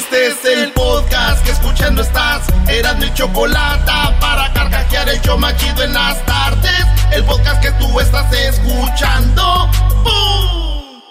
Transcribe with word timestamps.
Este 0.00 0.28
es 0.28 0.44
el 0.46 0.72
podcast 0.72 1.44
que 1.44 1.50
escuchando 1.50 2.00
estás. 2.00 2.46
Eran 2.68 2.98
mi 3.00 3.12
chocolate 3.12 3.92
para 4.18 4.50
carcajear 4.54 5.06
el 5.10 5.20
yo 5.20 5.36
machido 5.36 5.82
en 5.82 5.92
las 5.92 6.24
tardes. 6.24 6.86
El 7.12 7.22
podcast 7.24 7.60
que 7.60 7.70
tú 7.72 8.00
estás 8.00 8.32
escuchando. 8.32 9.68
¡Bum! 10.02 11.02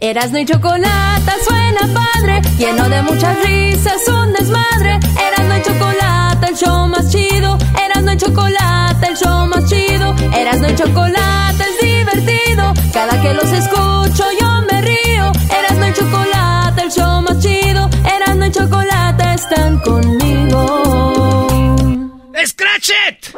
Erasno 0.00 0.40
y 0.40 0.46
chocolate 0.46 1.32
suena 1.46 1.80
padre, 1.94 2.42
lleno 2.58 2.88
de 2.88 3.02
muchas 3.02 3.40
risas, 3.44 4.08
un 4.08 4.32
desmadre. 4.32 4.98
Erasno 5.28 5.56
y 5.56 5.62
chocolate, 5.62 6.46
el 6.48 6.56
show 6.56 6.88
más 6.88 7.12
chido. 7.12 7.56
Erasno 7.84 8.12
y 8.14 8.16
chocolate, 8.16 9.06
el 9.06 9.16
show 9.16 9.46
más 9.46 9.64
chido. 9.70 10.12
Erasno 10.36 10.68
y 10.68 10.74
chocolate 10.74 11.64
es 11.70 11.80
divertido. 11.80 12.74
Cada 12.92 13.20
que 13.22 13.32
los 13.32 13.52
escucho 13.52 14.24
yo 14.40 14.62
me 14.68 14.82
río. 14.82 15.30
Erasno 15.56 15.86
y 15.86 15.92
chocolate, 15.92 16.82
el 16.82 16.90
show 16.90 17.22
más 17.22 17.38
chido. 17.38 17.47
Están 19.38 19.78
conmigo. 19.78 20.62
¡Scratch 22.44 22.90
it! 22.90 23.28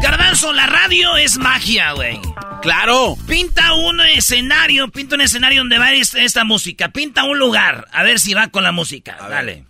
Garbanzo, 0.00 0.52
la 0.52 0.66
radio 0.66 1.16
es 1.16 1.36
magia, 1.36 1.90
güey. 1.94 2.20
Claro. 2.62 3.16
Pinta 3.26 3.74
un 3.74 4.00
escenario, 4.02 4.86
pinta 4.86 5.16
un 5.16 5.22
escenario 5.22 5.62
donde 5.62 5.80
va 5.80 5.90
esta, 5.90 6.20
esta 6.20 6.44
música. 6.44 6.90
Pinta 6.90 7.24
un 7.24 7.40
lugar. 7.40 7.88
A 7.90 8.04
ver 8.04 8.20
si 8.20 8.34
va 8.34 8.46
con 8.46 8.62
la 8.62 8.70
música. 8.70 9.16
Dale. 9.28 9.64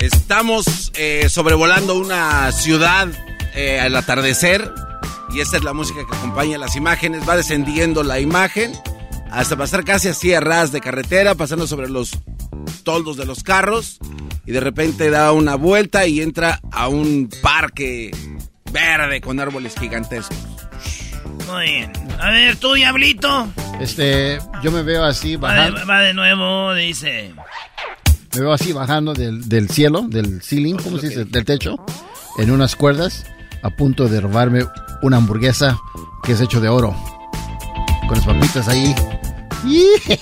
Estamos 0.00 0.92
eh, 0.94 1.28
sobrevolando 1.28 1.96
una 1.96 2.52
ciudad 2.52 3.08
eh, 3.54 3.80
al 3.80 3.96
atardecer 3.96 4.72
y 5.30 5.40
esta 5.40 5.56
es 5.56 5.64
la 5.64 5.72
música 5.72 6.00
que 6.08 6.16
acompaña 6.16 6.56
las 6.56 6.76
imágenes. 6.76 7.28
Va 7.28 7.36
descendiendo 7.36 8.04
la 8.04 8.20
imagen 8.20 8.72
hasta 9.30 9.56
pasar 9.56 9.84
casi 9.84 10.08
así 10.08 10.32
a 10.32 10.40
ras 10.40 10.70
de 10.70 10.80
carretera, 10.80 11.34
pasando 11.34 11.66
sobre 11.66 11.88
los 11.88 12.12
toldos 12.84 13.16
de 13.16 13.26
los 13.26 13.42
carros 13.42 13.98
y 14.46 14.52
de 14.52 14.60
repente 14.60 15.10
da 15.10 15.32
una 15.32 15.56
vuelta 15.56 16.06
y 16.06 16.20
entra 16.20 16.60
a 16.70 16.86
un 16.86 17.28
parque 17.42 18.12
verde 18.70 19.20
con 19.20 19.40
árboles 19.40 19.74
gigantescos. 19.78 20.38
Muy 21.48 21.64
bien. 21.64 21.92
A 22.20 22.30
ver, 22.30 22.56
tú, 22.56 22.74
diablito. 22.74 23.48
Este, 23.80 24.38
yo 24.62 24.70
me 24.70 24.82
veo 24.82 25.04
así 25.04 25.36
Va 25.36 25.70
de, 25.70 25.84
va 25.84 26.00
de 26.00 26.14
nuevo, 26.14 26.72
dice. 26.74 27.34
Me 28.38 28.44
veo 28.44 28.52
así 28.52 28.72
bajando 28.72 29.14
del, 29.14 29.48
del 29.48 29.68
cielo, 29.68 30.02
del 30.02 30.40
ceiling, 30.42 30.76
¿cómo 30.76 30.98
se 30.98 31.08
dice? 31.08 31.24
Del 31.24 31.44
techo, 31.44 31.74
en 32.38 32.52
unas 32.52 32.76
cuerdas, 32.76 33.26
a 33.62 33.70
punto 33.70 34.06
de 34.06 34.20
robarme 34.20 34.64
una 35.02 35.16
hamburguesa 35.16 35.76
que 36.22 36.32
es 36.32 36.40
hecho 36.40 36.60
de 36.60 36.68
oro, 36.68 36.94
con 38.06 38.16
las 38.16 38.24
papitas 38.24 38.68
ahí. 38.68 38.94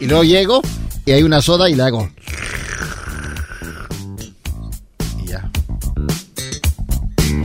Y 0.00 0.08
luego 0.08 0.24
llego 0.24 0.62
y 1.06 1.12
hay 1.12 1.22
una 1.22 1.40
soda 1.40 1.70
y 1.70 1.76
le 1.76 1.84
hago. 1.84 2.10
Y 5.22 5.26
ya. 5.28 5.48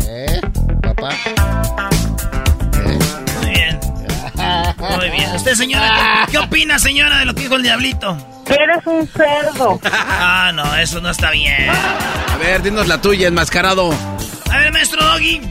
¿Eh, 0.08 0.42
papá? 0.82 1.12
¿Eh? 2.84 3.00
Muy 3.40 3.52
bien. 3.52 3.80
Muy 4.98 5.10
bien. 5.12 5.36
¿Usted, 5.36 5.54
señora, 5.54 6.26
qué, 6.26 6.32
qué 6.32 6.38
opina, 6.40 6.80
señora, 6.80 7.20
de 7.20 7.26
lo 7.26 7.36
que 7.36 7.42
dijo 7.42 7.56
el 7.56 7.64
diablito? 7.64 8.18
Eres 8.50 8.86
un 8.86 9.08
cerdo. 9.08 9.80
Ah, 10.20 10.52
no, 10.54 10.76
eso 10.76 11.02
no 11.02 11.10
está 11.10 11.32
bien. 11.32 11.70
A 11.70 12.38
ver, 12.38 12.62
dinos 12.62 12.88
la 12.88 13.02
tuya, 13.02 13.28
enmascarado. 13.28 13.92
A 14.52 14.58
ver, 14.58 14.72
maestro 14.72 15.04
Doggy. 15.04 15.42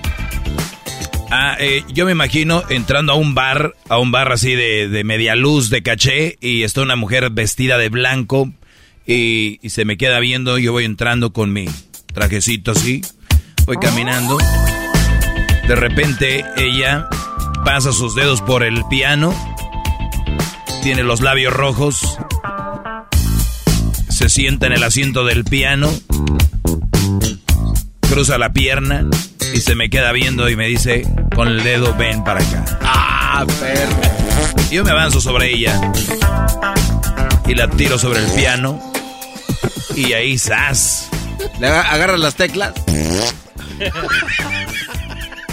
Ah, 1.30 1.56
eh, 1.58 1.82
yo 1.88 2.04
me 2.06 2.12
imagino 2.12 2.62
entrando 2.68 3.12
a 3.12 3.16
un 3.16 3.34
bar, 3.34 3.74
a 3.88 3.98
un 3.98 4.12
bar 4.12 4.32
así 4.32 4.54
de, 4.54 4.88
de 4.88 5.04
media 5.04 5.34
luz, 5.34 5.70
de 5.70 5.82
caché, 5.82 6.38
y 6.40 6.62
está 6.62 6.82
una 6.82 6.96
mujer 6.96 7.30
vestida 7.30 7.78
de 7.78 7.88
blanco 7.88 8.50
y, 9.06 9.58
y 9.62 9.70
se 9.70 9.84
me 9.84 9.96
queda 9.96 10.20
viendo. 10.20 10.56
Yo 10.58 10.72
voy 10.72 10.84
entrando 10.84 11.32
con 11.32 11.52
mi 11.52 11.66
trajecito 12.14 12.72
así, 12.72 13.02
voy 13.66 13.76
caminando. 13.78 14.38
De 15.66 15.74
repente 15.74 16.44
ella 16.56 17.08
pasa 17.64 17.92
sus 17.92 18.14
dedos 18.14 18.40
por 18.42 18.62
el 18.62 18.84
piano, 18.88 19.34
tiene 20.82 21.02
los 21.02 21.20
labios 21.20 21.52
rojos, 21.52 22.18
se 24.16 24.28
sienta 24.30 24.66
en 24.66 24.72
el 24.72 24.82
asiento 24.82 25.24
del 25.24 25.44
piano, 25.44 25.92
cruza 28.08 28.38
la 28.38 28.52
pierna 28.52 29.04
y 29.54 29.60
se 29.60 29.74
me 29.74 29.90
queda 29.90 30.10
viendo 30.12 30.48
y 30.48 30.56
me 30.56 30.66
dice 30.68 31.06
con 31.34 31.48
el 31.48 31.62
dedo, 31.62 31.94
ven 31.96 32.24
para 32.24 32.40
acá. 32.40 32.64
Ah, 32.82 33.44
perro. 33.60 34.00
Yo 34.70 34.84
me 34.84 34.90
avanzo 34.92 35.20
sobre 35.20 35.52
ella 35.52 35.78
y 37.46 37.54
la 37.54 37.68
tiro 37.70 37.98
sobre 37.98 38.20
el 38.20 38.30
piano 38.32 38.80
y 39.94 40.12
ahí, 40.14 40.38
¡zas! 40.38 41.10
¿Le 41.60 41.66
aga- 41.68 41.90
agarras 41.92 42.18
las 42.20 42.34
teclas? 42.36 42.72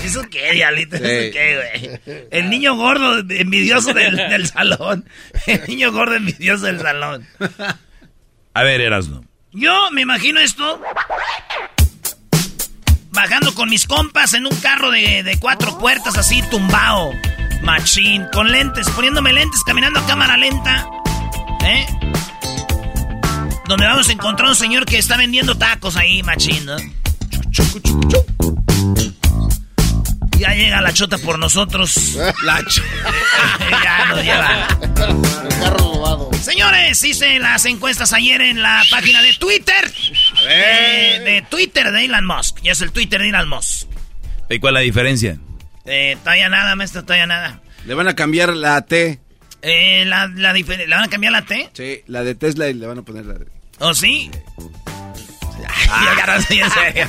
¿Eso 0.06 0.22
qué, 0.30 0.52
diablito? 0.54 0.98
Sí. 0.98 1.04
¿Eso 1.04 1.34
qué, 1.34 2.00
güey? 2.06 2.28
El 2.32 2.50
niño 2.50 2.76
gordo 2.76 3.20
envidioso 3.30 3.94
del, 3.94 4.16
del 4.18 4.48
salón. 4.48 5.06
El 5.48 5.62
niño 5.68 5.92
gordo 5.92 6.16
envidioso 6.16 6.66
del 6.66 6.80
salón. 6.82 7.26
A 8.54 8.64
ver, 8.64 8.82
Erasno. 8.82 9.24
Yo 9.52 9.92
me 9.92 10.02
imagino 10.02 10.40
esto. 10.40 10.82
Bajando 13.12 13.54
con 13.54 13.70
mis 13.70 13.86
compas 13.86 14.34
en 14.34 14.46
un 14.46 14.56
carro 14.58 14.92
de, 14.92 15.24
de 15.24 15.40
cuatro 15.40 15.78
puertas 15.78 16.18
así, 16.18 16.42
tumbao. 16.50 17.14
Machín, 17.62 18.28
con 18.34 18.52
lentes, 18.52 18.90
poniéndome 18.90 19.32
lentes, 19.34 19.62
caminando 19.64 20.00
a 20.00 20.06
cámara 20.06 20.36
lenta. 20.38 20.86
¿Eh? 21.64 21.86
Donde 23.68 23.86
vamos 23.86 24.10
a 24.10 24.12
encontrar 24.12 24.50
un 24.50 24.56
señor 24.56 24.86
que 24.86 24.98
está 24.98 25.16
vendiendo 25.18 25.56
tacos 25.58 25.96
ahí, 25.96 26.22
machín, 26.24 26.66
¿no? 26.66 26.76
Ya 30.38 30.54
llega 30.54 30.82
la 30.82 30.92
chota 30.92 31.18
por 31.20 31.40
nosotros. 31.40 32.18
La 32.44 32.64
chota. 32.66 32.88
ya 33.84 34.06
nos 34.08 34.24
lleva. 34.24 34.68
El 34.82 34.94
carro 34.94 35.78
robado. 35.78 36.33
Señores, 36.44 37.02
hice 37.06 37.40
las 37.40 37.64
encuestas 37.64 38.12
ayer 38.12 38.42
en 38.42 38.62
la 38.62 38.84
página 38.92 39.22
de 39.22 39.32
Twitter. 39.32 39.90
Eh, 40.46 41.22
de 41.24 41.42
Twitter 41.50 41.90
de 41.90 42.04
Elon 42.04 42.26
Musk. 42.26 42.60
Ya 42.62 42.74
es 42.74 42.82
el 42.82 42.92
Twitter 42.92 43.22
de 43.22 43.30
Elon 43.30 43.48
Musk. 43.48 43.88
¿Y 44.50 44.60
cuál 44.60 44.74
es 44.74 44.80
la 44.80 44.80
diferencia? 44.82 45.38
Eh, 45.86 46.18
todavía 46.22 46.50
nada, 46.50 46.76
maestro, 46.76 47.04
todavía 47.04 47.28
nada. 47.28 47.62
Le 47.86 47.94
van 47.94 48.10
a 48.10 48.16
cambiar 48.16 48.54
la 48.58 48.82
T. 48.82 49.22
Eh, 49.62 50.04
la, 50.06 50.28
¿Le 50.28 50.64
van 50.88 51.04
a 51.04 51.08
cambiar 51.08 51.32
la 51.32 51.46
T? 51.46 51.70
Sí, 51.72 52.02
la 52.08 52.26
de 52.26 52.36
Tesla 52.36 52.68
y 52.68 52.74
le 52.74 52.88
van 52.88 53.00
a 53.00 53.02
poner 53.04 53.26
la 53.26 53.36
de... 53.36 53.48
¿O 53.80 53.94
sí? 53.94 54.30
En 56.50 56.72
serio. 56.72 57.08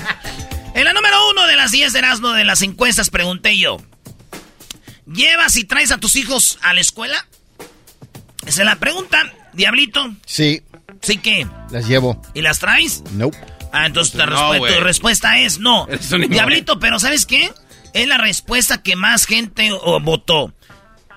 En 0.74 0.84
la 0.84 0.92
número 0.92 1.16
uno 1.30 1.48
de 1.48 1.56
las 1.56 1.72
10 1.72 1.92
de 1.92 1.98
Erasmo 1.98 2.30
de 2.30 2.44
las 2.44 2.62
encuestas 2.62 3.10
pregunté 3.10 3.58
yo. 3.58 3.78
¿Llevas 5.06 5.56
y 5.56 5.64
traes 5.64 5.90
a 5.90 5.98
tus 5.98 6.14
hijos 6.14 6.58
a 6.62 6.72
la 6.72 6.80
escuela? 6.80 7.26
Esa 8.46 8.62
es 8.62 8.66
la 8.66 8.76
pregunta, 8.76 9.22
Diablito. 9.52 10.12
Sí. 10.26 10.62
¿Sí 11.02 11.18
que? 11.18 11.46
Las 11.70 11.86
llevo. 11.88 12.20
¿Y 12.34 12.40
las 12.42 12.58
traes? 12.58 13.02
Nope. 13.12 13.36
Ah, 13.72 13.86
entonces 13.86 14.14
No, 14.14 14.24
respu- 14.26 14.74
tu 14.74 14.80
respuesta 14.80 15.38
es 15.40 15.58
no. 15.58 15.86
Eres 15.88 16.06
un 16.12 16.22
ignorante. 16.22 16.34
Diablito, 16.34 16.78
pero 16.78 16.98
¿sabes 17.00 17.26
qué? 17.26 17.50
Es 17.92 18.06
la 18.08 18.18
respuesta 18.18 18.82
que 18.82 18.96
más 18.96 19.26
gente 19.26 19.70
votó. 20.02 20.52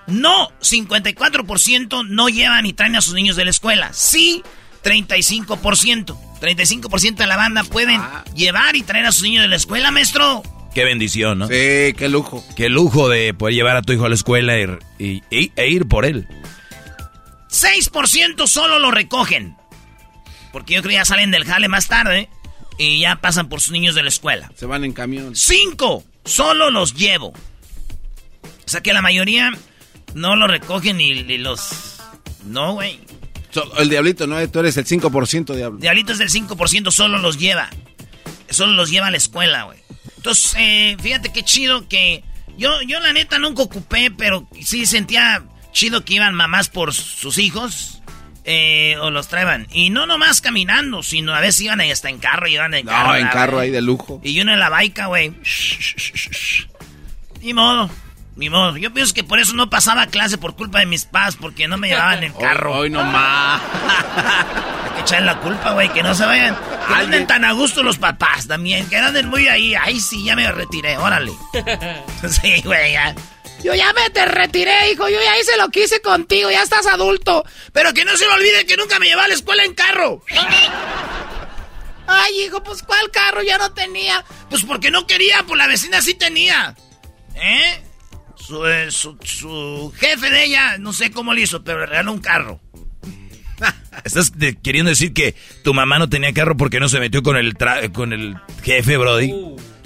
No, 0.06 0.48
54% 0.60 2.06
no 2.08 2.28
llevan 2.28 2.66
y 2.66 2.72
traen 2.72 2.96
a 2.96 3.00
sus 3.02 3.14
niños 3.14 3.36
de 3.36 3.44
la 3.44 3.50
escuela. 3.50 3.90
Sí, 3.92 4.42
35%. 4.82 6.16
35% 6.40 7.16
de 7.16 7.26
la 7.26 7.36
banda 7.36 7.64
pueden 7.64 8.00
Ah. 8.00 8.24
llevar 8.34 8.76
y 8.76 8.82
traer 8.82 9.06
a 9.06 9.12
sus 9.12 9.22
niños 9.24 9.42
de 9.42 9.48
la 9.48 9.56
escuela, 9.56 9.90
maestro. 9.90 10.42
Qué 10.74 10.84
bendición, 10.84 11.38
¿no? 11.40 11.48
Sí, 11.48 11.94
qué 11.96 12.08
lujo. 12.08 12.44
Qué 12.56 12.68
lujo 12.68 13.08
de 13.08 13.34
poder 13.34 13.54
llevar 13.54 13.76
a 13.76 13.82
tu 13.82 13.92
hijo 13.92 14.04
a 14.04 14.08
la 14.08 14.14
escuela 14.14 14.54
y, 14.58 14.64
y- 14.98 15.22
y- 15.30 15.52
e 15.56 15.68
ir 15.68 15.86
por 15.86 16.04
él. 16.04 16.28
6% 17.50 18.46
solo 18.46 18.78
lo 18.78 18.90
recogen. 18.90 19.56
Porque 20.52 20.74
yo 20.74 20.80
creo 20.82 20.90
que 20.90 20.96
ya 20.96 21.04
salen 21.04 21.30
del 21.30 21.44
jale 21.44 21.68
más 21.68 21.88
tarde 21.88 22.28
y 22.78 23.00
ya 23.00 23.16
pasan 23.16 23.48
por 23.48 23.60
sus 23.60 23.72
niños 23.72 23.94
de 23.94 24.02
la 24.02 24.08
escuela. 24.08 24.50
Se 24.56 24.66
van 24.66 24.84
en 24.84 24.92
camión. 24.92 25.34
Cinco, 25.36 26.04
solo 26.24 26.70
los 26.70 26.94
llevo. 26.94 27.28
O 27.28 28.70
sea 28.70 28.80
que 28.82 28.92
la 28.92 29.02
mayoría 29.02 29.52
no 30.14 30.36
lo 30.36 30.46
recogen 30.46 30.96
ni 30.98 31.14
los... 31.38 31.96
No, 32.44 32.74
güey. 32.74 33.00
So- 33.50 33.76
el 33.78 33.88
diablito, 33.88 34.26
¿no? 34.26 34.46
Tú 34.48 34.60
eres 34.60 34.76
el 34.76 34.84
5% 34.86 35.54
diablo. 35.54 35.78
Diablitos 35.78 36.18
del 36.18 36.28
5% 36.30 36.90
solo 36.90 37.18
los 37.18 37.38
lleva. 37.38 37.70
Solo 38.50 38.72
los 38.72 38.90
lleva 38.90 39.08
a 39.08 39.10
la 39.10 39.16
escuela, 39.16 39.64
güey. 39.64 39.78
Entonces, 40.16 40.54
eh, 40.58 40.96
fíjate 41.00 41.32
qué 41.32 41.42
chido 41.42 41.88
que... 41.88 42.24
Yo, 42.56 42.82
yo 42.82 42.98
la 43.00 43.12
neta 43.12 43.38
nunca 43.38 43.62
ocupé, 43.62 44.10
pero 44.10 44.48
sí 44.62 44.84
sentía 44.84 45.44
chido 45.72 46.04
que 46.04 46.14
iban 46.14 46.34
mamás 46.34 46.68
por 46.68 46.92
sus 46.94 47.38
hijos. 47.38 47.94
eh, 48.50 48.96
o 49.02 49.10
los 49.10 49.28
traían. 49.28 49.66
Y 49.72 49.90
no 49.90 50.06
nomás 50.06 50.40
caminando, 50.40 51.02
sino 51.02 51.34
a 51.34 51.40
veces 51.40 51.60
iban 51.60 51.80
ahí 51.80 51.90
hasta 51.90 52.08
en 52.08 52.18
carro, 52.18 52.46
iban 52.48 52.72
en 52.72 52.86
carro. 52.86 53.08
No, 53.08 53.14
en 53.16 53.24
¿verdad, 53.24 53.32
carro 53.40 53.58
ahí 53.58 53.70
de 53.70 53.82
lujo. 53.82 54.20
Y 54.24 54.40
uno 54.40 54.52
en 54.54 54.58
la 54.58 54.70
baica, 54.70 55.04
güey. 55.06 55.34
Ni 57.42 57.52
modo, 57.52 57.90
ni 58.36 58.48
modo. 58.50 58.76
Yo 58.78 58.92
pienso 58.94 59.12
que 59.14 59.22
por 59.22 59.38
eso 59.38 59.52
no 59.54 59.68
pasaba 59.68 60.06
clase 60.06 60.38
por 60.38 60.56
culpa 60.56 60.78
de 60.80 60.86
mis 60.86 61.04
padres, 61.04 61.36
porque 61.38 61.68
no 61.68 61.76
me 61.76 61.88
llevaban 61.88 62.24
en 62.24 62.32
carro. 62.40 62.74
Hoy 62.78 62.88
no 62.90 63.04
más. 63.04 63.60
Hay 64.84 64.90
que 64.94 65.00
echarle 65.02 65.26
la 65.26 65.40
culpa, 65.40 65.72
güey, 65.72 65.88
que 65.92 66.02
no 66.02 66.14
se 66.14 66.24
vayan. 66.24 66.56
Que 66.88 66.94
anden 66.94 67.26
tan 67.26 67.44
a 67.44 67.52
gusto 67.52 67.82
los 67.82 67.98
papás 67.98 68.46
también, 68.48 68.88
que 68.88 68.96
anden 68.96 69.28
muy 69.28 69.46
ahí. 69.48 69.74
Ay, 69.74 70.00
sí, 70.00 70.24
ya 70.24 70.34
me 70.34 70.50
retiré, 70.50 70.96
órale. 70.96 71.32
sí, 72.28 72.62
güey, 72.64 72.92
ya. 72.94 73.14
Yo 73.62 73.74
ya 73.74 73.92
me 73.92 74.08
te 74.10 74.24
retiré, 74.24 74.92
hijo. 74.92 75.08
Yo 75.08 75.20
ya 75.20 75.38
hice 75.38 75.56
lo 75.56 75.68
que 75.70 75.84
hice 75.84 76.00
contigo, 76.00 76.50
ya 76.50 76.62
estás 76.62 76.86
adulto. 76.86 77.44
Pero 77.72 77.92
que 77.92 78.04
no 78.04 78.16
se 78.16 78.26
me 78.26 78.32
olvide 78.34 78.66
que 78.66 78.76
nunca 78.76 78.98
me 78.98 79.06
llevaba 79.06 79.24
a 79.24 79.28
la 79.28 79.34
escuela 79.34 79.64
en 79.64 79.74
carro. 79.74 80.22
Ay, 82.06 82.44
hijo, 82.44 82.62
pues 82.62 82.82
¿cuál 82.82 83.10
carro 83.10 83.42
ya 83.42 83.58
no 83.58 83.72
tenía? 83.72 84.24
Pues 84.48 84.64
porque 84.64 84.90
no 84.90 85.06
quería, 85.06 85.42
pues 85.46 85.58
la 85.58 85.66
vecina 85.66 86.00
sí 86.00 86.14
tenía. 86.14 86.74
¿Eh? 87.34 87.82
Su, 88.36 88.66
eh, 88.66 88.90
su, 88.90 89.18
su 89.22 89.92
jefe 89.98 90.30
de 90.30 90.44
ella, 90.44 90.78
no 90.78 90.92
sé 90.94 91.10
cómo 91.10 91.34
le 91.34 91.42
hizo, 91.42 91.62
pero 91.62 91.80
le 91.80 91.86
regaló 91.86 92.12
un 92.12 92.20
carro. 92.20 92.60
¿Estás 94.04 94.32
queriendo 94.62 94.88
decir 94.88 95.12
que 95.12 95.34
tu 95.64 95.74
mamá 95.74 95.98
no 95.98 96.08
tenía 96.08 96.32
carro 96.32 96.56
porque 96.56 96.80
no 96.80 96.88
se 96.88 97.00
metió 97.00 97.22
con 97.22 97.36
el, 97.36 97.54
tra- 97.58 97.92
con 97.92 98.12
el 98.14 98.36
jefe, 98.62 98.96
Brody? 98.96 99.28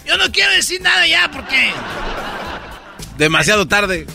Yo 0.06 0.16
no 0.18 0.30
quiero 0.30 0.52
decir 0.52 0.80
nada 0.80 1.06
ya 1.06 1.28
porque... 1.30 1.72
Demasiado 3.18 3.66
tarde. 3.66 4.06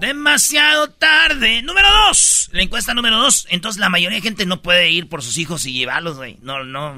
Demasiado 0.00 0.88
tarde. 0.90 1.62
Número 1.62 1.88
dos. 2.06 2.48
La 2.52 2.62
encuesta 2.62 2.94
número 2.94 3.18
dos. 3.18 3.46
Entonces 3.50 3.80
la 3.80 3.88
mayoría 3.88 4.16
de 4.16 4.22
gente 4.22 4.46
no 4.46 4.62
puede 4.62 4.90
ir 4.90 5.08
por 5.08 5.22
sus 5.22 5.38
hijos 5.38 5.66
y 5.66 5.72
llevarlos, 5.72 6.16
güey. 6.16 6.38
No, 6.40 6.64
no. 6.64 6.96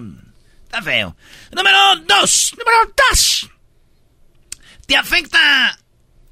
Está 0.65 0.83
feo. 0.83 1.17
Número 1.53 1.79
dos. 2.07 2.55
Número 2.59 2.95
dos. 3.11 3.51
¿Te 4.87 4.97
afecta 4.97 5.79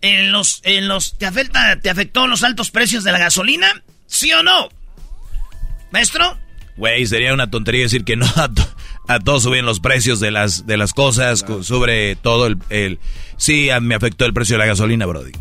en 0.01 0.33
los, 0.33 0.61
en 0.65 0.89
los, 0.89 1.17
te 1.17 1.27
afecta, 1.27 1.81
te 1.81 1.91
afectó 1.91 2.27
los 2.27 2.43
altos 2.43 2.71
precios 2.71 3.05
de 3.05 3.13
la 3.13 3.19
gasolina? 3.19 3.83
¿Sí 4.07 4.33
o 4.33 4.43
no? 4.43 4.69
Maestro. 5.91 6.39
Güey, 6.77 7.07
sería 7.07 7.35
una 7.35 7.51
tontería 7.51 7.83
decir 7.83 8.05
que 8.05 8.17
no 8.17 8.27
a, 8.37 8.51
a 9.09 9.19
todos 9.21 9.43
suben 9.43 9.65
los 9.67 9.81
precios 9.81 10.21
de 10.21 10.31
las, 10.31 10.67
de 10.67 10.77
las 10.77 10.93
cosas, 10.93 11.43
cu- 11.43 11.65
sobre 11.65 12.15
todo 12.17 12.47
el, 12.47 12.59
el... 12.71 12.99
Sí, 13.37 13.71
a- 13.71 13.81
me 13.81 13.95
afectó 13.95 14.25
el 14.27 14.33
precio 14.33 14.55
de 14.55 14.59
la 14.61 14.67
gasolina, 14.67 15.07
Brody. 15.07 15.33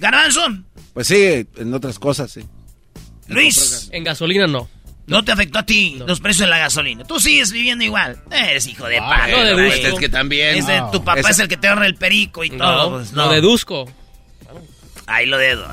Garbanzo. 0.00 0.40
Pues 0.94 1.06
sí, 1.06 1.46
en 1.56 1.74
otras 1.74 1.98
cosas, 1.98 2.30
sí. 2.32 2.40
Luis. 3.28 3.88
En 3.92 4.02
gasolina 4.04 4.46
no. 4.46 4.68
No 5.06 5.24
te 5.24 5.32
afectó 5.32 5.58
a 5.58 5.64
ti 5.64 5.98
los 6.06 6.20
precios 6.20 6.46
de 6.46 6.50
la 6.50 6.58
gasolina. 6.58 7.04
Tú 7.04 7.18
sigues 7.20 7.50
viviendo 7.52 7.82
igual. 7.84 8.20
Eres 8.30 8.66
hijo 8.66 8.86
de 8.86 8.98
Ah, 8.98 9.08
padre. 9.08 9.32
no 9.32 9.44
deduzco. 9.44 9.86
Es 9.86 9.94
que 9.94 10.08
también. 10.08 10.56
Es 10.58 10.66
de- 10.66 10.82
tu 10.92 11.02
papá 11.04 11.20
Esa- 11.20 11.30
es 11.30 11.38
el 11.38 11.48
que 11.48 11.56
te 11.56 11.68
ahorra 11.68 11.86
el 11.86 11.94
perico 11.94 12.44
y 12.44 12.50
todo. 12.50 12.90
No, 12.90 12.96
pues, 12.96 13.12
lo 13.12 13.26
no. 13.26 13.32
deduzco. 13.32 13.90
Ahí 15.06 15.24
lo 15.26 15.38
dedo. 15.38 15.66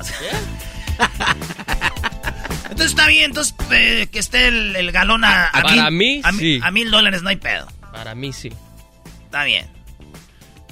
entonces 2.70 2.90
está 2.90 3.08
bien, 3.08 3.24
entonces 3.26 3.54
eh, 3.70 4.08
que 4.10 4.18
esté 4.18 4.48
el, 4.48 4.76
el 4.76 4.92
galón 4.92 5.24
a, 5.24 5.46
a 5.48 5.62
Para 5.62 5.90
mil, 5.90 5.98
mí, 5.98 6.20
a, 6.24 6.32
sí. 6.32 6.60
a 6.62 6.70
mil 6.70 6.90
dólares, 6.90 7.22
no 7.22 7.28
hay 7.30 7.36
pedo. 7.36 7.66
Para 7.92 8.14
mí 8.14 8.32
sí. 8.32 8.50
Está 9.24 9.44
bien. 9.44 9.66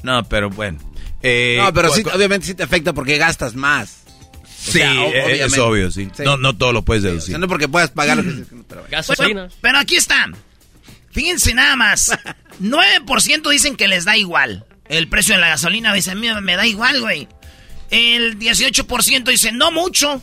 No, 0.02 0.22
pero 0.24 0.50
bueno. 0.50 0.78
Eh, 1.22 1.56
No, 1.58 1.72
pero 1.72 1.88
cu- 1.88 1.94
sí, 1.96 2.02
obviamente 2.12 2.46
sí 2.46 2.54
te 2.54 2.62
afecta 2.62 2.92
porque 2.92 3.16
gastas 3.18 3.54
más. 3.54 4.02
O 4.42 4.46
Sí, 4.72 4.72
sea, 4.78 4.92
eh, 5.06 5.44
es 5.44 5.58
obvio, 5.58 5.90
sí. 5.90 6.08
Sí. 6.16 6.22
No, 6.22 6.36
no 6.38 6.56
todo 6.56 6.72
lo 6.72 6.82
puedes 6.82 7.04
O 7.04 7.08
deducir. 7.08 7.30
sea, 7.32 7.38
no 7.38 7.48
porque 7.48 7.68
puedas 7.68 7.90
pagar 7.90 8.16
lo 8.18 8.22
que 8.22 8.44
pero 8.68 8.84
bueno. 9.18 9.48
Pero 9.60 9.78
aquí 9.78 9.96
está. 9.96 10.26
Fíjense 11.10 11.54
nada 11.54 11.76
más. 11.76 12.10
9% 12.62 13.50
dicen 13.50 13.76
que 13.76 13.88
les 13.88 14.04
da 14.04 14.16
igual 14.16 14.64
el 14.88 15.08
precio 15.08 15.34
de 15.34 15.40
la 15.40 15.48
gasolina. 15.48 15.92
Dicen, 15.92 16.16
a 16.16 16.20
mí 16.20 16.28
me 16.42 16.56
da 16.56 16.66
igual, 16.66 17.00
güey. 17.00 17.28
El 17.90 18.38
18% 18.38 19.24
dice, 19.24 19.52
no 19.52 19.70
mucho. 19.70 20.20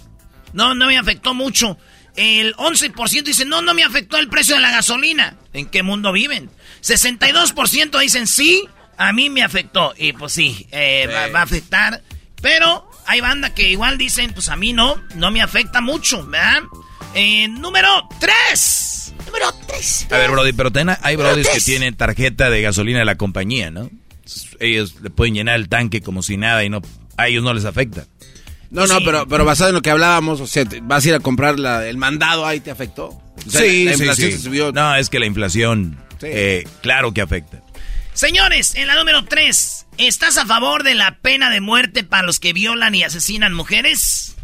No, 0.54 0.76
no 0.76 0.88
me 0.88 0.98
afectó 0.98 1.34
mucho. 1.34 1.78
El 2.16 2.54
11% 2.56 3.24
dice, 3.24 3.46
no, 3.46 3.62
no 3.62 3.74
me 3.74 3.84
afectó 3.84 4.18
el 4.18 4.28
precio 4.28 4.56
de 4.56 4.62
la 4.62 4.72
gasolina. 4.72 5.38
¿En 5.54 5.66
qué 5.68 5.82
mundo 5.84 6.12
viven? 6.12 6.50
62% 6.82 8.00
dicen, 8.00 8.28
sí, 8.28 8.68
a 8.98 9.14
mí 9.14 9.30
me 9.30 9.44
afectó. 9.44 9.94
Y 9.98 10.14
pues 10.14 10.34
sí, 10.34 10.68
eh, 10.72 11.08
va, 11.08 11.28
va 11.28 11.40
a 11.40 11.44
afectar. 11.44 12.02
Pero 12.42 12.90
hay 13.06 13.22
banda 13.22 13.54
que 13.54 13.70
igual 13.70 13.98
dicen, 13.98 14.34
pues 14.34 14.50
a 14.50 14.56
mí 14.56 14.74
no, 14.74 15.02
no 15.16 15.32
me 15.32 15.42
afecta 15.42 15.80
mucho, 15.82 16.26
¿verdad? 16.26 16.64
Eh, 17.14 17.48
número 17.48 17.88
3. 18.20 19.14
Número 19.28 19.46
3. 19.68 20.08
A 20.12 20.18
ver, 20.18 20.32
Brody, 20.32 20.54
pero 20.54 20.72
ten- 20.72 20.90
hay 21.02 21.16
Brodis 21.16 21.48
que 21.48 21.60
tienen 21.62 21.96
tarjeta 21.96 22.50
de 22.50 22.62
gasolina 22.62 23.00
de 23.00 23.06
la 23.06 23.16
compañía, 23.16 23.70
¿no? 23.72 23.90
Ellos 24.60 24.96
le 25.02 25.10
pueden 25.10 25.34
llenar 25.34 25.56
el 25.56 25.68
tanque 25.70 26.02
como 26.02 26.24
si 26.24 26.38
nada 26.38 26.64
y 26.64 26.70
no 26.70 26.82
a 27.18 27.28
ellos 27.28 27.44
no 27.44 27.54
les 27.54 27.66
afecta. 27.66 28.06
No, 28.72 28.88
no, 28.88 28.98
Sí. 29.00 29.04
pero, 29.06 29.28
pero 29.28 29.44
basado 29.46 29.70
en 29.70 29.76
lo 29.76 29.82
que 29.82 29.92
hablábamos, 29.92 30.40
o 30.42 30.48
sea, 30.48 30.64
vas 30.84 31.06
a 31.06 31.08
ir 31.10 31.14
a 31.14 31.20
comprar 31.20 31.60
la- 31.60 31.86
el 31.88 31.98
mandado, 31.98 32.46
ahí 32.48 32.60
te 32.62 32.72
afectó. 32.72 33.08
O 33.46 33.50
sea, 33.50 33.62
la 33.62 33.92
inflación 33.94 34.32
se 34.32 34.40
subió. 34.40 34.72
No, 34.72 34.96
es 34.96 35.10
que 35.10 35.20
la 35.20 35.26
inflación, 35.26 35.98
Sí. 36.20 36.28
eh, 36.30 36.68
claro 36.82 37.14
que 37.14 37.22
afecta. 37.22 37.62
Señores, 38.14 38.76
en 38.76 38.88
la 38.88 38.96
número 38.96 39.26
3, 39.26 39.88
¿estás 39.98 40.38
a 40.38 40.46
favor 40.46 40.84
de 40.84 40.96
la 40.96 41.18
pena 41.20 41.50
de 41.50 41.60
muerte 41.62 42.04
para 42.04 42.26
los 42.26 42.40
que 42.40 42.54
violan 42.54 42.96
y 42.96 43.04
asesinan 43.04 43.54
mujeres? 43.54 44.36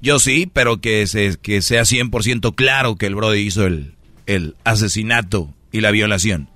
Yo 0.00 0.18
sí, 0.18 0.50
pero 0.52 0.80
que, 0.80 1.06
se, 1.06 1.36
que 1.40 1.62
sea 1.62 1.82
100% 1.84 2.54
claro 2.54 2.96
que 2.96 3.06
el 3.06 3.14
Brody 3.14 3.40
hizo 3.40 3.66
el, 3.66 3.94
el 4.26 4.54
asesinato 4.64 5.52
y 5.72 5.80
la 5.80 5.90
violación. 5.90 6.48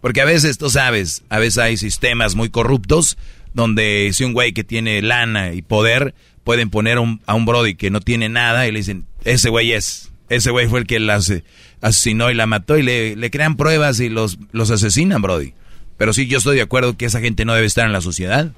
Porque 0.00 0.20
a 0.20 0.24
veces, 0.24 0.58
tú 0.58 0.70
sabes, 0.70 1.22
a 1.30 1.38
veces 1.38 1.58
hay 1.58 1.76
sistemas 1.76 2.34
muy 2.34 2.50
corruptos 2.50 3.16
donde 3.56 4.10
si 4.12 4.22
un 4.22 4.32
güey 4.34 4.52
que 4.52 4.62
tiene 4.62 5.02
lana 5.02 5.52
y 5.54 5.62
poder 5.62 6.14
pueden 6.44 6.70
poner 6.70 7.00
un- 7.00 7.20
a 7.26 7.34
un 7.34 7.44
Brody 7.46 7.74
que 7.74 7.90
no 7.90 8.00
tiene 8.00 8.28
nada 8.28 8.68
y 8.68 8.70
le 8.72 8.78
dicen, 8.78 9.06
ese 9.24 9.48
güey 9.48 9.72
es, 9.72 10.12
ese 10.28 10.50
güey 10.52 10.68
fue 10.68 10.78
el 10.80 10.86
que 10.86 11.00
la 11.00 11.16
ase- 11.16 11.42
asesinó 11.80 12.30
y 12.30 12.34
la 12.34 12.46
mató 12.46 12.78
y 12.78 12.82
le, 12.82 13.16
le 13.16 13.30
crean 13.32 13.56
pruebas 13.56 13.98
y 13.98 14.08
los, 14.08 14.38
los 14.52 14.70
asesinan, 14.70 15.22
Brody. 15.22 15.54
Pero 15.96 16.12
sí, 16.12 16.26
yo 16.28 16.38
estoy 16.38 16.54
de 16.56 16.62
acuerdo 16.62 16.96
que 16.96 17.06
esa 17.06 17.20
gente 17.20 17.44
no 17.44 17.54
debe 17.54 17.66
estar 17.66 17.86
en 17.86 17.92
la 17.92 18.00
sociedad. 18.02 18.52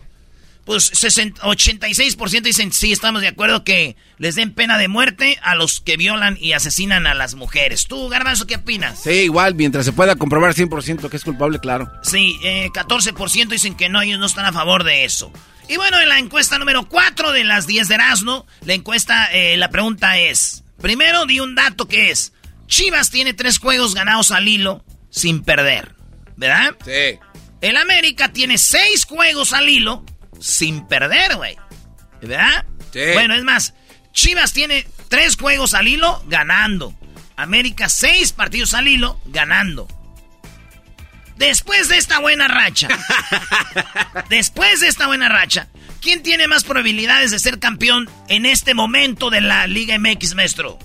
Pues 0.68 0.90
60 0.92 1.40
86% 1.40 2.42
dicen 2.42 2.74
sí, 2.74 2.92
estamos 2.92 3.22
de 3.22 3.28
acuerdo 3.28 3.64
que 3.64 3.96
les 4.18 4.34
den 4.34 4.52
pena 4.52 4.76
de 4.76 4.86
muerte 4.86 5.38
a 5.40 5.54
los 5.54 5.80
que 5.80 5.96
violan 5.96 6.36
y 6.38 6.52
asesinan 6.52 7.06
a 7.06 7.14
las 7.14 7.36
mujeres. 7.36 7.86
¿Tú, 7.86 8.10
Garbanzo, 8.10 8.46
qué 8.46 8.56
opinas? 8.56 9.00
Sí, 9.02 9.12
igual, 9.12 9.54
mientras 9.54 9.86
se 9.86 9.92
pueda 9.92 10.16
comprobar 10.16 10.52
100% 10.52 11.08
que 11.08 11.16
es 11.16 11.24
culpable, 11.24 11.58
claro. 11.58 11.90
Sí, 12.02 12.38
eh, 12.44 12.68
14% 12.70 13.48
dicen 13.48 13.76
que 13.76 13.88
no, 13.88 14.02
ellos 14.02 14.20
no 14.20 14.26
están 14.26 14.44
a 14.44 14.52
favor 14.52 14.84
de 14.84 15.06
eso. 15.06 15.32
Y 15.70 15.78
bueno, 15.78 15.98
en 16.02 16.10
la 16.10 16.18
encuesta 16.18 16.58
número 16.58 16.86
4 16.86 17.32
de 17.32 17.44
las 17.44 17.66
10 17.66 17.88
de 17.88 17.94
Erasmo, 17.94 18.46
la 18.66 18.74
encuesta, 18.74 19.32
eh, 19.32 19.56
la 19.56 19.70
pregunta 19.70 20.18
es, 20.18 20.64
primero 20.82 21.24
di 21.24 21.40
un 21.40 21.54
dato 21.54 21.88
que 21.88 22.10
es, 22.10 22.34
Chivas 22.66 23.10
tiene 23.10 23.32
tres 23.32 23.58
juegos 23.58 23.94
ganados 23.94 24.32
al 24.32 24.46
hilo 24.46 24.84
sin 25.08 25.42
perder, 25.42 25.94
¿verdad? 26.36 26.76
Sí. 26.84 27.18
El 27.62 27.78
América 27.78 28.34
tiene 28.34 28.58
seis 28.58 29.06
juegos 29.06 29.54
al 29.54 29.70
hilo 29.70 30.04
sin 30.40 30.86
perder, 30.86 31.36
güey. 31.36 31.56
¿Verdad? 32.20 32.64
Sí. 32.92 33.00
Bueno, 33.14 33.34
es 33.34 33.44
más, 33.44 33.74
Chivas 34.12 34.52
tiene 34.52 34.86
tres 35.08 35.36
juegos 35.36 35.74
al 35.74 35.88
hilo 35.88 36.22
ganando. 36.26 36.94
América 37.36 37.88
seis 37.88 38.32
partidos 38.32 38.74
al 38.74 38.88
hilo 38.88 39.20
ganando. 39.26 39.86
Después 41.36 41.88
de 41.88 41.98
esta 41.98 42.18
buena 42.18 42.48
racha, 42.48 42.88
después 44.28 44.80
de 44.80 44.88
esta 44.88 45.06
buena 45.06 45.28
racha, 45.28 45.68
¿quién 46.02 46.24
tiene 46.24 46.48
más 46.48 46.64
probabilidades 46.64 47.30
de 47.30 47.38
ser 47.38 47.60
campeón 47.60 48.10
en 48.28 48.44
este 48.44 48.74
momento 48.74 49.30
de 49.30 49.40
la 49.40 49.68
Liga 49.68 49.96
MX, 50.00 50.34
maestro? 50.34 50.80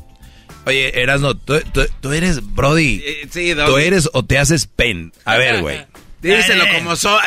Oye, 0.66 1.02
Erasno, 1.02 1.36
tú, 1.36 2.14
eres 2.14 2.54
Brody. 2.54 3.04
Sí, 3.32 3.54
Tú 3.66 3.78
eres 3.78 4.10
o 4.14 4.24
te 4.24 4.38
haces 4.38 4.68
pen. 4.68 5.12
A 5.26 5.38
ver, 5.38 5.62
güey. 5.62 5.86
Díselo 6.22 6.66
como 6.78 6.96
so, 6.96 7.20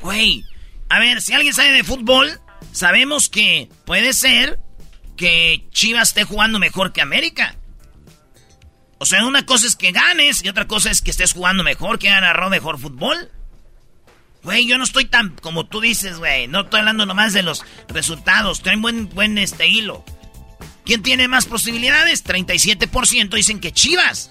Güey, 0.00 0.44
a 0.94 1.00
ver, 1.00 1.20
si 1.20 1.32
alguien 1.32 1.52
sabe 1.52 1.72
de 1.72 1.82
fútbol, 1.82 2.40
sabemos 2.70 3.28
que 3.28 3.68
puede 3.84 4.12
ser 4.12 4.60
que 5.16 5.66
Chivas 5.72 6.10
esté 6.10 6.22
jugando 6.22 6.60
mejor 6.60 6.92
que 6.92 7.02
América. 7.02 7.56
O 8.98 9.04
sea, 9.04 9.26
una 9.26 9.44
cosa 9.44 9.66
es 9.66 9.74
que 9.74 9.90
ganes 9.90 10.44
y 10.44 10.48
otra 10.48 10.68
cosa 10.68 10.92
es 10.92 11.02
que 11.02 11.10
estés 11.10 11.32
jugando 11.32 11.64
mejor, 11.64 11.98
que 11.98 12.10
agarró 12.10 12.48
mejor 12.48 12.78
fútbol. 12.78 13.28
Güey, 14.44 14.66
yo 14.66 14.78
no 14.78 14.84
estoy 14.84 15.06
tan 15.06 15.30
como 15.30 15.66
tú 15.66 15.80
dices, 15.80 16.18
güey. 16.18 16.46
No 16.46 16.60
estoy 16.60 16.78
hablando 16.78 17.06
nomás 17.06 17.32
de 17.32 17.42
los 17.42 17.64
resultados. 17.88 18.62
Traen 18.62 18.80
buen, 18.80 19.08
buen 19.08 19.36
este 19.36 19.66
hilo. 19.66 20.04
¿Quién 20.84 21.02
tiene 21.02 21.26
más 21.26 21.46
posibilidades? 21.46 22.24
37% 22.24 23.30
dicen 23.30 23.58
que 23.58 23.72
Chivas. 23.72 24.30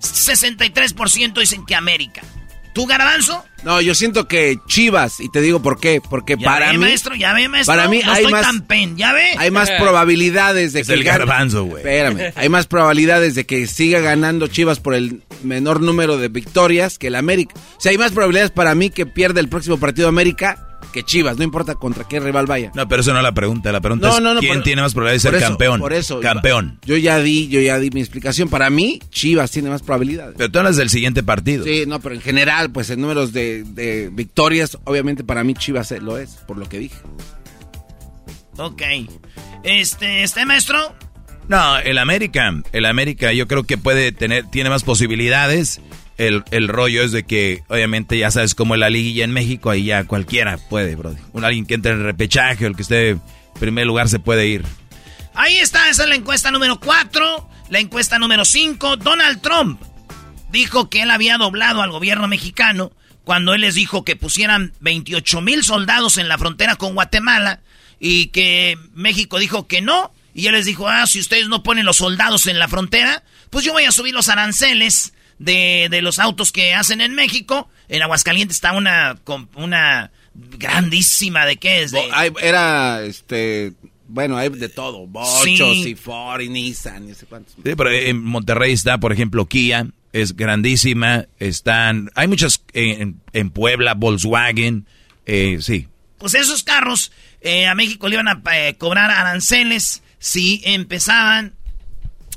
63% 0.00 1.38
dicen 1.40 1.66
que 1.66 1.74
América. 1.74 2.22
¿Tú, 2.72 2.86
Garbanzo? 2.86 3.44
No, 3.64 3.80
yo 3.80 3.94
siento 3.94 4.26
que 4.26 4.58
Chivas, 4.66 5.20
y 5.20 5.30
te 5.30 5.40
digo 5.40 5.60
por 5.60 5.78
qué. 5.78 6.00
Porque 6.00 6.38
para 6.38 6.72
mí. 6.72 6.78
maestro, 6.78 7.14
ya 7.14 7.32
ve, 7.32 7.48
maestro. 7.48 7.74
Para 7.74 7.88
mí 7.88 8.00
no 8.04 8.12
hay 8.12 8.18
estoy 8.18 8.32
más. 8.32 8.42
Tan 8.42 8.96
ya 8.96 9.12
ve. 9.12 9.30
Hay 9.36 9.50
más 9.50 9.70
probabilidades 9.72 10.72
de 10.72 10.82
que. 10.84 10.92
el 10.92 11.04
Garbanzo, 11.04 11.64
güey. 11.64 11.78
Espérame. 11.78 12.32
Hay 12.36 12.48
más 12.48 12.66
probabilidades 12.66 13.34
de 13.34 13.44
que 13.44 13.66
siga 13.66 14.00
ganando 14.00 14.46
Chivas 14.46 14.80
por 14.80 14.94
el 14.94 15.22
menor 15.42 15.80
número 15.80 16.16
de 16.16 16.28
victorias 16.28 16.98
que 16.98 17.08
el 17.08 17.16
América. 17.16 17.54
O 17.76 17.80
sea, 17.80 17.90
hay 17.90 17.98
más 17.98 18.12
probabilidades 18.12 18.50
para 18.50 18.74
mí 18.74 18.90
que 18.90 19.06
pierda 19.06 19.40
el 19.40 19.48
próximo 19.48 19.78
partido 19.78 20.08
América 20.08 20.69
que 20.90 21.02
Chivas, 21.02 21.38
no 21.38 21.44
importa 21.44 21.74
contra 21.74 22.06
qué 22.06 22.20
rival 22.20 22.46
vaya. 22.46 22.70
No, 22.74 22.88
pero 22.88 23.02
eso 23.02 23.12
no 23.12 23.18
es 23.18 23.22
la 23.22 23.32
pregunta. 23.32 23.72
La 23.72 23.80
pregunta 23.80 24.08
es 24.10 24.40
quién 24.40 24.62
tiene 24.62 24.82
más 24.82 24.92
probabilidades 24.92 25.22
de 25.22 25.30
ser 25.30 25.40
campeón. 25.40 25.80
Por 25.80 25.92
eso. 25.92 26.20
Campeón. 26.20 26.78
Yo 26.84 26.96
ya 26.96 27.18
di, 27.18 27.48
yo 27.48 27.60
ya 27.60 27.78
di 27.78 27.90
mi 27.90 28.00
explicación. 28.00 28.48
Para 28.48 28.70
mí, 28.70 29.00
Chivas 29.10 29.50
tiene 29.50 29.70
más 29.70 29.82
probabilidades. 29.82 30.34
Pero 30.36 30.50
tú 30.50 30.58
hablas 30.58 30.76
del 30.76 30.90
siguiente 30.90 31.22
partido. 31.22 31.64
Sí, 31.64 31.84
no, 31.86 32.00
pero 32.00 32.14
en 32.14 32.20
general, 32.20 32.70
pues 32.70 32.90
en 32.90 33.00
números 33.00 33.32
de, 33.32 34.10
victorias, 34.12 34.78
obviamente 34.84 35.24
para 35.24 35.44
mí 35.44 35.54
Chivas 35.54 35.90
lo 36.00 36.18
es, 36.18 36.30
por 36.46 36.58
lo 36.58 36.68
que 36.68 36.78
dije. 36.78 36.96
Ok. 38.56 38.82
Este, 39.64 40.22
¿este 40.22 40.44
maestro? 40.44 40.94
No, 41.48 41.78
el 41.78 41.98
América, 41.98 42.54
el 42.72 42.86
América 42.86 43.32
yo 43.32 43.48
creo 43.48 43.64
que 43.64 43.76
puede 43.76 44.12
tener, 44.12 44.44
tiene 44.50 44.70
más 44.70 44.84
posibilidades 44.84 45.80
el, 46.20 46.68
rollo 46.68 47.02
es 47.02 47.12
de 47.12 47.24
que, 47.24 47.62
obviamente, 47.68 48.18
ya 48.18 48.30
sabes 48.30 48.54
cómo 48.54 48.74
es 48.74 48.80
la 48.80 48.90
liguilla 48.90 49.24
en 49.24 49.32
México, 49.32 49.70
ahí 49.70 49.84
ya 49.84 50.04
cualquiera 50.04 50.58
puede, 50.58 50.94
bro. 50.94 51.16
Un 51.32 51.44
alguien 51.44 51.64
que 51.64 51.74
entre 51.74 51.92
en 51.92 51.98
el 51.98 52.04
repechaje 52.04 52.66
el 52.66 52.76
que 52.76 52.82
esté 52.82 53.10
en 53.10 53.22
primer 53.58 53.86
lugar 53.86 54.08
se 54.08 54.18
puede 54.18 54.46
ir. 54.46 54.64
Ahí 55.34 55.56
está, 55.56 55.88
esa 55.88 56.02
es 56.02 56.08
la 56.08 56.16
encuesta 56.16 56.50
número 56.50 56.78
4. 56.78 57.48
La 57.70 57.78
encuesta 57.78 58.18
número 58.18 58.44
5, 58.44 58.96
Donald 58.98 59.40
Trump 59.40 59.80
dijo 60.50 60.90
que 60.90 61.02
él 61.02 61.10
había 61.10 61.38
doblado 61.38 61.82
al 61.82 61.90
gobierno 61.90 62.26
mexicano 62.26 62.92
cuando 63.24 63.54
él 63.54 63.60
les 63.60 63.76
dijo 63.76 64.04
que 64.04 64.16
pusieran 64.16 64.72
28 64.80 65.40
mil 65.40 65.62
soldados 65.62 66.18
en 66.18 66.28
la 66.28 66.36
frontera 66.36 66.76
con 66.76 66.94
Guatemala 66.94 67.60
y 67.98 68.26
que 68.26 68.76
México 68.92 69.38
dijo 69.38 69.66
que 69.66 69.80
no. 69.80 70.12
Y 70.34 70.46
él 70.46 70.52
les 70.52 70.66
dijo, 70.66 70.88
ah, 70.88 71.06
si 71.06 71.20
ustedes 71.20 71.48
no 71.48 71.62
ponen 71.62 71.86
los 71.86 71.96
soldados 71.96 72.46
en 72.46 72.58
la 72.58 72.68
frontera, 72.68 73.22
pues 73.50 73.64
yo 73.64 73.72
voy 73.72 73.84
a 73.84 73.92
subir 73.92 74.14
los 74.14 74.28
aranceles 74.28 75.12
de, 75.40 75.88
de 75.90 76.02
los 76.02 76.20
autos 76.20 76.52
que 76.52 76.74
hacen 76.74 77.00
en 77.00 77.14
México. 77.16 77.68
En 77.88 78.02
Aguascalientes 78.02 78.58
está 78.58 78.72
una, 78.72 79.18
una 79.56 80.12
grandísima, 80.34 81.44
¿de 81.46 81.56
qué 81.56 81.82
es? 81.82 81.92
era, 82.40 83.02
este, 83.02 83.72
bueno, 84.06 84.36
hay 84.36 84.50
de 84.50 84.68
todo, 84.68 85.06
Bochos 85.06 85.58
y 85.58 85.96
Ford 85.96 86.42
y 86.42 86.48
Nissan 86.48 87.08
y 87.08 87.14
sé 87.14 87.26
cuántos. 87.26 87.54
Sí, 87.54 87.74
pero 87.74 87.90
en 87.90 88.22
Monterrey 88.22 88.72
está, 88.72 88.98
por 88.98 89.12
ejemplo, 89.12 89.46
Kia, 89.46 89.88
es 90.12 90.36
grandísima, 90.36 91.26
están, 91.38 92.10
hay 92.14 92.28
muchas 92.28 92.62
en, 92.74 93.20
en 93.32 93.50
Puebla, 93.50 93.94
Volkswagen, 93.94 94.86
eh, 95.26 95.58
sí. 95.60 95.88
Pues 96.18 96.34
esos 96.34 96.62
carros 96.62 97.12
eh, 97.40 97.66
a 97.66 97.74
México 97.74 98.08
le 98.08 98.16
iban 98.16 98.28
a 98.28 98.42
eh, 98.52 98.74
cobrar 98.76 99.10
aranceles 99.10 100.02
si 100.18 100.60
empezaban, 100.64 101.54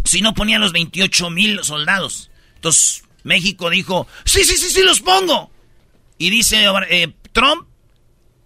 si 0.05 0.21
no 0.21 0.33
ponían 0.33 0.61
los 0.61 0.71
28 0.71 1.29
mil 1.29 1.59
soldados. 1.63 2.29
Entonces 2.63 3.03
México 3.23 3.69
dijo, 3.69 4.07
sí, 4.23 4.45
sí, 4.45 4.55
sí, 4.55 4.69
sí, 4.69 4.83
los 4.83 5.01
pongo. 5.01 5.51
Y 6.17 6.29
dice 6.29 6.63
eh, 6.89 7.13
Trump, 7.33 7.67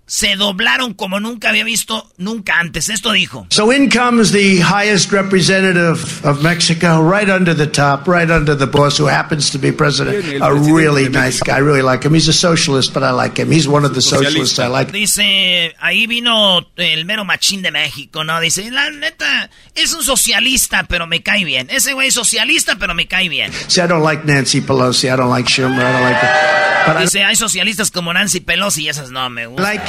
se 0.08 0.38
doblaron 0.38 0.94
como 0.94 1.20
nunca 1.20 1.50
había 1.50 1.66
visto 1.66 2.10
nunca 2.18 2.60
antes. 2.60 2.90
Esto 2.90 3.12
dijo. 3.12 3.46
So 3.50 3.72
in 3.72 3.90
comes 3.90 4.32
the 4.32 4.62
highest 4.62 5.12
representative 5.12 6.00
of 6.26 6.42
Mexico, 6.42 7.02
right 7.02 7.30
under 7.30 7.54
the 7.54 7.68
top, 7.68 8.08
right 8.08 8.32
under 8.32 8.58
the 8.58 8.66
boss, 8.66 8.98
who 9.00 9.08
happens 9.08 9.52
to 9.52 9.60
be 9.60 9.72
president. 9.72 10.42
A 10.42 10.54
really 10.54 11.10
nice 11.10 11.42
guy. 11.42 11.58
I 11.58 11.60
really 11.60 11.82
like 11.82 12.04
him. 12.06 12.14
He's 12.14 12.30
a 12.30 12.34
socialist, 12.34 12.94
but 12.94 13.04
I 13.04 13.12
like 13.12 13.38
him. 13.38 13.52
He's 13.52 13.68
one 13.68 13.86
of 13.86 13.94
the 13.94 14.02
socialists 14.02 14.58
I 14.60 14.68
like. 14.68 14.92
Dice, 14.92 15.76
ahí 15.80 16.08
vino 16.08 16.66
el 16.78 17.06
mero 17.06 17.26
machín 17.26 17.62
de 17.62 17.72
México, 17.72 18.24
¿no? 18.24 18.40
Dice, 18.40 18.72
la 18.72 18.90
neta, 18.90 19.50
es 19.76 19.94
un 19.94 20.04
socialista, 20.04 20.84
pero 20.88 21.06
me 21.06 21.22
cae 21.22 21.44
bien. 21.44 21.68
Ese 21.70 21.94
güey 21.94 22.08
es 22.08 22.14
socialista, 22.14 22.78
pero 22.80 22.96
me 22.96 23.08
cae 23.08 23.28
bien. 23.28 23.52
See, 23.68 23.82
I 23.82 23.88
don't 23.88 24.04
like 24.04 24.26
Nancy 24.26 24.62
Pelosi. 24.62 25.10
I 25.12 25.18
don't 25.18 25.30
like 25.30 25.50
Schumer. 25.50 25.84
I 25.84 25.92
don't 25.92 26.04
like... 26.04 26.68
Dice, 27.02 27.22
hay 27.22 27.36
socialistas 27.36 27.92
como 27.92 28.14
Nancy 28.14 28.40
Pelosi 28.40 28.84
y 28.84 28.90
esas 28.90 29.12
no 29.12 29.30
me 29.30 29.46
gustan. 29.46 29.66
Like 29.66 29.84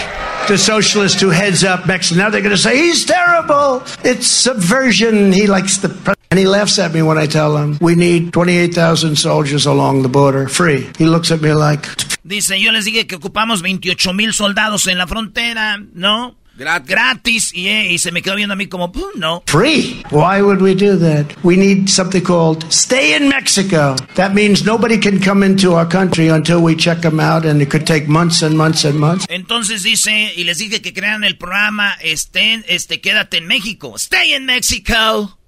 the 0.49 0.57
socialist 0.57 1.21
who 1.21 1.29
heads 1.31 1.62
up 1.62 1.87
Mexico. 1.87 2.21
Now 2.21 2.31
they're 2.31 2.41
going 2.41 2.57
to 2.57 2.61
say, 2.61 2.77
he's 2.79 3.05
terrible. 3.05 3.83
It's 4.03 4.27
subversion. 4.27 5.33
He 5.33 5.47
likes 5.47 5.79
the. 5.79 6.17
And 6.31 6.38
he 6.38 6.47
laughs 6.47 6.79
at 6.79 6.93
me 6.93 7.03
when 7.03 7.19
I 7.19 7.27
tell 7.27 7.57
him, 7.57 7.79
we 7.81 7.95
need 7.95 8.33
28,000 8.33 9.17
soldiers 9.17 9.67
along 9.67 10.03
the 10.03 10.09
border, 10.09 10.49
free. 10.49 10.91
He 10.99 11.07
looks 11.07 11.31
at 11.31 11.41
me 11.41 11.53
like. 11.53 11.87
Dice, 12.23 12.61
yo 12.61 12.71
les 12.73 12.85
dije 12.85 13.07
que 13.07 13.17
ocupamos 13.17 13.62
28 13.62 14.12
mil 14.12 14.33
soldados 14.33 14.87
en 14.88 14.99
la 14.99 15.07
frontera, 15.07 15.79
¿no? 15.95 16.37
Gratis. 16.59 16.88
Gratis. 16.88 17.55
Y, 17.55 17.69
eh, 17.69 17.93
y, 17.93 17.99
se 17.99 18.11
me 18.11 18.21
quedó 18.21 18.35
viendo 18.35 18.55
a 18.55 18.57
mí 18.57 18.67
como, 18.67 18.93
no. 19.15 19.45
Free. 19.47 20.03
Why 20.11 20.43
would 20.43 20.61
we 20.61 20.75
do 20.75 20.99
that? 20.99 21.27
We 21.45 21.57
need 21.57 21.88
something 21.88 22.23
called 22.23 22.65
stay 22.73 23.15
in 23.15 23.29
Mexico. 23.29 23.95
That 24.17 24.35
means 24.35 24.65
nobody 24.65 24.99
can 24.99 25.21
come 25.21 25.45
into 25.45 25.75
our 25.75 25.88
country 25.88 26.29
until 26.29 26.61
we 26.61 26.75
check 26.75 27.00
them 27.00 27.21
out 27.21 27.45
and 27.45 27.62
it 27.62 27.71
could 27.71 27.87
take 27.87 28.09
months 28.09 28.43
and 28.43 28.59
months 28.59 28.85
and 28.85 28.99
months. 28.99 29.27
Entonces 29.29 29.85
dice, 29.85 30.33
y 30.37 30.43
les 30.43 30.59
dije 30.59 30.83
que 30.83 30.93
crean 30.93 31.23
el 31.23 31.37
programa, 31.37 31.97
estén, 32.03 32.65
este, 32.67 33.00
quédate 33.00 33.38
en 33.38 33.47
México. 33.47 33.95
Stay 33.97 34.35
in 34.35 34.45
Mexico. 34.45 35.38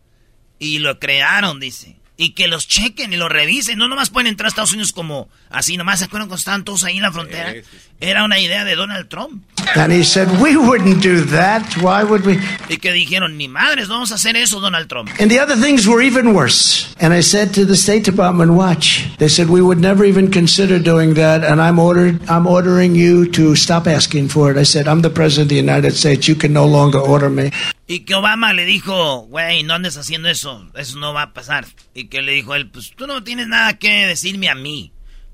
Y 0.61 0.79
lo 0.79 0.99
crearon, 1.01 1.59
dice 1.59 2.00
y 2.21 2.33
que 2.33 2.49
los 2.49 2.69
chequen 2.69 3.15
y 3.15 3.17
los 3.17 3.31
revisen. 3.31 3.79
No 3.79 3.89
nomás 3.89 4.11
pueden 4.11 4.27
entrar 4.27 4.47
a 4.47 4.49
Estados 4.51 4.73
Unidos 4.73 4.93
como 4.93 5.31
así, 5.49 5.79
nomás 5.79 6.01
se 6.01 6.05
acuerdan 6.05 6.29
cuando 6.29 6.39
estaban 6.39 6.65
todos 6.65 6.85
ahí 6.85 6.99
en 6.99 7.03
la 7.03 7.13
frontera. 7.13 7.55
Era 7.99 8.25
una 8.25 8.39
idea 8.39 8.65
de 8.65 8.77
Donald 8.77 9.09
Trump. 9.09 9.43
And 9.75 9.93
he 9.93 10.05
said, 10.05 10.29
we 10.41 10.57
wouldn't 10.57 11.03
do 11.03 11.25
that. 11.27 11.63
Why 11.79 12.03
would 12.03 12.27
we? 12.27 12.39
Y 12.69 12.77
que 12.77 12.93
dijeron, 12.93 13.39
ni 13.39 13.49
madres, 13.49 13.89
no 13.89 13.95
vamos 13.95 14.13
a 14.13 14.17
hacer 14.17 14.37
eso, 14.37 14.61
Donald 14.61 14.89
Trump. 14.89 15.11
And 15.19 15.31
the 15.31 15.41
other 15.41 15.57
things 15.57 15.87
were 15.87 16.03
even 16.03 16.35
worse. 16.35 16.95
And 17.01 17.15
I 17.15 17.23
said 17.23 17.55
to 17.55 17.65
the 17.65 17.77
State 17.77 18.05
Department, 18.05 18.53
watch. 18.53 19.07
They 19.19 19.29
said 19.29 19.49
we 19.49 19.63
would 19.63 19.79
never 19.79 20.05
even 20.05 20.31
consider 20.31 20.79
doing 20.79 21.15
that. 21.15 21.43
And 21.43 21.61
I'm 21.61 21.79
ordered, 21.79 22.21
I'm 22.29 22.47
ordering 22.47 22.95
you 22.95 23.31
to 23.33 23.55
stop 23.55 23.87
asking 23.87 24.29
for 24.29 24.51
it. 24.51 24.59
I 24.59 24.65
said, 24.65 24.89
I'm 24.89 25.01
the 25.03 25.11
president 25.11 25.47
of 25.47 25.49
the 25.51 25.57
United 25.57 25.95
States. 25.95 26.29
You 26.29 26.35
can 26.35 26.53
no 26.53 26.67
longer 26.67 26.99
order 26.99 27.31
me. 27.31 27.51
Y 27.91 28.05
que 28.05 28.15
Obama 28.15 28.53
le 28.53 28.65
dijo, 28.67 29.23
güey, 29.23 29.65
no 29.65 29.75
andes 29.75 29.97
haciendo 29.97 30.29
eso, 30.29 30.65
eso 30.77 30.97
no 31.01 31.13
va 31.13 31.23
a 31.23 31.33
pasar. 31.33 31.67
Y 31.93 32.05
que 32.05 32.23
le 32.23 32.31
dijo 32.31 32.55
él, 32.55 32.71
pues 32.71 32.93
tú 32.95 33.09
no 33.09 33.25
tienes 33.25 33.49
nada 33.49 33.79
que 33.79 34.07
decirme 34.07 34.49
a 34.49 34.55
mí. 34.55 34.93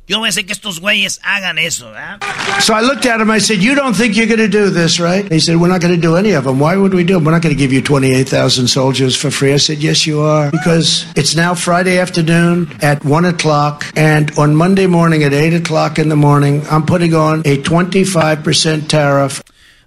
Yo 0.09 0.21
voy 0.21 0.29
a 0.29 0.31
hacer 0.31 0.47
que 0.47 0.55
estos 0.55 0.81
güeyes 0.81 1.21
hagan 1.23 1.59
eso, 1.59 1.91
¿verdad? 1.91 2.19
So 2.61 2.73
I 2.73 2.81
looked 2.81 3.05
at 3.05 3.21
him, 3.21 3.31
I 3.31 3.41
said, 3.41 3.59
you 3.59 3.75
don't 3.75 3.95
think 3.95 4.17
you're 4.17 4.27
going 4.27 4.41
to 4.41 4.49
do 4.49 4.71
this, 4.71 4.99
right? 4.99 5.31
He 5.31 5.39
said, 5.39 5.57
we're 5.57 5.69
not 5.69 5.83
going 5.83 5.95
to 5.95 6.01
do 6.01 6.17
any 6.17 6.33
of 6.33 6.45
them. 6.45 6.59
Why 6.59 6.79
would 6.79 6.95
we 6.95 7.05
do 7.05 7.17
them? 7.17 7.27
We're 7.27 7.33
not 7.33 7.43
going 7.43 7.55
to 7.55 7.59
give 7.59 7.75
you 7.75 7.83
28,000 7.83 8.69
soldiers 8.69 9.15
for 9.15 9.31
free. 9.31 9.53
I 9.53 9.59
said, 9.59 9.83
yes, 9.83 10.07
you 10.07 10.23
are. 10.23 10.51
Because 10.51 11.05
it's 11.15 11.37
now 11.37 11.55
Friday 11.55 11.99
afternoon 11.99 12.75
at 12.81 13.05
1 13.05 13.25
o'clock, 13.27 13.85
and 13.95 14.31
on 14.39 14.57
Monday 14.57 14.87
morning 14.87 15.25
at 15.25 15.35
8 15.35 15.53
o'clock 15.53 15.99
in 15.99 16.09
the 16.09 16.17
morning, 16.17 16.63
I'm 16.71 16.87
putting 16.87 17.13
on 17.13 17.41
a 17.41 17.59
25% 17.59 18.89
tariff. 18.89 19.43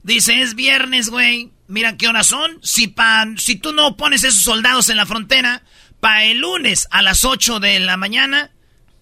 Dice, 0.06 0.30
es 0.30 0.54
viernes, 0.54 1.10
güey. 1.10 1.50
Mira 1.70 1.98
qué 1.98 2.08
horas 2.08 2.26
son. 2.26 2.58
Si, 2.64 2.88
pa, 2.88 3.26
si 3.38 3.56
tú 3.56 3.74
no 3.74 3.96
pones 3.96 4.24
esos 4.24 4.42
soldados 4.42 4.90
en 4.90 4.98
la 4.98 5.06
frontera, 5.06 5.62
para 6.00 6.26
el 6.26 6.40
lunes 6.40 6.88
a 6.90 7.04
las 7.04 7.24
8 7.24 7.60
de 7.60 7.80
la 7.80 7.96
mañana, 7.96 8.50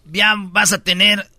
ya 0.04 0.34
vas 0.38 0.74
a 0.74 0.84
tener 0.84 1.30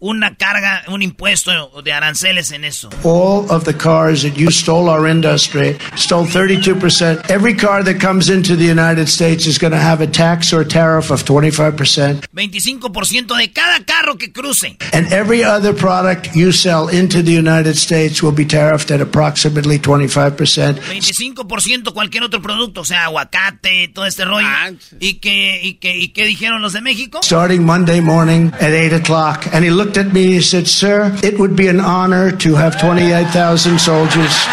una 0.00 0.34
carga, 0.36 0.84
un 0.88 1.02
impuesto 1.02 1.70
de 1.82 1.92
aranceles 1.92 2.52
en 2.52 2.64
eso. 2.64 2.90
All 3.04 3.50
of 3.50 3.64
the 3.64 3.74
cars 3.74 4.22
that 4.22 4.36
you 4.36 4.50
stole 4.50 4.88
our 4.88 5.06
industry, 5.06 5.76
stole 5.96 6.26
32%. 6.26 7.30
Every 7.30 7.54
car 7.54 7.84
that 7.84 8.00
comes 8.00 8.28
into 8.28 8.56
the 8.56 8.64
United 8.64 9.08
States 9.08 9.46
is 9.46 9.58
going 9.58 9.72
to 9.72 9.78
have 9.78 10.00
a 10.00 10.06
tax 10.06 10.52
or 10.52 10.64
tariff 10.64 11.10
of 11.10 11.24
25%. 11.24 12.26
25% 12.32 13.36
de 13.36 13.52
cada 13.52 13.84
carro 13.84 14.16
que 14.16 14.32
cruce. 14.32 14.76
And 14.92 15.12
every 15.12 15.44
other 15.44 15.74
product 15.74 16.34
you 16.34 16.52
sell 16.52 16.88
into 16.88 17.22
the 17.22 17.32
United 17.32 17.76
States 17.76 18.22
will 18.22 18.32
be 18.32 18.46
tariffed 18.46 18.90
at 18.90 19.00
approximately 19.00 19.78
25%. 19.78 20.80
25% 20.80 21.92
cualquier 21.92 22.24
otro 22.24 22.40
producto, 22.40 22.80
o 22.80 22.84
sea, 22.84 23.04
aguacate, 23.04 23.88
todo 23.88 24.06
este 24.06 24.24
rollo. 24.24 24.46
¿Y 24.98 25.14
qué, 25.14 25.60
y, 25.62 25.74
qué, 25.74 25.96
¿Y 25.96 26.08
qué 26.08 26.24
dijeron 26.24 26.62
los 26.62 26.72
de 26.72 26.80
México? 26.80 27.20
Starting 27.22 27.64
Monday 27.64 28.00
morning 28.00 28.50
at 28.60 28.72
8 28.72 28.94
o'clock. 28.94 29.46
And 29.52 29.64
he 29.64 29.70
looked 29.70 29.89
at 29.96 30.12
me 30.12 30.34
and 30.34 30.44
said, 30.44 30.66
Sir, 30.66 31.12
it 31.22 31.38
would 31.38 31.56
be 31.56 31.68
an 31.68 31.80
honor 31.80 32.32
to 32.38 32.54
have 32.56 32.78
28,000 32.80 33.78
soldiers. 33.78 34.46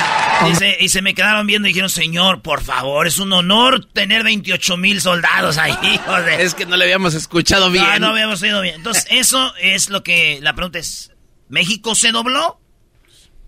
Dice, 0.46 0.78
y 0.80 0.90
se 0.90 1.02
me 1.02 1.16
quedaron 1.16 1.48
viendo 1.48 1.68
y 1.68 1.72
dijeron, 1.72 1.90
señor, 1.90 2.42
por 2.42 2.62
favor, 2.62 3.08
es 3.08 3.18
un 3.18 3.34
honor 3.34 3.86
tener 3.86 4.24
28 4.24 4.78
mil 4.78 5.02
soldados 5.02 5.58
ahí. 5.58 5.74
Joder. 6.06 6.40
Es 6.42 6.54
que 6.54 6.66
no 6.66 6.78
le 6.78 6.84
habíamos 6.84 7.16
escuchado 7.16 7.72
bien. 7.72 7.86
No, 7.94 8.00
no 8.00 8.08
habíamos 8.08 8.42
oído 8.42 8.62
bien. 8.62 8.76
Entonces, 8.76 9.08
eso 9.10 9.54
es 9.60 9.90
lo 9.90 10.04
que 10.04 10.40
la 10.42 10.54
pregunta 10.54 10.80
es, 10.80 11.12
¿México 11.50 11.96
se 11.96 12.12
dobló? 12.12 12.60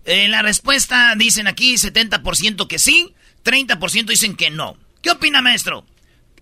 En 0.04 0.30
la 0.30 0.42
respuesta 0.42 1.14
dicen 1.16 1.46
aquí 1.46 1.74
70% 1.74 2.66
que 2.66 2.78
sí, 2.78 3.14
30% 3.44 4.06
dicen 4.06 4.34
que 4.34 4.50
no. 4.50 4.76
¿Qué 5.02 5.10
opina, 5.10 5.42
maestro? 5.42 5.86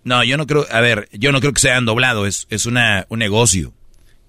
No, 0.03 0.23
yo 0.23 0.37
no 0.37 0.47
creo, 0.47 0.65
a 0.71 0.79
ver, 0.79 1.09
yo 1.11 1.31
no 1.31 1.41
creo 1.41 1.53
que 1.53 1.59
se 1.59 1.69
hayan 1.69 1.85
doblado, 1.85 2.25
es, 2.25 2.47
es 2.49 2.65
una, 2.65 3.05
un 3.09 3.19
negocio. 3.19 3.73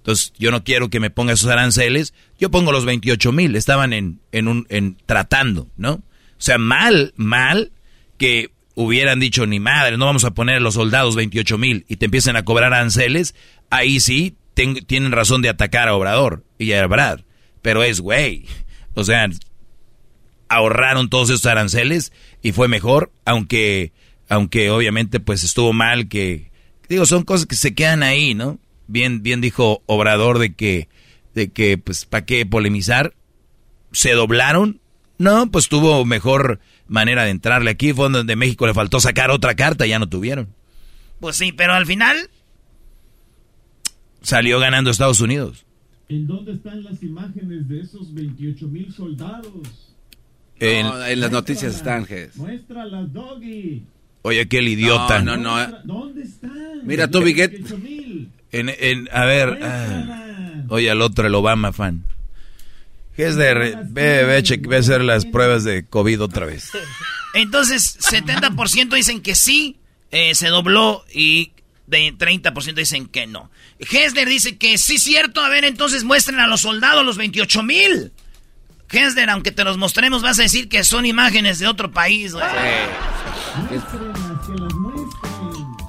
Entonces, 0.01 0.33
yo 0.39 0.49
no 0.49 0.63
quiero 0.63 0.89
que 0.89 0.99
me 0.99 1.11
ponga 1.11 1.33
esos 1.33 1.49
aranceles. 1.49 2.15
Yo 2.39 2.49
pongo 2.49 2.71
los 2.71 2.85
28 2.85 3.31
mil, 3.31 3.55
estaban 3.55 3.93
en, 3.93 4.19
en 4.31 4.47
un, 4.47 4.65
en 4.69 4.97
tratando, 5.05 5.69
¿no? 5.77 5.93
O 5.93 6.03
sea, 6.43 6.57
mal, 6.57 7.13
mal 7.17 7.71
que 8.17 8.51
hubieran 8.73 9.19
dicho, 9.19 9.45
ni 9.45 9.59
madre, 9.59 9.97
no 9.97 10.05
vamos 10.07 10.23
a 10.25 10.31
poner 10.31 10.57
a 10.57 10.59
los 10.59 10.73
soldados 10.73 11.15
28 11.15 11.57
mil 11.59 11.85
y 11.87 11.97
te 11.97 12.05
empiecen 12.05 12.35
a 12.35 12.43
cobrar 12.43 12.73
aranceles, 12.73 13.35
ahí 13.69 13.99
sí 13.99 14.35
tienen 14.87 15.11
razón 15.11 15.41
de 15.41 15.49
atacar 15.49 15.87
a 15.87 15.95
Obrador 15.95 16.43
y 16.57 16.71
a 16.73 16.85
Brad. 16.87 17.21
Pero 17.61 17.83
es, 17.83 17.99
güey, 17.99 18.45
o 18.95 19.03
sea, 19.03 19.29
ahorraron 20.49 21.09
todos 21.09 21.29
esos 21.29 21.45
aranceles 21.45 22.11
y 22.41 22.51
fue 22.51 22.67
mejor, 22.67 23.11
aunque, 23.23 23.93
aunque 24.29 24.69
obviamente 24.71 25.19
pues 25.19 25.43
estuvo 25.43 25.73
mal 25.73 26.07
que, 26.07 26.51
digo, 26.89 27.05
son 27.05 27.23
cosas 27.23 27.45
que 27.45 27.55
se 27.55 27.75
quedan 27.75 28.03
ahí, 28.03 28.33
¿no? 28.33 28.59
Bien, 28.91 29.23
bien 29.23 29.41
dijo 29.41 29.81
Obrador 29.85 30.39
de 30.39 30.53
que, 30.53 30.87
de 31.33 31.51
que, 31.51 31.77
pues, 31.77 32.05
¿para 32.05 32.25
qué 32.25 32.45
polemizar? 32.45 33.13
¿Se 33.91 34.11
doblaron? 34.11 34.79
No, 35.17 35.51
pues 35.51 35.69
tuvo 35.69 36.03
mejor 36.05 36.59
manera 36.87 37.23
de 37.23 37.31
entrarle 37.31 37.71
aquí. 37.71 37.93
Fue 37.93 38.09
donde 38.09 38.35
México 38.35 38.67
le 38.67 38.73
faltó 38.73 38.99
sacar 38.99 39.31
otra 39.31 39.55
carta, 39.55 39.85
ya 39.85 39.99
no 39.99 40.09
tuvieron. 40.09 40.49
Pues 41.19 41.35
sí, 41.37 41.51
pero 41.51 41.73
al 41.73 41.85
final... 41.85 42.29
Salió 44.21 44.59
ganando 44.59 44.91
Estados 44.91 45.19
Unidos. 45.19 45.65
¿En 46.09 46.27
dónde 46.27 46.53
están 46.53 46.83
las 46.83 47.01
imágenes 47.01 47.67
de 47.67 47.81
esos 47.81 48.13
28 48.13 48.67
mil 48.67 48.93
soldados? 48.93 49.95
En, 50.59 50.85
no, 50.85 51.05
en 51.05 51.19
las 51.19 51.31
noticias 51.31 51.75
están, 51.75 52.05
Ges. 52.05 52.35
Muéstralas, 52.35 53.11
Doggy. 53.11 53.83
Oye, 54.23 54.41
aquel 54.41 54.67
idiota. 54.67 55.21
No, 55.21 55.37
no, 55.37 55.67
no. 55.67 55.77
¿Dónde 55.83 56.21
están? 56.21 56.81
Mira, 56.83 57.09
tú, 57.09 57.21
Biguet. 57.21 57.65
En, 58.51 58.69
en, 58.69 59.09
a 59.11 59.25
ver, 59.25 59.59
ah, 59.61 60.63
oye 60.69 60.91
al 60.91 61.01
otro, 61.01 61.27
el 61.27 61.35
Obama 61.35 61.71
fan. 61.71 62.05
es 63.15 63.35
de, 63.35 63.53
ve, 63.53 63.75
ve, 64.25 64.41
ve 64.61 64.75
a 64.75 64.79
hacer 64.79 65.01
las 65.01 65.25
pruebas 65.25 65.63
de 65.63 65.85
COVID 65.85 66.21
otra 66.21 66.45
vez. 66.45 66.69
Entonces, 67.33 67.97
70% 67.99 68.93
dicen 68.93 69.21
que 69.21 69.35
sí, 69.35 69.77
eh, 70.11 70.35
se 70.35 70.49
dobló 70.49 71.05
y 71.13 71.53
de 71.87 72.13
30% 72.13 72.73
dicen 72.73 73.07
que 73.07 73.27
no. 73.27 73.49
Hesler 73.79 74.27
dice 74.27 74.57
que 74.57 74.77
sí, 74.77 74.97
cierto. 74.97 75.41
A 75.41 75.49
ver, 75.49 75.65
entonces 75.65 76.03
muestren 76.03 76.39
a 76.39 76.47
los 76.47 76.61
soldados 76.61 77.05
los 77.05 77.17
28 77.17 77.63
mil. 77.63 78.11
Hesler, 78.89 79.29
aunque 79.29 79.51
te 79.51 79.63
los 79.63 79.77
mostremos, 79.77 80.21
vas 80.21 80.39
a 80.39 80.43
decir 80.43 80.67
que 80.67 80.83
son 80.83 81.05
imágenes 81.05 81.59
de 81.59 81.67
otro 81.67 81.91
país, 81.91 82.33
güey. 82.33 82.45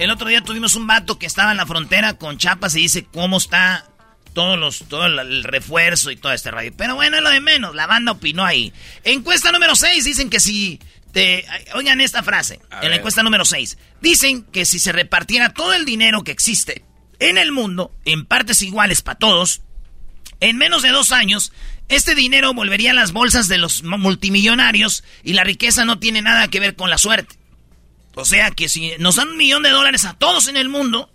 El 0.03 0.11
otro 0.11 0.29
día 0.29 0.43
tuvimos 0.43 0.75
un 0.75 0.89
vato 0.89 1.17
que 1.17 1.27
estaba 1.27 1.53
en 1.53 1.59
la 1.59 1.65
frontera 1.65 2.15
con 2.15 2.37
Chapas 2.37 2.75
y 2.75 2.81
dice 2.81 3.05
cómo 3.05 3.37
está 3.37 3.89
todos 4.35 4.59
los, 4.59 4.81
todo 4.89 5.07
el 5.07 5.45
refuerzo 5.45 6.11
y 6.11 6.17
todo 6.17 6.33
este 6.33 6.51
radio. 6.51 6.73
Pero 6.77 6.97
bueno, 6.97 7.19
es 7.19 7.23
lo 7.23 7.31
de 7.31 7.39
menos. 7.39 7.73
La 7.77 7.87
banda 7.87 8.11
opinó 8.11 8.45
ahí. 8.45 8.73
Encuesta 9.05 9.53
número 9.53 9.77
6 9.77 10.05
dicen 10.05 10.29
que 10.29 10.41
si 10.41 10.81
te... 11.13 11.47
Oigan 11.77 12.01
esta 12.01 12.25
frase. 12.25 12.59
en 12.83 12.91
la 12.91 12.97
encuesta 12.97 13.23
número 13.23 13.45
6. 13.45 13.79
Dicen 14.01 14.43
que 14.43 14.65
si 14.65 14.81
se 14.81 14.91
repartiera 14.91 15.55
todo 15.55 15.73
el 15.73 15.85
dinero 15.85 16.25
que 16.25 16.33
existe 16.33 16.85
en 17.21 17.39
el 17.39 17.53
mundo, 17.53 17.95
en 18.05 18.27
partes 18.27 18.61
iguales 18.63 19.03
para 19.03 19.21
todos, 19.21 19.63
en 20.41 20.57
menos 20.57 20.83
de 20.83 20.89
dos 20.89 21.13
años, 21.13 21.53
este 21.89 22.17
dinero 22.17 22.55
volvería 22.55 22.91
a 22.91 22.95
las 22.95 23.13
bolsas 23.13 23.47
de 23.47 23.59
los 23.59 23.85
multimillonarios 23.85 25.05
y 25.23 25.35
la 25.35 25.45
riqueza 25.45 25.85
no 25.85 26.01
tiene 26.01 26.23
nada 26.23 26.49
que 26.49 26.59
ver 26.59 26.75
con 26.75 26.91
la 26.91 26.99
suerte. 26.99 27.37
O 28.15 28.25
sea 28.25 28.51
que 28.51 28.69
si 28.69 28.93
nos 28.99 29.17
dan 29.17 29.29
un 29.29 29.37
millón 29.37 29.63
de 29.63 29.71
dólares 29.71 30.05
a 30.05 30.15
todos 30.15 30.49
en 30.49 30.57
el 30.57 30.69
mundo, 30.69 31.11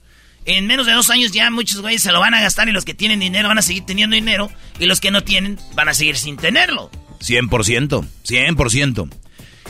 en 0.46 0.66
menos 0.66 0.86
de 0.86 0.94
dos 0.94 1.10
años 1.10 1.32
ya 1.32 1.50
muchos 1.52 1.82
güeyes 1.82 2.02
se 2.02 2.12
lo 2.12 2.20
van 2.20 2.34
a 2.34 2.42
gastar 2.42 2.68
y 2.70 2.72
los 2.72 2.86
que 2.86 2.94
tienen 2.94 3.20
dinero 3.20 3.50
van 3.50 3.58
a 3.58 3.62
seguir 3.62 3.86
teniendo 3.86 4.16
dinero 4.16 4.50
y 4.80 4.86
los 4.86 5.00
que 5.00 5.12
no 5.12 5.24
tienen 5.24 5.60
van 5.76 5.90
a 5.90 5.94
seguir 5.94 6.18
sin 6.18 6.38
tenerlo. 6.38 6.90
100%, 7.20 8.08
100%. 8.26 9.10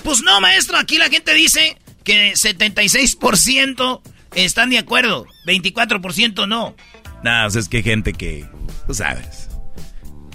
Pues 0.04 0.22
no, 0.22 0.40
maestro, 0.40 0.78
aquí 0.78 0.98
la 0.98 1.10
gente 1.10 1.34
dice 1.34 1.78
que 2.04 2.34
76% 2.34 4.02
están 4.36 4.70
de 4.70 4.78
acuerdo, 4.78 5.26
24% 5.46 6.48
no. 6.48 6.76
Nada, 7.24 7.48
es 7.48 7.68
que 7.68 7.78
hay 7.78 7.84
gente 7.84 8.14
que, 8.14 8.46
tú 8.86 8.94
sabes. 8.94 9.50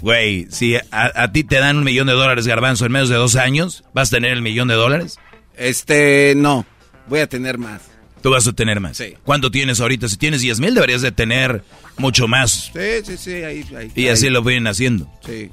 Güey, 0.01 0.47
si 0.51 0.75
a, 0.75 0.83
a, 0.91 1.31
ti 1.31 1.45
te 1.45 1.55
dan 1.55 1.77
un 1.77 1.85
millón 1.85 2.07
de 2.07 2.13
dólares, 2.13 2.45
garbanzo, 2.45 2.85
en 2.85 2.91
menos 2.91 3.07
de 3.07 3.15
dos 3.15 3.37
años, 3.37 3.85
¿vas 3.93 4.09
a 4.09 4.17
tener 4.17 4.33
el 4.33 4.41
millón 4.41 4.67
de 4.67 4.73
dólares? 4.73 5.17
Este, 5.55 6.33
no. 6.35 6.65
Voy 7.07 7.19
a 7.19 7.27
tener 7.27 7.57
más. 7.57 7.81
Tú 8.21 8.31
vas 8.31 8.47
a 8.47 8.53
tener 8.53 8.79
más. 8.79 8.97
Sí. 8.97 9.15
¿Cuánto 9.25 9.51
tienes 9.51 9.81
ahorita? 9.81 10.07
Si 10.07 10.17
tienes 10.17 10.41
10 10.41 10.61
mil, 10.61 10.73
deberías 10.73 11.01
de 11.01 11.11
tener 11.11 11.63
mucho 11.97 12.27
más. 12.27 12.71
Sí, 12.73 13.03
sí, 13.05 13.17
sí, 13.17 13.33
ahí, 13.43 13.65
ahí 13.77 13.91
Y 13.95 14.07
así 14.07 14.29
lo 14.29 14.41
vienen 14.43 14.67
haciendo. 14.67 15.11
Sí. 15.25 15.49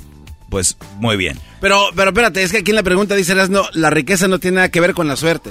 Pues 0.49 0.77
muy 0.97 1.17
bien. 1.17 1.39
Pero, 1.61 1.91
pero 1.97 2.11
espérate, 2.11 2.43
es 2.43 2.53
que 2.53 2.59
aquí 2.59 2.71
en 2.71 2.77
la 2.77 2.83
pregunta 2.83 3.15
dice, 3.15 3.35
no, 3.49 3.69
la 3.73 3.91
riqueza 3.91 4.29
no 4.29 4.39
tiene 4.39 4.57
nada 4.57 4.71
que 4.71 4.81
ver 4.81 4.95
con 4.95 5.09
la 5.09 5.17
suerte. 5.17 5.51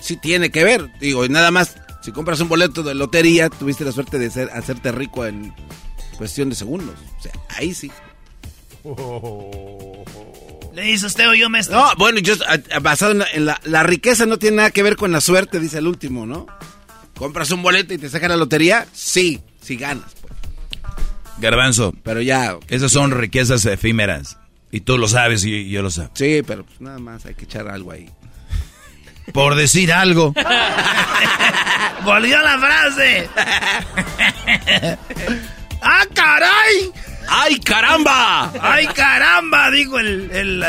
Sí 0.00 0.16
tiene 0.16 0.50
que 0.50 0.64
ver. 0.64 0.90
Digo, 1.00 1.26
nada 1.28 1.50
más, 1.50 1.76
si 2.02 2.12
compras 2.12 2.40
un 2.40 2.48
boleto 2.48 2.82
de 2.82 2.94
lotería, 2.94 3.48
tuviste 3.48 3.84
la 3.84 3.92
suerte 3.92 4.18
de 4.18 4.30
ser, 4.30 4.50
hacerte 4.50 4.92
rico 4.92 5.26
en 5.26 5.54
cuestión 6.18 6.50
de 6.50 6.54
segundos. 6.54 6.96
O 7.18 7.22
sea, 7.22 7.32
ahí 7.56 7.72
sí. 7.72 7.90
¿Le 10.78 10.84
dice 10.84 11.06
usted 11.06 11.28
o 11.28 11.34
yo, 11.34 11.50
me 11.50 11.60
No, 11.62 11.90
bueno, 11.96 12.20
yo, 12.20 12.34
basado 12.80 13.10
en, 13.32 13.44
la, 13.44 13.60
la, 13.64 13.82
riqueza 13.82 14.26
no 14.26 14.38
tiene 14.38 14.58
nada 14.58 14.70
que 14.70 14.84
ver 14.84 14.94
con 14.94 15.10
la 15.10 15.20
suerte, 15.20 15.58
dice 15.58 15.78
el 15.78 15.88
último, 15.88 16.24
¿no? 16.24 16.46
¿Compras 17.16 17.50
un 17.50 17.62
boleto 17.62 17.94
y 17.94 17.98
te 17.98 18.08
sacan 18.08 18.30
la 18.30 18.36
lotería? 18.36 18.86
Sí, 18.92 19.40
sí 19.60 19.74
ganas. 19.74 20.14
Pues. 20.20 20.32
Garbanzo. 21.40 21.92
Pero 22.04 22.22
ya. 22.22 22.58
Esas 22.68 22.92
son 22.92 23.10
riquezas 23.10 23.66
efímeras. 23.66 24.38
Y 24.70 24.82
tú 24.82 24.98
lo 24.98 25.08
sabes 25.08 25.44
y 25.44 25.68
yo 25.68 25.82
lo 25.82 25.90
sé. 25.90 26.10
Sí, 26.14 26.42
pero 26.46 26.64
pues 26.64 26.80
nada 26.80 27.00
más 27.00 27.26
hay 27.26 27.34
que 27.34 27.46
echar 27.46 27.66
algo 27.66 27.90
ahí. 27.90 28.08
Por 29.32 29.56
decir 29.56 29.92
algo. 29.92 30.32
Volvió 32.04 32.40
la 32.40 32.58
frase. 32.60 33.28
¡Ah, 35.82 36.06
caray! 36.14 36.92
¡Ay, 37.28 37.58
caramba! 37.60 38.52
¡Ay, 38.60 38.86
caramba! 38.88 39.70
Dijo 39.70 39.98
el, 39.98 40.64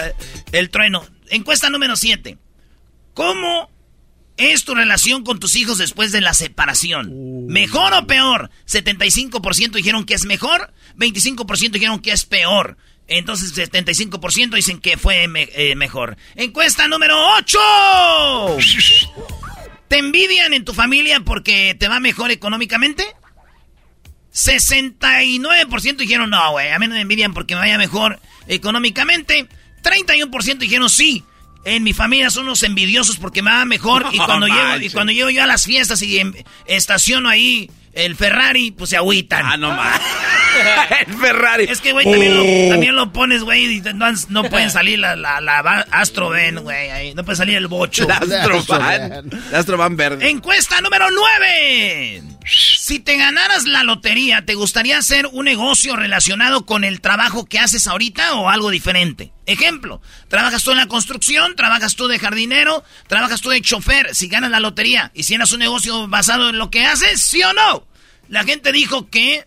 el, 0.52 0.70
trueno. 0.70 1.06
Encuesta 1.30 1.70
número 1.70 1.96
7. 1.96 2.38
¿Cómo 3.14 3.70
es 4.38 4.64
tu 4.66 4.76
relación 4.76 5.24
con 5.24 5.40
tus 5.40 5.56
hijos 5.56 5.78
después 5.78 6.12
de 6.12 6.22
la 6.22 6.34
separación? 6.34 7.48
¿Mejor 7.48 7.94
o 7.94 8.08
peor? 8.08 8.50
75% 8.68 9.72
dijeron 9.72 10.06
que 10.06 10.16
es 10.16 10.26
mejor, 10.26 10.74
25% 10.98 11.72
dijeron 11.72 12.00
que 12.00 12.12
es 12.12 12.26
peor. 12.26 12.78
Entonces 13.08 13.56
75% 13.56 14.56
dicen 14.56 14.80
que 14.80 14.98
fue 14.98 15.24
eh, 15.24 15.76
mejor. 15.76 16.16
Encuesta 16.36 16.88
número 16.88 17.18
8. 17.38 18.58
¿Te 19.88 19.98
envidian 19.98 20.54
en 20.54 20.64
tu 20.64 20.74
familia 20.74 21.20
porque 21.22 21.76
te 21.78 21.88
va 21.88 22.00
mejor 22.00 22.30
económicamente? 22.30 23.04
69% 24.34 25.98
dijeron 25.98 26.30
no, 26.30 26.52
güey, 26.52 26.70
a 26.70 26.80
mí 26.80 26.88
no 26.88 26.96
me 26.96 27.02
envidian 27.02 27.34
porque 27.34 27.56
me 27.56 27.62
vaya 27.62 27.78
mejor 27.78 28.20
económicamente. 28.48 29.48
31% 29.84 30.58
dijeron 30.58 30.90
sí. 30.90 31.24
En 31.66 31.84
mi 31.84 31.94
familia 31.94 32.30
son 32.30 32.46
unos 32.46 32.64
envidiosos 32.64 33.18
porque 33.18 33.42
me 33.42 33.52
va 33.52 33.66
mejor. 33.66 34.06
Y 34.14 34.18
cuando, 34.18 34.48
llego, 34.48 34.78
y 34.82 34.90
cuando 34.90 35.12
yo 35.12 35.28
a 35.42 35.48
las 35.48 35.64
fiestas 35.66 36.02
y 36.02 36.22
estaciono 36.66 37.30
ahí 37.30 37.70
el 37.94 38.16
Ferrari, 38.16 38.72
pues 38.72 38.92
se 38.92 38.98
agüitan. 38.98 39.46
Ah, 39.46 39.58
no 39.58 39.70
más. 39.72 40.00
el 41.08 41.14
Ferrari. 41.16 41.66
Es 41.66 41.82
que, 41.82 41.92
güey, 41.92 42.06
también, 42.10 42.36
lo, 42.36 42.70
también 42.74 42.96
lo 42.96 43.12
pones, 43.12 43.44
güey, 43.44 43.78
y 43.78 43.82
no, 43.82 44.08
no 44.30 44.44
pueden 44.44 44.72
salir 44.72 45.00
la, 45.00 45.16
la, 45.16 45.42
la 45.42 45.60
Astro 45.92 46.30
Van, 46.30 46.56
güey. 46.58 47.14
No 47.14 47.24
puede 47.26 47.36
salir 47.36 47.58
el 47.58 47.68
bocho. 47.68 48.08
La 48.08 48.16
Astro 48.16 48.64
Van. 48.68 49.30
La 49.52 49.60
Astro 49.60 49.78
Van 49.78 49.98
verde. 49.98 50.30
Encuesta 50.30 50.80
número 50.82 51.08
9. 51.12 52.24
Si 52.46 53.00
te 53.00 53.18
ganaras 53.18 53.66
la 53.66 53.84
lotería, 53.84 54.46
¿te 54.46 54.56
gustaría 54.56 54.98
hacer 54.98 55.28
un 55.32 55.46
negocio 55.46 55.96
relacionado 55.96 56.66
con 56.66 56.84
el 56.84 57.02
trabajo 57.02 57.46
que 57.46 57.60
haces 57.60 57.86
ahorita 57.88 58.34
o 58.36 58.50
algo 58.50 58.70
diferente? 58.70 59.32
Ejemplo, 59.46 60.02
trabajas 60.30 60.64
tú 60.64 60.72
en 60.72 60.78
la 60.78 60.88
construcción, 60.88 61.56
trabajas 61.56 61.96
tú 61.96 62.08
de 62.08 62.18
jardinero, 62.18 62.84
trabajas 63.08 63.42
tú 63.42 63.50
de 63.50 63.62
chofer. 63.62 64.16
Si 64.16 64.28
ganas 64.30 64.52
la 64.52 64.60
lotería, 64.60 65.12
¿hicieras 65.14 65.52
un 65.52 65.60
negocio 65.60 66.08
basado 66.08 66.50
en 66.50 66.58
lo 66.58 66.72
que 66.72 66.86
haces? 66.86 67.22
¿Sí 67.22 67.44
o 67.44 67.54
no? 67.54 67.86
La 68.30 68.44
gente 68.44 68.72
dijo 68.72 69.10
que 69.10 69.46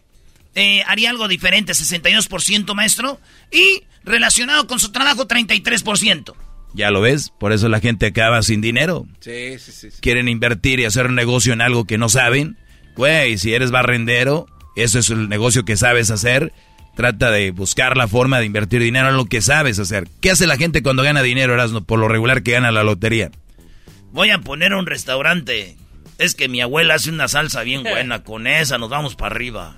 eh, 0.54 0.82
haría 0.86 1.10
algo 1.10 1.28
diferente, 1.28 1.72
62% 1.72 2.74
maestro, 2.74 3.20
y 3.50 3.84
relacionado 4.04 4.66
con 4.66 4.78
su 4.78 4.92
trabajo, 4.92 5.26
33%. 5.26 6.34
Ya 6.74 6.90
lo 6.90 7.00
ves, 7.00 7.30
por 7.38 7.52
eso 7.52 7.68
la 7.68 7.80
gente 7.80 8.06
acaba 8.06 8.42
sin 8.42 8.60
dinero. 8.60 9.06
Sí, 9.20 9.58
sí, 9.58 9.72
sí. 9.72 9.88
Quieren 10.00 10.28
invertir 10.28 10.80
y 10.80 10.84
hacer 10.84 11.06
un 11.06 11.14
negocio 11.14 11.52
en 11.52 11.60
algo 11.60 11.84
que 11.86 11.98
no 11.98 12.08
saben. 12.08 12.56
Güey, 12.96 13.38
si 13.38 13.54
eres 13.54 13.70
barrendero, 13.70 14.46
eso 14.76 14.98
es 14.98 15.10
el 15.10 15.28
negocio 15.28 15.64
que 15.64 15.76
sabes 15.76 16.10
hacer. 16.10 16.52
Trata 16.94 17.30
de 17.30 17.52
buscar 17.52 17.96
la 17.96 18.06
forma 18.06 18.38
de 18.38 18.44
invertir 18.46 18.82
dinero 18.82 19.08
en 19.08 19.16
lo 19.16 19.24
que 19.24 19.40
sabes 19.40 19.78
hacer. 19.78 20.08
¿Qué 20.20 20.30
hace 20.30 20.46
la 20.46 20.58
gente 20.58 20.82
cuando 20.82 21.02
gana 21.02 21.22
dinero, 21.22 21.54
Erasmo? 21.54 21.82
Por 21.82 21.98
lo 21.98 22.06
regular 22.08 22.42
que 22.42 22.52
gana 22.52 22.70
la 22.70 22.84
lotería. 22.84 23.30
Voy 24.12 24.30
a 24.30 24.40
poner 24.40 24.74
un 24.74 24.84
restaurante. 24.86 25.76
Es 26.18 26.34
que 26.34 26.48
mi 26.48 26.60
abuela 26.60 26.94
hace 26.94 27.08
una 27.10 27.28
salsa 27.28 27.62
bien 27.62 27.82
buena. 27.82 28.22
Con 28.24 28.46
esa 28.46 28.76
nos 28.76 28.90
vamos 28.90 29.16
para 29.16 29.34
arriba. 29.34 29.76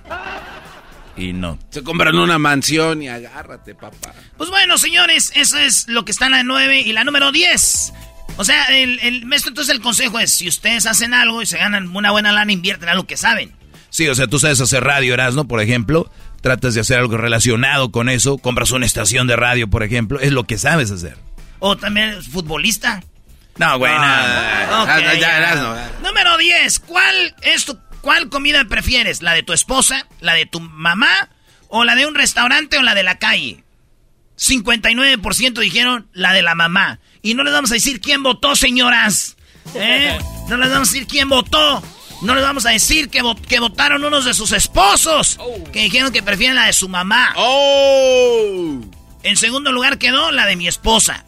Y 1.15 1.31
no. 1.31 1.57
Se 1.69 1.81
compran 1.81 2.17
una 2.17 2.37
mansión 2.37 3.01
y 3.01 3.07
agárrate, 3.07 3.73
papá. 3.73 4.13
Pues 4.35 4.49
bueno, 4.49 4.77
señores, 4.77 5.31
eso 5.35 5.57
es 5.57 5.87
lo 5.87 6.03
que 6.03 6.11
está 6.11 6.25
en 6.25 6.33
la 6.33 6.43
9 6.43 6.81
y 6.81 6.91
la 6.91 7.05
número 7.05 7.31
10. 7.31 7.93
O 8.37 8.43
sea, 8.43 8.65
el, 8.65 8.99
el 8.99 9.23
entonces 9.23 9.69
el 9.69 9.81
consejo 9.81 10.19
es, 10.19 10.31
si 10.31 10.47
ustedes 10.47 10.85
hacen 10.85 11.13
algo 11.13 11.41
y 11.41 11.45
se 11.45 11.57
ganan 11.57 11.95
una 11.95 12.11
buena 12.11 12.31
lana, 12.31 12.51
invierten 12.51 12.89
algo 12.89 13.07
que 13.07 13.17
saben. 13.17 13.53
Sí, 13.89 14.07
o 14.07 14.15
sea, 14.15 14.27
tú 14.27 14.39
sabes 14.39 14.59
hacer 14.59 14.83
radio, 14.83 15.13
Erasmo, 15.13 15.47
por 15.47 15.61
ejemplo, 15.61 16.11
tratas 16.41 16.73
de 16.73 16.81
hacer 16.81 16.99
algo 16.99 17.17
relacionado 17.17 17.91
con 17.91 18.09
eso, 18.09 18.37
compras 18.37 18.71
una 18.71 18.85
estación 18.85 19.27
de 19.27 19.35
radio, 19.35 19.69
por 19.69 19.83
ejemplo, 19.83 20.19
es 20.19 20.31
lo 20.31 20.43
que 20.43 20.57
sabes 20.57 20.91
hacer. 20.91 21.17
O 21.59 21.77
también 21.77 22.21
futbolista. 22.21 23.01
No, 23.57 23.77
güey, 23.77 23.93
nada. 23.93 25.91
Número 26.03 26.37
10, 26.37 26.79
¿cuál 26.79 27.35
es 27.41 27.63
tu 27.63 27.79
¿Cuál 28.05 28.29
comida 28.29 28.63
prefieres? 28.65 29.23
¿La 29.23 29.33
de 29.33 29.41
tu 29.41 29.51
esposa? 29.51 30.05
¿La 30.19 30.35
de 30.35 30.45
tu 30.45 30.59
mamá? 30.59 31.29
¿O 31.69 31.83
la 31.85 31.95
de 31.95 32.05
un 32.05 32.13
restaurante 32.13 32.77
o 32.77 32.83
la 32.83 32.93
de 32.93 33.01
la 33.01 33.17
calle? 33.17 33.63
59% 34.37 35.53
dijeron 35.59 36.07
la 36.13 36.31
de 36.31 36.43
la 36.43 36.53
mamá. 36.53 36.99
Y 37.25 37.33
no 37.33 37.43
les 37.43 37.53
vamos 37.53 37.71
a 37.71 37.73
decir 37.73 37.99
quién 37.99 38.21
votó, 38.21 38.55
señoras. 38.55 39.35
¿Eh? 39.73 40.17
No 40.47 40.57
les 40.57 40.69
vamos 40.69 40.89
a 40.89 40.91
decir 40.91 41.07
quién 41.07 41.27
votó. 41.27 41.81
No 42.21 42.35
les 42.35 42.43
vamos 42.43 42.67
a 42.67 42.69
decir 42.69 43.09
que, 43.09 43.23
que 43.47 43.59
votaron 43.59 44.05
unos 44.05 44.25
de 44.25 44.35
sus 44.35 44.51
esposos. 44.51 45.39
Que 45.73 45.81
dijeron 45.81 46.11
que 46.11 46.21
prefieren 46.21 46.55
la 46.55 46.67
de 46.67 46.73
su 46.73 46.87
mamá. 46.87 47.33
Oh. 47.35 48.79
En 49.23 49.37
segundo 49.37 49.71
lugar 49.71 49.97
quedó 49.97 50.31
la 50.31 50.45
de 50.45 50.55
mi 50.55 50.67
esposa. 50.67 51.25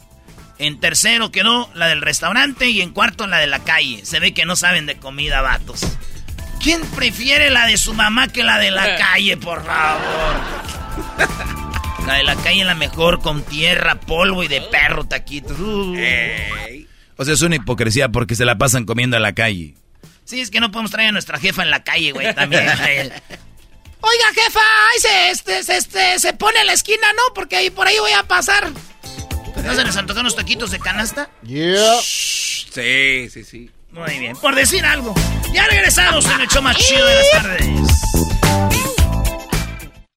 En 0.60 0.78
tercero 0.78 1.32
quedó 1.32 1.68
la 1.74 1.88
del 1.88 2.00
restaurante. 2.00 2.70
Y 2.70 2.80
en 2.80 2.90
cuarto 2.90 3.26
la 3.26 3.38
de 3.38 3.48
la 3.48 3.58
calle. 3.64 4.06
Se 4.06 4.20
ve 4.20 4.32
que 4.32 4.46
no 4.46 4.54
saben 4.54 4.86
de 4.86 4.98
comida, 4.98 5.40
vatos. 5.40 5.80
¿Quién 6.62 6.80
prefiere 6.92 7.50
la 7.50 7.66
de 7.66 7.76
su 7.76 7.92
mamá 7.92 8.28
que 8.28 8.44
la 8.44 8.58
de 8.58 8.70
la 8.70 8.94
eh. 8.94 8.98
calle, 9.00 9.36
por 9.36 9.66
favor? 9.66 10.36
La 12.08 12.14
de 12.14 12.24
la 12.24 12.36
calle 12.36 12.64
la 12.64 12.74
mejor, 12.74 13.20
con 13.20 13.42
tierra, 13.42 14.00
polvo 14.00 14.42
y 14.42 14.48
de 14.48 14.62
perro, 14.62 15.04
taquitos. 15.04 15.60
Uh. 15.60 15.94
O 17.18 17.24
sea, 17.24 17.34
es 17.34 17.42
una 17.42 17.56
hipocresía 17.56 18.08
porque 18.08 18.34
se 18.34 18.46
la 18.46 18.56
pasan 18.56 18.86
comiendo 18.86 19.18
en 19.18 19.22
la 19.22 19.34
calle. 19.34 19.74
Sí, 20.24 20.40
es 20.40 20.50
que 20.50 20.58
no 20.58 20.70
podemos 20.70 20.90
traer 20.90 21.10
a 21.10 21.12
nuestra 21.12 21.38
jefa 21.38 21.62
en 21.62 21.70
la 21.70 21.84
calle, 21.84 22.12
güey, 22.12 22.34
también. 22.34 22.62
Oiga, 22.66 23.12
jefa, 24.34 24.60
ay, 24.90 25.00
se, 25.00 25.30
este, 25.32 25.76
este, 25.76 26.18
se 26.18 26.32
pone 26.32 26.58
a 26.58 26.64
la 26.64 26.72
esquina, 26.72 27.12
¿no? 27.12 27.34
Porque 27.34 27.56
ahí 27.56 27.68
por 27.68 27.86
ahí 27.86 27.98
voy 28.00 28.12
a 28.12 28.22
pasar. 28.22 28.72
¿No 29.62 29.74
se 29.74 29.84
les 29.84 29.96
antojan 29.98 30.22
unos 30.22 30.34
taquitos 30.34 30.70
de 30.70 30.78
canasta? 30.78 31.28
Yeah. 31.42 31.92
sí, 32.00 33.28
sí, 33.28 33.44
sí. 33.44 33.70
Muy 33.90 34.18
bien, 34.18 34.34
por 34.36 34.54
decir 34.54 34.82
algo. 34.86 35.14
Ya 35.52 35.66
regresamos 35.66 36.24
en 36.24 36.40
el 36.40 36.48
show 36.48 36.62
más 36.62 36.78
chido 36.78 37.06
de 37.06 37.14
las 37.16 37.30
tardes. 37.32 38.27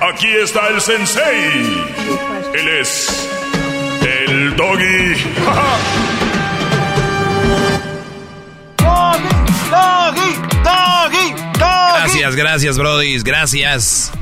Aquí 0.00 0.28
está 0.42 0.68
el 0.68 0.80
sensei. 0.80 1.84
Él 2.54 2.68
es 2.80 3.28
el 4.02 4.56
doggy. 4.56 5.14
doggy, 8.76 9.28
doggy, 9.70 10.34
doggy. 10.62 11.34
Gracias, 11.58 12.36
gracias, 12.36 12.78
Brody. 12.78 13.18
Gracias. 13.22 14.12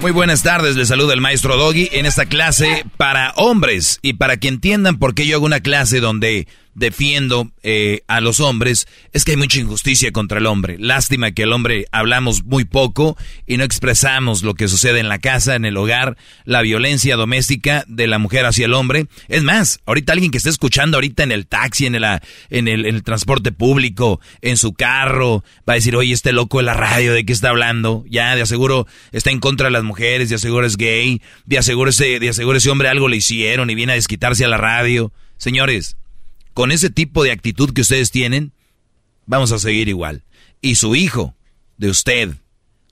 Muy 0.00 0.12
buenas 0.12 0.42
tardes, 0.42 0.76
les 0.76 0.88
saluda 0.88 1.12
el 1.12 1.20
maestro 1.20 1.58
Doggy 1.58 1.90
en 1.92 2.06
esta 2.06 2.24
clase 2.24 2.86
para 2.96 3.32
hombres 3.36 3.98
y 4.00 4.14
para 4.14 4.38
que 4.38 4.48
entiendan 4.48 4.98
por 4.98 5.14
qué 5.14 5.26
yo 5.26 5.36
hago 5.36 5.44
una 5.44 5.60
clase 5.60 6.00
donde 6.00 6.48
defiendo 6.80 7.52
eh, 7.62 8.00
a 8.08 8.22
los 8.22 8.40
hombres 8.40 8.88
es 9.12 9.24
que 9.24 9.32
hay 9.32 9.36
mucha 9.36 9.60
injusticia 9.60 10.10
contra 10.12 10.38
el 10.38 10.46
hombre. 10.46 10.76
Lástima 10.78 11.30
que 11.30 11.42
el 11.42 11.52
hombre 11.52 11.86
hablamos 11.92 12.42
muy 12.42 12.64
poco 12.64 13.18
y 13.46 13.58
no 13.58 13.64
expresamos 13.64 14.42
lo 14.42 14.54
que 14.54 14.66
sucede 14.66 14.98
en 14.98 15.10
la 15.10 15.18
casa, 15.18 15.54
en 15.54 15.66
el 15.66 15.76
hogar, 15.76 16.16
la 16.46 16.62
violencia 16.62 17.16
doméstica 17.16 17.84
de 17.86 18.06
la 18.06 18.18
mujer 18.18 18.46
hacia 18.46 18.64
el 18.64 18.72
hombre. 18.72 19.06
Es 19.28 19.42
más, 19.42 19.80
ahorita 19.84 20.14
alguien 20.14 20.30
que 20.30 20.38
esté 20.38 20.48
escuchando 20.48 20.96
ahorita 20.96 21.22
en 21.22 21.32
el 21.32 21.46
taxi, 21.46 21.84
en 21.84 21.96
el, 21.96 22.04
en 22.48 22.66
el, 22.66 23.02
transporte 23.02 23.52
público, 23.52 24.18
en 24.40 24.56
su 24.56 24.72
carro, 24.72 25.44
va 25.68 25.74
a 25.74 25.76
decir, 25.76 25.94
oye, 25.96 26.14
este 26.14 26.32
loco 26.32 26.58
de 26.58 26.64
la 26.64 26.74
radio, 26.74 27.12
¿de 27.12 27.26
qué 27.26 27.34
está 27.34 27.50
hablando? 27.50 28.04
Ya, 28.08 28.34
de 28.34 28.42
aseguro 28.42 28.86
está 29.12 29.30
en 29.30 29.40
contra 29.40 29.66
de 29.66 29.72
las 29.72 29.84
mujeres, 29.84 30.30
de 30.30 30.36
aseguro 30.36 30.66
es 30.66 30.78
gay, 30.78 31.20
de 31.44 31.58
aseguro 31.58 31.90
ese, 31.90 32.18
de 32.18 32.30
aseguro 32.30 32.56
ese 32.56 32.70
hombre 32.70 32.88
algo 32.88 33.08
le 33.08 33.18
hicieron 33.18 33.68
y 33.68 33.74
viene 33.74 33.92
a 33.92 33.96
desquitarse 33.96 34.46
a 34.46 34.48
la 34.48 34.56
radio. 34.56 35.12
Señores, 35.36 35.96
con 36.60 36.72
ese 36.72 36.90
tipo 36.90 37.24
de 37.24 37.32
actitud 37.32 37.72
que 37.72 37.80
ustedes 37.80 38.10
tienen, 38.10 38.52
vamos 39.24 39.50
a 39.50 39.58
seguir 39.58 39.88
igual. 39.88 40.24
Y 40.60 40.74
su 40.74 40.94
hijo, 40.94 41.34
de 41.78 41.88
usted, 41.88 42.34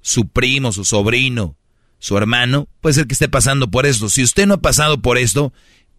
su 0.00 0.26
primo, 0.26 0.72
su 0.72 0.86
sobrino, 0.86 1.54
su 1.98 2.16
hermano, 2.16 2.66
puede 2.80 2.94
ser 2.94 3.06
que 3.06 3.12
esté 3.12 3.28
pasando 3.28 3.70
por 3.70 3.84
esto. 3.84 4.08
Si 4.08 4.22
usted 4.22 4.46
no 4.46 4.54
ha 4.54 4.62
pasado 4.62 5.02
por 5.02 5.18
esto, 5.18 5.52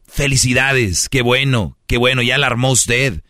felicidades, 0.07 1.09
qué 1.09 1.21
bueno, 1.21 1.77
qué 1.85 1.99
bueno, 1.99 2.23
ya 2.23 2.39
la 2.39 2.47
armó 2.47 2.71
usted. 2.71 3.21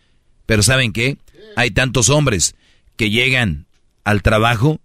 Pero 0.46 0.64
¿saben 0.64 0.94
qué? 0.94 1.18
Hay 1.58 1.72
tantos 1.72 2.08
hombres 2.08 2.56
que 2.96 3.10
llegan 3.10 3.68
al 4.06 4.22
trabajo 4.22 4.80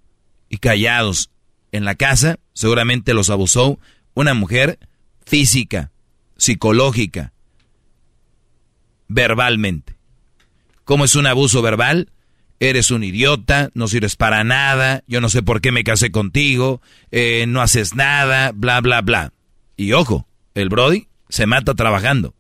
y 0.49 0.57
callados 0.57 1.31
en 1.71 1.85
la 1.85 1.95
casa, 1.95 2.41
seguramente 2.55 3.15
los 3.15 3.31
abusó 3.31 3.79
una 4.15 4.35
mujer 4.35 4.81
física, 5.25 5.93
psicológica, 6.37 7.34
verbalmente. 9.09 9.95
¿Cómo 10.85 11.05
es 11.05 11.15
un 11.15 11.27
abuso 11.27 11.63
verbal? 11.63 12.11
Eres 12.61 12.91
un 12.91 13.05
idiota, 13.05 13.71
no 13.75 13.89
sirves 13.89 14.17
para 14.17 14.45
nada, 14.45 15.03
yo 15.07 15.21
no 15.21 15.29
sé 15.29 15.43
por 15.43 15.61
qué 15.61 15.73
me 15.73 15.85
casé 15.85 16.11
contigo, 16.11 16.81
eh, 17.11 17.47
no 17.49 17.61
haces 17.61 17.95
nada, 17.95 18.53
bla, 18.53 18.81
bla, 18.81 19.01
bla. 19.01 19.33
Y 19.77 19.93
ojo, 19.93 20.27
el 20.55 20.69
Brody 20.69 21.09
se 21.29 21.47
mata 21.47 21.75
trabajando. 21.75 22.35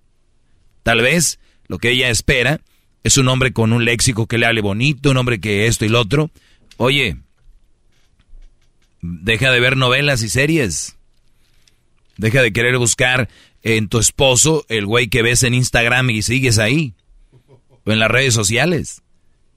Tal 0.83 1.01
vez 1.01 1.41
lo 1.67 1.79
que 1.79 1.91
ella 1.91 2.11
espera 2.11 2.61
es 3.03 3.19
un 3.19 3.29
hombre 3.29 3.53
con 3.53 3.73
un 3.73 3.85
léxico 3.85 4.27
que 4.27 4.39
le 4.39 4.47
hable 4.47 4.61
bonito, 4.61 5.11
un 5.11 5.17
hombre 5.17 5.41
que 5.41 5.67
esto 5.67 5.85
y 5.85 5.89
lo 5.89 6.01
otro. 6.01 6.31
Oye, 6.77 7.17
deja 9.01 9.51
de 9.51 9.61
ver 9.61 9.77
novelas 9.77 10.23
y 10.23 10.29
series. 10.29 10.97
Deja 12.17 12.43
de 12.43 12.53
querer 12.53 12.79
buscar 12.79 13.29
en 13.65 13.89
tu 13.89 13.99
esposo 13.99 14.65
el 14.69 14.87
güey 14.87 15.09
que 15.09 15.23
ves 15.23 15.43
en 15.43 15.55
Instagram 15.55 16.11
y 16.11 16.23
sigues 16.23 16.59
ahí. 16.59 16.95
O 17.85 17.91
en 17.91 17.99
las 17.99 18.11
redes 18.11 18.35
sociales. 18.35 19.03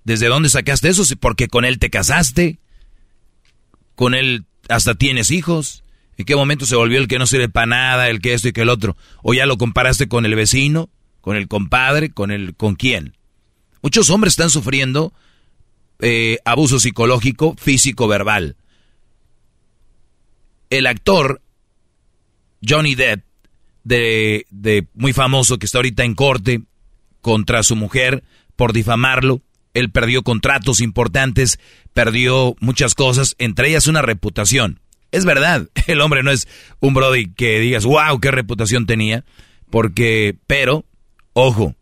¿Desde 0.03 0.27
dónde 0.27 0.49
sacaste 0.49 0.87
eso? 0.87 1.03
Porque 1.19 1.47
con 1.47 1.65
él 1.65 1.77
te 1.77 1.89
casaste. 1.89 2.57
Con 3.95 4.15
él 4.15 4.45
hasta 4.69 4.95
tienes 4.95 5.29
hijos. 5.29 5.83
¿En 6.17 6.25
qué 6.25 6.35
momento 6.35 6.65
se 6.65 6.75
volvió 6.75 6.97
el 6.97 7.07
que 7.07 7.19
no 7.19 7.27
sirve 7.27 7.49
para 7.49 7.67
nada, 7.67 8.09
el 8.09 8.21
que 8.21 8.33
esto 8.33 8.47
y 8.47 8.53
que 8.53 8.61
el 8.61 8.69
otro? 8.69 8.97
¿O 9.21 9.33
ya 9.33 9.45
lo 9.45 9.57
comparaste 9.57 10.07
con 10.07 10.25
el 10.25 10.35
vecino, 10.35 10.89
con 11.21 11.35
el 11.35 11.47
compadre, 11.47 12.09
con 12.09 12.31
el 12.31 12.55
con 12.55 12.75
quién? 12.75 13.15
Muchos 13.81 14.09
hombres 14.09 14.33
están 14.33 14.49
sufriendo 14.49 15.13
eh, 15.99 16.39
abuso 16.45 16.79
psicológico, 16.79 17.55
físico, 17.57 18.07
verbal. 18.07 18.55
El 20.69 20.87
actor 20.87 21.41
Johnny 22.67 22.95
Depp, 22.95 23.26
de, 23.87 24.45
de 24.49 24.87
muy 24.93 25.13
famoso, 25.13 25.57
que 25.57 25.65
está 25.65 25.77
ahorita 25.77 26.03
en 26.03 26.13
corte 26.13 26.61
contra 27.21 27.63
su 27.63 27.75
mujer 27.75 28.23
por 28.55 28.73
difamarlo, 28.73 29.41
él 29.73 29.91
perdió 29.91 30.23
contratos 30.23 30.81
importantes, 30.81 31.59
perdió 31.93 32.55
muchas 32.59 32.95
cosas, 32.95 33.35
entre 33.37 33.69
ellas 33.69 33.87
una 33.87 34.01
reputación. 34.01 34.81
Es 35.11 35.23
verdad, 35.23 35.69
el 35.87 36.01
hombre 36.01 36.23
no 36.23 36.31
es 36.31 36.47
un 36.79 36.93
Brody 36.93 37.31
que 37.31 37.59
digas, 37.59 37.85
wow, 37.85 38.19
qué 38.19 38.31
reputación 38.31 38.85
tenía, 38.85 39.23
porque, 39.69 40.35
pero, 40.47 40.85
ojo, 41.33 41.75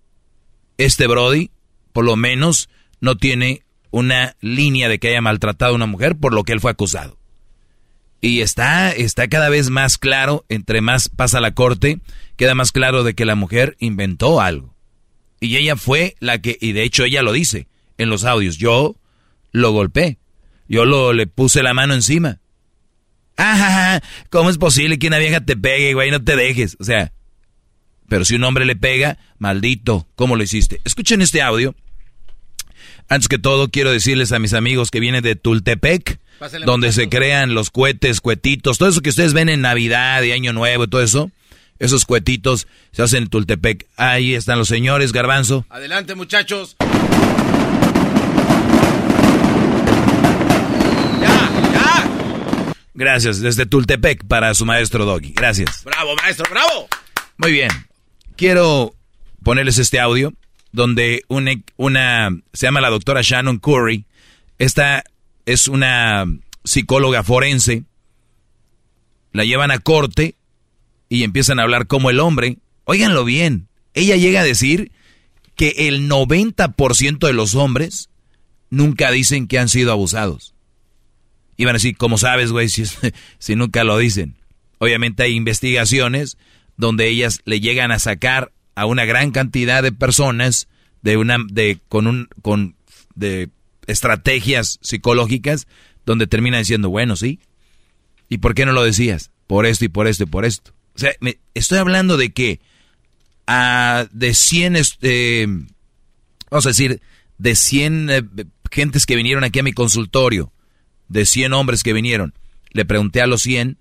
este 0.77 1.07
Brody, 1.07 1.49
por 1.91 2.05
lo 2.05 2.15
menos, 2.15 2.69
no 2.99 3.17
tiene 3.17 3.63
una 3.89 4.35
línea 4.41 4.89
de 4.89 4.99
que 4.99 5.09
haya 5.09 5.21
maltratado 5.21 5.71
a 5.71 5.75
una 5.75 5.85
mujer 5.85 6.17
por 6.17 6.33
lo 6.33 6.43
que 6.43 6.51
él 6.53 6.59
fue 6.59 6.71
acusado. 6.71 7.17
Y 8.25 8.41
está, 8.41 8.91
está 8.91 9.27
cada 9.27 9.49
vez 9.49 9.69
más 9.69 9.99
claro, 9.99 10.45
entre 10.49 10.81
más 10.81 11.09
pasa 11.09 11.39
la 11.39 11.53
corte, 11.53 11.99
queda 12.38 12.55
más 12.55 12.71
claro 12.71 13.03
de 13.03 13.13
que 13.13 13.23
la 13.23 13.35
mujer 13.35 13.77
inventó 13.79 14.41
algo. 14.41 14.73
Y 15.39 15.57
ella 15.57 15.75
fue 15.75 16.15
la 16.19 16.41
que, 16.41 16.57
y 16.59 16.71
de 16.71 16.81
hecho 16.81 17.03
ella 17.03 17.21
lo 17.21 17.33
dice 17.33 17.67
en 17.99 18.09
los 18.09 18.23
audios, 18.23 18.57
yo 18.57 18.95
lo 19.51 19.71
golpeé, 19.73 20.17
yo 20.67 20.85
lo, 20.85 21.13
le 21.13 21.27
puse 21.27 21.61
la 21.61 21.75
mano 21.75 21.93
encima. 21.93 22.39
Ajá, 23.38 24.01
¿cómo 24.31 24.49
es 24.49 24.57
posible 24.57 24.97
que 24.97 25.05
una 25.05 25.19
vieja 25.19 25.41
te 25.41 25.55
pegue, 25.55 25.93
güey? 25.93 26.09
No 26.09 26.23
te 26.23 26.35
dejes. 26.35 26.77
O 26.79 26.83
sea, 26.83 27.13
pero 28.09 28.25
si 28.25 28.33
un 28.33 28.43
hombre 28.43 28.65
le 28.65 28.75
pega, 28.75 29.19
maldito, 29.38 30.07
¿cómo 30.15 30.35
lo 30.35 30.41
hiciste? 30.41 30.81
Escuchen 30.83 31.21
este 31.21 31.43
audio. 31.43 31.75
Antes 33.07 33.27
que 33.27 33.38
todo, 33.38 33.69
quiero 33.69 33.91
decirles 33.91 34.31
a 34.31 34.39
mis 34.39 34.53
amigos 34.53 34.89
que 34.89 34.99
vienen 34.99 35.21
de 35.21 35.35
Tultepec, 35.35 36.19
donde 36.65 36.91
se 36.91 37.09
crean 37.09 37.53
los 37.53 37.69
cohetes, 37.69 38.21
cuetitos, 38.21 38.77
todo 38.77 38.89
eso 38.89 39.01
que 39.01 39.09
ustedes 39.09 39.33
ven 39.33 39.49
en 39.49 39.61
Navidad 39.61 40.21
y 40.23 40.31
Año 40.31 40.53
Nuevo 40.53 40.83
y 40.85 40.87
todo 40.87 41.01
eso. 41.01 41.31
Esos 41.77 42.05
cuetitos 42.05 42.67
se 42.91 43.01
hacen 43.01 43.23
en 43.23 43.29
Tultepec. 43.29 43.85
Ahí 43.97 44.33
están 44.33 44.57
los 44.57 44.69
señores, 44.69 45.11
Garbanzo. 45.11 45.65
Adelante, 45.69 46.15
muchachos. 46.15 46.77
Gracias, 52.95 53.41
desde 53.41 53.65
Tultepec 53.65 54.25
para 54.25 54.53
su 54.53 54.65
maestro 54.65 55.03
Doggy. 55.03 55.33
Gracias. 55.33 55.83
Bravo, 55.83 56.15
maestro, 56.15 56.45
bravo. 56.49 56.87
Muy 57.37 57.51
bien. 57.51 57.69
Quiero 58.37 58.95
ponerles 59.43 59.77
este 59.79 59.99
audio 59.99 60.33
donde 60.71 61.23
una, 61.27 61.51
una 61.75 62.29
se 62.53 62.67
llama 62.67 62.79
la 62.79 62.89
doctora 62.89 63.21
Shannon 63.21 63.59
Curry. 63.59 64.05
Esta 64.59 65.03
es 65.45 65.67
una 65.67 66.25
psicóloga 66.63 67.23
forense. 67.23 67.84
La 69.31 69.43
llevan 69.43 69.71
a 69.71 69.79
corte 69.79 70.36
y 71.10 71.23
empiezan 71.23 71.60
a 71.60 71.63
hablar 71.63 71.88
como 71.88 72.10
el 72.10 72.19
hombre. 72.19 72.58
Óiganlo 72.86 73.25
bien. 73.25 73.67
Ella 73.93 74.15
llega 74.15 74.41
a 74.41 74.45
decir 74.45 74.91
que 75.55 75.88
el 75.88 76.10
90% 76.10 77.27
de 77.27 77.34
los 77.34 77.55
hombres 77.55 78.10
nunca 78.69 79.12
dicen 79.12 79.47
que 79.47 79.60
han 79.60 79.69
sido 79.69 79.91
abusados. 79.91 80.53
Iban 81.58 81.75
a 81.75 81.79
decir, 81.79 81.95
¿cómo 81.95 82.17
sabes, 82.17 82.51
güey, 82.51 82.67
si, 82.69 82.84
si 83.39 83.55
nunca 83.55 83.84
lo 83.84 83.97
dicen? 83.97 84.36
Obviamente 84.79 85.23
hay 85.23 85.34
investigaciones 85.36 86.38
donde 86.77 87.08
ellas 87.08 87.41
le 87.45 87.62
llegan 87.62 87.91
a 87.91 87.99
sacar 87.99 88.51
a 88.75 88.86
una 88.86 89.05
gran 89.05 89.31
cantidad 89.31 89.81
de 89.81 89.93
personas 89.93 90.67
de 91.01 91.17
una 91.17 91.38
de 91.49 91.79
con 91.88 92.08
un 92.08 92.27
con 92.41 92.75
de 93.15 93.49
estrategias 93.87 94.79
psicológicas 94.81 95.67
donde 96.05 96.27
termina 96.27 96.57
diciendo, 96.57 96.89
bueno, 96.89 97.15
sí. 97.15 97.39
¿Y 98.29 98.39
por 98.39 98.55
qué 98.55 98.65
no 98.65 98.71
lo 98.71 98.83
decías? 98.83 99.31
Por 99.47 99.65
esto 99.65 99.85
y 99.85 99.89
por 99.89 100.07
esto 100.07 100.23
y 100.23 100.27
por 100.27 100.45
esto. 100.45 100.73
O 100.95 100.99
sea, 100.99 101.11
me, 101.19 101.39
estoy 101.53 101.77
hablando 101.77 102.17
de 102.17 102.33
que 102.33 102.59
a 103.47 104.07
de 104.11 104.33
100 104.33 104.75
este, 104.75 105.47
vamos 106.49 106.65
a 106.65 106.69
decir 106.69 107.01
de 107.37 107.55
100 107.55 108.09
eh, 108.09 108.23
gentes 108.71 109.05
que 109.05 109.15
vinieron 109.15 109.43
aquí 109.43 109.59
a 109.59 109.63
mi 109.63 109.73
consultorio 109.73 110.51
de 111.07 111.25
100 111.25 111.53
hombres 111.53 111.83
que 111.83 111.93
vinieron, 111.93 112.33
le 112.71 112.85
pregunté 112.85 113.21
a 113.21 113.27
los 113.27 113.41
100 113.43 113.77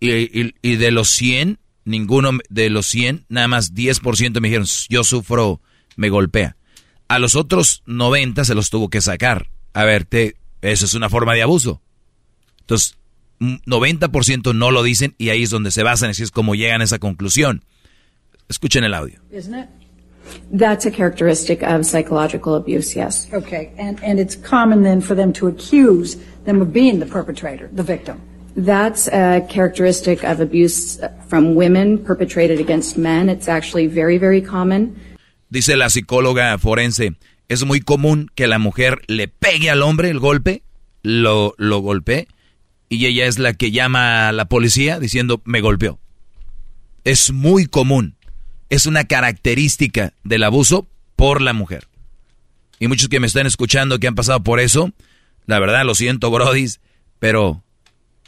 y, 0.00 0.76
de 0.76 0.90
los 0.90 1.10
100, 1.10 1.58
ninguno 1.84 2.30
de 2.48 2.70
los 2.70 2.86
100, 2.86 3.26
nada 3.28 3.48
más 3.48 3.74
10% 3.74 4.40
me 4.40 4.48
dijeron, 4.48 4.66
yo 4.88 5.04
sufro, 5.04 5.60
me 5.96 6.08
golpea. 6.08 6.56
A 7.10 7.18
los 7.18 7.34
otros 7.34 7.82
90 7.86 8.44
se 8.44 8.54
los 8.54 8.70
tuvo 8.70 8.88
que 8.88 9.00
sacar. 9.00 9.48
A 9.72 9.82
ver, 9.82 10.04
te, 10.04 10.36
eso 10.62 10.84
es 10.84 10.94
una 10.94 11.08
forma 11.08 11.34
de 11.34 11.42
abuso. 11.42 11.82
Entonces, 12.60 12.94
90% 13.40 14.54
no 14.54 14.70
lo 14.70 14.84
dicen 14.84 15.16
y 15.18 15.30
ahí 15.30 15.42
es 15.42 15.50
donde 15.50 15.72
se 15.72 15.82
basan, 15.82 16.10
así 16.10 16.22
es 16.22 16.30
como 16.30 16.54
llegan 16.54 16.82
a 16.82 16.84
esa 16.84 17.00
conclusión. 17.00 17.64
Escuchen 18.48 18.84
el 18.84 18.94
audio. 18.94 19.20
That's 20.56 20.86
a 20.86 20.92
characteristic 20.92 21.64
of 21.64 21.84
psychological 21.84 22.54
abuse, 22.54 22.94
yes. 22.94 23.26
Okay, 23.32 23.72
and, 23.76 24.00
and 24.04 24.20
it's 24.20 24.36
common 24.36 24.84
then 24.84 25.00
for 25.00 25.16
them 25.16 25.32
to 25.32 25.48
accuse 25.48 26.16
them 26.44 26.62
of 26.62 26.72
being 26.72 27.00
the 27.00 27.06
perpetrator, 27.06 27.68
the 27.72 27.82
victim. 27.82 28.20
That's 28.54 29.08
a 29.08 29.44
characteristic 29.48 30.22
of 30.22 30.40
abuse 30.40 31.00
from 31.26 31.56
women 31.56 32.04
perpetrated 32.04 32.60
against 32.60 32.96
men. 32.96 33.28
It's 33.28 33.48
actually 33.48 33.88
very, 33.88 34.16
very 34.16 34.40
common. 34.40 34.94
Dice 35.50 35.76
la 35.76 35.90
psicóloga 35.90 36.56
forense, 36.58 37.14
es 37.48 37.64
muy 37.64 37.80
común 37.80 38.30
que 38.34 38.46
la 38.46 38.58
mujer 38.58 39.02
le 39.06 39.28
pegue 39.28 39.70
al 39.70 39.82
hombre 39.82 40.10
el 40.10 40.18
golpe, 40.18 40.62
lo, 41.02 41.54
lo 41.58 41.80
golpee, 41.80 42.28
y 42.88 43.06
ella 43.06 43.26
es 43.26 43.38
la 43.38 43.52
que 43.54 43.70
llama 43.70 44.28
a 44.28 44.32
la 44.32 44.46
policía 44.46 44.98
diciendo, 44.98 45.42
me 45.44 45.60
golpeó. 45.60 45.98
Es 47.04 47.32
muy 47.32 47.66
común 47.66 48.16
es 48.70 48.86
una 48.86 49.04
característica 49.04 50.14
del 50.24 50.44
abuso 50.44 50.86
por 51.16 51.42
la 51.42 51.52
mujer. 51.52 51.88
Y 52.78 52.88
muchos 52.88 53.08
que 53.08 53.20
me 53.20 53.26
están 53.26 53.46
escuchando 53.46 53.98
que 53.98 54.06
han 54.06 54.14
pasado 54.14 54.42
por 54.42 54.60
eso, 54.60 54.92
la 55.46 55.58
verdad 55.58 55.84
lo 55.84 55.94
siento, 55.94 56.30
brodis, 56.30 56.80
pero 57.18 57.62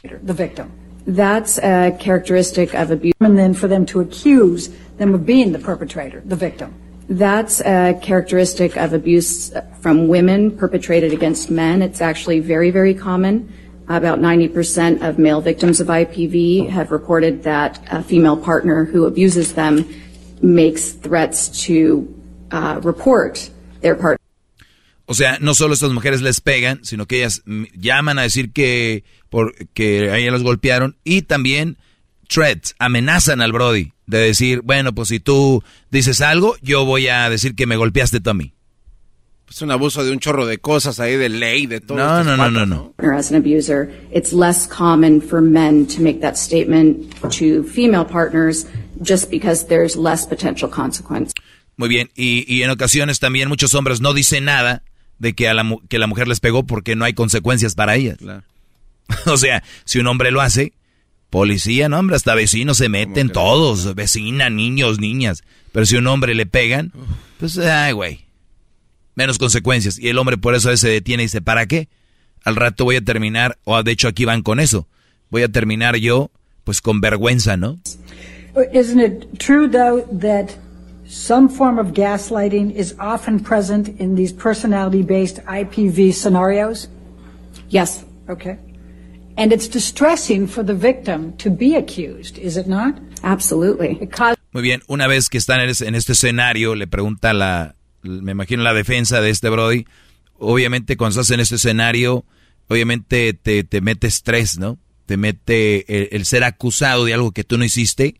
the 0.03 0.33
victim. 0.33 0.67
That's 1.07 1.57
a 1.57 1.97
characteristic 1.97 2.73
of 2.75 2.91
abuse. 2.91 3.13
And 3.19 3.37
then 3.37 3.53
for 3.55 3.67
them 3.67 3.85
to 3.87 3.99
accuse 3.99 4.69
them 4.97 5.13
of 5.13 5.25
being 5.25 5.51
the 5.51 5.59
perpetrator, 5.59 6.21
the 6.25 6.35
victim. 6.35 6.69
That's 7.09 7.59
a 7.61 7.99
characteristic 8.01 8.77
of 8.77 8.93
abuse 8.93 9.51
from 9.81 10.07
women 10.07 10.57
perpetrated 10.57 11.11
against 11.11 11.51
men. 11.51 11.81
It's 11.81 12.01
actually 12.01 12.39
very, 12.39 12.71
very 12.71 12.93
common. 12.93 13.51
About 13.89 14.19
90% 14.19 15.01
of 15.07 15.19
male 15.19 15.41
victims 15.41 15.81
of 15.81 15.87
IPV 15.87 16.69
have 16.69 16.91
reported 16.91 17.43
that 17.43 17.79
a 17.91 18.01
female 18.01 18.37
partner 18.37 18.85
who 18.85 19.05
abuses 19.05 19.53
them 19.53 19.85
makes 20.41 20.91
threats 20.91 21.49
to 21.65 22.07
uh, 22.51 22.79
report 22.83 23.49
their 23.81 23.95
partner. 23.95 24.19
O 25.05 25.13
sea, 25.13 25.37
no 25.41 25.53
solo 25.53 25.73
estas 25.73 25.91
mujeres 25.91 26.21
les 26.21 26.39
pegan, 26.39 26.85
sino 26.85 27.05
que 27.05 27.17
ellas 27.17 27.43
llaman 27.45 28.19
a 28.19 28.21
decir 28.21 28.53
que, 28.53 29.03
por, 29.29 29.53
que 29.73 30.09
a 30.09 30.17
ellas 30.17 30.31
las 30.31 30.43
golpearon 30.43 30.95
y 31.03 31.23
también 31.23 31.77
threats, 32.27 32.75
amenazan 32.79 33.41
al 33.41 33.51
Brody 33.51 33.93
de 34.05 34.19
decir, 34.19 34.61
bueno, 34.63 34.93
pues 34.93 35.09
si 35.09 35.19
tú 35.19 35.63
dices 35.91 36.21
algo, 36.21 36.55
yo 36.61 36.85
voy 36.85 37.07
a 37.07 37.29
decir 37.29 37.55
que 37.55 37.65
me 37.65 37.77
golpeaste 37.77 38.19
tú 38.19 38.29
a 38.31 38.33
mí. 38.33 38.53
Es 39.49 39.61
un 39.61 39.69
abuso 39.69 40.03
de 40.03 40.11
un 40.11 40.19
chorro 40.19 40.47
de 40.47 40.57
cosas 40.57 40.99
ahí, 40.99 41.15
de 41.15 41.29
ley, 41.29 41.67
de 41.67 41.79
todo. 41.79 41.97
No, 41.97 42.23
no, 42.23 42.35
no, 42.35 42.49
no, 42.49 42.65
no. 42.65 42.93
As 42.97 43.29
an 43.31 43.37
abuser, 43.37 43.91
it's 44.11 44.33
less 44.33 44.67
common 44.67 45.21
for 45.21 45.41
men 45.41 45.85
to 45.87 46.01
make 46.01 46.21
that 46.21 46.37
statement 46.37 47.13
to 47.37 47.63
female 47.63 48.03
partners 48.03 48.65
just 49.03 49.29
because 49.29 49.67
there's 49.67 49.95
less 49.95 50.25
potential 50.25 50.67
consequence. 50.67 51.33
Muy 51.77 51.87
bien, 51.87 52.09
y, 52.15 52.45
y 52.47 52.63
en 52.63 52.71
ocasiones 52.71 53.19
también 53.19 53.47
muchos 53.47 53.75
hombres 53.75 54.01
no 54.01 54.13
dicen 54.13 54.45
nada 54.45 54.81
de 55.19 55.33
que, 55.33 55.47
a 55.47 55.53
la, 55.53 55.77
que 55.87 55.99
la 55.99 56.07
mujer 56.07 56.27
les 56.27 56.39
pegó 56.39 56.65
porque 56.65 56.95
no 56.95 57.05
hay 57.05 57.13
consecuencias 57.13 57.75
para 57.75 57.95
ellas. 57.95 58.17
Claro. 58.17 58.43
o 59.25 59.37
sea, 59.37 59.63
si 59.85 59.99
un 59.99 60.07
hombre 60.07 60.31
lo 60.31 60.41
hace, 60.41 60.73
policía, 61.33 61.89
no 61.89 61.97
hombre, 61.97 62.15
hasta 62.15 62.35
vecinos 62.35 62.77
se 62.77 62.89
meten 62.89 63.31
todos, 63.31 63.95
vecina, 63.95 64.51
niños, 64.51 64.99
niñas. 64.99 65.43
Pero 65.71 65.87
si 65.87 65.95
un 65.95 66.05
hombre 66.05 66.35
le 66.35 66.45
pegan, 66.45 66.93
pues, 67.39 67.57
ay, 67.57 67.91
güey, 67.91 68.27
menos 69.15 69.39
consecuencias. 69.39 69.97
Y 69.97 70.09
el 70.09 70.19
hombre 70.19 70.37
por 70.37 70.53
eso 70.53 70.77
se 70.77 70.89
detiene 70.89 71.23
y 71.23 71.25
dice, 71.25 71.41
¿para 71.41 71.65
qué? 71.65 71.89
Al 72.43 72.55
rato 72.55 72.85
voy 72.85 72.97
a 72.97 73.01
terminar, 73.01 73.57
o 73.63 73.81
de 73.81 73.91
hecho 73.91 74.07
aquí 74.07 74.25
van 74.25 74.43
con 74.43 74.59
eso, 74.59 74.87
voy 75.31 75.41
a 75.41 75.51
terminar 75.51 75.95
yo, 75.95 76.29
pues 76.65 76.81
con 76.81 77.01
vergüenza, 77.01 77.57
¿no? 77.57 77.79
Isn't 78.71 79.01
it 79.01 79.39
true, 79.39 79.67
though, 79.67 80.07
that 80.19 80.55
some 81.07 81.49
form 81.49 81.79
of 81.79 81.93
gaslighting 81.93 82.75
is 82.75 82.93
often 82.99 83.39
present 83.39 83.99
in 83.99 84.13
these 84.13 84.31
personality 84.31 85.01
based 85.01 85.43
IPV 85.47 86.13
scenarios? 86.13 86.89
Yes. 87.69 88.05
Okay. 88.29 88.59
And 89.35 89.51
it's 89.51 89.67
distressing 89.67 90.47
for 90.47 90.63
the 90.63 90.75
victim 90.75 91.33
to 91.37 91.49
be 91.49 91.75
accused, 91.75 92.37
is 92.37 92.55
it 92.55 92.67
not? 92.67 92.99
Absolutely. 93.23 94.07
Muy 94.51 94.61
bien, 94.61 94.83
una 94.87 95.07
vez 95.07 95.29
que 95.29 95.39
están 95.39 95.59
en 95.59 95.95
este 95.95 96.11
escenario, 96.11 96.75
le 96.75 96.85
pregunta 96.85 97.33
la, 97.33 97.75
me 98.03 98.33
imagino 98.33 98.61
la 98.61 98.73
defensa 98.73 99.21
de 99.21 99.31
este 99.31 99.49
Brody, 99.49 99.85
obviamente 100.37 100.97
cuando 100.97 101.19
estás 101.19 101.33
en 101.33 101.39
este 101.39 101.55
escenario, 101.55 102.25
obviamente 102.67 103.33
te, 103.33 103.63
te 103.63 103.81
mete 103.81 104.05
estrés, 104.05 104.59
¿no? 104.59 104.77
Te 105.07 105.17
mete 105.17 106.15
el, 106.15 106.25
ser 106.25 106.43
acusado 106.43 107.05
de 107.05 107.15
algo 107.15 107.31
que 107.31 107.43
tú 107.43 107.57
no 107.57 107.65
hiciste, 107.65 108.15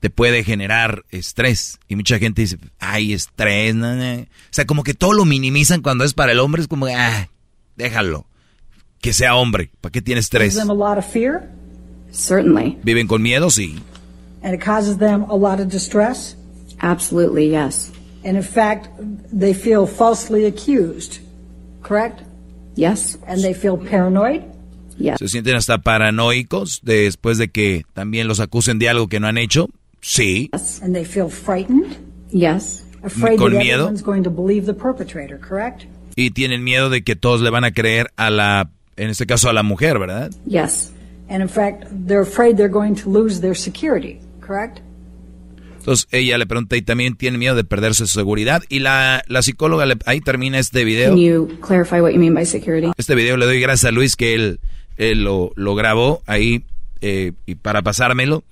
te 0.00 0.10
puede 0.10 0.44
generar 0.44 1.04
estrés. 1.10 1.80
Y 1.88 1.96
mucha 1.96 2.18
gente 2.18 2.42
dice, 2.42 2.58
ay, 2.78 3.14
estrés, 3.14 3.74
no, 3.74 3.90
o 3.90 4.26
sea, 4.50 4.66
como 4.66 4.82
que 4.82 4.92
todo 4.92 5.14
lo 5.14 5.24
minimizan 5.24 5.80
cuando 5.80 6.04
es 6.04 6.12
para 6.12 6.32
el 6.32 6.40
hombre, 6.40 6.60
es 6.60 6.68
como, 6.68 6.86
ah, 6.86 7.28
déjalo 7.76 8.26
que 9.02 9.12
sea 9.12 9.34
hombre. 9.36 9.70
¿Para 9.82 9.92
qué 9.92 10.00
tienes 10.00 10.30
tres? 10.30 10.54
Them 10.54 10.70
a 10.70 10.74
lot 10.74 10.96
of 10.96 11.04
fear? 11.04 11.50
Certainly. 12.12 12.78
¿Viven 12.82 13.06
con 13.06 13.20
miedo? 13.20 13.50
Sí. 13.50 13.78
And 14.42 14.54
it 14.54 14.60
causes 14.60 14.96
them 14.98 15.24
a 15.28 15.36
lot 15.36 15.60
of 15.60 15.68
distress? 15.68 16.36
Absolutely, 16.80 17.50
yes. 17.50 17.90
And 18.24 18.36
in 18.36 18.42
fact, 18.42 18.88
they 19.32 19.52
feel 19.52 19.86
falsely 19.86 20.46
accused, 20.46 21.18
correct? 21.82 22.22
Yes. 22.76 23.18
And 23.26 23.42
they 23.42 23.52
feel 23.54 23.76
paranoid? 23.76 24.42
Yes. 24.98 25.18
¿Se 25.18 25.28
sienten 25.28 25.56
hasta 25.56 25.78
paranoicos 25.78 26.80
después 26.82 27.38
de 27.38 27.48
que 27.48 27.84
también 27.94 28.28
los 28.28 28.40
acusen 28.40 28.78
de 28.78 28.88
algo 28.88 29.08
que 29.08 29.18
no 29.20 29.26
han 29.26 29.38
hecho? 29.38 29.68
Sí. 30.00 30.48
Yes. 30.52 30.80
And 30.80 30.94
they 30.94 31.04
feel 31.04 31.28
frightened? 31.28 31.96
Yes. 32.30 32.84
Afraid 33.02 33.38
¿Con 33.38 33.52
that 33.52 33.58
miedo? 33.58 33.84
everyone's 33.84 34.02
going 34.02 34.22
to 34.22 34.30
believe 34.30 34.66
the 34.66 34.74
perpetrator, 34.74 35.38
correct? 35.40 35.86
Y 36.14 36.30
tienen 36.30 36.62
miedo 36.62 36.88
de 36.88 37.02
que 37.02 37.16
todos 37.16 37.40
le 37.40 37.50
van 37.50 37.64
a 37.64 37.72
creer 37.72 38.12
a 38.16 38.30
la 38.30 38.70
en 38.96 39.10
este 39.10 39.26
caso 39.26 39.48
a 39.48 39.52
la 39.52 39.62
mujer, 39.62 39.98
¿verdad? 39.98 40.30
Yes. 40.46 40.92
And 41.28 41.40
in 41.40 41.48
fact, 41.48 41.84
they're 41.90 42.22
afraid 42.22 42.56
they're 42.56 42.68
going 42.68 42.94
to 42.96 43.10
lose 43.10 43.40
their 43.40 43.56
security, 43.56 44.20
correct? 44.40 44.80
Entonces 45.82 46.06
ella 46.12 46.38
le 46.38 46.46
pregunta 46.46 46.76
y 46.76 46.82
también 46.82 47.16
tiene 47.16 47.38
miedo 47.38 47.56
de 47.56 47.64
perderse 47.64 48.06
su 48.06 48.14
seguridad 48.14 48.62
y 48.68 48.78
la, 48.78 49.24
la 49.26 49.42
psicóloga 49.42 49.84
le, 49.84 49.96
ahí 50.06 50.20
termina 50.20 50.60
este 50.60 50.84
video. 50.84 51.10
Can 51.10 51.18
you 51.18 51.58
clarify 51.60 52.00
what 52.00 52.12
you 52.12 52.20
mean 52.20 52.34
by 52.34 52.46
security? 52.46 52.92
Este 52.96 53.16
video 53.16 53.36
le 53.36 53.46
doy 53.46 53.60
gracias 53.60 53.88
a 53.88 53.92
Luis 53.92 54.14
que 54.14 54.34
él, 54.34 54.60
él 54.96 55.24
lo, 55.24 55.52
lo, 55.56 55.74
grabó 55.74 56.22
ahí 56.26 56.64
eh, 57.00 57.32
y 57.46 57.56
para 57.56 57.82
pasármelo. 57.82 58.44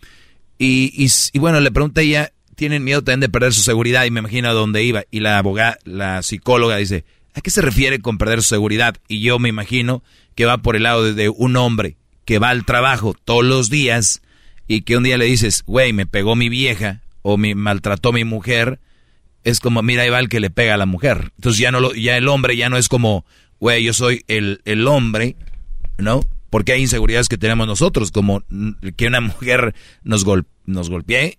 Y, 0.59 0.93
y, 0.97 1.09
y, 1.33 1.39
bueno, 1.39 1.61
le 1.61 1.71
pregunta 1.71 2.01
ella, 2.01 2.33
tienen 2.57 2.83
miedo 2.83 3.03
también 3.03 3.21
de 3.21 3.29
perder 3.29 3.55
su 3.55 3.63
seguridad 3.63 4.05
y 4.07 4.11
me 4.11 4.21
imagino 4.21 4.49
a 4.49 4.53
dónde 4.53 4.83
iba. 4.83 5.05
Y 5.13 5.21
la 5.21 5.39
abogada, 5.39 5.79
la 5.85 6.23
psicóloga 6.23 6.79
dice, 6.79 7.05
¿a 7.35 7.41
qué 7.43 7.51
se 7.51 7.63
refiere 7.63 8.01
con 8.01 8.19
perder 8.19 8.43
su 8.43 8.49
seguridad? 8.49 8.97
Y 9.07 9.21
yo 9.21 9.39
me 9.39 9.49
imagino 9.49 10.03
que 10.41 10.47
va 10.47 10.57
por 10.57 10.75
el 10.75 10.85
lado 10.85 11.13
de, 11.13 11.29
un 11.29 11.55
hombre 11.59 11.99
que 12.25 12.39
va 12.39 12.49
al 12.49 12.65
trabajo 12.65 13.15
todos 13.27 13.45
los 13.45 13.69
días 13.69 14.23
y 14.67 14.81
que 14.81 14.97
un 14.97 15.03
día 15.03 15.19
le 15.19 15.27
dices, 15.27 15.65
güey, 15.67 15.93
me 15.93 16.07
pegó 16.07 16.35
mi 16.35 16.49
vieja 16.49 17.03
o 17.21 17.37
me 17.37 17.55
maltrató 17.55 18.11
mi 18.11 18.25
mujer, 18.25 18.81
es 19.45 19.61
como, 19.61 19.83
mira, 19.83 20.03
ahí 20.03 20.09
va 20.09 20.19
el 20.19 20.31
que 20.31 20.41
le 20.41 20.49
pega 20.49 20.73
a 20.73 20.79
la 20.79 20.87
mujer. 20.87 21.33
Entonces 21.37 21.61
ya 21.61 21.71
no 21.71 21.81
lo, 21.81 21.93
ya 21.93 22.17
el 22.17 22.27
hombre 22.27 22.57
ya 22.57 22.71
no 22.71 22.79
es 22.79 22.89
como, 22.89 23.27
güey, 23.59 23.85
yo 23.85 23.93
soy 23.93 24.25
el, 24.29 24.63
el 24.65 24.89
hombre, 24.89 25.37
¿no? 25.99 26.23
Porque 26.49 26.73
hay 26.73 26.81
inseguridades 26.81 27.29
que 27.29 27.37
tenemos 27.37 27.67
nosotros, 27.67 28.11
como 28.11 28.43
que 28.97 29.09
una 29.09 29.21
mujer 29.21 29.75
nos, 30.05 30.25
gol, 30.25 30.47
nos 30.65 30.89
golpee, 30.89 31.37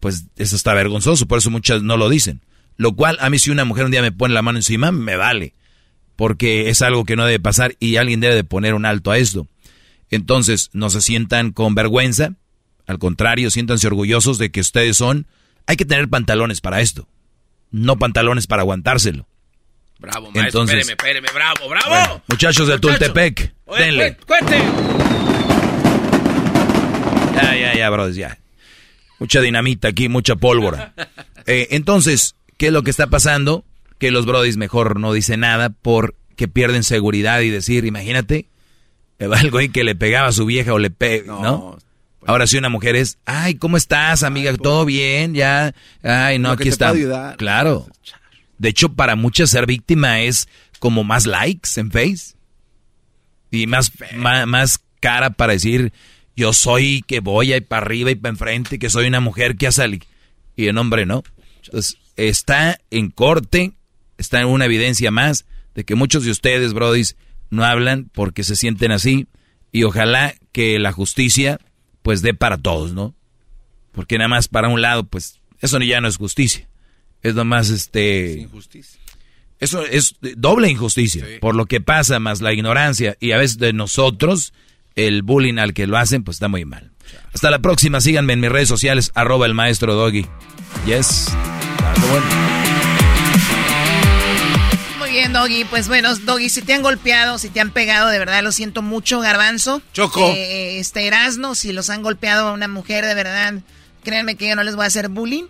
pues 0.00 0.24
eso 0.34 0.56
está 0.56 0.74
vergonzoso, 0.74 1.28
por 1.28 1.38
eso 1.38 1.50
muchas 1.50 1.84
no 1.84 1.96
lo 1.96 2.08
dicen. 2.08 2.40
Lo 2.78 2.96
cual 2.96 3.16
a 3.20 3.30
mí 3.30 3.38
si 3.38 3.52
una 3.52 3.64
mujer 3.64 3.84
un 3.84 3.92
día 3.92 4.02
me 4.02 4.10
pone 4.10 4.34
la 4.34 4.42
mano 4.42 4.58
encima, 4.58 4.90
me 4.90 5.14
vale, 5.14 5.54
porque 6.18 6.68
es 6.68 6.82
algo 6.82 7.04
que 7.04 7.14
no 7.14 7.24
debe 7.24 7.38
pasar 7.38 7.76
y 7.78 7.94
alguien 7.94 8.18
debe 8.18 8.34
de 8.34 8.42
poner 8.42 8.74
un 8.74 8.86
alto 8.86 9.12
a 9.12 9.18
esto. 9.18 9.46
Entonces, 10.10 10.68
no 10.72 10.90
se 10.90 11.00
sientan 11.00 11.52
con 11.52 11.76
vergüenza, 11.76 12.32
al 12.88 12.98
contrario, 12.98 13.52
siéntanse 13.52 13.86
orgullosos 13.86 14.36
de 14.36 14.50
que 14.50 14.58
ustedes 14.58 14.96
son. 14.96 15.28
Hay 15.66 15.76
que 15.76 15.84
tener 15.84 16.08
pantalones 16.08 16.60
para 16.60 16.80
esto, 16.80 17.06
no 17.70 18.00
pantalones 18.00 18.48
para 18.48 18.62
aguantárselo. 18.62 19.28
Bravo, 20.00 20.32
maestro, 20.32 20.62
Entonces, 20.62 20.88
espéreme, 20.88 21.28
espéreme, 21.28 21.28
bravo, 21.32 21.68
bravo. 21.68 21.88
Bueno, 21.88 22.22
muchachos 22.26 22.66
de. 22.66 22.80
Tultepec, 22.80 23.54
Oye, 23.66 23.84
denle. 23.84 24.16
Cuente. 24.26 24.58
Ya, 27.36 27.56
ya, 27.56 27.74
ya, 27.76 27.90
brothers, 27.90 28.16
ya. 28.16 28.38
Mucha 29.20 29.40
dinamita 29.40 29.86
aquí, 29.86 30.08
mucha 30.08 30.34
pólvora. 30.34 30.94
Eh, 31.50 31.68
entonces, 31.74 32.34
¿qué 32.58 32.66
es 32.66 32.72
lo 32.74 32.82
que 32.82 32.90
está 32.90 33.06
pasando? 33.06 33.64
Que 33.98 34.10
los 34.10 34.26
brodis 34.26 34.56
mejor 34.56 35.00
no 35.00 35.12
dicen 35.12 35.40
nada 35.40 35.70
porque 35.70 36.48
pierden 36.48 36.84
seguridad 36.84 37.40
y 37.40 37.50
decir, 37.50 37.84
imagínate, 37.84 38.46
el 39.18 39.50
güey 39.50 39.68
que 39.70 39.84
le 39.84 39.94
pegaba 39.94 40.28
a 40.28 40.32
su 40.32 40.46
vieja 40.46 40.72
o 40.72 40.78
le 40.78 40.90
pega, 40.90 41.26
¿no? 41.26 41.42
¿no? 41.42 41.78
Ahora 42.26 42.46
si 42.46 42.58
una 42.58 42.68
mujer 42.68 42.96
es, 42.96 43.18
ay, 43.24 43.54
¿cómo 43.54 43.76
estás, 43.76 44.22
amiga? 44.22 44.54
¿Todo 44.56 44.84
bien? 44.84 45.34
Ya, 45.34 45.74
ay, 46.02 46.38
no, 46.38 46.50
aquí 46.50 46.68
está. 46.68 46.92
Claro. 47.36 47.86
De 48.58 48.68
hecho, 48.68 48.92
para 48.92 49.16
muchas 49.16 49.50
ser 49.50 49.66
víctima 49.66 50.20
es 50.20 50.48
como 50.78 51.04
más 51.04 51.26
likes 51.26 51.70
en 51.76 51.90
Face. 51.90 52.34
Y 53.50 53.66
más, 53.66 53.92
más, 54.14 54.46
más, 54.46 54.80
cara 55.00 55.30
para 55.30 55.54
decir, 55.54 55.92
yo 56.36 56.52
soy 56.52 57.02
que 57.06 57.20
voy 57.20 57.52
ahí 57.52 57.60
para 57.60 57.86
arriba 57.86 58.10
y 58.10 58.16
para 58.16 58.30
enfrente, 58.30 58.78
que 58.78 58.90
soy 58.90 59.06
una 59.06 59.20
mujer 59.20 59.56
que 59.56 59.68
ha 59.68 59.72
salido. 59.72 60.04
Y 60.56 60.66
el 60.66 60.76
hombre 60.76 61.06
no. 61.06 61.22
Entonces, 61.64 61.98
está 62.16 62.78
en 62.90 63.10
corte, 63.10 63.72
está 64.18 64.40
en 64.40 64.48
una 64.48 64.66
evidencia 64.66 65.10
más 65.10 65.46
de 65.74 65.84
que 65.84 65.94
muchos 65.94 66.24
de 66.24 66.30
ustedes, 66.30 66.74
brodis, 66.74 67.16
no 67.50 67.64
hablan 67.64 68.10
porque 68.12 68.44
se 68.44 68.56
sienten 68.56 68.92
así. 68.92 69.26
Y 69.72 69.84
ojalá 69.84 70.34
que 70.52 70.78
la 70.78 70.92
justicia 70.92 71.60
pues 72.02 72.22
dé 72.22 72.34
para 72.34 72.58
todos, 72.58 72.92
¿no? 72.92 73.14
Porque 73.92 74.18
nada 74.18 74.28
más 74.28 74.48
para 74.48 74.68
un 74.68 74.80
lado, 74.80 75.04
pues 75.04 75.40
eso 75.60 75.78
ya 75.80 76.00
no 76.00 76.08
es 76.08 76.16
justicia. 76.16 76.68
Es 77.22 77.34
nomás 77.34 77.70
este... 77.70 78.32
Es 78.32 78.36
injusticia. 78.38 79.00
Eso 79.60 79.82
es 79.82 80.14
doble 80.36 80.70
injusticia, 80.70 81.26
sí. 81.26 81.38
por 81.40 81.56
lo 81.56 81.66
que 81.66 81.80
pasa, 81.80 82.20
más 82.20 82.40
la 82.40 82.52
ignorancia 82.52 83.16
y 83.18 83.32
a 83.32 83.38
veces 83.38 83.58
de 83.58 83.72
nosotros, 83.72 84.52
el 84.94 85.22
bullying 85.22 85.58
al 85.58 85.74
que 85.74 85.88
lo 85.88 85.96
hacen, 85.96 86.22
pues 86.22 86.36
está 86.36 86.46
muy 86.46 86.64
mal. 86.64 86.92
Hasta 87.32 87.50
la 87.50 87.58
próxima, 87.58 88.00
síganme 88.00 88.34
en 88.34 88.40
mis 88.40 88.50
redes 88.50 88.68
sociales, 88.68 89.10
arroba 89.14 89.46
el 89.46 89.54
maestro 89.54 89.94
Doggy. 89.94 90.26
Yes. 90.86 91.28
Bueno. 92.00 92.57
Bien, 95.18 95.32
Doggy. 95.32 95.64
Pues 95.64 95.88
bueno, 95.88 96.14
Doggy, 96.14 96.48
si 96.48 96.62
te 96.62 96.74
han 96.74 96.82
golpeado, 96.82 97.38
si 97.38 97.48
te 97.48 97.60
han 97.60 97.72
pegado, 97.72 98.08
de 98.08 98.20
verdad 98.20 98.40
lo 98.44 98.52
siento 98.52 98.82
mucho, 98.82 99.18
Garbanzo. 99.18 99.82
Choco. 99.92 100.24
Eh, 100.32 100.78
este 100.78 101.08
Erasno, 101.08 101.56
si 101.56 101.72
los 101.72 101.90
han 101.90 102.04
golpeado 102.04 102.46
a 102.46 102.52
una 102.52 102.68
mujer, 102.68 103.04
de 103.04 103.16
verdad, 103.16 103.54
créanme 104.04 104.36
que 104.36 104.46
yo 104.46 104.54
no 104.54 104.62
les 104.62 104.76
voy 104.76 104.84
a 104.84 104.86
hacer 104.86 105.08
bullying. 105.08 105.46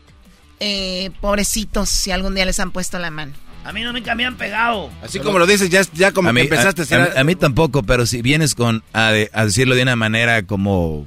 Eh, 0.59 1.11
pobrecitos, 1.21 1.91
si 1.91 2.11
algún 2.11 2.35
día 2.35 2.47
les 2.47 2.59
han 2.61 2.71
puesto 2.71 2.99
la 2.99 3.11
mano. 3.11 3.35
A 3.63 3.75
mí 3.75 3.83
no 3.83 3.93
me 3.93 4.01
me 4.01 4.25
han 4.25 4.39
pegado. 4.39 4.89
Así 5.03 5.21
como 5.21 5.39
lo 5.39 5.47
dices, 5.47 5.69
ya, 5.69 5.83
ya 5.93 6.13
como 6.13 6.31
a 6.31 6.33
mí, 6.33 6.41
empezaste 6.41 6.95
a, 6.95 6.97
a, 6.97 7.05
a, 7.05 7.21
a, 7.21 7.25
mí 7.25 7.35
tampoco, 7.35 7.83
pero 7.83 8.07
si 8.07 8.23
vienes 8.23 8.55
con 8.55 8.83
a, 8.95 9.11
de, 9.11 9.31
a, 9.35 9.45
decirlo 9.45 9.75
de 9.75 9.83
una 9.83 9.97
manera 9.97 10.45
como 10.45 11.07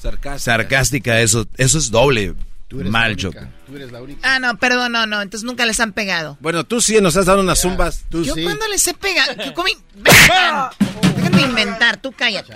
sarcástica, 0.00 0.38
sarcástica 0.40 1.20
eso, 1.20 1.46
eso 1.56 1.78
es 1.78 1.92
doble. 1.92 2.34
Mal, 2.74 3.16
Choco. 3.16 3.40
Tú 3.66 3.76
eres 3.76 3.92
la 3.92 4.00
única. 4.02 4.34
Ah, 4.34 4.38
no, 4.38 4.56
perdón, 4.56 4.92
no, 4.92 5.06
no. 5.06 5.20
Entonces 5.22 5.44
nunca 5.46 5.66
les 5.66 5.78
han 5.80 5.92
pegado. 5.92 6.36
Bueno, 6.40 6.64
tú 6.64 6.80
sí 6.80 7.00
nos 7.00 7.16
has 7.16 7.26
dado 7.26 7.40
unas 7.40 7.60
zumbas. 7.60 8.04
Tú 8.08 8.22
¿Yo 8.24 8.34
sí. 8.34 8.42
cuándo 8.44 8.66
les 8.68 8.86
he 8.86 8.94
pegado? 8.94 9.34
Déjenme 11.16 11.42
inventar, 11.42 11.96
tú 11.98 12.12
cállate. 12.12 12.52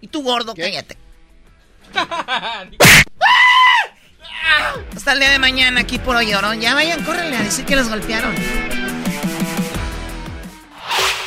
Y 0.00 0.06
tú, 0.08 0.22
gordo, 0.22 0.54
¿Qué? 0.54 0.62
cállate. 0.62 0.96
Hasta 4.96 5.12
el 5.12 5.18
día 5.20 5.30
de 5.30 5.38
mañana 5.38 5.80
aquí 5.80 5.98
por 5.98 6.20
Llorón. 6.22 6.60
Ya 6.60 6.74
vayan, 6.74 7.02
córrenle 7.04 7.36
a 7.36 7.42
decir 7.42 7.64
que 7.64 7.76
los 7.76 7.88
golpearon. 7.88 8.34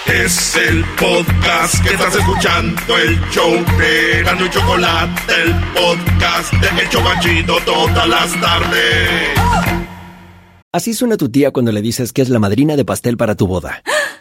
Es 0.06 0.56
el 0.58 0.84
podcast 1.00 1.82
que 1.82 1.94
estás 1.94 2.14
escuchando, 2.16 2.98
el 2.98 3.20
show 3.32 3.52
de 3.78 4.24
Gano 4.24 4.48
Chocolate, 4.50 5.22
el 5.44 5.54
podcast 5.74 6.54
de 6.54 6.82
El 6.82 6.90
Chobachito 6.90 7.56
todas 7.66 8.08
las 8.08 8.40
tardes. 8.42 9.30
Así 10.74 10.94
suena 10.94 11.18
tu 11.18 11.30
tía 11.30 11.52
cuando 11.52 11.72
le 11.72 11.82
dices 11.82 12.12
que 12.12 12.22
es 12.22 12.30
la 12.30 12.40
madrina 12.40 12.76
de 12.76 12.84
pastel 12.84 13.16
para 13.16 13.36
tu 13.36 13.48
boda. 13.48 13.82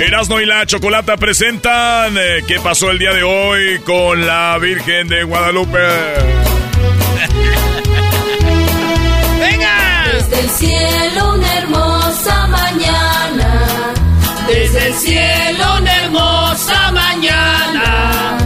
Erasno 0.00 0.40
y 0.40 0.46
la 0.46 0.66
Chocolata 0.66 1.16
presentan 1.16 2.16
eh, 2.18 2.42
¿Qué 2.46 2.58
pasó 2.60 2.90
el 2.90 2.98
día 2.98 3.12
de 3.12 3.22
hoy 3.22 3.78
con 3.80 4.26
la 4.26 4.58
Virgen 4.58 5.08
de 5.08 5.22
Guadalupe? 5.22 5.78
¡Venga! 9.38 10.04
Desde 10.12 10.40
el 10.40 10.50
cielo 10.50 11.34
una 11.34 11.58
hermosa 11.58 12.46
mañana. 12.48 13.60
Desde 14.48 14.88
el 14.88 14.94
cielo 14.94 15.76
una 15.80 15.96
hermosa 16.02 16.90
mañana. 16.92 18.36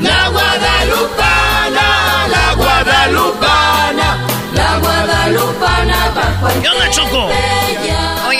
La 0.00 0.28
guadalupana, 0.28 2.26
la 2.28 2.54
guadalupana, 2.54 4.18
la 4.52 4.78
guadalupana 4.78 6.10
bajo 6.14 6.48
el 6.48 6.62
¿Qué 6.62 6.68
onda, 6.68 6.90
Choco? 6.90 7.28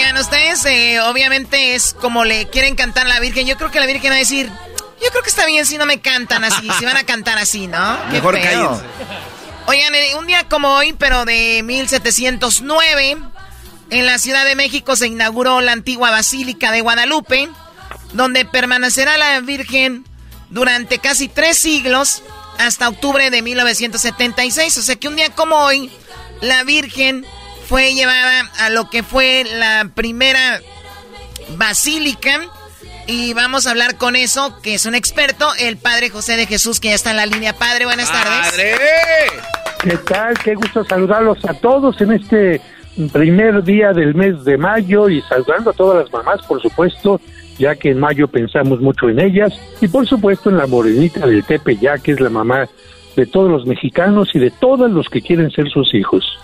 Oigan, 0.04 0.20
ustedes 0.20 0.62
eh, 0.66 1.00
obviamente 1.00 1.74
es 1.74 1.96
como 1.98 2.26
le 2.26 2.46
quieren 2.50 2.74
cantar 2.74 3.06
a 3.06 3.08
la 3.08 3.20
Virgen. 3.20 3.46
Yo 3.46 3.56
creo 3.56 3.70
que 3.70 3.80
la 3.80 3.86
Virgen 3.86 4.10
va 4.10 4.16
a 4.16 4.18
decir, 4.18 4.50
yo 5.02 5.10
creo 5.10 5.22
que 5.22 5.30
está 5.30 5.46
bien 5.46 5.64
si 5.64 5.78
no 5.78 5.86
me 5.86 6.02
cantan 6.02 6.44
así, 6.44 6.68
si 6.78 6.84
van 6.84 6.98
a 6.98 7.04
cantar 7.04 7.38
así, 7.38 7.68
¿no? 7.68 7.96
Qué 8.10 8.16
Mejor 8.16 8.38
cállense. 8.38 8.84
Oigan, 9.66 9.94
eh, 9.94 10.14
un 10.18 10.26
día 10.26 10.46
como 10.46 10.74
hoy, 10.74 10.92
pero 10.92 11.24
de 11.24 11.62
1709, 11.64 13.16
en 13.88 14.06
la 14.06 14.18
Ciudad 14.18 14.44
de 14.44 14.54
México 14.56 14.94
se 14.94 15.06
inauguró 15.06 15.62
la 15.62 15.72
antigua 15.72 16.10
Basílica 16.10 16.70
de 16.70 16.82
Guadalupe, 16.82 17.48
donde 18.12 18.44
permanecerá 18.44 19.16
la 19.16 19.40
Virgen 19.40 20.04
durante 20.50 20.98
casi 20.98 21.28
tres 21.28 21.58
siglos 21.58 22.22
hasta 22.58 22.90
octubre 22.90 23.30
de 23.30 23.40
1976. 23.40 24.76
O 24.76 24.82
sea 24.82 24.96
que 24.96 25.08
un 25.08 25.16
día 25.16 25.30
como 25.30 25.56
hoy, 25.56 25.90
la 26.42 26.62
Virgen 26.62 27.24
fue 27.74 27.92
llevada 27.92 28.48
a 28.60 28.70
lo 28.70 28.88
que 28.88 29.02
fue 29.02 29.42
la 29.58 29.90
primera 29.92 30.60
basílica. 31.58 32.42
Y 33.08 33.34
vamos 33.34 33.66
a 33.66 33.72
hablar 33.72 33.98
con 33.98 34.14
eso, 34.14 34.60
que 34.62 34.74
es 34.74 34.86
un 34.86 34.94
experto, 34.94 35.48
el 35.58 35.76
Padre 35.76 36.08
José 36.08 36.36
de 36.36 36.46
Jesús, 36.46 36.78
que 36.78 36.90
ya 36.90 36.94
está 36.94 37.10
en 37.10 37.16
la 37.16 37.26
línea. 37.26 37.52
Padre, 37.52 37.84
buenas 37.84 38.12
tardes. 38.12 38.54
¿Qué 39.82 39.96
tal? 40.08 40.38
Qué 40.38 40.54
gusto 40.54 40.84
saludarlos 40.84 41.44
a 41.46 41.54
todos 41.54 42.00
en 42.00 42.12
este 42.12 42.60
primer 43.12 43.64
día 43.64 43.92
del 43.92 44.14
mes 44.14 44.44
de 44.44 44.56
mayo 44.56 45.08
y 45.08 45.20
saludando 45.22 45.70
a 45.70 45.72
todas 45.72 46.04
las 46.04 46.12
mamás, 46.12 46.46
por 46.46 46.62
supuesto, 46.62 47.20
ya 47.58 47.74
que 47.74 47.90
en 47.90 47.98
mayo 47.98 48.28
pensamos 48.28 48.80
mucho 48.80 49.08
en 49.08 49.18
ellas 49.18 49.52
y 49.80 49.88
por 49.88 50.06
supuesto 50.06 50.48
en 50.48 50.58
la 50.58 50.68
morenita 50.68 51.26
del 51.26 51.42
Tepe, 51.42 51.76
ya 51.76 51.98
que 51.98 52.12
es 52.12 52.20
la 52.20 52.30
mamá 52.30 52.68
de 53.16 53.26
todos 53.26 53.50
los 53.50 53.66
mexicanos 53.66 54.30
y 54.32 54.38
de 54.38 54.52
todos 54.52 54.88
los 54.92 55.08
que 55.08 55.20
quieren 55.20 55.50
ser 55.50 55.68
sus 55.70 55.92
hijos. 55.92 56.38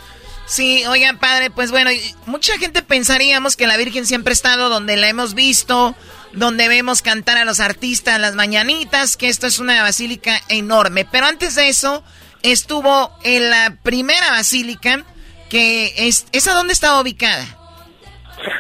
Sí, 0.51 0.83
oigan, 0.89 1.17
padre, 1.19 1.49
pues 1.51 1.71
bueno, 1.71 1.91
mucha 2.27 2.59
gente 2.59 2.83
pensaríamos 2.83 3.55
que 3.57 3.69
la 3.69 3.77
Virgen 3.77 4.05
siempre 4.05 4.33
ha 4.33 4.35
estado 4.35 4.69
donde 4.69 4.97
la 4.97 5.09
hemos 5.09 5.35
visto, 5.35 5.95
donde 6.33 6.67
vemos 6.67 7.03
cantar 7.03 7.39
a 7.39 7.45
los 7.45 7.61
artistas 7.61 8.19
las 8.21 8.35
mañanitas, 8.35 9.17
que 9.17 9.29
esto 9.29 9.47
es 9.47 9.61
una 9.61 9.81
basílica 9.85 10.41
enorme. 10.49 11.07
Pero 11.09 11.27
antes 11.27 11.55
de 11.55 11.69
eso, 11.69 12.03
estuvo 12.43 13.13
en 13.23 13.49
la 13.49 13.77
primera 13.85 14.29
basílica, 14.33 15.05
que 15.49 15.93
es, 16.09 16.27
¿esa 16.33 16.53
dónde 16.53 16.73
estaba 16.73 17.01
ubicada? 17.01 17.45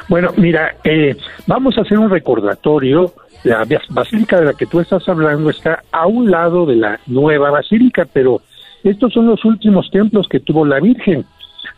Bueno, 0.09 0.33
mira, 0.37 0.77
eh, 0.85 1.17
vamos 1.49 1.77
a 1.77 1.81
hacer 1.81 1.99
un 1.99 2.09
recordatorio. 2.09 3.13
La 3.43 3.65
bas- 3.65 3.83
basílica 3.89 4.39
de 4.39 4.45
la 4.47 4.55
que 4.55 4.67
tú 4.67 4.79
estás 4.79 5.09
hablando 5.09 5.51
está 5.51 5.83
a 5.91 6.07
un 6.07 6.31
lado 6.31 6.67
de 6.67 6.77
la 6.77 7.01
nueva 7.07 7.51
basílica, 7.51 8.07
pero 8.13 8.43
estos 8.85 9.13
son 9.13 9.27
los 9.27 9.45
últimos 9.45 9.91
templos 9.91 10.29
que 10.31 10.39
tuvo 10.39 10.65
la 10.65 10.79
Virgen. 10.79 11.27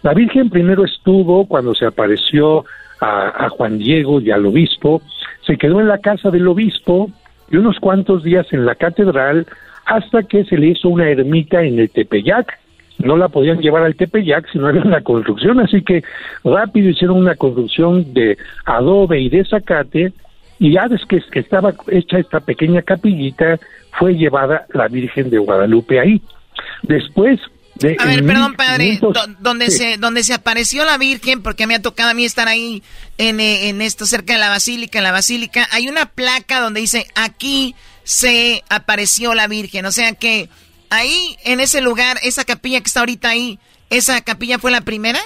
La 0.03 0.14
Virgen 0.14 0.51
primero 0.51 0.85
estuvo 0.85 1.47
cuando 1.47 1.74
se 1.74 1.87
apareció 1.87 2.64
a, 3.01 3.49
Juan 3.49 3.78
Diego 3.78 4.20
y 4.20 4.30
al 4.30 4.47
obispo, 4.47 5.03
se 5.45 5.57
quedó 5.57 5.80
en 5.80 5.89
la 5.89 5.99
casa 5.99 6.30
del 6.30 6.47
obispo 6.47 7.11
y 7.51 7.57
unos 7.57 7.78
cuantos 7.80 8.22
días 8.22 8.47
en 8.53 8.64
la 8.64 8.76
catedral 8.76 9.47
hasta 9.87 10.22
que 10.22 10.45
se 10.45 10.57
le 10.57 10.68
hizo 10.68 10.89
una 10.89 11.09
ermita 11.09 11.62
en 11.62 11.80
el 11.80 11.91
Tepeyac. 11.91 12.59
No 12.99 13.16
la 13.16 13.28
podían 13.28 13.61
llevar 13.61 13.83
al 13.83 13.97
Tepeyac 13.97 14.49
si 14.53 14.59
no 14.59 14.68
era 14.70 14.85
la 14.85 15.01
construcción, 15.01 15.59
así 15.59 15.83
que 15.83 16.05
rápido 16.45 16.91
hicieron 16.91 17.16
una 17.16 17.35
construcción 17.35 18.14
de 18.14 18.39
adobe 18.64 19.20
y 19.20 19.28
de 19.28 19.45
zacate 19.45 20.12
y 20.61 20.72
ya 20.72 20.87
desde 20.87 21.07
que 21.07 21.41
estaba 21.41 21.74
hecha 21.89 22.18
esta 22.18 22.39
pequeña 22.39 22.83
capillita 22.83 23.59
fue 23.99 24.14
llevada 24.14 24.66
la 24.72 24.87
Virgen 24.87 25.28
de 25.28 25.39
Guadalupe 25.39 25.99
ahí. 25.99 26.22
Después 26.85 27.41
de 27.83 27.97
A 27.99 28.07
ver, 28.07 28.24
perdón, 28.24 28.55
padre, 28.55 28.85
1500 28.91 29.26
do- 29.26 29.37
donde, 29.41 29.70
Sí. 29.70 29.78
se, 29.78 29.97
donde 29.99 30.22
se 30.24 30.35
apareció 30.35 30.85
la 30.85 30.97
Virgen, 30.99 31.43
porque 31.43 31.66
me 31.66 31.74
ha 31.74 31.83
tocado 31.83 32.11
a 32.11 32.14
mí 32.14 32.24
estar 32.24 32.49
ahí 32.49 32.83
en, 33.18 33.41
eh, 33.41 33.68
en 33.68 33.83
esto, 33.83 34.07
cerca 34.07 34.33
de 34.35 34.39
la 34.39 34.49
Basílica, 34.49 34.99
en 34.99 35.05
la 35.05 35.12
Basílica, 35.12 35.66
hay 35.72 35.89
una 35.89 36.07
placa 36.07 36.61
donde 36.61 36.80
dice, 36.80 37.07
aquí 37.14 37.74
se 38.05 38.62
apareció 38.70 39.35
la 39.35 39.47
Virgen. 39.49 39.85
O 39.87 39.93
sea 39.93 40.12
que 40.14 40.49
ahí, 40.91 41.37
en 41.45 41.61
ese 41.61 41.80
lugar, 41.83 42.16
esa 42.22 42.45
capilla 42.45 42.80
que 42.80 42.87
está 42.87 43.01
ahorita 43.01 43.28
ahí, 43.28 43.59
¿esa 43.91 44.20
capilla 44.22 44.59
fue 44.59 44.70
la 44.70 44.80
primera? 44.80 45.20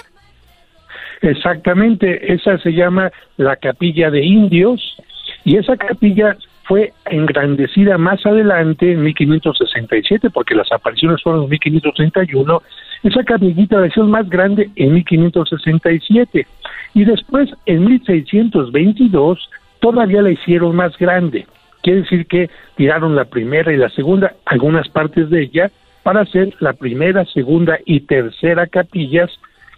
Exactamente, 1.21 2.33
esa 2.33 2.57
se 2.59 2.71
llama 2.71 3.11
la 3.37 3.55
capilla 3.55 4.09
de 4.11 4.23
indios 4.25 4.79
y 5.45 5.57
esa 5.57 5.75
capilla 5.75 6.37
fue 6.67 6.91
engrandecida 7.05 7.97
más 7.97 8.25
adelante 8.25 8.91
en 8.91 9.01
1567 9.01 10.29
porque 10.29 10.53
las 10.53 10.69
apariciones 10.71 11.21
fueron 11.23 11.43
en 11.43 11.49
1531. 11.49 12.61
Esa 13.03 13.23
capillita 13.23 13.79
la 13.79 13.87
hicieron 13.87 14.11
más 14.11 14.29
grande 14.29 14.69
en 14.75 14.93
1567 14.93 16.45
y 16.93 17.05
después 17.05 17.49
en 17.65 17.85
1622 17.85 19.49
todavía 19.79 20.21
la 20.21 20.31
hicieron 20.31 20.75
más 20.75 20.97
grande. 20.97 21.47
Quiere 21.81 22.01
decir 22.01 22.25
que 22.27 22.49
tiraron 22.75 23.15
la 23.15 23.25
primera 23.25 23.71
y 23.71 23.77
la 23.77 23.89
segunda, 23.89 24.33
algunas 24.45 24.89
partes 24.89 25.29
de 25.29 25.43
ella, 25.43 25.71
para 26.03 26.21
hacer 26.21 26.53
la 26.59 26.73
primera, 26.73 27.23
segunda 27.25 27.79
y 27.85 28.01
tercera 28.01 28.67
capillas 28.67 29.31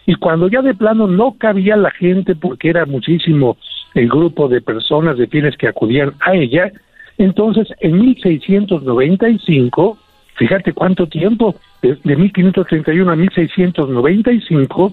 y 0.06 0.16
cuando 0.16 0.48
ya 0.48 0.60
de 0.62 0.74
plano 0.74 1.06
no 1.06 1.36
cabía 1.38 1.76
la 1.76 1.90
gente 1.92 2.34
porque 2.34 2.70
era 2.70 2.84
muchísimo 2.84 3.56
el 3.94 4.08
grupo 4.08 4.48
de 4.48 4.60
personas 4.60 5.18
de 5.18 5.26
fieles 5.26 5.56
que 5.56 5.68
acudían 5.68 6.14
a 6.20 6.34
ella, 6.34 6.72
entonces 7.18 7.68
en 7.80 7.98
1695, 7.98 9.98
fíjate 10.36 10.72
cuánto 10.72 11.06
tiempo, 11.06 11.56
de, 11.82 11.98
de 12.02 12.16
1531 12.16 13.10
a 13.10 13.16
1695, 13.16 14.92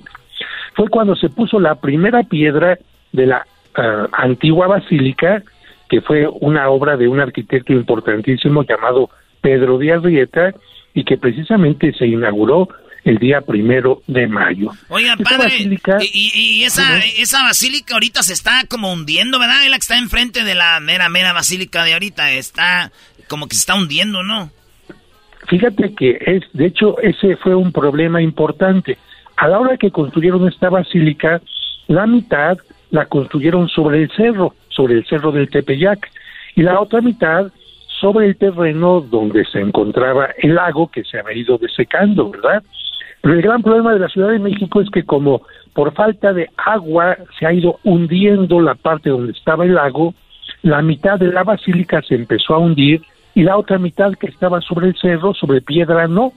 fue 0.76 0.90
cuando 0.90 1.16
se 1.16 1.30
puso 1.30 1.60
la 1.60 1.76
primera 1.76 2.24
piedra 2.24 2.78
de 3.12 3.26
la 3.26 3.46
ah, 3.76 4.08
antigua 4.12 4.68
basílica, 4.68 5.44
que 5.90 6.02
fue 6.02 6.28
una 6.28 6.70
obra 6.70 6.98
de 6.98 7.08
un 7.08 7.20
arquitecto 7.20 7.74
importantísimo 7.74 8.64
llamado 8.64 9.10
Pedro 9.42 9.78
de 9.78 9.94
Arrieta, 9.94 10.54
y 10.94 11.04
que 11.04 11.18
precisamente 11.18 11.94
se 11.94 12.08
inauguró 12.08 12.70
el 13.08 13.18
día 13.20 13.42
primero 13.42 14.02
de 14.08 14.28
mayo. 14.28 14.72
Oiga, 14.90 15.14
Esta 15.14 15.24
padre, 15.24 15.46
basílica- 15.50 15.98
y, 16.02 16.06
y- 16.14 16.60
y 16.60 16.64
esa, 16.64 16.98
esa 17.18 17.44
basílica 17.44 17.94
ahorita 17.94 18.22
se 18.24 18.34
está 18.34 18.64
como 18.70 18.92
hundiendo, 18.92 19.40
¿verdad? 19.40 19.64
Es 19.64 19.70
la 19.70 19.78
que 19.78 19.82
está 19.82 19.98
enfrente 19.98 20.44
de 20.44 20.56
la 20.56 20.80
mera, 20.80 21.08
mera 21.10 21.34
basílica 21.34 21.84
de 21.84 21.94
ahorita. 21.94 22.32
Está 22.32 22.92
como 23.28 23.48
que 23.48 23.56
se 23.56 23.62
está 23.62 23.76
hundiendo, 23.76 24.24
¿no? 24.24 24.52
Fíjate 25.48 25.94
que 25.96 26.18
es, 26.26 26.44
de 26.54 26.66
hecho, 26.66 27.00
ese 27.02 27.38
fue 27.38 27.56
un 27.56 27.72
problema 27.72 28.22
importante. 28.22 28.98
A 29.38 29.48
la 29.48 29.60
hora 29.60 29.78
que 29.78 29.92
construyeron 29.92 30.48
esta 30.48 30.70
basílica, 30.70 31.42
la 31.88 32.06
mitad 32.06 32.58
la 32.92 33.06
construyeron 33.06 33.70
sobre 33.70 34.04
el 34.04 34.12
cerro, 34.12 34.56
sobre 34.70 34.96
el 34.96 35.06
cerro 35.08 35.32
del 35.32 35.50
Tepeyac, 35.50 36.10
y 36.56 36.64
la 36.64 36.80
otra 36.82 37.02
mitad 37.02 37.52
sobre 38.02 38.28
el 38.28 38.36
terreno 38.38 39.02
donde 39.02 39.46
se 39.46 39.60
encontraba 39.60 40.30
el 40.38 40.56
lago 40.56 40.90
que 40.92 41.04
se 41.04 41.20
había 41.20 41.38
ido 41.38 41.58
desecando, 41.58 42.30
¿verdad? 42.30 42.64
Pero 43.22 43.36
el 43.36 43.42
gran 43.42 43.62
problema 43.62 43.94
de 43.94 44.00
la 44.00 44.10
Ciudad 44.10 44.30
de 44.30 44.40
México 44.40 44.82
es 44.82 44.90
que 44.90 45.04
como 45.04 45.42
por 45.74 45.94
falta 45.94 46.34
de 46.34 46.50
agua 46.58 47.18
se 47.38 47.46
ha 47.46 47.54
ido 47.54 47.80
hundiendo 47.84 48.62
la 48.62 48.76
parte 48.76 49.10
donde 49.10 49.34
estaba 49.34 49.66
el 49.66 49.76
lago, 49.76 50.14
la 50.62 50.82
mitad 50.82 51.20
de 51.20 51.32
la 51.32 51.44
basílica 51.44 52.02
se 52.02 52.16
empezó 52.16 52.56
a 52.56 52.60
hundir 52.60 53.02
y 53.36 53.44
la 53.44 53.58
otra 53.58 53.78
mitad 53.78 54.14
que 54.14 54.28
estaba 54.28 54.62
sobre 54.62 54.88
el 54.88 54.96
cerro, 54.96 55.34
sobre 55.34 55.62
piedra, 55.62 56.08
no. 56.08 56.34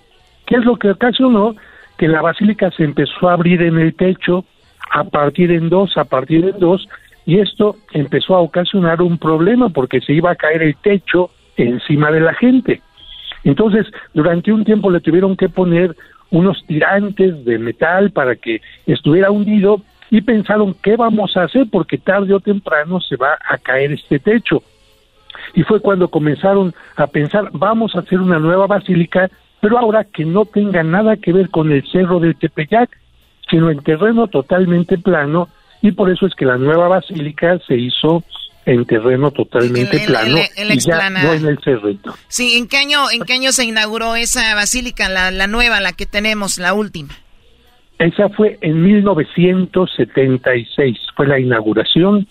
¿Qué 0.47 0.57
es 0.57 0.64
lo 0.64 0.76
que 0.76 0.91
ocasionó? 0.91 1.55
Que 1.97 2.09
la 2.09 2.20
basílica 2.20 2.70
se 2.72 2.85
empezó 2.85 3.28
a 3.28 3.35
abrir 3.35 3.62
en 3.62 3.78
el 3.78 3.95
techo, 3.95 4.45
a 4.91 5.05
partir 5.05 5.51
en 5.53 5.68
dos, 5.68 5.97
a 5.97 6.05
partir 6.05 6.45
en 6.45 6.59
dos, 6.59 6.87
y 7.24 7.39
esto 7.39 7.76
empezó 7.93 8.35
a 8.35 8.41
ocasionar 8.41 9.01
un 9.01 9.18
problema 9.18 9.68
porque 9.68 10.01
se 10.01 10.12
iba 10.12 10.33
a 10.33 10.37
caer 10.37 10.62
el 10.62 10.76
techo 10.76 11.31
encima 11.57 12.11
de 12.11 12.20
la 12.20 12.35
gente. 12.35 12.83
Entonces, 13.45 13.87
durante 14.12 14.53
un 14.53 14.64
tiempo 14.64 14.91
le 14.91 15.01
tuvieron 15.01 15.37
que 15.37 15.49
poner 15.49 15.97
unos 16.31 16.64
tirantes 16.66 17.45
de 17.45 17.59
metal 17.59 18.11
para 18.11 18.37
que 18.37 18.61
estuviera 18.87 19.31
hundido 19.31 19.83
y 20.11 20.20
pensaron 20.22 20.74
qué 20.83 20.97
vamos 20.97 21.37
a 21.37 21.45
hacer 21.45 21.66
porque 21.70 21.99
tarde 21.99 22.35
o 22.35 22.41
temprano 22.41 23.01
se 23.01 23.16
va 23.16 23.39
a 23.49 23.59
caer 23.59 23.93
este 23.93 24.18
techo. 24.18 24.62
Y 25.55 25.62
fue 25.62 25.81
cuando 25.81 26.09
comenzaron 26.09 26.74
a 26.97 27.07
pensar 27.07 27.51
vamos 27.53 27.95
a 27.95 28.01
hacer 28.01 28.20
una 28.20 28.39
nueva 28.39 28.66
basílica, 28.66 29.31
pero 29.61 29.78
ahora 29.78 30.05
que 30.05 30.24
no 30.24 30.45
tenga 30.45 30.83
nada 30.83 31.16
que 31.16 31.33
ver 31.33 31.51
con 31.51 31.70
el 31.70 31.87
cerro 31.91 32.18
del 32.18 32.37
Tepeyac, 32.37 32.91
sino 33.49 33.70
en 33.70 33.83
terreno 33.83 34.26
totalmente 34.28 34.99
plano 34.99 35.49
y 35.83 35.93
por 35.93 36.11
eso 36.11 36.26
es 36.26 36.35
que 36.35 36.45
la 36.45 36.59
nueva 36.59 36.89
basílica 36.89 37.59
se 37.66 37.76
hizo 37.76 38.22
en 38.66 38.84
terreno 38.84 39.30
totalmente 39.30 40.00
plano 40.00 40.36
y 40.56 40.78
ya 40.78 41.08
no 41.11 41.32
en 41.32 41.46
el 41.46 41.58
cerrito. 41.61 42.14
Sí, 42.28 42.58
¿en 42.58 42.68
qué 42.68 42.76
año, 42.76 43.11
en 43.11 43.22
qué 43.22 43.32
año 43.34 43.52
se 43.52 43.64
inauguró 43.64 44.16
esa 44.16 44.54
basílica, 44.54 45.08
la, 45.08 45.30
la 45.30 45.46
nueva, 45.46 45.80
la 45.80 45.92
que 45.92 46.04
tenemos, 46.06 46.58
la 46.58 46.74
última? 46.74 47.14
Esa 47.98 48.28
fue 48.30 48.58
en 48.62 48.82
1976, 48.82 50.98
fue 51.16 51.26
la 51.26 51.38
inauguración 51.38 52.26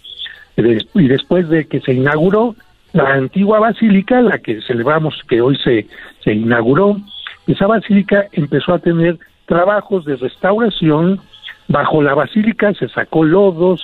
y 0.95 1.07
después 1.07 1.47
de 1.49 1.67
que 1.67 1.80
se 1.82 1.93
inauguró 1.93 2.55
la 2.93 3.13
antigua 3.13 3.59
basílica, 3.59 4.19
la 4.21 4.39
que 4.39 4.61
celebramos 4.63 5.21
que 5.27 5.41
hoy 5.41 5.55
se, 5.63 5.86
se 6.23 6.34
inauguró, 6.34 6.97
esa 7.47 7.67
basílica 7.67 8.25
empezó 8.32 8.73
a 8.73 8.80
tener 8.80 9.19
trabajos 9.45 10.05
de 10.05 10.15
restauración 10.15 11.21
bajo 11.70 12.01
la 12.01 12.15
basílica 12.15 12.74
se 12.74 12.89
sacó 12.89 13.24
lodo 13.24 13.78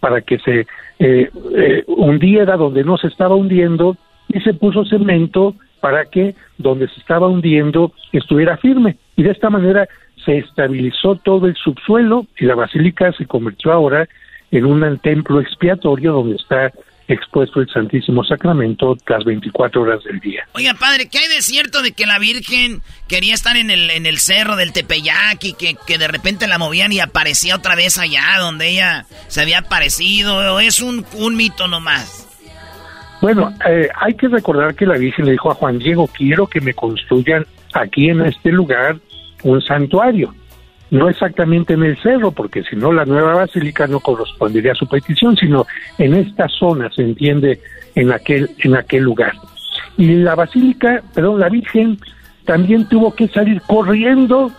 para 0.00 0.20
que 0.20 0.38
se 0.40 0.66
eh, 0.98 1.30
eh, 1.56 1.84
hundiera 1.86 2.56
donde 2.56 2.84
no 2.84 2.98
se 2.98 3.06
estaba 3.06 3.36
hundiendo 3.36 3.96
y 4.28 4.40
se 4.40 4.52
puso 4.52 4.84
cemento 4.84 5.54
para 5.80 6.04
que 6.06 6.34
donde 6.58 6.88
se 6.88 7.00
estaba 7.00 7.28
hundiendo 7.28 7.92
estuviera 8.12 8.56
firme. 8.56 8.96
Y 9.16 9.22
de 9.22 9.30
esta 9.30 9.48
manera 9.48 9.88
se 10.24 10.38
estabilizó 10.38 11.14
todo 11.16 11.46
el 11.46 11.54
subsuelo 11.54 12.26
y 12.38 12.44
la 12.44 12.56
basílica 12.56 13.12
se 13.12 13.26
convirtió 13.26 13.72
ahora 13.72 14.08
en 14.50 14.66
un 14.66 14.98
templo 14.98 15.40
expiatorio 15.40 16.12
donde 16.12 16.36
está 16.36 16.72
expuesto 17.08 17.60
el 17.60 17.68
Santísimo 17.68 18.22
Sacramento 18.22 18.96
las 19.06 19.24
24 19.24 19.82
horas 19.82 20.04
del 20.04 20.20
día. 20.20 20.44
Oiga, 20.52 20.74
padre, 20.74 21.08
¿qué 21.08 21.18
hay 21.18 21.28
de 21.28 21.42
cierto 21.42 21.82
de 21.82 21.92
que 21.92 22.06
la 22.06 22.18
Virgen 22.18 22.82
quería 23.08 23.34
estar 23.34 23.56
en 23.56 23.70
el, 23.70 23.90
en 23.90 24.06
el 24.06 24.18
cerro 24.18 24.56
del 24.56 24.72
Tepeyac 24.72 25.42
y 25.42 25.54
que, 25.54 25.76
que 25.86 25.98
de 25.98 26.08
repente 26.08 26.46
la 26.46 26.58
movían 26.58 26.92
y 26.92 27.00
aparecía 27.00 27.56
otra 27.56 27.74
vez 27.74 27.98
allá 27.98 28.22
donde 28.38 28.68
ella 28.68 29.06
se 29.28 29.40
había 29.40 29.60
aparecido? 29.60 30.54
¿O 30.54 30.60
es 30.60 30.80
un, 30.80 31.04
un 31.14 31.36
mito 31.36 31.66
nomás? 31.66 32.26
Bueno, 33.20 33.52
eh, 33.68 33.88
hay 33.96 34.14
que 34.14 34.28
recordar 34.28 34.74
que 34.74 34.86
la 34.86 34.96
Virgen 34.96 35.24
le 35.24 35.32
dijo 35.32 35.50
a 35.50 35.54
Juan 35.54 35.78
Diego, 35.78 36.06
quiero 36.06 36.46
que 36.46 36.60
me 36.60 36.74
construyan 36.74 37.44
aquí 37.72 38.10
en 38.10 38.20
este 38.22 38.52
lugar 38.52 38.96
un 39.42 39.60
santuario 39.62 40.34
no 40.90 41.08
exactamente 41.08 41.74
en 41.74 41.82
el 41.82 41.98
cerro, 41.98 42.32
porque 42.32 42.62
si 42.62 42.76
no 42.76 42.92
la 42.92 43.04
nueva 43.04 43.34
basílica 43.34 43.86
no 43.86 44.00
correspondería 44.00 44.72
a 44.72 44.76
su 44.76 44.86
petición, 44.86 45.36
sino 45.36 45.66
en 45.98 46.14
esta 46.14 46.48
zona, 46.48 46.90
se 46.94 47.02
entiende, 47.02 47.60
en 47.94 48.12
aquel, 48.12 48.50
en 48.58 48.76
aquel 48.76 49.02
lugar. 49.02 49.32
Y 49.96 50.14
la 50.16 50.34
basílica, 50.34 51.02
perdón, 51.14 51.40
la 51.40 51.48
Virgen 51.48 51.98
también 52.44 52.88
tuvo 52.88 53.14
que 53.14 53.28
salir 53.28 53.60
corriendo 53.62 54.50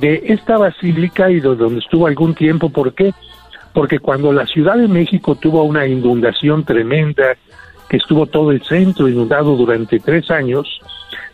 de 0.00 0.22
esta 0.26 0.58
basílica 0.58 1.30
y 1.30 1.40
de 1.40 1.54
donde 1.54 1.78
estuvo 1.80 2.06
algún 2.06 2.34
tiempo. 2.34 2.70
¿Por 2.70 2.94
qué? 2.94 3.12
Porque 3.72 3.98
cuando 3.98 4.32
la 4.32 4.46
Ciudad 4.46 4.76
de 4.76 4.88
México 4.88 5.34
tuvo 5.36 5.62
una 5.64 5.86
inundación 5.86 6.64
tremenda, 6.64 7.36
que 7.88 7.98
estuvo 7.98 8.26
todo 8.26 8.50
el 8.50 8.62
centro 8.64 9.08
inundado 9.08 9.54
durante 9.56 10.00
tres 10.00 10.30
años, 10.30 10.80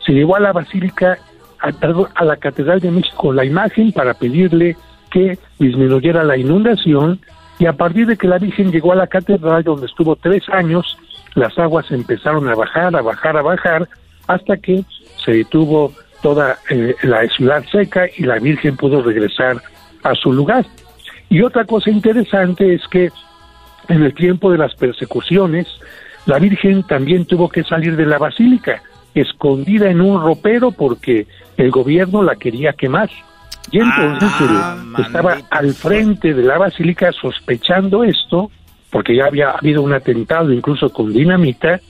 se 0.05 0.12
llevó 0.12 0.36
a 0.36 0.40
la 0.40 0.53
basílica 0.53 1.18
a, 1.62 2.24
la 2.24 2.36
Catedral 2.36 2.80
de 2.80 2.90
México 2.90 3.32
la 3.32 3.44
imagen 3.44 3.92
para 3.92 4.14
pedirle 4.14 4.76
que 5.10 5.38
disminuyera 5.58 6.24
la 6.24 6.36
inundación 6.36 7.20
y 7.58 7.66
a 7.66 7.74
partir 7.74 8.06
de 8.06 8.16
que 8.16 8.26
la 8.26 8.38
Virgen 8.38 8.72
llegó 8.72 8.92
a 8.92 8.96
la 8.96 9.06
catedral 9.06 9.62
donde 9.62 9.86
estuvo 9.86 10.16
tres 10.16 10.42
años, 10.48 10.98
las 11.34 11.56
aguas 11.58 11.90
empezaron 11.90 12.48
a 12.48 12.54
bajar, 12.54 12.96
a 12.96 13.02
bajar, 13.02 13.36
a 13.36 13.42
bajar, 13.42 13.88
hasta 14.26 14.56
que 14.56 14.84
se 15.24 15.32
detuvo 15.32 15.92
toda 16.22 16.58
eh, 16.70 16.94
la 17.02 17.26
ciudad 17.28 17.62
seca 17.70 18.06
y 18.16 18.24
la 18.24 18.38
Virgen 18.38 18.76
pudo 18.76 19.02
regresar 19.02 19.62
a 20.02 20.14
su 20.14 20.32
lugar. 20.32 20.64
Y 21.28 21.42
otra 21.42 21.64
cosa 21.64 21.90
interesante 21.90 22.74
es 22.74 22.82
que 22.88 23.10
en 23.88 24.02
el 24.02 24.14
tiempo 24.14 24.50
de 24.50 24.58
las 24.58 24.74
persecuciones, 24.74 25.66
la 26.26 26.38
Virgen 26.38 26.82
también 26.84 27.26
tuvo 27.26 27.48
que 27.48 27.64
salir 27.64 27.96
de 27.96 28.06
la 28.06 28.18
basílica, 28.18 28.82
escondida 29.14 29.90
en 29.90 30.00
un 30.00 30.20
ropero 30.22 30.70
porque 30.70 31.26
el 31.56 31.70
gobierno 31.70 32.22
la 32.22 32.36
quería 32.36 32.72
quemar. 32.72 33.10
Y 33.70 33.78
entonces 33.78 34.28
ah, 34.40 34.76
estaba 34.98 35.38
al 35.50 35.72
frente 35.72 36.34
de 36.34 36.42
la 36.42 36.58
basílica 36.58 37.12
sospechando 37.12 38.04
esto, 38.04 38.50
porque 38.90 39.16
ya 39.16 39.26
había 39.26 39.50
habido 39.50 39.82
un 39.82 39.92
atentado 39.92 40.52
incluso 40.52 40.90
con 40.90 41.12
dinamita, 41.12 41.80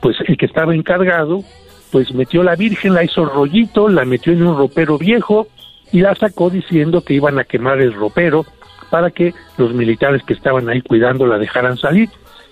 pues 0.00 0.16
el 0.26 0.36
que 0.36 0.46
estaba 0.46 0.74
encargado, 0.74 1.42
pues 1.90 2.14
metió 2.14 2.42
la 2.42 2.54
Virgen, 2.54 2.94
la 2.94 3.04
hizo 3.04 3.24
rollito, 3.24 3.88
la 3.88 4.04
metió 4.04 4.32
en 4.32 4.46
un 4.46 4.56
ropero 4.56 4.96
viejo 4.96 5.48
y 5.92 6.00
la 6.00 6.14
sacó 6.14 6.48
diciendo 6.48 7.02
que 7.02 7.14
iban 7.14 7.38
a 7.38 7.44
quemar 7.44 7.80
el 7.80 7.92
ropero 7.92 8.46
para 8.90 9.10
que 9.10 9.34
los 9.56 9.74
militares 9.74 10.22
que 10.24 10.34
estaban 10.34 10.68
ahí 10.68 10.82
cuidando 10.82 11.26
la 11.26 11.38
dejaran 11.38 11.76
salir. 11.76 12.08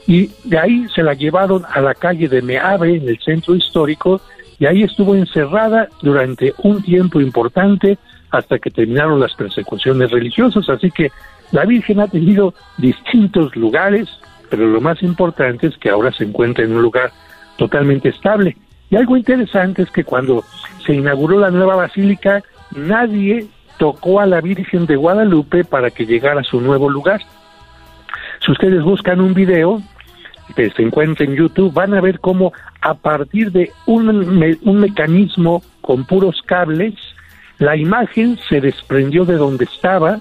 Y 0.08 0.30
de 0.44 0.58
ahí 0.58 0.86
se 0.94 1.02
la 1.02 1.12
llevaron 1.12 1.64
a 1.70 1.82
la 1.82 1.94
calle 1.94 2.28
de 2.28 2.40
Meave, 2.40 2.96
en 2.96 3.06
el 3.10 3.18
centro 3.20 3.54
histórico, 3.54 4.22
y 4.58 4.64
ahí 4.64 4.82
estuvo 4.82 5.14
encerrada 5.14 5.86
durante 6.00 6.54
un 6.62 6.82
tiempo 6.82 7.20
importante 7.20 7.98
hasta 8.30 8.58
que 8.58 8.70
terminaron 8.70 9.20
las 9.20 9.34
persecuciones 9.34 10.10
religiosas. 10.10 10.66
Así 10.70 10.90
que 10.90 11.12
la 11.52 11.66
Virgen 11.66 12.00
ha 12.00 12.08
tenido 12.08 12.54
distintos 12.78 13.54
lugares, 13.54 14.08
pero 14.48 14.66
lo 14.66 14.80
más 14.80 15.02
importante 15.02 15.66
es 15.66 15.76
que 15.76 15.90
ahora 15.90 16.10
se 16.10 16.24
encuentra 16.24 16.64
en 16.64 16.72
un 16.72 16.80
lugar 16.80 17.12
totalmente 17.58 18.08
estable. 18.08 18.56
Y 18.88 18.96
algo 18.96 19.14
interesante 19.14 19.82
es 19.82 19.90
que 19.90 20.04
cuando 20.04 20.42
se 20.86 20.94
inauguró 20.94 21.38
la 21.38 21.50
nueva 21.50 21.76
basílica, 21.76 22.42
nadie 22.74 23.46
tocó 23.76 24.20
a 24.20 24.26
la 24.26 24.40
Virgen 24.40 24.86
de 24.86 24.96
Guadalupe 24.96 25.64
para 25.64 25.90
que 25.90 26.06
llegara 26.06 26.40
a 26.40 26.44
su 26.44 26.62
nuevo 26.62 26.88
lugar. 26.88 27.20
Si 28.44 28.52
ustedes 28.52 28.82
buscan 28.82 29.20
un 29.20 29.34
video, 29.34 29.82
que 30.54 30.70
se 30.70 30.82
encuentra 30.82 31.24
en 31.24 31.34
YouTube, 31.34 31.72
van 31.72 31.94
a 31.94 32.00
ver 32.00 32.20
cómo 32.20 32.52
a 32.80 32.94
partir 32.94 33.52
de 33.52 33.70
un, 33.86 34.58
un 34.62 34.80
mecanismo 34.80 35.62
con 35.80 36.04
puros 36.04 36.42
cables, 36.44 36.94
la 37.58 37.76
imagen 37.76 38.38
se 38.48 38.60
desprendió 38.60 39.24
de 39.24 39.36
donde 39.36 39.64
estaba, 39.64 40.20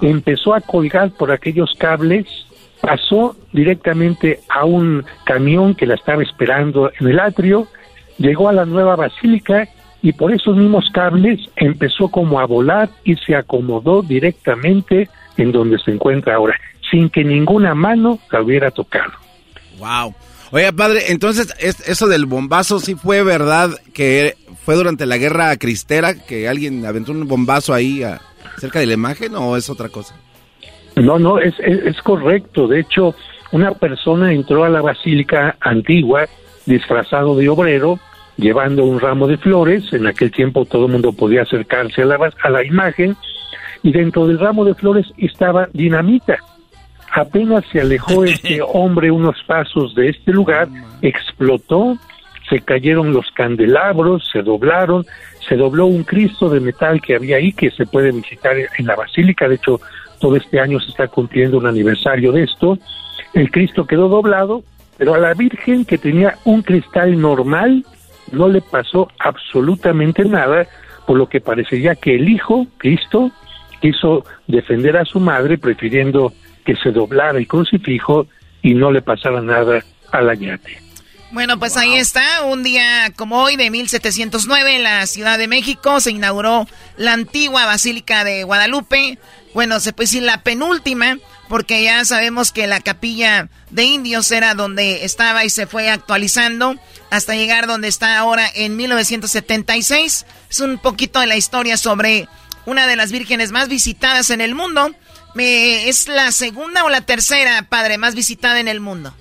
empezó 0.00 0.54
a 0.54 0.60
colgar 0.60 1.10
por 1.10 1.30
aquellos 1.30 1.74
cables, 1.78 2.26
pasó 2.80 3.36
directamente 3.52 4.40
a 4.48 4.64
un 4.64 5.04
camión 5.24 5.74
que 5.74 5.86
la 5.86 5.94
estaba 5.94 6.22
esperando 6.22 6.90
en 7.00 7.08
el 7.08 7.20
atrio, 7.20 7.68
llegó 8.18 8.48
a 8.48 8.52
la 8.52 8.64
nueva 8.64 8.96
basílica 8.96 9.68
y 10.02 10.12
por 10.12 10.32
esos 10.32 10.56
mismos 10.56 10.90
cables 10.92 11.40
empezó 11.56 12.08
como 12.08 12.40
a 12.40 12.46
volar 12.46 12.90
y 13.04 13.16
se 13.16 13.34
acomodó 13.34 14.02
directamente 14.02 15.08
en 15.36 15.50
donde 15.50 15.78
se 15.78 15.92
encuentra 15.92 16.34
ahora, 16.34 16.58
sin 16.90 17.08
que 17.08 17.24
ninguna 17.24 17.74
mano 17.74 18.18
la 18.30 18.42
hubiera 18.42 18.70
tocado. 18.70 19.23
Wow. 19.78 20.14
Oye, 20.50 20.72
padre, 20.72 21.10
entonces, 21.10 21.52
eso 21.58 22.06
del 22.06 22.26
bombazo 22.26 22.78
sí 22.78 22.94
fue 22.94 23.22
verdad 23.22 23.70
que 23.92 24.36
fue 24.64 24.76
durante 24.76 25.06
la 25.06 25.16
guerra 25.16 25.56
cristera 25.56 26.14
que 26.14 26.48
alguien 26.48 26.86
aventó 26.86 27.12
un 27.12 27.26
bombazo 27.26 27.74
ahí 27.74 28.04
cerca 28.58 28.78
de 28.78 28.86
la 28.86 28.94
imagen 28.94 29.34
o 29.34 29.56
es 29.56 29.68
otra 29.70 29.88
cosa? 29.88 30.14
No, 30.96 31.18
no, 31.18 31.38
es, 31.38 31.54
es, 31.58 32.00
correcto. 32.02 32.68
De 32.68 32.80
hecho, 32.80 33.14
una 33.52 33.72
persona 33.72 34.32
entró 34.32 34.64
a 34.64 34.68
la 34.68 34.80
basílica 34.80 35.56
antigua 35.60 36.26
disfrazado 36.66 37.36
de 37.36 37.48
obrero, 37.48 37.98
llevando 38.36 38.84
un 38.84 39.00
ramo 39.00 39.26
de 39.26 39.38
flores. 39.38 39.92
En 39.92 40.06
aquel 40.06 40.30
tiempo 40.30 40.64
todo 40.64 40.86
el 40.86 40.92
mundo 40.92 41.12
podía 41.12 41.42
acercarse 41.42 42.02
a 42.02 42.06
la, 42.06 42.32
a 42.42 42.50
la 42.50 42.64
imagen 42.64 43.16
y 43.82 43.92
dentro 43.92 44.26
del 44.26 44.38
ramo 44.38 44.64
de 44.64 44.74
flores 44.74 45.06
estaba 45.18 45.68
dinamita 45.72 46.38
Apenas 47.14 47.64
se 47.70 47.80
alejó 47.80 48.24
este 48.24 48.60
hombre 48.60 49.10
unos 49.10 49.40
pasos 49.46 49.94
de 49.94 50.08
este 50.08 50.32
lugar, 50.32 50.68
explotó, 51.00 51.96
se 52.48 52.60
cayeron 52.60 53.12
los 53.12 53.30
candelabros, 53.30 54.28
se 54.30 54.42
doblaron, 54.42 55.06
se 55.48 55.56
dobló 55.56 55.86
un 55.86 56.02
Cristo 56.02 56.48
de 56.48 56.60
metal 56.60 57.00
que 57.00 57.14
había 57.14 57.36
ahí 57.36 57.52
que 57.52 57.70
se 57.70 57.86
puede 57.86 58.10
visitar 58.10 58.56
en 58.56 58.86
la 58.86 58.96
basílica, 58.96 59.48
de 59.48 59.54
hecho 59.54 59.80
todo 60.20 60.36
este 60.36 60.58
año 60.58 60.80
se 60.80 60.90
está 60.90 61.08
cumpliendo 61.08 61.58
un 61.58 61.66
aniversario 61.66 62.32
de 62.32 62.42
esto, 62.42 62.78
el 63.32 63.50
Cristo 63.50 63.86
quedó 63.86 64.08
doblado, 64.08 64.62
pero 64.98 65.14
a 65.14 65.18
la 65.18 65.34
Virgen 65.34 65.84
que 65.84 65.98
tenía 65.98 66.36
un 66.44 66.62
cristal 66.62 67.18
normal 67.20 67.84
no 68.32 68.48
le 68.48 68.60
pasó 68.60 69.08
absolutamente 69.18 70.24
nada, 70.24 70.66
por 71.06 71.16
lo 71.16 71.28
que 71.28 71.40
parecería 71.40 71.94
que 71.94 72.16
el 72.16 72.28
Hijo, 72.28 72.66
Cristo, 72.78 73.30
quiso 73.80 74.24
defender 74.46 74.96
a 74.96 75.04
su 75.04 75.20
madre 75.20 75.58
prefiriendo 75.58 76.32
que 76.64 76.76
se 76.76 76.90
doblara 76.90 77.38
el 77.38 77.46
crucifijo 77.46 78.26
y 78.62 78.74
no 78.74 78.90
le 78.90 79.02
pasara 79.02 79.40
nada 79.40 79.84
a 80.10 80.20
la 80.22 80.34
yate. 80.34 80.84
Bueno, 81.34 81.58
pues 81.58 81.76
ahí 81.76 81.96
está, 81.96 82.44
un 82.44 82.62
día 82.62 83.12
como 83.16 83.42
hoy 83.42 83.56
de 83.56 83.68
1709 83.68 84.76
en 84.76 84.84
la 84.84 85.04
Ciudad 85.06 85.36
de 85.36 85.48
México 85.48 85.98
se 85.98 86.12
inauguró 86.12 86.68
la 86.96 87.12
antigua 87.12 87.66
Basílica 87.66 88.22
de 88.22 88.44
Guadalupe. 88.44 89.18
Bueno, 89.52 89.80
se 89.80 89.92
puede 89.92 90.06
decir 90.06 90.22
la 90.22 90.44
penúltima, 90.44 91.18
porque 91.48 91.82
ya 91.82 92.04
sabemos 92.04 92.52
que 92.52 92.68
la 92.68 92.80
capilla 92.80 93.48
de 93.70 93.82
indios 93.82 94.30
era 94.30 94.54
donde 94.54 95.04
estaba 95.04 95.44
y 95.44 95.50
se 95.50 95.66
fue 95.66 95.90
actualizando 95.90 96.76
hasta 97.10 97.34
llegar 97.34 97.66
donde 97.66 97.88
está 97.88 98.16
ahora 98.16 98.48
en 98.54 98.76
1976. 98.76 100.26
Es 100.48 100.60
un 100.60 100.78
poquito 100.78 101.18
de 101.18 101.26
la 101.26 101.36
historia 101.36 101.76
sobre 101.76 102.28
una 102.64 102.86
de 102.86 102.94
las 102.94 103.10
vírgenes 103.10 103.50
más 103.50 103.68
visitadas 103.68 104.30
en 104.30 104.40
el 104.40 104.54
mundo. 104.54 104.94
¿Es 105.36 106.08
la 106.08 106.30
segunda 106.30 106.84
o 106.84 106.88
la 106.88 107.00
tercera, 107.00 107.66
padre, 107.68 107.98
más 107.98 108.14
visitada 108.14 108.60
en 108.60 108.68
el 108.68 108.80
mundo? 108.80 109.12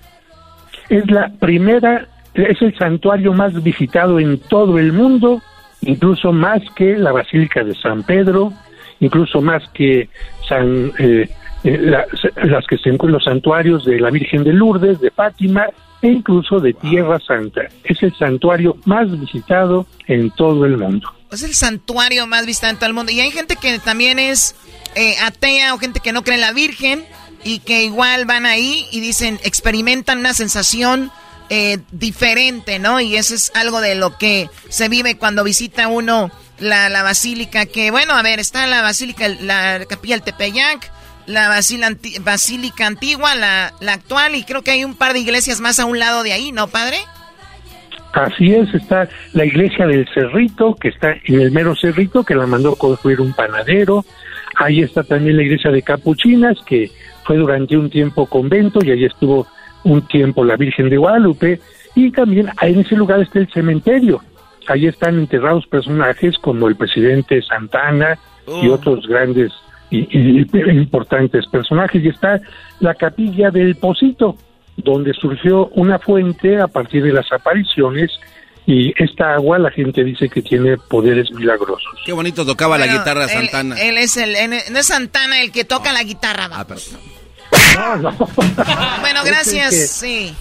Es 0.90 1.10
la 1.10 1.30
primera, 1.40 2.08
es 2.34 2.62
el 2.62 2.78
santuario 2.78 3.34
más 3.34 3.62
visitado 3.64 4.20
en 4.20 4.40
todo 4.40 4.78
el 4.78 4.94
mundo, 4.94 5.42
incluso 5.82 6.32
más 6.32 6.62
que 6.76 6.98
la 6.98 7.12
Basílica 7.12 7.64
de 7.64 7.74
San 7.76 8.04
Pedro, 8.04 8.54
incluso 9.00 9.42
más 9.42 9.64
que 9.74 10.10
San, 10.48 10.92
eh, 11.00 11.30
eh, 11.64 11.94
las 12.44 12.66
que 12.68 12.78
se 12.78 12.90
encuentran 12.90 13.14
los 13.14 13.24
santuarios 13.24 13.86
de 13.86 14.00
la 14.00 14.12
Virgen 14.12 14.44
de 14.44 14.54
Lourdes, 14.54 15.00
de 15.02 15.10
Fátima 15.10 15.68
e 16.02 16.10
incluso 16.10 16.60
de 16.60 16.74
Tierra 16.74 17.20
Santa. 17.26 17.62
Es 17.84 18.04
el 18.04 18.14
santuario 18.16 18.78
más 18.86 19.10
visitado 19.20 19.88
en 20.08 20.30
todo 20.32 20.66
el 20.66 20.78
mundo. 20.78 21.10
Es 21.32 21.44
el 21.44 21.54
santuario 21.54 22.28
más 22.28 22.46
visitado 22.46 22.74
en 22.74 22.78
todo 22.78 22.88
el 22.88 22.94
mundo. 22.94 23.12
Y 23.12 23.22
hay 23.22 23.32
gente 23.32 23.56
que 23.56 23.80
también 23.80 24.20
es 24.20 24.56
eh, 24.96 25.16
atea 25.22 25.74
o 25.74 25.78
gente 25.78 26.00
que 26.00 26.14
no 26.14 26.24
cree 26.24 26.36
en 26.36 26.42
la 26.42 26.54
Virgen 26.54 27.06
y 27.44 27.60
que 27.60 27.84
igual 27.84 28.26
van 28.26 28.46
ahí 28.46 28.88
y 28.92 29.00
dicen, 29.00 29.40
experimentan 29.44 30.20
una 30.20 30.34
sensación 30.34 31.12
eh, 31.50 31.80
diferente, 31.92 32.80
¿no? 32.80 33.00
Y 33.00 33.16
eso 33.16 33.36
es 33.36 33.52
algo 33.56 33.82
de 33.82 33.96
lo 33.96 34.18
que 34.18 34.50
se 34.70 34.90
vive 34.90 35.18
cuando 35.18 35.44
visita 35.44 35.88
uno 35.88 36.32
la, 36.60 36.90
la 36.90 37.04
basílica, 37.04 37.66
que 37.66 37.92
bueno, 37.92 38.14
a 38.14 38.22
ver, 38.22 38.40
está 38.40 38.66
la 38.68 38.82
basílica, 38.82 39.28
la 39.28 39.86
capilla 39.88 40.16
del 40.16 40.24
Tepeyac, 40.24 40.92
la 41.26 41.50
basílica 42.22 42.88
antigua, 42.88 43.36
la, 43.36 43.74
la 43.80 43.94
actual, 43.94 44.36
y 44.36 44.44
creo 44.44 44.62
que 44.62 44.72
hay 44.72 44.84
un 44.84 44.96
par 44.96 45.14
de 45.14 45.20
iglesias 45.20 45.60
más 45.60 45.80
a 45.80 45.86
un 45.86 46.00
lado 46.00 46.24
de 46.24 46.34
ahí, 46.34 46.52
¿no, 46.52 46.68
padre? 46.68 46.98
Así 48.14 48.54
es, 48.54 48.72
está 48.74 49.10
la 49.34 49.44
iglesia 49.44 49.88
del 49.88 50.08
Cerrito, 50.14 50.76
que 50.76 50.90
está 50.90 51.16
en 51.26 51.42
el 51.42 51.52
mero 51.52 51.76
Cerrito, 51.76 52.24
que 52.24 52.36
la 52.36 52.46
mandó 52.46 52.76
construir 52.76 53.20
un 53.20 53.34
panadero. 53.34 54.06
Ahí 54.56 54.82
está 54.82 55.04
también 55.04 55.38
la 55.38 55.44
iglesia 55.44 55.72
de 55.72 55.82
Capuchinas, 55.82 56.58
que 56.66 56.92
fue 57.24 57.38
durante 57.38 57.78
un 57.78 57.90
tiempo 57.90 58.26
convento 58.26 58.80
y 58.84 58.92
ahí 58.92 59.06
estuvo 59.06 59.48
un 59.84 60.02
tiempo 60.08 60.44
la 60.44 60.56
Virgen 60.56 60.90
de 60.90 60.98
Guadalupe. 60.98 61.60
Y 61.96 62.12
también 62.12 62.50
en 62.62 62.80
ese 62.80 62.96
lugar 62.96 63.22
está 63.22 63.40
el 63.40 63.52
cementerio. 63.52 64.22
Ahí 64.68 64.88
están 64.88 65.20
enterrados 65.20 65.68
personajes 65.68 66.38
como 66.38 66.68
el 66.68 66.76
presidente 66.76 67.42
Santana 67.42 68.18
y 68.48 68.68
oh. 68.68 68.76
otros 68.76 69.08
grandes 69.08 69.52
y, 69.90 70.08
importantes 70.72 71.46
personajes. 71.48 72.04
Y 72.04 72.10
está 72.10 72.40
la 72.80 72.96
capilla 72.96 73.52
del 73.52 73.76
Pocito, 73.76 74.38
donde 74.78 75.14
surgió 75.14 75.68
una 75.76 76.00
fuente 76.00 76.60
a 76.60 76.68
partir 76.68 77.04
de 77.04 77.14
las 77.14 77.32
apariciones 77.32 78.12
y 78.66 78.94
esta 79.02 79.34
agua 79.34 79.60
la 79.60 79.72
gente 79.72 80.04
dice 80.04 80.30
que 80.30 80.42
tiene 80.42 80.78
poderes 80.78 81.32
milagrosos. 81.32 81.94
Qué 82.06 82.14
bonito 82.14 82.46
tocaba 82.46 82.78
la 82.78 82.88
guitarra 82.88 83.28
Santana. 83.28 83.76
Él, 83.80 83.98
es 83.98 84.18
el, 84.18 84.36
no 84.72 84.80
es 84.80 84.86
Santana 84.86 85.42
el 85.42 85.52
que 85.52 85.66
toca 85.66 85.92
la 85.92 86.04
guitarra. 86.04 86.50
Ah, 87.78 87.98
no, 88.02 88.12
no. 88.12 88.18
bueno, 89.02 89.24
gracias, 89.26 89.76
sí. 89.76 90.34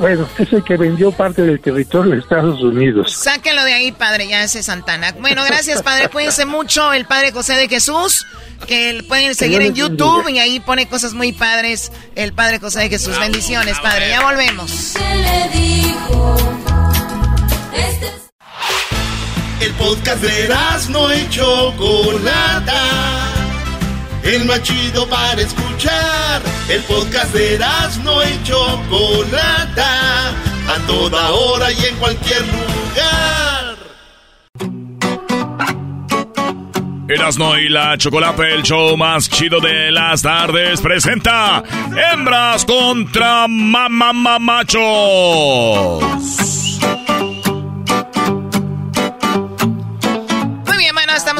Bueno, 0.00 0.26
es 0.38 0.50
el 0.50 0.64
que 0.64 0.78
vendió 0.78 1.12
parte 1.12 1.42
del 1.42 1.60
territorio 1.60 2.12
de 2.12 2.20
Estados 2.20 2.62
Unidos. 2.62 3.12
Sáquenlo 3.12 3.62
de 3.64 3.74
ahí, 3.74 3.92
padre, 3.92 4.28
ya 4.28 4.42
ese 4.42 4.62
Santana. 4.62 5.12
Bueno, 5.20 5.44
gracias, 5.44 5.82
padre. 5.82 6.08
Cuídense 6.08 6.46
mucho. 6.46 6.94
El 6.94 7.04
padre 7.04 7.32
José 7.32 7.52
de 7.52 7.68
Jesús, 7.68 8.26
que 8.66 9.04
pueden 9.06 9.34
seguir 9.34 9.60
en 9.60 9.74
YouTube 9.74 10.26
y 10.30 10.38
ahí 10.38 10.58
pone 10.58 10.88
cosas 10.88 11.12
muy 11.12 11.32
padres. 11.32 11.92
El 12.16 12.32
padre 12.32 12.58
José 12.58 12.80
de 12.80 12.88
Jesús. 12.88 13.18
Bendiciones, 13.20 13.78
padre. 13.80 14.08
Ya 14.08 14.22
volvemos. 14.22 14.96
El 19.60 19.72
podcast 19.74 20.22
de 20.22 20.48
no 20.90 21.14
y 21.14 21.28
Chocolata. 21.28 22.82
El 24.22 24.44
más 24.44 24.62
chido 24.62 25.06
para 25.08 25.40
escuchar. 25.40 26.42
El 26.68 26.82
podcast 26.82 27.32
de 27.34 27.58
no 28.02 28.22
y 28.22 28.42
Chocolata. 28.44 30.30
A 30.30 30.86
toda 30.86 31.30
hora 31.30 31.72
y 31.72 31.84
en 31.84 31.96
cualquier 31.96 32.42
lugar. 32.42 32.70
Erasno 37.08 37.58
y 37.58 37.68
la 37.68 37.98
Chocolate, 37.98 38.54
el 38.54 38.62
show 38.62 38.96
más 38.96 39.28
chido 39.28 39.58
de 39.60 39.90
las 39.90 40.22
tardes, 40.22 40.80
presenta 40.80 41.60
Hembras 42.12 42.64
contra 42.64 43.48
Mamamachos. 43.48 44.80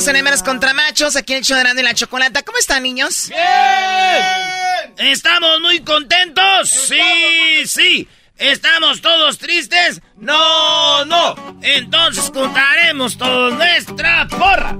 Estamos 0.01 0.09
en 0.09 0.17
Hembras 0.17 0.43
contra 0.43 0.73
Machos, 0.73 1.15
aquí 1.17 1.35
en 1.35 1.41
el 1.41 1.45
show 1.45 1.59
de 1.59 1.81
y 1.81 1.85
la 1.85 1.93
Chocolata. 1.93 2.43
¿Cómo 2.43 2.57
están, 2.57 2.83
niños? 2.83 3.29
¡Bien! 3.29 5.11
¿Estamos 5.11 5.61
muy 5.61 5.81
contentos? 5.81 6.71
Sí, 6.71 7.67
sí. 7.67 8.09
¿Estamos 8.39 9.03
todos 9.03 9.37
tristes? 9.37 10.01
No, 10.17 11.05
no. 11.05 11.59
Entonces 11.61 12.31
contaremos 12.31 13.19
toda 13.19 13.51
nuestra 13.51 14.27
porra. 14.29 14.79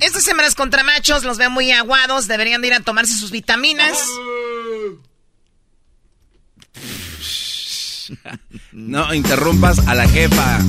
Estas 0.00 0.26
hembras 0.26 0.54
contra 0.54 0.82
machos 0.82 1.24
los 1.24 1.36
veo 1.36 1.50
muy 1.50 1.72
aguados. 1.72 2.26
Deberían 2.26 2.62
de 2.62 2.68
ir 2.68 2.74
a 2.74 2.80
tomarse 2.80 3.12
sus 3.12 3.30
vitaminas. 3.30 4.02
No 8.72 9.12
interrumpas 9.12 9.86
a 9.88 9.94
la 9.94 10.08
jefa. 10.08 10.60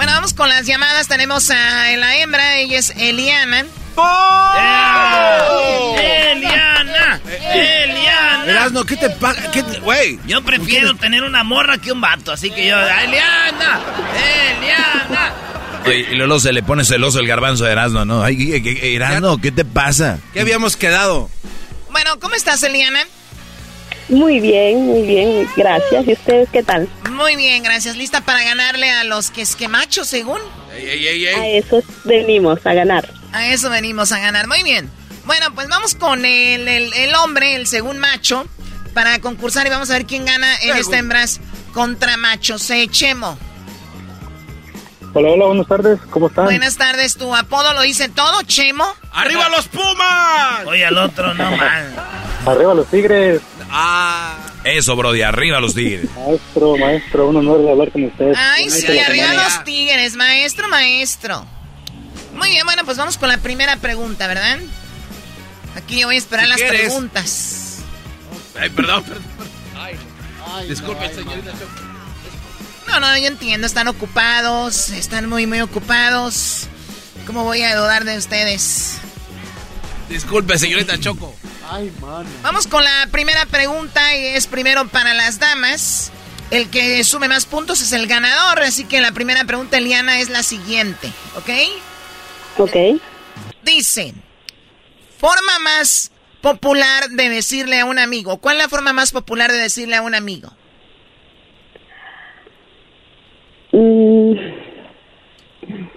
Bueno, 0.00 0.14
vamos 0.14 0.32
con 0.32 0.48
las 0.48 0.64
llamadas. 0.64 1.08
Tenemos 1.08 1.50
a 1.50 1.94
la 1.98 2.16
hembra, 2.16 2.56
ella 2.56 2.78
es 2.78 2.88
Eliana. 2.96 3.66
¡Oh! 3.96 4.54
¡Eliana! 6.00 7.20
¡Eliana! 7.52 8.80
¿qué 8.88 8.96
te 8.96 9.10
pasa? 9.10 9.42
Güey. 9.82 10.18
Yo 10.24 10.40
prefiero 10.40 10.94
tener 10.94 11.22
una 11.22 11.44
morra 11.44 11.76
que 11.76 11.92
un 11.92 12.00
vato, 12.00 12.32
así 12.32 12.50
que 12.50 12.68
yo. 12.68 12.80
¡Eliana! 12.80 13.80
¡Eliana! 14.56 15.34
Y 15.84 16.14
luego 16.14 16.40
se 16.40 16.54
le 16.54 16.62
pone 16.62 16.82
celoso 16.86 17.20
el 17.20 17.26
garbanzo 17.26 17.66
de 17.66 17.72
Erasmo, 17.72 18.06
¿no? 18.06 18.22
Ay, 18.22 18.54
Erasmo, 18.82 19.38
¿qué 19.38 19.52
te 19.52 19.66
pasa? 19.66 20.18
¿Qué 20.32 20.40
habíamos 20.40 20.78
quedado? 20.78 21.28
Bueno, 21.90 22.18
¿cómo 22.20 22.36
estás, 22.36 22.62
Eliana? 22.62 23.04
Muy 24.10 24.40
bien, 24.40 24.86
muy 24.86 25.02
bien, 25.02 25.48
gracias. 25.56 26.06
¿Y 26.06 26.12
ustedes 26.12 26.48
qué 26.50 26.62
tal? 26.64 26.88
Muy 27.10 27.36
bien, 27.36 27.62
gracias. 27.62 27.96
¿Lista 27.96 28.20
para 28.20 28.42
ganarle 28.42 28.90
a 28.90 29.04
los 29.04 29.30
que 29.30 29.42
esquemachos, 29.42 30.08
según? 30.08 30.40
a 30.72 31.46
eso 31.46 31.82
venimos, 32.04 32.66
a 32.66 32.74
ganar. 32.74 33.08
A 33.32 33.46
eso 33.48 33.70
venimos, 33.70 34.10
a 34.10 34.18
ganar. 34.18 34.48
Muy 34.48 34.64
bien. 34.64 34.90
Bueno, 35.26 35.54
pues 35.54 35.68
vamos 35.68 35.94
con 35.94 36.24
el, 36.24 36.66
el, 36.66 37.14
hombre, 37.14 37.54
el 37.54 37.68
según 37.68 37.98
macho, 37.98 38.46
para 38.94 39.20
concursar 39.20 39.66
y 39.68 39.70
vamos 39.70 39.90
a 39.90 39.94
ver 39.94 40.06
quién 40.06 40.24
gana 40.24 40.56
en 40.62 40.76
esta 40.76 40.98
hembras 40.98 41.40
contra 41.72 42.16
machos. 42.16 42.68
Eh, 42.70 42.88
Chemo. 42.90 43.38
Hola, 45.12 45.30
hola, 45.30 45.46
buenas 45.46 45.66
tardes, 45.66 46.00
¿cómo 46.10 46.28
están? 46.28 46.44
Buenas 46.44 46.76
tardes, 46.76 47.16
tu 47.16 47.34
apodo 47.34 47.74
lo 47.74 47.82
dice 47.82 48.08
todo, 48.08 48.42
Chemo. 48.42 48.86
¡Arriba 49.12 49.48
los 49.48 49.66
Pumas! 49.68 50.66
Oye, 50.66 50.86
al 50.86 50.98
otro, 50.98 51.34
no 51.34 51.50
man. 51.56 51.94
¡Arriba 52.46 52.74
los 52.74 52.86
Tigres! 52.86 53.40
Ah. 53.70 54.36
Eso, 54.64 54.96
bro, 54.96 55.12
de 55.12 55.24
arriba 55.24 55.60
los 55.60 55.74
tigres. 55.74 56.10
Maestro, 56.16 56.76
maestro, 56.76 57.28
un 57.28 57.36
honor 57.36 57.62
de 57.62 57.70
hablar 57.70 57.92
con 57.92 58.04
ustedes. 58.04 58.36
Ay, 58.38 58.68
sí, 58.68 58.98
arriba 58.98 59.32
los 59.34 59.64
tigres, 59.64 60.16
maestro, 60.16 60.68
maestro. 60.68 61.46
Muy 62.34 62.50
bien, 62.50 62.64
bueno, 62.64 62.84
pues 62.84 62.96
vamos 62.96 63.16
con 63.16 63.28
la 63.28 63.38
primera 63.38 63.76
pregunta, 63.76 64.26
¿verdad? 64.26 64.58
Aquí 65.76 66.00
yo 66.00 66.08
voy 66.08 66.16
a 66.16 66.18
esperar 66.18 66.48
las 66.48 66.60
preguntas. 66.60 67.78
Ay, 68.58 68.70
perdón, 68.70 69.04
perdón. 69.04 69.24
Disculpe, 70.68 71.08
señorita 71.14 71.52
No, 72.88 73.00
no, 73.00 73.18
yo 73.18 73.26
entiendo, 73.26 73.66
están 73.66 73.88
ocupados, 73.88 74.90
están 74.90 75.28
muy, 75.28 75.46
muy 75.46 75.60
ocupados. 75.60 76.68
¿Cómo 77.26 77.44
voy 77.44 77.62
a 77.62 77.76
dudar 77.76 78.04
de 78.04 78.18
ustedes? 78.18 78.98
Disculpe, 80.08 80.58
señorita 80.58 80.98
Choco. 80.98 81.34
Ay, 81.70 81.92
mano. 82.00 82.28
Vamos 82.42 82.66
con 82.66 82.82
la 82.82 83.08
primera 83.12 83.46
pregunta 83.46 84.16
y 84.16 84.26
es 84.26 84.48
primero 84.48 84.88
para 84.88 85.14
las 85.14 85.38
damas. 85.38 86.10
El 86.50 86.68
que 86.68 87.04
sume 87.04 87.28
más 87.28 87.46
puntos 87.46 87.80
es 87.80 87.92
el 87.92 88.08
ganador, 88.08 88.60
así 88.62 88.84
que 88.84 89.00
la 89.00 89.12
primera 89.12 89.44
pregunta, 89.44 89.78
Eliana, 89.78 90.18
es 90.18 90.30
la 90.30 90.42
siguiente, 90.42 91.12
¿ok? 91.36 91.50
Ok. 92.58 93.00
Dice, 93.62 94.14
forma 95.18 95.60
más 95.60 96.10
popular 96.40 97.08
de 97.10 97.28
decirle 97.28 97.78
a 97.78 97.84
un 97.84 98.00
amigo. 98.00 98.38
¿Cuál 98.38 98.56
es 98.56 98.64
la 98.64 98.68
forma 98.68 98.92
más 98.92 99.12
popular 99.12 99.52
de 99.52 99.58
decirle 99.58 99.94
a 99.94 100.02
un 100.02 100.16
amigo? 100.16 100.52
Mm. 103.70 104.60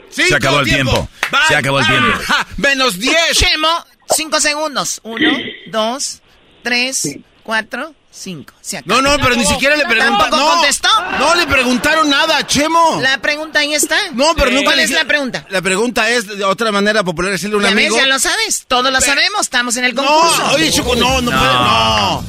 Se 0.09 0.35
acabó 0.35 0.59
el 0.59 0.65
tiempo. 0.67 1.09
Se 1.47 1.55
acabó 1.55 1.79
el 1.79 1.87
tiempo. 1.87 2.09
menos 2.57 2.99
10. 2.99 3.15
Chemo, 3.31 3.85
5 4.09 4.39
segundos. 4.39 4.99
1, 5.03 5.29
2, 5.67 6.21
3, 6.63 7.17
4, 7.43 7.95
5. 8.11 8.53
No, 8.85 9.01
no, 9.01 9.17
pero 9.17 9.35
ni 9.35 9.45
siquiera 9.45 9.75
le 9.75 9.85
preguntaron. 9.85 10.17
¿Tampoco 10.19 10.37
no, 10.41 10.49
contestó? 10.55 10.89
No 11.19 11.35
le 11.35 11.47
preguntaron 11.47 12.09
nada 12.09 12.37
a 12.37 12.47
Chemo. 12.47 12.99
La 13.01 13.17
pregunta 13.19 13.59
ahí 13.59 13.73
está. 13.73 13.97
No, 14.13 14.35
pero 14.35 14.51
nunca 14.51 14.65
¿Cuál 14.65 14.77
le 14.77 14.83
es 14.83 14.91
la 14.91 15.05
pregunta? 15.05 15.45
La 15.49 15.61
pregunta 15.61 16.09
es 16.09 16.27
de 16.27 16.43
otra 16.43 16.71
manera 16.71 17.03
popular 17.03 17.31
decirle 17.31 17.55
a 17.55 17.57
un 17.57 17.63
Ya 17.63 17.69
ves, 17.71 17.77
amigo. 17.87 17.97
ya 17.97 18.05
lo 18.05 18.19
sabes. 18.19 18.65
Todos 18.67 18.91
lo 18.91 19.01
sabemos. 19.01 19.41
Estamos 19.41 19.75
en 19.77 19.85
el 19.85 19.95
concurso. 19.95 20.37
No, 20.37 20.51
oye, 20.53 20.71
Choco, 20.71 20.95
no, 20.95 21.21
no, 21.21 21.31
puede, 21.31 21.53
no. 21.53 22.25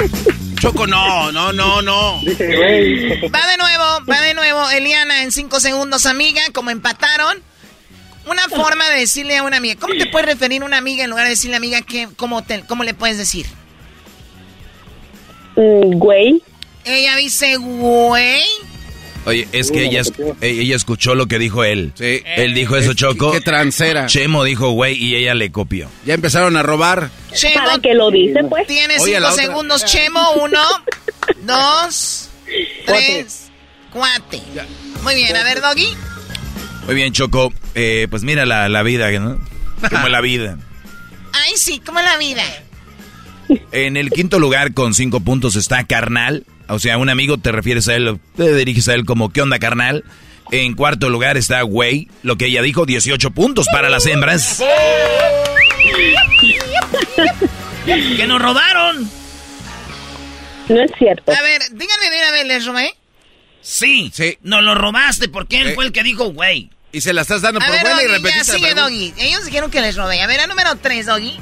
Choco, 0.59 0.87
no, 0.87 1.31
no, 1.33 1.53
no, 1.53 1.83
no. 1.83 2.17
Va 2.25 3.47
de 3.47 3.57
nuevo, 3.59 3.85
va 4.11 4.21
de 4.23 4.33
nuevo. 4.35 4.71
Eliana, 4.71 5.23
en 5.23 5.33
5 5.33 5.61
segundos, 5.61 6.07
amiga, 6.07 6.41
como 6.55 6.71
empataron. 6.71 7.43
Una 8.27 8.49
forma 8.49 8.89
de 8.91 9.01
decirle 9.01 9.37
a 9.37 9.43
una 9.43 9.57
amiga. 9.59 9.77
¿Cómo 9.79 9.95
te 9.95 10.07
puedes 10.07 10.27
referir 10.29 10.63
a 10.63 10.65
una 10.67 10.79
amiga 10.79 11.05
en 11.05 11.11
lugar 11.11 11.25
de 11.25 11.31
decirle 11.31 11.57
amiga 11.57 11.83
que, 11.83 12.09
cómo, 12.17 12.43
te, 12.45 12.63
cómo 12.67 12.85
le 12.85 12.95
puedes 12.95 13.19
decir? 13.19 13.47
Mm, 15.57 15.99
güey. 15.99 16.43
Ella 16.85 17.17
dice, 17.17 17.57
güey. 17.57 18.43
Oye, 19.27 19.49
es 19.53 19.71
que 19.71 19.85
ella, 19.85 20.03
ella 20.43 20.77
escuchó 20.77 21.15
lo 21.15 21.27
que 21.27 21.39
dijo 21.39 21.65
él. 21.65 21.93
Sí. 21.95 22.23
Él 22.37 22.53
dijo 22.53 22.77
eso, 22.77 22.93
Choco. 22.93 23.33
Qué 23.33 23.41
transera. 23.41 24.05
Chemo 24.05 24.45
dijo, 24.45 24.71
güey, 24.73 25.03
y 25.03 25.17
ella 25.17 25.33
le 25.35 25.51
copió. 25.51 25.89
Ya 26.05 26.13
empezaron 26.13 26.59
a 26.59 26.63
robar. 26.63 27.11
Chemo. 27.33 27.55
¿Para 27.55 27.79
qué 27.79 27.95
lo 27.95 28.11
dice, 28.11 28.45
pues? 28.45 28.67
Tienes 28.67 29.01
Oye, 29.01 29.13
5 29.15 29.21
la 29.21 29.33
otra- 29.33 29.43
segundos, 29.45 29.85
Chemo. 29.87 30.33
Uno, 30.43 30.61
dos, 31.47 32.29
tres, 32.85 33.47
cuatro. 33.91 34.41
Muy 35.03 35.15
bien, 35.15 35.35
a 35.35 35.43
ver, 35.45 35.63
Doggy. 35.63 35.89
Muy 36.87 36.95
bien, 36.95 37.13
Choco. 37.13 37.53
Eh, 37.75 38.07
pues 38.11 38.23
mira 38.23 38.45
la, 38.47 38.69
la 38.69 38.83
vida, 38.83 39.11
¿no? 39.13 39.39
Como 39.91 40.09
la 40.09 40.21
vida. 40.21 40.59
Ay, 41.33 41.53
sí, 41.57 41.81
como 41.85 42.01
la 42.01 42.17
vida. 42.19 42.43
En 43.73 43.97
el 43.97 44.11
quinto 44.11 44.39
lugar 44.39 44.73
con 44.75 44.95
cinco 44.95 45.21
puntos 45.21 45.57
está 45.57 45.85
Carnal. 45.85 46.45
O 46.69 46.79
sea, 46.79 46.97
un 46.99 47.09
amigo 47.11 47.37
te 47.39 47.53
refieres 47.53 47.89
a 47.89 47.95
él, 47.97 48.19
te 48.37 48.55
diriges 48.55 48.89
a 48.89 48.95
él 48.95 49.05
como 49.05 49.31
¿qué 49.33 49.43
onda, 49.43 49.59
Carnal? 49.59 50.05
En 50.51 50.75
cuarto 50.75 51.11
lugar 51.11 51.37
está 51.37 51.61
Güey, 51.63 52.09
lo 52.23 52.37
que 52.37 52.47
ella 52.47 52.63
dijo, 52.63 52.87
18 52.87 53.31
puntos 53.33 53.67
para 53.73 53.89
las 53.91 54.07
hembras. 54.07 54.63
¡Que 57.85 58.27
nos 58.27 58.41
robaron! 58.41 59.11
No 60.69 60.81
es 60.83 60.91
cierto. 60.99 61.33
A 61.33 61.43
ver, 61.43 61.61
díganme 61.73 62.09
vez, 62.33 62.47
¿les 62.47 62.67
robé? 62.67 62.95
Sí, 63.61 64.11
Sí. 64.15 64.39
nos 64.43 64.63
lo 64.63 64.75
robaste 64.75 65.29
porque 65.29 65.61
él 65.61 65.69
Eh. 65.69 65.75
fue 65.75 65.85
el 65.87 65.93
que 65.93 66.03
dijo, 66.03 66.31
güey. 66.33 66.71
Y 66.95 67.01
se 67.01 67.13
la 67.13 67.23
estás 67.23 67.43
dando 67.43 67.61
A 67.61 67.67
por 67.67 67.73
ver, 67.73 67.83
buena 67.83 68.03
y 68.03 68.07
Doggy, 68.07 68.17
repetiste 68.17 68.53
la 68.53 68.59
sigue. 68.59 68.75
Doggy. 68.75 69.15
Ellos 69.19 69.45
dijeron 69.45 69.69
que 69.69 69.81
les 69.81 69.97
robé. 69.97 70.23
A 70.23 70.29
ver, 70.29 70.41
a 70.41 70.47
número 70.47 70.77
3, 70.77 71.07
Doggy. 71.07 71.37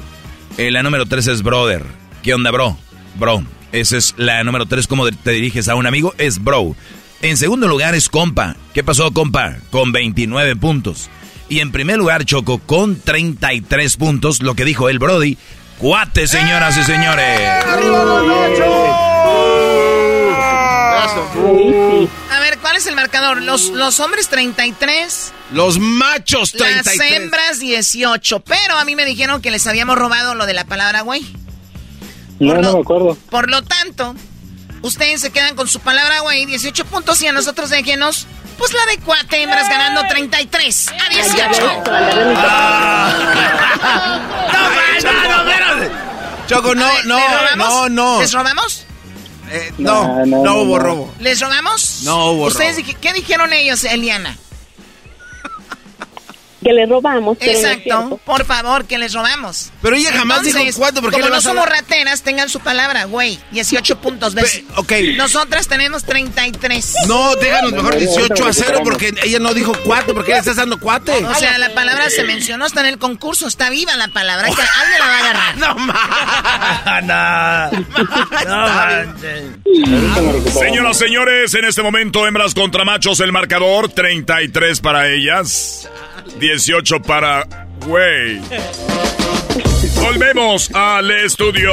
Eh, 0.57 0.71
la 0.71 0.81
número 0.81 1.05
tres 1.05 1.27
es 1.27 1.43
Brother. 1.43 1.83
¿Qué 2.23 2.33
onda, 2.33 2.49
bro? 2.51 2.75
Bro. 3.15 3.43
Esa 3.71 3.97
es 3.97 4.15
la 4.17 4.43
número 4.43 4.65
tres, 4.65 4.87
como 4.87 5.09
te 5.09 5.31
diriges 5.31 5.67
a 5.67 5.75
un 5.75 5.87
amigo, 5.87 6.13
es 6.17 6.43
bro. 6.43 6.75
En 7.21 7.37
segundo 7.37 7.67
lugar 7.67 7.95
es 7.95 8.09
compa. 8.09 8.55
¿Qué 8.73 8.83
pasó, 8.83 9.11
compa? 9.11 9.57
Con 9.71 9.91
29 9.91 10.55
puntos. 10.55 11.09
Y 11.49 11.59
en 11.59 11.71
primer 11.71 11.97
lugar, 11.97 12.25
Choco, 12.25 12.59
con 12.59 12.99
33 12.99 13.97
puntos, 13.97 14.41
lo 14.41 14.55
que 14.55 14.65
dijo 14.65 14.89
el 14.89 14.99
Brody. 14.99 15.37
Cuate, 15.77 16.27
señoras 16.27 16.77
y 16.77 16.83
señores. 16.83 17.39
A 22.29 22.32
ver, 22.53 22.59
¿cuál 22.61 22.75
es 22.77 22.87
el 22.87 22.95
marcador? 22.95 23.41
Los, 23.41 23.69
los 23.69 23.99
hombres 23.99 24.27
33, 24.29 25.31
Los 25.51 25.79
machos 25.79 26.51
33. 26.51 26.97
las 26.97 27.11
hembras 27.11 27.59
18. 27.59 28.39
Pero 28.41 28.77
a 28.77 28.85
mí 28.85 28.95
me 28.95 29.05
dijeron 29.05 29.41
que 29.41 29.51
les 29.51 29.65
habíamos 29.67 29.97
robado 29.97 30.35
lo 30.35 30.45
de 30.45 30.53
la 30.53 30.65
palabra 30.65 31.01
güey. 31.01 31.25
No, 32.39 32.55
no 32.55 32.73
me 32.73 32.79
acuerdo. 32.81 33.17
Por 33.29 33.49
lo 33.49 33.61
tanto, 33.61 34.15
ustedes 34.81 35.21
se 35.21 35.31
quedan 35.31 35.55
con 35.55 35.67
su 35.67 35.79
palabra 35.79 36.21
güey, 36.21 36.45
18 36.45 36.85
puntos, 36.85 37.21
y 37.21 37.27
a 37.27 37.31
nosotros 37.31 37.69
déjenos, 37.69 38.27
pues 38.57 38.73
la 38.73 38.85
de 38.87 38.97
cuatro 38.99 39.37
hembras 39.37 39.69
ganando 39.69 40.01
33 40.07 40.87
a 40.89 41.09
18. 41.09 41.83
Choco, 46.47 46.75
no, 46.75 46.85
ver, 46.85 47.05
no, 47.05 47.17
¿les 47.17 47.31
robamos? 47.31 47.69
no, 47.69 47.89
no. 47.89 48.19
¿Les 48.19 48.33
robamos? 48.33 48.85
Eh, 49.53 49.71
no, 49.77 50.25
no, 50.25 50.43
no, 50.43 50.55
hubo 50.63 50.79
robo. 50.79 51.13
¿Les 51.19 51.39
robamos? 51.39 52.01
No 52.03 52.31
hubo 52.31 52.47
¿Ustedes 52.47 52.77
robo. 52.77 52.95
qué 52.99 53.13
dijeron 53.13 53.53
ellos, 53.53 53.83
Eliana? 53.83 54.35
Que 56.63 56.73
le 56.73 56.85
robamos, 56.85 57.37
pero 57.39 57.53
no 57.53 57.67
Exacto, 57.67 58.19
por 58.25 58.45
favor, 58.45 58.85
que 58.85 58.97
les 58.97 59.13
robamos. 59.13 59.71
Pero 59.81 59.95
ella 59.95 60.11
jamás 60.13 60.43
dijo 60.43 60.59
cuánto, 60.77 61.01
¿por 61.01 61.11
qué 61.11 61.21
como 61.21 61.33
no 61.33 61.41
somos 61.41 61.67
rateras, 61.67 62.21
tengan 62.21 62.49
su 62.49 62.59
palabra, 62.59 63.05
güey. 63.05 63.39
18 63.51 63.99
puntos, 63.99 64.33
¿ves? 64.33 64.63
Ok. 64.75 64.91
Nosotras 65.15 65.67
tenemos 65.67 66.03
33. 66.03 66.93
No, 67.07 67.35
déjanos 67.35 67.73
mejor 67.73 67.97
18 67.97 68.45
a 68.45 68.53
0 68.53 68.79
porque 68.83 69.13
ella 69.23 69.39
no 69.39 69.53
dijo 69.53 69.73
cuate, 69.83 70.13
porque 70.13 70.31
le 70.31 70.39
estás 70.39 70.55
dando 70.55 70.79
cuate. 70.79 71.11
O 71.25 71.35
sea, 71.35 71.57
la 71.57 71.73
palabra 71.73 72.09
se 72.09 72.23
mencionó, 72.23 72.65
está 72.65 72.81
en 72.81 72.87
el 72.87 72.97
concurso, 72.97 73.47
está 73.47 73.69
viva 73.69 73.95
la 73.97 74.07
palabra. 74.07 74.47
que 74.47 74.61
alguien 74.61 74.99
la 74.99 75.05
va 75.05 75.13
a 75.13 75.19
agarrar. 75.19 75.57
no 75.57 75.75
no. 77.01 77.71
Señoras, 80.51 80.97
señores, 80.97 81.53
en 81.53 81.65
este 81.65 81.81
momento 81.81 82.25
hembras 82.27 82.53
contra 82.53 82.85
machos 82.85 83.19
el 83.19 83.31
marcador 83.31 83.89
33 83.89 84.79
para 84.81 85.09
ellas, 85.09 85.89
18 86.39 87.01
para 87.01 87.45
güey. 87.85 88.41
Volvemos 89.95 90.69
al 90.73 91.11
estudio. 91.11 91.71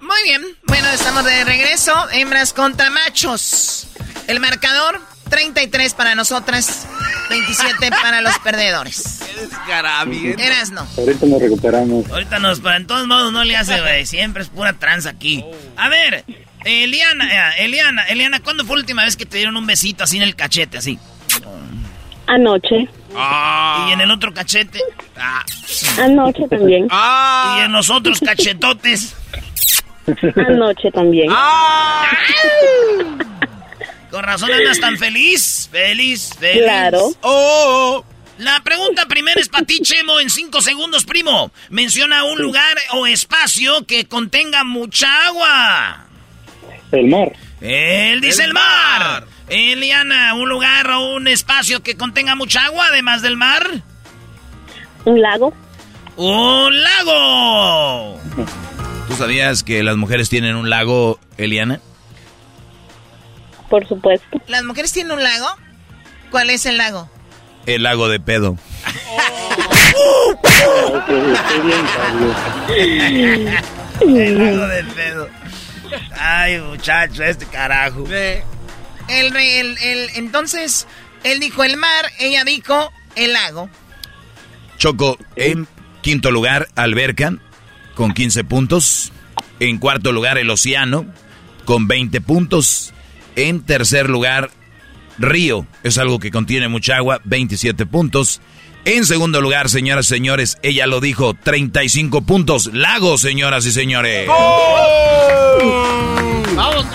Muy 0.00 0.22
bien, 0.24 0.42
bueno, 0.66 0.88
estamos 0.88 1.24
de 1.24 1.44
regreso. 1.44 1.92
Hembras 2.12 2.52
contra 2.52 2.90
machos. 2.90 3.88
El 4.26 4.40
marcador, 4.40 5.00
33 5.30 5.94
para 5.94 6.14
nosotras, 6.14 6.86
27 7.30 7.90
para 8.02 8.20
los 8.20 8.38
perdedores. 8.40 9.20
Eras 10.38 10.70
no. 10.70 10.86
Ahorita 10.96 11.26
nos 11.26 11.40
recuperamos. 11.42 12.10
Ahorita 12.10 12.38
nos, 12.38 12.60
pero 12.60 12.76
en 12.76 12.86
todos 12.86 13.06
modos 13.06 13.32
no 13.32 13.44
le 13.44 13.56
hace, 13.56 13.80
güey. 13.80 14.06
Siempre 14.06 14.42
es 14.42 14.48
pura 14.48 14.72
tranza 14.74 15.10
aquí. 15.10 15.44
A 15.76 15.88
ver, 15.88 16.24
Eliana, 16.64 17.54
eh, 17.56 17.64
Eliana, 17.64 18.02
Eliana, 18.04 18.40
¿cuándo 18.40 18.64
fue 18.64 18.76
la 18.76 18.80
última 18.80 19.04
vez 19.04 19.16
que 19.16 19.26
te 19.26 19.36
dieron 19.38 19.56
un 19.56 19.66
besito 19.66 20.04
así 20.04 20.16
en 20.16 20.22
el 20.22 20.34
cachete, 20.34 20.78
así? 20.78 20.98
Anoche. 22.26 22.88
Y 23.88 23.92
en 23.92 24.00
el 24.00 24.10
otro 24.10 24.32
cachete. 24.34 24.80
Ah. 25.16 25.44
Anoche 26.00 26.46
también. 26.48 26.88
Y 27.58 27.60
en 27.62 27.72
los 27.72 27.90
otros 27.90 28.20
cachetotes. 28.20 29.16
Anoche 30.36 30.90
también. 30.90 31.30
Con 34.10 34.22
razón 34.22 34.50
andas 34.52 34.80
tan 34.80 34.96
feliz. 34.96 35.68
Feliz, 35.70 36.34
feliz. 36.38 36.62
Claro. 36.62 37.10
Oh. 37.22 38.04
La 38.38 38.60
pregunta 38.60 39.06
primera 39.06 39.40
es 39.40 39.48
para 39.48 39.66
ti, 39.66 39.80
Chemo, 39.82 40.20
en 40.20 40.30
cinco 40.30 40.60
segundos, 40.60 41.04
primo. 41.04 41.50
Menciona 41.70 42.22
un 42.24 42.40
lugar 42.40 42.76
o 42.92 43.06
espacio 43.06 43.84
que 43.84 44.06
contenga 44.06 44.62
mucha 44.64 45.08
agua. 45.26 46.07
El 46.92 47.08
mar. 47.08 47.32
Él 47.60 48.20
dice 48.20 48.44
el, 48.44 48.54
mar. 48.54 49.26
Eliana, 49.48 50.34
un 50.34 50.48
lugar 50.48 50.88
o 50.90 51.14
un 51.14 51.28
espacio 51.28 51.82
que 51.82 51.96
contenga 51.96 52.34
mucha 52.34 52.64
agua, 52.64 52.86
además 52.88 53.22
del 53.22 53.36
mar. 53.36 53.62
Un 55.04 55.20
lago. 55.20 55.52
¡Un 56.16 56.82
lago! 56.82 58.20
¿Tú 59.06 59.14
sabías 59.14 59.62
que 59.62 59.82
las 59.82 59.96
mujeres 59.96 60.28
tienen 60.28 60.56
un 60.56 60.68
lago, 60.68 61.20
Eliana? 61.36 61.80
Por 63.70 63.86
supuesto. 63.86 64.42
¿Las 64.48 64.64
mujeres 64.64 64.92
tienen 64.92 65.12
un 65.12 65.22
lago? 65.22 65.46
¿Cuál 66.30 66.50
es 66.50 66.66
el 66.66 66.76
lago? 66.76 67.08
El 67.66 67.84
lago 67.84 68.08
de 68.08 68.18
pedo. 68.18 68.56
el 72.76 74.38
del 74.38 74.86
pedo. 74.88 75.28
Ay, 76.18 76.60
muchacho, 76.60 77.22
este 77.22 77.46
carajo. 77.46 78.04
El, 78.08 79.36
el, 79.36 79.78
el, 79.78 80.10
entonces, 80.14 80.86
él 81.24 81.40
dijo 81.40 81.64
el 81.64 81.76
mar, 81.76 82.06
ella 82.18 82.44
dijo 82.44 82.92
el 83.16 83.32
lago. 83.32 83.70
Choco, 84.78 85.18
en 85.36 85.66
quinto 86.02 86.30
lugar, 86.30 86.68
Alberca, 86.76 87.34
con 87.94 88.12
15 88.12 88.44
puntos. 88.44 89.12
En 89.60 89.78
cuarto 89.78 90.12
lugar, 90.12 90.38
el 90.38 90.50
Océano, 90.50 91.06
con 91.64 91.88
20 91.88 92.20
puntos. 92.20 92.92
En 93.34 93.62
tercer 93.62 94.08
lugar, 94.08 94.50
Río, 95.18 95.66
es 95.82 95.98
algo 95.98 96.20
que 96.20 96.30
contiene 96.30 96.68
mucha 96.68 96.96
agua, 96.96 97.20
27 97.24 97.86
puntos. 97.86 98.40
En 98.88 99.04
segundo 99.04 99.42
lugar, 99.42 99.68
señoras 99.68 100.06
y 100.06 100.08
señores, 100.08 100.56
ella 100.62 100.86
lo 100.86 101.02
dijo, 101.02 101.34
35 101.34 102.22
puntos. 102.22 102.70
Lago, 102.72 103.18
señoras 103.18 103.66
y 103.66 103.70
señores. 103.70 104.26
¡Vamos! 106.54 106.86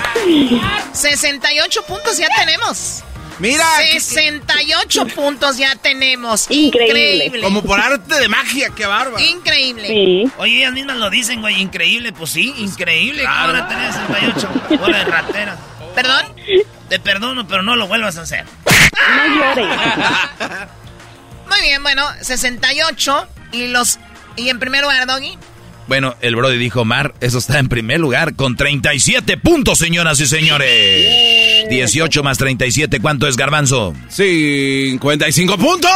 68 0.91 1.83
puntos 1.83 2.17
ya 2.17 2.29
tenemos. 2.35 3.03
Mira. 3.37 3.63
68 3.91 5.05
puntos 5.05 5.57
ya 5.57 5.75
tenemos. 5.75 6.47
Increíble. 6.49 7.41
Como 7.43 7.61
por 7.61 7.79
arte 7.79 8.19
de 8.19 8.27
magia, 8.27 8.71
qué 8.75 8.87
bárbaro. 8.87 9.23
Increíble. 9.23 9.87
Sí. 9.87 10.31
Oye, 10.37 10.57
ellas 10.57 10.73
mismas 10.73 10.97
lo 10.97 11.11
dicen, 11.11 11.41
güey. 11.41 11.61
Increíble, 11.61 12.11
pues 12.11 12.31
sí, 12.31 12.55
increíble. 12.57 13.23
¿Cómo 13.23 13.53
van 13.53 13.55
a 13.55 13.67
tener 13.67 13.93
68? 13.93 14.49
Bola 14.79 14.97
de 14.97 15.05
ratera. 15.05 15.59
¿Perdón? 15.93 16.25
Te 16.89 16.99
perdono, 16.99 17.47
pero 17.47 17.61
no 17.61 17.75
lo 17.75 17.85
vuelvas 17.85 18.17
a 18.17 18.21
hacer. 18.21 18.45
No 19.15 19.35
llores. 19.35 19.67
Muy 21.53 21.61
bien, 21.67 21.83
bueno, 21.83 22.03
68. 22.21 23.27
Y 23.51 23.67
los. 23.67 23.99
Y 24.35 24.49
en 24.49 24.59
primer 24.59 24.81
lugar, 24.81 25.05
Doggy. 25.05 25.37
Bueno, 25.87 26.15
el 26.21 26.35
Brody 26.35 26.57
dijo 26.57 26.85
Mar, 26.85 27.13
eso 27.19 27.37
está 27.37 27.59
en 27.59 27.67
primer 27.67 27.99
lugar 27.99 28.35
con 28.35 28.55
37 28.55 29.37
puntos, 29.37 29.77
señoras 29.77 30.19
y 30.21 30.25
señores. 30.25 31.69
18 31.69 32.23
más 32.23 32.37
37, 32.37 32.99
¿cuánto 33.01 33.27
es 33.27 33.35
Garbanzo? 33.35 33.93
55 34.09 35.57
puntos. 35.57 35.91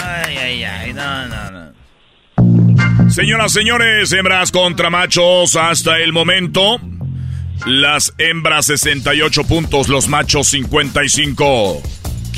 Ay, 0.00 0.36
ay, 0.36 0.64
ay, 0.64 0.92
no, 0.94 1.28
no, 1.28 1.50
no. 1.50 3.10
Señoras, 3.10 3.52
señores, 3.52 4.10
hembras 4.12 4.50
contra 4.50 4.90
machos, 4.90 5.56
hasta 5.56 5.98
el 5.98 6.12
momento. 6.12 6.80
Las 7.66 8.14
hembras 8.18 8.66
68 8.66 9.44
puntos, 9.44 9.88
los 9.88 10.08
machos 10.08 10.48
55. 10.48 11.82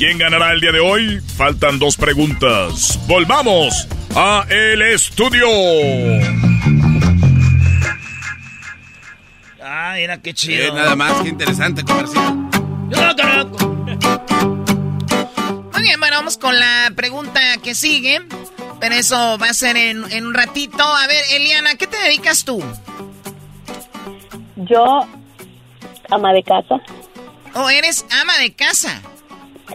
¿Quién 0.01 0.17
ganará 0.17 0.51
el 0.51 0.59
día 0.59 0.71
de 0.71 0.79
hoy? 0.79 1.21
Faltan 1.37 1.77
dos 1.77 1.95
preguntas. 1.95 2.99
Volvamos 3.05 3.87
a 4.15 4.47
el 4.49 4.81
estudio. 4.81 5.45
Ah, 9.61 9.93
mira 9.95 10.19
qué 10.19 10.33
chido. 10.33 10.63
Eh, 10.63 10.71
nada 10.73 10.95
más, 10.95 11.21
qué 11.21 11.29
interesante 11.29 11.83
comercial. 11.83 12.33
Muy 12.33 12.49
bien, 15.83 15.99
bueno, 15.99 16.15
vamos 16.15 16.39
con 16.39 16.57
la 16.57 16.91
pregunta 16.95 17.39
que 17.63 17.75
sigue. 17.75 18.21
Pero 18.79 18.95
eso 18.95 19.37
va 19.37 19.49
a 19.49 19.53
ser 19.53 19.77
en, 19.77 20.11
en 20.11 20.25
un 20.25 20.33
ratito. 20.33 20.83
A 20.83 21.05
ver, 21.05 21.23
Eliana, 21.33 21.75
¿qué 21.75 21.85
te 21.85 21.97
dedicas 21.97 22.43
tú? 22.43 22.59
Yo, 24.55 25.07
ama 26.09 26.33
de 26.33 26.41
casa. 26.41 26.81
¿O 27.53 27.69
eres 27.69 28.03
ama 28.19 28.35
de 28.39 28.51
casa? 28.55 28.99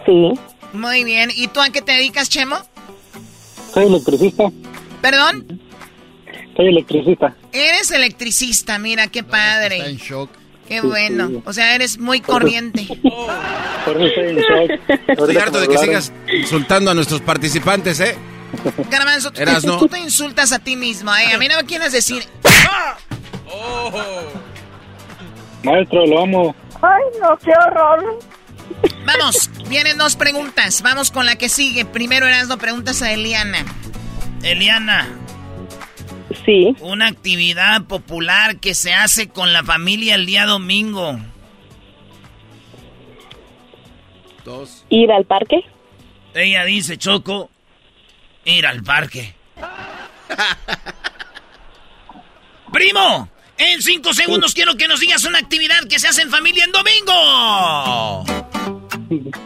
Sí. 0.04 0.32
Muy 0.72 1.04
bien. 1.04 1.30
¿Y 1.34 1.48
tú 1.48 1.60
a 1.60 1.70
qué 1.70 1.82
te 1.82 1.92
dedicas, 1.92 2.28
Chemo? 2.28 2.56
Soy 3.72 3.86
electricista. 3.86 4.44
¿Perdón? 5.00 5.60
Soy 6.56 6.68
electricista. 6.68 7.34
Eres 7.52 7.90
electricista, 7.90 8.78
mira, 8.78 9.08
qué 9.08 9.22
padre. 9.22 9.78
Está 9.78 9.90
en 9.90 9.96
shock. 9.96 10.30
Qué 10.68 10.80
bueno. 10.80 11.42
O 11.44 11.52
sea, 11.52 11.74
eres 11.74 11.98
muy 11.98 12.20
corriente. 12.20 12.86
Por 13.84 13.96
eso 13.96 14.06
estoy 14.06 14.28
en 14.30 14.36
shock. 14.38 14.80
Estoy 15.08 15.36
harto 15.36 15.60
de 15.60 15.68
que 15.68 15.76
hablaron. 15.76 16.02
sigas 16.02 16.12
insultando 16.32 16.90
a 16.90 16.94
nuestros 16.94 17.20
participantes, 17.20 18.00
¿eh? 18.00 18.16
Garbanzo, 18.90 19.30
tú, 19.32 19.42
Eras, 19.42 19.64
¿no? 19.64 19.78
tú 19.78 19.88
te 19.88 19.98
insultas 19.98 20.52
a 20.52 20.58
ti 20.58 20.76
mismo, 20.76 21.14
¿eh? 21.14 21.34
A 21.34 21.38
mí 21.38 21.46
no 21.48 21.56
me 21.56 21.64
quieres 21.64 21.92
decir... 21.92 22.24
Maestro, 25.62 26.06
lo 26.06 26.22
amo. 26.22 26.54
Ay, 26.82 27.02
no, 27.20 27.36
qué 27.38 27.50
horror. 27.50 28.18
Vamos, 29.04 29.50
vienen 29.68 29.98
dos 29.98 30.16
preguntas. 30.16 30.82
Vamos 30.82 31.10
con 31.10 31.26
la 31.26 31.36
que 31.36 31.48
sigue. 31.48 31.84
Primero, 31.84 32.26
Erasmo, 32.26 32.56
preguntas 32.58 33.02
a 33.02 33.12
Eliana. 33.12 33.64
Eliana, 34.42 35.08
Sí. 36.44 36.74
una 36.80 37.08
actividad 37.08 37.82
popular 37.84 38.58
que 38.58 38.74
se 38.74 38.94
hace 38.94 39.28
con 39.28 39.52
la 39.52 39.64
familia 39.64 40.14
el 40.14 40.26
día 40.26 40.46
domingo. 40.46 41.18
Dos. 44.44 44.84
Ir 44.90 45.10
al 45.10 45.24
parque. 45.24 45.60
Ella 46.34 46.64
dice, 46.64 46.98
Choco, 46.98 47.50
ir 48.44 48.66
al 48.66 48.82
parque. 48.82 49.34
¡Primo! 52.72 53.28
En 53.58 53.80
cinco 53.82 54.12
segundos 54.14 54.52
quiero 54.54 54.76
que 54.76 54.86
nos 54.88 55.00
digas 55.00 55.24
una 55.24 55.38
actividad 55.38 55.84
que 55.88 55.98
se 55.98 56.08
hace 56.08 56.22
en 56.22 56.30
familia 56.30 56.64
en 56.64 56.72
domingo. 56.72 58.24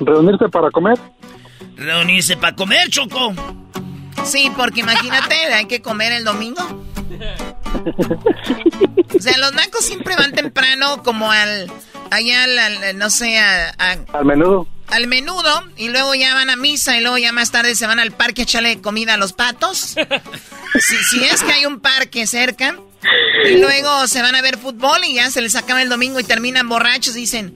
Reunirse 0.00 0.48
para 0.48 0.70
comer. 0.70 0.98
Reunirse 1.76 2.36
para 2.36 2.54
comer, 2.56 2.88
Choco. 2.90 3.32
Sí, 4.24 4.50
porque 4.56 4.80
imagínate, 4.80 5.34
hay 5.54 5.66
que 5.66 5.80
comer 5.80 6.12
el 6.12 6.24
domingo. 6.24 6.62
O 9.12 9.22
sea, 9.22 9.36
los 9.38 9.52
nacos 9.52 9.84
siempre 9.84 10.14
van 10.16 10.32
temprano 10.32 11.02
como 11.02 11.30
al... 11.30 11.70
Allá 12.10 12.44
al, 12.44 12.58
al- 12.58 12.98
no 12.98 13.10
sé, 13.10 13.38
a- 13.38 13.68
a- 13.78 13.98
Al 14.12 14.24
menudo. 14.24 14.66
al 14.88 15.06
menudo 15.08 15.64
y 15.76 15.88
luego 15.88 16.14
ya 16.14 16.34
van 16.34 16.48
a 16.50 16.56
misa 16.56 16.96
y 16.96 17.00
luego 17.02 17.18
ya 17.18 17.30
más 17.32 17.50
tarde 17.52 17.74
se 17.74 17.86
van 17.86 17.98
al 18.00 18.12
parque 18.12 18.42
a 18.42 18.44
echarle 18.44 18.80
comida 18.80 19.14
a 19.14 19.16
los 19.16 19.32
patos. 19.32 19.94
Si, 20.78 20.96
si 21.04 21.24
es 21.24 21.42
que 21.42 21.52
hay 21.52 21.66
un 21.66 21.80
parque 21.80 22.26
cerca. 22.28 22.76
Y 23.48 23.56
luego 23.58 24.06
se 24.06 24.20
van 24.22 24.34
a 24.34 24.42
ver 24.42 24.58
fútbol 24.58 25.00
y 25.06 25.14
ya 25.14 25.30
se 25.30 25.40
les 25.40 25.56
acaba 25.56 25.82
el 25.82 25.88
domingo 25.88 26.20
y 26.20 26.24
terminan 26.24 26.68
borrachos 26.68 27.16
y 27.16 27.20
dicen, 27.20 27.54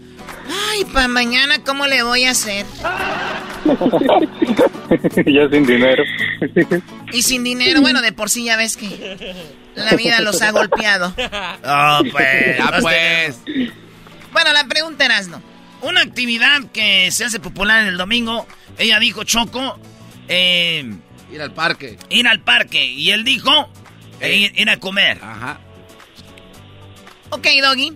ay, 0.71 0.85
para 0.87 1.09
mañana, 1.09 1.63
¿cómo 1.65 1.87
le 1.87 2.03
voy 2.03 2.25
a 2.25 2.31
hacer? 2.31 2.65
ya 5.27 5.49
sin 5.51 5.67
dinero. 5.67 6.05
Y 7.13 7.23
sin 7.23 7.45
dinero, 7.45 7.81
bueno, 7.81 8.01
de 8.03 8.13
por 8.13 8.31
sí 8.31 8.45
ya 8.45 8.57
ves 8.57 8.77
que 8.77 9.47
la 9.75 9.95
vida 9.97 10.21
los 10.21 10.41
ha 10.43 10.51
golpeado. 10.51 11.15
Oh, 11.65 12.01
pues. 12.11 12.59
Ya 12.59 12.79
pues. 12.81 13.37
Bueno, 14.33 14.53
la 14.53 14.65
pregunta 14.65 15.05
era, 15.05 15.21
¿no? 15.23 15.43
Una 15.83 16.01
actividad 16.01 16.63
que 16.73 17.11
se 17.11 17.25
hace 17.25 17.41
popular 17.41 17.83
en 17.83 17.89
el 17.89 17.97
domingo. 17.99 18.47
Ella 18.79 18.99
dijo, 18.99 19.25
Choco, 19.25 19.79
eh, 20.29 20.93
Ir 21.33 21.43
al 21.43 21.53
parque. 21.53 21.99
ir 22.11 22.27
al 22.27 22.41
parque. 22.41 22.87
Y 22.87 23.11
él 23.11 23.25
dijo, 23.25 23.69
eh, 24.21 24.37
ir, 24.37 24.53
ir 24.59 24.71
a 24.71 24.79
comer. 24.79 25.19
Ajá. 25.23 25.59
Ok, 27.31 27.47
Doggy. 27.63 27.93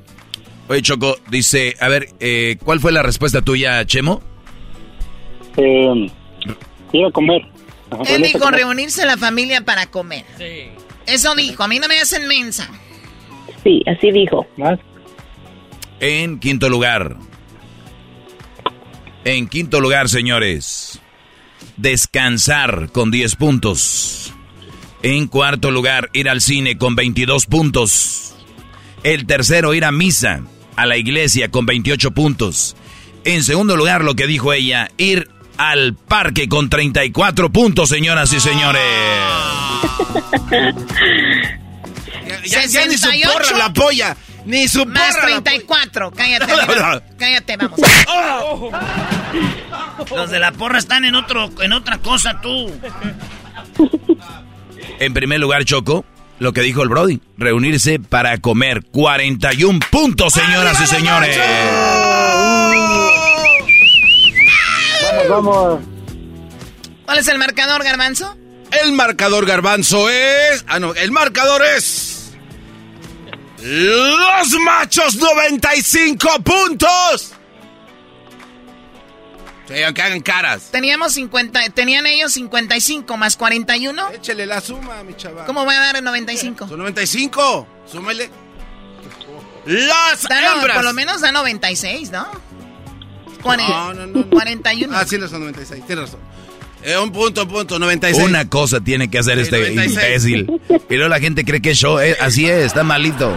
Oye, 0.68 0.82
Choco, 0.82 1.16
dice, 1.30 1.74
a 1.80 1.88
ver, 1.88 2.08
eh, 2.20 2.56
¿cuál 2.62 2.80
fue 2.80 2.92
la 2.92 3.02
respuesta 3.02 3.40
tuya, 3.42 3.84
Chemo? 3.86 4.22
Eh, 5.56 6.10
ir 6.92 7.04
a 7.06 7.10
comer. 7.10 7.42
Ajá, 7.90 8.02
Él 8.02 8.08
reunirse 8.08 8.24
a 8.24 8.26
dijo 8.32 8.38
comer. 8.44 8.60
reunirse 8.60 9.06
la 9.06 9.16
familia 9.16 9.60
para 9.62 9.86
comer. 9.86 10.24
Eso 11.06 11.34
dijo, 11.34 11.62
a 11.62 11.68
mí 11.68 11.78
no 11.78 11.88
me 11.88 11.98
hacen 12.00 12.26
mensa. 12.28 12.68
Sí, 13.64 13.82
así 13.86 14.10
dijo. 14.12 14.46
¿Más? 14.56 14.78
En 16.00 16.38
quinto 16.38 16.68
lugar. 16.68 17.16
En 19.24 19.48
quinto 19.48 19.80
lugar, 19.80 20.08
señores. 20.08 21.00
Descansar 21.76 22.90
con 22.92 23.10
10 23.10 23.36
puntos. 23.36 24.34
En 25.02 25.28
cuarto 25.28 25.70
lugar, 25.70 26.10
ir 26.12 26.28
al 26.28 26.40
cine 26.40 26.76
con 26.76 26.96
22 26.96 27.46
puntos. 27.46 28.34
El 29.04 29.26
tercero, 29.26 29.74
ir 29.74 29.84
a 29.84 29.92
misa, 29.92 30.42
a 30.76 30.86
la 30.86 30.96
iglesia 30.96 31.50
con 31.50 31.66
28 31.66 32.10
puntos. 32.10 32.76
En 33.24 33.44
segundo 33.44 33.76
lugar, 33.76 34.02
lo 34.02 34.14
que 34.14 34.26
dijo 34.26 34.52
ella, 34.52 34.90
ir 34.96 35.28
al 35.56 35.94
parque 35.94 36.48
con 36.48 36.68
34 36.68 37.50
puntos, 37.50 37.88
señoras 37.88 38.32
y 38.32 38.40
señores. 38.40 38.82
Ya, 42.44 42.64
ya 42.66 42.86
ni 42.86 42.96
su 42.96 43.10
68. 43.10 43.30
porra 43.32 43.58
la 43.58 43.72
polla. 43.72 44.16
Ni 44.44 44.68
su 44.68 44.86
Más 44.86 45.14
porra 45.14 45.30
la 45.30 45.42
34. 45.42 46.10
Cállate. 46.12 46.46
Cállate, 47.18 47.56
vamos. 47.56 47.80
Los 50.14 50.30
de 50.30 50.38
la 50.38 50.52
porra 50.52 50.78
están 50.78 51.04
en 51.04 51.14
otro, 51.14 51.50
en 51.60 51.72
otra 51.72 51.98
cosa, 51.98 52.40
tú. 52.40 52.70
En 54.98 55.14
primer 55.14 55.38
lugar, 55.38 55.64
Choco, 55.64 56.04
lo 56.38 56.52
que 56.52 56.60
dijo 56.62 56.82
el 56.82 56.88
Brody, 56.88 57.20
reunirse 57.36 57.98
para 57.98 58.38
comer 58.38 58.84
41 58.90 59.78
puntos, 59.90 60.32
señoras 60.32 60.80
y 60.80 60.86
señores. 60.86 61.38
Vamos, 65.02 65.28
vamos. 65.28 65.80
¿Cuál 67.04 67.18
es 67.18 67.28
el 67.28 67.38
marcador, 67.38 67.84
Garbanzo? 67.84 68.36
El 68.82 68.92
marcador, 68.92 69.46
Garbanzo, 69.46 70.10
es... 70.10 70.64
Ah, 70.68 70.78
no, 70.78 70.94
el 70.94 71.10
marcador 71.10 71.62
es... 71.64 72.32
Los 73.62 74.52
machos, 74.64 75.16
95 75.16 76.28
puntos. 76.44 77.32
Sí, 79.68 79.82
aunque 79.82 80.00
hagan 80.00 80.20
caras. 80.20 80.70
Teníamos 80.70 81.12
50, 81.12 81.60
tenían 81.70 82.06
ellos 82.06 82.32
55 82.32 83.16
más 83.18 83.36
41. 83.36 84.10
Échele 84.14 84.46
la 84.46 84.62
suma, 84.62 85.02
mi 85.04 85.14
chaval. 85.14 85.44
¿Cómo 85.44 85.64
voy 85.64 85.74
a 85.74 85.80
dar 85.80 85.96
el 85.96 86.04
95? 86.04 86.68
Son 86.68 86.78
95. 86.78 87.68
Súmele. 87.90 88.30
Las 89.66 90.24
hembras. 90.24 90.76
Por 90.76 90.84
lo 90.84 90.94
menos 90.94 91.20
da 91.20 91.32
96, 91.32 92.10
¿no? 92.10 92.26
no, 93.44 93.94
no, 93.94 94.06
no, 94.06 94.30
41. 94.30 94.96
Ah, 94.96 95.04
sí, 95.06 95.18
no 95.18 95.28
son 95.28 95.40
96. 95.40 95.84
Tienes 95.86 96.06
razón. 96.06 96.20
Eh, 96.82 96.96
un 96.96 97.12
punto, 97.12 97.42
un 97.42 97.48
punto, 97.48 97.78
96. 97.78 98.24
Una 98.24 98.48
cosa 98.48 98.80
tiene 98.80 99.10
que 99.10 99.18
hacer 99.18 99.38
este 99.38 99.58
96. 99.58 100.24
imbécil. 100.24 100.60
Y 100.88 100.94
luego 100.94 101.08
la 101.08 101.20
gente 101.20 101.44
cree 101.44 101.60
que 101.60 101.72
es 101.72 101.78
show. 101.78 101.98
Eh, 101.98 102.16
así 102.20 102.48
es, 102.48 102.66
está 102.66 102.84
malito. 102.84 103.34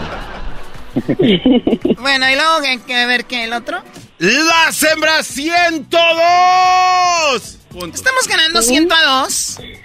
bueno, 2.00 2.30
y 2.30 2.36
luego 2.36 2.58
hay 2.68 2.80
que 2.80 3.06
ver 3.06 3.26
qué 3.26 3.46
el 3.46 3.54
otro. 3.54 3.82
Las 4.20 4.84
hembras 4.84 5.26
102. 5.28 7.58
Puntos. 7.72 8.02
Estamos 8.02 8.28
ganando 8.28 8.62
100 8.62 8.92
a 8.92 9.04
2. 9.22 9.34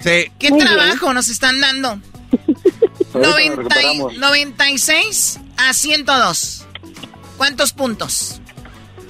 Sí. 0.00 0.32
¿Qué 0.38 0.50
Muy 0.50 0.60
trabajo 0.60 1.06
bien. 1.06 1.14
nos 1.14 1.28
están 1.28 1.60
dando? 1.60 2.00
90, 3.14 3.62
96 4.18 5.40
a 5.56 5.72
102. 5.72 6.66
¿Cuántos 7.36 7.72
puntos? 7.72 8.40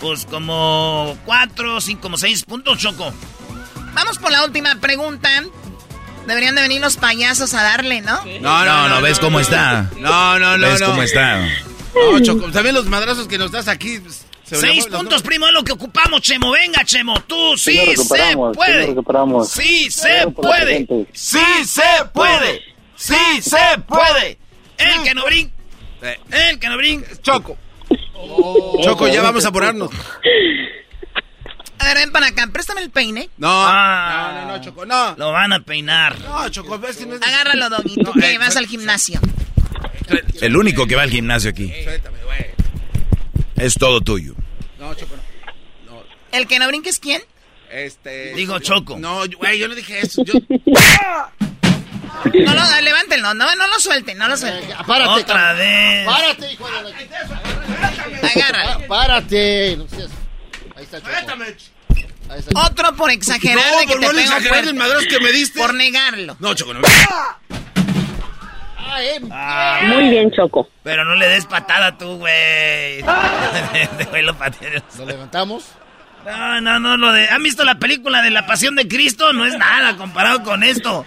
Pues 0.00 0.26
como 0.26 1.16
4, 1.24 1.80
5, 1.80 2.00
como 2.00 2.18
6 2.18 2.44
puntos, 2.44 2.78
Choco. 2.78 3.12
Vamos 3.94 4.18
por 4.18 4.30
la 4.30 4.44
última 4.44 4.76
pregunta. 4.76 5.28
Deberían 6.26 6.54
de 6.54 6.62
venir 6.62 6.80
los 6.80 6.96
payasos 6.96 7.54
a 7.54 7.62
darle, 7.62 8.02
¿no? 8.02 8.20
No, 8.40 8.64
no, 8.64 8.88
no, 8.88 9.00
¿ves 9.00 9.18
cómo 9.18 9.40
está? 9.40 9.90
No, 9.98 10.38
no, 10.38 10.58
no. 10.58 10.68
¿Ves 10.68 10.82
cómo 10.82 11.02
está? 11.02 11.48
No, 11.94 12.20
Choco, 12.20 12.50
también 12.50 12.74
los 12.74 12.86
madrazos 12.86 13.26
que 13.26 13.38
nos 13.38 13.50
das 13.50 13.68
aquí. 13.68 14.00
Seis 14.44 14.86
puntos, 14.86 15.22
primo, 15.22 15.46
es 15.46 15.52
lo 15.52 15.64
que 15.64 15.72
ocupamos, 15.72 16.20
Chemo. 16.20 16.52
Venga, 16.52 16.84
Chemo, 16.84 17.20
tú 17.22 17.56
sí 17.56 17.94
se 17.96 18.36
puede. 18.54 18.94
Sí 19.44 19.90
se 19.90 20.26
puede. 20.30 21.06
Sí 21.12 21.38
se 21.64 22.04
puede. 22.12 22.62
Sí 22.94 23.42
se 23.42 23.78
puede. 23.86 24.38
El 24.78 25.02
que 25.02 25.14
no 25.14 25.24
brinca. 25.24 25.54
El 26.30 26.58
que 26.58 26.68
no 26.68 26.76
brinca. 26.76 27.08
Choco. 27.22 27.56
Choco, 28.82 29.08
ya 29.08 29.22
vamos 29.22 29.44
a 29.44 29.48
apurarnos. 29.48 29.90
A 31.78 31.84
ver, 31.84 31.98
ven 31.98 32.12
para 32.12 32.28
acá, 32.28 32.48
préstame 32.52 32.82
el 32.82 32.90
peine. 32.90 33.28
No, 33.36 33.48
ah, 33.50 34.32
no, 34.32 34.40
no, 34.46 34.56
no, 34.56 34.64
Choco, 34.64 34.86
no. 34.86 35.14
Lo 35.16 35.32
van 35.32 35.52
a 35.52 35.60
peinar. 35.60 36.18
No, 36.20 36.48
Choco, 36.48 36.78
ves 36.78 36.96
que 36.96 37.06
no 37.06 37.16
es... 37.16 37.22
Agárralo, 37.22 37.68
Doggy, 37.68 37.96
tú 37.96 38.12
que 38.12 38.38
vas 38.38 38.56
al 38.56 38.66
gimnasio. 38.66 39.20
El 40.40 40.56
único 40.56 40.86
que 40.86 40.96
va 40.96 41.02
al 41.02 41.10
gimnasio 41.10 41.50
aquí. 41.50 41.72
Suéltame, 41.82 42.18
güey. 42.24 42.46
Es 43.56 43.74
todo 43.74 44.00
tuyo. 44.00 44.34
No, 44.78 44.94
Choco, 44.94 45.16
no. 45.86 46.02
¿El 46.32 46.46
que 46.46 46.58
no 46.58 46.68
brinque 46.68 46.90
es 46.90 46.98
quién? 46.98 47.22
Este... 47.70 48.34
Digo 48.34 48.58
Choco. 48.58 48.98
No, 48.98 49.22
güey, 49.38 49.58
yo 49.58 49.68
no 49.68 49.74
dije 49.74 50.00
eso. 50.00 50.22
Yo... 50.24 50.34
No 52.34 52.54
lo, 52.54 52.80
levántenlo, 52.80 53.34
no, 53.34 53.54
no 53.56 53.66
lo 53.66 53.80
suelten, 53.80 54.16
no 54.16 54.28
lo 54.28 54.36
suelten. 54.36 54.70
Eh, 54.70 54.74
párate, 54.86 55.10
Otra 55.10 55.52
vez. 55.54 56.06
Párate, 56.06 56.52
hijo 56.52 56.66
de 56.66 56.82
la... 56.82 58.28
Agárralo. 58.28 58.86
Párate. 58.86 59.76
No 59.76 59.88
seas... 59.88 60.10
Ahí 60.76 60.84
está, 60.84 61.00
Choco. 61.00 61.10
Ahí 62.28 62.38
está, 62.40 62.66
Otro 62.66 62.96
por 62.96 63.10
exagerar 63.10 63.64
no, 63.70 63.78
de 63.78 63.86
que 63.86 63.92
por 63.92 64.00
te 64.00 64.12
no 64.12 64.18
exagerar 64.18 64.64
el 64.64 64.74
madrazo 64.74 65.06
que 65.08 65.20
me 65.20 65.32
diste. 65.32 65.58
Por 65.58 65.74
negarlo. 65.74 66.36
No, 66.40 66.54
Choco, 66.54 66.74
no. 66.74 66.80
Ah, 69.30 69.80
Muy 69.84 70.10
bien, 70.10 70.30
Choco. 70.30 70.68
Pero 70.82 71.04
no 71.04 71.14
le 71.14 71.28
des 71.28 71.46
patada 71.46 71.96
tú, 71.96 72.18
güey. 72.18 73.02
lo 74.22 74.36
¿Lo 74.98 75.06
levantamos? 75.06 75.64
No, 76.24 76.60
no, 76.60 76.78
no, 76.80 76.96
lo 76.96 77.12
de... 77.12 77.28
¿Han 77.28 77.42
visto 77.42 77.64
la 77.64 77.76
película 77.76 78.20
de 78.22 78.30
la 78.30 78.46
Pasión 78.46 78.74
de 78.74 78.88
Cristo? 78.88 79.32
No 79.32 79.46
es 79.46 79.56
nada 79.56 79.96
comparado 79.96 80.42
con 80.42 80.64
esto. 80.64 81.04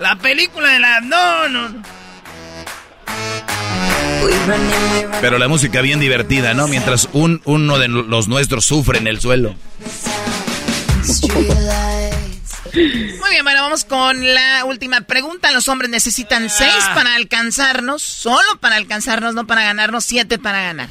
La 0.00 0.16
película 0.16 0.68
de 0.70 0.80
la... 0.80 1.00
No, 1.00 1.48
no. 1.48 1.82
Pero 5.20 5.38
la 5.38 5.48
música 5.48 5.80
bien 5.80 6.00
divertida, 6.00 6.54
¿no? 6.54 6.66
Mientras 6.66 7.08
un, 7.12 7.40
uno 7.44 7.78
de 7.78 7.88
los 7.88 8.26
nuestros 8.26 8.64
sufre 8.64 8.98
en 8.98 9.06
el 9.06 9.20
suelo. 9.20 9.54
Muy 12.74 13.30
bien, 13.30 13.44
bueno, 13.44 13.62
vamos 13.62 13.84
con 13.84 14.34
la 14.34 14.64
última 14.64 15.02
pregunta. 15.02 15.52
Los 15.52 15.68
hombres 15.68 15.90
necesitan 15.90 16.50
seis 16.50 16.84
para 16.94 17.14
alcanzarnos, 17.14 18.02
solo 18.02 18.58
para 18.60 18.76
alcanzarnos, 18.76 19.34
no 19.34 19.46
para 19.46 19.62
ganarnos, 19.62 20.04
siete 20.04 20.38
para 20.38 20.60
ganar. 20.60 20.88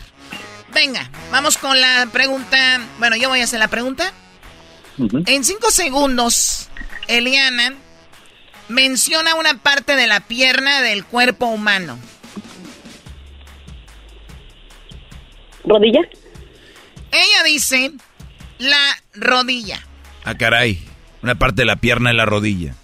Venga, 0.73 1.09
vamos 1.29 1.57
con 1.57 1.79
la 1.79 2.07
pregunta. 2.11 2.79
Bueno, 2.99 3.17
yo 3.17 3.27
voy 3.27 3.41
a 3.41 3.43
hacer 3.43 3.59
la 3.59 3.67
pregunta. 3.67 4.13
En 5.25 5.43
cinco 5.43 5.71
segundos, 5.71 6.69
Eliana 7.07 7.73
menciona 8.69 9.35
una 9.35 9.57
parte 9.57 9.97
de 9.97 10.07
la 10.07 10.21
pierna 10.21 10.81
del 10.81 11.03
cuerpo 11.03 11.47
humano. 11.47 11.99
¿Rodilla? 15.65 15.99
Ella 17.11 17.43
dice 17.45 17.91
la 18.57 19.03
rodilla. 19.15 19.85
Ah, 20.23 20.35
caray. 20.35 20.92
Una 21.23 21.35
parte 21.35 21.61
de 21.61 21.65
la 21.65 21.77
pierna 21.77 22.11
en 22.11 22.17
la 22.17 22.25
rodilla. 22.25 22.75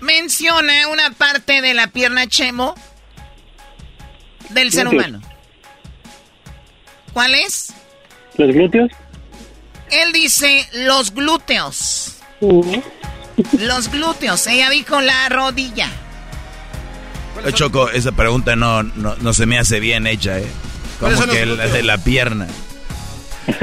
Menciona 0.00 0.88
una 0.88 1.10
parte 1.10 1.60
de 1.60 1.74
la 1.74 1.88
pierna 1.88 2.26
chemo 2.26 2.74
del 4.50 4.72
ser 4.72 4.88
humano. 4.88 5.20
¿Cuál 7.12 7.34
es? 7.34 7.72
¿Los 8.36 8.52
glúteos? 8.52 8.90
Él 9.90 10.12
dice 10.12 10.68
los 10.72 11.14
glúteos. 11.14 12.16
Los 13.58 13.90
glúteos. 13.90 14.46
Ella 14.46 14.70
dijo 14.70 15.00
la 15.00 15.28
rodilla. 15.28 15.90
Choco, 17.52 17.90
esa 17.90 18.12
pregunta 18.12 18.56
no, 18.56 18.82
no, 18.82 19.14
no, 19.16 19.34
se 19.34 19.44
me 19.46 19.58
hace 19.58 19.80
bien 19.80 20.06
hecha, 20.06 20.38
¿eh? 20.38 20.46
Como 20.98 21.26
que 21.26 21.44
la 21.44 21.68
de 21.68 21.82
la 21.82 21.98
pierna. 21.98 22.46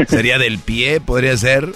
¿Sería 0.08 0.38
del 0.38 0.60
pie? 0.60 1.02
¿Podría 1.02 1.36
ser? 1.36 1.74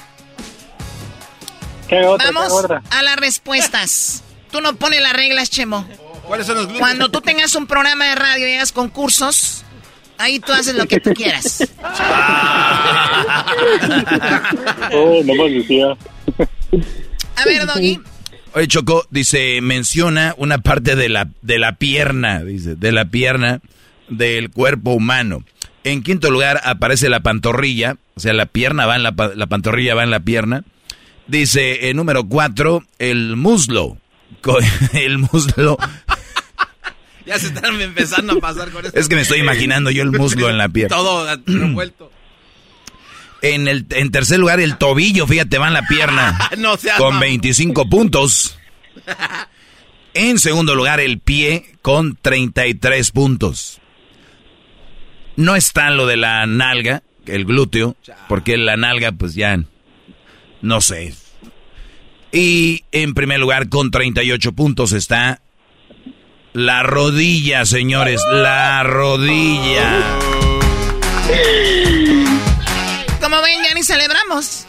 Otra, 1.89 2.31
Vamos 2.31 2.65
a 2.89 3.03
las 3.03 3.15
respuestas. 3.15 4.23
Tú 4.51 4.61
no 4.61 4.75
pones 4.75 5.01
las 5.01 5.13
reglas, 5.13 5.49
Chemo. 5.49 5.87
¿Cuáles 6.25 6.45
son 6.45 6.55
los 6.55 6.65
glúteos? 6.65 6.81
Cuando 6.81 7.09
tú 7.09 7.21
tengas 7.21 7.55
un 7.55 7.67
programa 7.67 8.05
de 8.05 8.15
radio 8.15 8.47
y 8.47 8.53
hagas 8.53 8.71
concursos, 8.71 9.63
ahí 10.17 10.39
tú 10.39 10.51
haces 10.51 10.75
lo 10.75 10.85
que 10.85 10.99
tú 10.99 11.13
quieras. 11.13 11.61
oh, 14.93 15.21
no 15.23 15.35
me 15.35 15.49
decía. 15.49 15.97
A 17.35 17.45
ver, 17.45 17.65
Doggy. 17.65 17.99
Oye, 18.53 18.67
Choco, 18.67 19.05
dice, 19.09 19.61
menciona 19.61 20.33
una 20.37 20.57
parte 20.57 20.95
de 20.95 21.09
la, 21.09 21.29
de 21.41 21.59
la 21.59 21.75
pierna, 21.75 22.43
dice, 22.43 22.75
de 22.75 22.91
la 22.91 23.05
pierna 23.05 23.61
del 24.09 24.49
cuerpo 24.49 24.91
humano. 24.91 25.43
En 25.83 26.03
quinto 26.03 26.31
lugar 26.31 26.59
aparece 26.63 27.07
la 27.09 27.19
pantorrilla, 27.21 27.97
o 28.15 28.19
sea, 28.19 28.33
la 28.33 28.47
pierna 28.47 28.85
va 28.85 28.95
en 28.95 29.03
la, 29.03 29.13
la 29.35 29.47
pantorrilla 29.47 29.95
va 29.95 30.03
en 30.03 30.11
la 30.11 30.19
pierna. 30.19 30.63
Dice, 31.27 31.89
en 31.89 31.97
número 31.97 32.27
cuatro, 32.27 32.83
el 32.99 33.35
muslo. 33.35 33.97
El 34.93 35.17
muslo. 35.17 35.77
ya 37.25 37.39
se 37.39 37.47
están 37.47 37.81
empezando 37.81 38.33
a 38.33 38.39
pasar 38.39 38.71
con 38.71 38.85
esto. 38.85 38.97
Es 38.97 39.07
que 39.09 39.15
me 39.15 39.21
estoy 39.21 39.39
imaginando 39.39 39.91
yo 39.91 40.03
el 40.03 40.11
muslo 40.11 40.49
en 40.49 40.57
la 40.57 40.69
pierna. 40.69 40.95
Todo 40.95 41.27
revuelto. 41.45 42.11
En, 43.41 43.67
el, 43.67 43.85
en 43.89 44.11
tercer 44.11 44.39
lugar, 44.39 44.59
el 44.59 44.77
tobillo, 44.77 45.27
fíjate, 45.27 45.57
va 45.57 45.67
en 45.67 45.73
la 45.73 45.83
pierna. 45.83 46.49
no 46.57 46.77
seas 46.77 46.97
Con 46.97 47.19
25 47.19 47.89
puntos. 47.89 48.57
En 50.13 50.39
segundo 50.39 50.73
lugar, 50.73 50.99
el 50.99 51.19
pie 51.19 51.65
con 51.81 52.15
33 52.15 53.11
puntos. 53.11 53.79
No 55.35 55.55
está 55.55 55.91
lo 55.91 56.07
de 56.07 56.17
la 56.17 56.45
nalga, 56.47 57.03
el 57.27 57.45
glúteo, 57.45 57.95
porque 58.27 58.57
la 58.57 58.75
nalga, 58.77 59.11
pues 59.11 59.35
ya, 59.35 59.59
no 60.67 60.81
sé. 60.81 61.15
Y 62.31 62.83
en 62.91 63.13
primer 63.13 63.39
lugar, 63.39 63.69
con 63.69 63.89
38 63.89 64.51
puntos, 64.51 64.91
está 64.91 65.41
la 66.53 66.83
rodilla, 66.83 67.65
señores, 67.65 68.21
la 68.31 68.83
rodilla. 68.83 70.03
Como 73.21 73.41
ven, 73.41 73.63
ya 73.63 73.73
ni 73.73 73.83
celebramos. 73.83 74.65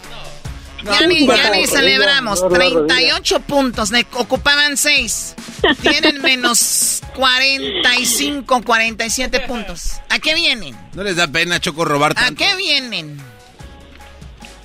Ya 0.85 1.07
ni, 1.07 1.27
ya 1.27 1.51
ni 1.51 1.67
celebramos. 1.67 2.49
38 2.49 3.41
puntos. 3.41 3.91
Le 3.91 4.07
ocupaban 4.13 4.77
6. 4.77 5.35
Tienen 5.83 6.23
menos 6.23 7.03
45, 7.17 8.63
47 8.63 9.41
puntos. 9.41 9.95
¿A 10.09 10.21
qué 10.21 10.35
vienen? 10.35 10.77
No 10.95 11.03
les 11.03 11.17
da 11.17 11.27
pena, 11.27 11.61
Choco, 11.61 11.85
robar 11.85 12.15
tanto. 12.15 12.45
¿A 12.45 12.47
qué 12.47 12.57
vienen? 12.57 13.21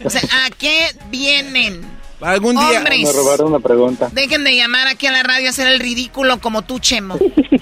O 0.04 0.10
sea, 0.10 0.22
¿a 0.22 0.50
qué 0.52 0.88
vienen? 1.10 1.82
Algún 2.22 2.56
día. 2.56 2.78
Hombres. 2.78 3.04
Me 3.04 3.12
robaron 3.12 3.48
una 3.48 3.60
pregunta. 3.60 4.10
Dejen 4.12 4.44
de 4.44 4.56
llamar 4.56 4.88
aquí 4.88 5.08
a 5.08 5.12
la 5.12 5.24
radio 5.24 5.48
a 5.48 5.50
hacer 5.50 5.68
el 5.68 5.80
ridículo 5.80 6.40
como 6.40 6.62
tú, 6.62 6.80
Chemo. 6.80 7.18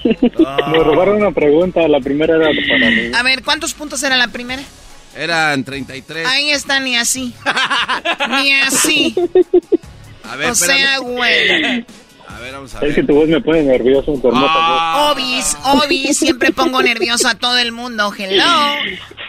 Me 0.68 0.78
robaron 0.78 1.16
una 1.16 1.32
pregunta. 1.32 1.86
La 1.88 2.00
primera 2.00 2.36
era 2.36 2.46
para 2.46 2.90
mí. 2.90 3.10
A 3.14 3.22
ver, 3.22 3.42
¿cuántos 3.42 3.74
puntos 3.74 4.02
era 4.02 4.16
la 4.16 4.28
primera? 4.28 4.62
Eran 5.16 5.64
33. 5.64 6.26
Ahí 6.26 6.50
está, 6.50 6.80
ni 6.80 6.96
así. 6.96 7.34
ni 8.42 8.52
así. 8.52 9.14
A 10.24 10.36
ver, 10.36 10.50
o 10.50 10.54
sea, 10.54 10.98
güey. 10.98 11.84
A 12.42 12.44
ver, 12.44 12.54
vamos 12.54 12.74
a 12.74 12.80
Es 12.84 12.96
que 12.96 13.04
tu 13.04 13.14
voz 13.14 13.28
me 13.28 13.40
pone 13.40 13.62
nervioso. 13.62 14.18
Tu 14.20 14.32
Ah. 14.34 15.12
Obis, 15.12 15.56
obis, 15.64 16.18
siempre 16.18 16.50
pongo 16.50 16.82
nervioso 16.82 17.28
a 17.28 17.36
todo 17.36 17.56
el 17.58 17.70
mundo. 17.70 18.12
Hello. 18.18 18.42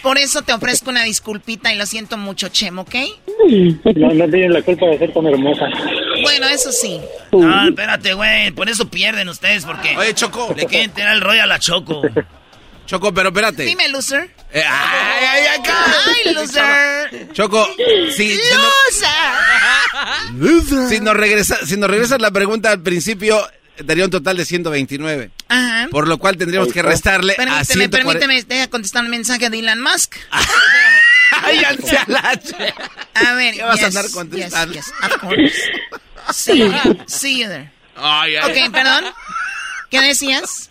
Por 0.02 0.18
eso 0.18 0.42
te 0.42 0.52
ofrezco 0.52 0.90
una 0.90 1.04
disculpita 1.04 1.72
y 1.72 1.78
lo 1.78 1.86
siento 1.86 2.18
mucho, 2.18 2.50
Chemo, 2.50 2.82
¿ok? 2.82 2.96
No, 3.96 4.14
no 4.16 4.30
tienen 4.30 4.54
la 4.54 4.64
culpa 4.64 4.88
de 4.88 4.98
ser 4.98 5.14
tan 5.14 5.28
hermosa. 5.28 5.66
Bueno, 6.24 6.48
eso 6.48 6.72
sí. 6.72 7.00
No, 7.32 7.68
espérate, 7.68 8.16
güey. 8.16 8.50
Por 8.50 8.68
eso 8.68 8.90
pierden 8.90 9.30
ustedes, 9.30 9.64
porque. 9.64 9.96
Oye, 9.96 10.16
Choco. 10.16 10.52
Le 10.58 10.66
quieren 10.66 10.90
tirar 10.90 11.14
el 11.14 11.22
rollo 11.22 11.44
a 11.44 11.46
la 11.46 11.60
Choco. 11.60 12.02
Choco, 12.88 13.14
pero 13.14 13.30
espérate. 13.30 13.64
Dime, 13.64 13.90
loser. 13.90 14.32
Eh, 14.54 14.64
ay, 14.64 15.26
ay, 15.26 15.46
ay, 15.48 15.62
Ay, 16.26 16.34
loser. 16.34 17.28
Choco, 17.34 17.68
si, 18.16 18.38
si, 18.38 18.42
no- 18.54 18.70
si 20.90 21.00
nos 21.00 21.16
regresa, 21.16 21.58
si 21.66 21.76
nos 21.78 21.90
regresas 21.90 22.22
la 22.22 22.30
pregunta 22.32 22.70
al 22.72 22.82
principio, 22.82 23.48
daría 23.80 24.06
un 24.06 24.12
total 24.12 24.38
de 24.38 24.46
129. 24.46 25.32
Ajá. 25.50 25.88
Por 25.90 26.08
lo 26.08 26.18
cual 26.20 26.38
tendríamos 26.38 26.72
que 26.72 26.82
restarle 26.82 27.34
a 27.34 27.38
Permíteme, 27.38 27.66
140. 27.66 28.20
permíteme, 28.20 28.44
deja 28.56 28.70
contestar 28.70 29.04
un 29.04 29.10
mensaje 29.10 29.50
de 29.50 29.60
Elon 29.60 29.82
Musk. 29.82 30.16
Ay, 31.42 31.64
alache. 31.64 32.74
A 33.16 33.34
ver, 33.34 33.56
¿Qué 33.56 33.64
vas 33.64 33.82
a 33.82 33.88
andar 33.88 34.06
contestando? 34.12 34.74
yes, 34.76 34.86
yes, 34.86 35.12
of 35.12 35.18
course. 35.20 35.54
See 36.32 36.60
you, 36.60 36.72
see 37.08 37.40
you 37.42 37.48
there. 37.50 37.72
Ay, 37.96 38.36
ay. 38.38 38.66
Ok, 38.66 38.72
perdón. 38.72 39.06
¿Qué 39.90 40.00
decías? 40.02 40.70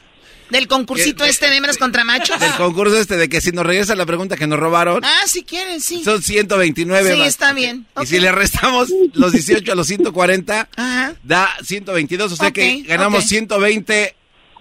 ¿Del 0.53 0.69
concursito 0.69 1.25
¿Qué- 1.25 1.31
este 1.31 1.49
de 1.51 1.57
hembras 1.57 1.79
contra 1.79 2.05
machos? 2.05 2.39
Del 2.39 2.53
concurso 2.53 2.97
este 2.99 3.17
de 3.17 3.29
que 3.29 3.41
si 3.41 3.51
nos 3.53 3.67
regresa 3.67 3.95
la 3.97 4.07
pregunta 4.07 4.37
que 4.37 4.47
nos 4.47 4.59
robaron, 4.59 5.05
Ah, 5.05 5.23
si 5.27 5.43
quieren, 5.43 5.81
sí. 5.81 6.05
son 6.05 6.23
129. 6.23 7.13
Sí, 7.15 7.19
más. 7.19 7.29
está 7.29 7.53
bien. 7.53 7.87
Y 8.03 8.07
si 8.07 8.21
le 8.21 8.31
restamos 8.31 8.91
los 9.15 9.33
18 9.33 9.73
a 9.73 9.75
los 9.75 9.87
140, 9.87 10.69
Ajá. 10.77 11.15
da 11.23 11.49
122. 11.65 12.31
O 12.33 12.37
sea 12.37 12.51
que 12.51 12.83
ganamos 12.83 13.25
ok. 13.25 13.29
120. 13.29 14.15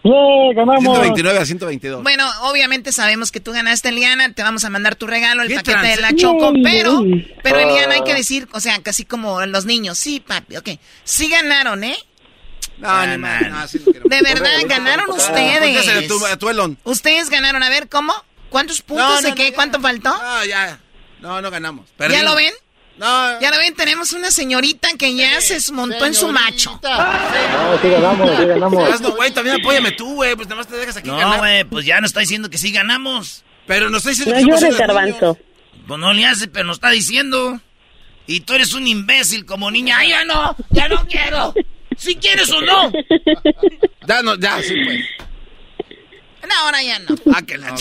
¡Yeah, 0.04 0.14
ganamos! 0.56 0.82
129 0.82 1.38
a 1.39 1.46
122. 1.46 2.02
Bueno, 2.02 2.28
obviamente 2.42 2.92
sabemos 2.92 3.32
que 3.32 3.39
tú 3.39 3.52
ganaste, 3.52 3.89
Eliana. 3.89 4.34
Te 4.34 4.42
vamos 4.42 4.64
a 4.66 4.72
mandar 4.72 4.96
tu 4.96 5.06
regalo, 5.06 5.44
el 5.44 5.48
¿Qué 5.50 5.56
paquete 5.58 5.78
de 5.78 5.94
trans- 5.98 6.00
la 6.02 6.16
Choco. 6.18 6.54
Pero, 6.64 7.04
pero 7.44 7.58
Ah. 7.58 7.62
Eliana, 7.62 7.94
hay 7.96 8.04
que 8.04 8.16
decir, 8.16 8.48
o 8.52 8.60
sea, 8.60 8.82
casi 8.82 9.06
como 9.06 9.46
los 9.46 9.66
niños. 9.66 10.00
Sí, 10.00 10.20
papi, 10.20 10.58
ok. 10.58 10.70
Sí 11.04 11.30
ganaron, 11.30 11.84
¿eh? 11.84 11.96
No, 12.82 13.06
ni 13.08 13.18
más. 13.18 13.50
No, 13.50 13.68
sí 13.68 13.80
lo 13.80 13.92
De 13.94 14.22
verdad, 14.22 14.50
ganaron 14.68 15.10
ustedes. 15.12 15.88
Ustedes 16.84 17.30
ganaron. 17.30 17.64
A 17.64 17.70
ver, 17.70 17.88
¿cómo? 17.88 18.14
¿Cuántos 18.50 18.82
puntos 18.82 19.08
No, 19.08 19.22
de 19.22 19.30
no, 19.30 19.36
qué? 19.36 19.54
¿Cuánto 19.54 19.80
faltó? 19.80 20.10
No, 20.10 20.46
ya. 20.46 20.80
No, 21.22 21.42
no 21.42 21.52
ganamos. 21.52 21.86
¿Ya 21.88 21.96
Perdimos. 21.98 22.26
lo 22.26 22.36
ven? 22.36 22.54
No. 22.98 23.40
Ya 23.40 23.50
lo 23.52 23.58
ven, 23.58 23.74
tenemos 23.76 24.12
una 24.14 24.30
señorita 24.32 24.90
que 24.98 25.16
ya 25.16 25.40
se 25.42 25.60
montó 25.72 26.06
en 26.06 26.14
su 26.14 26.28
macho. 26.32 26.80
No, 26.84 27.82
sí 27.82 27.90
ganamos, 27.90 28.30
sí 28.38 28.46
ganamos. 28.46 29.02
No, 29.02 29.12
güey, 29.16 29.32
también 29.32 29.60
apóyame 29.62 29.92
tú, 29.92 30.16
güey. 30.16 30.36
Pues 30.36 30.48
nada 30.48 30.58
más 30.58 30.68
te 30.68 30.76
dejas 30.76 30.98
aquí 30.98 31.08
No, 31.10 31.18
ganar. 31.18 31.40
güey, 31.40 31.64
pues 31.64 31.86
ya 31.86 32.02
nos 32.02 32.10
está 32.10 32.20
diciendo 32.20 32.50
que 32.50 32.58
sí 32.58 32.72
ganamos. 32.72 33.44
Pero 33.68 33.90
nos 33.90 34.06
está 34.06 34.10
diciendo 34.10 34.34
No 34.52 34.58
que 34.60 34.66
unos 34.66 34.78
garbanzo. 34.78 35.38
Pues 35.88 36.00
no 36.00 36.14
le 36.14 36.26
hace, 36.26 36.48
pero 36.48 36.66
nos 36.66 36.78
está 36.78 36.90
diciendo. 36.90 37.60
Y 38.28 38.42
tú 38.42 38.54
eres 38.54 38.74
un 38.74 38.86
imbécil 38.88 39.46
como 39.46 39.72
niña. 39.72 39.98
¡Ay, 39.98 40.10
ya 40.10 40.24
no! 40.26 40.56
¡Ya 40.70 40.88
no 40.88 41.06
quiero! 41.08 41.54
¿Si 41.98 42.16
quieres 42.16 42.50
o 42.52 42.62
no? 42.62 42.92
Ya, 44.08 44.22
no, 44.24 44.36
ya, 44.38 44.62
sí, 44.62 44.74
pues. 44.84 45.00
No, 46.48 46.56
ahora 46.66 46.82
ya 46.84 47.00
no. 47.00 47.16
Ah, 47.34 47.42
que 47.44 47.58
la. 47.58 47.76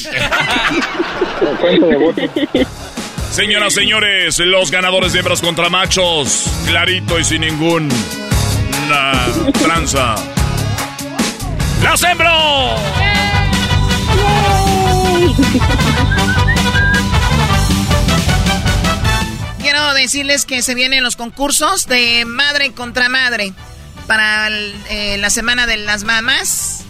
Señoras, 3.32 3.72
señores, 3.74 4.38
los 4.40 4.70
ganadores 4.70 5.12
de 5.12 5.20
hembras 5.20 5.40
contra 5.40 5.68
machos. 5.70 6.44
Clarito 6.66 7.18
y 7.18 7.24
sin 7.24 7.40
ningún. 7.42 7.88
na- 8.88 9.26
tranza. 9.62 10.14
¡Las 11.82 12.02
hembras! 12.02 12.78
Quiero 19.60 19.92
decirles 19.94 20.46
que 20.46 20.62
se 20.62 20.74
vienen 20.74 21.02
los 21.02 21.16
concursos 21.16 21.86
de 21.86 22.24
madre 22.26 22.72
contra 22.72 23.08
madre 23.08 23.52
para 24.10 24.48
el- 24.48 24.74
eh, 24.88 25.18
la 25.18 25.30
semana 25.30 25.68
de 25.68 25.76
las 25.76 26.02
mamás. 26.02 26.82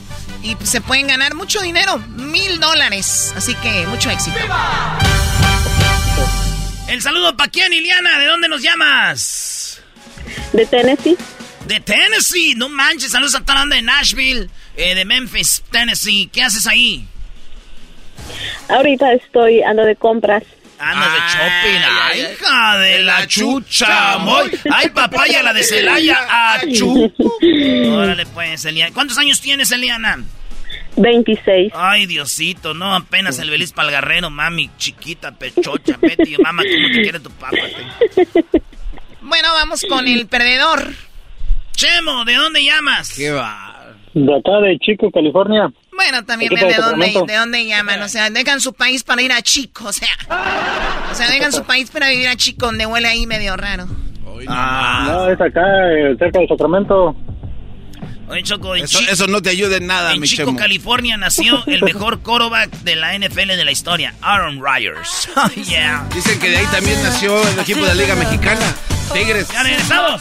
Y 0.43 0.57
se 0.63 0.81
pueden 0.81 1.07
ganar 1.07 1.35
mucho 1.35 1.61
dinero, 1.61 1.99
mil 1.99 2.59
dólares. 2.61 3.35
Así 3.37 3.55
que 3.57 3.87
mucho 3.89 4.11
éxito. 4.11 4.39
El 6.89 7.03
saludo 7.03 7.37
para 7.37 7.51
quién, 7.51 7.75
Iliana. 7.75 8.19
¿De 8.19 8.25
dónde 8.25 8.49
nos 8.49 8.63
llamas? 8.63 9.83
De 10.55 10.65
Tennessee. 10.65 11.19
De 11.67 11.79
Tennessee. 11.81 12.55
No 12.55 12.71
manches. 12.71 13.13
Saludos 13.13 13.35
a 13.35 13.41
toda 13.41 13.53
la 13.57 13.61
banda 13.61 13.77
de 13.77 13.83
Nashville, 13.83 14.49
eh, 14.77 14.95
de 14.95 15.05
Memphis, 15.05 15.63
Tennessee. 15.71 16.31
¿Qué 16.33 16.43
haces 16.43 16.67
ahí? 16.67 17.07
Ahorita 18.71 19.13
estoy 19.13 19.63
ando 19.63 19.85
de 19.85 19.95
compras. 19.95 20.43
Andas 20.81 21.13
de 21.13 21.19
shopping. 21.19 21.81
Ay, 22.03 22.21
hija 22.33 22.79
de 22.79 22.99
la 23.03 23.27
chucha. 23.27 24.19
Moy. 24.19 24.51
Ay, 24.73 24.89
papaya, 24.89 25.43
la 25.43 25.53
de 25.53 25.63
Celaya. 25.63 26.19
Achú. 26.55 27.13
Órale, 27.93 28.25
pues, 28.27 28.65
Eliana. 28.65 28.95
¿Cuántos 28.95 29.19
años 29.19 29.41
tienes, 29.41 29.71
Eliana? 29.73 30.19
26. 30.97 31.73
Ay, 31.75 32.07
Diosito, 32.07 32.75
no, 32.75 32.95
apenas 32.95 33.39
el 33.39 33.51
Belis 33.51 33.73
Palgarrero, 33.73 34.31
mami, 34.31 34.71
chiquita, 34.77 35.33
pechocha, 35.33 35.97
Betty, 36.01 36.37
mamá, 36.39 36.63
¿cómo 36.63 36.89
te 36.89 37.03
quiere 37.03 37.21
tu 37.21 37.31
papá? 37.31 37.57
Bueno, 39.23 39.49
vamos 39.53 39.85
con 39.89 40.09
el 40.09 40.27
perdedor. 40.27 40.93
Chemo, 41.73 42.25
¿de 42.25 42.35
dónde 42.35 42.65
llamas? 42.65 43.15
¿Qué 43.17 43.31
va? 43.31 43.95
De 44.15 44.35
acá 44.35 44.61
de 44.63 44.77
Chico, 44.79 45.11
California. 45.11 45.71
Bueno, 46.01 46.25
también 46.25 46.51
ven 46.55 46.67
de 46.67 46.75
dónde, 46.77 47.13
de 47.27 47.37
dónde 47.37 47.67
llaman. 47.67 48.01
O 48.01 48.09
sea, 48.09 48.31
dejan 48.31 48.59
su 48.63 48.73
país 48.73 49.05
para 49.05 49.21
ir 49.21 49.33
a 49.33 49.43
Chico. 49.43 49.85
O 49.89 49.93
sea, 49.93 50.09
o 51.11 51.15
sea, 51.15 51.29
dejan 51.29 51.53
su 51.53 51.63
país 51.65 51.91
para 51.91 52.09
vivir 52.09 52.27
a 52.27 52.37
Chico, 52.37 52.65
donde 52.67 52.87
huele 52.87 53.07
ahí 53.07 53.27
medio 53.27 53.55
raro. 53.55 53.87
Ah, 54.49 55.05
No, 55.07 55.31
es 55.31 55.39
acá, 55.39 55.61
eh, 55.61 56.17
cerca 56.19 56.39
de 56.39 56.49
Sacramento. 56.49 57.15
oye, 58.29 58.43
Choco, 58.43 58.75
en, 58.77 58.85
Eso, 58.85 59.27
no 59.27 59.43
te 59.43 59.51
ayuda 59.51 59.77
en 59.77 59.87
nada, 59.87 60.15
en 60.15 60.21
mi 60.21 60.27
Chico, 60.27 60.47
chemo. 60.47 60.59
California, 60.59 61.19
nació 61.19 61.63
el 61.67 61.83
mejor 61.83 62.21
quarterback 62.21 62.71
de 62.81 62.97
la 62.97 63.15
NFL 63.19 63.49
de 63.49 63.65
la 63.67 63.71
historia, 63.71 64.15
Aaron 64.23 64.59
Rodgers. 64.59 65.29
Oh, 65.37 65.49
yeah. 65.69 66.07
Dicen 66.15 66.39
que 66.41 66.49
de 66.49 66.57
ahí 66.57 66.67
también 66.73 67.01
nació 67.03 67.47
el 67.47 67.59
equipo 67.59 67.81
de 67.83 67.89
la 67.89 67.95
Liga 67.95 68.15
Mexicana. 68.15 68.75
Tigres. 69.13 69.49
Ya 69.53 69.63
regresamos. 69.63 70.21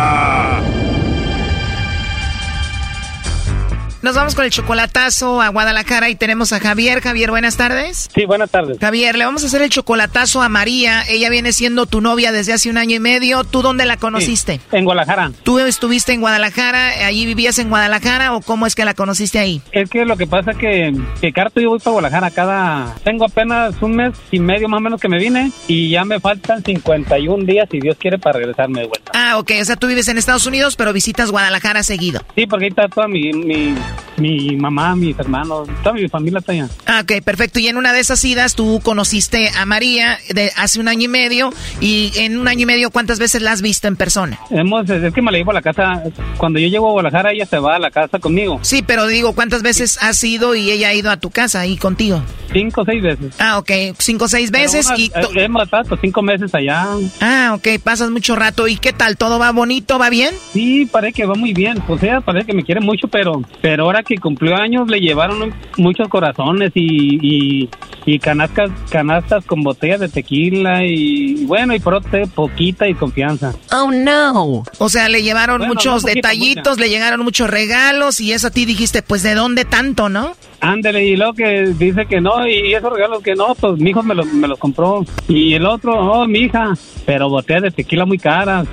Nos 4.01 4.15
vamos 4.15 4.33
con 4.33 4.45
el 4.45 4.51
chocolatazo 4.51 5.41
a 5.41 5.49
Guadalajara 5.49 6.09
y 6.09 6.15
tenemos 6.15 6.53
a 6.53 6.59
Javier. 6.59 7.01
Javier, 7.01 7.29
buenas 7.29 7.55
tardes. 7.55 8.09
Sí, 8.13 8.25
buenas 8.25 8.49
tardes. 8.49 8.79
Javier, 8.79 9.15
le 9.15 9.25
vamos 9.25 9.43
a 9.43 9.45
hacer 9.45 9.61
el 9.61 9.69
chocolatazo 9.69 10.41
a 10.41 10.49
María. 10.49 11.03
Ella 11.07 11.29
viene 11.29 11.53
siendo 11.53 11.85
tu 11.85 12.01
novia 12.01 12.31
desde 12.31 12.53
hace 12.53 12.71
un 12.71 12.79
año 12.79 12.95
y 12.95 12.99
medio. 12.99 13.43
¿Tú 13.43 13.61
dónde 13.61 13.85
la 13.85 13.97
conociste? 13.97 14.55
Sí, 14.57 14.77
en 14.77 14.85
Guadalajara. 14.85 15.31
¿Tú 15.43 15.59
estuviste 15.59 16.13
en 16.13 16.21
Guadalajara? 16.21 17.05
¿Allí 17.05 17.27
vivías 17.27 17.59
en 17.59 17.69
Guadalajara 17.69 18.33
o 18.33 18.41
cómo 18.41 18.65
es 18.65 18.73
que 18.73 18.85
la 18.85 18.95
conociste 18.95 19.37
ahí? 19.37 19.61
Es 19.71 19.87
que 19.87 20.03
lo 20.03 20.17
que 20.17 20.25
pasa 20.25 20.53
que, 20.53 20.95
que 21.21 21.31
Carto 21.31 21.61
yo 21.61 21.69
voy 21.69 21.77
para 21.79 21.91
Guadalajara 21.91 22.31
cada... 22.31 22.95
Tengo 23.03 23.25
apenas 23.25 23.75
un 23.81 23.95
mes 23.95 24.17
y 24.31 24.39
medio 24.39 24.67
más 24.67 24.79
o 24.79 24.81
menos 24.81 24.99
que 24.99 25.09
me 25.09 25.19
vine 25.19 25.51
y 25.67 25.91
ya 25.91 26.05
me 26.05 26.19
faltan 26.19 26.63
51 26.63 27.45
días 27.45 27.67
si 27.69 27.79
Dios 27.79 27.97
quiere 27.99 28.17
para 28.17 28.39
regresarme 28.39 28.81
de 28.81 28.87
vuelta. 28.87 29.11
Ah, 29.13 29.37
ok. 29.37 29.51
O 29.61 29.65
sea, 29.65 29.75
tú 29.75 29.85
vives 29.85 30.07
en 30.07 30.17
Estados 30.17 30.47
Unidos 30.47 30.75
pero 30.75 30.91
visitas 30.91 31.29
Guadalajara 31.29 31.83
seguido. 31.83 32.21
Sí, 32.35 32.47
porque 32.47 32.65
ahí 32.65 32.69
está 32.69 32.87
toda 32.87 33.07
mi, 33.07 33.31
mi, 33.31 33.75
mi 34.17 34.55
mamá, 34.55 34.95
mis 34.95 35.17
hermanos, 35.17 35.67
toda 35.83 35.93
mi 35.93 36.07
familia 36.07 36.39
está 36.39 36.51
allá. 36.51 36.69
Ah, 36.85 37.01
ok, 37.03 37.23
perfecto. 37.23 37.59
Y 37.59 37.67
en 37.67 37.77
una 37.77 37.93
de 37.93 37.99
esas 37.99 38.23
idas 38.23 38.55
tú 38.55 38.79
conociste 38.83 39.49
a 39.57 39.65
María 39.65 40.19
de 40.29 40.51
hace 40.57 40.79
un 40.79 40.87
año 40.87 41.05
y 41.05 41.07
medio 41.07 41.51
y 41.79 42.11
en 42.17 42.37
un 42.37 42.47
año 42.47 42.61
y 42.61 42.65
medio 42.65 42.91
¿cuántas 42.91 43.19
veces 43.19 43.41
la 43.41 43.51
has 43.51 43.61
visto 43.61 43.87
en 43.87 43.95
persona? 43.95 44.39
Hemos, 44.49 44.89
es 44.89 45.13
que 45.13 45.21
me 45.21 45.31
la 45.31 45.37
llevo 45.37 45.51
a 45.51 45.55
la 45.55 45.61
casa, 45.61 46.03
cuando 46.37 46.59
yo 46.59 46.67
llego 46.67 46.87
a 46.89 46.91
Guadalajara 46.91 47.31
ella 47.31 47.45
se 47.45 47.59
va 47.59 47.75
a 47.75 47.79
la 47.79 47.91
casa 47.91 48.19
conmigo. 48.19 48.59
Sí, 48.61 48.83
pero 48.85 49.07
digo, 49.07 49.33
¿cuántas 49.33 49.63
veces 49.63 49.97
has 50.01 50.23
ido 50.23 50.55
y 50.55 50.71
ella 50.71 50.89
ha 50.89 50.93
ido 50.93 51.11
a 51.11 51.17
tu 51.17 51.29
casa 51.29 51.61
ahí 51.61 51.77
contigo? 51.77 52.21
Cinco 52.51 52.81
o 52.81 52.85
seis 52.85 53.01
veces. 53.01 53.33
Ah, 53.39 53.57
ok, 53.57 53.71
cinco 53.97 54.25
o 54.25 54.27
seis 54.27 54.51
veces 54.51 54.87
Pero 55.13 55.31
y... 55.31 55.37
eh, 55.39 55.45
hemos 55.45 55.63
estado 55.63 55.97
cinco 56.01 56.21
meses 56.21 56.53
allá. 56.53 56.85
Ah, 57.21 57.53
ok, 57.55 57.81
pasas 57.81 58.09
mucho 58.09 58.35
rato. 58.35 58.67
¿Y 58.67 58.75
qué 58.75 58.91
tal? 58.91 59.15
¿Todo 59.17 59.39
va 59.39 59.51
bonito? 59.51 59.97
¿Va 59.97 60.09
bien? 60.09 60.35
Sí, 60.51 60.85
parece 60.85 61.13
que 61.13 61.25
va 61.25 61.35
muy 61.35 61.53
bien. 61.53 61.81
O 61.87 61.97
sea, 61.97 62.19
parece 62.19 62.47
que 62.47 62.53
me 62.53 62.63
quiere 62.63 62.81
mucho, 62.81 63.07
pero 63.07 63.41
pero 63.61 63.80
ahora 63.83 64.03
que 64.03 64.17
cumplió 64.17 64.55
años 64.55 64.89
le 64.89 64.99
llevaron 64.99 65.53
muchos 65.77 66.07
corazones 66.07 66.71
y, 66.75 67.19
y, 67.21 67.69
y 68.05 68.19
canastas, 68.19 68.71
canastas 68.89 69.45
con 69.45 69.61
botellas 69.61 69.99
de 69.99 70.09
tequila 70.09 70.83
y 70.83 71.45
bueno, 71.45 71.75
y 71.75 71.79
prote, 71.79 72.27
poquita 72.27 72.87
y 72.87 72.93
confianza. 72.93 73.53
Oh, 73.71 73.91
no. 73.91 74.63
O 74.77 74.89
sea, 74.89 75.09
le 75.09 75.23
llevaron 75.23 75.59
Bueno, 75.59 75.73
muchos 75.73 76.03
detallitos, 76.03 76.79
le 76.79 76.89
llegaron 76.89 77.21
muchos 77.21 77.49
regalos 77.49 78.21
y 78.21 78.33
eso 78.33 78.47
a 78.47 78.51
ti 78.51 78.65
dijiste, 78.65 79.01
pues, 79.01 79.23
¿de 79.23 79.35
dónde 79.35 79.65
tanto, 79.65 80.09
no? 80.09 80.33
Ándele, 80.59 81.03
y 81.05 81.15
luego 81.15 81.33
que 81.33 81.73
dice 81.77 82.05
que 82.05 82.21
no, 82.21 82.47
y 82.47 82.73
esos 82.73 82.93
regalos 82.93 83.23
que 83.23 83.33
no, 83.33 83.55
pues 83.55 83.79
mi 83.79 83.89
hijo 83.89 84.03
me 84.03 84.13
los 84.13 84.27
me 84.27 84.47
los 84.47 84.59
compró. 84.59 85.03
Y 85.27 85.53
el 85.55 85.65
otro, 85.65 85.93
oh, 85.93 86.27
mi 86.27 86.41
hija, 86.41 86.73
pero 87.05 87.29
botellas 87.29 87.63
de 87.63 87.71
tequila 87.71 88.05
muy 88.05 88.19
caras. 88.19 88.67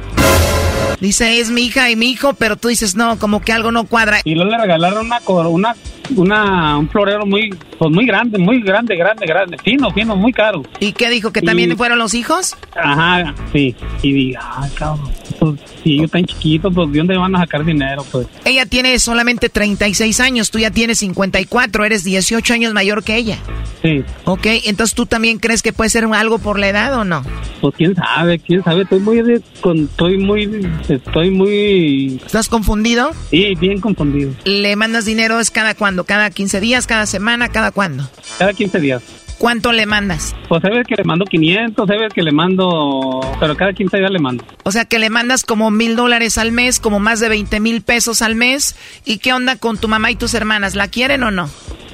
Dice, 1.00 1.40
es 1.40 1.50
mi 1.50 1.62
hija 1.62 1.90
y 1.90 1.96
mi 1.96 2.10
hijo, 2.10 2.34
pero 2.34 2.56
tú 2.56 2.68
dices, 2.68 2.96
no, 2.96 3.18
como 3.18 3.40
que 3.40 3.52
algo 3.52 3.70
no 3.70 3.84
cuadra. 3.84 4.20
Y 4.24 4.34
luego 4.34 4.50
le 4.50 4.58
regalaron 4.58 5.06
una, 5.06 5.20
una, 5.48 5.76
una, 6.16 6.76
un 6.78 6.88
florero 6.88 7.26
muy, 7.26 7.50
pues 7.78 7.90
muy 7.90 8.06
grande, 8.06 8.38
muy 8.38 8.60
grande, 8.62 8.96
grande, 8.96 9.26
grande, 9.26 9.56
fino, 9.62 9.90
fino, 9.92 10.16
muy 10.16 10.32
caro. 10.32 10.62
¿Y 10.80 10.92
qué 10.92 11.10
dijo? 11.10 11.32
¿Que 11.32 11.42
también 11.42 11.72
Y- 11.72 11.76
fueron 11.76 11.98
los 11.98 12.14
hijos? 12.14 12.56
Ajá, 12.76 13.34
sí. 13.52 13.74
Y 14.02 14.12
diga, 14.12 14.40
ay, 14.56 14.70
cabrón, 14.74 15.10
pues 15.38 15.60
si 15.82 15.94
ellos 15.94 16.10
tan 16.10 16.24
chiquitos, 16.24 16.72
pues 16.74 16.90
¿de 16.92 16.98
dónde 16.98 17.16
van 17.16 17.34
a 17.36 17.40
sacar 17.40 17.64
dinero? 17.64 18.04
Pues 18.10 18.26
Ella 18.44 18.66
tiene 18.66 18.98
solamente 18.98 19.48
36 19.48 20.20
años, 20.20 20.50
tú 20.50 20.58
ya 20.58 20.70
tienes 20.70 20.98
54, 20.98 21.84
eres 21.84 22.04
18 22.04 22.54
años 22.54 22.72
mayor 22.74 23.02
que 23.04 23.16
ella. 23.16 23.38
sí. 23.82 24.02
Ok, 24.24 24.46
entonces 24.66 24.94
tú 24.94 25.06
también 25.06 25.38
crees 25.38 25.62
que 25.62 25.72
puede 25.72 25.90
ser 25.90 26.04
algo 26.12 26.38
por 26.38 26.58
la 26.58 26.68
edad 26.68 26.94
o 26.98 27.04
no? 27.04 27.22
Pues 27.60 27.74
quién 27.76 27.94
sabe, 27.94 28.38
quién 28.38 28.62
sabe, 28.62 28.82
estoy 28.82 29.00
muy, 29.00 29.22
de- 29.22 29.42
con, 29.60 29.78
estoy 29.84 30.16
muy, 30.18 30.66
estoy 30.88 31.30
muy... 31.30 32.20
¿Estás 32.24 32.48
confundido? 32.48 33.10
Sí, 33.30 33.54
bien 33.58 33.80
confundido. 33.80 34.32
¿Le 34.44 34.76
mandas 34.76 35.04
dinero 35.04 35.40
es 35.40 35.50
cada 35.50 35.74
cuándo? 35.98 36.04
¿Cada 36.04 36.30
15 36.30 36.60
días? 36.60 36.86
¿Cada 36.86 37.06
semana? 37.06 37.48
¿Cada 37.48 37.70
cuándo? 37.70 38.08
Cada 38.38 38.52
15 38.52 38.80
días. 38.80 39.02
¿Cuánto 39.38 39.70
le 39.72 39.86
mandas? 39.86 40.34
Pues 40.48 40.64
hay 40.64 40.70
veces 40.70 40.86
que 40.88 40.96
le 40.96 41.04
mando 41.04 41.24
500, 41.24 41.88
hay 41.88 41.98
veces 41.98 42.12
que 42.12 42.22
le 42.22 42.32
mando... 42.32 43.20
Pero 43.38 43.56
cada 43.56 43.72
15 43.72 43.96
días 43.96 44.10
le 44.10 44.18
mando. 44.18 44.44
O 44.64 44.72
sea 44.72 44.84
que 44.84 44.98
le 44.98 45.10
mandas 45.10 45.44
como 45.44 45.70
mil 45.70 45.94
dólares 45.94 46.38
al 46.38 46.50
mes, 46.50 46.80
como 46.80 46.98
más 46.98 47.20
de 47.20 47.28
20 47.28 47.60
mil 47.60 47.82
pesos 47.82 48.20
al 48.20 48.34
mes. 48.34 48.74
¿Y 49.04 49.18
qué 49.18 49.32
onda 49.32 49.56
con 49.56 49.78
tu 49.78 49.86
mamá 49.86 50.10
y 50.10 50.16
tus 50.16 50.34
hermanas? 50.34 50.74
¿La 50.74 50.88
quieren 50.88 51.22
o 51.22 51.30
no? 51.30 51.48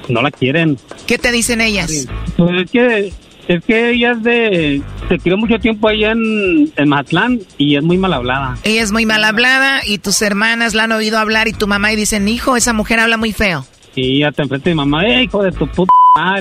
No 0.09 0.21
la 0.23 0.31
quieren. 0.31 0.77
¿Qué 1.05 1.19
te 1.19 1.31
dicen 1.31 1.61
ellas? 1.61 2.07
Pues 2.35 2.63
es 2.63 2.71
que, 2.71 3.13
es 3.47 3.63
que 3.63 3.91
ella 3.91 4.13
es 4.13 4.23
de... 4.23 4.81
Se 5.07 5.19
crió 5.19 5.37
mucho 5.37 5.59
tiempo 5.59 5.87
allá 5.87 6.13
en, 6.13 6.73
en 6.75 6.89
Mazatlán 6.89 7.41
y 7.59 7.75
es 7.75 7.83
muy 7.83 7.99
mal 7.99 8.13
hablada. 8.13 8.57
Ella 8.63 8.81
es 8.81 8.91
muy 8.91 9.05
mal 9.05 9.23
hablada 9.23 9.81
y 9.85 9.99
tus 9.99 10.23
hermanas 10.23 10.73
la 10.73 10.85
han 10.85 10.91
oído 10.93 11.19
hablar 11.19 11.47
y 11.47 11.53
tu 11.53 11.67
mamá 11.67 11.93
y 11.93 11.95
dicen, 11.95 12.27
hijo, 12.27 12.57
esa 12.57 12.73
mujer 12.73 12.99
habla 12.99 13.17
muy 13.17 13.33
feo. 13.33 13.67
Y 13.95 14.19
ya 14.19 14.31
te 14.31 14.41
enfrente 14.43 14.69
de 14.69 14.75
mi 14.75 14.79
mamá, 14.79 15.05
¡eh, 15.05 15.23
hijo 15.23 15.41
de 15.43 15.51
tu 15.51 15.67
puta 15.67 15.91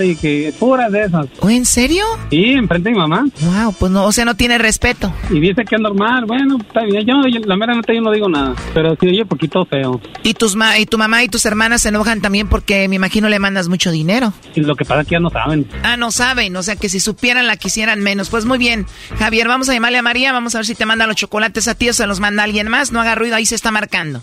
y 0.05 0.15
Que 0.15 0.55
puras 0.57 0.93
de 0.93 1.03
esas. 1.03 1.27
¿O 1.41 1.51
en 1.51 1.65
serio? 1.65 2.05
Sí, 2.31 2.53
enfrente 2.53 2.91
de 2.91 2.95
mi 2.95 3.01
mamá. 3.01 3.25
Wow, 3.41 3.75
pues 3.77 3.91
no, 3.91 4.05
o 4.05 4.13
sea, 4.13 4.25
no 4.25 4.37
tiene 4.37 4.57
respeto. 4.57 5.13
Y 5.31 5.41
dice 5.41 5.65
que 5.65 5.75
es 5.75 5.81
normal, 5.81 6.27
bueno, 6.27 6.59
está 6.65 6.83
bien. 6.85 7.05
Yo, 7.05 7.15
yo- 7.29 7.41
la 7.45 7.57
mera 7.57 7.75
neta 7.75 7.93
yo 7.93 8.01
no 8.01 8.13
digo 8.13 8.29
nada, 8.29 8.55
pero 8.73 8.97
sí 9.01 9.09
oye 9.09 9.25
poquito 9.25 9.65
feo. 9.67 10.01
Y 10.23 10.35
tus 10.35 10.55
ma 10.55 10.79
y 10.79 10.87
tu 10.87 10.97
mamá 10.97 11.25
y 11.25 11.29
tus 11.29 11.45
hermanas 11.45 11.83
se 11.83 11.89
enojan 11.89 12.21
también 12.21 12.49
porque 12.49 12.87
me 12.89 12.95
imagino 12.97 13.29
le 13.29 13.41
mandas 13.41 13.69
mucho 13.69 13.91
dinero. 13.91 14.33
Y 14.55 14.61
lo 14.61 14.77
que 14.77 14.85
pasa 14.85 15.01
es 15.01 15.09
que 15.09 15.15
ya 15.17 15.21
no 15.21 15.31
saben. 15.31 15.67
Ah, 15.83 15.97
no 15.97 16.13
saben, 16.13 16.55
o 16.57 16.63
sea 16.63 16.77
que 16.77 16.89
si 16.89 17.01
supieran 17.01 17.49
la 17.49 17.57
quisieran 17.57 18.01
menos. 18.01 18.31
Pues 18.31 18.45
muy 18.45 18.59
bien, 18.59 18.87
Javier, 19.19 19.49
vamos 19.49 19.69
a 19.69 19.73
llamarle 19.73 19.99
a 19.99 20.03
María, 20.03 20.33
vamos 20.33 20.55
a 20.55 20.59
ver 20.59 20.67
si 20.67 20.77
te 20.77 20.87
manda 20.87 21.09
los 21.09 21.17
chocolates 21.17 21.67
a 21.67 21.75
ti 21.75 21.89
o 21.89 21.93
se 21.93 22.07
los 22.07 22.21
manda 22.21 22.45
alguien 22.45 22.69
más. 22.69 22.93
No 22.93 23.01
haga 23.01 23.17
ruido, 23.17 23.35
ahí 23.35 23.45
se 23.47 23.57
está 23.57 23.73
marcando. 23.73 24.23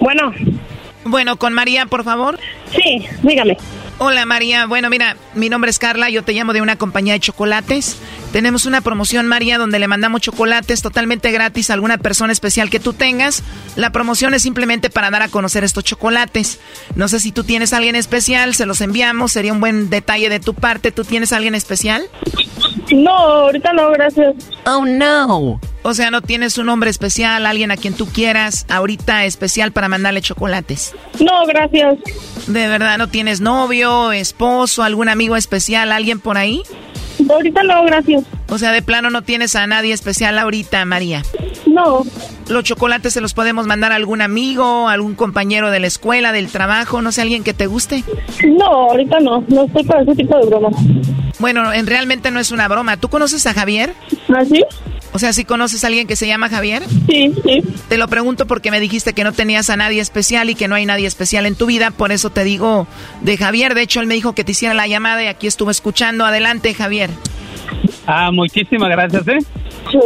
Bueno. 0.00 0.32
Bueno, 1.04 1.36
con 1.36 1.52
María, 1.52 1.86
por 1.86 2.04
favor. 2.04 2.38
Sí, 2.70 3.06
dígame. 3.22 3.56
Hola 3.98 4.26
María, 4.26 4.66
bueno 4.66 4.90
mira, 4.90 5.16
mi 5.34 5.48
nombre 5.48 5.70
es 5.70 5.78
Carla, 5.78 6.10
yo 6.10 6.24
te 6.24 6.32
llamo 6.32 6.52
de 6.52 6.60
una 6.60 6.76
compañía 6.76 7.12
de 7.12 7.20
chocolates. 7.20 7.96
Tenemos 8.32 8.66
una 8.66 8.80
promoción 8.80 9.28
María 9.28 9.56
donde 9.56 9.78
le 9.78 9.86
mandamos 9.86 10.20
chocolates 10.20 10.82
totalmente 10.82 11.30
gratis 11.30 11.70
a 11.70 11.74
alguna 11.74 11.98
persona 11.98 12.32
especial 12.32 12.70
que 12.70 12.80
tú 12.80 12.92
tengas. 12.92 13.44
La 13.76 13.90
promoción 13.90 14.34
es 14.34 14.42
simplemente 14.42 14.90
para 14.90 15.10
dar 15.10 15.22
a 15.22 15.28
conocer 15.28 15.62
estos 15.62 15.84
chocolates. 15.84 16.58
No 16.96 17.06
sé 17.06 17.20
si 17.20 17.30
tú 17.30 17.44
tienes 17.44 17.72
a 17.72 17.76
alguien 17.76 17.94
especial, 17.94 18.56
se 18.56 18.66
los 18.66 18.80
enviamos, 18.80 19.30
sería 19.30 19.52
un 19.52 19.60
buen 19.60 19.90
detalle 19.90 20.28
de 20.28 20.40
tu 20.40 20.54
parte. 20.54 20.90
¿Tú 20.90 21.04
tienes 21.04 21.32
a 21.32 21.36
alguien 21.36 21.54
especial? 21.54 22.02
No, 22.92 23.12
ahorita 23.12 23.72
no, 23.72 23.90
gracias. 23.90 24.34
Oh 24.66 24.84
no. 24.84 25.60
O 25.86 25.92
sea, 25.92 26.10
no 26.10 26.22
tienes 26.22 26.56
un 26.56 26.70
hombre 26.70 26.88
especial, 26.88 27.44
alguien 27.44 27.70
a 27.70 27.76
quien 27.76 27.92
tú 27.92 28.06
quieras, 28.06 28.64
ahorita 28.70 29.26
especial 29.26 29.70
para 29.70 29.90
mandarle 29.90 30.22
chocolates. 30.22 30.94
No, 31.20 31.44
gracias. 31.46 31.98
¿De 32.46 32.68
verdad 32.68 32.96
no 32.96 33.08
tienes 33.08 33.42
novio, 33.42 34.10
esposo, 34.10 34.82
algún 34.82 35.10
amigo 35.10 35.36
especial, 35.36 35.92
alguien 35.92 36.20
por 36.20 36.38
ahí? 36.38 36.62
Ahorita 37.28 37.62
no, 37.64 37.84
gracias. 37.84 38.24
O 38.48 38.56
sea, 38.56 38.72
de 38.72 38.80
plano 38.80 39.10
no 39.10 39.22
tienes 39.22 39.56
a 39.56 39.66
nadie 39.66 39.92
especial 39.92 40.38
ahorita, 40.38 40.82
María. 40.86 41.22
No. 41.66 42.02
los 42.48 42.64
chocolates 42.64 43.12
se 43.12 43.20
los 43.20 43.34
podemos 43.34 43.66
mandar 43.66 43.92
a 43.92 43.96
algún 43.96 44.22
amigo, 44.22 44.88
algún 44.88 45.14
compañero 45.14 45.70
de 45.70 45.80
la 45.80 45.86
escuela, 45.86 46.32
del 46.32 46.48
trabajo, 46.48 47.02
no 47.02 47.12
sé, 47.12 47.20
alguien 47.20 47.44
que 47.44 47.52
te 47.52 47.66
guste. 47.66 48.04
No, 48.46 48.64
ahorita 48.90 49.20
no, 49.20 49.44
no 49.48 49.64
estoy 49.64 49.84
para 49.84 50.02
ese 50.02 50.14
tipo 50.14 50.38
de 50.38 50.46
broma. 50.46 50.70
Bueno, 51.40 51.72
en 51.72 51.86
realmente 51.86 52.30
no 52.30 52.40
es 52.40 52.52
una 52.52 52.68
broma. 52.68 52.96
¿Tú 52.96 53.08
conoces 53.08 53.46
a 53.46 53.52
Javier? 53.52 53.92
¿Ah, 54.28 54.44
sí? 54.44 54.62
O 55.14 55.18
sea, 55.20 55.32
¿sí 55.32 55.44
conoces 55.44 55.84
a 55.84 55.86
alguien 55.86 56.08
que 56.08 56.16
se 56.16 56.26
llama 56.26 56.48
Javier? 56.48 56.82
Sí, 57.08 57.32
sí. 57.44 57.62
Te 57.88 57.98
lo 57.98 58.08
pregunto 58.08 58.46
porque 58.48 58.72
me 58.72 58.80
dijiste 58.80 59.12
que 59.12 59.22
no 59.22 59.30
tenías 59.32 59.70
a 59.70 59.76
nadie 59.76 60.00
especial 60.00 60.50
y 60.50 60.56
que 60.56 60.66
no 60.66 60.74
hay 60.74 60.86
nadie 60.86 61.06
especial 61.06 61.46
en 61.46 61.54
tu 61.54 61.66
vida, 61.66 61.92
por 61.92 62.10
eso 62.10 62.30
te 62.30 62.42
digo 62.42 62.88
de 63.20 63.36
Javier. 63.36 63.74
De 63.74 63.82
hecho, 63.82 64.00
él 64.00 64.08
me 64.08 64.14
dijo 64.14 64.34
que 64.34 64.42
te 64.42 64.50
hiciera 64.50 64.74
la 64.74 64.88
llamada 64.88 65.22
y 65.22 65.28
aquí 65.28 65.46
estuve 65.46 65.70
escuchando. 65.70 66.24
Adelante, 66.24 66.74
Javier. 66.74 67.10
Ah, 68.08 68.32
muchísimas 68.32 68.90
gracias, 68.90 69.26
¿eh? 69.28 69.38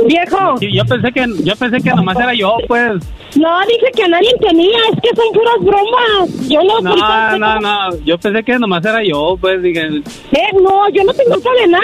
Viejo. 0.06 0.58
Sí, 0.58 0.68
yo 0.74 0.84
pensé 0.84 1.10
que 1.12 1.24
yo 1.42 1.56
pensé 1.56 1.80
que 1.80 1.90
nomás 1.90 2.16
era 2.18 2.34
yo, 2.34 2.56
pues. 2.66 3.02
No, 3.34 3.60
dije 3.66 3.90
que 3.96 4.02
a 4.02 4.08
nadie 4.08 4.30
tenía, 4.46 4.78
es 4.92 5.00
que 5.00 5.08
son 5.16 5.32
puras 5.32 5.54
bromas. 5.60 6.48
Yo 6.48 6.60
no 6.64 6.80
No, 6.82 7.38
no, 7.38 7.60
no, 7.60 7.96
yo 8.04 8.18
pensé 8.18 8.42
que 8.44 8.58
nomás 8.58 8.84
era 8.84 9.02
yo, 9.02 9.38
pues 9.40 9.62
dije. 9.62 9.86
Eh, 9.86 10.50
no, 10.62 10.86
yo 10.90 11.02
no 11.04 11.14
tengo 11.14 11.40
cadena. 11.40 11.80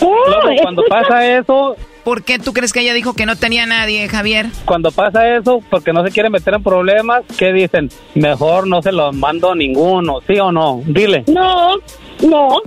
Oh, 0.00 0.14
Luego, 0.26 0.62
cuando 0.62 0.82
escucha- 0.82 1.00
pasa 1.02 1.38
eso, 1.38 1.76
¿Por 2.04 2.24
qué 2.24 2.38
tú 2.38 2.52
crees 2.52 2.72
que 2.72 2.80
ella 2.80 2.94
dijo 2.94 3.14
que 3.14 3.26
no 3.26 3.36
tenía 3.36 3.64
nadie, 3.66 4.08
Javier? 4.08 4.46
cuando 4.64 4.90
pasa 4.90 5.36
eso, 5.36 5.60
porque 5.70 5.92
no 5.92 6.04
se 6.04 6.10
quieren 6.10 6.32
meter 6.32 6.54
en 6.54 6.62
problemas, 6.62 7.22
¿qué 7.38 7.52
dicen? 7.52 7.90
Mejor 8.14 8.66
no 8.66 8.82
se 8.82 8.90
los 8.92 9.14
mando 9.14 9.52
a 9.52 9.54
ninguno, 9.54 10.18
¿sí 10.26 10.38
o 10.40 10.50
no? 10.50 10.80
Dile. 10.84 11.24
No, 11.28 11.76
no. 12.22 12.60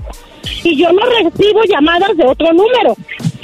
Y 0.64 0.78
yo 0.78 0.92
no 0.92 1.02
recibo 1.06 1.62
llamadas 1.68 2.16
de 2.16 2.26
otro 2.26 2.54
número. 2.54 2.96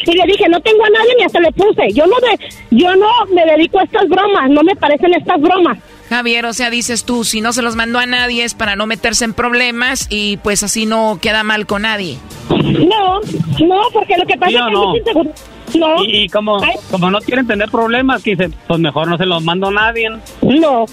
Y 0.05 0.13
le 0.15 0.25
dije, 0.25 0.47
no 0.49 0.59
tengo 0.61 0.83
a 0.85 0.89
nadie 0.89 1.13
ni 1.17 1.23
hasta 1.25 1.39
le 1.39 1.51
puse. 1.51 1.91
Yo 1.93 2.05
no, 2.07 2.15
de, 2.19 2.49
yo 2.71 2.95
no 2.95 3.07
me 3.33 3.45
dedico 3.45 3.79
a 3.79 3.83
estas 3.83 4.07
bromas, 4.07 4.49
no 4.49 4.63
me 4.63 4.75
parecen 4.75 5.13
estas 5.13 5.39
bromas. 5.41 5.77
Javier, 6.09 6.45
o 6.45 6.53
sea, 6.53 6.69
dices 6.69 7.03
tú, 7.05 7.23
si 7.23 7.41
no 7.41 7.53
se 7.53 7.61
los 7.61 7.75
mandó 7.75 7.99
a 7.99 8.05
nadie 8.05 8.43
es 8.43 8.53
para 8.53 8.75
no 8.75 8.85
meterse 8.85 9.25
en 9.25 9.33
problemas 9.33 10.07
y 10.09 10.37
pues 10.37 10.63
así 10.63 10.85
no 10.85 11.19
queda 11.21 11.43
mal 11.43 11.65
con 11.65 11.83
nadie. 11.83 12.17
No, 12.49 13.19
no, 13.65 13.81
porque 13.93 14.17
lo 14.17 14.25
que 14.25 14.37
pasa 14.37 14.49
¿Sí 14.51 14.55
es 14.57 14.63
que 14.65 14.71
no? 14.71 14.87
mucha 14.87 14.99
insegura- 14.99 15.31
No. 15.75 16.03
Y, 16.03 16.23
y 16.23 16.29
como, 16.29 16.59
como 16.89 17.11
no 17.11 17.19
quieren 17.19 17.47
tener 17.47 17.69
problemas, 17.69 18.23
que 18.23 18.31
dicen, 18.31 18.53
pues 18.67 18.79
mejor 18.79 19.07
no 19.07 19.17
se 19.17 19.25
los 19.25 19.43
mando 19.43 19.67
a 19.67 19.71
nadie. 19.71 20.09
No. 20.41 20.85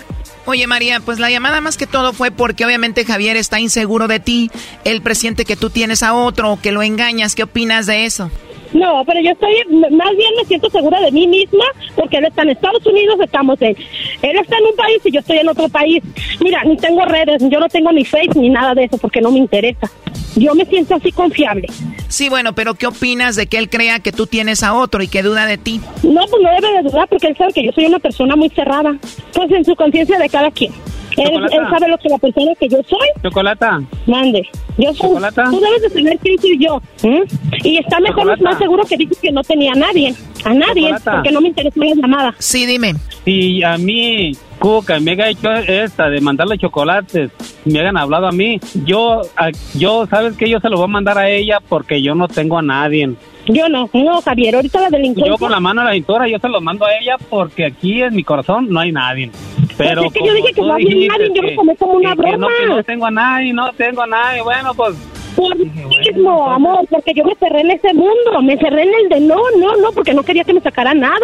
Oye, 0.46 0.66
María, 0.66 1.00
pues 1.00 1.18
la 1.18 1.30
llamada 1.30 1.60
más 1.60 1.76
que 1.76 1.86
todo 1.86 2.14
fue 2.14 2.30
porque 2.30 2.64
obviamente 2.64 3.04
Javier 3.04 3.36
está 3.36 3.60
inseguro 3.60 4.08
de 4.08 4.18
ti. 4.18 4.50
Él 4.84 5.02
presiente 5.02 5.44
que 5.44 5.56
tú 5.56 5.68
tienes 5.68 6.02
a 6.02 6.14
otro, 6.14 6.58
que 6.62 6.72
lo 6.72 6.82
engañas. 6.82 7.34
¿Qué 7.34 7.42
opinas 7.42 7.86
de 7.86 8.06
eso? 8.06 8.30
No, 8.72 9.02
pero 9.06 9.20
yo 9.20 9.30
estoy, 9.30 9.54
más 9.90 10.16
bien 10.16 10.30
me 10.36 10.44
siento 10.46 10.68
segura 10.70 11.00
de 11.00 11.10
mí 11.10 11.26
misma, 11.26 11.64
porque 11.96 12.18
él 12.18 12.26
está 12.26 12.42
en 12.42 12.50
Estados 12.50 12.84
Unidos, 12.86 13.18
estamos 13.20 13.60
en, 13.62 13.76
él 14.22 14.36
está 14.38 14.58
en 14.58 14.64
un 14.64 14.76
país 14.76 14.98
y 15.04 15.10
yo 15.10 15.20
estoy 15.20 15.38
en 15.38 15.48
otro 15.48 15.68
país. 15.68 16.02
Mira, 16.40 16.62
ni 16.64 16.76
tengo 16.76 17.04
redes, 17.04 17.42
yo 17.48 17.60
no 17.60 17.68
tengo 17.68 17.92
ni 17.92 18.04
Face 18.04 18.30
ni 18.34 18.50
nada 18.50 18.74
de 18.74 18.84
eso, 18.84 18.98
porque 18.98 19.20
no 19.20 19.30
me 19.30 19.38
interesa. 19.38 19.90
Yo 20.38 20.54
me 20.54 20.64
siento 20.66 20.94
así 20.94 21.10
confiable. 21.12 21.66
Sí, 22.08 22.28
bueno, 22.28 22.54
pero 22.54 22.74
¿qué 22.74 22.86
opinas 22.86 23.34
de 23.36 23.46
que 23.46 23.58
él 23.58 23.68
crea 23.68 23.98
que 24.00 24.12
tú 24.12 24.26
tienes 24.26 24.62
a 24.62 24.72
otro 24.74 25.02
y 25.02 25.08
que 25.08 25.22
duda 25.22 25.46
de 25.46 25.58
ti? 25.58 25.80
No, 26.02 26.20
pues 26.26 26.42
no 26.42 26.50
debe 26.60 26.76
de 26.76 26.82
dudar, 26.88 27.08
porque 27.08 27.26
él 27.26 27.36
sabe 27.36 27.52
que 27.52 27.64
yo 27.64 27.72
soy 27.72 27.86
una 27.86 27.98
persona 27.98 28.36
muy 28.36 28.48
cerrada. 28.50 28.96
Pues 29.34 29.50
en 29.50 29.64
su 29.64 29.74
conciencia 29.74 30.18
de 30.18 30.28
cada 30.28 30.50
quien. 30.50 30.72
Él, 31.16 31.48
sabe 31.68 31.88
lo 31.88 31.98
que 31.98 32.08
la 32.08 32.18
persona 32.18 32.52
que 32.60 32.68
yo 32.68 32.78
soy, 32.88 33.08
Chocolata. 33.22 33.80
mande. 34.06 34.48
Yo 34.76 34.94
soy, 34.94 35.08
Chocolata. 35.08 35.46
tú 35.50 35.58
debes 35.60 35.82
de 35.82 35.88
saber 35.90 36.18
quién 36.22 36.38
soy 36.40 36.58
yo. 36.64 36.80
¿m? 37.02 37.24
Y 37.64 37.78
está 37.78 37.98
mejor, 37.98 38.20
Chocolata. 38.22 38.44
más 38.44 38.58
seguro 38.58 38.84
que 38.84 38.96
dices 38.96 39.18
que 39.18 39.32
no 39.32 39.42
tenía 39.42 39.72
a 39.72 39.76
nadie. 39.76 40.14
A 40.44 40.54
nadie, 40.54 40.82
Chocolata. 40.84 41.12
porque 41.14 41.32
no 41.32 41.40
me 41.40 41.48
interesó 41.48 41.80
la 41.80 41.94
llamada. 41.94 42.34
Sí, 42.38 42.66
dime. 42.66 42.94
Si 43.24 43.62
a 43.64 43.76
mí, 43.76 44.32
Cuca, 44.58 44.98
me 44.98 45.12
haga 45.12 45.28
hecho 45.28 45.52
esta 45.52 46.10
de 46.10 46.20
mandarle 46.20 46.58
chocolates, 46.58 47.30
me 47.64 47.78
hayan 47.78 47.96
hablado 47.96 48.26
a 48.26 48.32
mí, 48.32 48.58
yo, 48.84 49.22
a- 49.36 49.50
yo, 49.74 50.06
¿sabes 50.08 50.36
qué? 50.36 50.48
Yo 50.50 50.58
se 50.58 50.68
lo 50.68 50.76
voy 50.76 50.84
a 50.84 50.88
mandar 50.88 51.16
a 51.16 51.30
ella 51.30 51.60
porque 51.68 52.02
yo 52.02 52.14
no 52.16 52.26
tengo 52.26 52.58
a 52.58 52.62
nadie. 52.62 53.10
Yo 53.46 53.68
no, 53.68 53.88
no, 53.94 54.20
Javier, 54.20 54.56
ahorita 54.56 54.80
la 54.80 54.90
delincuencia... 54.90 55.32
Yo 55.32 55.38
con 55.38 55.50
la 55.52 55.60
mano 55.60 55.80
a 55.80 55.84
la 55.84 55.92
cintura, 55.92 56.28
yo 56.28 56.38
se 56.38 56.48
lo 56.48 56.60
mando 56.60 56.84
a 56.84 56.92
ella 56.98 57.16
porque 57.30 57.64
aquí 57.66 58.02
en 58.02 58.14
mi 58.16 58.24
corazón 58.24 58.68
no 58.68 58.80
hay 58.80 58.90
nadie. 58.92 59.30
Pero 59.78 60.02
Pues 60.02 60.12
es 60.16 60.20
que 60.22 60.28
yo 60.28 60.34
dije 60.34 60.52
que 60.52 60.60
no 60.60 60.72
había 60.74 61.08
nadie, 61.08 61.30
yo 61.34 61.42
que- 61.42 61.54
tomé 61.54 61.76
como 61.76 61.92
una 61.94 62.16
que- 62.16 62.22
que 62.22 62.30
no, 62.32 62.38
broma. 62.38 62.54
que 62.58 62.66
no 62.66 62.82
tengo 62.84 63.06
a 63.06 63.10
nadie, 63.12 63.52
no 63.52 63.72
tengo 63.74 64.02
a 64.02 64.06
nadie, 64.06 64.42
bueno, 64.42 64.74
pues... 64.74 64.96
Por 65.36 65.56
mismo, 65.56 66.50
amor, 66.50 66.80
porque 66.90 67.12
yo 67.14 67.22
me 67.24 67.34
cerré 67.36 67.60
en 67.60 67.70
ese 67.70 67.94
mundo, 67.94 68.42
me 68.42 68.56
cerré 68.58 68.82
en 68.82 68.90
el 69.02 69.08
de 69.08 69.20
no, 69.20 69.36
no, 69.56 69.76
no, 69.76 69.92
porque 69.94 70.12
no 70.12 70.24
quería 70.24 70.42
que 70.42 70.52
me 70.52 70.60
sacara 70.60 70.94
nada. 70.94 71.16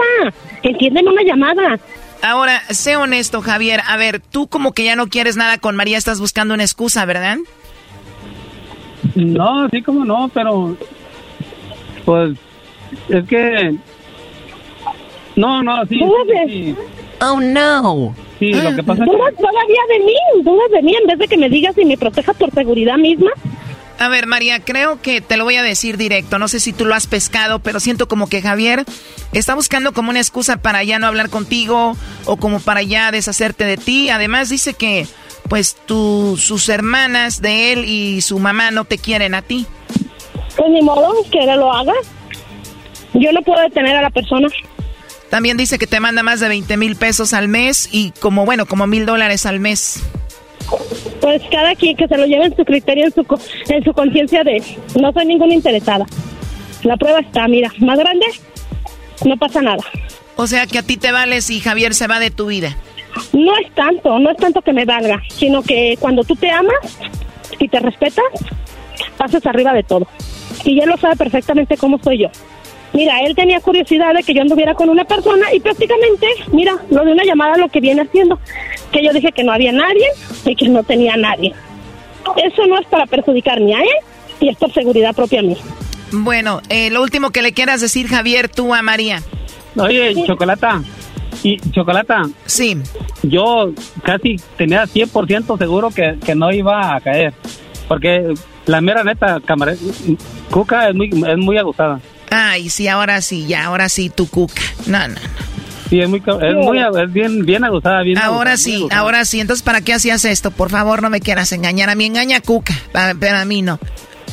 Entiéndeme 0.63 1.11
una 1.11 1.23
llamada. 1.25 1.81
Ahora, 2.25 2.63
sé 2.71 2.97
honesto, 2.97 3.43
Javier. 3.43 3.83
A 3.87 3.99
ver, 3.99 4.19
tú 4.19 4.47
como 4.47 4.73
que 4.73 4.83
ya 4.83 4.97
no 4.97 5.09
quieres 5.09 5.37
nada 5.37 5.59
con 5.59 5.77
María, 5.77 5.99
estás 5.99 6.21
buscando 6.21 6.55
una 6.55 6.63
excusa, 6.63 7.05
¿verdad? 7.05 7.37
No, 9.15 9.69
sí 9.69 9.83
como 9.83 10.07
no, 10.07 10.31
pero... 10.33 10.75
Pues... 12.07 12.39
Es 13.11 13.25
que... 13.27 13.75
No, 15.37 15.63
no, 15.63 15.85
sí. 15.85 15.99
sí, 15.99 16.49
sí. 16.49 16.77
Oh, 17.21 17.39
no. 17.41 18.15
Sí, 18.39 18.55
lo 18.55 18.75
que 18.75 18.83
pasa 18.83 19.05
es 19.05 19.11
que... 19.11 19.17
Dudas 19.17 19.35
todavía 19.37 19.81
de 19.91 20.05
mí, 20.07 20.17
dudas 20.43 20.71
de 20.71 20.83
mí, 20.83 20.97
en 20.97 21.07
vez 21.07 21.19
de 21.19 21.29
que 21.29 21.37
me 21.37 21.51
digas 21.51 21.77
y 21.77 21.85
me 21.85 21.99
protejas 21.99 22.37
por 22.37 22.51
seguridad 22.53 22.97
misma. 22.97 23.33
A 23.99 24.09
ver, 24.09 24.27
María, 24.27 24.61
creo 24.61 25.01
que 25.01 25.21
te 25.21 25.37
lo 25.37 25.45
voy 25.45 25.57
a 25.57 25.63
decir 25.63 25.97
directo. 25.97 26.39
No 26.39 26.49
sé 26.49 26.61
si 26.61 26.73
tú 26.73 26.85
lo 26.85 26.95
has 26.95 27.07
pescado, 27.07 27.61
pero 27.61 27.81
siento 27.81 28.09
como 28.09 28.29
que 28.29 28.43
Javier 28.43 28.85
está 29.33 29.55
buscando 29.55 29.93
como 29.93 30.11
una 30.11 30.19
excusa 30.19 30.57
para 30.57 30.83
ya 30.83 30.99
no 30.99 31.07
hablar 31.07 31.31
contigo 31.31 31.97
o 32.25 32.37
como 32.37 32.61
para 32.61 32.83
ya 32.83 33.11
deshacerte 33.13 33.65
de 33.65 33.77
ti. 33.77 34.11
Además 34.11 34.49
dice 34.49 34.75
que 34.75 35.07
pues 35.49 35.77
tu, 35.87 36.37
sus 36.39 36.69
hermanas 36.69 37.41
de 37.41 37.73
él 37.73 37.85
y 37.85 38.21
su 38.23 38.39
mamá 38.39 38.71
no 38.71 38.85
te 38.85 38.99
quieren 38.99 39.35
a 39.35 39.43
ti. 39.43 39.67
Pues 40.57 40.71
ni 40.71 40.83
modo, 40.83 41.15
que 41.31 41.39
él 41.39 41.59
lo 41.59 41.73
haga. 41.73 41.93
Yo 43.15 43.33
no 43.33 43.43
puedo 43.43 43.63
detener 43.63 43.97
a 43.97 44.03
la 44.03 44.11
persona. 44.11 44.49
También 45.31 45.57
dice 45.57 45.79
que 45.79 45.87
te 45.87 46.01
manda 46.01 46.23
más 46.23 46.41
de 46.41 46.49
20 46.49 46.77
mil 46.77 46.97
pesos 46.97 47.33
al 47.33 47.49
mes 47.49 47.89
y 47.93 48.13
como, 48.21 48.45
bueno, 48.45 48.67
como 48.67 48.87
mil 48.87 49.07
dólares 49.07 49.47
al 49.47 49.61
mes. 49.61 50.03
Pues 51.21 51.43
cada 51.51 51.75
quien 51.75 51.97
que 51.97 52.09
se 52.09 52.17
lo 52.17 52.27
lleve 52.27 52.47
en 52.47 52.57
su 52.57 52.65
criterio, 52.65 53.05
en 53.05 53.13
su, 53.13 53.27
en 53.69 53.85
su 53.85 53.93
conciencia 53.93 54.45
de 54.45 54.63
no 55.01 55.13
soy 55.13 55.27
ninguna 55.27 55.55
interesada. 55.55 56.07
La 56.83 56.97
prueba 56.97 57.21
está, 57.21 57.49
mira, 57.49 57.73
más 57.79 57.99
grande, 57.99 58.27
no 59.25 59.37
pasa 59.37 59.63
nada. 59.63 59.83
O 60.37 60.47
sea 60.47 60.67
que 60.67 60.79
a 60.79 60.83
ti 60.83 60.97
te 60.97 61.13
vale 61.13 61.41
si 61.41 61.61
Javier 61.61 61.95
se 61.95 62.07
va 62.07 62.19
de 62.19 62.31
tu 62.31 62.47
vida. 62.47 62.77
No 63.33 63.57
es 63.57 63.73
tanto, 63.75 64.19
no 64.19 64.31
es 64.31 64.37
tanto 64.37 64.61
que 64.63 64.73
me 64.73 64.85
valga, 64.85 65.23
sino 65.29 65.63
que 65.63 65.97
cuando 66.01 66.25
tú 66.25 66.35
te 66.35 66.51
amas 66.51 66.99
y 67.59 67.69
te 67.69 67.79
respetas, 67.79 68.25
pasas 69.17 69.47
arriba 69.47 69.73
de 69.73 69.85
todo. 69.85 70.07
Y 70.65 70.81
él 70.81 70.89
lo 70.89 70.97
sabe 70.97 71.17
perfectamente 71.17 71.77
cómo 71.77 71.99
soy 72.03 72.23
yo. 72.23 72.29
Mira, 72.95 73.21
él 73.23 73.35
tenía 73.35 73.61
curiosidad 73.61 74.15
de 74.15 74.23
que 74.23 74.33
yo 74.33 74.43
anduviera 74.43 74.75
con 74.75 74.89
una 74.89 75.05
persona 75.05 75.53
y 75.53 75.61
prácticamente, 75.61 76.27
mira, 76.53 76.77
lo 76.91 77.05
de 77.05 77.13
una 77.13 77.25
llamada 77.25 77.57
lo 77.57 77.69
que 77.69 77.81
viene 77.81 78.03
haciendo, 78.03 78.39
que 78.93 79.05
yo 79.05 79.13
dije 79.13 79.33
que 79.33 79.43
no 79.43 79.53
había 79.53 79.73
nadie 79.73 80.07
y 80.45 80.55
que 80.55 80.69
no 80.69 80.85
tenía 80.85 81.17
nadie. 81.17 81.53
Eso 82.37 82.67
no 82.67 82.79
es 82.79 82.87
para 82.87 83.07
perjudicar 83.07 83.61
ni 83.61 83.75
a 83.75 83.81
él 83.81 83.97
y 84.41 84.49
es 84.49 84.57
por 84.57 84.73
seguridad 84.73 85.15
propia 85.15 85.43
mía. 85.43 85.59
Bueno, 86.13 86.61
eh, 86.69 86.91
lo 86.91 87.03
último 87.03 87.31
que 87.31 87.43
le 87.43 87.53
quieras 87.53 87.81
decir, 87.81 88.07
Javier, 88.07 88.49
tú 88.49 88.73
a 88.73 88.83
María. 88.83 89.21
Oye, 89.77 90.15
Chocolata, 90.25 90.81
y 91.43 91.59
Chocolata. 91.73 92.23
Sí. 92.47 92.77
Yo 93.23 93.73
casi 94.03 94.37
tenía 94.57 94.85
100% 94.85 95.59
seguro 95.59 95.91
que, 95.91 96.17
que 96.25 96.35
no 96.35 96.53
iba 96.53 96.95
a 96.95 97.01
caer. 97.01 97.35
Porque 97.89 98.35
la 98.67 98.81
mera 98.81 99.05
neta, 99.05 99.41
camarera, 99.45 99.79
Cuca 100.51 100.89
es 100.89 100.95
muy, 100.95 101.09
es 101.09 101.39
muy 101.39 101.59
abusada. 101.59 102.01
Ay, 102.35 102.69
sí, 102.71 102.89
ahora 102.89 103.21
sí, 103.21 103.47
ya, 103.47 103.65
ahora 103.65 103.89
sí, 103.89 104.11
tu 104.11 104.29
cuca. 104.29 104.63
No, 104.87 104.99
no, 105.01 105.09
no. 105.09 105.21
Sí, 105.91 106.01
es 106.01 106.09
muy, 106.09 106.23
es 106.27 106.55
muy, 106.55 106.79
es 106.79 107.13
bien, 107.13 107.45
bien 107.45 107.63
abusada, 107.65 108.03
bien 108.03 108.19
Ahora 108.19 108.53
abusada, 108.53 108.57
sí, 108.57 108.77
abusada. 108.77 109.01
ahora 109.01 109.25
sí. 109.25 109.41
Entonces, 109.41 109.63
¿para 109.63 109.81
qué 109.83 109.93
hacías 109.93 110.25
esto? 110.25 110.51
Por 110.51 110.71
favor, 110.71 111.03
no 111.03 111.11
me 111.11 111.21
quieras 111.21 111.53
engañar. 111.53 111.91
A 111.91 111.95
mí 111.95 112.07
engaña 112.07 112.39
a 112.39 112.41
Cuca, 112.41 112.75
pero 113.21 113.37
a 113.37 113.45
mí 113.45 113.63
no. 113.63 113.79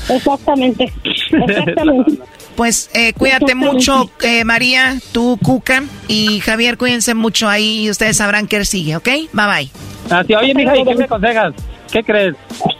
Exactamente, 0.10 0.92
exactamente. 1.04 2.20
Pues 2.56 2.90
eh, 2.94 3.14
cuídate 3.14 3.56
mucho, 3.56 4.12
eh, 4.22 4.44
María, 4.44 5.00
tú, 5.14 5.40
Cuca, 5.42 5.84
y 6.10 6.42
Javier, 6.42 6.78
cuídense 6.78 7.16
mucho 7.16 7.48
ahí 7.48 7.86
y 7.86 7.90
ustedes 7.90 8.18
sabrán 8.18 8.46
qué 8.46 8.66
sigue, 8.66 8.98
¿ok? 8.98 9.06
Bye 9.06 9.30
bye. 9.34 9.70
Ah, 10.10 10.24
sí, 10.28 10.36
oye, 10.36 10.54
mija, 10.54 10.78
¿y 10.78 10.84
qué 10.84 10.94
me 10.94 11.06
aconsejas? 11.06 11.54
¿Qué 11.92 12.04
crees? 12.04 12.36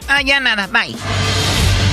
Ah, 0.08 0.20
ya 0.22 0.40
nada, 0.40 0.68
bye. 0.68 0.94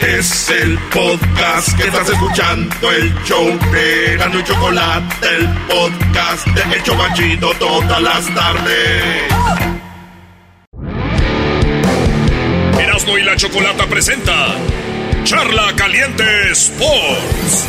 Es 0.00 0.48
el 0.50 0.78
podcast 0.90 1.76
que 1.76 1.88
estás 1.88 2.08
escuchando, 2.08 2.92
el 2.92 3.12
show 3.24 3.46
de 3.72 4.16
Gano 4.16 4.38
y 4.38 4.44
Chocolate, 4.44 5.26
el 5.26 5.48
podcast 5.66 6.46
de 6.46 6.76
El 6.76 6.82
Chocachito 6.84 7.50
todas 7.58 8.00
las 8.00 8.32
tardes. 8.32 9.32
Erasmo 12.78 13.18
y 13.18 13.22
la 13.24 13.36
Chocolata 13.36 13.86
presenta 13.86 14.54
Charla 15.24 15.74
Caliente 15.74 16.52
Sports. 16.52 17.66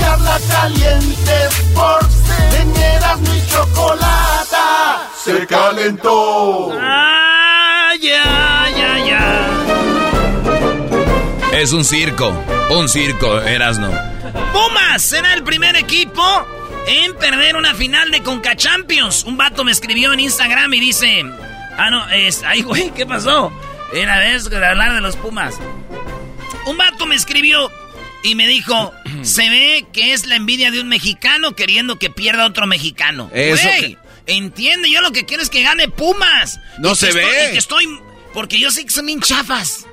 Charla 0.00 0.38
Caliente 0.48 1.32
Sports. 1.48 2.16
En 2.60 2.76
Erasmo 2.76 3.34
y 3.34 3.50
Chocolata 3.50 5.10
se 5.24 5.46
calentó. 5.48 6.70
¡Ah, 6.80 7.90
ya, 8.00 8.00
ya, 8.00 8.60
ya! 8.60 8.61
Es 11.52 11.72
un 11.72 11.84
circo, 11.84 12.28
un 12.70 12.88
circo, 12.88 13.40
Erasno. 13.40 13.90
Pumas 14.52 15.02
será 15.02 15.34
el 15.34 15.42
primer 15.44 15.76
equipo 15.76 16.22
en 16.86 17.14
perder 17.16 17.56
una 17.56 17.74
final 17.74 18.10
de 18.10 18.22
Conca 18.22 18.56
Champions. 18.56 19.24
Un 19.24 19.36
vato 19.36 19.62
me 19.64 19.70
escribió 19.72 20.12
en 20.12 20.20
Instagram 20.20 20.72
y 20.74 20.80
dice: 20.80 21.24
Ah, 21.76 21.90
no, 21.90 22.08
es. 22.10 22.42
Ay, 22.44 22.62
güey, 22.62 22.90
¿qué 22.94 23.06
pasó? 23.06 23.52
Era 23.92 24.18
vez 24.18 24.48
de 24.48 24.64
hablar 24.64 24.94
de 24.94 25.00
los 25.02 25.16
Pumas. 25.16 25.54
Un 26.66 26.76
vato 26.78 27.06
me 27.06 27.14
escribió 27.14 27.70
y 28.24 28.34
me 28.34 28.46
dijo: 28.46 28.92
Se 29.22 29.48
ve 29.48 29.86
que 29.92 30.12
es 30.14 30.26
la 30.26 30.36
envidia 30.36 30.70
de 30.70 30.80
un 30.80 30.88
mexicano 30.88 31.54
queriendo 31.54 31.98
que 31.98 32.10
pierda 32.10 32.46
otro 32.46 32.66
mexicano. 32.66 33.30
Eso 33.34 33.68
Güey, 33.78 33.98
entiende, 34.26 34.90
yo 34.90 35.00
lo 35.02 35.12
que 35.12 35.26
quiero 35.26 35.42
es 35.42 35.50
que 35.50 35.62
gane 35.62 35.88
Pumas. 35.88 36.58
No 36.78 36.92
Y 36.92 36.96
se 36.96 37.12
ve. 37.12 37.22
estoy- 37.22 37.48
y 37.48 37.52
que 37.52 37.58
estoy. 37.58 38.00
Porque 38.32 38.58
yo 38.58 38.70
sé 38.70 38.84
que 38.84 38.90
son 38.90 39.04
bien 39.06 39.20
chafas. 39.20 39.86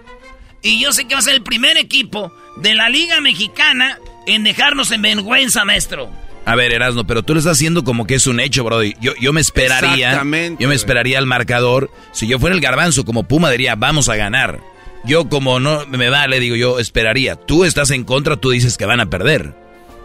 Y 0.62 0.82
yo 0.82 0.92
sé 0.92 1.08
que 1.08 1.16
va 1.16 1.20
a 1.20 1.24
ser 1.24 1.36
el 1.36 1.44
primer 1.44 1.78
equipo 1.78 2.32
de 2.58 2.76
la 2.76 2.90
Liga 2.90 3.22
Mexicana 3.22 3.98
en 4.28 4.44
dejarnos 4.44 4.92
en 4.92 5.02
vergüenza, 5.02 5.64
maestro. 5.66 6.10
A 6.46 6.56
ver, 6.56 6.74
Erasno, 6.74 7.06
pero 7.06 7.24
tú 7.24 7.34
lo 7.34 7.40
estás 7.40 7.58
haciendo 7.58 7.84
como 7.84 8.08
que 8.08 8.16
es 8.16 8.28
un 8.28 8.40
hecho, 8.40 8.64
Brody. 8.64 8.96
Yo, 9.00 9.14
yo 9.20 9.34
me 9.34 9.42
esperaría. 9.42 10.08
Exactamente, 10.08 10.64
Yo 10.64 10.70
me 10.70 10.76
esperaría 10.76 11.20
al 11.20 11.26
marcador. 11.26 11.92
Si 12.12 12.28
yo 12.28 12.40
fuera 12.40 12.56
el 12.56 12.62
garbanzo 12.62 13.06
como 13.06 13.24
Puma, 13.24 13.52
diría, 13.52 13.76
vamos 13.76 14.10
a 14.10 14.16
ganar. 14.16 14.60
Yo, 15.06 15.30
como 15.30 15.60
no 15.60 15.86
me 15.88 16.10
vale, 16.10 16.40
digo, 16.40 16.56
yo 16.56 16.80
esperaría. 16.80 17.36
Tú 17.36 17.66
estás 17.66 17.92
en 17.92 18.04
contra, 18.04 18.36
tú 18.36 18.50
dices 18.50 18.78
que 18.78 18.86
van 18.86 19.00
a 19.00 19.10
perder. 19.10 19.54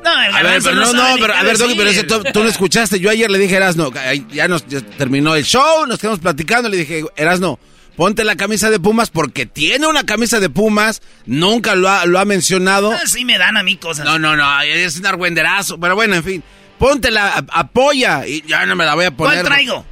No, 0.04 0.22
el 0.22 0.34
A 0.34 0.42
ver, 0.42 0.60
pero 0.62 0.76
no, 0.76 0.86
sabe 0.86 0.96
no, 0.98 1.14
ni 1.14 1.20
pero 1.22 1.34
a 1.34 1.42
ver, 1.42 1.56
Doggy, 1.56 1.74
pero 1.74 1.90
decir. 1.90 2.04
ese 2.04 2.22
tú, 2.22 2.22
tú 2.32 2.42
no 2.44 2.48
escuchaste. 2.50 3.00
Yo 3.00 3.08
ayer 3.08 3.30
le 3.30 3.38
dije 3.38 3.54
a 3.54 3.56
Erasno, 3.56 3.90
ya 4.30 4.46
nos 4.46 4.66
ya 4.66 4.82
terminó 4.82 5.34
el 5.34 5.44
show, 5.44 5.86
nos 5.86 5.98
quedamos 5.98 6.20
platicando. 6.20 6.68
Le 6.68 6.76
dije, 6.76 7.04
Erasno, 7.16 7.58
ponte 7.96 8.24
la 8.24 8.36
camisa 8.36 8.70
de 8.70 8.80
Pumas 8.80 9.10
porque 9.10 9.46
tiene 9.46 9.86
una 9.86 10.04
camisa 10.04 10.40
de 10.40 10.50
Pumas, 10.50 11.02
nunca 11.26 11.74
lo 11.74 11.88
ha, 11.88 12.06
lo 12.06 12.18
ha 12.18 12.24
mencionado. 12.24 12.92
Ah, 12.92 13.06
Sí 13.06 13.24
me 13.24 13.38
dan 13.38 13.56
a 13.56 13.62
mí 13.62 13.76
cosas. 13.76 14.04
No, 14.04 14.18
no, 14.18 14.36
no, 14.36 14.60
es 14.62 14.96
un 14.98 15.06
argüenderazo. 15.06 15.78
Pero 15.78 15.94
bueno, 15.94 16.14
en 16.14 16.24
fin, 16.24 16.42
póntela, 16.78 17.28
a- 17.34 17.60
apoya 17.60 18.26
y 18.26 18.42
ya 18.46 18.66
no 18.66 18.76
me 18.76 18.84
la 18.84 18.94
voy 18.94 19.04
a 19.06 19.10
poner. 19.10 19.34
¿Cuál 19.40 19.46
traigo? 19.46 19.86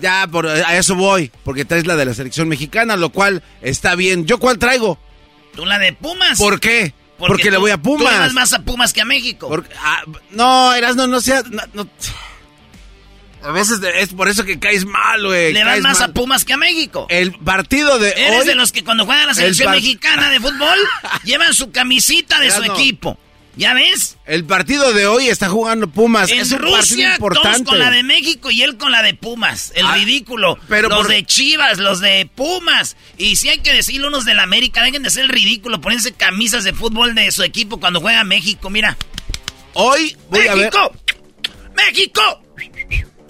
Ya, 0.00 0.26
por, 0.26 0.46
a 0.48 0.76
eso 0.76 0.96
voy, 0.96 1.30
porque 1.44 1.64
traes 1.64 1.86
la 1.86 1.94
de 1.94 2.04
la 2.04 2.14
selección 2.14 2.48
mexicana, 2.48 2.96
lo 2.96 3.10
cual 3.10 3.42
está 3.62 3.94
bien. 3.94 4.26
¿Yo 4.26 4.38
cuál 4.38 4.58
traigo? 4.58 4.98
¿Tú 5.54 5.64
la 5.64 5.78
de 5.78 5.92
Pumas? 5.92 6.36
¿Por 6.36 6.58
qué? 6.58 6.92
Porque, 7.16 7.44
le 7.52 7.56
tú- 7.58 7.60
voy 7.60 7.70
a 7.70 7.76
Tú 7.80 7.96
le 7.96 8.04
Pumas. 8.04 8.32
más 8.32 8.52
a 8.52 8.62
Pumas 8.62 8.92
que 8.92 9.00
a 9.02 9.04
México. 9.04 9.48
Porque- 9.48 9.72
ah, 9.80 10.02
no, 10.32 10.74
Erasno, 10.74 11.06
no 11.06 11.20
sea... 11.20 11.42
no- 11.48 11.62
no- 11.74 11.88
a 13.44 13.52
veces 13.52 13.78
es 13.96 14.08
por 14.14 14.28
eso 14.28 14.44
que 14.44 14.58
caes 14.58 14.84
mal, 14.84 15.24
güey. 15.26 15.52
le 15.52 15.60
caes 15.62 15.82
más 15.82 16.00
mal. 16.00 16.10
a 16.10 16.14
Pumas 16.14 16.44
que 16.44 16.52
a 16.54 16.56
México. 16.56 17.06
El 17.10 17.32
partido 17.32 17.98
de 17.98 18.10
Eres 18.10 18.40
hoy... 18.42 18.46
de 18.46 18.54
los 18.54 18.72
que 18.72 18.82
cuando 18.84 19.04
juegan 19.04 19.26
la 19.26 19.30
el 19.32 19.36
selección 19.36 19.70
mexicana 19.72 20.30
de 20.30 20.40
fútbol 20.40 20.78
llevan 21.24 21.52
su 21.54 21.70
camisita 21.70 22.40
de 22.40 22.50
su 22.50 22.62
equipo. 22.62 23.18
¿Ya 23.56 23.72
ves? 23.72 24.16
El 24.26 24.44
partido 24.44 24.92
de 24.92 25.06
hoy 25.06 25.28
está 25.28 25.48
jugando 25.48 25.86
Pumas. 25.86 26.28
En 26.28 26.40
es 26.40 26.50
un 26.50 26.58
partido 26.58 26.76
Rusia, 26.78 27.06
todos 27.18 27.30
importante. 27.36 27.64
con 27.64 27.78
la 27.78 27.90
de 27.92 28.02
México 28.02 28.50
y 28.50 28.62
él 28.64 28.76
con 28.78 28.90
la 28.90 29.00
de 29.02 29.14
Pumas. 29.14 29.72
El 29.76 29.86
Ah, 29.86 29.94
ridículo. 29.94 30.58
pero 30.68 30.88
los 30.88 30.98
por- 30.98 31.08
de 31.08 31.24
Chivas, 31.24 31.78
los 31.78 32.00
de 32.00 32.28
Pumas. 32.34 32.96
Y 33.16 33.36
si 33.36 33.50
hay 33.50 33.58
que 33.60 33.72
decirlo, 33.72 34.08
unos 34.08 34.24
de 34.24 34.34
la 34.34 34.42
América, 34.42 34.82
dejen 34.82 35.04
de 35.04 35.10
ser 35.10 35.22
el 35.24 35.28
ridículo, 35.28 35.80
ponerse 35.80 36.10
camisas 36.12 36.64
de 36.64 36.72
fútbol 36.72 37.14
de 37.14 37.30
su 37.30 37.44
equipo 37.44 37.78
cuando 37.78 38.00
juega 38.00 38.24
México. 38.24 38.70
Mira. 38.70 38.96
Hoy 39.74 40.16
voy 40.30 40.48
a 40.48 40.54
ver... 40.56 40.72
¡México! 41.76 42.40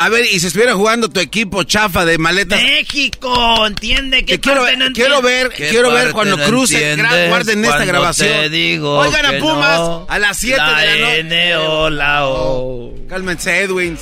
A 0.05 0.11
ver, 0.11 0.27
y 0.31 0.39
si 0.39 0.49
estuviera 0.49 0.75
jugando 0.75 1.09
tu 1.09 1.19
equipo 1.19 1.63
chafa 1.63 2.05
de 2.05 2.19
maletas... 2.19 2.63
México, 2.63 3.67
entiende 3.67 4.27
que 4.27 4.39
quiero, 4.39 4.61
no 4.77 5.23
ver, 5.23 5.49
¿Qué 5.49 5.69
quiero 5.71 5.91
ver 5.93 6.13
cuando 6.13 6.37
no 6.37 6.45
cruce, 6.45 6.91
entiendes 6.91 7.07
gra- 7.11 7.29
guarden 7.29 7.65
esta 7.65 7.85
grabación. 7.87 8.29
te 8.43 8.51
digo 8.51 8.99
Oigan 8.99 9.25
a 9.25 9.39
Pumas 9.39 9.79
no? 9.79 10.07
a 10.07 10.19
las 10.19 10.37
7 10.39 10.59
La 10.59 10.79
de 10.79 10.87
la 10.87 11.07
noche. 11.07 11.19
N 11.21 11.57
o 11.57 11.89
la 11.89 12.27
O. 12.29 12.95
Cálmense, 13.09 13.61
Edwins. 13.61 14.01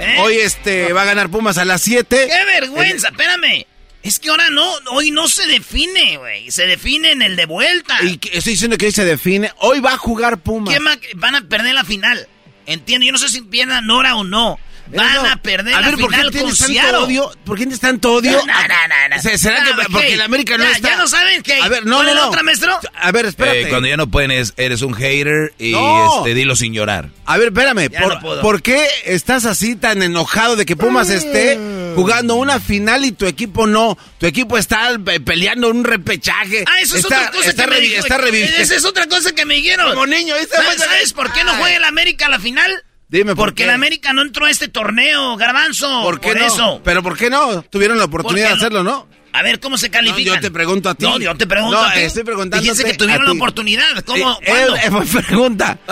¿Eh? 0.00 0.16
Hoy 0.20 0.34
este 0.38 0.92
va 0.92 1.02
a 1.02 1.04
ganar 1.04 1.30
Pumas 1.30 1.58
a 1.58 1.64
las 1.64 1.80
7. 1.82 2.26
¡Qué 2.28 2.44
vergüenza! 2.46 3.08
Espérame. 3.10 3.66
Es 4.02 4.18
que 4.18 4.30
ahora 4.30 4.50
no, 4.50 4.68
hoy 4.90 5.12
no 5.12 5.28
se 5.28 5.46
define, 5.46 6.16
güey. 6.16 6.50
Se 6.50 6.66
define 6.66 7.12
en 7.12 7.22
el 7.22 7.36
de 7.36 7.46
vuelta. 7.46 7.96
Y 8.02 8.18
estoy 8.32 8.54
diciendo 8.54 8.76
que 8.78 8.86
hoy 8.86 8.92
se 8.92 9.04
define. 9.04 9.52
Hoy 9.58 9.78
va 9.78 9.92
a 9.92 9.96
jugar 9.96 10.38
Pumas. 10.38 10.74
¿Qué 10.74 10.80
ma- 10.80 10.98
van 11.14 11.36
a 11.36 11.42
perder 11.42 11.74
la 11.74 11.84
final. 11.84 12.26
Entiendo, 12.66 13.06
yo 13.06 13.12
no 13.12 13.18
sé 13.18 13.28
si 13.28 13.42
pierdan 13.42 13.88
hora 13.90 14.16
o 14.16 14.24
no. 14.24 14.58
Van 14.94 15.26
a 15.26 15.36
perder 15.42 15.74
a 15.74 15.80
la 15.80 15.88
ver, 15.90 15.98
¿por 15.98 16.10
qué 16.10 16.16
final 16.16 16.30
tienes 16.32 16.58
Seattle. 16.58 16.82
tanto 16.82 17.04
odio? 17.04 17.32
¿Por 17.44 17.56
qué 17.56 17.62
tienes 17.64 17.80
tanto 17.80 18.12
odio? 18.14 18.32
No, 18.32 18.46
no, 18.46 18.52
no, 18.52 19.16
no. 19.16 19.22
Se- 19.22 19.38
¿Será 19.38 19.60
No, 19.64 19.76
que 19.76 19.88
porque 19.90 20.14
el 20.14 20.20
América 20.20 20.56
no 20.58 20.64
Ya, 20.64 20.70
está? 20.72 20.88
ya 20.90 20.96
no 20.96 21.08
saben 21.08 21.42
qué. 21.42 21.60
A 21.60 21.68
ver, 21.68 21.84
no, 21.86 21.96
¿Cuál 21.96 22.06
no, 22.08 22.14
no. 22.14 22.28
otra, 22.28 22.42
maestro? 22.42 22.78
A 22.94 23.12
ver, 23.12 23.26
espérate. 23.26 23.62
Eh, 23.62 23.68
cuando 23.68 23.88
ya 23.88 23.96
no 23.96 24.06
pueden, 24.10 24.30
es- 24.30 24.54
eres 24.56 24.82
un 24.82 24.94
hater 24.94 25.54
y 25.58 25.72
No. 25.72 26.18
este, 26.18 26.34
dilo 26.34 26.54
sin 26.56 26.72
llorar. 26.72 27.08
A 27.24 27.36
ver, 27.38 27.48
espérame. 27.48 27.88
Ya 27.90 28.00
¿Por, 28.00 28.14
no 28.14 28.20
puedo. 28.20 28.42
por 28.42 28.62
qué 28.62 28.86
estás 29.04 29.44
así 29.44 29.76
tan 29.76 30.02
enojado 30.02 30.56
de 30.56 30.66
que 30.66 30.76
Pumas 30.76 31.10
esté 31.10 31.58
jugando 31.96 32.34
una 32.36 32.60
final 32.60 33.04
y 33.04 33.12
tu 33.12 33.26
equipo 33.26 33.66
no? 33.66 33.96
Tu 34.18 34.26
equipo 34.26 34.56
está 34.58 34.90
eh, 34.92 35.20
peleando 35.20 35.68
un 35.68 35.84
repechaje. 35.84 36.64
Ah, 36.66 36.80
eso 36.80 36.96
es 36.96 37.04
está, 37.04 37.18
otra 37.22 37.30
cosa 37.32 37.48
está 37.50 37.64
que 37.64 37.70
me 37.70 37.76
reviviendo. 37.76 38.56
Esa 38.58 38.74
es 38.76 38.84
otra 38.84 39.06
cosa 39.06 39.32
que 39.32 39.44
me 39.44 39.54
dijeron. 39.54 39.90
Como 39.94 40.06
niño, 40.06 40.34
¿Sabes, 40.34 40.48
fue- 40.76 40.78
sabes 40.86 41.12
por 41.12 41.32
qué 41.32 41.42
no 41.44 41.52
juega 41.56 41.76
el 41.76 41.84
América 41.84 42.26
a 42.26 42.28
la 42.30 42.38
final? 42.38 42.84
Dime 43.16 43.34
por 43.34 43.46
Porque 43.46 43.62
qué. 43.62 43.64
el 43.64 43.70
América 43.74 44.12
no 44.12 44.20
entró 44.22 44.44
a 44.46 44.50
este 44.50 44.68
torneo, 44.68 45.36
Garbanzo. 45.36 46.02
¿Por 46.02 46.20
qué 46.20 46.34
no? 46.34 46.44
eso. 46.46 46.80
Pero 46.84 47.02
¿por 47.02 47.16
qué 47.16 47.30
no? 47.30 47.62
Tuvieron 47.62 47.96
la 47.98 48.04
oportunidad 48.04 48.48
de 48.48 48.50
Porque 48.56 48.60
no- 48.74 48.78
hacerlo, 48.78 48.84
¿no? 48.84 49.08
A 49.32 49.42
ver, 49.42 49.58
¿cómo 49.60 49.76
se 49.78 49.88
No, 49.88 49.92
califican? 49.92 50.34
yo 50.36 50.40
te 50.40 50.50
pregunto 50.50 50.88
a 50.90 50.94
ti. 50.94 51.04
No, 51.04 51.18
yo 51.18 51.34
te 51.34 51.46
pregunto 51.46 51.76
No, 51.80 51.82
a 51.86 51.92
ti. 51.92 52.00
estoy 52.00 52.24
preguntándote 52.24 52.62
Dijiste 52.70 52.84
que 52.84 52.92
a 52.94 52.96
tuvieron 52.96 53.24
la 53.26 53.32
ti. 53.32 53.36
oportunidad. 53.38 54.04
¿Cómo? 54.04 54.38
Eh, 54.42 54.46
¿Cuándo? 54.46 54.76
eh, 54.76 54.80
eh, 54.84 55.22
pregunta. 55.26 55.78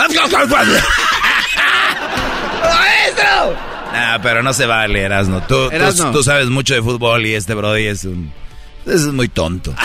¡Maestro! 2.63 3.57
Nah, 3.93 4.19
pero 4.23 4.43
no 4.43 4.53
se 4.53 4.67
vale, 4.67 5.01
Erasno. 5.03 5.41
Tú, 5.47 5.69
tú- 5.69 5.71
Erasno. 5.75 6.11
tú 6.11 6.23
sabes 6.23 6.49
mucho 6.49 6.75
de 6.75 6.83
fútbol 6.83 7.27
y 7.27 7.35
este 7.35 7.55
Brody 7.55 7.87
es 7.87 8.05
un... 8.05 8.33
Es 8.87 9.03
muy 9.03 9.29
tonto. 9.29 9.75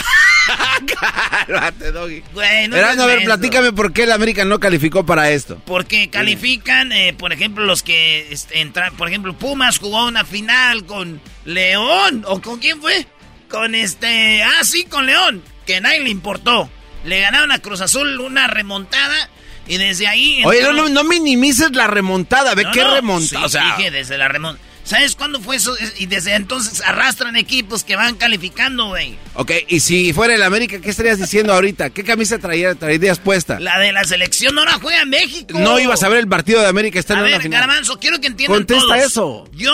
Cálmate, 1.47 1.91
Doggy. 1.91 2.23
Güey, 2.34 2.67
no 2.67 2.77
a 2.77 3.05
ver, 3.05 3.23
platícame 3.23 3.71
por 3.73 3.93
qué 3.93 4.03
el 4.03 4.11
América 4.11 4.45
no 4.45 4.59
calificó 4.59 5.05
para 5.05 5.31
esto. 5.31 5.61
Porque 5.65 6.09
califican, 6.09 6.91
eh, 6.91 7.13
por 7.17 7.34
ejemplo, 7.34 7.65
los 7.65 7.84
que 7.84 8.31
este, 8.31 8.61
entran, 8.61 8.95
por 8.95 9.07
ejemplo, 9.07 9.34
Pumas 9.38 9.80
jugó 9.80 10.05
una 10.05 10.26
final 10.26 10.85
con 10.85 11.21
León, 11.45 12.23
¿o 12.27 12.41
con 12.41 12.59
quién 12.59 12.81
fue? 12.81 13.05
Con 13.49 13.76
este, 13.76 14.43
ah, 14.43 14.63
sí, 14.63 14.84
con 14.85 15.05
León, 15.05 15.43
que 15.65 15.81
nadie 15.81 16.01
le 16.01 16.09
importó. 16.09 16.69
Le 17.05 17.21
ganaron 17.21 17.51
a 17.51 17.59
Cruz 17.59 17.81
Azul 17.81 18.19
una 18.19 18.47
remontada 18.47 19.30
y 19.67 19.77
desde 19.77 20.07
ahí... 20.07 20.41
Oye, 20.45 20.61
no, 20.63 20.73
no, 20.73 20.89
no 20.89 21.03
minimices 21.03 21.71
la 21.71 21.88
remontada. 21.88 22.55
Ve 22.55 22.63
No, 22.63 22.71
qué 22.71 22.81
no, 22.81 22.95
remontada. 22.95 23.39
sí, 23.41 23.45
o 23.45 23.49
sea, 23.49 23.77
dije 23.77 23.91
desde 23.91 24.17
la 24.17 24.27
remontada. 24.27 24.68
¿Sabes 24.90 25.16
cuándo 25.16 25.40
fue 25.40 25.57
eso? 25.57 25.76
Y 25.99 26.07
desde 26.07 26.34
entonces 26.34 26.82
arrastran 26.82 27.36
equipos 27.36 27.84
que 27.84 27.95
van 27.95 28.16
calificando, 28.16 28.88
güey. 28.88 29.20
ok, 29.36 29.52
y 29.68 29.82
si 29.82 30.14
fuera 30.14 30.34
el 30.34 30.41
América, 30.41 30.82
¿qué 30.82 30.90
estarías 30.90 31.20
diciendo 31.20 31.53
ahorita? 31.53 31.91
¿Qué 31.91 32.03
camisa 32.03 32.40
traía, 32.40 32.74
traerías 32.74 33.20
puesta? 33.20 33.60
La 33.60 33.78
de 33.78 33.91
la 33.91 34.03
selección 34.03 34.56
no 34.56 34.66
la 34.66 34.80
juega 34.80 35.06
México. 35.06 35.60
No 35.60 35.80
ibas 35.80 36.02
a 36.02 36.10
ver 36.10 36.18
el 36.18 36.28
partido 36.28 36.60
de 36.61 36.66
América 36.66 36.98
A 36.98 37.02
estando 37.02 37.24
en 37.24 37.30
ver, 37.30 37.38
la 37.38 37.44
final. 37.44 37.60
Garbanzo, 37.60 37.99
quiero 37.99 38.20
que 38.20 38.26
entiendan 38.26 38.61
Contesta 38.61 38.95
todos. 38.95 39.06
eso. 39.06 39.49
Yo 39.53 39.72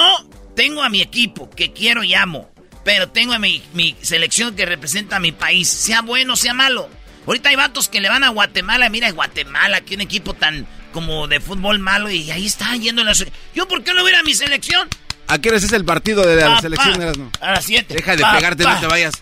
tengo 0.54 0.84
a 0.84 0.90
mi 0.90 1.02
equipo 1.02 1.50
que 1.50 1.72
quiero 1.72 2.04
y 2.04 2.14
amo, 2.14 2.52
pero 2.84 3.08
tengo 3.08 3.32
a 3.32 3.40
mi, 3.40 3.64
mi 3.74 3.96
selección 4.02 4.54
que 4.54 4.66
representa 4.66 5.16
a 5.16 5.20
mi 5.22 5.32
país, 5.32 5.70
sea 5.70 6.02
bueno, 6.02 6.36
sea 6.36 6.54
malo. 6.54 6.90
Ahorita 7.26 7.48
hay 7.48 7.56
vatos 7.56 7.88
que 7.88 8.02
le 8.02 8.10
van 8.10 8.26
a 8.26 8.30
Guatemala, 8.32 8.90
mira 8.90 9.10
Guatemala, 9.12 9.80
que 9.80 9.96
un 9.96 10.02
equipo 10.02 10.34
tan 10.34 10.68
como 10.92 11.30
de 11.30 11.40
fútbol 11.40 11.80
malo 11.80 12.12
y 12.12 12.32
ahí 12.32 12.46
está 12.46 12.76
yendo 12.76 13.02
la 13.06 13.14
Yo 13.54 13.66
por 13.70 13.82
qué 13.82 13.94
no 13.94 14.02
voy 14.02 14.12
a 14.12 14.16
ir 14.16 14.20
a 14.20 14.24
mi 14.24 14.34
selección? 14.34 14.90
¿A 15.28 15.38
qué 15.40 15.50
hora 15.50 15.58
es 15.58 15.72
el 15.72 15.86
partido 15.86 16.26
de 16.26 16.36
la 16.36 16.56
Pa, 16.56 16.62
selección? 16.62 16.96
pa, 16.98 17.04
Erasno? 17.04 17.32
A 17.42 17.52
las 17.52 17.66
7. 17.66 17.94
Deja 17.94 18.16
de 18.16 18.24
pegarte, 18.24 18.64
no 18.64 18.80
te 18.80 18.88
vayas. 18.88 19.14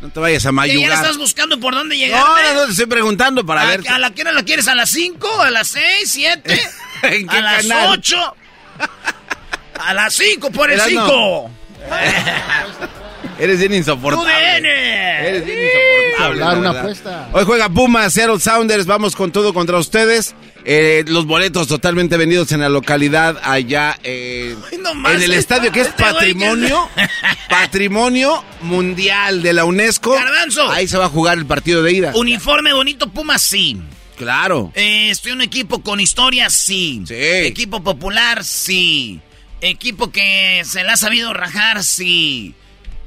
No 0.00 0.10
te 0.10 0.20
vayas 0.20 0.46
a 0.46 0.48
¿Ya, 0.48 0.52
mayugar. 0.52 0.88
ya 0.90 0.94
estás 0.94 1.18
buscando 1.18 1.58
por 1.58 1.74
dónde 1.74 1.96
llegar? 1.96 2.20
No, 2.20 2.36
no, 2.40 2.54
no, 2.54 2.64
te 2.66 2.70
estoy 2.70 2.86
preguntando 2.86 3.44
para 3.44 3.62
¿A, 3.62 3.64
ver. 3.66 3.88
a 3.88 3.98
la 3.98 4.10
que 4.12 4.22
hora 4.22 4.32
la 4.32 4.44
quieres? 4.44 4.68
¿A 4.68 4.74
las 4.76 4.90
5? 4.90 5.42
¿A 5.42 5.50
las 5.50 5.68
6? 5.68 6.16
¿7? 6.16 6.60
¿En 7.02 7.26
qué 7.28 7.36
¿A 7.36 7.40
las 7.40 7.66
canal? 7.66 7.88
8? 7.98 8.36
A 9.80 9.94
las 9.94 10.14
5 10.14 10.50
por 10.52 10.70
el 10.70 10.78
Erasno. 10.80 11.06
5. 11.06 11.50
Eres 13.38 13.58
bien 13.60 13.74
insoportable. 13.74 14.30
¡UDN! 14.30 14.66
Eres 14.66 15.44
bien 15.46 15.58
insoportable. 15.58 16.24
hablar, 16.24 16.58
una 16.58 16.70
apuesta. 16.70 17.28
Hoy 17.32 17.44
juega 17.44 17.68
Pumas, 17.68 18.12
Seattle 18.12 18.40
Sounders, 18.40 18.86
vamos 18.86 19.14
con 19.14 19.30
todo 19.30 19.54
contra 19.54 19.78
ustedes. 19.78 20.34
Eh, 20.64 21.04
los 21.06 21.24
boletos 21.24 21.68
totalmente 21.68 22.16
vendidos 22.16 22.52
en 22.52 22.60
la 22.60 22.68
localidad 22.68 23.40
allá 23.42 23.98
eh, 24.02 24.54
en 24.72 25.22
el 25.22 25.32
estadio 25.32 25.72
que 25.72 25.80
es 25.80 25.86
este 25.86 26.02
patrimonio, 26.02 26.90
patrimonio 27.48 28.44
mundial 28.62 29.40
de 29.42 29.52
la 29.52 29.64
UNESCO. 29.64 30.14
Garbanzo. 30.14 30.68
Ahí 30.70 30.86
se 30.88 30.98
va 30.98 31.06
a 31.06 31.08
jugar 31.08 31.38
el 31.38 31.46
partido 31.46 31.82
de 31.82 31.92
ida. 31.92 32.12
Uniforme 32.14 32.72
bonito, 32.72 33.08
Pumas, 33.08 33.40
sí. 33.40 33.80
Claro. 34.16 34.72
Eh, 34.74 35.10
estoy 35.10 35.30
en 35.30 35.36
un 35.38 35.42
equipo 35.42 35.80
con 35.80 36.00
historia, 36.00 36.50
sí. 36.50 37.02
Sí. 37.06 37.14
Equipo 37.14 37.82
popular, 37.82 38.44
sí. 38.44 39.20
Equipo 39.60 40.10
que 40.10 40.62
se 40.64 40.82
le 40.82 40.90
ha 40.90 40.96
sabido 40.96 41.32
rajar, 41.32 41.84
sí. 41.84 42.54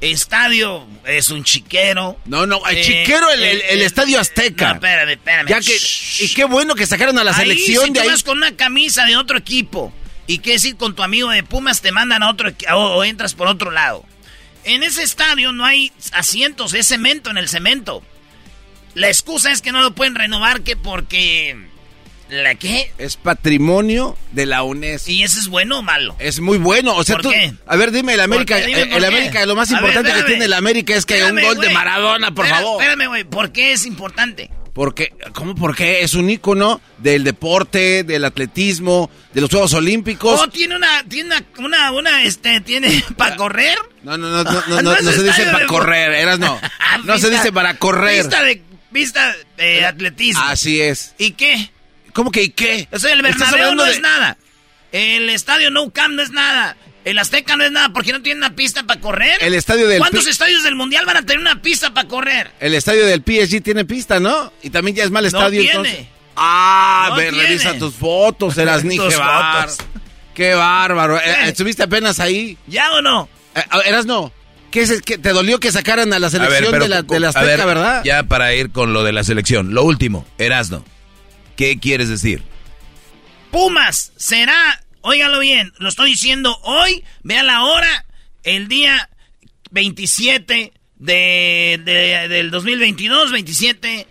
Estadio 0.02 0.86
es 1.06 1.30
un 1.30 1.44
chiquero. 1.44 2.18
No, 2.24 2.44
no, 2.46 2.66
el 2.68 2.78
Eh, 2.78 2.82
chiquero 2.82 3.30
el, 3.30 3.42
el- 3.42 3.60
el 3.62 3.80
eh, 3.82 3.84
Estadio 3.84 4.18
Azteca. 4.18 4.68
No, 4.68 4.74
espérame, 4.74 5.10
espérame. 5.10 5.48
Ya 5.48 5.60
que, 5.60 5.76
y 6.20 6.28
qué 6.34 6.44
bueno 6.44 6.74
que 6.74 6.86
sacaron 6.86 7.16
a 7.18 7.24
la 7.24 7.30
Ahí, 7.30 7.36
selección 7.48 7.86
si 7.86 7.92
de 7.92 7.98
tú 8.00 8.02
ahí. 8.02 8.08
vas 8.08 8.22
con 8.24 8.36
una 8.38 8.56
camisa 8.56 9.04
de 9.06 9.16
otro 9.16 9.38
equipo 9.38 9.92
y 10.26 10.38
quieres 10.40 10.64
ir 10.64 10.76
con 10.76 10.94
tu 10.96 11.02
amigo 11.02 11.30
de 11.30 11.42
Pumas, 11.44 11.80
te 11.82 11.92
mandan 11.92 12.22
a 12.22 12.30
otro 12.30 12.50
o, 12.72 12.74
o 12.76 13.04
entras 13.04 13.34
por 13.34 13.46
otro 13.46 13.70
lado. 13.70 14.04
En 14.64 14.82
ese 14.82 15.02
estadio 15.02 15.52
no 15.52 15.64
hay 15.64 15.92
asientos, 16.12 16.74
es 16.74 16.88
cemento 16.88 17.30
en 17.30 17.38
el 17.38 17.48
cemento. 17.48 18.02
La 18.94 19.08
excusa 19.08 19.50
es 19.52 19.62
que 19.62 19.72
no 19.72 19.80
lo 19.82 19.94
pueden 19.94 20.14
renovar 20.14 20.62
que 20.62 20.76
porque... 20.76 21.56
¿La 22.32 22.54
qué? 22.54 22.90
Es 22.96 23.16
patrimonio 23.18 24.16
de 24.32 24.46
la 24.46 24.62
UNESCO. 24.62 25.10
¿Y 25.10 25.22
eso 25.22 25.38
es 25.38 25.48
bueno 25.48 25.80
o 25.80 25.82
malo? 25.82 26.16
Es 26.18 26.40
muy 26.40 26.56
bueno. 26.56 26.96
O 26.96 27.04
sea, 27.04 27.16
¿Por 27.16 27.24
tú- 27.24 27.30
qué? 27.30 27.52
A 27.66 27.76
ver, 27.76 27.90
dime, 27.92 28.14
el 28.14 28.20
América. 28.20 28.56
Dime 28.56 28.80
el, 28.82 28.88
por 28.88 28.98
el. 28.98 29.04
América, 29.04 29.44
lo 29.44 29.54
más 29.54 29.70
A 29.70 29.74
ver, 29.74 29.90
importante 29.90 30.18
que 30.18 30.26
tiene 30.26 30.46
el 30.46 30.52
América 30.54 30.94
es 30.96 31.04
que 31.04 31.14
hay 31.14 31.30
un 31.30 31.38
gol 31.42 31.58
de. 31.58 31.68
Maradona, 31.68 32.32
por 32.34 32.46
favor. 32.46 32.80
Espérame, 32.82 33.08
güey. 33.08 33.24
¿Por 33.24 33.52
qué 33.52 33.72
es 33.72 33.84
importante? 33.84 34.50
Porque, 34.72 35.12
¿cómo 35.34 35.54
por 35.54 35.76
qué? 35.76 36.00
Es 36.00 36.14
un 36.14 36.30
ícono 36.30 36.80
del 36.96 37.24
deporte, 37.24 38.02
del 38.04 38.24
atletismo, 38.24 39.10
de 39.34 39.42
los 39.42 39.50
Juegos 39.50 39.74
Olímpicos. 39.74 40.40
Oh, 40.40 40.48
tiene 40.48 40.74
una, 40.76 41.04
tiene 41.06 41.36
una, 41.36 41.44
una, 41.58 41.92
una, 41.92 42.22
este, 42.24 42.62
tiene 42.62 43.04
para 43.18 43.36
correr. 43.36 43.76
No, 44.02 44.16
no, 44.16 44.30
no, 44.30 44.42
no, 44.42 44.52
no, 44.68 44.76
No 44.82 44.96
no, 45.02 45.12
se 45.12 45.22
dice 45.22 45.44
para 45.44 45.58
de- 45.58 45.66
correr, 45.66 46.12
eras 46.12 46.38
no. 46.38 46.58
No 47.04 47.18
se 47.18 47.28
dice 47.28 47.52
para 47.52 47.76
correr. 47.76 48.22
Vista 48.22 48.42
de, 48.42 48.62
vista 48.90 49.34
de 49.58 49.84
atletismo. 49.84 50.40
Así 50.42 50.80
es. 50.80 51.14
¿Y 51.18 51.32
qué? 51.32 51.70
¿Cómo 52.12 52.30
que 52.30 52.42
y 52.42 52.48
qué? 52.50 52.88
O 52.92 52.98
sea, 52.98 53.12
el 53.12 53.22
Bernabéu 53.22 53.74
no 53.74 53.84
de- 53.84 53.92
es 53.92 54.00
nada. 54.00 54.36
El 54.92 55.30
estadio 55.30 55.70
No 55.70 55.90
Camp 55.90 56.14
no 56.14 56.22
es 56.22 56.30
nada. 56.30 56.76
El 57.04 57.18
Azteca 57.18 57.56
no 57.56 57.64
es 57.64 57.72
nada 57.72 57.88
porque 57.88 58.12
no 58.12 58.22
tiene 58.22 58.38
una 58.38 58.54
pista 58.54 58.84
para 58.84 59.00
correr. 59.00 59.38
El 59.42 59.54
estadio 59.54 59.88
del 59.88 59.98
¿Cuántos 59.98 60.26
estadios 60.28 60.62
del 60.62 60.76
Mundial 60.76 61.04
van 61.04 61.16
a 61.16 61.22
tener 61.22 61.40
una 61.40 61.60
pista 61.60 61.92
para 61.92 62.06
correr? 62.06 62.52
El 62.60 62.74
estadio 62.74 63.04
del 63.06 63.22
PSG 63.24 63.60
tiene 63.62 63.84
pista, 63.84 64.20
¿no? 64.20 64.52
Y 64.62 64.70
también 64.70 64.96
ya 64.96 65.02
es 65.04 65.10
mal 65.10 65.22
No 65.24 65.26
estadio 65.28 65.60
tiene. 65.62 65.70
entonces. 65.78 66.06
Ah, 66.36 67.06
No 67.10 67.16
ve, 67.16 67.30
tiene. 67.30 67.44
revisa 67.44 67.74
tus 67.78 67.94
fotos, 67.94 68.56
eras 68.56 68.84
ni 68.84 68.96
qué 69.08 69.16
bárbaro. 69.16 69.68
fotos. 69.70 69.86
Qué 70.34 70.54
bárbaro. 70.54 71.18
Eh, 71.18 71.22
¿Qué? 71.42 71.48
¿Estuviste 71.48 71.82
apenas 71.82 72.20
ahí? 72.20 72.56
¿Ya 72.68 72.92
o 72.92 73.02
no? 73.02 73.28
Eh, 73.56 73.62
eras 73.86 74.06
no. 74.06 74.32
¿Qué 74.70 74.82
es, 74.82 75.02
que 75.02 75.18
te 75.18 75.30
dolió 75.30 75.58
que 75.60 75.72
sacaran 75.72 76.12
a 76.12 76.18
la 76.20 76.28
A 76.28 76.30
ver, 76.30 76.40
selección 76.40 76.70
pero 76.70 76.84
de 76.84 76.88
la, 76.88 77.02
de 77.02 77.20
la 77.20 77.26
a 77.26 77.30
Azteca, 77.30 77.46
ver, 77.46 77.66
verdad? 77.66 78.02
Ya 78.04 78.22
para 78.22 78.54
ir 78.54 78.70
con 78.70 78.92
lo 78.92 79.02
de 79.02 79.12
la 79.12 79.24
selección. 79.24 79.74
Lo 79.74 79.82
último, 79.82 80.24
Erasno. 80.38 80.84
¿Qué 81.56 81.78
quieres 81.78 82.08
decir? 82.08 82.42
Pumas 83.50 84.12
será, 84.16 84.82
óigalo 85.02 85.38
bien, 85.40 85.72
lo 85.78 85.88
estoy 85.88 86.10
diciendo 86.10 86.58
hoy, 86.62 87.04
vea 87.22 87.42
la 87.42 87.64
hora, 87.64 88.06
el 88.44 88.68
día 88.68 89.10
27 89.70 90.72
de, 90.96 91.80
de- 91.84 92.28
del 92.28 92.50
2022, 92.50 93.32
27 93.32 94.06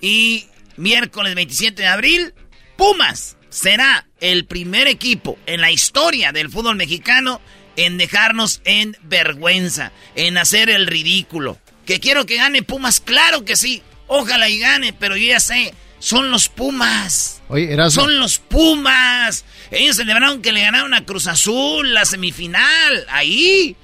y 0.00 0.46
miércoles 0.76 1.34
27 1.34 1.82
de 1.82 1.88
abril, 1.88 2.34
Pumas 2.76 3.36
será 3.50 4.06
el 4.20 4.44
primer 4.46 4.86
equipo 4.88 5.38
en 5.46 5.60
la 5.60 5.70
historia 5.70 6.32
del 6.32 6.50
fútbol 6.50 6.76
mexicano 6.76 7.40
en 7.76 7.98
dejarnos 7.98 8.60
en 8.64 8.96
vergüenza, 9.02 9.92
en 10.14 10.38
hacer 10.38 10.70
el 10.70 10.86
ridículo. 10.86 11.58
Que 11.84 12.00
quiero 12.00 12.24
que 12.26 12.36
gane 12.36 12.62
Pumas, 12.62 13.00
claro 13.00 13.44
que 13.44 13.56
sí, 13.56 13.82
ojalá 14.06 14.48
y 14.48 14.58
gane, 14.58 14.92
pero 14.94 15.16
yo 15.16 15.26
ya 15.26 15.40
sé, 15.40 15.74
son 15.98 16.30
los 16.30 16.48
Pumas. 16.48 17.42
Oye, 17.48 17.72
Erasmo. 17.72 18.02
Son 18.02 18.18
los 18.18 18.38
Pumas. 18.38 19.44
Ellos 19.70 19.96
celebraron 19.96 20.42
que 20.42 20.52
le 20.52 20.60
ganaron 20.60 20.94
a 20.94 21.04
Cruz 21.04 21.26
Azul 21.26 21.94
la 21.94 22.04
semifinal. 22.04 23.06
Ahí. 23.08 23.76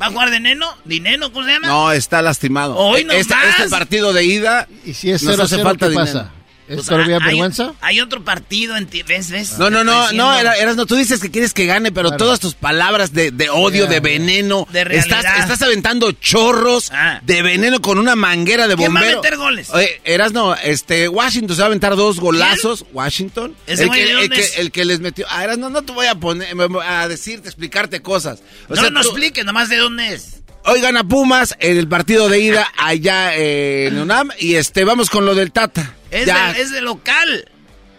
¿Va 0.00 0.06
a 0.06 0.10
jugar 0.10 0.30
de 0.30 0.40
Neno? 0.40 0.76
¿Dineno? 0.84 1.32
¿Cómo 1.32 1.46
se 1.46 1.52
llama? 1.52 1.68
No, 1.68 1.92
está 1.92 2.22
lastimado. 2.22 2.76
Hoy 2.76 3.04
no 3.04 3.12
este, 3.12 3.34
más. 3.34 3.58
este 3.58 3.68
partido 3.68 4.12
de 4.12 4.24
ida. 4.24 4.68
¿Y 4.84 4.94
si 4.94 5.10
es 5.10 5.22
nos 5.22 5.34
0 5.34 5.44
hace 5.44 5.56
0 5.56 5.68
falta 5.68 5.86
qué 5.86 5.90
dinero. 5.90 6.06
pasa? 6.06 6.32
¿Es 6.72 6.76
Pues, 6.76 6.88
todavía 6.88 7.16
hay- 7.18 7.24
vergüenza? 7.24 7.74
Hay 7.80 8.00
otro 8.00 8.24
partido 8.24 8.76
en 8.76 8.86
ti. 8.86 9.02
¿Ves? 9.02 9.30
¿Ves? 9.30 9.58
No, 9.58 9.68
no, 9.70 9.84
no, 9.84 10.10
no, 10.12 10.34
eras 10.34 10.76
no, 10.76 10.86
tú 10.86 10.96
dices 10.96 11.20
que 11.20 11.30
quieres 11.30 11.52
que 11.52 11.66
gane, 11.66 11.92
pero 11.92 12.08
Claro. 12.08 12.24
todas 12.24 12.40
tus 12.40 12.54
palabras 12.54 13.12
de, 13.12 13.30
de 13.30 13.50
odio, 13.50 13.86
de 13.86 14.00
veneno, 14.00 14.66
De 14.72 14.84
realidad. 14.84 15.18
estás, 15.20 15.40
estás 15.40 15.62
aventando 15.62 16.12
chorros 16.12 16.90
Ah. 16.92 17.20
de 17.24 17.42
veneno 17.42 17.80
con 17.82 17.98
una 17.98 18.16
manguera 18.16 18.68
de 18.68 18.76
¿Quién 18.76 18.94
va 18.94 19.00
a 19.00 19.02
bombero. 19.02 19.22
meter 19.22 19.36
goles? 19.36 19.68
Oye, 19.70 20.00
eras 20.04 20.32
no, 20.32 20.54
este, 20.54 21.08
Washington 21.08 21.56
se 21.56 21.60
va 21.60 21.66
a 21.66 21.68
aventar 21.68 21.94
dos 21.96 22.18
golazos, 22.20 22.84
Washington. 22.92 23.54
¿Ese 23.66 23.84
El 23.84 23.90
que, 23.90 24.10
el, 24.24 24.30
que, 24.30 24.40
es? 24.40 24.58
el 24.58 24.70
que 24.72 24.84
les 24.84 25.00
metió, 25.00 25.26
ah, 25.28 25.44
eras 25.44 25.58
no, 25.58 25.68
no 25.70 25.82
te 25.82 25.92
voy 25.92 26.06
a 26.06 26.14
poner, 26.14 26.54
a 26.86 27.06
decirte, 27.08 27.48
explicarte 27.48 28.00
cosas. 28.00 28.40
O 28.68 28.74
no, 28.74 28.80
sea, 28.80 28.90
no 28.90 29.02
tú- 29.02 29.08
expliques 29.08 29.44
nomás 29.44 29.68
de 29.68 29.76
dónde 29.76 30.14
es. 30.14 30.38
Hoy 30.64 30.80
gana 30.80 31.02
Pumas 31.02 31.56
en 31.58 31.76
el 31.76 31.88
partido 31.88 32.28
de 32.28 32.38
ida 32.38 32.70
allá 32.78 33.34
en 33.36 33.98
UNAM 33.98 34.30
y 34.38 34.54
este, 34.54 34.84
vamos 34.84 35.10
con 35.10 35.26
lo 35.26 35.34
del 35.34 35.50
Tata. 35.50 35.94
Es, 36.12 36.26
Ya, 36.26 36.52
de, 36.52 36.60
es 36.62 36.70
de 36.70 36.80
local. 36.82 37.50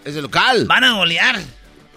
es 0.05 0.15
de 0.15 0.21
local. 0.21 0.65
Van 0.67 0.83
a 0.85 0.93
golear. 0.93 1.39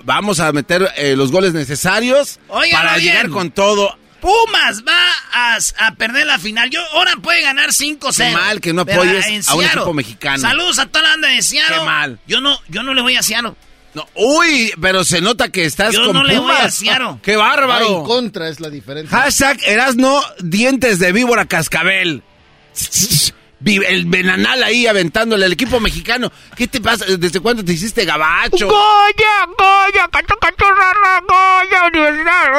Vamos 0.03 0.41
a 0.41 0.51
meter 0.53 0.91
eh, 0.97 1.15
los 1.17 1.31
goles 1.31 1.53
necesarios 1.53 2.39
para 2.49 2.97
bien. 2.97 3.09
llegar 3.13 3.31
con 3.31 3.51
todo. 3.51 3.97
Pumas 4.21 4.83
va 4.83 4.99
a, 5.33 5.59
a 5.87 5.95
perder 5.95 6.27
la 6.27 6.39
final. 6.39 6.71
Yo 6.71 6.81
ahora 6.93 7.13
puede 7.23 7.43
ganar 7.43 7.71
5-0. 7.71 8.17
Qué 8.17 8.31
mal 8.33 8.61
que 8.61 8.73
no 8.73 8.83
apoyes 8.83 9.49
a 9.49 9.55
un 9.55 9.65
equipo 9.65 9.93
mexicano. 9.93 10.39
Saludos 10.39 10.79
a 10.79 10.87
toda 10.87 11.03
la 11.03 11.09
banda 11.11 11.29
de 11.29 11.43
Seattle. 11.43 11.77
Qué 11.79 11.85
mal. 11.85 12.19
Yo 12.27 12.41
no, 12.41 12.59
yo 12.69 12.83
no 12.83 12.95
le 12.95 13.03
voy 13.03 13.15
a 13.17 13.23
Seattle. 13.23 13.53
No, 13.95 14.07
uy, 14.15 14.73
pero 14.81 15.05
se 15.05 15.21
nota 15.21 15.49
que 15.51 15.65
estás 15.65 15.93
Yo 15.95 16.05
con 16.07 16.15
no 16.17 16.25
le 16.25 16.39
voy 16.39 16.51
a 16.51 16.55
Pumas. 16.57 16.75
Seattle. 16.75 17.17
¡Qué 17.23 17.37
Va 17.37 17.45
en 17.45 17.51
bárbaro! 17.57 18.03
contra 18.05 18.49
es 18.49 18.59
la 18.61 18.69
diferencia. 18.71 19.17
Hashtag 19.17 19.59
Erasno 19.67 20.23
dientes 20.41 20.99
de 20.99 21.13
víbora 21.13 21.45
cascabel. 21.47 22.23
El 23.67 24.07
venanal 24.07 24.63
ahí 24.63 24.87
aventándole 24.87 25.45
al 25.45 25.53
equipo 25.53 25.81
mexicano. 25.81 26.31
¿Qué 26.55 26.69
te 26.69 26.81
pasa? 26.81 27.05
¿Desde 27.05 27.41
cuándo 27.41 27.65
te 27.65 27.73
hiciste 27.73 28.05
gabacho? 28.05 28.69
Goya, 28.69 29.47
Goya, 29.59 30.09
cacho, 30.13 30.37
cacho, 30.41 30.65
rara, 30.71 31.21
Goya, 31.27 31.87
universidad, 31.89 32.53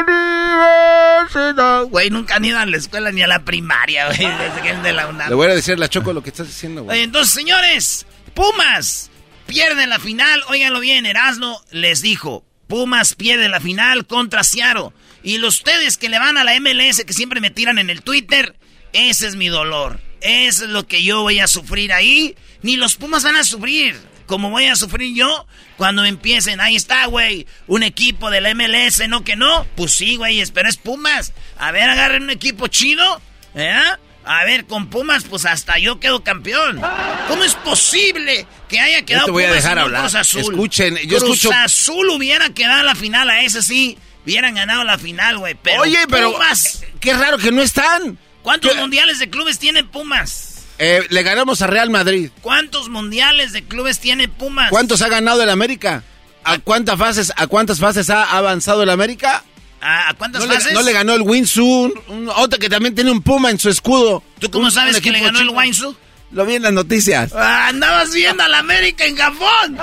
universidad. 0.00 1.84
Güey, 1.84 2.10
nunca 2.10 2.36
han 2.36 2.44
ido 2.44 2.58
a 2.58 2.64
la 2.66 2.76
escuela 2.76 3.10
ni 3.12 3.22
a 3.22 3.26
la 3.26 3.44
primaria, 3.44 4.06
güey, 4.06 4.18
desde 4.18 4.62
que 4.62 4.70
es 4.70 4.82
de 4.82 4.92
la 4.94 5.04
Le 5.04 5.10
UNAM. 5.10 5.36
voy 5.36 5.46
a 5.48 5.54
decir 5.54 5.78
la 5.78 5.88
Choco 5.88 6.12
lo 6.14 6.22
que 6.22 6.30
estás 6.30 6.46
diciendo, 6.46 6.84
güey. 6.84 7.02
Entonces, 7.02 7.32
señores, 7.34 8.06
Pumas 8.34 9.10
pierde 9.46 9.86
la 9.86 9.98
final. 9.98 10.42
Óiganlo 10.48 10.80
bien, 10.80 11.04
Erasno 11.06 11.60
les 11.70 12.00
dijo, 12.02 12.44
Pumas 12.66 13.14
pierde 13.14 13.48
la 13.50 13.60
final 13.60 14.06
contra 14.06 14.42
Ciaro. 14.44 14.92
Y 15.22 15.36
los 15.36 15.56
ustedes 15.56 15.98
que 15.98 16.08
le 16.08 16.18
van 16.18 16.38
a 16.38 16.44
la 16.44 16.58
MLS, 16.60 17.04
que 17.04 17.12
siempre 17.12 17.40
me 17.42 17.50
tiran 17.50 17.78
en 17.78 17.90
el 17.90 18.00
Twitter, 18.02 18.56
ese 18.94 19.26
es 19.26 19.36
mi 19.36 19.48
dolor. 19.48 20.00
Es 20.20 20.60
lo 20.60 20.86
que 20.86 21.02
yo 21.02 21.22
voy 21.22 21.38
a 21.40 21.46
sufrir 21.46 21.92
ahí. 21.92 22.36
Ni 22.62 22.76
los 22.76 22.96
Pumas 22.96 23.22
van 23.24 23.36
a 23.36 23.44
sufrir. 23.44 23.98
Como 24.26 24.50
voy 24.50 24.66
a 24.66 24.76
sufrir 24.76 25.14
yo 25.16 25.46
cuando 25.76 26.04
empiecen. 26.04 26.60
Ahí 26.60 26.76
está, 26.76 27.06
güey. 27.06 27.46
Un 27.66 27.82
equipo 27.82 28.30
de 28.30 28.40
la 28.40 28.54
MLS, 28.54 29.08
¿no 29.08 29.24
que 29.24 29.34
no? 29.36 29.66
Pues 29.76 29.92
sí, 29.92 30.16
güey, 30.16 30.44
pero 30.52 30.68
es 30.68 30.76
Pumas. 30.76 31.32
A 31.58 31.72
ver, 31.72 31.88
agarren 31.88 32.24
un 32.24 32.30
equipo 32.30 32.68
chido. 32.68 33.20
¿Eh? 33.54 33.80
A 34.24 34.44
ver, 34.44 34.66
con 34.66 34.88
Pumas, 34.90 35.24
pues 35.24 35.46
hasta 35.46 35.78
yo 35.78 35.98
quedo 35.98 36.22
campeón. 36.22 36.80
¿Cómo 37.26 37.42
es 37.42 37.54
posible 37.54 38.46
que 38.68 38.78
haya 38.78 39.02
quedado 39.04 39.24
te 39.24 39.30
voy 39.32 39.44
a 39.44 39.52
dejar 39.52 39.78
hablar. 39.78 40.02
Cruz 40.02 40.14
Azul? 40.14 40.40
Escuchen, 40.42 40.96
yo 41.08 41.18
Cruz 41.18 41.38
escucho- 41.42 41.52
Azul 41.52 42.10
hubiera 42.10 42.50
quedado 42.50 42.82
la 42.84 42.94
final 42.94 43.28
a 43.30 43.42
ese 43.42 43.62
sí. 43.62 43.98
Hubieran 44.24 44.54
ganado 44.54 44.84
la 44.84 44.98
final, 44.98 45.38
güey. 45.38 45.56
Pero 45.60 45.80
Oye, 45.82 45.98
pero 46.08 46.32
Pumas. 46.32 46.84
qué 47.00 47.14
raro 47.14 47.38
que 47.38 47.50
no 47.50 47.62
están. 47.62 48.18
¿Cuántos 48.42 48.72
¿Qué? 48.72 48.78
mundiales 48.80 49.18
de 49.18 49.28
clubes 49.30 49.58
tiene 49.58 49.84
Pumas? 49.84 50.64
Eh, 50.78 51.06
le 51.10 51.22
ganamos 51.22 51.60
a 51.62 51.66
Real 51.66 51.90
Madrid. 51.90 52.30
¿Cuántos 52.40 52.88
mundiales 52.88 53.52
de 53.52 53.62
clubes 53.64 53.98
tiene 53.98 54.28
Pumas? 54.28 54.70
¿Cuántos 54.70 55.02
ha 55.02 55.08
ganado 55.08 55.42
el 55.42 55.50
América? 55.50 56.02
¿A 56.42 56.58
cuántas 56.58 56.98
fases, 56.98 57.32
a 57.36 57.46
cuántas 57.46 57.78
fases 57.78 58.08
ha 58.08 58.24
avanzado 58.36 58.82
el 58.82 58.88
América? 58.90 59.44
¿A, 59.82 60.08
a 60.10 60.14
cuántas 60.14 60.40
No 60.42 60.48
le, 60.48 60.54
fases? 60.54 60.72
no 60.72 60.82
le 60.82 60.92
ganó 60.92 61.14
el 61.14 61.20
Winsu, 61.22 61.92
otro 62.36 62.58
que 62.58 62.68
también 62.70 62.94
tiene 62.94 63.10
un 63.10 63.22
Puma 63.22 63.50
en 63.50 63.58
su 63.58 63.68
escudo. 63.68 64.22
¿Tú 64.38 64.50
cómo 64.50 64.66
Un- 64.66 64.70
sabes 64.72 64.96
un 64.96 65.02
que 65.02 65.10
le 65.10 65.20
ganó 65.20 65.40
el. 65.40 65.50
Wainzu? 65.50 65.94
Lo 66.32 66.46
vi 66.46 66.54
en 66.54 66.62
las 66.62 66.72
noticias. 66.72 67.32
Ah, 67.34 67.68
andabas 67.68 68.12
viendo 68.12 68.42
al 68.42 68.54
América 68.54 69.04
en 69.04 69.16
Japón. 69.16 69.76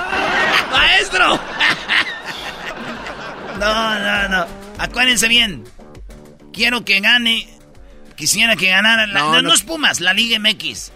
Maestro. 0.72 1.38
No, 3.58 3.98
no, 3.98 4.28
no. 4.28 4.46
Acuérdense 4.78 5.26
bien. 5.28 5.64
Quiero 6.52 6.84
que 6.84 7.00
gane 7.00 7.48
quisiera 8.18 8.56
que 8.56 8.68
ganara. 8.68 9.06
La, 9.06 9.40
no, 9.40 9.54
es 9.54 9.62
Pumas, 9.62 10.00
la 10.00 10.12
Liga 10.12 10.38
MX. 10.38 10.90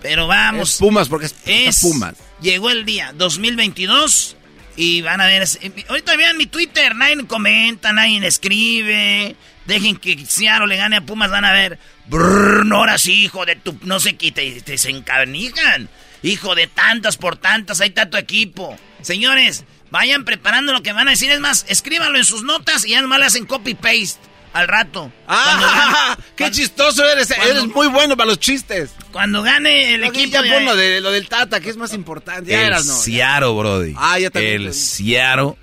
Pero 0.00 0.26
vamos. 0.26 0.72
Es 0.72 0.78
Pumas 0.78 1.08
porque 1.08 1.28
es, 1.44 1.80
Pumas. 1.80 2.14
Llegó 2.40 2.70
el 2.70 2.86
día 2.86 3.12
2022 3.14 4.36
y 4.76 5.02
van 5.02 5.20
a 5.20 5.26
ver. 5.26 5.44
Ahorita 5.88 6.16
vean 6.16 6.38
mi 6.38 6.46
Twitter. 6.46 6.94
Nadie 6.94 7.26
comenta, 7.26 7.92
nadie 7.92 8.26
escribe. 8.26 9.36
Dejen 9.66 9.96
que 9.96 10.24
Seattle 10.26 10.66
le 10.66 10.76
gane 10.76 10.96
a 10.96 11.00
Pumas. 11.02 11.30
Van 11.30 11.44
a 11.44 11.52
ver. 11.52 11.78
Brrr, 12.06 12.64
no, 12.64 12.78
ahora 12.78 12.96
sí, 12.96 13.24
hijo 13.24 13.44
de 13.44 13.56
tu. 13.56 13.76
No 13.82 14.00
sé 14.00 14.16
qué. 14.16 14.32
Te, 14.32 14.62
te 14.62 14.78
se 14.78 14.90
encarnijan. 14.90 15.88
Hijo 16.22 16.54
de 16.54 16.68
tantas 16.68 17.16
por 17.16 17.36
tantas. 17.36 17.80
Hay 17.80 17.90
tanto 17.90 18.16
equipo. 18.16 18.76
Señores, 19.02 19.64
vayan 19.90 20.24
preparando 20.24 20.72
lo 20.72 20.82
que 20.82 20.92
van 20.92 21.08
a 21.08 21.12
decir. 21.12 21.30
Es 21.30 21.40
más, 21.40 21.66
escríbanlo 21.68 22.18
en 22.18 22.24
sus 22.24 22.44
notas 22.44 22.84
y 22.84 22.90
ya 22.90 23.02
nomás 23.02 23.18
le 23.18 23.26
hacen 23.26 23.46
copy-paste 23.46 24.31
al 24.52 24.68
rato. 24.68 25.12
¡Ah! 25.26 26.16
¡Qué 26.36 26.50
chistoso 26.50 27.08
eres! 27.08 27.30
eres 27.30 27.66
muy 27.66 27.88
bueno 27.88 28.16
para 28.16 28.28
los 28.28 28.38
chistes. 28.38 28.94
Cuando 29.12 29.42
gane 29.42 29.94
el 29.94 30.04
equipo. 30.04 30.32
Ya 30.32 30.42
de... 30.42 30.60
lo, 30.64 30.76
de, 30.76 31.00
lo 31.00 31.10
del 31.10 31.28
Tata, 31.28 31.60
que 31.60 31.70
es 31.70 31.76
más 31.76 31.94
importante. 31.94 32.54
el 32.54 32.60
eras, 32.60 33.02
Ciaro, 33.04 33.56
Brody. 33.56 33.94
Ah, 33.96 34.18
ya 34.18 34.30
también. 34.30 34.62
El 34.62 34.74
Ciaro 34.74 35.56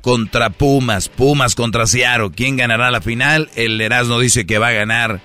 contra 0.00 0.50
Pumas. 0.50 1.08
Pumas 1.08 1.54
contra 1.54 1.86
Ciaro. 1.86 2.30
¿Quién 2.30 2.56
ganará 2.56 2.90
la 2.90 3.00
final? 3.00 3.50
El 3.54 3.80
Erasmo 3.80 4.18
dice 4.18 4.46
que 4.46 4.58
va 4.58 4.68
a 4.68 4.72
ganar 4.72 5.20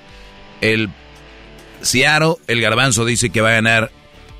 el 0.61 0.90
Ciaro. 1.84 2.40
El 2.48 2.61
Garbanzo 2.61 3.06
dice 3.06 3.30
que 3.30 3.41
va 3.41 3.49
a 3.49 3.53
ganar 3.53 3.91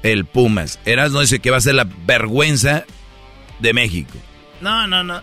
el 0.04 0.26
Pumas. 0.26 0.80
Erasmo 0.86 1.22
dice 1.22 1.40
que 1.40 1.52
va 1.52 1.58
a 1.58 1.62
ser 1.62 1.76
la 1.76 1.88
vergüenza 2.06 2.86
de 3.60 3.74
México. 3.74 4.18
No, 4.62 4.88
no, 4.88 5.04
no. 5.04 5.22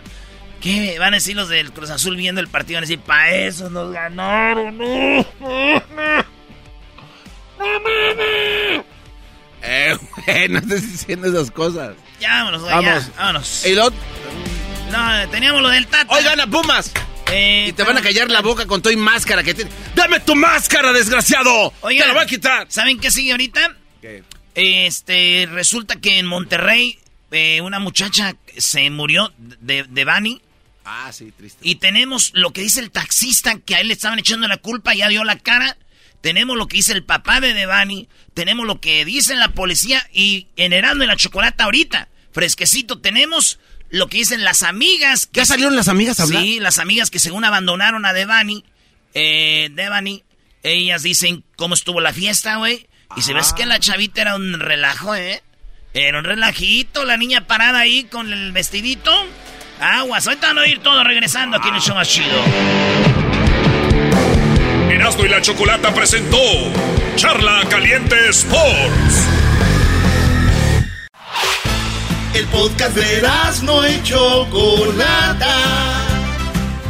¿Qué 0.61 0.99
van 0.99 1.15
a 1.15 1.17
decir 1.17 1.37
los 1.37 1.49
del 1.49 1.73
Cruz 1.73 1.91
Azul 1.91 2.17
viendo 2.17 2.41
el 2.41 2.49
partido? 2.49 2.77
Van 2.77 2.85
a 2.85 2.87
decir, 2.87 3.01
pa' 3.01 3.31
eso 3.31 3.71
nos 3.71 3.93
ganaron. 3.93 4.77
No, 4.79 5.27
no, 5.41 5.83
no. 5.95 6.27
Eh, 9.63 9.97
güey, 10.27 10.49
no 10.49 10.59
estés 10.59 10.93
diciendo 10.93 11.29
esas 11.29 11.51
cosas. 11.51 11.95
Ya 12.21 12.31
vámonos, 12.31 12.63
güey, 12.63 12.75
Vamos. 12.75 13.07
Ya, 13.07 13.13
vámonos. 13.17 13.67
¿Y 13.67 13.75
lo... 13.75 13.91
No, 14.91 15.31
teníamos 15.31 15.63
lo 15.63 15.69
del 15.69 15.87
Tata. 15.87 16.15
¡Hoy 16.15 16.23
gana 16.23 16.47
Pumas! 16.47 16.93
Eh, 17.33 17.67
y 17.69 17.73
te 17.73 17.83
van 17.83 17.99
a 17.99 18.03
callar 18.03 18.31
la 18.31 18.41
boca 18.41 18.67
con 18.67 18.81
tu 18.81 18.97
máscara 18.97 19.43
que 19.43 19.55
tiene. 19.55 19.71
¡Dame 19.95 20.21
tu 20.21 20.37
máscara, 20.37 20.93
desgraciado! 20.93 21.73
¡Te 21.83 21.99
la 21.99 22.13
voy 22.13 22.23
a 22.23 22.27
quitar! 22.27 22.67
¿Saben 22.71 23.01
qué 23.01 23.11
sigue 23.11 23.33
ahorita? 23.33 23.75
¿Qué? 24.01 24.23
Este, 24.55 25.49
resulta 25.51 25.97
que 25.97 26.19
en 26.19 26.27
Monterrey 26.27 26.99
eh, 27.33 27.61
una 27.61 27.81
muchacha 27.81 28.37
se 28.57 28.89
murió 28.91 29.33
de, 29.37 29.85
de 29.89 30.05
Bani 30.05 30.41
Ah, 30.87 31.13
sí, 31.13 31.33
triste. 31.37 31.59
Y 31.63 31.77
tenemos 31.77 32.31
lo 32.35 32.53
que 32.53 32.61
dice 32.61 32.79
el 32.81 32.93
taxista, 32.93 33.59
que 33.59 33.75
a 33.75 33.81
él 33.81 33.89
le 33.89 33.95
estaban 33.95 34.21
echando 34.21 34.47
la 34.47 34.57
culpa, 34.57 34.95
ya 34.95 35.09
dio 35.09 35.25
la 35.25 35.37
cara. 35.37 35.77
Tenemos 36.21 36.57
lo 36.57 36.69
que 36.69 36.77
dice 36.77 36.93
el 36.93 37.03
papá 37.03 37.41
de 37.41 37.55
Devani. 37.55 38.09
Tenemos 38.35 38.67
lo 38.67 38.81
que 38.81 39.05
dice 39.05 39.35
la 39.35 39.49
policía 39.49 40.09
y 40.13 40.47
generando 40.57 41.03
en 41.03 41.09
la 41.09 41.17
chocolata 41.17 41.65
ahorita. 41.65 42.09
Fresquecito, 42.33 43.01
tenemos 43.01 43.59
lo 43.91 44.09
que 44.09 44.19
dicen 44.19 44.45
las 44.45 44.63
amigas. 44.63 45.29
¿Ya 45.33 45.45
salieron 45.45 45.75
las 45.75 45.89
amigas 45.89 46.21
a 46.21 46.23
hablar? 46.23 46.43
Sí, 46.43 46.61
las 46.61 46.79
amigas 46.79 47.11
que 47.11 47.19
según 47.19 47.45
abandonaron 47.45 48.05
a 48.05 48.13
Devani. 48.13 48.65
Eh, 49.15 49.71
Devani, 49.73 50.23
ellas 50.63 51.03
dicen 51.03 51.45
cómo 51.57 51.75
estuvo 51.75 52.01
la 52.01 52.13
fiesta, 52.13 52.57
güey. 52.57 52.87
Y 53.17 53.23
se 53.23 53.35
ves 53.35 53.53
que 53.53 53.67
la 53.67 53.81
chavita 53.81 54.23
era 54.23 54.37
un 54.37 54.61
relajo, 54.61 55.15
¿eh? 55.17 55.43
Era 55.95 56.19
un 56.19 56.25
relajito, 56.25 57.05
la 57.05 57.17
niña 57.17 57.47
parada 57.47 57.81
ahí 57.81 58.05
con 58.05 58.33
el 58.33 58.53
vestidito. 58.53 59.13
Aguas, 59.81 60.27
ahorita 60.27 60.47
van 60.49 60.59
a 60.59 60.67
ir 60.67 60.83
todo 60.83 61.05
regresando 61.05 61.57
aquí 61.59 61.69
en 61.69 61.75
el 61.75 61.81
show 61.81 61.95
más 61.95 62.09
chido. 62.09 62.43
Erasmo 64.91 65.25
y 65.25 65.29
la 65.29 65.41
Chocolata 65.41 65.93
presentó 65.93 66.39
Charla 67.17 67.63
Caliente 67.69 68.17
Sports. 68.31 69.27
El 72.35 72.47
podcast 72.47 72.95
de 72.97 73.19
Erasmo 73.19 73.87
y 73.87 74.03
Chocolata. 74.03 75.55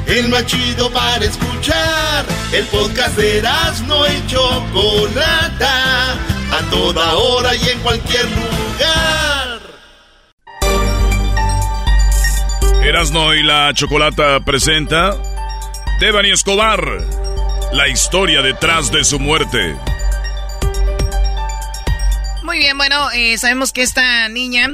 El 0.07 0.29
más 0.29 0.47
chido 0.47 0.91
para 0.91 1.25
escuchar. 1.25 2.25
El 2.53 2.65
podcast 2.67 3.17
de 3.17 3.39
Erasmo 3.39 4.05
y 4.07 4.27
Chocolata. 4.29 6.13
A 6.13 6.71
toda 6.71 7.15
hora 7.17 7.55
y 7.57 7.69
en 7.69 7.81
cualquier 7.81 8.25
lugar. 8.27 9.46
Erasno 12.87 13.35
y 13.35 13.43
la 13.43 13.75
Chocolata 13.75 14.39
presenta 14.45 15.21
Devani 15.99 16.31
Escobar, 16.31 16.81
la 17.73 17.89
historia 17.89 18.43
detrás 18.43 18.93
de 18.93 19.03
su 19.03 19.19
muerte. 19.19 19.75
Muy 22.45 22.59
bien, 22.59 22.79
bueno, 22.79 23.11
eh, 23.11 23.37
sabemos 23.39 23.73
que 23.73 23.83
esta 23.83 24.29
niña 24.29 24.69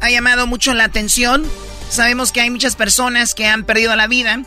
ha 0.00 0.08
llamado 0.08 0.46
mucho 0.46 0.72
la 0.72 0.84
atención. 0.84 1.44
Sabemos 1.90 2.32
que 2.32 2.40
hay 2.40 2.48
muchas 2.48 2.74
personas 2.74 3.34
que 3.34 3.46
han 3.46 3.64
perdido 3.64 3.94
la 3.96 4.06
vida, 4.06 4.42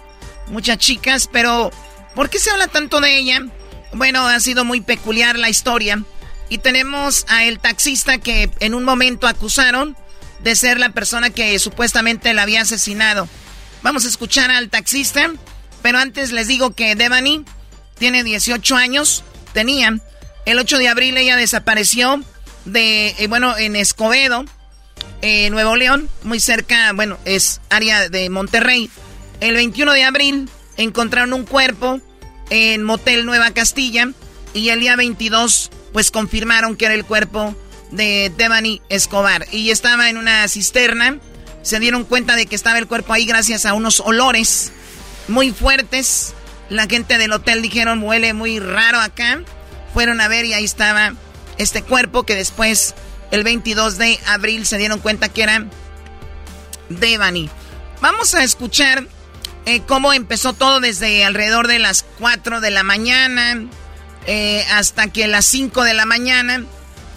muchas 0.47 0.79
chicas, 0.79 1.29
pero 1.31 1.69
¿por 2.15 2.31
qué 2.31 2.39
se 2.39 2.49
habla 2.49 2.69
tanto 2.69 3.01
de 3.01 3.19
ella? 3.19 3.41
Bueno, 3.93 4.25
ha 4.25 4.39
sido 4.39 4.65
muy 4.65 4.81
peculiar 4.81 5.37
la 5.37 5.49
historia. 5.49 6.01
Y 6.49 6.57
tenemos 6.57 7.25
a 7.29 7.43
el 7.43 7.59
taxista 7.59 8.17
que 8.17 8.49
en 8.59 8.73
un 8.73 8.83
momento 8.83 9.27
acusaron 9.27 9.95
de 10.43 10.55
ser 10.55 10.79
la 10.79 10.89
persona 10.89 11.29
que 11.29 11.57
supuestamente 11.59 12.33
la 12.33 12.43
había 12.43 12.61
asesinado. 12.61 13.27
Vamos 13.83 14.05
a 14.05 14.09
escuchar 14.09 14.51
al 14.51 14.69
taxista, 14.69 15.31
pero 15.81 15.97
antes 15.97 16.31
les 16.31 16.47
digo 16.47 16.71
que 16.71 16.95
Devani 16.95 17.45
tiene 17.97 18.23
18 18.23 18.75
años, 18.75 19.23
tenía. 19.53 19.99
El 20.45 20.59
8 20.59 20.77
de 20.77 20.87
abril 20.87 21.17
ella 21.17 21.35
desapareció 21.35 22.23
de, 22.65 23.15
eh, 23.19 23.27
bueno, 23.27 23.57
en 23.57 23.75
Escobedo, 23.75 24.45
eh, 25.21 25.49
Nuevo 25.49 25.75
León, 25.75 26.09
muy 26.23 26.39
cerca, 26.39 26.91
bueno, 26.93 27.17
es 27.25 27.61
área 27.69 28.09
de 28.09 28.29
Monterrey. 28.29 28.89
El 29.39 29.55
21 29.55 29.93
de 29.93 30.03
abril 30.03 30.49
encontraron 30.77 31.33
un 31.33 31.45
cuerpo 31.45 31.99
en 32.49 32.83
Motel 32.83 33.25
Nueva 33.25 33.51
Castilla 33.51 34.09
y 34.53 34.69
el 34.69 34.79
día 34.79 34.95
22 34.95 35.71
pues 35.93 36.11
confirmaron 36.11 36.75
que 36.75 36.85
era 36.85 36.93
el 36.93 37.05
cuerpo 37.05 37.55
de 37.91 38.31
Devani 38.35 38.81
Escobar. 38.89 39.45
Y 39.51 39.71
estaba 39.71 40.09
en 40.09 40.17
una 40.17 40.47
cisterna. 40.47 41.17
Se 41.61 41.79
dieron 41.79 42.03
cuenta 42.03 42.35
de 42.35 42.47
que 42.47 42.55
estaba 42.55 42.79
el 42.79 42.87
cuerpo 42.87 43.13
ahí 43.13 43.25
gracias 43.25 43.65
a 43.65 43.73
unos 43.73 43.99
olores 43.99 44.71
muy 45.27 45.51
fuertes. 45.51 46.33
La 46.69 46.87
gente 46.87 47.17
del 47.17 47.33
hotel 47.33 47.61
dijeron, 47.61 48.01
huele 48.03 48.33
muy 48.33 48.59
raro 48.59 48.99
acá. 48.99 49.41
Fueron 49.93 50.21
a 50.21 50.27
ver 50.27 50.45
y 50.45 50.53
ahí 50.53 50.63
estaba 50.63 51.13
este 51.57 51.83
cuerpo 51.83 52.23
que 52.23 52.35
después, 52.35 52.95
el 53.29 53.43
22 53.43 53.97
de 53.97 54.19
abril, 54.25 54.65
se 54.65 54.77
dieron 54.77 54.99
cuenta 54.99 55.29
que 55.29 55.43
era 55.43 55.65
Devani. 56.89 57.49
Vamos 58.01 58.33
a 58.33 58.43
escuchar 58.43 59.05
eh, 59.65 59.81
cómo 59.85 60.13
empezó 60.13 60.53
todo 60.53 60.79
desde 60.79 61.23
alrededor 61.23 61.67
de 61.67 61.77
las 61.77 62.03
4 62.19 62.61
de 62.61 62.71
la 62.71 62.81
mañana 62.83 63.63
eh, 64.25 64.65
hasta 64.71 65.07
que 65.07 65.27
las 65.27 65.45
5 65.45 65.83
de 65.83 65.93
la 65.93 66.05
mañana 66.05 66.65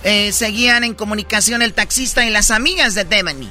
eh, 0.05 0.33
seguían 0.33 0.85
en 0.85 0.95
comunicación 0.95 1.63
el 1.63 1.73
taxista 1.73 2.27
y 2.27 2.31
las 2.31 2.51
amigas 2.51 2.95
de 2.95 3.05
Devani. 3.05 3.51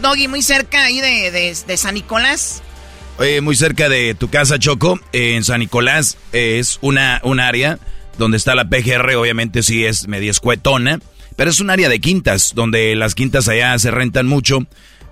Doggy, 0.00 0.28
muy 0.28 0.42
cerca 0.42 0.84
ahí 0.84 1.00
de, 1.00 1.76
San 1.76 1.94
Nicolás. 1.94 2.62
Muy 3.42 3.54
cerca 3.54 3.90
de 3.90 4.14
tu 4.14 4.30
casa, 4.30 4.58
Choco, 4.58 4.98
en 5.12 5.44
San 5.44 5.60
Nicolás 5.60 6.16
es 6.32 6.78
una, 6.80 7.20
un 7.22 7.38
área 7.38 7.78
donde 8.20 8.36
está 8.36 8.54
la 8.54 8.68
PGR, 8.68 9.14
obviamente 9.16 9.62
sí 9.62 9.84
es 9.84 10.08
media 10.08 10.30
escuetona, 10.30 11.00
pero 11.36 11.50
es 11.50 11.60
un 11.60 11.70
área 11.70 11.88
de 11.88 12.00
quintas, 12.00 12.52
donde 12.54 12.94
las 12.94 13.14
quintas 13.14 13.48
allá 13.48 13.78
se 13.78 13.90
rentan 13.90 14.26
mucho 14.26 14.66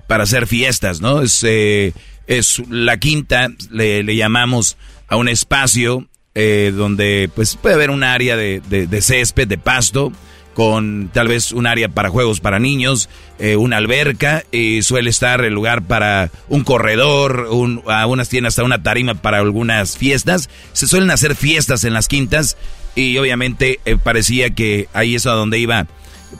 para 0.07 0.25
hacer 0.25 0.47
fiestas, 0.47 1.01
¿no? 1.01 1.23
Es, 1.23 1.43
eh, 1.43 1.93
es 2.27 2.63
la 2.69 2.99
quinta, 2.99 3.49
le, 3.71 4.05
llamamos 4.15 4.77
a 5.09 5.17
un 5.17 5.29
espacio 5.29 6.07
eh, 6.35 6.73
donde 6.75 7.31
pues 7.35 7.57
puede 7.57 7.75
haber 7.75 7.91
un 7.91 8.05
área 8.05 8.37
de, 8.37 8.61
de 8.61 9.03
césped, 9.03 9.49
de 9.49 9.59
pasto, 9.59 10.13
con 10.59 11.09
tal 11.15 11.29
vez 11.29 11.53
un 11.53 11.69
área 11.69 11.89
para 11.89 12.09
juegos 12.09 12.41
para 12.41 12.59
niños, 12.59 13.09
eh, 13.39 13.55
una 13.55 13.77
alberca, 13.77 14.43
y 14.51 14.83
suele 14.83 15.09
estar 15.09 15.45
el 15.45 15.55
lugar 15.55 15.83
para 15.83 16.33
un 16.49 16.65
corredor, 16.65 17.47
un, 17.53 17.85
algunas 17.87 18.29
tiendas 18.29 18.55
hasta 18.55 18.65
una 18.65 18.83
tarima 18.83 19.15
para 19.15 19.39
algunas 19.39 19.97
fiestas. 19.97 20.51
Se 20.73 20.89
suelen 20.89 21.13
hacer 21.13 21.37
fiestas 21.37 21.85
en 21.85 21.95
las 21.95 22.09
quintas 22.09 22.57
y 22.97 23.17
obviamente 23.19 23.79
eh, 23.85 23.97
parecía 24.03 24.51
que 24.51 24.89
ahí 24.95 25.15
es 25.15 25.27
a 25.27 25.31
donde 25.31 25.61
iba 25.61 25.87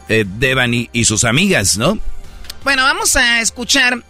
eh, 0.09 0.25
Devani 0.27 0.91
y 0.93 1.05
sus 1.05 1.23
amigas, 1.23 1.79
¿no? 1.79 2.01
Bueno, 2.65 2.83
vamos 2.83 3.15
a 3.15 3.41
escuchar 3.41 4.03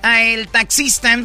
a 0.00 0.22
el 0.22 0.46
taxista 0.46 1.24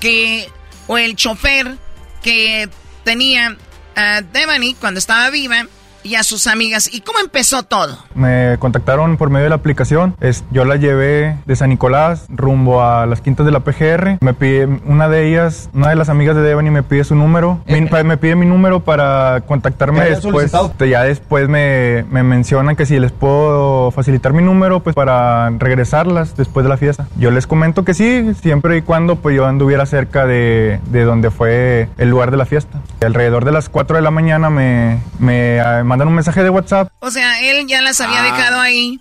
que, 0.00 0.50
o 0.86 0.98
el 0.98 1.16
chofer 1.16 1.78
que 2.22 2.68
tenía 3.04 3.56
a 3.94 4.20
Devani 4.20 4.74
cuando 4.74 4.98
estaba 4.98 5.30
viva 5.30 5.66
y 6.06 6.14
a 6.14 6.22
sus 6.22 6.46
amigas. 6.46 6.88
¿Y 6.92 7.00
cómo 7.00 7.18
empezó 7.18 7.62
todo? 7.64 7.98
Me 8.14 8.56
contactaron 8.58 9.16
por 9.16 9.30
medio 9.30 9.44
de 9.44 9.50
la 9.50 9.56
aplicación. 9.56 10.16
Es, 10.20 10.44
yo 10.50 10.64
la 10.64 10.76
llevé 10.76 11.36
de 11.44 11.56
San 11.56 11.70
Nicolás 11.70 12.26
rumbo 12.28 12.82
a 12.82 13.06
las 13.06 13.20
quintas 13.20 13.44
de 13.44 13.52
la 13.52 13.60
PGR. 13.60 14.18
Me 14.20 14.34
pide, 14.34 14.66
una 14.86 15.08
de 15.08 15.28
ellas, 15.28 15.68
una 15.74 15.90
de 15.90 15.96
las 15.96 16.08
amigas 16.08 16.36
de 16.36 16.42
Devani 16.42 16.70
me 16.70 16.82
pide 16.82 17.04
su 17.04 17.14
número. 17.14 17.60
Me, 17.66 18.04
me 18.04 18.16
pide 18.16 18.36
mi 18.36 18.46
número 18.46 18.80
para 18.80 19.42
contactarme 19.46 20.04
después. 20.04 20.52
Ya 20.78 21.02
después 21.02 21.48
me, 21.48 22.04
me 22.10 22.22
mencionan 22.22 22.76
que 22.76 22.86
si 22.86 22.98
les 22.98 23.12
puedo 23.12 23.90
facilitar 23.90 24.32
mi 24.32 24.42
número 24.42 24.80
pues 24.80 24.94
para 24.94 25.50
regresarlas 25.50 26.36
después 26.36 26.64
de 26.64 26.70
la 26.70 26.76
fiesta. 26.76 27.08
Yo 27.18 27.30
les 27.30 27.46
comento 27.46 27.84
que 27.84 27.94
sí, 27.94 28.32
siempre 28.40 28.76
y 28.76 28.82
cuando 28.82 29.16
pues 29.16 29.34
yo 29.34 29.46
anduviera 29.46 29.84
cerca 29.86 30.26
de, 30.26 30.80
de 30.90 31.04
donde 31.04 31.30
fue 31.30 31.88
el 31.98 32.10
lugar 32.10 32.30
de 32.30 32.36
la 32.36 32.46
fiesta. 32.46 32.80
Alrededor 33.04 33.44
de 33.44 33.52
las 33.52 33.68
4 33.68 33.96
de 33.96 34.02
la 34.02 34.10
mañana 34.10 34.50
me, 34.50 35.00
me 35.18 35.60
mandan 35.96 36.08
un 36.08 36.14
mensaje 36.14 36.42
de 36.42 36.50
WhatsApp. 36.50 36.92
O 37.00 37.10
sea, 37.10 37.40
él 37.40 37.66
ya 37.66 37.80
las 37.80 38.02
había 38.02 38.20
ah. 38.20 38.24
dejado 38.24 38.60
ahí, 38.60 39.00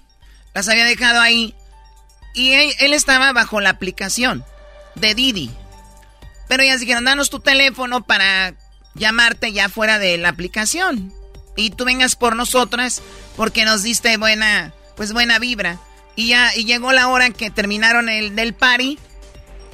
las 0.54 0.70
había 0.70 0.86
dejado 0.86 1.20
ahí 1.20 1.54
y 2.34 2.54
él, 2.54 2.94
estaba 2.94 3.34
bajo 3.34 3.60
la 3.60 3.70
aplicación 3.70 4.46
de 4.96 5.14
Didi. 5.14 5.52
Pero 6.48 6.64
ellas 6.64 6.80
dijeron, 6.80 7.04
danos 7.04 7.30
tu 7.30 7.42
teléfono 7.42 8.02
para 8.02 8.54
llamarte 8.94 9.52
ya 9.52 9.68
fuera 9.68 10.00
de 10.00 10.18
la 10.18 10.30
aplicación. 10.30 11.12
Y 11.58 11.72
tú 11.72 11.84
vengas 11.84 12.16
por 12.16 12.38
nosotras 12.38 13.02
porque 13.36 13.66
nos 13.66 13.84
diste 13.84 14.16
buena, 14.16 14.74
pues 14.96 15.12
buena 15.12 15.38
vibra. 15.38 15.80
Y 16.16 16.30
ya 16.30 16.56
y 16.56 16.64
llegó 16.64 16.94
la 16.94 17.10
hora 17.10 17.30
que 17.32 17.50
terminaron 17.50 18.08
el 18.08 18.38
del 18.38 18.54
party 18.54 18.98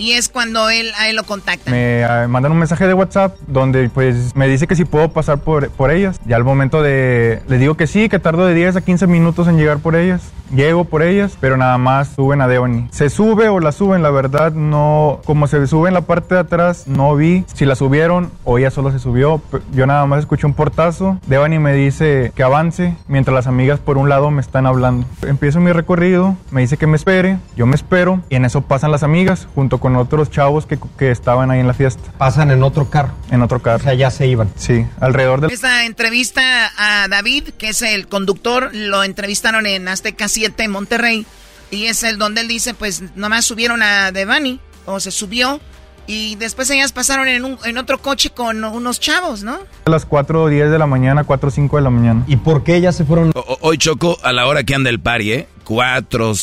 y 0.02 0.14
es 0.14 0.30
cuando 0.30 0.69
él, 0.69 0.91
a 0.98 1.10
él 1.10 1.15
lo 1.15 1.23
contacta. 1.23 1.69
Me 1.69 2.03
ah, 2.03 2.28
mandan 2.28 2.52
un 2.52 2.57
mensaje 2.57 2.88
de 2.88 2.94
WhatsApp 2.95 3.38
donde 3.48 3.88
pues 3.90 4.36
me 4.36 4.48
dice 4.48 4.65
que 4.65 4.76
si 4.76 4.84
puedo 4.84 5.10
pasar 5.10 5.41
por, 5.41 5.69
por 5.69 5.91
ellas. 5.91 6.19
Ya 6.26 6.38
al 6.38 6.44
momento 6.44 6.82
de... 6.82 7.41
Le 7.48 7.60
digo 7.60 7.76
que 7.76 7.86
sí, 7.86 8.10
que 8.10 8.18
tardo 8.18 8.45
de 8.45 8.56
10 8.56 8.78
a 8.78 8.82
15 8.82 9.06
minutos 9.06 9.48
en 9.48 9.57
llegar 9.57 9.78
por 9.78 9.95
ellas. 9.95 10.22
Llego 10.53 10.84
por 10.84 11.02
ellas, 11.02 11.38
pero 11.40 11.56
nada 11.56 11.78
más 11.78 12.10
suben 12.15 12.41
a 12.41 12.48
Devani. 12.48 12.90
Se 12.91 13.10
sube 13.10 13.48
o 13.48 13.60
la 13.60 13.72
suben, 13.72 14.02
la 14.02 14.10
verdad 14.10 14.52
no... 14.52 15.22
Como 15.23 15.48
se 15.48 15.65
sube 15.68 15.88
en 15.88 15.94
la 15.94 16.02
parte 16.02 16.34
de 16.34 16.41
atrás, 16.41 16.88
no 16.88 17.15
vi 17.15 17.45
si 17.53 17.65
la 17.65 17.76
subieron 17.76 18.32
o 18.44 18.57
ella 18.57 18.72
solo 18.72 18.91
se 18.91 18.99
subió. 18.99 19.41
Yo 19.72 19.86
nada 19.86 20.06
más 20.07 20.22
escuché 20.22 20.48
un 20.48 20.53
portazo. 20.53 21.19
Devani 21.28 21.60
me 21.60 21.73
dice 21.73 22.32
que 22.36 22.41
avance 22.41 22.95
mientras 23.07 23.36
las 23.36 23.48
amigas 23.48 23.80
por 23.80 23.99
un 23.99 24.10
lado 24.10 24.32
me 24.32 24.41
están 24.41 24.65
hablando. 24.65 25.06
Empiezo 25.22 25.60
mi 25.60 25.72
recorrido, 25.72 26.36
me 26.49 26.61
dice 26.61 26.78
que 26.78 26.88
me 26.88 26.98
espere, 26.98 27.38
yo 27.56 27.68
me 27.68 27.76
espero 27.76 28.19
y 28.30 28.36
en 28.36 28.45
eso 28.45 28.61
pasan 28.61 28.91
las 28.91 29.03
amigas 29.03 29.48
junto 29.53 29.78
con 29.78 29.90
otros 29.95 30.30
chavos 30.30 30.65
que, 30.65 30.80
que, 30.97 31.11
estaban 31.11 31.51
ahí 31.51 31.59
en 31.59 31.68
la 31.68 31.73
fiesta. 31.73 32.11
¿Pasan 32.18 32.51
en 32.51 32.63
otro 32.63 32.89
carro? 32.89 33.13
En 33.31 33.41
otro 33.41 33.61
carro. 33.61 33.77
O 33.77 33.84
sea, 33.84 33.93
ya 33.93 34.11
se 34.11 34.27
iban. 34.27 34.51
Sí, 34.55 34.85
alrededor 34.99 35.41
de... 35.41 35.53
Esta 35.53 35.85
entrevista 35.85 36.72
a 36.77 37.07
David, 37.07 37.49
que 37.57 37.69
es 37.69 37.81
el 37.81 38.07
conductor, 38.07 38.69
lo 38.73 39.03
entrevistaron 39.03 39.65
en 39.65 39.88
Azteca 39.88 40.27
7 40.27 40.63
en 40.63 40.72
Monterrey. 40.72 41.26
Y 41.69 41.85
es 41.85 42.03
el 42.03 42.18
donde 42.18 42.41
él 42.41 42.47
dice, 42.47 42.73
pues 42.73 43.03
nomás 43.15 43.45
subieron 43.45 43.81
a 43.81 44.11
Devani, 44.11 44.59
o 44.85 44.99
se 44.99 45.11
subió, 45.11 45.61
y 46.07 46.35
después 46.35 46.69
ellas 46.69 46.91
pasaron 46.91 47.27
en, 47.27 47.45
un, 47.45 47.57
en 47.63 47.77
otro 47.77 47.99
coche 47.99 48.31
con 48.31 48.63
unos 48.63 48.99
chavos, 48.99 49.43
¿no? 49.43 49.59
A 49.85 49.89
las 49.89 50.05
4 50.05 50.43
o 50.43 50.49
10 50.49 50.69
de 50.69 50.80
la 50.80 50.88
mañana, 50.88 51.23
4 51.23 51.47
o 51.47 51.51
5 51.51 51.77
de 51.77 51.81
la 51.81 51.89
mañana. 51.89 52.26
¿Y 52.27 52.38
por 52.38 52.63
qué 52.63 52.76
ellas 52.76 52.95
se 52.95 53.05
fueron? 53.05 53.31
hoy 53.61 53.77
chocó 53.77 54.18
a 54.23 54.34
la 54.34 54.47
hora 54.47 54.63
que 54.63 54.76
anda 54.76 54.89
el 54.89 54.99
party, 54.99 55.31
¿eh? 55.31 55.47
4, 55.63 56.34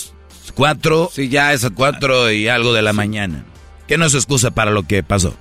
4. 0.59 1.11
Sí, 1.13 1.29
ya 1.29 1.53
es 1.53 1.65
a 1.65 1.71
4 1.71 2.33
y 2.33 2.49
algo 2.49 2.73
de 2.73 2.83
la 2.83 2.93
mañana. 2.93 3.45
¿Qué 3.87 3.97
no 3.97 4.07
es 4.07 4.15
excusa 4.15 4.51
para 4.51 4.73
lo 4.73 4.83
que 4.83 5.05
pasó? 5.05 5.37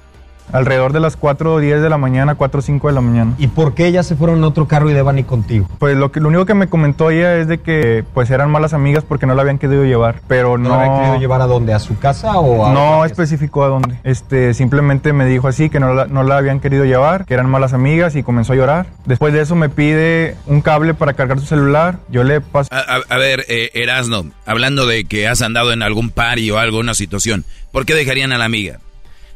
Alrededor 0.52 0.94
de 0.94 1.00
las 1.00 1.16
4 1.18 1.56
o 1.56 1.60
10 1.60 1.82
de 1.82 1.90
la 1.90 1.98
mañana, 1.98 2.36
4 2.36 2.60
o 2.60 2.62
5 2.62 2.88
de 2.88 2.94
la 2.94 3.02
mañana. 3.02 3.34
¿Y 3.38 3.48
por 3.48 3.74
qué 3.74 3.88
ellas 3.88 4.08
se 4.08 4.16
fueron 4.16 4.38
en 4.38 4.44
otro 4.44 4.68
carro 4.68 4.90
y 4.90 4.94
Devani 4.94 5.24
contigo? 5.24 5.68
Pues 5.80 5.98
lo, 5.98 6.12
que, 6.12 6.20
lo 6.20 6.30
único 6.30 6.46
que 6.46 6.54
me 6.54 6.68
comentó 6.68 7.12
ella 7.12 7.38
es 7.38 7.48
de 7.48 7.60
que 7.60 8.04
pues 8.14 8.30
eran 8.30 8.50
malas 8.50 8.74
amigas 8.74 9.04
porque 9.04 9.26
no 9.26 9.36
la 9.36 9.42
habían 9.42 9.60
querido 9.60 9.84
llevar, 9.86 10.22
pero 10.28 10.58
no... 10.58 10.70
¿No 10.70 10.76
la 10.76 10.82
habían 10.84 11.00
querido 11.00 11.20
llevar 11.20 11.42
a 11.42 11.48
dónde? 11.48 11.74
¿A 11.74 11.80
su 11.80 11.98
casa 12.00 12.38
o 12.38 12.66
a...? 12.66 12.74
No 12.74 13.06
especificó 13.06 13.64
a 13.64 13.68
dónde. 13.68 14.00
Este, 14.04 14.54
simplemente 14.54 15.14
me 15.14 15.26
dijo 15.26 15.48
así 15.48 15.70
que 15.70 15.80
no 15.80 15.94
la, 15.94 16.06
no 16.06 16.24
la 16.24 16.38
habían 16.38 16.60
querido 16.60 16.86
llevar, 16.86 17.26
que 17.26 17.34
eran 17.34 17.50
malas 17.50 17.74
amigas 17.74 18.16
y 18.16 18.24
comenzó 18.24 18.54
a 18.54 18.56
llorar. 18.56 18.88
Después 19.06 19.34
de 19.34 19.42
eso 19.42 19.56
me 19.56 19.70
pide 19.70 20.36
un 20.46 20.62
cable 20.62 20.94
para 20.94 21.14
cargar 21.14 21.40
su 21.40 21.46
celular. 21.46 22.00
Yo 22.10 22.24
le 22.24 22.42
paso... 22.42 22.70
A, 22.72 23.18
ver, 23.18 23.46
eh, 23.48 23.72
Erasno, 23.74 24.26
hablando 24.46 24.86
de 24.86 25.06
que 25.06 25.28
has 25.28 25.42
andado 25.42 25.74
en 25.74 25.84
algún 25.84 26.10
party 26.10 26.52
o 26.52 26.58
algo, 26.58 26.80
una 26.80 26.94
situación, 26.94 27.46
¿por 27.72 27.86
qué 27.86 27.94
dejarían 27.94 28.32
a 28.32 28.38
la 28.38 28.46
amiga? 28.46 28.80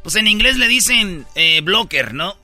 Pues 0.04 0.16
en 0.16 0.28
inglés 0.28 0.58
le 0.58 0.68
dicen 0.68 1.26
eh, 1.36 1.62
blocker, 1.62 2.14
¿no? 2.14 2.38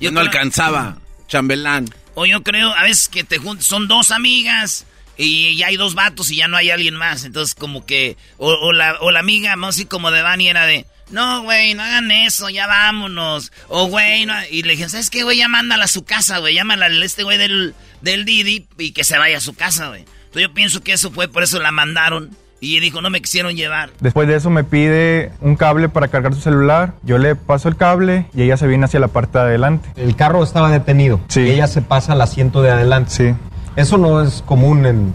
Yo 0.00 0.10
no 0.10 0.20
alcanzaba, 0.20 0.98
chambelán. 1.28 1.88
O 2.14 2.26
yo 2.26 2.42
creo, 2.42 2.72
a 2.74 2.82
veces 2.82 3.08
que 3.08 3.24
te 3.24 3.40
son 3.60 3.88
dos 3.88 4.10
amigas 4.10 4.86
y 5.16 5.56
ya 5.56 5.68
hay 5.68 5.76
dos 5.76 5.94
vatos 5.94 6.30
y 6.30 6.36
ya 6.36 6.48
no 6.48 6.56
hay 6.56 6.70
alguien 6.70 6.94
más. 6.94 7.24
Entonces, 7.24 7.54
como 7.54 7.86
que. 7.86 8.16
O, 8.38 8.72
la, 8.72 8.96
o 9.00 9.10
la 9.10 9.20
amiga, 9.20 9.54
más 9.56 9.76
así 9.76 9.84
como 9.84 10.10
de 10.10 10.22
Dani, 10.22 10.48
era 10.48 10.66
de. 10.66 10.86
No, 11.10 11.42
güey, 11.42 11.74
no 11.74 11.82
hagan 11.82 12.10
eso, 12.10 12.48
ya 12.48 12.66
vámonos. 12.66 13.52
O, 13.68 13.86
güey, 13.86 14.26
no. 14.26 14.34
Y 14.50 14.62
le 14.62 14.72
dije, 14.72 14.88
¿sabes 14.88 15.10
qué, 15.10 15.22
güey? 15.22 15.38
Ya 15.38 15.48
mándala 15.48 15.84
a 15.84 15.88
su 15.88 16.04
casa, 16.04 16.38
güey. 16.38 16.54
Llámala 16.54 16.86
a 16.86 17.04
este 17.04 17.22
güey 17.22 17.38
del, 17.38 17.74
del 18.00 18.24
Didi 18.24 18.66
y 18.78 18.92
que 18.92 19.04
se 19.04 19.18
vaya 19.18 19.38
a 19.38 19.42
su 19.42 19.54
casa, 19.54 19.88
güey. 19.88 20.00
Entonces, 20.00 20.42
yo 20.42 20.54
pienso 20.54 20.82
que 20.82 20.92
eso 20.92 21.12
fue, 21.12 21.28
por 21.28 21.42
eso 21.42 21.60
la 21.60 21.70
mandaron. 21.70 22.36
Y 22.64 22.80
dijo, 22.80 23.02
no 23.02 23.10
me 23.10 23.20
quisieron 23.20 23.54
llevar. 23.54 23.90
Después 24.00 24.26
de 24.26 24.36
eso 24.36 24.48
me 24.48 24.64
pide 24.64 25.32
un 25.40 25.54
cable 25.54 25.90
para 25.90 26.08
cargar 26.08 26.34
su 26.34 26.40
celular. 26.40 26.94
Yo 27.02 27.18
le 27.18 27.36
paso 27.36 27.68
el 27.68 27.76
cable 27.76 28.26
y 28.34 28.42
ella 28.42 28.56
se 28.56 28.66
viene 28.66 28.86
hacia 28.86 29.00
la 29.00 29.08
parte 29.08 29.38
de 29.38 29.44
adelante. 29.44 29.88
El 29.96 30.16
carro 30.16 30.42
estaba 30.42 30.70
detenido. 30.70 31.20
Sí. 31.28 31.40
Y 31.40 31.50
ella 31.50 31.66
se 31.66 31.82
pasa 31.82 32.14
al 32.14 32.20
asiento 32.22 32.62
de 32.62 32.70
adelante. 32.70 33.10
Sí. 33.10 33.34
Eso 33.76 33.98
no 33.98 34.20
es 34.20 34.42
común 34.46 34.86
en... 34.86 35.14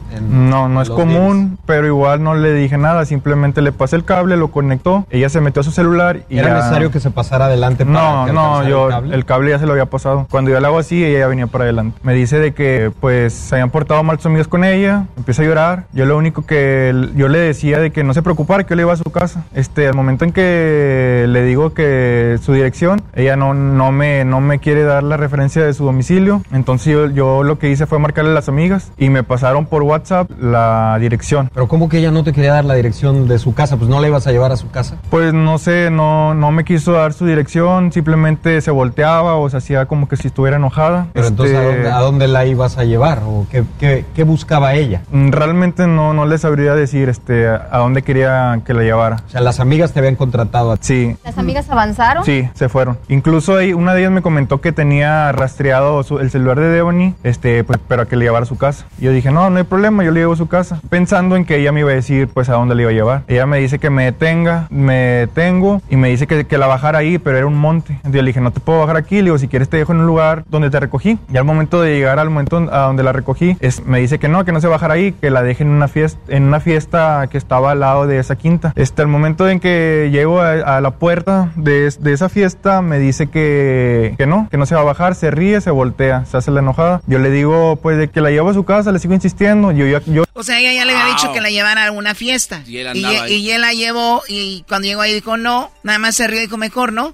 no, 0.49 0.68
no 0.68 0.81
es 0.81 0.90
común, 0.90 1.57
pero 1.65 1.88
igual 1.88 2.23
no 2.23 2.36
le 2.36 2.53
dije 2.53 2.77
nada, 2.77 3.06
simplemente 3.06 3.61
le 3.61 3.72
pasé 3.72 3.95
el 3.95 4.03
cable, 4.03 4.38
lo 4.38 4.49
conectó, 4.49 5.06
ella 5.10 5.30
se 5.30 5.41
metió 5.41 5.61
a 5.61 5.64
su 5.64 5.72
celular 5.72 6.22
y... 6.30 6.38
¿Era 6.38 6.53
necesario 6.56 6.91
que 6.91 6.99
se 6.99 7.11
pasara 7.11 7.45
adelante? 7.45 7.86
Para 7.86 8.26
no, 8.26 8.34
no, 8.34 8.68
yo 8.68 8.90
el 8.90 9.26
cable? 9.26 9.52
ya 9.52 9.60
se 9.60 9.65
lo 9.65 9.72
había 9.72 9.86
pasado. 9.86 10.27
Cuando 10.30 10.52
yo 10.52 10.60
le 10.60 10.68
hago 10.68 10.80
así, 10.80 11.03
ella 11.03 11.27
venía 11.27 11.48
para 11.48 11.64
adelante. 11.64 11.99
Me 12.03 12.14
dice 12.14 12.40
de 12.40 12.53
que 12.53 12.91
pues 12.99 13.34
se 13.34 13.56
habían 13.56 13.69
portado 13.69 14.03
mal 14.03 14.18
sus 14.18 14.27
amigos 14.27 14.48
con 14.48 14.64
ella, 14.64 15.06
empieza 15.18 15.41
a 15.41 15.45
llorar. 15.45 15.86
Yo 15.94 16.06
lo 16.06 16.18
único 16.18 16.45
que 16.45 16.94
yo 17.15 17.27
le 17.27 17.40
decía 17.40 17.80
de 17.80 17.91
que 17.91 18.03
no 18.03 18.14
se 18.14 18.22
preocupara, 18.22 18.64
que 18.64 18.72
yo 18.72 18.76
le 18.76 18.81
iba 18.84 18.94
a 18.94 18.98
su 18.98 19.10
casa. 19.11 19.45
Este, 19.53 19.88
al 19.88 19.95
momento 19.95 20.26
en 20.26 20.31
que 20.31 21.26
le 21.30 21.44
digo 21.44 21.73
que 21.73 22.38
su 22.41 22.53
dirección, 22.53 23.02
ella 23.15 23.36
no, 23.36 23.53
no, 23.53 23.91
me, 23.91 24.26
no 24.26 24.41
me 24.41 24.60
quiere 24.60 24.84
dar 24.84 25.03
la 25.03 25.18
referencia 25.18 25.64
de 25.64 25.73
su 25.73 25.86
domicilio, 25.86 26.41
entonces 26.52 26.94
yo, 26.94 27.07
yo 27.07 27.44
lo 27.44 27.60
que 27.60 27.69
hice 27.69 27.86
fue 27.86 27.99
marcarle 27.99 28.34
las 28.34 28.48
amigas 28.49 28.91
y 28.97 29.09
me 29.09 29.23
pasaron 29.23 29.65
por 29.65 29.84
WhatsApp 29.84 30.30
la 30.39 30.97
dirección. 30.99 31.49
Pero 31.53 31.67
¿cómo 31.67 31.89
que 31.89 31.99
ella 31.99 32.11
no 32.11 32.23
te 32.23 32.34
quería 32.34 32.53
dar 32.53 32.65
la 32.65 32.76
dirección 32.76 33.27
de 33.27 33.39
su 33.39 33.53
casa? 33.53 33.77
Pues 33.77 33.89
no 33.89 33.99
la 33.99 34.07
ibas 34.07 34.27
a 34.27 34.31
llevar 34.31 34.51
a 34.51 34.57
su 34.57 34.69
casa. 34.69 34.97
Pues 35.09 35.34
no 35.34 35.57
sé, 35.57 35.89
no, 35.89 36.34
no 36.34 36.51
me 36.51 36.65
quiso 36.65 36.93
dar 36.93 37.13
su 37.13 37.26
dirección, 37.26 37.91
simplemente 37.91 38.61
se 38.61 38.71
volteaba 38.71 39.35
o 39.35 39.49
se 39.49 39.57
hacía 39.57 39.85
como 39.85 40.07
que 40.07 40.17
si 40.17 40.27
estuviera 40.27 40.57
enojada. 40.57 41.07
Pero 41.13 41.27
entonces 41.27 41.57
¿a 41.88 41.99
dónde, 41.99 42.27
la 42.27 42.45
ibas 42.45 42.77
a 42.77 42.84
llevar 42.84 43.21
o 43.26 43.47
qué, 43.49 43.63
qué, 43.80 44.05
qué, 44.13 44.23
buscaba 44.23 44.73
ella? 44.73 45.01
Mm, 45.11 45.31
realmente 45.31 45.88
no, 45.88 46.13
no 46.13 46.26
le 46.26 46.38
sabría 46.38 46.76
decir 46.76 47.09
este, 47.09 47.47
a 47.47 47.77
dónde 47.77 48.01
quería 48.01 48.61
que 48.65 48.73
la 48.73 48.84
llevara. 48.84 49.17
O 49.27 49.30
sea, 49.30 49.41
las 49.41 49.59
amigas 49.59 49.93
te 49.93 49.99
habían 49.99 50.15
contratado 50.15 50.71
a 50.71 50.77
ti. 50.77 50.85
Sí. 50.85 51.15
¿Las 51.23 51.38
amigas 51.38 51.69
avanzaron? 51.69 52.23
Sí, 52.26 52.49
se 52.53 52.69
fueron. 52.69 52.97
Incluso 53.07 53.55
ahí, 53.55 53.73
una 53.73 53.93
de 53.93 54.01
ellas 54.01 54.11
me 54.11 54.21
comentó 54.21 54.61
que 54.61 54.71
tenía 54.71 55.31
rastreado 55.31 56.01
el 56.19 56.31
celular 56.31 56.59
de 56.59 56.69
Devony, 56.69 57.13
este, 57.23 57.63
pues, 57.63 57.80
pero 57.88 58.07
que 58.07 58.15
le 58.15 58.26
llevara 58.26 58.39
a 58.44 58.45
su 58.45 58.57
casa. 58.57 58.86
Yo 58.99 59.11
dije, 59.11 59.32
no, 59.32 59.49
no 59.49 59.57
hay 59.57 59.64
problema, 59.64 60.03
yo 60.03 60.11
le 60.11 60.22
llevo 60.22 60.34
a 60.34 60.38
su 60.38 60.48
casa. 60.48 60.80
Pensando 60.90 61.36
en 61.36 61.45
que 61.45 61.57
ella 61.57 61.72
me 61.72 61.82
iba 61.82 61.91
a 61.91 61.95
decir, 61.95 62.28
pues, 62.28 62.49
a 62.49 62.53
dónde 62.53 62.76
le 62.76 62.84
iba 62.84 62.91
a 62.91 62.94
llevar. 62.94 63.24
Ella 63.28 63.45
me 63.45 63.60
dice 63.60 63.80
que 63.80 63.90
me 63.90 64.06
detenga, 64.06 64.68
me 64.70 64.95
detengo 64.95 65.82
y 65.90 65.95
me 65.95 66.10
dice 66.10 66.28
que, 66.28 66.45
que 66.45 66.57
la 66.57 66.68
bajara 66.68 66.99
ahí, 66.99 67.18
pero 67.18 67.38
era 67.38 67.48
un 67.48 67.57
monte. 67.57 67.94
Entonces 67.94 68.16
yo 68.16 68.22
le 68.22 68.28
dije, 68.28 68.41
no 68.41 68.52
te 68.52 68.60
puedo 68.60 68.80
bajar 68.80 68.98
aquí. 68.98 69.18
Le 69.18 69.24
digo, 69.24 69.38
si 69.38 69.48
quieres 69.48 69.70
te 69.70 69.78
dejo 69.78 69.94
en 69.94 69.99
un 69.99 70.07
lugar 70.07 70.44
donde 70.49 70.70
te 70.70 70.80
recogí. 70.80 71.18
Y 71.32 71.38
al 71.38 71.45
momento 71.45 71.82
de 71.82 71.95
llegar 71.95 72.20
al 72.20 72.30
momento 72.30 72.57
a 72.72 72.80
donde 72.82 73.03
la 73.03 73.11
recogí, 73.11 73.57
es, 73.60 73.86
me 73.86 73.99
dice 73.99 74.20
que 74.20 74.28
no, 74.28 74.45
que 74.45 74.52
no 74.52 74.61
se 74.61 74.68
bajara 74.68 74.95
ahí, 74.95 75.11
que 75.14 75.30
la 75.30 75.44
deje 75.44 75.64
en 75.64 75.70
una 75.70 75.88
fiesta, 75.88 76.20
en 76.28 76.44
una 76.44 76.60
fiesta 76.60 77.28
que 77.30 77.38
estaba 77.38 77.72
al 77.72 77.80
lado 77.80 78.07
de 78.07 78.20
esa 78.20 78.36
quinta. 78.36 78.74
Este, 78.76 79.02
al 79.02 79.07
momento 79.07 79.49
en 79.49 79.60
que 79.60 80.10
llego 80.11 80.41
a, 80.41 80.82
la 80.82 80.91
puerta 80.91 81.52
de, 81.56 81.94
de, 81.99 82.14
esa 82.14 82.30
fiesta, 82.30 82.82
me 82.82 82.99
dice 82.99 83.28
que, 83.28 84.16
que 84.18 84.26
no, 84.26 84.48
que 84.49 84.57
no 84.57 84.66
se 84.66 84.76
va 84.76 84.82
a 84.82 84.86
bajar, 84.86 85.16
se 85.16 85.32
ríe, 85.32 85.61
se 85.61 85.72
voltea, 85.72 86.26
se 86.26 86.38
hace 86.38 86.52
la 86.52 86.60
enojada. 86.60 87.02
Yo 87.07 87.20
le 87.20 87.30
digo, 87.30 87.78
pues, 87.78 87.98
de 87.98 88.07
que 88.07 88.22
la 88.22 88.28
llevo 88.30 88.49
a 88.49 88.53
su 88.53 88.64
casa, 88.65 88.91
le 88.91 88.99
sigo 88.99 89.14
insistiendo. 89.14 89.72
Yo, 89.72 89.85
yo, 89.85 90.23
O 90.34 90.43
sea, 90.43 90.60
ella 90.60 90.73
ya 90.73 90.85
le 90.85 90.95
había 90.95 91.14
dicho 91.14 91.31
que 91.34 91.41
la 91.41 91.49
llevara 91.49 91.81
a 91.81 91.85
alguna 91.85 92.15
fiesta. 92.15 92.64
Y 92.65 92.77
él, 92.77 92.95
y, 92.95 93.51
él 93.51 93.61
la 93.61 93.73
llevó 93.73 94.23
y 94.27 94.64
cuando 94.68 94.88
llegó 94.88 95.01
ahí 95.01 95.14
dijo 95.14 95.38
no, 95.38 95.72
nada 95.84 95.99
más 95.99 96.15
se 96.15 96.27
rió 96.27 96.39
y 96.39 96.43
dijo 96.43 96.57
mejor 96.57 96.93
no. 96.93 97.14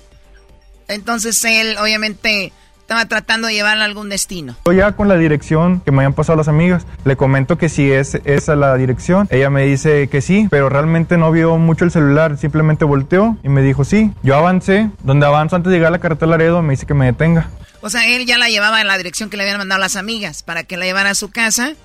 Entonces 0.87 1.43
él 1.45 1.77
obviamente 1.81 2.51
estaba 2.85 3.07
tratando 3.07 3.47
de 3.47 3.53
llevarla 3.55 3.83
a 3.83 3.87
algún 3.87 4.09
destino. 4.09 4.55
Yo 4.65 4.71
ya 4.71 4.91
con 4.91 5.07
la 5.07 5.17
dirección 5.17 5.81
que 5.81 5.91
me 5.91 5.97
habían 5.97 6.13
pasado 6.13 6.37
las 6.37 6.47
amigas, 6.47 6.85
le 7.03 7.17
comento 7.17 7.57
que 7.57 7.67
si 7.67 7.91
es 7.91 8.19
esa 8.25 8.55
la 8.55 8.75
dirección. 8.77 9.27
Ella 9.31 9.49
me 9.49 9.63
dice 9.63 10.07
que 10.07 10.21
sí, 10.21 10.47
pero 10.51 10.69
realmente 10.69 11.17
no 11.17 11.31
vio 11.31 11.57
mucho 11.57 11.83
el 11.83 11.89
celular, 11.89 12.37
simplemente 12.37 12.85
volteó 12.85 13.37
y 13.43 13.49
me 13.49 13.63
dijo 13.63 13.83
sí. 13.85 14.11
Yo 14.21 14.35
avancé, 14.35 14.91
donde 15.01 15.25
avanzo 15.25 15.55
antes 15.55 15.71
de 15.71 15.77
llegar 15.77 15.87
a 15.87 15.91
la 15.91 15.99
carretera 15.99 16.29
Laredo 16.29 16.61
me 16.61 16.73
dice 16.73 16.85
que 16.85 16.93
me 16.93 17.07
detenga. 17.07 17.49
O 17.85 17.89
sea, 17.91 18.07
él 18.07 18.25
ya 18.25 18.39
la 18.39 18.49
llevaba 18.49 18.81
en 18.81 18.87
la 18.87 18.97
dirección 18.97 19.29
que 19.29 19.37
le 19.37 19.43
habían 19.43 19.59
mandado 19.59 19.79
las 19.79 19.95
amigas 19.95 20.41
para 20.41 20.63
que 20.63 20.75
la 20.75 20.85
llevara 20.85 21.11
a 21.11 21.13
su 21.13 21.29
casa 21.29 21.75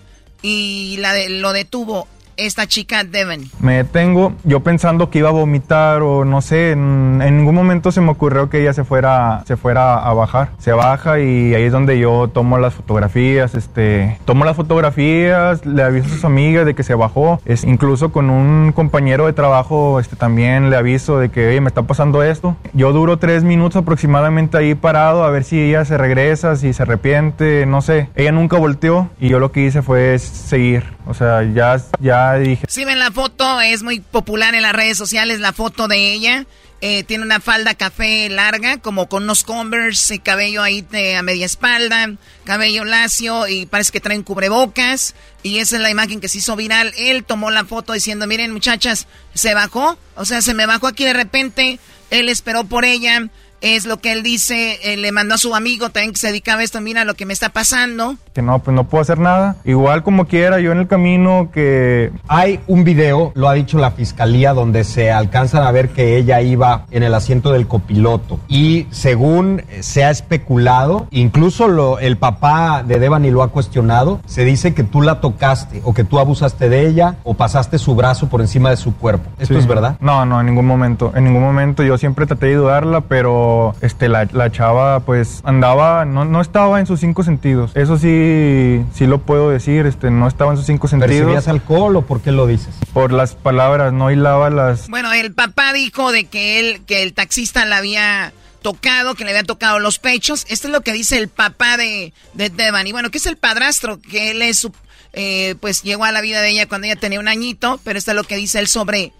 y 0.40 0.96
la 0.98 1.12
de, 1.12 1.28
lo 1.28 1.52
detuvo 1.52 2.08
esta 2.46 2.66
chica 2.66 3.04
Devon? 3.04 3.40
Me 3.60 3.76
detengo, 3.76 4.32
yo 4.44 4.60
pensando 4.60 5.10
que 5.10 5.18
iba 5.18 5.28
a 5.28 5.32
vomitar 5.32 6.02
o 6.02 6.24
no 6.24 6.40
sé, 6.40 6.72
en, 6.72 7.18
ningún 7.18 7.54
momento 7.54 7.92
se 7.92 8.00
me 8.00 8.10
ocurrió 8.10 8.50
que 8.50 8.60
ella 8.60 8.72
se 8.72 8.84
fuera, 8.84 9.42
se 9.46 9.56
fuera 9.56 9.98
a 9.98 10.12
bajar. 10.14 10.50
Se 10.58 10.72
baja 10.72 11.20
y 11.20 11.54
ahí 11.54 11.64
es 11.64 11.72
donde 11.72 11.98
yo 11.98 12.28
tomo 12.28 12.58
las 12.58 12.74
fotografías, 12.74 13.54
este, 13.54 14.18
tomo 14.24 14.44
las 14.44 14.56
fotografías, 14.56 15.64
le 15.64 15.82
aviso 15.82 16.06
a 16.06 16.10
sus 16.10 16.24
amigas 16.24 16.66
de 16.66 16.74
que 16.74 16.82
se 16.82 16.94
bajó, 16.94 17.40
es, 17.44 17.64
incluso 17.64 18.12
con 18.12 18.30
un 18.30 18.72
compañero 18.72 19.26
de 19.26 19.32
trabajo, 19.32 20.00
este, 20.00 20.16
también 20.16 20.70
le 20.70 20.76
aviso 20.76 21.18
de 21.18 21.30
que, 21.30 21.48
oye, 21.48 21.60
me 21.60 21.68
está 21.68 21.82
pasando 21.82 22.22
esto. 22.22 22.56
Yo 22.72 22.92
duro 22.92 23.18
tres 23.18 23.44
minutos 23.44 23.76
aproximadamente 23.76 24.58
ahí 24.58 24.74
parado 24.74 25.24
a 25.24 25.30
ver 25.30 25.44
si 25.44 25.60
ella 25.60 25.84
se 25.84 25.96
regresa, 25.98 26.56
si 26.56 26.72
se 26.72 26.82
arrepiente, 26.82 27.66
no 27.66 27.82
sé. 27.82 28.08
Ella 28.14 28.32
nunca 28.32 28.58
volteó 28.58 29.08
y 29.20 29.28
yo 29.28 29.38
lo 29.38 29.52
que 29.52 29.66
hice 29.66 29.82
fue 29.82 30.18
seguir. 30.18 30.84
O 31.06 31.14
sea, 31.14 31.42
ya, 31.42 31.80
ya 32.00 32.34
dije. 32.34 32.64
Si 32.68 32.84
ven 32.84 32.98
la 32.98 33.10
foto, 33.10 33.60
es 33.60 33.82
muy 33.82 34.00
popular 34.00 34.54
en 34.54 34.62
las 34.62 34.72
redes 34.72 34.96
sociales 34.96 35.40
la 35.40 35.52
foto 35.52 35.88
de 35.88 36.12
ella. 36.12 36.46
Eh, 36.82 37.04
tiene 37.04 37.24
una 37.24 37.40
falda 37.40 37.74
café 37.74 38.30
larga, 38.30 38.78
como 38.78 39.06
con 39.06 39.24
unos 39.24 39.44
Converse, 39.44 40.20
cabello 40.20 40.62
ahí 40.62 40.86
a 41.14 41.22
media 41.22 41.44
espalda, 41.44 42.12
cabello 42.44 42.84
lacio 42.84 43.46
y 43.48 43.66
parece 43.66 43.92
que 43.92 44.00
trae 44.00 44.16
un 44.16 44.22
cubrebocas. 44.22 45.14
Y 45.42 45.58
esa 45.58 45.76
es 45.76 45.82
la 45.82 45.90
imagen 45.90 46.20
que 46.20 46.28
se 46.28 46.38
hizo 46.38 46.56
viral. 46.56 46.94
Él 46.96 47.24
tomó 47.24 47.50
la 47.50 47.66
foto 47.66 47.92
diciendo, 47.92 48.26
miren 48.26 48.52
muchachas, 48.52 49.08
se 49.34 49.52
bajó, 49.52 49.98
o 50.16 50.24
sea, 50.24 50.40
se 50.40 50.54
me 50.54 50.64
bajó 50.64 50.86
aquí 50.86 51.04
de 51.04 51.12
repente, 51.12 51.78
él 52.10 52.30
esperó 52.30 52.64
por 52.64 52.86
ella 52.86 53.28
es 53.60 53.86
lo 53.86 53.98
que 53.98 54.12
él 54.12 54.22
dice, 54.22 54.78
eh, 54.82 54.96
le 54.96 55.12
mandó 55.12 55.34
a 55.34 55.38
su 55.38 55.54
amigo 55.54 55.90
también 55.90 56.12
que 56.12 56.18
se 56.18 56.28
dedicaba 56.28 56.60
a 56.60 56.64
esto, 56.64 56.80
mira 56.80 57.04
lo 57.04 57.14
que 57.14 57.26
me 57.26 57.32
está 57.32 57.50
pasando. 57.50 58.16
Que 58.32 58.42
no, 58.42 58.60
pues 58.60 58.74
no 58.74 58.84
puedo 58.84 59.02
hacer 59.02 59.18
nada. 59.18 59.56
Igual 59.64 60.02
como 60.02 60.26
quiera, 60.26 60.60
yo 60.60 60.72
en 60.72 60.78
el 60.78 60.88
camino 60.88 61.50
que... 61.52 62.10
Hay 62.28 62.60
un 62.66 62.84
video, 62.84 63.32
lo 63.34 63.48
ha 63.48 63.54
dicho 63.54 63.78
la 63.78 63.90
fiscalía, 63.90 64.52
donde 64.52 64.84
se 64.84 65.10
alcanzan 65.10 65.64
a 65.64 65.70
ver 65.72 65.90
que 65.90 66.16
ella 66.16 66.40
iba 66.40 66.86
en 66.90 67.02
el 67.02 67.14
asiento 67.14 67.52
del 67.52 67.66
copiloto. 67.66 68.40
Y 68.48 68.86
según 68.90 69.62
se 69.80 70.04
ha 70.04 70.10
especulado, 70.10 71.08
incluso 71.10 71.68
lo, 71.68 71.98
el 71.98 72.16
papá 72.16 72.82
de 72.86 72.98
Devani 72.98 73.30
lo 73.30 73.42
ha 73.42 73.48
cuestionado, 73.48 74.20
se 74.26 74.44
dice 74.44 74.74
que 74.74 74.84
tú 74.84 75.02
la 75.02 75.20
tocaste 75.20 75.82
o 75.84 75.92
que 75.92 76.04
tú 76.04 76.18
abusaste 76.18 76.68
de 76.68 76.86
ella 76.86 77.16
o 77.24 77.34
pasaste 77.34 77.78
su 77.78 77.94
brazo 77.94 78.28
por 78.28 78.40
encima 78.40 78.70
de 78.70 78.76
su 78.76 78.94
cuerpo. 78.96 79.30
¿Esto 79.38 79.58
es 79.58 79.66
verdad? 79.66 79.96
No, 80.00 80.24
no, 80.24 80.40
en 80.40 80.46
ningún 80.46 80.66
momento. 80.66 81.12
En 81.14 81.24
ningún 81.24 81.42
momento 81.42 81.82
yo 81.82 81.98
siempre 81.98 82.26
traté 82.26 82.46
de 82.46 82.52
ayudarla, 82.52 83.02
pero 83.02 83.49
este, 83.80 84.08
la, 84.08 84.28
la 84.32 84.50
chava 84.50 85.00
pues 85.00 85.40
andaba, 85.44 86.04
no, 86.04 86.24
no, 86.24 86.40
estaba 86.40 86.80
en 86.80 86.86
sus 86.86 87.00
cinco 87.00 87.22
sentidos. 87.22 87.72
Eso 87.74 87.98
sí, 87.98 88.84
sí 88.94 89.06
lo 89.06 89.20
puedo 89.22 89.50
decir, 89.50 89.86
este, 89.86 90.10
no 90.10 90.28
estaba 90.28 90.52
en 90.52 90.56
sus 90.56 90.66
cinco 90.66 90.88
sentidos. 90.88 91.10
¿Percibías 91.10 91.48
alcohol 91.48 91.96
o 91.96 92.02
por 92.02 92.20
qué 92.20 92.32
lo 92.32 92.46
dices? 92.46 92.74
Por 92.92 93.12
las 93.12 93.34
palabras, 93.34 93.92
no 93.92 94.10
hilaba 94.10 94.50
las... 94.50 94.88
Bueno, 94.88 95.12
el 95.12 95.32
papá 95.32 95.72
dijo 95.72 96.12
de 96.12 96.24
que 96.24 96.60
él, 96.60 96.82
que 96.86 97.02
el 97.02 97.14
taxista 97.14 97.64
la 97.64 97.78
había 97.78 98.32
tocado, 98.62 99.14
que 99.14 99.24
le 99.24 99.30
había 99.30 99.44
tocado 99.44 99.78
los 99.78 99.98
pechos. 99.98 100.46
Esto 100.48 100.68
es 100.68 100.72
lo 100.72 100.82
que 100.82 100.92
dice 100.92 101.18
el 101.18 101.28
papá 101.28 101.76
de, 101.76 102.12
de 102.34 102.50
Devani. 102.50 102.92
Bueno, 102.92 103.10
que 103.10 103.18
es 103.18 103.26
el 103.26 103.36
padrastro, 103.36 104.00
que 104.00 104.30
él 104.30 104.42
es 104.42 104.58
su, 104.58 104.72
eh, 105.12 105.54
pues 105.60 105.82
llegó 105.82 106.04
a 106.04 106.12
la 106.12 106.20
vida 106.20 106.40
de 106.40 106.50
ella 106.50 106.68
cuando 106.68 106.86
ella 106.86 106.96
tenía 106.96 107.20
un 107.20 107.28
añito, 107.28 107.80
pero 107.84 107.98
esto 107.98 108.12
es 108.12 108.16
lo 108.16 108.24
que 108.24 108.36
dice 108.36 108.58
él 108.58 108.68
sobre, 108.68 109.12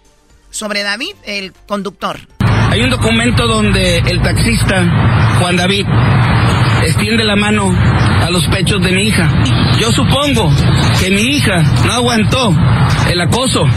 sobre 0.49 0.83
David, 0.83 1.15
el 1.25 1.53
conductor. 1.67 2.19
Hay 2.71 2.81
un 2.81 2.89
documento 2.89 3.47
donde 3.47 3.97
el 3.97 4.21
taxista 4.21 5.37
Juan 5.39 5.57
David 5.57 5.85
extiende 6.85 7.25
la 7.25 7.35
mano 7.35 7.69
a 7.69 8.29
los 8.29 8.47
pechos 8.47 8.81
de 8.81 8.93
mi 8.93 9.07
hija. 9.07 9.29
Yo 9.77 9.91
supongo 9.91 10.49
que 11.01 11.11
mi 11.11 11.35
hija 11.35 11.63
no 11.85 11.91
aguantó 11.91 12.55
el 13.09 13.19
acoso, 13.19 13.67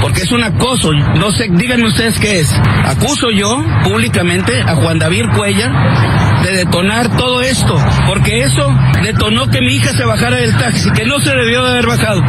porque 0.00 0.22
es 0.22 0.30
un 0.30 0.44
acoso. 0.44 0.92
No 0.92 1.32
sé, 1.32 1.48
díganme 1.50 1.88
ustedes 1.88 2.16
qué 2.20 2.40
es. 2.40 2.52
Acuso 2.84 3.32
yo 3.32 3.60
públicamente 3.82 4.60
a 4.60 4.76
Juan 4.76 5.00
David 5.00 5.24
Cuella 5.34 6.42
de 6.44 6.52
detonar 6.58 7.16
todo 7.16 7.40
esto, 7.40 7.76
porque 8.06 8.42
eso 8.44 8.72
detonó 9.02 9.50
que 9.50 9.62
mi 9.62 9.74
hija 9.74 9.92
se 9.92 10.04
bajara 10.04 10.36
del 10.36 10.56
taxi, 10.56 10.92
que 10.92 11.04
no 11.06 11.18
se 11.18 11.30
debió 11.34 11.64
de 11.64 11.70
haber 11.72 11.86
bajado. 11.86 12.22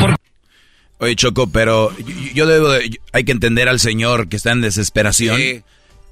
Oye, 0.97 1.15
Choco, 1.15 1.47
pero 1.47 1.91
yo 2.33 2.47
debo 2.47 2.69
hay 3.13 3.23
que 3.23 3.31
entender 3.31 3.69
al 3.69 3.79
señor 3.79 4.27
que 4.27 4.37
está 4.37 4.53
en 4.53 4.61
desesperación. 4.61 5.39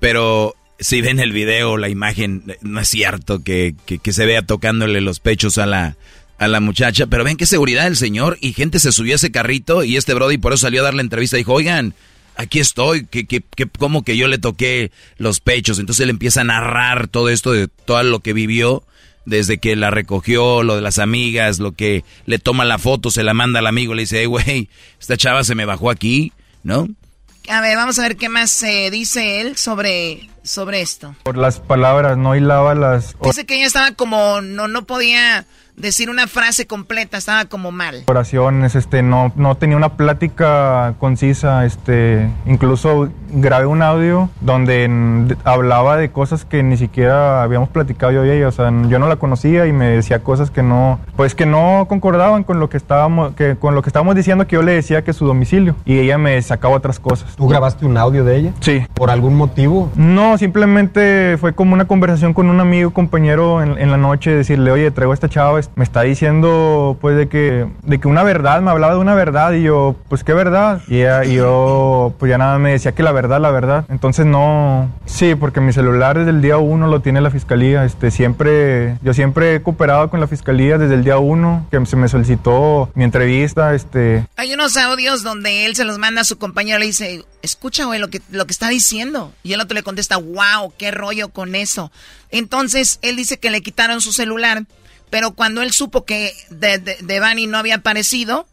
Pero 0.03 0.53
si 0.81 0.99
ven 0.99 1.21
el 1.21 1.31
video, 1.31 1.77
la 1.77 1.87
imagen, 1.87 2.43
no 2.59 2.81
es 2.81 2.89
cierto 2.89 3.41
que, 3.41 3.73
se 4.03 4.25
vea 4.25 4.41
tocándole 4.41 4.99
los 4.99 5.21
pechos 5.21 5.57
a 5.57 5.65
la, 5.65 5.95
a 6.39 6.49
la 6.49 6.59
muchacha. 6.59 7.07
Pero 7.07 7.23
ven 7.23 7.37
qué 7.37 7.45
seguridad 7.45 7.87
el 7.87 7.95
señor 7.95 8.37
y 8.41 8.51
gente 8.51 8.79
se 8.79 8.91
subió 8.91 9.13
a 9.13 9.15
ese 9.15 9.31
carrito 9.31 9.85
y 9.85 9.95
este 9.95 10.13
Brody 10.13 10.37
por 10.37 10.51
eso 10.51 10.63
salió 10.63 10.81
a 10.81 10.83
dar 10.83 10.93
la 10.93 11.03
entrevista 11.03 11.37
y 11.37 11.39
dijo, 11.39 11.53
oigan, 11.53 11.93
aquí 12.35 12.59
estoy, 12.59 13.05
que, 13.05 13.25
que, 13.25 13.39
que, 13.55 13.65
como 13.65 14.03
que 14.03 14.17
yo 14.17 14.27
le 14.27 14.39
toqué 14.39 14.91
los 15.19 15.39
pechos. 15.39 15.79
Entonces 15.79 16.03
él 16.03 16.09
empieza 16.09 16.41
a 16.41 16.43
narrar 16.43 17.07
todo 17.07 17.29
esto 17.29 17.53
de 17.53 17.69
todo 17.69 18.03
lo 18.03 18.19
que 18.19 18.33
vivió 18.33 18.83
desde 19.25 19.57
que 19.57 19.77
la 19.77 19.89
recogió, 19.89 20.63
lo 20.63 20.75
de 20.75 20.81
las 20.81 20.99
amigas, 20.99 21.59
lo 21.59 21.71
que 21.71 22.03
le 22.25 22.39
toma 22.39 22.65
la 22.65 22.77
foto, 22.77 23.09
se 23.09 23.23
la 23.23 23.33
manda 23.33 23.59
al 23.59 23.67
amigo, 23.67 23.93
le 23.93 24.01
dice, 24.01 24.19
hey, 24.19 24.25
güey, 24.25 24.67
esta 24.99 25.15
chava 25.15 25.45
se 25.45 25.55
me 25.55 25.63
bajó 25.63 25.89
aquí, 25.89 26.33
¿no? 26.61 26.89
A 27.49 27.61
ver, 27.61 27.75
vamos 27.75 27.99
a 27.99 28.03
ver 28.03 28.15
qué 28.15 28.29
más 28.29 28.51
se 28.51 28.89
dice 28.89 29.41
él 29.41 29.57
sobre, 29.57 30.29
sobre 30.43 30.81
esto. 30.81 31.15
Por 31.23 31.37
las 31.37 31.59
palabras, 31.59 32.17
no 32.17 32.35
hilaba 32.35 32.73
las... 32.73 33.15
Dice 33.21 33.45
que 33.45 33.55
ella 33.55 33.67
estaba 33.67 33.91
como, 33.91 34.41
no, 34.41 34.67
no 34.67 34.85
podía 34.85 35.45
decir 35.75 36.09
una 36.09 36.27
frase 36.27 36.67
completa, 36.67 37.17
estaba 37.17 37.45
como 37.45 37.71
mal. 37.71 38.03
Oraciones, 38.07 38.75
este, 38.75 39.01
no, 39.01 39.31
no 39.35 39.55
tenía 39.55 39.77
una 39.77 39.97
plática 39.97 40.93
concisa, 40.99 41.65
este, 41.65 42.29
incluso 42.45 43.09
grabé 43.29 43.65
un 43.65 43.81
audio 43.81 44.29
donde 44.41 45.35
hablaba 45.43 45.97
de 45.97 46.11
cosas 46.11 46.45
que 46.45 46.61
ni 46.61 46.77
siquiera 46.77 47.43
habíamos 47.43 47.69
platicado 47.69 48.11
yo 48.11 48.25
y 48.25 48.29
ella, 48.29 48.47
o 48.47 48.51
sea, 48.51 48.71
yo 48.87 48.99
no 48.99 49.07
la 49.07 49.15
conocía 49.15 49.65
y 49.65 49.73
me 49.73 49.87
decía 49.87 50.19
cosas 50.19 50.51
que 50.51 50.61
no, 50.61 50.99
pues 51.15 51.33
que 51.35 51.45
no 51.45 51.85
concordaban 51.89 52.43
con 52.43 52.59
lo 52.59 52.69
que 52.69 52.77
estábamos, 52.77 53.33
que 53.35 53.55
con 53.55 53.75
lo 53.75 53.81
que 53.81 53.89
estábamos 53.89 54.15
diciendo 54.15 54.47
que 54.47 54.55
yo 54.55 54.61
le 54.61 54.73
decía 54.73 55.03
que 55.03 55.13
su 55.13 55.25
domicilio 55.25 55.75
y 55.85 55.99
ella 55.99 56.17
me 56.17 56.41
sacaba 56.41 56.75
otras 56.75 56.99
cosas. 56.99 57.35
¿Tú 57.35 57.47
grabaste 57.47 57.85
un 57.85 57.97
audio 57.97 58.23
de 58.23 58.37
ella? 58.37 58.53
Sí. 58.59 58.85
¿Por 58.93 59.09
algún 59.09 59.35
motivo? 59.35 59.91
No, 59.95 60.37
simplemente 60.37 61.37
fue 61.39 61.53
como 61.53 61.73
una 61.73 61.85
conversación 61.85 62.33
con 62.33 62.49
un 62.49 62.59
amigo, 62.59 62.91
compañero 62.91 63.61
en, 63.61 63.77
en 63.77 63.89
la 63.89 63.97
noche, 63.97 64.31
decirle, 64.31 64.71
oye, 64.71 64.91
traigo 64.91 65.11
a 65.11 65.15
esta 65.15 65.29
chava 65.29 65.59
me 65.75 65.83
está 65.83 66.01
diciendo 66.01 66.97
pues 67.01 67.17
de 67.17 67.27
que, 67.27 67.67
de 67.83 67.99
que 67.99 68.07
una 68.07 68.23
verdad, 68.23 68.61
me 68.61 68.71
hablaba 68.71 68.93
de 68.93 68.99
una 68.99 69.15
verdad 69.15 69.53
y 69.53 69.63
yo, 69.63 69.95
pues 70.09 70.23
qué 70.23 70.33
verdad. 70.33 70.81
Y, 70.87 71.03
yo 71.33 72.13
pues 72.19 72.29
ya 72.29 72.37
nada 72.37 72.59
me 72.59 72.71
decía 72.71 72.93
que 72.93 73.03
la 73.03 73.11
verdad, 73.11 73.39
la 73.41 73.51
verdad. 73.51 73.85
Entonces 73.89 74.25
no, 74.25 74.91
sí, 75.05 75.35
porque 75.35 75.61
mi 75.61 75.73
celular 75.73 76.17
desde 76.17 76.31
el 76.31 76.41
día 76.41 76.57
uno 76.57 76.87
lo 76.87 77.01
tiene 77.01 77.21
la 77.21 77.31
fiscalía. 77.31 77.85
Este, 77.85 78.11
siempre, 78.11 78.97
yo 79.01 79.13
siempre 79.13 79.55
he 79.55 79.61
cooperado 79.61 80.09
con 80.09 80.19
la 80.19 80.27
fiscalía 80.27 80.77
desde 80.77 80.95
el 80.95 81.03
día 81.03 81.17
uno 81.17 81.65
que 81.71 81.85
se 81.85 81.95
me 81.95 82.07
solicitó 82.07 82.89
mi 82.95 83.03
entrevista. 83.03 83.73
Este. 83.73 84.25
Hay 84.35 84.53
unos 84.53 84.77
audios 84.77 85.23
donde 85.23 85.65
él 85.65 85.75
se 85.75 85.85
los 85.85 85.97
manda 85.97 86.21
a 86.21 86.23
su 86.25 86.37
compañero 86.37 86.79
le 86.79 86.85
dice, 86.85 87.23
escucha, 87.41 87.85
güey, 87.85 87.99
lo 87.99 88.09
que, 88.09 88.21
lo 88.31 88.45
que 88.45 88.51
está 88.51 88.69
diciendo. 88.69 89.33
Y 89.43 89.53
el 89.53 89.61
otro 89.61 89.75
le 89.75 89.83
contesta, 89.83 90.17
wow, 90.17 90.73
qué 90.77 90.91
rollo 90.91 91.29
con 91.29 91.55
eso. 91.55 91.91
Entonces 92.31 92.99
él 93.01 93.15
dice 93.15 93.37
que 93.37 93.49
le 93.49 93.61
quitaron 93.61 94.01
su 94.01 94.11
celular 94.11 94.63
pero 95.13 95.35
cuando 95.35 95.61
él 95.61 95.71
supo 95.71 96.05
que 96.05 96.33
Devani 96.49 97.45
no 97.45 97.59
había 97.59 97.75
aparecido, 97.75 98.47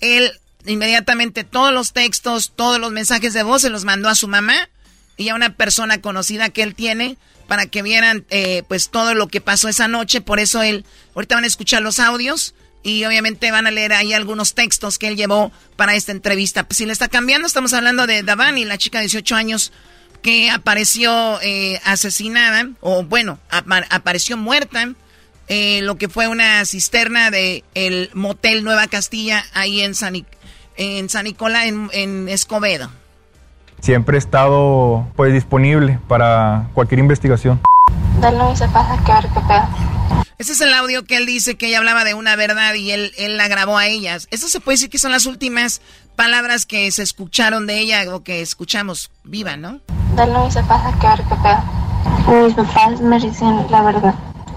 él 0.00 0.32
inmediatamente 0.66 1.44
todos 1.44 1.72
los 1.72 1.92
textos, 1.92 2.50
todos 2.56 2.80
los 2.80 2.90
mensajes 2.90 3.32
de 3.32 3.44
voz 3.44 3.62
se 3.62 3.70
los 3.70 3.84
mandó 3.84 4.08
a 4.08 4.16
su 4.16 4.26
mamá 4.26 4.68
y 5.16 5.28
a 5.28 5.36
una 5.36 5.54
persona 5.54 6.00
conocida 6.00 6.48
que 6.48 6.64
él 6.64 6.74
tiene 6.74 7.16
para 7.46 7.66
que 7.66 7.82
vieran 7.82 8.26
eh, 8.30 8.64
pues 8.66 8.90
todo 8.90 9.14
lo 9.14 9.28
que 9.28 9.40
pasó 9.40 9.68
esa 9.68 9.86
noche. 9.86 10.20
Por 10.20 10.40
eso 10.40 10.62
él, 10.62 10.84
ahorita 11.14 11.36
van 11.36 11.44
a 11.44 11.46
escuchar 11.46 11.80
los 11.80 12.00
audios 12.00 12.56
y 12.82 13.04
obviamente 13.04 13.52
van 13.52 13.68
a 13.68 13.70
leer 13.70 13.92
ahí 13.92 14.12
algunos 14.12 14.54
textos 14.54 14.98
que 14.98 15.06
él 15.06 15.16
llevó 15.16 15.52
para 15.76 15.94
esta 15.94 16.10
entrevista. 16.10 16.66
Si 16.70 16.86
le 16.86 16.92
está 16.92 17.06
cambiando, 17.06 17.46
estamos 17.46 17.72
hablando 17.72 18.08
de 18.08 18.24
Davani, 18.24 18.64
la 18.64 18.78
chica 18.78 18.98
de 18.98 19.04
18 19.04 19.36
años 19.36 19.72
que 20.22 20.50
apareció 20.50 21.40
eh, 21.40 21.80
asesinada, 21.84 22.68
o 22.80 23.04
bueno, 23.04 23.38
apareció 23.48 24.36
muerta 24.36 24.92
eh, 25.48 25.80
lo 25.82 25.96
que 25.96 26.08
fue 26.08 26.28
una 26.28 26.64
cisterna 26.66 27.30
de 27.30 27.64
el 27.74 28.10
motel 28.12 28.64
Nueva 28.64 28.86
Castilla 28.86 29.44
ahí 29.54 29.80
en 29.80 29.94
San, 29.94 30.26
en 30.76 31.08
San 31.08 31.24
Nicolás, 31.24 31.64
en, 31.66 32.28
Escobedo. 32.28 32.90
Siempre 33.80 34.16
he 34.16 34.18
estado 34.18 35.06
pues 35.16 35.32
disponible 35.32 35.98
para 36.06 36.68
cualquier 36.74 36.98
investigación. 36.98 37.60
Dale 38.20 38.54
se 38.56 38.68
pasa 38.68 39.02
que 39.04 39.12
ver 39.12 39.22
qué 39.32 39.40
pedo. 39.40 39.68
Ese 40.36 40.52
es 40.52 40.60
el 40.60 40.72
audio 40.72 41.04
que 41.04 41.16
él 41.16 41.26
dice 41.26 41.56
que 41.56 41.68
ella 41.68 41.78
hablaba 41.78 42.04
de 42.04 42.14
una 42.14 42.36
verdad 42.36 42.74
y 42.74 42.90
él, 42.92 43.12
él 43.16 43.36
la 43.36 43.48
grabó 43.48 43.78
a 43.78 43.86
ellas. 43.86 44.28
Eso 44.30 44.48
se 44.48 44.60
puede 44.60 44.74
decir 44.74 44.90
que 44.90 44.98
son 44.98 45.10
las 45.12 45.26
últimas 45.26 45.80
palabras 46.14 46.66
que 46.66 46.90
se 46.92 47.02
escucharon 47.02 47.66
de 47.66 47.78
ella 47.78 48.04
o 48.14 48.22
que 48.22 48.42
escuchamos 48.42 49.10
viva, 49.24 49.56
¿no? 49.56 49.80
Dale 50.14 50.50
se 50.50 50.62
pasa 50.64 50.96
que 51.00 51.06
ver 51.06 51.22
qué 51.28 51.34
pedo. 51.42 52.44
Mis 52.44 52.54
papás 52.54 53.00
me 53.00 53.18
dicen 53.18 53.66
la 53.70 53.82
verdad 53.82 54.14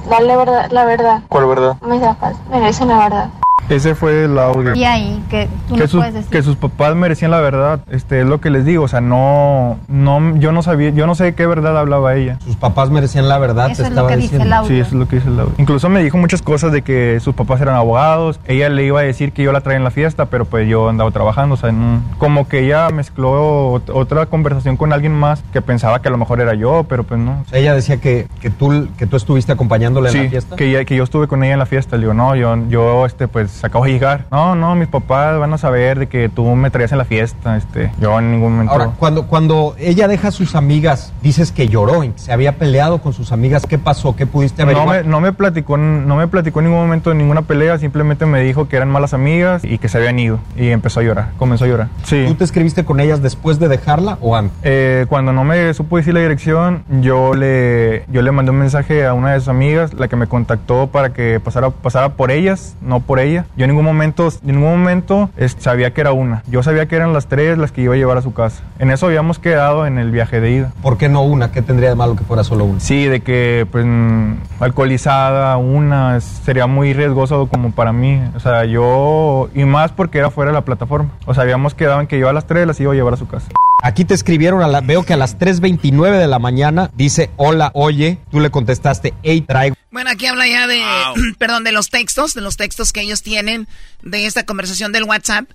Dale 0.10 0.36
verdad, 0.36 0.72
la 0.72 0.86
verdad. 0.86 1.22
¿Cuál 1.30 1.48
verdad? 1.48 1.78
Mis 1.82 2.02
papás 2.02 2.36
merecen 2.50 2.88
la 2.88 2.98
verdad. 2.98 3.30
Ese 3.76 3.96
fue 3.96 4.26
el 4.26 4.38
audio. 4.38 4.76
Y 4.76 4.84
ahí, 4.84 5.24
que 5.30 5.48
tú 5.68 5.76
que, 5.76 5.82
no 5.82 5.88
sus, 5.88 6.00
puedes 6.00 6.14
decir. 6.14 6.30
que 6.30 6.44
sus 6.44 6.56
papás 6.56 6.96
merecían 6.96 7.32
la 7.32 7.40
verdad, 7.40 7.80
este 7.90 8.22
es 8.22 8.26
lo 8.28 8.40
que 8.42 8.50
les 8.50 8.66
digo, 8.66 8.84
o 8.84 8.88
sea, 8.88 9.02
no, 9.02 9.78
no, 9.88 10.36
yo 10.38 10.52
no 10.52 10.62
sabía, 10.62 10.90
yo 10.92 11.08
no 11.08 11.16
sé 11.16 11.24
de 11.26 11.36
qué 11.36 11.46
verdad 11.48 11.78
hablaba 11.78 12.16
ella. 12.16 12.38
Sus 12.46 12.56
papás 12.56 12.90
merecían 12.90 13.28
la 13.30 13.38
verdad, 13.38 13.70
Eso 13.72 13.84
te 13.84 13.88
es 13.90 13.94
lo 13.96 14.02
estaba 14.02 14.10
que 14.10 14.16
dice 14.18 14.24
diciendo. 14.36 14.46
el 14.46 14.54
audio. 14.54 14.68
Sí, 14.70 14.80
eso 14.80 14.88
es 14.90 14.94
lo 14.94 15.08
que 15.08 15.16
dice 15.18 15.28
el 15.30 15.40
audio. 15.40 15.54
Incluso 15.58 15.90
me 15.90 16.04
dijo 16.04 16.18
muchas 16.18 16.42
cosas 16.42 16.72
de 16.72 16.82
que 16.82 17.20
sus 17.22 17.34
papás 17.34 17.62
eran 17.62 17.76
abogados. 17.76 18.40
Ella 18.46 18.70
le 18.70 18.84
iba 18.86 19.00
a 19.00 19.04
decir 19.04 19.32
que 19.32 19.44
yo 19.44 19.52
la 19.52 19.62
traía 19.62 19.78
en 19.78 19.84
la 19.84 19.92
fiesta, 19.92 20.26
pero 20.26 20.46
pues 20.46 20.68
yo 20.68 20.90
andaba 20.90 21.12
trabajando. 21.12 21.56
O 21.56 21.58
sea, 21.58 21.72
no- 21.72 22.02
como 22.18 22.48
que 22.48 22.66
ella 22.66 22.90
mezcló 22.90 23.74
ot- 23.74 23.92
otra 23.94 24.26
conversación 24.26 24.78
con 24.78 24.94
alguien 24.94 25.14
más 25.14 25.44
que 25.54 25.62
pensaba 25.62 26.02
que 26.02 26.08
a 26.08 26.12
lo 26.12 26.18
mejor 26.18 26.42
era 26.42 26.54
yo, 26.54 26.86
pero 26.88 27.04
pues 27.04 27.20
no. 27.20 27.42
O 27.46 27.50
sea, 27.50 27.60
ella 27.60 27.74
decía 27.74 27.98
que, 27.98 28.28
que, 28.42 28.50
tú, 28.50 28.88
que 28.98 29.08
tú 29.08 29.16
estuviste 29.18 29.52
acompañándola 29.52 30.10
en 30.10 30.14
Sí, 30.14 30.24
la 30.24 30.30
fiesta. 30.30 30.56
que, 30.56 30.70
ella- 30.70 30.86
que 30.86 30.96
yo 30.96 31.04
estuve 31.04 31.28
con 31.28 31.44
ella 31.44 31.54
en 31.54 31.60
la 31.60 31.66
fiesta. 31.66 31.96
Le 31.96 32.02
digo, 32.04 32.14
no, 32.14 32.36
yo, 32.36 32.56
yo 32.70 33.06
este, 33.06 33.28
pues 33.28 33.61
acabo 33.64 33.86
de 33.86 33.92
llegar. 33.92 34.26
No, 34.32 34.56
no, 34.56 34.76
mis 34.76 34.88
papás 34.88 35.38
van 35.40 35.54
a 35.54 35.58
saber 35.58 36.00
de 36.00 36.08
que 36.08 36.30
tú 36.30 36.46
me 36.56 36.70
traías 36.70 36.92
en 36.92 36.98
la 36.98 37.06
fiesta. 37.06 37.58
Este, 37.58 37.92
yo 38.00 38.18
en 38.20 38.32
ningún 38.32 38.54
momento. 38.54 38.74
Ahora, 38.74 38.92
cuando, 38.98 39.28
cuando 39.28 39.76
ella 39.80 40.08
deja 40.08 40.30
a 40.30 40.32
sus 40.32 40.56
amigas, 40.56 41.14
dices 41.22 41.52
que 41.52 41.68
lloró, 41.68 42.04
y 42.04 42.14
se 42.16 42.32
había 42.32 42.54
peleado 42.58 43.02
con 43.02 43.14
sus 43.14 43.32
amigas. 43.32 43.66
¿Qué 43.66 43.78
pasó? 43.78 44.16
¿Qué 44.16 44.26
pudiste 44.26 44.64
No 44.64 44.72
averiguar? 44.72 45.04
me, 45.04 45.10
no 45.10 45.22
me 45.22 45.34
platicó, 45.34 45.78
no 45.78 46.16
me 46.16 46.28
platicó 46.28 46.60
en 46.60 46.66
ningún 46.68 46.82
momento 46.82 47.10
de 47.10 47.16
ninguna 47.16 47.42
pelea, 47.44 47.78
simplemente 47.78 48.26
me 48.26 48.42
dijo 48.42 48.68
que 48.68 48.76
eran 48.78 48.90
malas 48.90 49.14
amigas 49.14 49.64
y 49.64 49.78
que 49.78 49.90
se 49.90 49.98
habían 49.98 50.18
ido 50.20 50.40
y 50.56 50.70
empezó 50.70 51.00
a 51.00 51.04
llorar, 51.04 51.30
comenzó 51.38 51.66
a 51.66 51.68
llorar. 51.68 51.88
Sí. 52.04 52.26
¿Tú 52.28 52.36
te 52.36 52.44
escribiste 52.44 52.86
con 52.86 53.00
ellas 53.00 53.22
después 53.22 53.60
de 53.60 53.68
dejarla 53.68 54.18
o 54.22 54.36
antes? 54.36 54.58
Eh, 54.64 55.06
cuando 55.10 55.34
no 55.34 55.44
me 55.44 55.74
supo 55.74 55.98
decir 55.98 56.14
la 56.14 56.20
dirección, 56.22 56.84
yo 57.02 57.34
le, 57.34 58.06
yo 58.10 58.22
le 58.22 58.32
mandé 58.32 58.52
un 58.52 58.58
mensaje 58.60 59.06
a 59.06 59.14
una 59.14 59.34
de 59.34 59.40
sus 59.40 59.50
amigas, 59.50 59.94
la 59.94 60.08
que 60.08 60.16
me 60.16 60.28
contactó 60.28 60.88
para 60.88 61.14
que 61.14 61.40
pasara, 61.40 61.70
pasara 61.70 62.10
por 62.10 62.32
ellas, 62.32 62.76
no 62.82 63.00
por 63.00 63.20
ella. 63.20 63.46
Yo 63.58 63.66
en 63.66 63.70
ningún 63.72 63.86
momento, 63.86 64.30
en 64.46 64.56
ningún 64.56 64.70
momento 64.80 65.30
es- 65.38 65.56
sabía 65.60 65.94
que 65.94 66.02
era 66.02 66.14
una. 66.14 66.44
Yo 66.48 66.64
sabía 66.64 66.86
que 66.88 66.96
eran 66.96 67.14
las 67.14 67.28
tres 67.28 67.58
las 67.58 67.72
que 67.72 67.82
iba 67.82 67.94
a 67.94 67.98
llevar 67.98 68.18
a 68.18 68.22
su 68.22 68.34
casa. 68.34 68.64
En 68.80 68.92
eso 68.92 69.08
habíamos 69.08 69.40
quedado 69.40 69.86
en 69.86 69.98
el 69.98 70.10
viaje 70.12 70.40
de 70.40 70.52
ida. 70.52 70.72
¿Por 70.82 70.98
qué 70.98 71.10
no 71.10 71.22
una? 71.24 71.52
¿Qué 71.52 71.62
tendría 71.62 71.90
de 71.90 71.96
malo 71.96 72.16
que 72.16 72.24
fuera 72.24 72.44
solo 72.44 72.64
una? 72.66 72.80
Sí, 72.80 73.06
de 73.06 73.20
que 73.22 73.68
pues 73.72 73.86
mm, 73.86 74.34
alcoholizada, 74.62 75.58
una, 75.58 76.20
sería 76.22 76.66
muy 76.68 76.94
riesgoso 76.94 77.48
como 77.48 77.72
para 77.72 77.92
mí. 77.92 78.22
O 78.36 78.40
sea, 78.40 78.66
yo, 78.66 79.50
y 79.54 79.66
más 79.66 79.92
porque 79.92 80.18
era 80.20 80.30
fuera 80.32 80.52
de 80.52 80.56
la 80.56 80.62
plataforma. 80.66 81.10
O 81.26 81.34
sea, 81.34 81.44
habíamos 81.44 81.74
quedado 81.76 82.00
en 82.02 82.08
que 82.08 82.18
yo 82.20 82.30
a 82.30 82.34
las 82.34 82.46
tres 82.46 82.66
las 82.66 82.80
iba 82.80 82.92
a 82.94 82.96
llevar 82.96 83.14
a 83.14 83.18
su 83.18 83.28
casa. 83.28 83.50
Aquí 83.84 84.06
te 84.06 84.14
escribieron, 84.14 84.62
a 84.62 84.68
la- 84.68 84.82
veo 84.82 85.04
que 85.04 85.14
a 85.14 85.18
las 85.18 85.38
3.29 85.38 86.18
de 86.20 86.28
la 86.28 86.38
mañana 86.40 86.92
dice, 86.96 87.32
hola, 87.38 87.72
oye, 87.74 88.20
tú 88.30 88.40
le 88.40 88.52
contestaste, 88.52 89.14
hey, 89.24 89.42
traigo. 89.42 89.76
Bueno, 89.90 90.12
aquí 90.12 90.28
habla 90.28 90.48
ya 90.48 90.68
de, 90.68 90.82
perdón, 91.40 91.64
de 91.64 91.72
los 91.72 91.90
textos, 91.90 92.34
de 92.34 92.42
los 92.42 92.58
textos 92.58 92.94
que 92.94 93.02
ellos 93.02 93.24
tienen 93.24 93.68
de 94.04 94.26
esta 94.26 94.46
conversación 94.46 94.92
del 94.92 95.04
WhatsApp. 95.06 95.46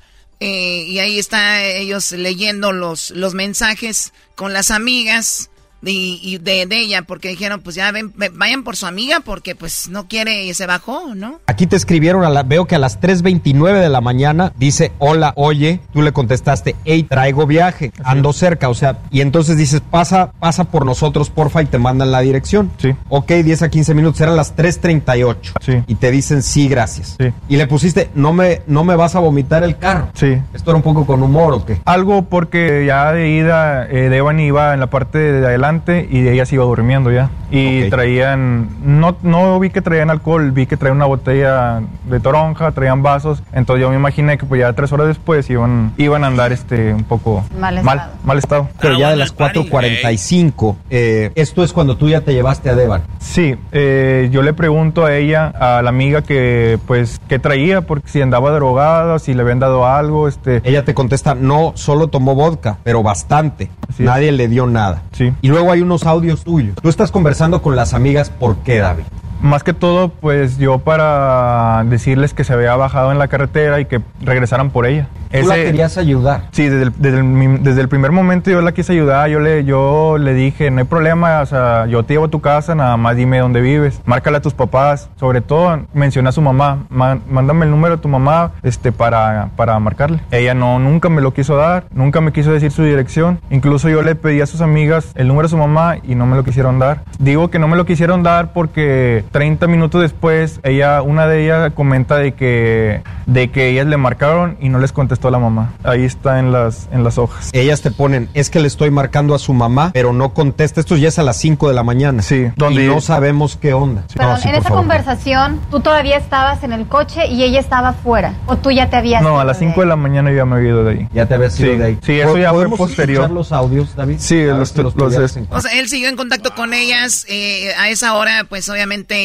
eh, 0.40 0.84
y 0.88 0.98
ahí 0.98 1.18
está 1.18 1.62
ellos 1.64 2.12
leyendo 2.12 2.72
los, 2.72 3.10
los 3.12 3.32
mensajes 3.34 4.12
con 4.34 4.52
las 4.52 4.70
amigas 4.70 5.48
de, 5.82 5.92
y 5.92 6.38
de, 6.38 6.66
de 6.66 6.78
ella, 6.78 7.02
porque 7.02 7.28
dijeron, 7.28 7.60
pues 7.60 7.76
ya 7.76 7.90
ven, 7.92 8.12
ve- 8.16 8.30
vayan 8.34 8.64
por 8.64 8.76
su 8.76 8.86
amiga, 8.86 9.20
porque 9.20 9.54
pues 9.54 9.88
no 9.88 10.08
quiere 10.08 10.44
y 10.44 10.54
se 10.54 10.66
bajó, 10.66 11.14
¿no? 11.14 11.40
Aquí 11.46 11.66
te 11.66 11.76
escribieron, 11.76 12.24
a 12.24 12.30
la- 12.30 12.42
veo 12.42 12.66
que 12.66 12.74
a 12.74 12.78
las 12.78 13.00
3.29 13.00 13.80
de 13.80 13.88
la 13.88 14.00
mañana 14.00 14.52
dice, 14.56 14.92
hola, 14.98 15.32
oye, 15.36 15.80
tú 15.92 16.02
le 16.02 16.12
contestaste, 16.12 16.74
hey, 16.84 17.02
traigo 17.04 17.46
viaje, 17.46 17.92
ando 18.04 18.32
cerca, 18.32 18.68
o 18.68 18.74
sea, 18.74 18.98
y 19.10 19.20
entonces 19.20 19.56
dices, 19.56 19.80
pasa, 19.90 20.32
pasa 20.40 20.64
por 20.64 20.84
nosotros, 20.86 21.30
porfa, 21.30 21.62
y 21.62 21.66
te 21.66 21.78
mandan 21.78 22.10
la 22.10 22.20
dirección. 22.20 22.70
Sí. 22.78 22.94
Ok, 23.08 23.30
10 23.32 23.62
a 23.62 23.68
15 23.68 23.94
minutos, 23.94 24.20
eran 24.20 24.36
las 24.36 24.56
3.38. 24.56 25.36
Sí. 25.60 25.82
Y 25.86 25.94
te 25.96 26.10
dicen, 26.10 26.42
sí, 26.42 26.68
gracias. 26.68 27.16
Sí. 27.20 27.32
Y 27.48 27.56
le 27.56 27.66
pusiste, 27.66 28.10
no 28.14 28.32
me, 28.32 28.62
no 28.66 28.82
me 28.84 28.96
vas 28.96 29.14
a 29.14 29.20
vomitar 29.20 29.62
el 29.62 29.76
carro. 29.76 30.08
Sí. 30.14 30.38
Esto 30.54 30.70
era 30.70 30.76
un 30.76 30.82
poco 30.82 31.06
con 31.06 31.22
humor, 31.22 31.52
¿o 31.52 31.64
qué? 31.66 31.80
Algo 31.84 32.22
porque 32.22 32.84
ya 32.86 33.12
de 33.12 33.28
ida, 33.30 33.86
eh, 33.88 34.08
Devan 34.08 34.40
iba 34.40 34.72
en 34.74 34.80
la 34.80 34.88
parte 34.88 35.18
de 35.18 35.46
adelante 35.46 35.65
y 36.10 36.20
de 36.22 36.32
ella 36.32 36.46
se 36.46 36.54
iba 36.54 36.64
durmiendo 36.64 37.10
ya. 37.10 37.30
Y 37.50 37.84
Ok. 37.84 37.90
traían, 37.90 38.68
no, 38.84 39.16
no 39.22 39.58
vi 39.60 39.70
que 39.70 39.82
traían 39.82 40.10
alcohol, 40.10 40.50
vi 40.52 40.66
que 40.66 40.76
traían 40.76 40.96
una 40.96 41.06
botella 41.06 41.80
de 42.04 42.20
toronja, 42.20 42.72
traían 42.72 43.02
vasos. 43.02 43.42
Entonces 43.52 43.82
yo 43.82 43.90
me 43.90 43.96
imaginé 43.96 44.38
que 44.38 44.46
pues 44.46 44.60
ya 44.60 44.72
tres 44.72 44.92
horas 44.92 45.06
después 45.08 45.48
iban, 45.50 45.92
iban 45.96 46.24
a 46.24 46.28
andar 46.28 46.52
este 46.52 46.92
un 46.94 47.04
poco 47.04 47.44
Mal 47.58 47.82
mal, 47.82 47.98
estado. 47.98 48.12
mal 48.24 48.38
estado. 48.38 48.68
Pero 48.80 48.98
ya 48.98 49.10
de 49.10 49.16
las 49.16 49.32
4.45, 49.36 50.76
eh, 50.90 51.30
esto 51.34 51.62
es 51.64 51.72
cuando 51.72 51.96
tú 51.96 52.08
ya 52.08 52.20
te 52.20 52.32
llevaste 52.32 52.70
a 52.70 52.74
Devan. 52.74 53.02
Sí, 53.18 53.56
eh, 53.72 54.28
yo 54.32 54.42
le 54.42 54.52
pregunto 54.52 55.04
a 55.04 55.14
ella, 55.14 55.46
a 55.48 55.82
la 55.82 55.88
amiga 55.90 56.22
que 56.22 56.78
pues 56.86 57.20
qué 57.28 57.38
traía, 57.38 57.82
porque 57.82 58.08
si 58.08 58.20
andaba 58.22 58.50
drogada, 58.52 59.18
si 59.18 59.34
le 59.34 59.42
habían 59.42 59.58
dado 59.58 59.86
algo, 59.86 60.28
este, 60.28 60.60
Ella 60.64 60.84
te 60.84 60.94
contesta, 60.94 61.34
no, 61.34 61.72
solo 61.74 62.08
tomó 62.08 62.34
vodka, 62.34 62.78
pero 62.84 63.02
bastante. 63.02 63.70
Nadie 63.98 64.32
le 64.32 64.48
dio 64.48 64.66
nada. 64.66 65.02
Sí. 65.12 65.32
Y 65.42 65.48
luego 65.48 65.55
hay 65.70 65.80
unos 65.80 66.04
audios 66.04 66.44
tuyos. 66.44 66.76
Tú 66.80 66.88
estás 66.88 67.10
conversando 67.10 67.62
con 67.62 67.76
las 67.76 67.94
amigas, 67.94 68.30
¿por 68.30 68.56
qué, 68.58 68.78
David? 68.78 69.04
Más 69.46 69.62
que 69.62 69.72
todo, 69.72 70.08
pues 70.08 70.58
yo 70.58 70.78
para 70.78 71.84
decirles 71.86 72.34
que 72.34 72.42
se 72.44 72.52
había 72.52 72.74
bajado 72.76 73.12
en 73.12 73.18
la 73.18 73.28
carretera 73.28 73.78
y 73.80 73.84
que 73.84 74.00
regresaran 74.22 74.70
por 74.70 74.86
ella. 74.86 75.06
Tú 75.30 75.46
la 75.48 75.54
querías 75.56 75.98
ayudar. 75.98 76.42
Sí, 76.52 76.68
desde 76.68 76.84
el, 76.84 76.92
desde, 76.98 77.18
el, 77.20 77.62
desde 77.62 77.80
el 77.80 77.88
primer 77.88 78.10
momento 78.12 78.50
yo 78.50 78.60
la 78.62 78.72
quise 78.72 78.92
ayudar, 78.92 79.28
yo 79.28 79.38
le, 79.40 79.64
yo 79.64 80.16
le 80.18 80.32
dije, 80.34 80.70
no 80.70 80.78
hay 80.78 80.84
problema, 80.84 81.40
o 81.42 81.46
sea, 81.46 81.86
yo 81.86 82.02
te 82.04 82.14
llevo 82.14 82.26
a 82.26 82.28
tu 82.28 82.40
casa, 82.40 82.74
nada 82.74 82.96
más 82.96 83.16
dime 83.16 83.38
dónde 83.38 83.60
vives, 83.60 84.00
márcale 84.06 84.38
a 84.38 84.40
tus 84.40 84.54
papás, 84.54 85.10
sobre 85.16 85.40
todo 85.42 85.80
menciona 85.92 86.30
a 86.30 86.32
su 86.32 86.40
mamá, 86.42 86.86
má- 86.88 87.18
mándame 87.28 87.66
el 87.66 87.70
número 87.70 87.96
de 87.96 88.02
tu 88.02 88.08
mamá 88.08 88.52
este, 88.62 88.92
para, 88.92 89.50
para 89.56 89.78
marcarle. 89.78 90.20
Ella 90.30 90.54
no, 90.54 90.78
nunca 90.78 91.08
me 91.08 91.20
lo 91.20 91.34
quiso 91.34 91.56
dar, 91.56 91.84
nunca 91.92 92.20
me 92.20 92.32
quiso 92.32 92.52
decir 92.52 92.70
su 92.72 92.82
dirección, 92.84 93.40
incluso 93.50 93.88
yo 93.88 94.02
le 94.02 94.14
pedí 94.14 94.40
a 94.40 94.46
sus 94.46 94.60
amigas 94.60 95.10
el 95.16 95.28
número 95.28 95.48
de 95.48 95.50
su 95.50 95.56
mamá 95.58 95.96
y 96.02 96.14
no 96.14 96.24
me 96.26 96.36
lo 96.36 96.44
quisieron 96.44 96.78
dar. 96.78 97.02
Digo 97.18 97.50
que 97.50 97.58
no 97.58 97.68
me 97.68 97.76
lo 97.76 97.84
quisieron 97.84 98.22
dar 98.22 98.52
porque 98.54 99.24
30 99.36 99.66
minutos 99.66 100.00
después, 100.00 100.60
ella, 100.62 101.02
una 101.02 101.26
de 101.26 101.44
ellas 101.44 101.70
comenta 101.74 102.16
de 102.16 102.32
que, 102.32 103.02
de 103.26 103.50
que 103.50 103.68
ellas 103.68 103.86
le 103.86 103.98
marcaron 103.98 104.56
y 104.62 104.70
no 104.70 104.78
les 104.78 104.92
contestó 104.92 105.28
a 105.28 105.30
la 105.30 105.38
mamá. 105.38 105.74
Ahí 105.84 106.04
está 106.04 106.38
en 106.38 106.52
las, 106.52 106.88
en 106.90 107.04
las 107.04 107.18
hojas. 107.18 107.50
Ellas 107.52 107.82
te 107.82 107.90
ponen, 107.90 108.30
es 108.32 108.48
que 108.48 108.60
le 108.60 108.66
estoy 108.66 108.90
marcando 108.90 109.34
a 109.34 109.38
su 109.38 109.52
mamá, 109.52 109.90
pero 109.92 110.14
no 110.14 110.32
contesta. 110.32 110.80
Esto 110.80 110.96
ya 110.96 111.08
es 111.08 111.18
a 111.18 111.22
las 111.22 111.36
5 111.36 111.68
de 111.68 111.74
la 111.74 111.82
mañana. 111.82 112.22
Sí, 112.22 112.46
donde 112.56 112.84
y 112.84 112.86
no 112.88 113.02
sabemos 113.02 113.58
qué 113.60 113.74
onda. 113.74 114.04
Perdón, 114.14 114.32
No, 114.36 114.40
sí, 114.40 114.48
en 114.48 114.54
esa 114.54 114.62
favor. 114.70 114.78
conversación, 114.78 115.60
tú 115.70 115.80
todavía 115.80 116.16
estabas 116.16 116.64
en 116.64 116.72
el 116.72 116.86
coche 116.86 117.26
y 117.26 117.42
ella 117.42 117.60
estaba 117.60 117.92
fuera. 117.92 118.32
O 118.46 118.56
tú 118.56 118.70
ya 118.70 118.88
te 118.88 118.96
habías. 118.96 119.20
No, 119.22 119.32
ido 119.32 119.40
a 119.40 119.44
las 119.44 119.60
de 119.60 119.66
5 119.66 119.82
de 119.82 119.86
la 119.86 119.96
mañana 119.96 120.30
yo 120.30 120.36
ya 120.38 120.44
me 120.46 120.56
había 120.56 120.68
ido 120.70 120.82
de 120.84 120.92
ahí. 120.92 121.08
Ya 121.12 121.26
te 121.26 121.34
habías 121.34 121.60
ido 121.60 121.72
Sí, 121.72 121.76
de 121.78 121.84
ahí. 121.84 121.98
sí, 122.02 122.20
eso 122.20 122.38
ya 122.38 122.48
fue 122.50 122.60
¿Podemos 122.60 122.78
posterior. 122.78 123.24
escuchar 123.24 123.34
los 123.36 123.52
audios, 123.52 123.94
David? 123.94 124.16
Sí, 124.18 124.36
ver 124.36 124.54
los- 124.56 124.70
si 124.70 124.82
los-. 124.82 124.94
O 124.96 125.60
sea, 125.60 125.78
él 125.78 125.88
siguió 125.90 126.08
en 126.08 126.16
contacto 126.16 126.54
con 126.54 126.72
ellas. 126.72 127.26
eh, 127.28 127.72
a 127.78 127.90
esa 127.90 128.14
hora, 128.14 128.44
pues 128.48 128.68
obviamente 128.70 129.15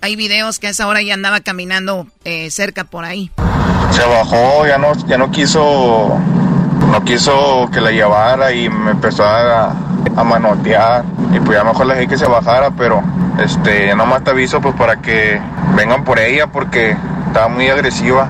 Hay 0.00 0.16
videos 0.16 0.58
que 0.58 0.66
a 0.66 0.70
esa 0.70 0.86
hora 0.86 1.00
ya 1.00 1.14
andaba 1.14 1.40
caminando 1.40 2.06
eh, 2.24 2.50
cerca 2.50 2.84
por 2.84 3.06
ahí. 3.06 3.30
se 3.90 4.04
bajó, 4.04 4.66
ya 4.66 4.76
no, 4.76 4.92
ya 5.06 5.16
no 5.16 5.30
quiso, 5.30 6.18
no 6.90 7.04
quiso 7.04 7.70
que 7.72 7.80
la 7.80 7.90
llevara 7.90 8.52
y 8.52 8.68
me 8.68 8.90
empezó 8.90 9.24
a, 9.24 9.70
a 9.70 10.24
manotear 10.24 11.04
y 11.32 11.40
pues 11.40 11.56
ya 11.56 11.64
mejor 11.64 11.86
le 11.86 11.94
dije 11.94 12.08
que 12.08 12.18
se 12.18 12.26
bajara, 12.26 12.70
pero 12.72 13.02
este, 13.42 13.86
ya 13.86 13.94
nomás 13.94 14.22
te 14.24 14.30
aviso 14.32 14.60
pues 14.60 14.74
para 14.74 14.96
que 15.00 15.40
vengan 15.74 16.04
por 16.04 16.18
ella 16.18 16.48
porque 16.48 16.96
estaba 17.26 17.48
muy 17.48 17.68
agresiva. 17.68 18.28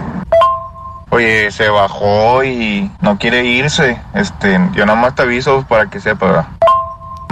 Oye, 1.10 1.50
se 1.50 1.68
bajó 1.68 2.44
y 2.44 2.90
no 3.00 3.18
quiere 3.18 3.44
irse, 3.44 4.00
este, 4.14 4.60
yo 4.74 4.86
nada 4.86 5.00
más 5.00 5.14
te 5.16 5.22
aviso 5.22 5.54
pues, 5.56 5.66
para 5.66 5.90
que 5.90 6.00
sepa, 6.00 6.26
¿verdad? 6.26 6.46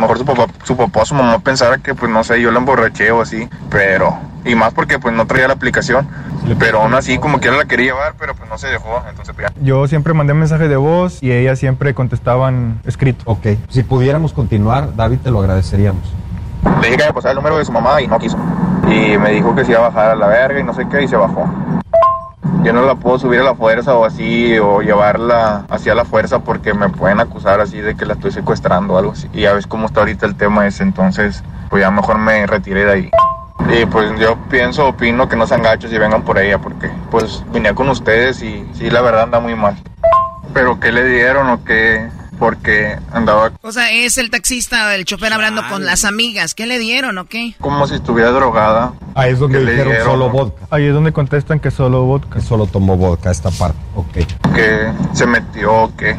A 0.03 0.07
lo 0.07 0.09
mejor 0.09 0.19
su 0.19 0.24
papá, 0.24 0.53
su 0.65 0.77
papá 0.77 1.03
o 1.03 1.05
su 1.05 1.15
mamá 1.15 1.39
pensara 1.39 1.79
que, 1.79 1.95
pues, 1.95 2.11
no 2.11 2.24
sé, 2.24 2.41
yo 2.41 2.51
la 2.51 2.59
emborraché 2.59 3.12
o 3.12 3.23
así, 3.23 3.49
pero... 3.70 4.19
Y 4.45 4.57
más 4.57 4.74
porque, 4.74 4.99
pues, 4.99 5.15
no 5.15 5.29
traía 5.29 5.47
la 5.47 5.55
aplicación. 5.55 6.09
Pero 6.59 6.83
aún 6.83 6.93
así, 6.95 7.19
como 7.19 7.39
quiera 7.39 7.57
la 7.57 7.66
quería 7.66 7.93
llevar, 7.93 8.15
pero, 8.19 8.35
pues, 8.35 8.51
no 8.51 8.59
se 8.59 8.66
dejó. 8.66 9.01
Entonces, 9.09 9.33
pues, 9.33 9.47
ya. 9.47 9.62
Yo 9.62 9.87
siempre 9.87 10.12
mandé 10.12 10.35
mensaje 10.35 10.66
de 10.66 10.74
voz 10.74 11.23
y 11.23 11.31
ellas 11.31 11.61
siempre 11.61 11.95
contestaban 11.95 12.81
escrito. 12.85 13.23
Ok, 13.27 13.47
si 13.69 13.85
pudiéramos 13.85 14.33
continuar, 14.33 14.97
David, 14.97 15.19
te 15.23 15.31
lo 15.31 15.39
agradeceríamos. 15.39 16.03
Le 16.81 16.89
dije 16.89 16.97
que 16.97 17.05
me 17.05 17.12
pasara 17.12 17.31
el 17.31 17.37
número 17.37 17.59
de 17.59 17.65
su 17.65 17.70
mamá 17.70 18.03
y 18.03 18.09
no 18.09 18.19
quiso. 18.19 18.37
Y 18.89 19.16
me 19.19 19.31
dijo 19.31 19.55
que 19.55 19.65
se 19.65 19.70
iba 19.70 19.87
a 19.87 19.89
bajar 19.91 20.11
a 20.11 20.16
la 20.16 20.27
verga 20.27 20.59
y 20.59 20.65
no 20.65 20.74
sé 20.74 20.85
qué, 20.91 21.05
y 21.05 21.07
se 21.07 21.15
bajó. 21.15 21.49
Yo 22.62 22.73
no 22.73 22.82
la 22.82 22.94
puedo 22.94 23.19
subir 23.19 23.40
a 23.40 23.44
la 23.44 23.55
fuerza 23.55 23.94
o 23.94 24.05
así, 24.05 24.59
o 24.59 24.82
llevarla 24.82 25.64
hacia 25.69 25.94
la 25.94 26.05
fuerza 26.05 26.40
porque 26.40 26.74
me 26.74 26.89
pueden 26.89 27.20
acusar 27.20 27.60
así 27.60 27.81
de 27.81 27.97
que 27.97 28.06
la 28.06 28.14
estoy 28.14 28.31
secuestrando 28.31 28.94
o 28.94 28.98
algo 28.98 29.12
así. 29.12 29.28
Y 29.32 29.43
ya 29.43 29.52
ves 29.52 29.66
cómo 29.66 29.86
está 29.86 30.01
ahorita 30.01 30.27
el 30.27 30.36
tema 30.36 30.66
ese, 30.66 30.82
entonces, 30.82 31.43
pues 31.70 31.82
ya 31.82 31.90
mejor 31.90 32.19
me 32.19 32.47
retiré 32.47 32.85
de 32.85 32.93
ahí. 32.93 33.10
Y 33.69 33.86
pues 33.86 34.19
yo 34.19 34.36
pienso, 34.51 34.89
opino 34.89 35.28
que 35.28 35.36
no 35.36 35.47
sean 35.47 35.62
gachos 35.62 35.93
y 35.93 35.98
vengan 35.98 36.23
por 36.23 36.39
ella, 36.39 36.59
porque 36.59 36.90
pues 37.10 37.44
vine 37.52 37.74
con 37.74 37.89
ustedes 37.89 38.43
y 38.43 38.69
sí, 38.74 38.90
la 38.90 39.01
verdad 39.01 39.23
anda 39.23 39.40
muy 39.40 39.55
mal. 39.55 39.77
Pero 40.52 40.78
¿qué 40.78 40.93
le 40.93 41.05
dieron 41.05 41.48
o 41.48 41.64
qué, 41.64 42.09
porque 42.43 42.98
andaba 43.12 43.52
O 43.62 43.70
sea, 43.70 43.93
es 43.93 44.19
el 44.19 44.28
taxista 44.28 44.89
o 44.89 44.90
el 44.90 45.05
chofer 45.05 45.32
hablando 45.32 45.62
con 45.69 45.85
las 45.85 46.05
amigas. 46.05 46.55
¿Qué 46.55 46.66
le 46.66 46.81
dieron 46.81 47.16
o 47.19 47.27
qué? 47.27 47.55
como 47.60 47.86
si 47.86 47.94
estuviera 47.94 48.32
drogada. 48.32 48.94
Ahí 49.14 49.31
es 49.31 49.39
donde 49.39 49.59
¿Qué 49.60 49.64
le 49.64 49.70
dijeron 49.70 49.93
dieron? 49.93 50.10
solo 50.10 50.28
vodka. 50.28 50.66
Ahí 50.70 50.86
es 50.86 50.93
donde 50.93 51.12
contestan 51.12 51.60
que 51.60 51.70
solo 51.70 52.02
vodka. 52.02 52.35
Que 52.35 52.40
solo 52.40 52.66
tomó 52.66 52.97
vodka 52.97 53.31
esta 53.31 53.52
parte. 53.52 53.78
Ok. 53.94 54.27
que 54.56 54.93
se 55.12 55.24
metió, 55.24 55.93
que... 55.97 56.16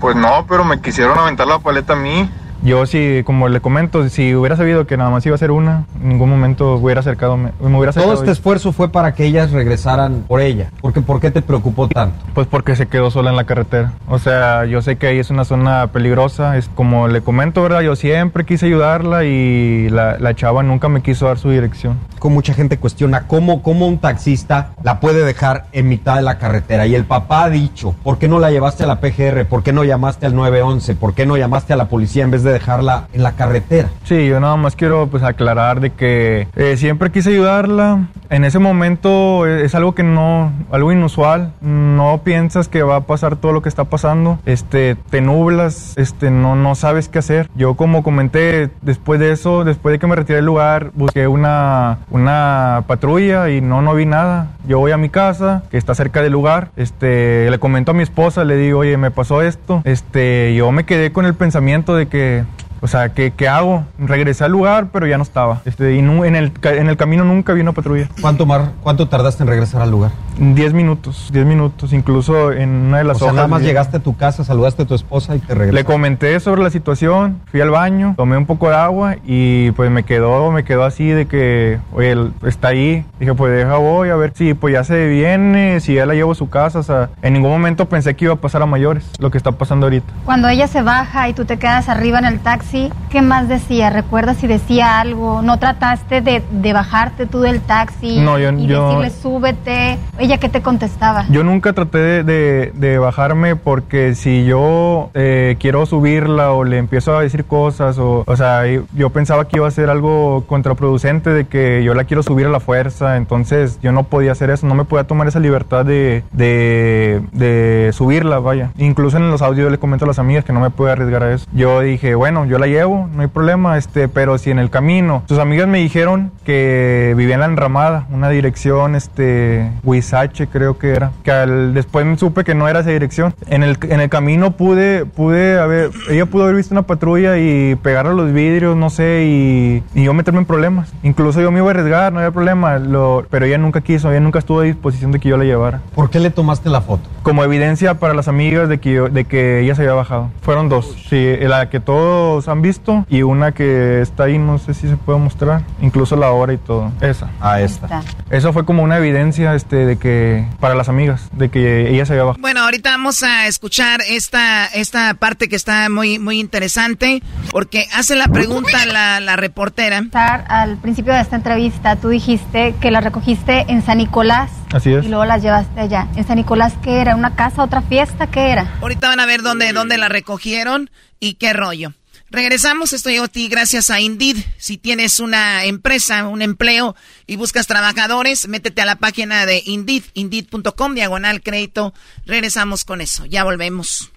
Pues 0.00 0.16
no, 0.16 0.44
pero 0.48 0.64
me 0.64 0.80
quisieron 0.80 1.16
aventar 1.16 1.46
la 1.46 1.60
paleta 1.60 1.92
a 1.92 1.96
mí. 1.96 2.28
Yo 2.66 2.84
sí, 2.84 3.22
como 3.24 3.48
le 3.48 3.60
comento, 3.60 4.08
si 4.08 4.34
hubiera 4.34 4.56
sabido 4.56 4.88
que 4.88 4.96
nada 4.96 5.08
más 5.08 5.24
iba 5.24 5.36
a 5.36 5.38
ser 5.38 5.52
una, 5.52 5.84
en 6.02 6.08
ningún 6.08 6.28
momento 6.28 6.74
hubiera 6.74 6.98
acercado, 6.98 7.36
me, 7.36 7.52
me 7.60 7.68
hubiera 7.76 7.92
Todo 7.92 8.02
acercado. 8.02 8.14
este 8.14 8.32
esfuerzo 8.32 8.72
fue 8.72 8.88
para 8.88 9.14
que 9.14 9.24
ellas 9.24 9.52
regresaran 9.52 10.24
por 10.26 10.40
ella. 10.40 10.72
Porque, 10.80 11.00
¿Por 11.00 11.20
qué 11.20 11.30
te 11.30 11.42
preocupó 11.42 11.86
tanto? 11.86 12.16
Pues 12.34 12.48
porque 12.48 12.74
se 12.74 12.88
quedó 12.88 13.12
sola 13.12 13.30
en 13.30 13.36
la 13.36 13.44
carretera. 13.44 13.92
O 14.08 14.18
sea, 14.18 14.64
yo 14.64 14.82
sé 14.82 14.96
que 14.96 15.06
ahí 15.06 15.20
es 15.20 15.30
una 15.30 15.44
zona 15.44 15.86
peligrosa. 15.92 16.56
Es 16.56 16.68
como 16.74 17.06
le 17.06 17.20
comento, 17.20 17.62
¿verdad? 17.62 17.82
Yo 17.82 17.94
siempre 17.94 18.44
quise 18.44 18.66
ayudarla 18.66 19.22
y 19.24 19.88
la, 19.88 20.18
la 20.18 20.34
chava 20.34 20.64
nunca 20.64 20.88
me 20.88 21.02
quiso 21.02 21.26
dar 21.26 21.38
su 21.38 21.50
dirección. 21.50 21.96
Como 22.18 22.34
mucha 22.34 22.52
gente 22.52 22.78
cuestiona 22.78 23.28
cómo, 23.28 23.62
cómo 23.62 23.86
un 23.86 23.98
taxista 23.98 24.70
la 24.82 24.98
puede 24.98 25.24
dejar 25.24 25.66
en 25.70 25.86
mitad 25.88 26.16
de 26.16 26.22
la 26.22 26.38
carretera. 26.38 26.88
Y 26.88 26.96
el 26.96 27.04
papá 27.04 27.44
ha 27.44 27.50
dicho, 27.50 27.94
¿por 28.02 28.18
qué 28.18 28.26
no 28.26 28.40
la 28.40 28.50
llevaste 28.50 28.82
a 28.82 28.88
la 28.88 29.00
PGR? 29.00 29.44
¿Por 29.46 29.62
qué 29.62 29.72
no 29.72 29.84
llamaste 29.84 30.26
al 30.26 30.34
911? 30.34 30.96
¿Por 30.96 31.14
qué 31.14 31.26
no 31.26 31.36
llamaste 31.36 31.72
a 31.72 31.76
la 31.76 31.84
policía 31.88 32.24
en 32.24 32.32
vez 32.32 32.42
de 32.42 32.55
dejarla 32.58 33.08
en 33.12 33.22
la 33.22 33.32
carretera? 33.32 33.88
Sí, 34.04 34.26
yo 34.26 34.40
nada 34.40 34.56
más 34.56 34.76
quiero 34.76 35.06
pues 35.08 35.22
aclarar 35.22 35.80
de 35.80 35.90
que 35.90 36.48
eh, 36.56 36.76
siempre 36.76 37.10
quise 37.10 37.30
ayudarla. 37.30 38.08
En 38.28 38.44
ese 38.44 38.58
momento 38.58 39.46
eh, 39.46 39.64
es 39.64 39.74
algo 39.74 39.94
que 39.94 40.02
no, 40.02 40.52
algo 40.70 40.92
inusual. 40.92 41.52
No 41.60 42.20
piensas 42.24 42.68
que 42.68 42.82
va 42.82 42.96
a 42.96 43.00
pasar 43.02 43.36
todo 43.36 43.52
lo 43.52 43.62
que 43.62 43.68
está 43.68 43.84
pasando. 43.84 44.38
Este, 44.46 44.96
te 45.10 45.20
nublas, 45.20 45.94
este, 45.96 46.30
no, 46.30 46.56
no 46.56 46.74
sabes 46.74 47.08
qué 47.08 47.18
hacer. 47.18 47.48
Yo 47.54 47.74
como 47.74 48.02
comenté, 48.02 48.70
después 48.82 49.20
de 49.20 49.32
eso, 49.32 49.64
después 49.64 49.92
de 49.92 49.98
que 49.98 50.06
me 50.06 50.16
retiré 50.16 50.36
del 50.36 50.46
lugar, 50.46 50.90
busqué 50.94 51.28
una, 51.28 51.98
una 52.10 52.84
patrulla 52.86 53.50
y 53.50 53.60
no, 53.60 53.82
no 53.82 53.94
vi 53.94 54.06
nada. 54.06 54.48
Yo 54.66 54.78
voy 54.78 54.92
a 54.92 54.96
mi 54.96 55.08
casa, 55.08 55.62
que 55.70 55.78
está 55.78 55.94
cerca 55.94 56.22
del 56.22 56.32
lugar. 56.32 56.70
Este, 56.76 57.50
le 57.50 57.58
comento 57.58 57.92
a 57.92 57.94
mi 57.94 58.02
esposa, 58.02 58.44
le 58.44 58.56
digo, 58.56 58.80
oye, 58.80 58.96
me 58.96 59.10
pasó 59.10 59.42
esto. 59.42 59.82
Este, 59.84 60.54
yo 60.54 60.72
me 60.72 60.84
quedé 60.84 61.12
con 61.12 61.26
el 61.26 61.34
pensamiento 61.34 61.94
de 61.94 62.06
que 62.06 62.44
o 62.80 62.86
sea, 62.86 63.10
¿qué, 63.10 63.32
qué 63.36 63.48
hago? 63.48 63.84
Regresé 63.98 64.44
al 64.44 64.52
lugar, 64.52 64.88
pero 64.92 65.06
ya 65.06 65.16
no 65.16 65.22
estaba. 65.22 65.60
Este, 65.64 65.94
y 65.96 66.02
nu- 66.02 66.24
en, 66.24 66.36
el, 66.36 66.52
ca- 66.52 66.74
en 66.74 66.88
el 66.88 66.96
camino 66.96 67.24
nunca 67.24 67.52
vi 67.52 67.60
una 67.60 67.72
patrulla. 67.72 68.08
¿Cuánto, 68.20 68.46
mar, 68.46 68.72
¿Cuánto 68.82 69.08
tardaste 69.08 69.42
en 69.42 69.48
regresar 69.48 69.82
al 69.82 69.90
lugar? 69.90 70.10
Diez 70.38 70.72
minutos, 70.74 71.30
diez 71.32 71.46
minutos. 71.46 71.92
Incluso 71.92 72.52
en 72.52 72.68
una 72.68 72.98
de 72.98 73.04
las 73.04 73.16
o 73.16 73.18
sea, 73.20 73.26
hojas. 73.28 73.36
nada 73.36 73.48
más 73.48 73.62
llegaste 73.62 73.96
a 73.96 74.00
tu 74.00 74.16
casa, 74.16 74.44
saludaste 74.44 74.82
a 74.82 74.86
tu 74.86 74.94
esposa 74.94 75.34
y 75.34 75.38
te 75.38 75.54
regresaste. 75.54 75.72
Le 75.72 75.84
comenté 75.84 76.38
sobre 76.40 76.62
la 76.62 76.70
situación, 76.70 77.40
fui 77.50 77.60
al 77.60 77.70
baño, 77.70 78.14
tomé 78.16 78.36
un 78.36 78.46
poco 78.46 78.68
de 78.68 78.76
agua 78.76 79.16
y 79.24 79.70
pues 79.72 79.90
me 79.90 80.02
quedó, 80.04 80.50
me 80.52 80.64
quedó 80.64 80.84
así 80.84 81.08
de 81.08 81.26
que, 81.26 81.78
oye, 81.92 82.10
él 82.12 82.32
está 82.44 82.68
ahí. 82.68 83.04
Dije, 83.18 83.32
pues 83.34 83.56
deja 83.56 83.76
voy 83.76 84.10
a 84.10 84.16
ver 84.16 84.32
si 84.34 84.52
pues 84.54 84.74
ya 84.74 84.84
se 84.84 85.06
viene, 85.08 85.80
si 85.80 85.94
ya 85.94 86.04
la 86.06 86.14
llevo 86.14 86.32
a 86.32 86.34
su 86.34 86.48
casa. 86.50 86.80
O 86.80 86.82
sea, 86.82 87.10
en 87.22 87.32
ningún 87.32 87.50
momento 87.50 87.88
pensé 87.88 88.14
que 88.14 88.26
iba 88.26 88.34
a 88.34 88.36
pasar 88.36 88.60
a 88.62 88.66
mayores, 88.66 89.10
lo 89.18 89.30
que 89.30 89.38
está 89.38 89.52
pasando 89.52 89.86
ahorita. 89.86 90.12
Cuando 90.24 90.48
ella 90.48 90.66
se 90.66 90.82
baja 90.82 91.28
y 91.28 91.32
tú 91.32 91.44
te 91.46 91.58
quedas 91.58 91.88
arriba 91.88 92.18
en 92.18 92.26
el 92.26 92.40
taxi, 92.40 92.65
¿qué 93.10 93.22
más 93.22 93.48
decía? 93.48 93.90
¿Recuerdas 93.90 94.38
si 94.38 94.46
decía 94.46 95.00
algo? 95.00 95.40
¿No 95.42 95.58
trataste 95.58 96.20
de, 96.20 96.42
de 96.50 96.72
bajarte 96.72 97.26
tú 97.26 97.40
del 97.40 97.60
taxi 97.60 98.20
No, 98.20 98.38
yo- 98.38 98.50
y 98.52 98.66
yo- 98.66 98.88
decirle 99.00 99.10
súbete? 99.10 99.98
¿Ella 100.18 100.38
qué 100.38 100.48
te 100.48 100.62
contestaba? 100.62 101.24
Yo 101.30 101.44
nunca 101.44 101.72
traté 101.72 101.98
de, 101.98 102.22
de- 102.24 102.72
de 102.74 102.98
bajarme 102.98 103.56
porque 103.56 104.14
si 104.14 104.44
yo 104.44 105.10
eh, 105.14 105.56
quiero 105.60 105.86
subirla 105.86 106.52
o 106.52 106.64
le 106.64 106.78
empiezo 106.78 107.16
a 107.16 107.22
decir 107.22 107.44
cosas 107.44 107.98
o, 107.98 108.24
o 108.26 108.36
sea, 108.36 108.62
yo 108.94 109.10
pensaba 109.10 109.46
que 109.46 109.58
iba 109.58 109.68
a 109.68 109.70
ser 109.70 109.88
algo 109.90 110.44
contraproducente 110.46 111.30
de 111.30 111.46
que 111.46 111.82
yo 111.84 111.94
la 111.94 112.04
quiero 112.04 112.22
subir 112.22 112.46
a 112.46 112.50
la 112.50 112.60
fuerza, 112.60 113.16
entonces 113.16 113.78
yo 113.82 113.92
no 113.92 114.02
podía 114.04 114.32
hacer 114.32 114.50
eso, 114.50 114.66
no 114.66 114.74
me 114.74 114.84
podía 114.84 115.04
tomar 115.04 115.28
esa 115.28 115.40
libertad 115.40 115.84
de, 115.84 116.24
de, 116.32 117.22
de 117.32 117.90
subirla, 117.92 118.38
vaya. 118.38 118.70
Incluso 118.78 119.16
en 119.16 119.30
los 119.30 119.42
audios 119.42 119.70
le 119.70 119.78
comento 119.78 120.04
a 120.04 120.08
las 120.08 120.18
amigas 120.18 120.44
que 120.44 120.52
no 120.52 120.60
me 120.60 120.70
puedo 120.70 120.90
arriesgar 120.92 121.22
a 121.22 121.32
eso. 121.32 121.46
Yo 121.52 121.80
dije, 121.80 122.14
bueno, 122.14 122.44
yo 122.46 122.55
la 122.58 122.66
llevo, 122.66 123.08
no 123.14 123.22
hay 123.22 123.28
problema, 123.28 123.76
este, 123.78 124.08
pero 124.08 124.38
si 124.38 124.50
en 124.50 124.58
el 124.58 124.70
camino, 124.70 125.22
sus 125.28 125.38
amigas 125.38 125.68
me 125.68 125.78
dijeron 125.78 126.30
que 126.44 127.14
vivía 127.16 127.34
en 127.34 127.40
la 127.40 127.46
enramada, 127.46 128.06
una 128.10 128.28
dirección, 128.28 128.94
este, 128.94 129.70
Huizache 129.84 130.46
creo 130.48 130.78
que 130.78 130.90
era, 130.94 131.10
que 131.22 131.30
al- 131.30 131.74
después 131.74 132.06
supe 132.18 132.44
que 132.44 132.54
no 132.54 132.68
era 132.68 132.80
esa 132.80 132.90
dirección. 132.90 133.34
En 133.48 133.62
el, 133.62 133.76
en 133.88 134.00
el 134.00 134.08
camino 134.08 134.52
pude, 134.52 135.06
pude 135.06 135.58
haber, 135.58 135.90
ella 136.10 136.26
pudo 136.26 136.44
haber 136.44 136.56
visto 136.56 136.74
una 136.74 136.82
patrulla 136.82 137.38
y 137.38 137.74
pegar 137.76 138.06
a 138.06 138.12
los 138.12 138.32
vidrios, 138.32 138.76
no 138.76 138.90
sé, 138.90 139.24
y, 139.26 139.82
y 139.94 140.04
yo 140.04 140.14
meterme 140.14 140.40
en 140.40 140.46
problemas. 140.46 140.92
Incluso 141.02 141.40
yo 141.40 141.50
me 141.50 141.58
iba 141.58 141.68
a 141.68 141.70
arriesgar, 141.70 142.12
no 142.12 142.18
había 142.20 142.30
problema, 142.30 142.78
lo, 142.78 143.24
pero 143.30 143.44
ella 143.46 143.58
nunca 143.58 143.80
quiso, 143.80 144.10
ella 144.10 144.20
nunca 144.20 144.38
estuvo 144.38 144.60
a 144.60 144.64
disposición 144.64 145.12
de 145.12 145.18
que 145.20 145.28
yo 145.28 145.36
la 145.36 145.44
llevara. 145.44 145.80
¿Por 145.94 146.10
qué 146.10 146.20
le 146.20 146.30
tomaste 146.30 146.68
la 146.70 146.80
foto? 146.80 147.08
Como 147.22 147.42
evidencia 147.44 147.94
para 147.94 148.14
las 148.14 148.28
amigas 148.28 148.68
de 148.68 148.78
que, 148.78 148.92
yo- 148.92 149.08
de 149.08 149.24
que 149.24 149.60
ella 149.60 149.74
se 149.74 149.82
había 149.82 149.94
bajado. 149.94 150.30
Fueron 150.42 150.68
dos, 150.68 150.96
sí, 151.08 151.36
la 151.40 151.68
que 151.70 151.80
todos 151.80 152.45
han 152.48 152.62
visto 152.62 153.04
y 153.08 153.22
una 153.22 153.52
que 153.52 154.00
está 154.00 154.24
ahí, 154.24 154.38
no 154.38 154.58
sé 154.58 154.74
si 154.74 154.88
se 154.88 154.96
puede 154.96 155.18
mostrar, 155.18 155.62
incluso 155.80 156.16
la 156.16 156.30
hora 156.30 156.52
y 156.52 156.58
todo. 156.58 156.92
Esa. 157.00 157.30
Ah, 157.40 157.60
esta. 157.60 158.02
Eso 158.30 158.52
fue 158.52 158.64
como 158.64 158.82
una 158.82 158.98
evidencia 158.98 159.54
este, 159.54 159.76
de 159.86 159.96
que, 159.98 160.46
para 160.60 160.74
las 160.74 160.88
amigas, 160.88 161.28
de 161.32 161.48
que 161.50 161.90
ella 161.90 162.06
se 162.06 162.12
había 162.12 162.24
bajado. 162.24 162.40
Bueno, 162.40 162.60
ahorita 162.62 162.90
vamos 162.90 163.22
a 163.22 163.46
escuchar 163.46 164.00
esta, 164.08 164.66
esta 164.66 165.14
parte 165.14 165.48
que 165.48 165.56
está 165.56 165.88
muy, 165.88 166.18
muy 166.18 166.40
interesante, 166.40 167.22
porque 167.50 167.86
hace 167.94 168.16
la 168.16 168.28
pregunta 168.28 168.86
la, 168.86 169.20
la 169.20 169.36
reportera. 169.36 170.04
Al 170.12 170.76
principio 170.78 171.12
de 171.12 171.20
esta 171.20 171.36
entrevista 171.36 171.96
tú 171.96 172.08
dijiste 172.08 172.74
que 172.80 172.90
la 172.90 173.00
recogiste 173.00 173.64
en 173.68 173.82
San 173.82 173.98
Nicolás 173.98 174.50
Así 174.72 174.92
es. 174.92 175.04
y 175.04 175.08
luego 175.08 175.24
las 175.24 175.42
llevaste 175.42 175.80
allá. 175.80 176.08
¿En 176.16 176.26
San 176.26 176.36
Nicolás 176.36 176.74
qué 176.82 177.00
era? 177.00 177.14
¿Una 177.14 177.34
casa, 177.34 177.62
otra 177.62 177.82
fiesta? 177.82 178.26
¿Qué 178.26 178.50
era? 178.50 178.74
Ahorita 178.80 179.08
van 179.08 179.20
a 179.20 179.26
ver 179.26 179.42
dónde, 179.42 179.72
dónde 179.72 179.98
la 179.98 180.08
recogieron 180.08 180.90
y 181.20 181.34
qué 181.34 181.52
rollo. 181.52 181.92
Regresamos, 182.36 182.92
estoy 182.92 183.16
a 183.16 183.28
ti 183.28 183.48
gracias 183.48 183.88
a 183.88 183.98
Indeed. 183.98 184.36
Si 184.58 184.76
tienes 184.76 185.20
una 185.20 185.64
empresa, 185.64 186.28
un 186.28 186.42
empleo 186.42 186.94
y 187.26 187.36
buscas 187.36 187.66
trabajadores, 187.66 188.46
métete 188.46 188.82
a 188.82 188.84
la 188.84 188.96
página 188.96 189.46
de 189.46 189.62
Indeed, 189.64 190.02
indeed.com, 190.12 190.94
diagonal 190.94 191.40
crédito. 191.40 191.94
Regresamos 192.26 192.84
con 192.84 193.00
eso, 193.00 193.24
ya 193.24 193.42
volvemos. 193.42 194.12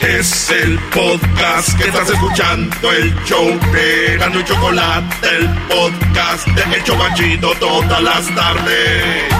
Es 0.00 0.50
el 0.50 0.80
podcast 0.92 1.78
que 1.78 1.86
estás 1.86 2.10
escuchando, 2.10 2.90
el 2.90 3.14
show 3.24 3.56
de 3.72 4.16
Gano 4.18 4.40
y 4.40 4.44
Chocolate, 4.44 5.28
el 5.28 5.48
podcast 5.68 6.48
de 6.48 6.74
El 6.74 6.82
Chobachito 6.82 7.54
todas 7.60 8.02
las 8.02 8.34
tardes. 8.34 9.32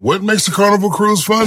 What 0.00 0.22
makes 0.22 0.48
a 0.48 0.50
carnival 0.50 0.88
cruise 0.88 1.22
fun? 1.22 1.46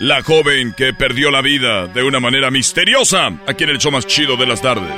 la 0.00 0.22
joven 0.22 0.72
que 0.72 0.94
perdió 0.94 1.30
la 1.30 1.42
vida 1.42 1.86
de 1.86 2.02
una 2.02 2.20
manera 2.20 2.50
misteriosa 2.50 3.38
aquí 3.46 3.64
en 3.64 3.70
el 3.70 3.78
show 3.78 3.92
más 3.92 4.06
chido 4.06 4.38
de 4.38 4.46
las 4.46 4.62
tardes. 4.62 4.90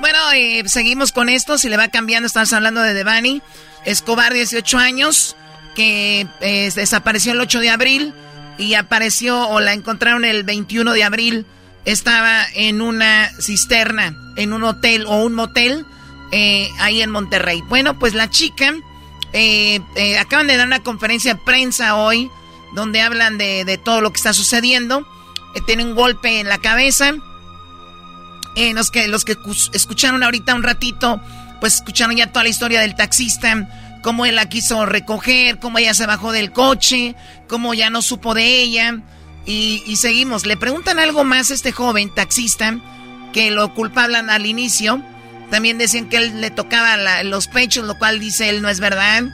Bueno, 0.00 0.18
eh, 0.34 0.62
seguimos 0.66 1.12
con 1.12 1.28
esto. 1.28 1.58
Si 1.58 1.68
le 1.68 1.76
va 1.76 1.88
cambiando, 1.88 2.26
estamos 2.26 2.50
hablando 2.54 2.80
de 2.80 2.94
Devani 2.94 3.42
Escobar, 3.84 4.32
18 4.32 4.78
años, 4.78 5.36
que 5.76 6.26
eh, 6.40 6.72
desapareció 6.74 7.32
el 7.32 7.40
8 7.40 7.60
de 7.60 7.68
abril 7.68 8.14
y 8.56 8.74
apareció 8.74 9.46
o 9.48 9.60
la 9.60 9.74
encontraron 9.74 10.24
el 10.24 10.42
21 10.42 10.94
de 10.94 11.04
abril. 11.04 11.46
Estaba 11.84 12.46
en 12.54 12.80
una 12.80 13.30
cisterna, 13.42 14.16
en 14.36 14.54
un 14.54 14.64
hotel 14.64 15.04
o 15.06 15.22
un 15.22 15.34
motel 15.34 15.84
eh, 16.30 16.70
ahí 16.80 17.02
en 17.02 17.10
Monterrey. 17.10 17.60
Bueno, 17.68 17.98
pues 17.98 18.14
la 18.14 18.30
chica 18.30 18.72
eh, 19.34 19.80
eh, 19.96 20.18
acaban 20.18 20.46
de 20.46 20.56
dar 20.56 20.66
una 20.66 20.82
conferencia 20.82 21.34
de 21.34 21.40
prensa 21.44 21.96
hoy 21.96 22.30
donde 22.74 23.00
hablan 23.00 23.38
de, 23.38 23.64
de 23.64 23.78
todo 23.78 24.00
lo 24.00 24.12
que 24.12 24.18
está 24.18 24.32
sucediendo. 24.32 25.06
Eh, 25.54 25.60
tiene 25.66 25.84
un 25.84 25.94
golpe 25.94 26.40
en 26.40 26.48
la 26.48 26.58
cabeza. 26.58 27.12
Eh, 28.56 28.74
los 28.74 28.90
que, 28.90 29.08
los 29.08 29.24
que 29.24 29.36
escucharon 29.72 30.22
ahorita 30.22 30.54
un 30.54 30.62
ratito, 30.62 31.20
pues 31.60 31.76
escucharon 31.76 32.16
ya 32.16 32.26
toda 32.26 32.44
la 32.44 32.50
historia 32.50 32.80
del 32.80 32.94
taxista, 32.94 33.68
cómo 34.02 34.26
él 34.26 34.36
la 34.36 34.48
quiso 34.48 34.84
recoger, 34.84 35.58
cómo 35.58 35.78
ella 35.78 35.94
se 35.94 36.06
bajó 36.06 36.32
del 36.32 36.52
coche, 36.52 37.14
cómo 37.48 37.72
ya 37.72 37.88
no 37.88 38.02
supo 38.02 38.34
de 38.34 38.62
ella. 38.62 39.00
Y, 39.46 39.82
y 39.86 39.96
seguimos. 39.96 40.46
Le 40.46 40.56
preguntan 40.56 40.98
algo 40.98 41.24
más 41.24 41.50
a 41.50 41.54
este 41.54 41.72
joven 41.72 42.14
taxista 42.14 42.78
que 43.32 43.50
lo 43.50 43.74
culpaban 43.74 44.30
al 44.30 44.46
inicio. 44.46 45.02
También 45.50 45.78
decían 45.78 46.08
que 46.08 46.18
él 46.18 46.40
le 46.40 46.50
tocaba 46.50 47.22
los 47.24 47.48
pechos, 47.48 47.86
lo 47.86 47.98
cual 47.98 48.20
dice 48.20 48.48
él 48.48 48.62
no 48.62 48.68
es 48.68 48.80
verdad. 48.80 49.24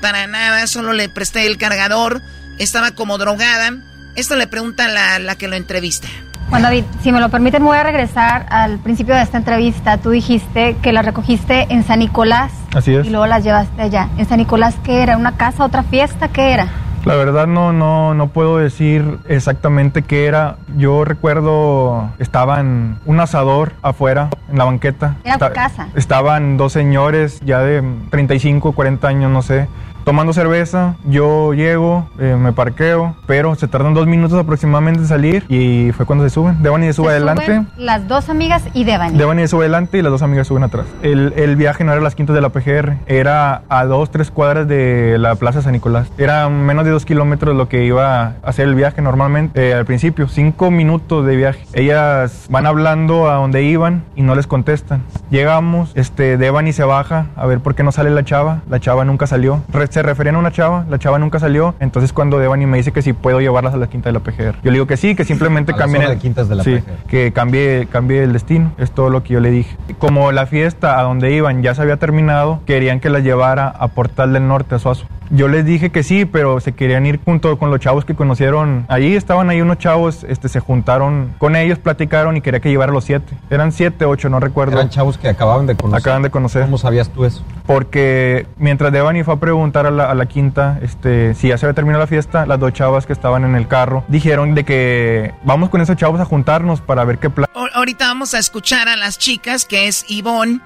Para 0.00 0.26
nada, 0.26 0.66
solo 0.66 0.92
le 0.92 1.08
presté 1.08 1.46
el 1.46 1.58
cargador. 1.58 2.22
Estaba 2.58 2.92
como 2.92 3.18
drogada. 3.18 3.72
Esto 4.14 4.34
le 4.36 4.46
pregunta 4.46 4.88
la, 4.88 5.18
la 5.18 5.36
que 5.36 5.46
lo 5.46 5.56
entrevista. 5.56 6.08
Juan 6.48 6.62
David, 6.62 6.84
si 7.02 7.10
me 7.12 7.20
lo 7.20 7.28
permiten, 7.28 7.64
voy 7.64 7.76
a 7.76 7.82
regresar 7.82 8.46
al 8.50 8.78
principio 8.78 9.14
de 9.14 9.22
esta 9.22 9.36
entrevista. 9.36 9.98
Tú 9.98 10.10
dijiste 10.10 10.76
que 10.80 10.92
la 10.92 11.02
recogiste 11.02 11.66
en 11.70 11.82
San 11.82 11.98
Nicolás. 11.98 12.52
Así 12.74 12.94
es. 12.94 13.06
Y 13.06 13.10
luego 13.10 13.26
las 13.26 13.42
llevaste 13.42 13.82
allá. 13.82 14.08
¿En 14.16 14.26
San 14.26 14.38
Nicolás 14.38 14.76
qué 14.84 15.02
era? 15.02 15.16
¿Una 15.16 15.36
casa, 15.36 15.64
otra 15.64 15.82
fiesta? 15.82 16.28
¿Qué 16.28 16.52
era? 16.52 16.68
La 17.04 17.14
verdad 17.14 17.46
no, 17.46 17.72
no, 17.72 18.14
no 18.14 18.28
puedo 18.28 18.58
decir 18.58 19.18
exactamente 19.28 20.02
qué 20.02 20.26
era. 20.26 20.56
Yo 20.76 21.04
recuerdo 21.04 22.10
estaban 22.18 23.00
un 23.06 23.20
asador 23.20 23.72
afuera 23.82 24.30
en 24.50 24.58
la 24.58 24.64
banqueta. 24.64 25.16
Era 25.24 25.38
tu 25.38 25.54
casa. 25.54 25.88
Estaban 25.94 26.56
dos 26.56 26.72
señores 26.72 27.40
ya 27.44 27.60
de 27.60 27.84
35, 28.10 28.72
40 28.72 29.06
años, 29.06 29.30
no 29.30 29.42
sé 29.42 29.68
tomando 30.06 30.32
cerveza, 30.32 30.94
yo 31.04 31.52
llego, 31.52 32.08
eh, 32.20 32.36
me 32.38 32.52
parqueo, 32.52 33.16
pero 33.26 33.56
se 33.56 33.66
tardan 33.66 33.92
dos 33.92 34.06
minutos 34.06 34.38
aproximadamente 34.38 35.00
en 35.00 35.08
salir 35.08 35.44
y 35.48 35.90
fue 35.96 36.06
cuando 36.06 36.22
se 36.22 36.30
suben. 36.30 36.62
Devani 36.62 36.86
se 36.86 36.92
sube 36.92 37.08
adelante. 37.08 37.64
las 37.76 38.06
dos 38.06 38.28
amigas 38.28 38.62
y 38.72 38.84
Devani. 38.84 39.18
Devani 39.18 39.42
se 39.42 39.48
sube 39.48 39.62
adelante 39.64 39.98
y 39.98 40.02
las 40.02 40.12
dos 40.12 40.22
amigas 40.22 40.46
suben 40.46 40.62
atrás. 40.62 40.86
El, 41.02 41.32
el, 41.34 41.56
viaje 41.56 41.82
no 41.82 41.90
era 41.90 42.00
a 42.00 42.04
las 42.04 42.14
quintas 42.14 42.36
de 42.36 42.40
la 42.40 42.50
PGR, 42.50 42.98
era 43.06 43.62
a 43.68 43.84
dos, 43.84 44.12
tres 44.12 44.30
cuadras 44.30 44.68
de 44.68 45.16
la 45.18 45.34
Plaza 45.34 45.60
San 45.60 45.72
Nicolás. 45.72 46.06
Era 46.18 46.48
menos 46.50 46.84
de 46.84 46.92
dos 46.92 47.04
kilómetros 47.04 47.56
lo 47.56 47.68
que 47.68 47.84
iba 47.84 48.22
a 48.22 48.34
hacer 48.44 48.68
el 48.68 48.76
viaje 48.76 49.02
normalmente 49.02 49.70
eh, 49.70 49.74
al 49.74 49.86
principio, 49.86 50.28
cinco 50.28 50.70
minutos 50.70 51.26
de 51.26 51.34
viaje. 51.34 51.66
Ellas 51.72 52.46
van 52.48 52.66
hablando 52.66 53.28
a 53.28 53.34
donde 53.34 53.64
iban 53.64 54.04
y 54.14 54.22
no 54.22 54.36
les 54.36 54.46
contestan. 54.46 55.02
Llegamos, 55.30 55.90
este, 55.96 56.36
Devani 56.36 56.72
se 56.72 56.84
baja 56.84 57.26
a 57.34 57.44
ver 57.46 57.58
por 57.58 57.74
qué 57.74 57.82
no 57.82 57.90
sale 57.90 58.10
la 58.10 58.24
chava. 58.24 58.62
La 58.70 58.78
chava 58.78 59.04
nunca 59.04 59.26
salió 59.26 59.62
se 59.96 60.02
referían 60.02 60.34
a 60.34 60.38
una 60.40 60.52
chava, 60.52 60.84
la 60.90 60.98
chava 60.98 61.18
nunca 61.18 61.38
salió, 61.38 61.74
entonces 61.80 62.12
cuando 62.12 62.38
Devani 62.38 62.66
me 62.66 62.76
dice 62.76 62.92
que 62.92 63.00
si 63.00 63.14
puedo 63.14 63.40
llevarlas 63.40 63.72
a 63.72 63.78
la 63.78 63.86
quinta 63.86 64.10
de 64.10 64.12
la 64.12 64.20
PGR. 64.20 64.56
Yo 64.62 64.70
le 64.70 64.72
digo 64.72 64.86
que 64.86 64.98
sí, 64.98 65.14
que 65.14 65.24
simplemente 65.24 65.72
cambie 65.72 66.04
el, 66.04 66.18
quintas 66.18 66.50
de 66.50 66.54
la 66.54 66.64
sí, 66.64 66.80
que 67.08 67.32
cambie, 67.32 67.88
cambie 67.90 68.22
el 68.22 68.34
destino, 68.34 68.72
es 68.76 68.90
todo 68.90 69.08
lo 69.08 69.22
que 69.22 69.32
yo 69.32 69.40
le 69.40 69.50
dije. 69.50 69.74
Como 69.96 70.32
la 70.32 70.44
fiesta 70.44 71.00
a 71.00 71.02
donde 71.02 71.32
iban 71.32 71.62
ya 71.62 71.74
se 71.74 71.80
había 71.80 71.96
terminado, 71.96 72.60
querían 72.66 73.00
que 73.00 73.08
la 73.08 73.20
llevara 73.20 73.68
a 73.68 73.88
Portal 73.88 74.34
del 74.34 74.46
Norte, 74.46 74.74
a 74.74 74.78
Suazo. 74.78 75.06
Yo 75.30 75.48
les 75.48 75.64
dije 75.64 75.90
que 75.90 76.02
sí, 76.02 76.24
pero 76.24 76.60
se 76.60 76.72
querían 76.72 77.06
ir 77.06 77.20
junto 77.24 77.58
con 77.58 77.70
los 77.70 77.80
chavos 77.80 78.04
que 78.04 78.14
conocieron. 78.14 78.86
Allí 78.88 79.16
estaban 79.16 79.50
ahí 79.50 79.60
unos 79.60 79.78
chavos, 79.78 80.24
este, 80.28 80.48
se 80.48 80.60
juntaron 80.60 81.34
con 81.38 81.56
ellos, 81.56 81.78
platicaron 81.78 82.36
y 82.36 82.40
quería 82.40 82.60
que 82.60 82.68
llevara 82.68 82.92
los 82.92 83.04
siete. 83.04 83.34
Eran 83.50 83.72
siete, 83.72 84.04
ocho, 84.04 84.28
no 84.28 84.40
recuerdo. 84.40 84.74
Eran 84.74 84.90
chavos 84.90 85.18
que 85.18 85.28
acababan 85.28 85.66
de 85.66 85.76
conocer. 85.76 86.00
Acaban 86.00 86.22
de 86.22 86.30
conocer. 86.30 86.62
¿Cómo 86.62 86.78
sabías 86.78 87.08
tú 87.10 87.24
eso? 87.24 87.42
Porque 87.66 88.46
mientras 88.58 88.92
Devani 88.92 89.24
fue 89.24 89.34
a 89.34 89.36
preguntar 89.38 89.86
a 89.86 89.90
la, 89.90 90.26
quinta 90.26 90.78
este, 90.82 91.34
si 91.34 91.48
ya 91.48 91.58
se 91.58 91.66
había 91.66 91.74
terminado 91.74 92.00
la 92.00 92.06
fiesta, 92.06 92.46
las 92.46 92.58
dos 92.58 92.72
chavas 92.72 93.06
que 93.06 93.12
estaban 93.12 93.44
en 93.44 93.54
el 93.54 93.68
carro 93.68 94.04
dijeron 94.08 94.54
de 94.54 94.64
que 94.64 95.34
vamos 95.44 95.70
con 95.70 95.80
esos 95.80 95.96
chavos 95.96 96.20
a 96.20 96.24
juntarnos 96.24 96.80
para 96.80 97.04
ver 97.04 97.18
qué 97.18 97.30
plan. 97.30 97.48
Ahorita 97.74 98.06
vamos 98.06 98.34
a 98.34 98.38
escuchar 98.38 98.88
a 98.88 98.96
las 98.96 99.18
chicas, 99.18 99.64
que 99.64 99.88
es 99.88 100.04
Ivonne 100.08 100.60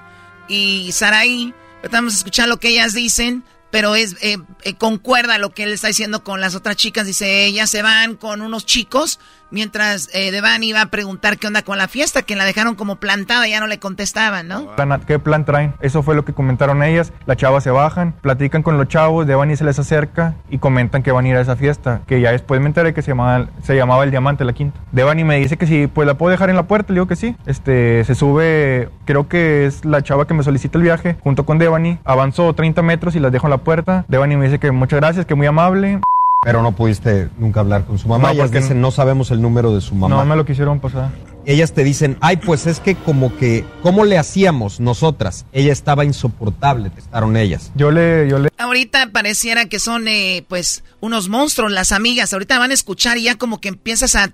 y 0.47 0.91
Saraí. 0.91 1.53
Vamos 1.91 2.13
a 2.13 2.17
escuchar 2.17 2.47
lo 2.47 2.57
que 2.57 2.69
ellas 2.69 2.93
dicen 2.93 3.43
pero 3.71 3.95
es 3.95 4.15
eh, 4.21 4.37
eh, 4.63 4.75
concuerda 4.75 5.37
lo 5.37 5.53
que 5.53 5.63
él 5.63 5.71
está 5.71 5.87
diciendo 5.87 6.23
con 6.23 6.41
las 6.41 6.55
otras 6.55 6.75
chicas. 6.75 7.07
Dice, 7.07 7.45
ellas 7.45 7.69
se 7.69 7.81
van 7.81 8.15
con 8.15 8.41
unos 8.41 8.65
chicos 8.65 9.19
Mientras 9.51 10.09
eh, 10.13 10.31
Devani 10.31 10.69
iba 10.69 10.81
a 10.81 10.85
preguntar 10.87 11.37
qué 11.37 11.47
onda 11.47 11.61
con 11.61 11.77
la 11.77 11.87
fiesta, 11.87 12.21
que 12.21 12.35
la 12.35 12.45
dejaron 12.45 12.75
como 12.75 12.95
plantada, 12.95 13.47
ya 13.47 13.59
no 13.59 13.67
le 13.67 13.79
contestaban, 13.79 14.47
¿no? 14.47 14.67
¿Qué 15.05 15.19
plan 15.19 15.45
traen? 15.45 15.73
Eso 15.81 16.03
fue 16.03 16.15
lo 16.15 16.23
que 16.25 16.33
comentaron 16.33 16.81
ellas. 16.83 17.11
Las 17.25 17.37
chavas 17.37 17.63
se 17.63 17.69
bajan, 17.69 18.13
platican 18.21 18.63
con 18.63 18.77
los 18.77 18.87
chavos, 18.87 19.27
Devani 19.27 19.55
se 19.57 19.65
les 19.65 19.77
acerca 19.77 20.35
y 20.49 20.57
comentan 20.57 21.03
que 21.03 21.11
van 21.11 21.25
a 21.25 21.29
ir 21.29 21.35
a 21.35 21.41
esa 21.41 21.55
fiesta. 21.55 22.01
Que 22.07 22.21
ya 22.21 22.31
después 22.31 22.61
me 22.61 22.67
enteré 22.67 22.93
que 22.93 23.01
se 23.01 23.11
llamaba, 23.11 23.49
se 23.61 23.75
llamaba 23.75 24.03
El 24.03 24.11
Diamante, 24.11 24.45
la 24.45 24.53
quinta. 24.53 24.79
Devani 24.91 25.23
me 25.23 25.37
dice 25.37 25.57
que 25.57 25.67
sí, 25.67 25.87
pues 25.87 26.07
la 26.07 26.13
puedo 26.13 26.31
dejar 26.31 26.49
en 26.49 26.55
la 26.55 26.67
puerta, 26.67 26.93
le 26.93 26.95
digo 26.95 27.07
que 27.07 27.15
sí. 27.15 27.35
Este, 27.45 28.03
se 28.05 28.15
sube, 28.15 28.89
creo 29.05 29.27
que 29.27 29.65
es 29.65 29.83
la 29.83 30.01
chava 30.01 30.27
que 30.27 30.33
me 30.33 30.43
solicita 30.43 30.77
el 30.77 30.83
viaje, 30.83 31.17
junto 31.21 31.45
con 31.45 31.57
Devani. 31.57 31.99
Avanzó 32.05 32.53
30 32.53 32.81
metros 32.81 33.15
y 33.15 33.19
las 33.19 33.31
dejo 33.31 33.47
en 33.47 33.51
la 33.51 33.57
puerta. 33.57 34.05
Devani 34.07 34.37
me 34.37 34.45
dice 34.45 34.59
que 34.59 34.71
muchas 34.71 34.99
gracias, 34.99 35.25
que 35.25 35.35
muy 35.35 35.47
amable. 35.47 35.99
Pero 36.43 36.63
no 36.63 36.75
pudiste 36.75 37.29
nunca 37.37 37.59
hablar 37.59 37.85
con 37.85 37.99
su 37.99 38.07
mamá. 38.07 38.29
No, 38.29 38.33
Ellas 38.33 38.51
dicen, 38.51 38.81
no 38.81 38.89
sabemos 38.89 39.29
el 39.29 39.41
número 39.41 39.75
de 39.75 39.81
su 39.81 39.93
mamá. 39.93 40.15
No 40.15 40.25
me 40.25 40.35
lo 40.35 40.43
quisieron 40.43 40.79
pasar. 40.79 41.11
Ellas 41.45 41.73
te 41.73 41.83
dicen, 41.83 42.17
ay, 42.19 42.37
pues 42.37 42.65
es 42.65 42.79
que 42.79 42.95
como 42.95 43.35
que, 43.37 43.63
¿cómo 43.83 44.05
le 44.05 44.17
hacíamos 44.17 44.79
nosotras? 44.79 45.45
Ella 45.51 45.71
estaba 45.71 46.03
insoportable, 46.03 46.89
testaron 46.89 47.37
ellas. 47.37 47.71
Yo 47.75 47.91
le, 47.91 48.27
yo 48.27 48.39
le. 48.39 48.49
Ahorita 48.57 49.11
pareciera 49.11 49.65
que 49.65 49.79
son, 49.79 50.07
eh, 50.07 50.43
pues, 50.47 50.83
unos 50.99 51.29
monstruos 51.29 51.71
las 51.71 51.91
amigas. 51.91 52.33
Ahorita 52.33 52.57
van 52.57 52.71
a 52.71 52.75
escuchar 52.75 53.17
y 53.17 53.23
ya 53.23 53.37
como 53.37 53.61
que 53.61 53.69
empiezas 53.69 54.15
a, 54.15 54.33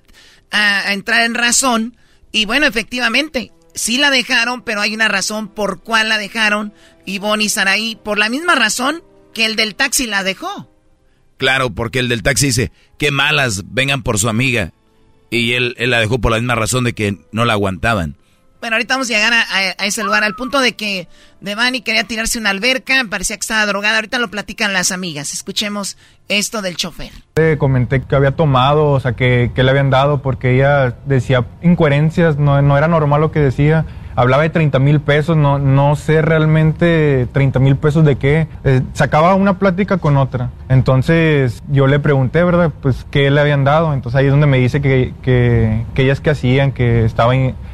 a, 0.51 0.93
entrar 0.93 1.23
en 1.23 1.35
razón. 1.35 1.97
Y 2.31 2.45
bueno, 2.45 2.67
efectivamente, 2.67 3.51
sí 3.73 3.97
la 3.97 4.11
dejaron, 4.11 4.61
pero 4.61 4.79
hay 4.79 4.93
una 4.93 5.09
razón 5.09 5.49
por 5.49 5.81
cuál 5.81 6.07
la 6.07 6.17
dejaron. 6.17 6.73
Ivonne 7.05 7.45
y 7.45 7.49
Saraí, 7.49 7.97
por 7.97 8.17
la 8.17 8.29
misma 8.29 8.55
razón 8.55 9.03
que 9.33 9.45
el 9.45 9.57
del 9.57 9.75
taxi 9.75 10.07
la 10.07 10.23
dejó. 10.23 10.69
Claro, 11.37 11.69
porque 11.69 11.99
el 11.99 12.09
del 12.09 12.23
taxi 12.23 12.47
dice, 12.47 12.71
qué 12.97 13.11
malas, 13.11 13.63
vengan 13.67 14.03
por 14.03 14.19
su 14.19 14.29
amiga. 14.29 14.73
Y 15.29 15.53
él, 15.53 15.75
él 15.77 15.91
la 15.91 15.99
dejó 15.99 16.19
por 16.19 16.31
la 16.31 16.39
misma 16.39 16.55
razón 16.55 16.83
de 16.83 16.93
que 16.93 17.17
no 17.31 17.45
la 17.45 17.53
aguantaban. 17.53 18.15
Bueno, 18.59 18.75
ahorita 18.75 18.95
vamos 18.95 19.09
a 19.11 19.13
llegar 19.13 19.33
a, 19.33 19.85
ese 19.85 20.03
lugar, 20.03 20.23
al 20.23 20.33
punto 20.33 20.59
de 20.59 20.75
que 20.75 21.07
Devani 21.41 21.81
quería 21.81 22.05
tirarse 22.05 22.39
una 22.39 22.49
alberca, 22.49 23.05
parecía 23.07 23.35
que 23.35 23.41
estaba 23.41 23.65
drogada. 23.67 23.97
Ahorita 23.97 24.17
lo 24.17 24.29
platican 24.29 24.73
las 24.73 24.91
amigas. 24.91 25.31
Escuchemos 25.31 25.95
esto 26.27 26.63
del 26.63 26.75
chofer. 26.75 27.11
Le 27.35 27.59
comenté 27.59 28.01
que 28.01 28.15
había 28.15 28.31
tomado, 28.31 28.89
o 28.89 28.99
sea, 28.99 29.13
que, 29.13 29.51
que 29.53 29.61
le 29.61 29.69
habían 29.69 29.91
dado, 29.91 30.23
porque 30.23 30.55
ella 30.55 30.95
decía 31.05 31.45
incoherencias, 31.61 32.37
no, 32.37 32.59
no 32.63 32.77
era 32.77 32.87
normal 32.87 33.21
lo 33.21 33.31
que 33.31 33.39
decía 33.39 33.85
hablaba 34.17 34.41
de 34.41 34.49
30 34.49 34.79
mil 34.79 34.99
pesos, 34.99 35.37
no, 35.37 35.59
no 35.59 35.95
sé 35.95 36.23
realmente 36.23 37.27
30 37.31 37.59
mil 37.59 37.75
pesos 37.75 38.03
de 38.03 38.15
qué. 38.15 38.47
Eh, 38.63 38.81
sacaba 38.93 39.35
una 39.35 39.59
plática 39.59 39.99
con 39.99 40.17
otra. 40.17 40.49
Entonces 40.69 41.61
yo 41.69 41.85
le 41.85 41.99
pregunté, 41.99 42.43
¿verdad? 42.43 42.71
Pues 42.81 43.05
qué 43.11 43.29
le 43.29 43.39
habían 43.39 43.63
dado. 43.63 43.93
Entonces 43.93 44.17
ahí 44.17 44.25
es 44.25 44.31
donde 44.31 44.47
me 44.47 44.57
dice 44.57 44.81
que, 44.81 45.13
que, 45.21 45.85
que 45.93 46.03
ellas 46.03 46.19
que 46.19 46.31
hacían, 46.31 46.71
que 46.71 47.05
estaba, 47.05 47.33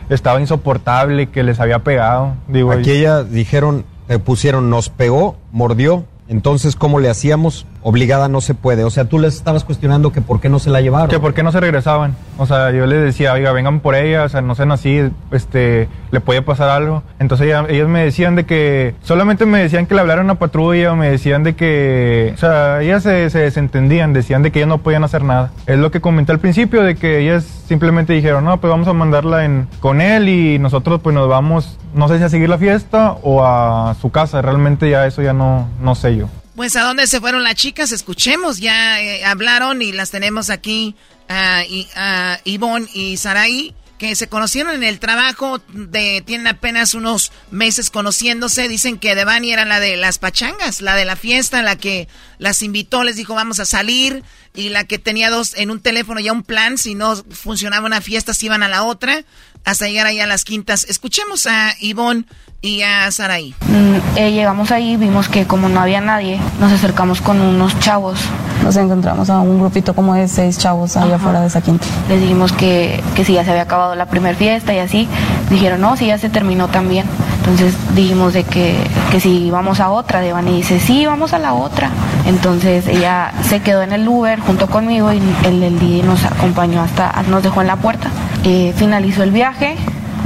estaba 0.10 0.41
insoportable, 0.41 1.28
que 1.28 1.44
les 1.44 1.61
había 1.61 1.80
pegado. 1.80 2.34
Digo, 2.49 2.74
Aquí 2.74 2.91
ellas 2.91 3.32
dijeron, 3.32 3.86
eh, 4.10 4.20
pusieron, 4.20 4.70
nos 4.70 4.90
pegó, 4.90 5.38
mordió. 5.53 6.03
Entonces, 6.28 6.76
¿cómo 6.76 6.99
le 6.99 7.10
hacíamos? 7.10 7.65
Obligada 7.84 8.27
no 8.27 8.41
se 8.41 8.53
puede. 8.53 8.84
O 8.84 8.89
sea, 8.89 9.05
tú 9.05 9.19
les 9.19 9.35
estabas 9.35 9.64
cuestionando 9.64 10.11
que 10.11 10.22
por 10.22 10.39
qué 10.39 10.49
no 10.49 10.60
se 10.60 10.69
la 10.69 10.81
llevaron. 10.81 11.10
Que 11.10 11.19
por 11.19 11.34
qué 11.34 11.43
no 11.43 11.51
se 11.51 11.60
regresaban. 11.60 12.15
O 12.38 12.45
sea, 12.45 12.72
yo 12.72 12.85
les 12.85 13.03
decía, 13.03 13.34
oiga, 13.34 13.51
vengan 13.51 13.80
por 13.80 13.95
ella, 13.95 14.23
o 14.23 14.30
sea, 14.30 14.41
no 14.41 14.55
sean 14.55 14.72
así, 14.72 15.11
este, 15.31 15.88
le 16.11 16.19
puede 16.19 16.41
pasar 16.41 16.69
algo. 16.69 17.03
Entonces 17.19 17.53
ellos 17.69 17.89
me 17.89 18.03
decían 18.03 18.35
de 18.35 18.45
que, 18.45 18.95
solamente 19.03 19.45
me 19.45 19.60
decían 19.60 19.85
que 19.85 19.95
le 19.95 20.01
hablaron 20.01 20.30
a 20.30 20.35
patrulla, 20.35 20.95
me 20.95 21.10
decían 21.10 21.43
de 21.43 21.55
que, 21.55 22.31
o 22.34 22.38
sea, 22.38 22.81
ellas 22.81 23.03
se, 23.03 23.30
se, 23.30 23.39
desentendían, 23.39 24.14
decían 24.14 24.41
de 24.41 24.51
que 24.51 24.60
ellas 24.60 24.69
no 24.69 24.80
podían 24.80 25.03
hacer 25.03 25.23
nada. 25.23 25.51
Es 25.68 25.77
lo 25.77 25.91
que 25.91 26.01
comenté 26.01 26.31
al 26.31 26.39
principio, 26.39 26.84
de 26.84 26.95
que 26.95 27.19
ellas 27.19 27.43
simplemente 27.43 28.14
dijeron, 28.14 28.45
no, 28.45 28.57
pues 28.57 28.72
vamos 28.72 28.88
a 28.88 28.93
mandarla 28.93 29.45
en, 29.45 29.68
con 29.80 30.01
él 30.01 30.30
y 30.30 30.60
nosotros 30.60 31.01
pues 31.01 31.14
nos 31.14 31.27
vamos, 31.27 31.77
no 31.93 32.07
sé 32.07 32.18
si 32.18 32.23
a 32.23 32.30
seguir 32.30 32.49
la 32.49 32.57
fiesta 32.57 33.15
o 33.22 33.45
a 33.45 33.95
su 34.01 34.10
casa. 34.11 34.41
Realmente 34.41 34.89
ya 34.89 35.05
eso 35.05 35.22
ya 35.22 35.34
no, 35.34 35.68
no 35.81 35.95
sé 35.95 36.15
yo. 36.15 36.27
Pues 36.55 36.75
a 36.75 36.84
dónde 36.84 37.07
se 37.07 37.19
fueron 37.19 37.43
las 37.43 37.55
chicas, 37.55 37.91
escuchemos, 37.91 38.59
ya 38.59 39.01
eh, 39.01 39.25
hablaron 39.25 39.81
y 39.81 39.91
las 39.91 40.11
tenemos 40.11 40.51
aquí 40.51 40.95
a, 41.27 41.63
a 41.95 42.39
Ivonne 42.43 42.88
y 42.93 43.17
Saraí, 43.17 43.73
que 43.97 44.15
se 44.15 44.27
conocieron 44.27 44.75
en 44.75 44.84
el 44.84 44.99
trabajo, 44.99 45.61
de, 45.69 46.21
tienen 46.25 46.45
apenas 46.45 46.93
unos 46.93 47.31
meses 47.49 47.89
conociéndose, 47.89 48.67
dicen 48.67 48.99
que 48.99 49.15
Devani 49.15 49.51
era 49.51 49.65
la 49.65 49.80
de 49.80 49.97
las 49.97 50.19
pachangas, 50.19 50.81
la 50.81 50.95
de 50.95 51.05
la 51.05 51.15
fiesta, 51.15 51.63
la 51.63 51.75
que 51.75 52.07
las 52.38 52.61
invitó, 52.61 53.03
les 53.03 53.15
dijo 53.15 53.34
vamos 53.34 53.59
a 53.59 53.65
salir, 53.65 54.23
y 54.53 54.69
la 54.69 54.84
que 54.84 54.99
tenía 54.99 55.31
dos 55.31 55.55
en 55.55 55.71
un 55.71 55.80
teléfono 55.80 56.19
ya 56.19 56.34
un 56.34 56.43
plan, 56.43 56.77
si 56.77 56.93
no 56.93 57.15
funcionaba 57.15 57.88
una 57.88 58.01
fiesta 58.01 58.34
se 58.34 58.45
iban 58.45 58.61
a 58.61 58.67
la 58.67 58.84
otra, 58.84 59.23
hasta 59.65 59.88
llegar 59.88 60.07
ahí 60.07 60.19
a 60.19 60.27
las 60.27 60.44
quintas. 60.44 60.85
Escuchemos 60.90 61.48
a 61.48 61.73
Ivonne 61.80 62.26
y 62.61 62.81
a 62.81 63.11
Saraí. 63.11 63.53
Mm, 63.68 64.18
eh, 64.18 64.31
llegamos 64.31 64.72
ahí, 64.72 64.95
vimos 64.95 65.27
que 65.27 65.45
como 65.45 65.69
no 65.69 65.81
había 65.81 66.02
nadie, 66.02 66.40
nos 66.60 66.72
acercamos 66.72 67.22
con 67.22 67.41
unos 67.41 67.77
chavos. 67.80 68.19
Nos 68.64 68.77
encontramos 68.77 69.30
a 69.30 69.40
un 69.40 69.60
grupito 69.60 69.94
como 69.94 70.14
de 70.14 70.30
seis 70.30 70.57
chavos 70.57 70.95
allá 70.95 71.18
afuera 71.18 71.41
de 71.41 71.48
esa 71.48 71.61
quinta. 71.61 71.85
Les 72.07 72.22
dijimos 72.22 72.53
que, 72.53 73.03
que 73.15 73.26
si 73.26 73.34
ya 73.34 73.44
se 73.44 73.52
había 73.52 73.64
acabado 73.64 73.95
la 73.95 74.06
primera 74.06 74.38
fiesta 74.38 74.73
y 74.73 74.80
así. 74.80 75.07
Dijeron, 75.49 75.81
no, 75.81 75.98
si 75.98 76.07
ya 76.07 76.18
se 76.18 76.30
terminó 76.30 76.69
también. 76.69 77.06
Entonces 77.40 77.76
dijimos 77.94 78.31
de 78.34 78.45
que, 78.45 78.77
que 79.11 79.19
si 79.19 79.48
íbamos 79.48 79.81
a 79.81 79.90
otra, 79.90 80.22
Devani 80.22 80.56
dice, 80.56 80.80
sí, 80.80 81.06
vamos 81.06 81.34
a 81.34 81.40
la 81.40 81.53
otra. 81.53 81.90
Entonces 82.26 82.88
ella 82.88 83.34
se 83.49 83.60
quedó 83.61 83.81
en 83.81 83.91
el 83.91 84.07
Uber 84.07 84.40
junto 84.40 84.68
conmigo 84.68 85.11
y 85.11 85.22
el, 85.44 85.61
el 85.61 85.77
Didi 85.77 86.02
nos 86.03 86.23
acompañó 86.23 86.81
hasta, 86.81 87.22
nos 87.27 87.44
dejó 87.44 87.60
en 87.60 87.68
la 87.68 87.76
puerta. 87.76 88.10
Eh, 88.45 88.74
finalizó 88.78 89.24
el 89.24 89.32
viaje, 89.32 89.76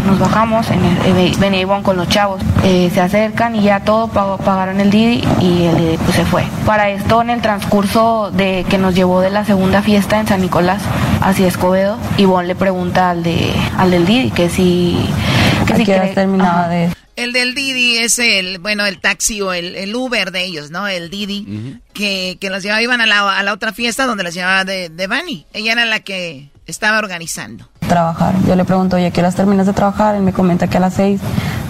nos 0.06 0.18
bajamos, 0.20 0.70
en 0.72 0.84
el, 0.84 1.18
eh, 1.18 1.34
venía 1.40 1.62
Ivonne 1.62 1.84
con 1.84 1.98
los 1.98 2.08
chavos, 2.10 2.42
eh, 2.64 2.90
se 2.94 3.02
acercan 3.02 3.56
y 3.56 3.62
ya 3.64 3.82
todo 3.82 4.08
pagó- 4.08 4.38
pagaron 4.38 4.80
el 4.80 4.90
Didi 4.90 5.22
y 5.42 5.64
el 5.66 5.78
Didi 5.78 5.98
pues 5.98 6.16
se 6.16 6.26
fue. 6.26 6.44
Para 6.66 6.90
esto, 6.90 7.22
en 7.22 7.30
el 7.30 7.42
transcurso 7.42 8.32
de 8.32 8.66
que 8.70 8.78
nos 8.78 8.96
llevó 8.96 9.22
de 9.22 9.30
la 9.30 9.46
segunda 9.46 9.82
fiesta 9.82 10.20
en 10.20 10.28
San 10.28 10.42
Nicolás 10.42 10.82
hacia 11.22 11.48
Escobedo, 11.48 11.98
Ivonne 12.18 12.48
le 12.48 12.56
pregunta 12.56 13.10
al 13.12 13.22
de 13.24 13.52
al 13.78 13.92
del 13.92 14.06
Didi 14.06 14.32
que 14.32 14.50
si 14.50 14.98
que 15.68 15.76
si 15.76 15.84
cree- 15.86 16.14
Ajá. 16.48 16.70
de 16.70 16.90
El 17.18 17.34
del 17.34 17.54
Didi 17.56 17.98
es 17.98 18.18
el, 18.20 18.60
bueno, 18.60 18.86
el 18.86 19.00
taxi 19.00 19.42
o 19.42 19.52
el, 19.52 19.76
el 19.76 19.96
Uber 19.96 20.32
de 20.32 20.44
ellos, 20.46 20.70
¿no? 20.72 20.88
El 20.88 21.10
Didi, 21.10 21.80
que, 21.94 22.38
que 22.40 22.50
los 22.52 22.62
llevaba, 22.64 22.82
iban 22.82 23.02
a 23.02 23.06
la, 23.08 23.38
a 23.38 23.42
la 23.44 23.54
otra 23.54 23.74
fiesta 23.74 24.06
donde 24.06 24.24
los 24.24 24.34
llevaba 24.36 24.64
de, 24.64 24.90
de 24.90 25.08
Bunny. 25.08 25.46
Ella 25.52 25.72
era 25.74 25.86
la 25.86 26.00
que 26.02 26.50
estaba 26.68 27.00
organizando. 27.00 27.68
Trabajar. 27.88 28.36
Yo 28.48 28.56
le 28.56 28.66
pregunto, 28.66 28.96
oye, 28.98 29.12
¿qué 29.12 29.22
horas 29.22 29.36
terminas 29.36 29.66
de 29.66 29.74
trabajar? 29.74 30.16
Él 30.16 30.24
me 30.24 30.34
comenta 30.34 30.68
que 30.68 30.78
a 30.78 30.80
las 30.80 30.94
seis. 30.94 31.22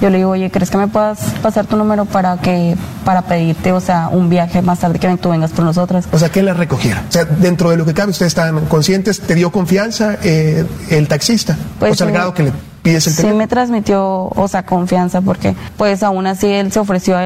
Yo 0.02 0.10
le 0.10 0.18
digo, 0.18 0.32
oye, 0.32 0.52
¿crees 0.52 0.70
que 0.70 0.78
me 0.78 0.88
puedas 0.88 1.20
pasar 1.42 1.66
tu 1.66 1.78
número 1.78 2.06
para 2.06 2.38
que 2.38 2.76
para 3.06 3.22
pedirte, 3.24 3.72
o 3.72 3.80
sea, 3.80 4.10
un 4.12 4.30
viaje 4.30 4.62
más 4.62 4.80
tarde 4.80 5.00
que 5.00 5.18
tú 5.18 5.30
vengas 5.30 5.52
por 5.52 5.64
nosotras? 5.66 6.08
O 6.12 6.20
sea, 6.20 6.30
que 6.30 6.44
la 6.44 6.54
recogiera. 6.54 7.04
O 7.08 7.12
sea, 7.12 7.26
dentro 7.26 7.70
de 7.70 7.78
lo 7.78 7.86
que 7.86 7.94
cabe, 7.94 8.12
ustedes 8.12 8.32
están 8.32 8.66
conscientes, 8.66 9.22
¿te 9.22 9.36
dio 9.36 9.52
confianza 9.52 10.18
eh, 10.24 10.66
el 10.90 11.08
taxista? 11.08 11.58
Pues 11.80 11.94
o 11.94 11.96
sea, 11.96 12.08
sí. 12.08 12.14
grado 12.14 12.34
que 12.34 12.44
le 12.44 12.52
pides 12.84 13.08
el 13.08 13.14
Sí 13.14 13.18
teléfono. 13.18 13.38
me 13.40 13.48
transmitió, 13.48 14.26
o 14.26 14.48
sea, 14.48 14.64
confianza, 14.64 15.22
porque 15.22 15.56
pues 15.78 16.04
aún 16.04 16.28
así 16.28 16.48
él 16.48 16.72
se 16.72 16.80
ofreció 16.80 17.18
a, 17.18 17.24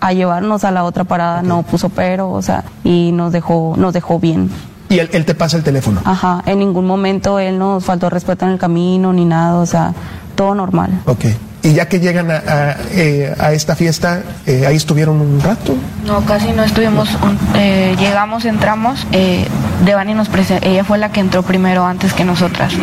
a 0.00 0.12
llevarnos 0.12 0.64
a 0.64 0.70
la 0.70 0.84
otra 0.84 1.04
parada, 1.04 1.42
no 1.42 1.62
puso 1.62 1.88
pero, 1.88 2.30
o 2.30 2.42
sea, 2.42 2.64
y 2.84 3.10
nos 3.12 3.32
dejó, 3.32 3.74
nos 3.76 3.92
dejó 3.92 4.18
bien. 4.18 4.50
Y 4.88 4.98
él, 4.98 5.08
él 5.12 5.24
te 5.24 5.34
pasa 5.34 5.56
el 5.56 5.62
teléfono. 5.62 6.00
Ajá, 6.04 6.42
en 6.46 6.58
ningún 6.58 6.86
momento 6.86 7.38
él 7.38 7.58
nos 7.58 7.84
faltó 7.84 8.10
respeto 8.10 8.44
en 8.44 8.52
el 8.52 8.58
camino 8.58 9.12
ni 9.12 9.24
nada, 9.24 9.54
o 9.56 9.66
sea, 9.66 9.92
todo 10.34 10.54
normal. 10.54 10.90
Ok. 11.06 11.24
Y 11.62 11.72
ya 11.72 11.88
que 11.88 11.98
llegan 11.98 12.30
a, 12.30 12.34
a, 12.46 12.76
eh, 12.92 13.34
a 13.40 13.52
esta 13.54 13.74
fiesta, 13.74 14.22
eh, 14.44 14.66
ahí 14.66 14.76
estuvieron 14.76 15.18
un 15.22 15.40
rato. 15.40 15.74
No, 16.06 16.20
casi 16.26 16.52
no 16.52 16.62
estuvimos. 16.62 17.08
un- 17.22 17.38
eh, 17.54 17.96
llegamos, 17.98 18.44
entramos. 18.44 19.06
Eh, 19.12 19.46
Devani 19.86 20.12
nos 20.12 20.28
prese- 20.30 20.58
ella 20.60 20.84
fue 20.84 20.98
la 20.98 21.10
que 21.10 21.20
entró 21.20 21.42
primero 21.42 21.86
antes 21.86 22.12
que 22.12 22.22
nosotras. 22.22 22.74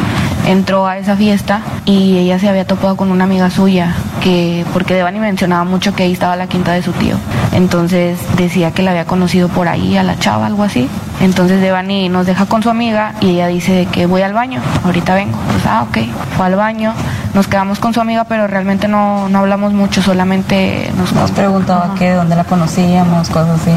Entró 0.47 0.87
a 0.87 0.97
esa 0.97 1.15
fiesta 1.15 1.61
y 1.85 2.17
ella 2.17 2.39
se 2.39 2.49
había 2.49 2.65
topado 2.65 2.95
con 2.97 3.11
una 3.11 3.25
amiga 3.25 3.51
suya, 3.51 3.93
que 4.23 4.65
porque 4.73 4.95
Devani 4.95 5.19
mencionaba 5.19 5.63
mucho 5.63 5.93
que 5.93 6.01
ahí 6.01 6.13
estaba 6.13 6.35
la 6.35 6.47
quinta 6.47 6.71
de 6.73 6.81
su 6.81 6.91
tío. 6.93 7.17
Entonces 7.53 8.17
decía 8.35 8.71
que 8.71 8.81
la 8.81 8.91
había 8.91 9.05
conocido 9.05 9.47
por 9.49 9.67
ahí, 9.67 9.95
a 9.95 10.01
la 10.01 10.17
chava, 10.17 10.47
algo 10.47 10.63
así. 10.63 10.89
Entonces 11.22 11.61
Devani 11.61 12.10
nos 12.10 12.26
deja 12.26 12.45
con 12.48 12.64
su 12.64 12.69
amiga 12.69 13.14
y 13.22 13.31
ella 13.31 13.48
dice 13.48 13.73
de 13.73 13.85
que 13.85 14.06
voy 14.07 14.23
al 14.23 14.34
baño, 14.34 14.61
ahorita 14.84 15.14
vengo. 15.14 15.38
Pues, 15.52 15.65
ah, 15.68 15.85
ok. 15.88 15.98
Fue 16.35 16.48
al 16.48 16.56
baño, 16.56 16.93
nos 17.34 17.48
quedamos 17.48 17.80
con 17.80 17.93
su 17.93 18.02
amiga, 18.02 18.23
pero 18.23 18.48
realmente 18.48 18.88
no, 18.88 19.30
no 19.30 19.39
hablamos 19.39 19.73
mucho, 19.73 20.02
solamente 20.02 20.91
nos, 20.98 21.14
Nos 21.14 21.31
preguntaba 21.31 21.93
que 21.95 22.10
de 22.10 22.15
dónde 22.15 22.35
la 22.35 22.43
conocíamos, 22.43 23.30
cosas 23.30 23.61
así. 23.61 23.72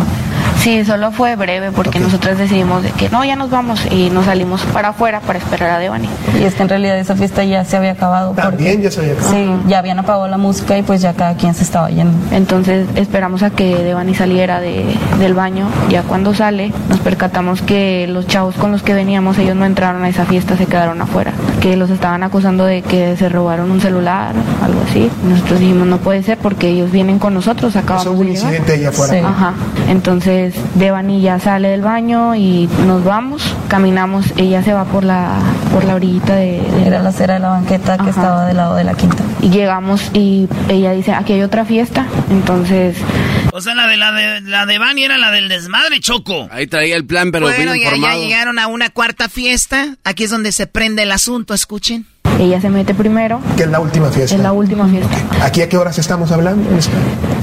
Sí, 0.59 0.85
solo 0.85 1.13
fue 1.13 1.37
breve 1.37 1.73
porque 1.73 2.01
nosotros 2.01 2.39
decidimos 2.39 2.83
de 2.83 2.91
que 2.93 3.11
no, 3.11 3.23
ya 3.25 3.37
nos 3.37 3.51
vamos 3.51 3.85
y 3.91 4.09
nos 4.09 4.25
salimos 4.25 4.63
para 4.67 4.91
afuera 4.91 5.21
para 5.21 5.39
esperar 5.39 5.71
a 5.71 5.79
Devani. 5.79 6.09
Y 6.41 6.45
es 6.45 6.55
que 6.55 6.63
en 6.63 6.69
realidad 6.71 6.99
esa 6.99 7.15
fiesta 7.17 7.45
ya 7.45 7.65
se 7.65 7.77
había 7.77 7.93
acabado. 7.93 8.33
También 8.33 8.81
ya 8.81 8.91
se 8.91 9.01
había 9.01 9.13
acabado. 9.13 9.35
Sí, 9.35 9.51
ya 9.67 9.79
habían 9.81 9.99
apagado 9.99 10.27
la 10.27 10.39
música 10.39 10.79
y 10.79 10.83
pues 10.83 11.03
ya 11.03 11.13
cada 11.13 11.35
quien 11.35 11.55
se 11.55 11.65
estaba 11.65 11.91
yendo. 11.91 12.15
Entonces 12.35 12.87
esperamos 12.95 13.43
a 13.43 13.51
que 13.51 13.77
Devani 13.77 14.15
saliera 14.15 14.61
de, 14.61 14.87
del 15.19 15.35
baño. 15.35 15.69
Ya 15.91 16.03
cuando 16.03 16.33
sale, 16.33 16.73
nos 16.89 17.01
percatamos 17.01 17.34
que 17.61 18.07
los 18.09 18.27
chavos 18.27 18.55
con 18.55 18.71
los 18.73 18.83
que 18.83 18.95
veníamos, 18.95 19.37
ellos 19.39 19.57
no 19.57 19.65
entraron 19.65 20.05
a 20.05 20.09
esa 20.09 20.25
fiesta, 20.25 20.57
se 20.57 20.67
quedaron 20.67 21.01
afuera. 21.03 21.33
Que 21.61 21.77
los 21.77 21.91
estaban 21.91 22.23
acusando 22.23 22.65
de 22.65 22.83
que 22.83 23.17
se 23.17 23.29
robaron 23.29 23.71
un 23.71 23.81
celular, 23.81 24.35
algo 24.63 24.81
así. 24.89 25.11
Nosotros 25.29 25.61
dijimos, 25.61 25.87
no 25.87 25.99
puede 25.99 26.23
ser 26.23 26.39
porque 26.39 26.69
ellos 26.69 26.91
vienen 26.93 27.19
con 27.19 27.35
nosotros, 27.35 27.75
acabamos 27.77 28.07
hubo 28.07 28.21
un 28.21 28.27
de 28.29 28.33
llegar. 28.35 28.53
incidente 28.55 28.73
ahí 28.73 28.85
afuera. 28.85 29.13
Sí. 29.13 29.19
Ajá. 29.19 29.53
Entonces 29.89 30.55
Devani 30.77 31.21
ya 31.21 31.39
sale 31.41 31.69
del 31.69 31.83
baño 31.83 32.35
y 32.35 32.69
nos 32.87 33.05
vamos, 33.05 33.55
caminamos, 33.69 34.33
ella 34.37 34.63
se 34.63 34.73
va 34.73 34.85
por 34.85 35.05
la, 35.05 35.33
por 35.73 35.85
la 35.85 35.95
orillita 35.97 36.37
de, 36.37 36.61
de 36.63 36.87
Era 36.87 37.03
la 37.03 37.09
acera 37.11 37.35
de 37.35 37.41
la 37.41 37.49
banqueta 37.51 37.99
que 37.99 38.11
estaba 38.11 38.47
del 38.47 38.57
lado 38.57 38.75
de 38.77 38.85
la 38.85 38.95
quinta. 38.95 39.23
y 39.43 39.51
llegamos 39.51 40.11
y 40.15 40.49
ella 40.69 40.93
dice, 40.93 41.13
aquí 41.13 41.33
hay 41.35 41.43
otra 41.43 41.65
fiesta. 41.65 42.07
Entonces, 42.31 42.97
O 43.53 43.61
sea, 43.61 43.75
la 43.75 43.87
de 43.87 43.97
la 43.97 44.13
de 44.13 44.41
la 44.43 44.67
de 44.67 44.79
Bunny 44.79 45.05
era 45.05 45.19
la 45.19 45.31
del 45.31 45.49
desmadre, 45.49 46.01
Choco. 46.01 46.49
Ahí 46.51 46.67
traía 46.67 46.97
el 46.97 47.07
plan, 47.07 47.31
pero 47.33 47.47
bueno, 47.47 47.73
bien 47.73 47.85
ya, 47.85 47.91
ya 47.91 47.97
informado. 47.97 48.23
llegaron 48.23 48.59
a 48.59 48.67
una 48.67 48.91
cuarta 48.91 49.29
fiesta. 49.29 49.97
Aquí 50.05 50.25
es 50.25 50.31
donde 50.31 50.53
se 50.53 50.67
prende 50.67 51.03
el 51.05 51.13
asunto, 51.13 51.55
escuchen. 51.55 52.07
Ella 52.39 52.61
se 52.61 52.69
mete 52.71 52.95
primero. 52.95 53.41
Que 53.57 53.65
es 53.65 53.69
la 53.71 53.81
última 53.81 54.09
fiesta. 54.09 54.35
Es 54.37 54.43
la 54.43 54.53
última 54.53 54.87
fiesta. 54.89 55.17
¿Aquí 55.43 55.63
a 55.63 55.69
qué 55.69 55.77
horas 55.77 55.99
estamos 55.99 56.31
hablando? 56.33 56.69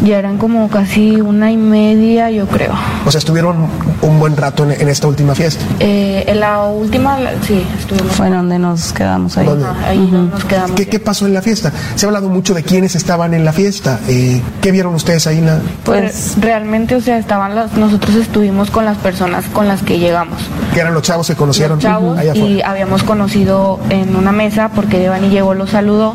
Ya 0.03 0.17
eran 0.17 0.37
como 0.37 0.67
casi 0.69 1.21
una 1.21 1.51
y 1.51 1.57
media, 1.57 2.31
yo 2.31 2.47
creo. 2.47 2.73
O 3.05 3.11
sea, 3.11 3.19
estuvieron 3.19 3.67
un 4.01 4.19
buen 4.19 4.35
rato 4.35 4.63
en, 4.63 4.71
en 4.81 4.89
esta 4.89 5.07
última 5.07 5.35
fiesta. 5.35 5.63
Eh, 5.79 6.23
en 6.27 6.39
la 6.39 6.63
última, 6.63 7.17
sí, 7.45 7.63
estuvimos. 7.79 8.15
Fue 8.15 8.29
donde 8.29 8.57
nos 8.57 8.93
quedamos 8.93 9.37
ahí. 9.37 9.47
Ahí 9.85 10.09
nos 10.11 10.43
quedamos. 10.45 10.71
¿Qué, 10.71 10.87
qué 10.87 10.99
pasó 10.99 11.27
en 11.27 11.33
la 11.35 11.41
fiesta? 11.41 11.71
Se 11.95 12.05
ha 12.05 12.09
hablado 12.09 12.29
mucho 12.29 12.53
de 12.55 12.63
quiénes 12.63 12.95
estaban 12.95 13.33
en 13.35 13.45
la 13.45 13.53
fiesta. 13.53 13.99
Eh, 14.07 14.41
¿Qué 14.61 14.71
vieron 14.71 14.95
ustedes 14.95 15.27
ahí? 15.27 15.37
en 15.37 15.45
la- 15.45 15.59
Pues 15.85 16.35
realmente, 16.39 16.95
o 16.95 17.01
sea, 17.01 17.17
estaban 17.19 17.53
las, 17.55 17.73
nosotros 17.73 18.15
estuvimos 18.15 18.71
con 18.71 18.85
las 18.85 18.97
personas 18.97 19.45
con 19.53 19.67
las 19.67 19.81
que 19.83 19.99
llegamos. 19.99 20.39
Que 20.73 20.79
eran 20.79 20.93
los 20.95 21.03
chavos 21.03 21.27
que 21.27 21.35
conocieron 21.35 21.77
Los 21.77 21.83
chavos 21.83 22.17
allá 22.17 22.31
afuera. 22.31 22.47
y 22.49 22.61
habíamos 22.61 23.03
conocido 23.03 23.79
en 23.89 24.15
una 24.15 24.31
mesa 24.31 24.69
porque 24.81 24.99
Devani 24.99 25.29
llegó, 25.29 25.53
los 25.53 25.69
saludó. 25.69 26.13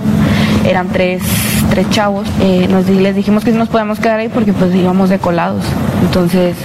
Eran 0.65 0.89
tres, 0.89 1.23
tres 1.71 1.89
chavos. 1.91 2.27
Eh, 2.41 2.67
nos, 2.71 2.89
les 2.89 3.15
dijimos 3.15 3.45
que 3.45 3.53
nos 3.53 3.69
podemos 3.69 4.01
quedar 4.01 4.19
ahí 4.19 4.29
porque 4.29 4.53
pues 4.53 4.75
íbamos 4.75 5.09
de 5.09 5.19
colados. 5.19 5.63
Entonces, 6.03 6.57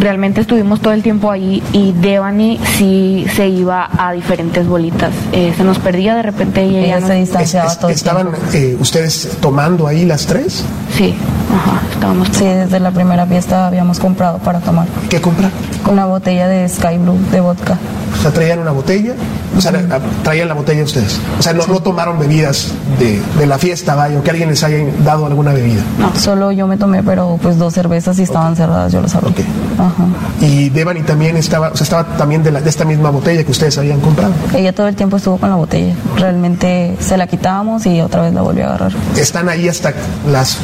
realmente 0.00 0.40
estuvimos 0.40 0.80
todo 0.80 0.94
el 0.94 1.02
tiempo 1.02 1.30
ahí 1.30 1.62
y 1.72 1.92
Devani 1.92 2.58
sí 2.78 3.26
se 3.36 3.48
iba 3.48 3.88
a 3.98 4.12
diferentes 4.12 4.66
bolitas. 4.66 5.10
Eh, 5.32 5.52
se 5.56 5.62
nos 5.64 5.78
perdía 5.78 6.14
de 6.16 6.22
repente 6.22 6.64
y 6.64 6.76
ella, 6.76 7.00
se 7.06 7.14
distanciaba 7.14 7.66
Es- 7.66 7.72
es- 7.74 7.78
todo 7.78 7.90
el 7.90 7.94
¿Estaban 7.96 8.28
eh, 8.54 8.76
ustedes 8.80 9.36
tomando 9.40 9.86
ahí 9.86 10.04
las 10.06 10.26
tres? 10.26 10.64
Sí, 10.96 11.14
ajá, 11.54 11.82
estábamos. 11.92 12.28
Sí, 12.32 12.44
desde 12.44 12.80
la 12.80 12.90
primera 12.90 13.26
fiesta 13.26 13.66
habíamos 13.66 14.00
comprado 14.00 14.38
para 14.38 14.60
tomar. 14.60 14.86
¿Qué 15.10 15.20
comprar? 15.20 15.50
Una 15.90 16.06
botella 16.06 16.48
de 16.48 16.68
Sky 16.68 16.98
Blue 16.98 17.18
de 17.30 17.40
vodka. 17.40 17.76
O 18.18 18.22
sea, 18.22 18.30
traían 18.30 18.58
una 18.60 18.70
botella, 18.70 19.14
o 19.56 19.60
sea, 19.60 19.72
la- 19.72 19.98
traían 20.22 20.46
la 20.46 20.54
botella 20.54 20.84
ustedes. 20.84 21.18
O 21.38 21.42
sea, 21.42 21.52
no, 21.54 21.66
no 21.66 21.80
tomaron 21.80 22.18
bebidas 22.18 22.68
de, 22.98 23.20
de 23.38 23.46
la 23.46 23.58
fiesta, 23.58 23.94
vaya, 23.94 24.18
o 24.18 24.22
que 24.22 24.30
alguien 24.30 24.48
les 24.50 24.62
haya 24.62 24.76
dado 25.02 25.26
alguna 25.26 25.52
bebida. 25.52 25.80
No, 25.98 26.14
solo 26.14 26.52
yo 26.52 26.66
me 26.66 26.76
tomé, 26.76 27.02
pero 27.02 27.38
pues 27.42 27.58
dos 27.58 27.72
cervezas 27.74 28.18
y 28.18 28.22
estaban 28.22 28.54
cerradas, 28.54 28.92
yo 28.92 29.00
las 29.00 29.14
abrí. 29.14 29.34
Ajá. 29.78 30.04
Y 30.46 30.68
Devani 30.68 31.02
también 31.02 31.36
estaba, 31.36 31.70
o 31.70 31.76
sea, 31.76 31.84
estaba 31.84 32.04
también 32.16 32.42
de, 32.42 32.52
la- 32.52 32.60
de 32.60 32.68
esta 32.70 32.84
misma 32.84 33.10
botella 33.10 33.42
que 33.44 33.50
ustedes 33.50 33.76
habían 33.78 34.00
comprado. 34.00 34.32
Ella 34.54 34.72
todo 34.74 34.86
el 34.88 34.94
tiempo 34.94 35.16
estuvo 35.16 35.38
con 35.38 35.48
la 35.50 35.56
botella. 35.56 35.94
Realmente 36.16 36.96
se 37.00 37.16
la 37.16 37.26
quitábamos 37.26 37.86
y 37.86 38.00
otra 38.02 38.22
vez 38.22 38.34
la 38.34 38.42
volvió 38.42 38.64
a 38.66 38.68
agarrar. 38.68 38.92
Están 39.16 39.48
ahí 39.48 39.68
hasta 39.68 39.94
las, 40.30 40.58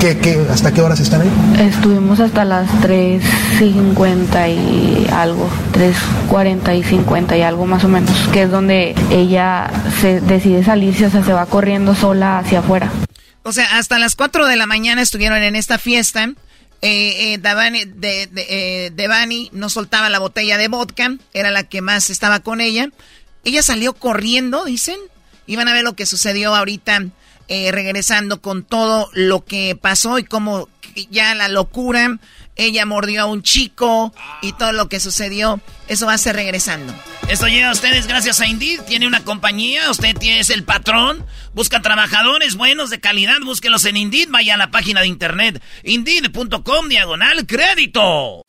¿qué, 0.00 0.18
qué, 0.18 0.44
hasta 0.52 0.72
qué 0.72 0.82
horas 0.82 0.98
están 1.00 1.22
ahí? 1.22 1.30
Estuvimos 1.68 2.18
hasta 2.20 2.44
las 2.44 2.68
3.50 2.82 4.50
y 4.50 4.57
algo, 5.12 5.48
3.40 5.72 6.78
y 6.78 6.82
50 6.82 7.36
y 7.36 7.42
algo 7.42 7.66
más 7.66 7.84
o 7.84 7.88
menos, 7.88 8.10
que 8.32 8.42
es 8.42 8.50
donde 8.50 8.94
ella 9.10 9.70
se 10.00 10.20
decide 10.20 10.64
salirse, 10.64 11.06
o 11.06 11.10
sea, 11.10 11.24
se 11.24 11.32
va 11.32 11.46
corriendo 11.46 11.94
sola 11.94 12.38
hacia 12.38 12.60
afuera. 12.60 12.90
O 13.42 13.52
sea, 13.52 13.78
hasta 13.78 13.98
las 13.98 14.14
4 14.14 14.46
de 14.46 14.56
la 14.56 14.66
mañana 14.66 15.00
estuvieron 15.00 15.42
en 15.42 15.56
esta 15.56 15.78
fiesta. 15.78 16.30
Eh, 16.82 17.32
eh, 17.32 17.38
Davani, 17.38 17.86
de, 17.86 18.28
eh, 18.36 18.90
Devani 18.94 19.50
no 19.52 19.68
soltaba 19.68 20.10
la 20.10 20.18
botella 20.18 20.58
de 20.58 20.68
vodka, 20.68 21.16
era 21.32 21.50
la 21.50 21.64
que 21.64 21.80
más 21.80 22.10
estaba 22.10 22.40
con 22.40 22.60
ella. 22.60 22.90
Ella 23.44 23.62
salió 23.62 23.94
corriendo, 23.94 24.64
dicen. 24.64 24.98
Iban 25.46 25.66
a 25.66 25.72
ver 25.72 25.82
lo 25.82 25.94
que 25.94 26.04
sucedió 26.04 26.54
ahorita, 26.54 27.06
regresando 27.48 28.42
con 28.42 28.64
todo 28.64 29.08
lo 29.14 29.46
que 29.46 29.74
pasó 29.80 30.18
y 30.18 30.24
cómo 30.24 30.68
ya 31.10 31.34
la 31.34 31.48
locura. 31.48 32.18
Ella 32.58 32.84
mordió 32.84 33.22
a 33.22 33.26
un 33.26 33.42
chico 33.42 34.12
y 34.42 34.52
todo 34.52 34.72
lo 34.72 34.88
que 34.88 35.00
sucedió. 35.00 35.60
Eso 35.86 36.06
va 36.06 36.12
a 36.14 36.18
ser 36.18 36.36
regresando. 36.36 36.92
Esto 37.28 37.46
llega 37.46 37.68
a 37.68 37.72
ustedes 37.72 38.06
gracias 38.06 38.40
a 38.40 38.46
Indeed. 38.46 38.80
Tiene 38.82 39.06
una 39.06 39.22
compañía, 39.24 39.90
usted 39.90 40.14
tiene- 40.18 40.40
es 40.40 40.50
el 40.50 40.64
patrón. 40.64 41.24
Busca 41.54 41.80
trabajadores 41.80 42.56
buenos 42.56 42.90
de 42.90 43.00
calidad, 43.00 43.36
búsquelos 43.44 43.84
en 43.84 43.96
Indeed. 43.96 44.28
Vaya 44.30 44.54
a 44.54 44.58
la 44.58 44.70
página 44.70 45.00
de 45.00 45.06
internet 45.06 45.62
indeed.com 45.84 46.88
diagonal 46.88 47.46
crédito. 47.46 48.42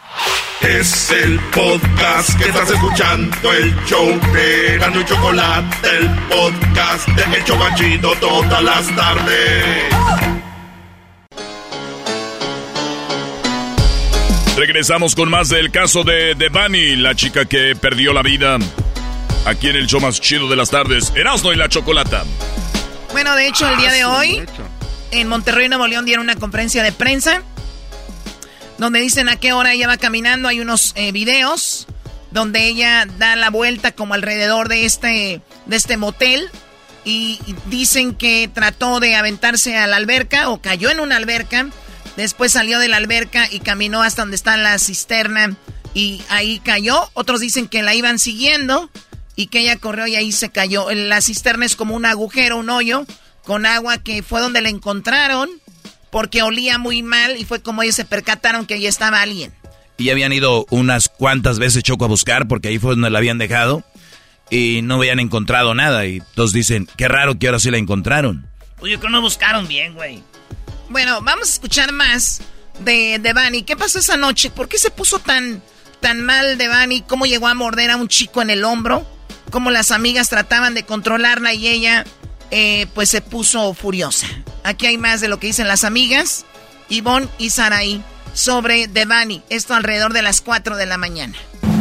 Es 0.61 1.11
el 1.11 1.39
podcast 1.51 2.37
que 2.37 2.49
estás 2.49 2.69
escuchando, 2.69 3.53
el 3.53 3.73
show 3.85 4.19
de 4.33 4.77
Gano 4.79 4.99
y 5.01 5.05
Chocolate, 5.05 5.87
el 5.97 6.09
podcast 6.27 7.07
de 7.09 7.37
El 7.37 7.43
Chocachito 7.45 8.11
todas 8.19 8.61
las 8.63 8.95
tardes. 8.95 10.28
Regresamos 14.59 15.15
con 15.15 15.29
más 15.29 15.47
del 15.47 15.71
caso 15.71 16.03
de 16.03 16.35
Devani, 16.35 16.97
la 16.97 17.15
chica 17.15 17.45
que 17.45 17.77
perdió 17.77 18.11
la 18.11 18.21
vida. 18.21 18.57
Aquí 19.45 19.69
en 19.69 19.77
el 19.77 19.87
show 19.87 20.01
más 20.01 20.19
chido 20.19 20.49
de 20.49 20.57
las 20.57 20.69
tardes, 20.69 21.13
Erasmo 21.15 21.53
y 21.53 21.55
la 21.55 21.69
Chocolata. 21.69 22.25
Bueno, 23.13 23.37
de 23.37 23.47
hecho, 23.47 23.69
el 23.69 23.77
día 23.77 23.93
de 23.93 24.03
hoy, 24.03 24.43
en 25.11 25.29
Monterrey, 25.29 25.69
Nuevo 25.69 25.87
León, 25.87 26.03
dieron 26.03 26.25
una 26.25 26.35
conferencia 26.35 26.83
de 26.83 26.91
prensa 26.91 27.41
donde 28.77 28.99
dicen 28.99 29.29
a 29.29 29.37
qué 29.37 29.53
hora 29.53 29.71
ella 29.71 29.87
va 29.87 29.95
caminando. 29.95 30.49
Hay 30.49 30.59
unos 30.59 30.91
eh, 30.97 31.13
videos 31.13 31.87
donde 32.31 32.67
ella 32.67 33.05
da 33.17 33.37
la 33.37 33.51
vuelta 33.51 33.93
como 33.93 34.13
alrededor 34.13 34.67
de 34.67 34.83
este, 34.83 35.41
de 35.67 35.75
este 35.77 35.95
motel 35.95 36.49
y 37.05 37.39
dicen 37.67 38.13
que 38.13 38.49
trató 38.53 38.99
de 38.99 39.15
aventarse 39.15 39.77
a 39.77 39.87
la 39.87 39.95
alberca 39.95 40.49
o 40.49 40.59
cayó 40.61 40.89
en 40.89 40.99
una 40.99 41.15
alberca. 41.15 41.67
Después 42.19 42.51
salió 42.51 42.79
de 42.79 42.89
la 42.89 42.97
alberca 42.97 43.47
y 43.49 43.61
caminó 43.61 44.01
hasta 44.01 44.23
donde 44.23 44.35
está 44.35 44.57
la 44.57 44.77
cisterna 44.77 45.55
y 45.93 46.21
ahí 46.27 46.59
cayó. 46.59 47.09
Otros 47.13 47.39
dicen 47.39 47.69
que 47.69 47.81
la 47.81 47.95
iban 47.95 48.19
siguiendo 48.19 48.89
y 49.37 49.47
que 49.47 49.61
ella 49.61 49.77
corrió 49.77 50.05
y 50.05 50.17
ahí 50.17 50.33
se 50.33 50.49
cayó. 50.49 50.91
La 50.91 51.21
cisterna 51.21 51.65
es 51.65 51.77
como 51.77 51.95
un 51.95 52.05
agujero, 52.05 52.57
un 52.57 52.69
hoyo 52.71 53.05
con 53.45 53.65
agua 53.65 53.99
que 53.99 54.21
fue 54.21 54.41
donde 54.41 54.59
la 54.59 54.67
encontraron 54.67 55.49
porque 56.11 56.41
olía 56.41 56.77
muy 56.77 57.03
mal 57.03 57.37
y 57.37 57.45
fue 57.45 57.61
como 57.61 57.83
ellos 57.83 57.95
se 57.95 58.03
percataron 58.03 58.65
que 58.65 58.73
ahí 58.73 58.85
estaba 58.85 59.21
alguien. 59.21 59.53
Y 59.97 60.09
habían 60.09 60.33
ido 60.33 60.65
unas 60.71 61.07
cuantas 61.07 61.57
veces 61.57 61.83
Choco 61.83 62.03
a 62.03 62.09
buscar 62.09 62.49
porque 62.49 62.67
ahí 62.67 62.79
fue 62.79 62.95
donde 62.95 63.11
la 63.11 63.19
habían 63.19 63.37
dejado 63.37 63.85
y 64.49 64.81
no 64.81 64.95
habían 64.95 65.21
encontrado 65.21 65.73
nada. 65.73 66.05
Y 66.05 66.21
todos 66.35 66.51
dicen, 66.51 66.89
qué 66.97 67.07
raro 67.07 67.39
que 67.39 67.47
ahora 67.47 67.59
sí 67.59 67.71
la 67.71 67.77
encontraron. 67.77 68.45
Oye, 68.81 68.99
que 68.99 69.07
no 69.07 69.21
buscaron 69.21 69.69
bien, 69.69 69.93
güey. 69.93 70.21
Bueno, 70.89 71.21
vamos 71.21 71.49
a 71.49 71.53
escuchar 71.53 71.91
más 71.91 72.41
de 72.79 73.19
Devani. 73.21 73.61
¿Qué 73.61 73.77
pasó 73.77 73.99
esa 73.99 74.17
noche? 74.17 74.49
¿Por 74.49 74.67
qué 74.67 74.79
se 74.79 74.89
puso 74.89 75.19
tan, 75.19 75.61
tan 75.99 76.21
mal 76.21 76.57
Devani? 76.57 77.01
¿Cómo 77.01 77.27
llegó 77.27 77.47
a 77.47 77.53
morder 77.53 77.91
a 77.91 77.95
un 77.95 78.07
chico 78.07 78.41
en 78.41 78.49
el 78.49 78.63
hombro? 78.63 79.05
¿Cómo 79.51 79.69
las 79.69 79.91
amigas 79.91 80.29
trataban 80.29 80.73
de 80.73 80.83
controlarla 80.83 81.53
y 81.53 81.67
ella 81.67 82.05
eh, 82.49 82.87
pues 82.95 83.09
se 83.09 83.21
puso 83.21 83.75
furiosa? 83.75 84.27
Aquí 84.63 84.87
hay 84.87 84.97
más 84.97 85.21
de 85.21 85.27
lo 85.27 85.39
que 85.39 85.47
dicen 85.47 85.67
las 85.67 85.83
amigas, 85.83 86.45
Ivonne 86.89 87.29
y 87.37 87.51
Saraí, 87.51 88.03
sobre 88.33 88.87
Devani. 88.87 89.43
Esto 89.49 89.75
alrededor 89.75 90.13
de 90.13 90.23
las 90.23 90.41
4 90.41 90.75
de 90.75 90.87
la 90.87 90.97
mañana. 90.97 91.37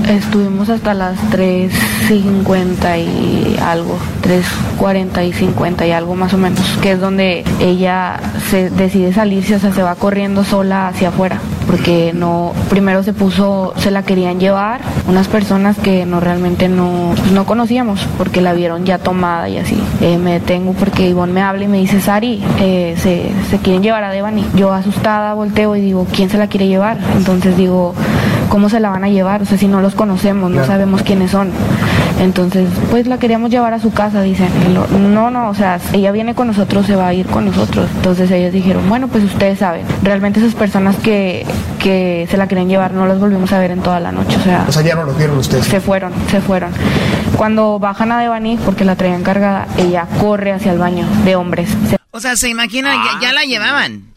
Estuvimos 0.08 0.70
hasta 0.70 0.94
las 0.94 1.18
3.50 1.30 2.98
y 2.98 3.58
algo, 3.60 3.98
3.40 4.22 5.28
y 5.28 5.32
50 5.34 5.86
y 5.86 5.92
algo 5.92 6.14
más 6.14 6.32
o 6.32 6.38
menos, 6.38 6.64
que 6.80 6.92
es 6.92 7.00
donde 7.00 7.44
ella 7.60 8.18
se 8.48 8.70
decide 8.70 9.12
salirse, 9.12 9.56
o 9.56 9.58
sea, 9.58 9.70
se 9.70 9.82
va 9.82 9.94
corriendo 9.96 10.44
sola 10.44 10.88
hacia 10.88 11.10
afuera, 11.10 11.38
porque 11.66 12.12
no, 12.14 12.54
primero 12.70 13.02
se 13.02 13.12
puso, 13.12 13.74
se 13.76 13.90
la 13.90 14.02
querían 14.02 14.40
llevar 14.40 14.80
unas 15.08 15.28
personas 15.28 15.76
que 15.76 16.06
no 16.06 16.20
realmente 16.20 16.70
no, 16.70 17.12
pues 17.14 17.32
no 17.32 17.44
conocíamos, 17.44 18.06
porque 18.16 18.40
la 18.40 18.54
vieron 18.54 18.86
ya 18.86 18.96
tomada 18.96 19.50
y 19.50 19.58
así. 19.58 19.78
Eh, 20.00 20.16
me 20.16 20.32
detengo 20.32 20.72
porque 20.72 21.06
Ivonne 21.06 21.34
me 21.34 21.42
habla 21.42 21.64
y 21.64 21.68
me 21.68 21.78
dice, 21.78 22.00
Sari, 22.00 22.42
eh, 22.60 22.94
se, 22.96 23.30
se 23.50 23.58
quieren 23.58 23.82
llevar 23.82 24.04
a 24.04 24.10
Devani. 24.10 24.46
Yo 24.54 24.72
asustada 24.72 25.34
volteo 25.34 25.76
y 25.76 25.82
digo, 25.82 26.06
¿quién 26.14 26.30
se 26.30 26.38
la 26.38 26.46
quiere 26.46 26.66
llevar? 26.66 26.96
Entonces 27.14 27.58
digo, 27.58 27.94
¿cómo 28.48 28.68
se 28.68 28.80
la 28.80 28.90
van 28.90 29.04
a 29.04 29.08
llevar? 29.08 29.42
O 29.42 29.44
sea, 29.44 29.58
si 29.58 29.68
no 29.68 29.80
los 29.80 29.94
conocemos, 29.94 30.50
no 30.50 30.64
sabemos 30.64 31.02
quiénes 31.02 31.30
son. 31.30 31.50
Entonces, 32.20 32.68
pues 32.90 33.06
la 33.06 33.18
queríamos 33.18 33.50
llevar 33.50 33.74
a 33.74 33.80
su 33.80 33.92
casa, 33.92 34.22
dicen. 34.22 34.48
No, 35.12 35.30
no, 35.30 35.50
o 35.50 35.54
sea, 35.54 35.80
ella 35.92 36.10
viene 36.12 36.34
con 36.34 36.48
nosotros, 36.48 36.86
se 36.86 36.96
va 36.96 37.08
a 37.08 37.14
ir 37.14 37.26
con 37.26 37.44
nosotros. 37.44 37.88
Entonces 37.96 38.30
ellos 38.30 38.52
dijeron, 38.52 38.88
bueno, 38.88 39.08
pues 39.08 39.24
ustedes 39.24 39.58
saben. 39.60 39.86
Realmente 40.02 40.40
esas 40.40 40.54
personas 40.54 40.96
que, 40.96 41.46
que 41.78 42.26
se 42.30 42.36
la 42.36 42.48
querían 42.48 42.68
llevar 42.68 42.92
no 42.92 43.06
las 43.06 43.20
volvimos 43.20 43.52
a 43.52 43.58
ver 43.58 43.70
en 43.70 43.80
toda 43.80 44.00
la 44.00 44.10
noche. 44.10 44.36
O 44.36 44.42
sea, 44.42 44.64
o 44.68 44.72
sea 44.72 44.82
ya 44.82 44.94
no 44.94 45.04
los 45.04 45.16
vieron 45.16 45.38
ustedes. 45.38 45.66
Se 45.66 45.80
fueron, 45.80 46.12
se 46.30 46.40
fueron. 46.40 46.72
Cuando 47.36 47.78
bajan 47.78 48.10
a 48.12 48.20
Devani, 48.20 48.56
porque 48.64 48.84
la 48.84 48.96
traían 48.96 49.22
cargada, 49.22 49.68
ella 49.76 50.06
corre 50.20 50.52
hacia 50.52 50.72
el 50.72 50.78
baño 50.78 51.06
de 51.24 51.36
hombres. 51.36 51.70
O 52.10 52.20
sea, 52.20 52.36
se 52.36 52.48
imagina, 52.48 52.94
ya, 52.94 53.28
ya 53.28 53.32
la 53.32 53.44
llevaban. 53.44 54.08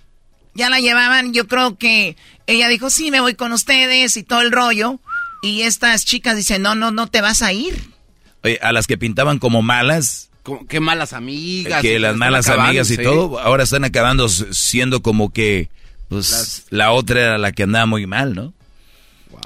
Ya 0.54 0.70
la 0.70 0.80
llevaban, 0.80 1.34
yo 1.34 1.48
creo 1.48 1.78
que 1.78 2.18
ella 2.52 2.68
dijo, 2.68 2.90
sí, 2.90 3.12
me 3.12 3.20
voy 3.20 3.36
con 3.36 3.52
ustedes 3.52 4.18
y 4.18 4.24
todo 4.24 4.42
el 4.42 4.52
rollo. 4.52 5.00
Y 5.42 5.64
estas 5.64 6.06
chicas 6.06 6.36
dicen, 6.36 6.62
no, 6.62 6.76
no, 6.76 6.92
no 6.92 7.08
te 7.08 7.22
vas 7.22 7.42
a 7.42 7.52
ir. 7.52 7.82
Oye, 8.44 8.60
a 8.62 8.72
las 8.72 8.88
que 8.88 8.98
pintaban 8.98 9.40
como 9.40 9.62
malas. 9.62 10.30
qué 10.70 10.80
malas 10.80 11.14
amigas. 11.14 11.82
Que 11.82 12.00
las 12.00 12.16
malas 12.16 12.48
amigas 12.50 12.90
y 12.92 12.98
todo, 12.98 13.40
ahora 13.40 13.64
están 13.64 13.84
acabando 13.84 14.30
siendo 14.30 15.02
como 15.02 15.34
que 15.34 15.70
pues, 16.10 16.66
la 16.70 16.92
otra 16.92 17.22
era 17.22 17.38
la 17.38 17.52
que 17.52 17.64
andaba 17.64 17.86
muy 17.86 18.06
mal, 18.06 18.36
¿no? 18.36 18.54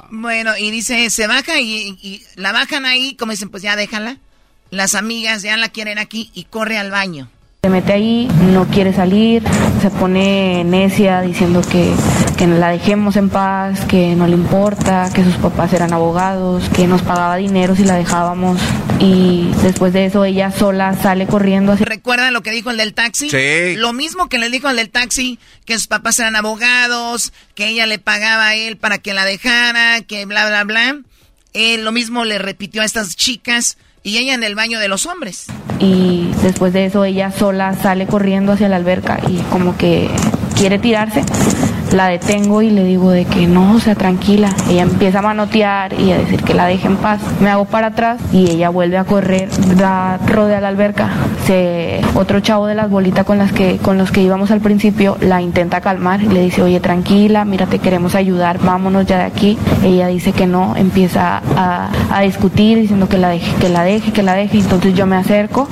Bueno, 0.09 0.57
y 0.57 0.71
dice, 0.71 1.09
se 1.09 1.27
baja 1.27 1.59
y, 1.59 1.97
y, 2.01 2.23
la 2.35 2.51
bajan 2.51 2.85
ahí, 2.85 3.15
como 3.15 3.31
dicen, 3.31 3.49
pues 3.49 3.63
ya 3.63 3.75
déjala. 3.75 4.17
Las 4.71 4.95
amigas 4.95 5.41
ya 5.41 5.57
la 5.57 5.69
quieren 5.69 5.97
aquí 5.97 6.31
y 6.33 6.45
corre 6.45 6.77
al 6.77 6.91
baño. 6.91 7.29
Se 7.65 7.69
mete 7.71 7.93
ahí, 7.93 8.27
no 8.53 8.67
quiere 8.67 8.93
salir, 8.93 9.41
se 9.81 9.89
pone 9.89 10.63
necia 10.63 11.21
diciendo 11.21 11.61
que, 11.61 11.91
que 12.37 12.45
la 12.45 12.69
dejemos 12.69 13.15
en 13.15 13.31
paz, 13.31 13.85
que 13.85 14.15
no 14.15 14.27
le 14.27 14.35
importa, 14.35 15.09
que 15.11 15.23
sus 15.23 15.33
papás 15.37 15.73
eran 15.73 15.91
abogados, 15.91 16.69
que 16.69 16.85
nos 16.85 17.01
pagaba 17.01 17.37
dinero 17.37 17.75
si 17.75 17.83
la 17.83 17.95
dejábamos 17.95 18.61
y 18.99 19.49
después 19.63 19.93
de 19.93 20.05
eso 20.05 20.23
ella 20.25 20.51
sola 20.51 20.93
sale 20.93 21.25
corriendo. 21.25 21.71
Hacia... 21.71 21.87
¿Recuerdan 21.87 22.33
lo 22.33 22.43
que 22.43 22.51
dijo 22.51 22.69
el 22.69 22.77
del 22.77 22.93
taxi? 22.93 23.31
Sí. 23.31 23.75
Lo 23.77 23.93
mismo 23.93 24.29
que 24.29 24.37
le 24.37 24.51
dijo 24.51 24.69
el 24.69 24.75
del 24.75 24.91
taxi, 24.91 25.39
que 25.65 25.73
sus 25.73 25.87
papás 25.87 26.19
eran 26.19 26.35
abogados, 26.35 27.33
que 27.55 27.69
ella 27.69 27.87
le 27.87 27.97
pagaba 27.97 28.49
a 28.49 28.55
él 28.55 28.77
para 28.77 28.99
que 28.99 29.15
la 29.15 29.25
dejara, 29.25 30.01
que 30.01 30.27
bla, 30.27 30.47
bla, 30.47 30.65
bla. 30.65 30.99
Él 31.53 31.83
lo 31.83 31.91
mismo 31.91 32.25
le 32.25 32.37
repitió 32.37 32.83
a 32.83 32.85
estas 32.85 33.15
chicas 33.15 33.79
y 34.05 34.19
ella 34.19 34.35
en 34.35 34.43
el 34.43 34.53
baño 34.53 34.79
de 34.79 34.87
los 34.87 35.07
hombres. 35.07 35.47
Y 35.79 36.29
después 36.43 36.71
de 36.71 36.85
eso 36.85 37.03
ella 37.03 37.31
sola 37.31 37.73
sale 37.73 38.05
corriendo 38.05 38.53
hacia 38.53 38.69
la 38.69 38.75
alberca 38.77 39.19
y 39.27 39.37
como 39.49 39.75
que 39.77 40.09
quiere 40.55 40.77
tirarse. 40.77 41.23
La 41.95 42.07
detengo 42.07 42.61
y 42.61 42.71
le 42.71 42.83
digo 42.83 43.09
de 43.09 43.23
que 43.23 43.47
no, 43.47 43.75
o 43.75 43.79
sea, 43.79 43.95
tranquila. 43.95 44.49
Ella 44.69 44.81
empieza 44.81 45.19
a 45.19 45.21
manotear 45.21 45.93
y 45.93 46.11
a 46.11 46.17
decir 46.17 46.43
que 46.43 46.53
la 46.53 46.65
deje 46.65 46.87
en 46.87 46.97
paz. 46.97 47.21
Me 47.39 47.49
hago 47.49 47.63
para 47.63 47.87
atrás 47.87 48.19
y 48.33 48.51
ella 48.51 48.67
vuelve 48.67 48.97
a 48.97 49.05
correr, 49.05 49.47
da, 49.77 50.19
rodea 50.27 50.59
la 50.59 50.67
alberca. 50.67 51.09
Se, 51.47 52.01
otro 52.15 52.41
chavo 52.41 52.67
de 52.67 52.75
las 52.75 52.89
bolitas 52.89 53.25
con 53.25 53.37
las 53.37 53.53
que 53.53 53.77
con 53.77 53.97
los 53.97 54.11
que 54.11 54.21
íbamos 54.21 54.51
al 54.51 54.59
principio 54.59 55.15
la 55.21 55.41
intenta 55.41 55.79
calmar 55.79 56.21
y 56.21 56.27
le 56.27 56.41
dice, 56.41 56.61
oye, 56.61 56.81
tranquila, 56.81 57.45
mira, 57.45 57.65
te 57.65 57.79
queremos 57.79 58.13
ayudar, 58.13 58.59
vámonos 58.59 59.05
ya 59.05 59.19
de 59.19 59.23
aquí. 59.23 59.57
Ella 59.81 60.07
dice 60.07 60.33
que 60.33 60.47
no, 60.47 60.75
empieza 60.75 61.41
a, 61.55 62.21
discutir 62.23 62.77
diciendo 62.77 63.07
que 63.07 63.17
la 63.17 63.29
deje, 63.29 63.55
que 63.55 63.69
la 63.69 63.83
deje, 63.83 64.11
que 64.11 64.21
la 64.21 64.33
deje. 64.33 64.57
Entonces 64.57 64.95
yo 64.95 65.05
me 65.05 65.15
acerco 65.15 65.69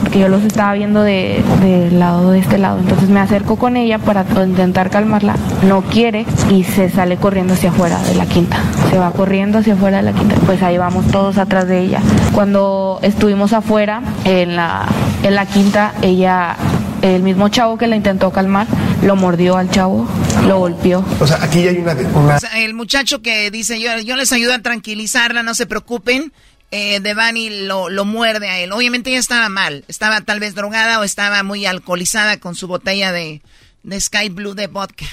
porque 0.00 0.18
yo 0.18 0.28
los 0.28 0.42
estaba 0.42 0.72
viendo 0.72 1.02
de, 1.02 1.44
de 1.62 1.90
lado 1.92 2.32
de 2.32 2.40
este 2.40 2.58
lado. 2.58 2.80
Entonces 2.80 3.08
me 3.08 3.20
acerco 3.20 3.54
con 3.56 3.76
ella 3.76 3.98
para 3.98 4.24
intentar 4.44 4.90
calmarla. 4.90 5.36
No 5.62 5.82
quiere 5.82 6.24
y 6.50 6.64
se 6.64 6.88
sale 6.88 7.16
corriendo 7.16 7.54
hacia 7.54 7.70
afuera 7.70 7.98
de 8.02 8.14
la 8.14 8.26
quinta. 8.26 8.58
Se 8.90 8.98
va 8.98 9.12
corriendo 9.12 9.58
hacia 9.58 9.74
afuera 9.74 9.98
de 9.98 10.04
la 10.04 10.12
quinta. 10.12 10.36
Pues 10.46 10.62
ahí 10.62 10.78
vamos 10.78 11.06
todos 11.10 11.36
atrás 11.38 11.68
de 11.68 11.80
ella. 11.80 12.00
Cuando 12.32 12.98
estuvimos 13.02 13.52
afuera 13.52 14.02
en 14.24 14.56
la, 14.56 14.86
en 15.22 15.34
la 15.34 15.46
quinta, 15.46 15.92
ella 16.00 16.56
el 17.02 17.22
mismo 17.22 17.48
chavo 17.48 17.78
que 17.78 17.86
la 17.86 17.96
intentó 17.96 18.30
calmar 18.30 18.66
lo 19.02 19.16
mordió 19.16 19.56
al 19.56 19.70
chavo, 19.70 20.06
lo 20.46 20.58
golpeó. 20.58 21.04
O 21.20 21.26
sea, 21.26 21.42
aquí 21.42 21.66
hay 21.66 21.78
una... 21.78 21.92
una... 21.92 22.36
O 22.36 22.40
sea, 22.40 22.58
el 22.62 22.74
muchacho 22.74 23.22
que 23.22 23.50
dice, 23.50 23.80
yo, 23.80 23.98
yo 23.98 24.16
les 24.16 24.32
ayudo 24.32 24.54
a 24.54 24.58
tranquilizarla, 24.58 25.42
no 25.42 25.54
se 25.54 25.66
preocupen, 25.66 26.32
eh, 26.70 27.00
Devani 27.00 27.66
lo, 27.66 27.88
lo 27.88 28.04
muerde 28.04 28.48
a 28.48 28.58
él. 28.58 28.72
Obviamente 28.72 29.10
ella 29.10 29.18
estaba 29.18 29.48
mal, 29.48 29.84
estaba 29.88 30.20
tal 30.20 30.40
vez 30.40 30.54
drogada 30.54 31.00
o 31.00 31.04
estaba 31.04 31.42
muy 31.42 31.64
alcoholizada 31.66 32.38
con 32.38 32.54
su 32.54 32.66
botella 32.66 33.12
de, 33.12 33.40
de 33.82 34.00
Sky 34.00 34.28
Blue 34.28 34.54
de 34.54 34.66
vodka. 34.66 35.06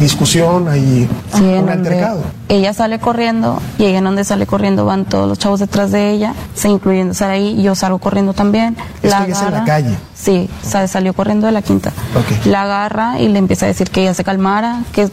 Discusión, 0.00 0.68
hay 0.68 1.08
Sí, 1.34 1.42
un 1.42 1.50
en 1.50 1.68
altercado. 1.68 2.22
ella 2.48 2.72
sale 2.72 2.98
corriendo 2.98 3.60
y 3.78 3.84
ella 3.84 3.98
en 3.98 4.04
donde 4.04 4.24
sale 4.24 4.44
corriendo 4.46 4.84
van 4.84 5.04
todos 5.04 5.28
los 5.28 5.38
chavos 5.38 5.60
detrás 5.60 5.92
de 5.92 6.10
ella, 6.10 6.34
se 6.54 6.68
incluyendo 6.68 7.14
Saraí, 7.14 7.60
y 7.60 7.62
yo 7.62 7.74
salgo 7.76 7.98
corriendo 7.98 8.32
también. 8.34 8.76
Esto 9.02 9.22
es 9.28 9.40
en 9.40 9.52
la 9.52 9.64
calle. 9.64 9.96
Sí, 10.14 10.48
sa- 10.62 10.86
salió 10.88 11.14
corriendo 11.14 11.46
de 11.46 11.52
la 11.52 11.62
quinta. 11.62 11.90
Ok. 12.16 12.46
La 12.46 12.62
agarra 12.62 13.20
y 13.20 13.28
le 13.28 13.38
empieza 13.38 13.66
a 13.66 13.68
decir 13.68 13.90
que 13.90 14.02
ella 14.02 14.14
se 14.14 14.24
calmara, 14.24 14.82
que 14.92 15.08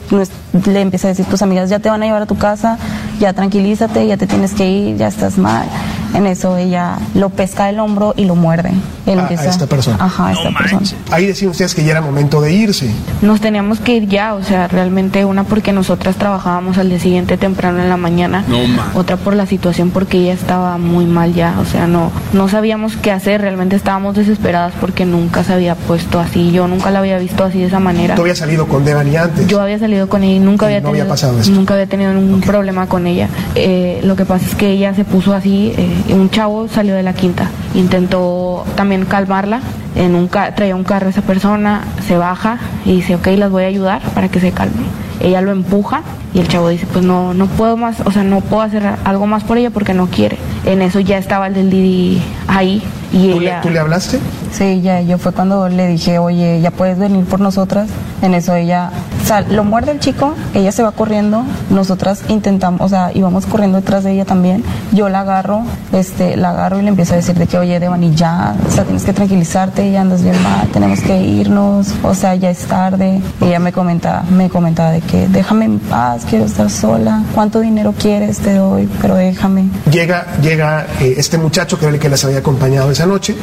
le 0.66 0.82
empieza 0.82 1.08
a 1.08 1.10
decir 1.10 1.26
tus 1.26 1.42
amigas 1.42 1.70
ya 1.70 1.80
te 1.80 1.90
van 1.90 2.02
a 2.04 2.06
llevar 2.06 2.24
a 2.24 2.26
tu 2.26 2.38
casa, 2.38 2.78
ya 3.20 3.34
tranquilízate, 3.34 4.06
ya 4.08 4.18
te 4.18 4.26
tienes 4.28 4.54
que 4.54 4.70
ir, 4.70 4.98
ya 4.98 5.08
estás 5.08 5.38
mal. 5.38 5.68
En 6.16 6.26
eso 6.26 6.58
ella 6.58 6.98
lo 7.14 7.30
pesca 7.30 7.66
del 7.68 7.80
hombro 7.80 8.14
y 8.18 8.26
lo 8.26 8.36
muerde. 8.36 8.72
Él 9.06 9.20
A- 9.20 9.28
a 9.28 9.34
esta 9.46 9.68
persona. 9.68 9.98
Ajá, 10.00 10.28
a 10.28 10.32
esta 10.34 10.50
persona. 10.58 10.82
Ahí 11.12 11.26
decían 11.28 11.52
ustedes 11.52 11.74
que 11.76 11.84
ya 11.84 11.92
era 11.92 12.02
momento 12.02 12.42
de 12.42 12.52
irse. 12.52 12.90
Nos 13.22 13.40
teníamos 13.42 13.80
que 13.80 13.96
ir 13.96 14.08
ya, 14.08 14.36
o 14.40 14.44
sea, 14.44 14.68
realmente 14.68 15.26
una 15.26 15.44
porque 15.44 15.72
nosotras 15.72 16.16
trabajábamos 16.16 16.78
al 16.78 16.90
día 16.90 17.00
siguiente 17.00 17.38
temprano 17.38 17.80
en 17.82 17.90
la 17.90 17.98
mañana, 17.98 18.44
No, 18.48 18.66
ma. 18.68 18.92
otra 18.96 19.18
por 19.18 19.36
la 19.36 19.46
situación 19.46 19.92
porque 19.92 20.18
ella 20.18 20.34
estaba 20.34 20.78
muy 20.78 21.06
mal 21.06 21.34
ya, 21.34 21.56
o 21.62 21.66
sea, 21.66 21.88
no 21.88 22.12
no 22.34 22.48
sabíamos 22.48 22.96
qué 22.98 23.12
hacer, 23.12 23.42
realmente 23.42 23.76
estábamos 23.76 24.16
desesperadas 24.16 24.74
porque 24.80 25.06
nunca 25.06 25.44
se 25.44 25.54
había 25.54 25.76
puesto 25.76 26.20
así, 26.20 26.52
yo 26.52 26.68
nunca 26.68 26.92
la 26.92 27.00
había 27.00 27.18
visto 27.20 27.44
así 27.44 27.60
de 27.60 27.66
esa 27.66 27.80
manera. 27.80 28.16
Tú 28.16 28.22
habías 28.22 28.38
salido 28.38 28.68
con 28.68 28.86
Devani 28.86 29.16
antes. 29.16 29.48
Yo 29.48 29.62
había 29.62 29.80
salido 29.80 30.08
con 30.10 30.24
ella 30.24 30.36
y 30.36 30.40
nunca 30.40 30.66
había 30.68 30.82
no 30.82 30.90
había 30.90 31.02
tenido 31.04 31.14
pasado 31.14 31.40
esto. 31.40 31.52
nunca 31.54 31.74
había 31.74 31.88
tenido 31.88 32.14
ningún 32.14 32.42
problema 32.42 32.88
con 32.88 33.08
ella. 33.08 33.28
Eh, 33.56 34.00
lo 34.04 34.16
que 34.16 34.26
pasa 34.26 34.46
es 34.46 34.56
que 34.56 34.70
ella 34.72 34.94
se 34.94 35.06
puso 35.06 35.34
así, 35.34 35.74
eh, 35.78 36.14
un 36.14 36.30
chavo 36.30 36.68
salió 36.68 36.96
de 36.96 37.04
la 37.04 37.14
quinta, 37.14 37.50
intentó 37.74 38.64
también 38.76 39.06
calmarla, 39.06 39.62
en 39.96 40.14
un 40.16 40.28
ca- 40.28 40.54
traía 40.56 40.76
un 40.76 40.84
carro 40.84 41.10
esa 41.10 41.22
persona, 41.24 41.82
se 42.08 42.16
baja 42.18 42.60
y 42.86 42.94
dice, 42.98 43.16
ok, 43.16 43.28
las 43.38 43.50
voy 43.52 43.64
a 43.64 43.68
ayudar 43.68 44.02
para 44.14 44.29
que 44.32 44.40
se 44.40 44.52
calme. 44.52 44.84
Ella 45.20 45.42
lo 45.42 45.52
empuja 45.52 46.02
y 46.34 46.40
el 46.40 46.48
chavo 46.48 46.70
dice, 46.70 46.86
pues 46.92 47.04
no, 47.04 47.34
no 47.34 47.48
puedo 47.48 47.76
más, 47.78 48.00
o 48.06 48.12
sea, 48.12 48.24
no 48.24 48.42
puedo 48.42 48.62
hacer 48.62 48.84
algo 49.04 49.28
más 49.28 49.44
por 49.44 49.58
ella 49.58 49.70
porque 49.70 49.94
no 49.94 50.08
quiere. 50.08 50.38
En 50.66 50.82
eso 50.82 51.00
ya 51.00 51.18
estaba 51.18 51.48
el 51.48 51.54
del 51.54 51.70
Didi 51.70 52.22
ahí 52.48 52.82
y 53.12 53.32
¿Tú 53.32 53.40
le, 53.40 53.48
ella... 53.48 53.62
tú 53.62 53.70
le 53.70 53.80
hablaste? 53.80 54.20
Sí, 54.52 54.82
ya, 54.82 55.02
yo 55.02 55.18
fue 55.18 55.32
cuando 55.32 55.70
le 55.70 55.88
dije, 55.88 56.20
oye, 56.20 56.60
ya 56.62 56.72
puedes 56.72 56.98
venir 56.98 57.26
por 57.26 57.40
nosotras. 57.40 57.90
En 58.22 58.34
eso 58.34 58.56
ella, 58.56 58.92
o 59.22 59.26
sea, 59.26 59.42
lo 59.42 59.64
muerde 59.64 59.92
el 59.92 60.00
chico, 60.00 60.34
ella 60.54 60.72
se 60.72 60.84
va 60.84 60.92
corriendo, 60.92 61.44
nosotras 61.70 62.24
intentamos, 62.28 62.82
o 62.82 62.90
sea, 62.90 63.12
íbamos 63.14 63.46
corriendo 63.46 63.80
detrás 63.80 64.04
de 64.04 64.12
ella 64.12 64.26
también. 64.26 64.64
Yo 64.92 65.08
la 65.08 65.22
agarro, 65.22 65.64
este, 65.94 66.36
la 66.36 66.50
agarro 66.50 66.80
y 66.80 66.82
le 66.82 66.90
empiezo 66.90 67.14
a 67.14 67.18
decir 67.18 67.36
de 67.36 67.48
que, 67.48 67.58
oye, 67.58 67.80
Devani, 67.80 68.14
ya, 68.16 68.56
o 68.68 68.72
sea, 68.72 68.84
tienes 68.84 69.04
que 69.04 69.14
tranquilizarte, 69.14 69.90
ya 69.92 70.02
andas 70.02 70.24
bien 70.24 70.42
mal, 70.44 70.68
tenemos 70.70 71.00
que 71.02 71.22
irnos, 71.22 71.94
o 72.04 72.14
sea, 72.14 72.36
ya 72.36 72.50
es 72.50 72.60
tarde. 72.66 73.22
Y 73.42 73.46
ella 73.46 73.60
me 73.60 73.72
comentaba, 73.72 74.24
me 74.24 74.50
comentaba 74.50 74.92
de 74.92 75.02
que, 75.02 75.28
déjame 75.28 75.66
en 75.66 75.80
paz, 75.80 76.26
quiero 76.30 76.46
estar 76.46 76.70
sola, 76.70 77.24
¿cuánto 77.34 77.62
dinero 77.62 77.94
quieres? 77.98 78.40
Te 78.40 78.56
doy, 78.56 78.90
pero 79.02 79.16
déjame. 79.16 79.70
Llega, 79.92 80.26
llega 80.42 80.88
eh, 81.00 81.14
este 81.18 81.38
muchacho 81.38 81.80
que 81.80 81.86
era 81.86 81.94
el 81.94 82.00
que 82.00 82.10
las 82.10 82.26
había 82.26 82.40
acompañado 82.40 82.92
esa 82.92 83.06
noche 83.06 83.36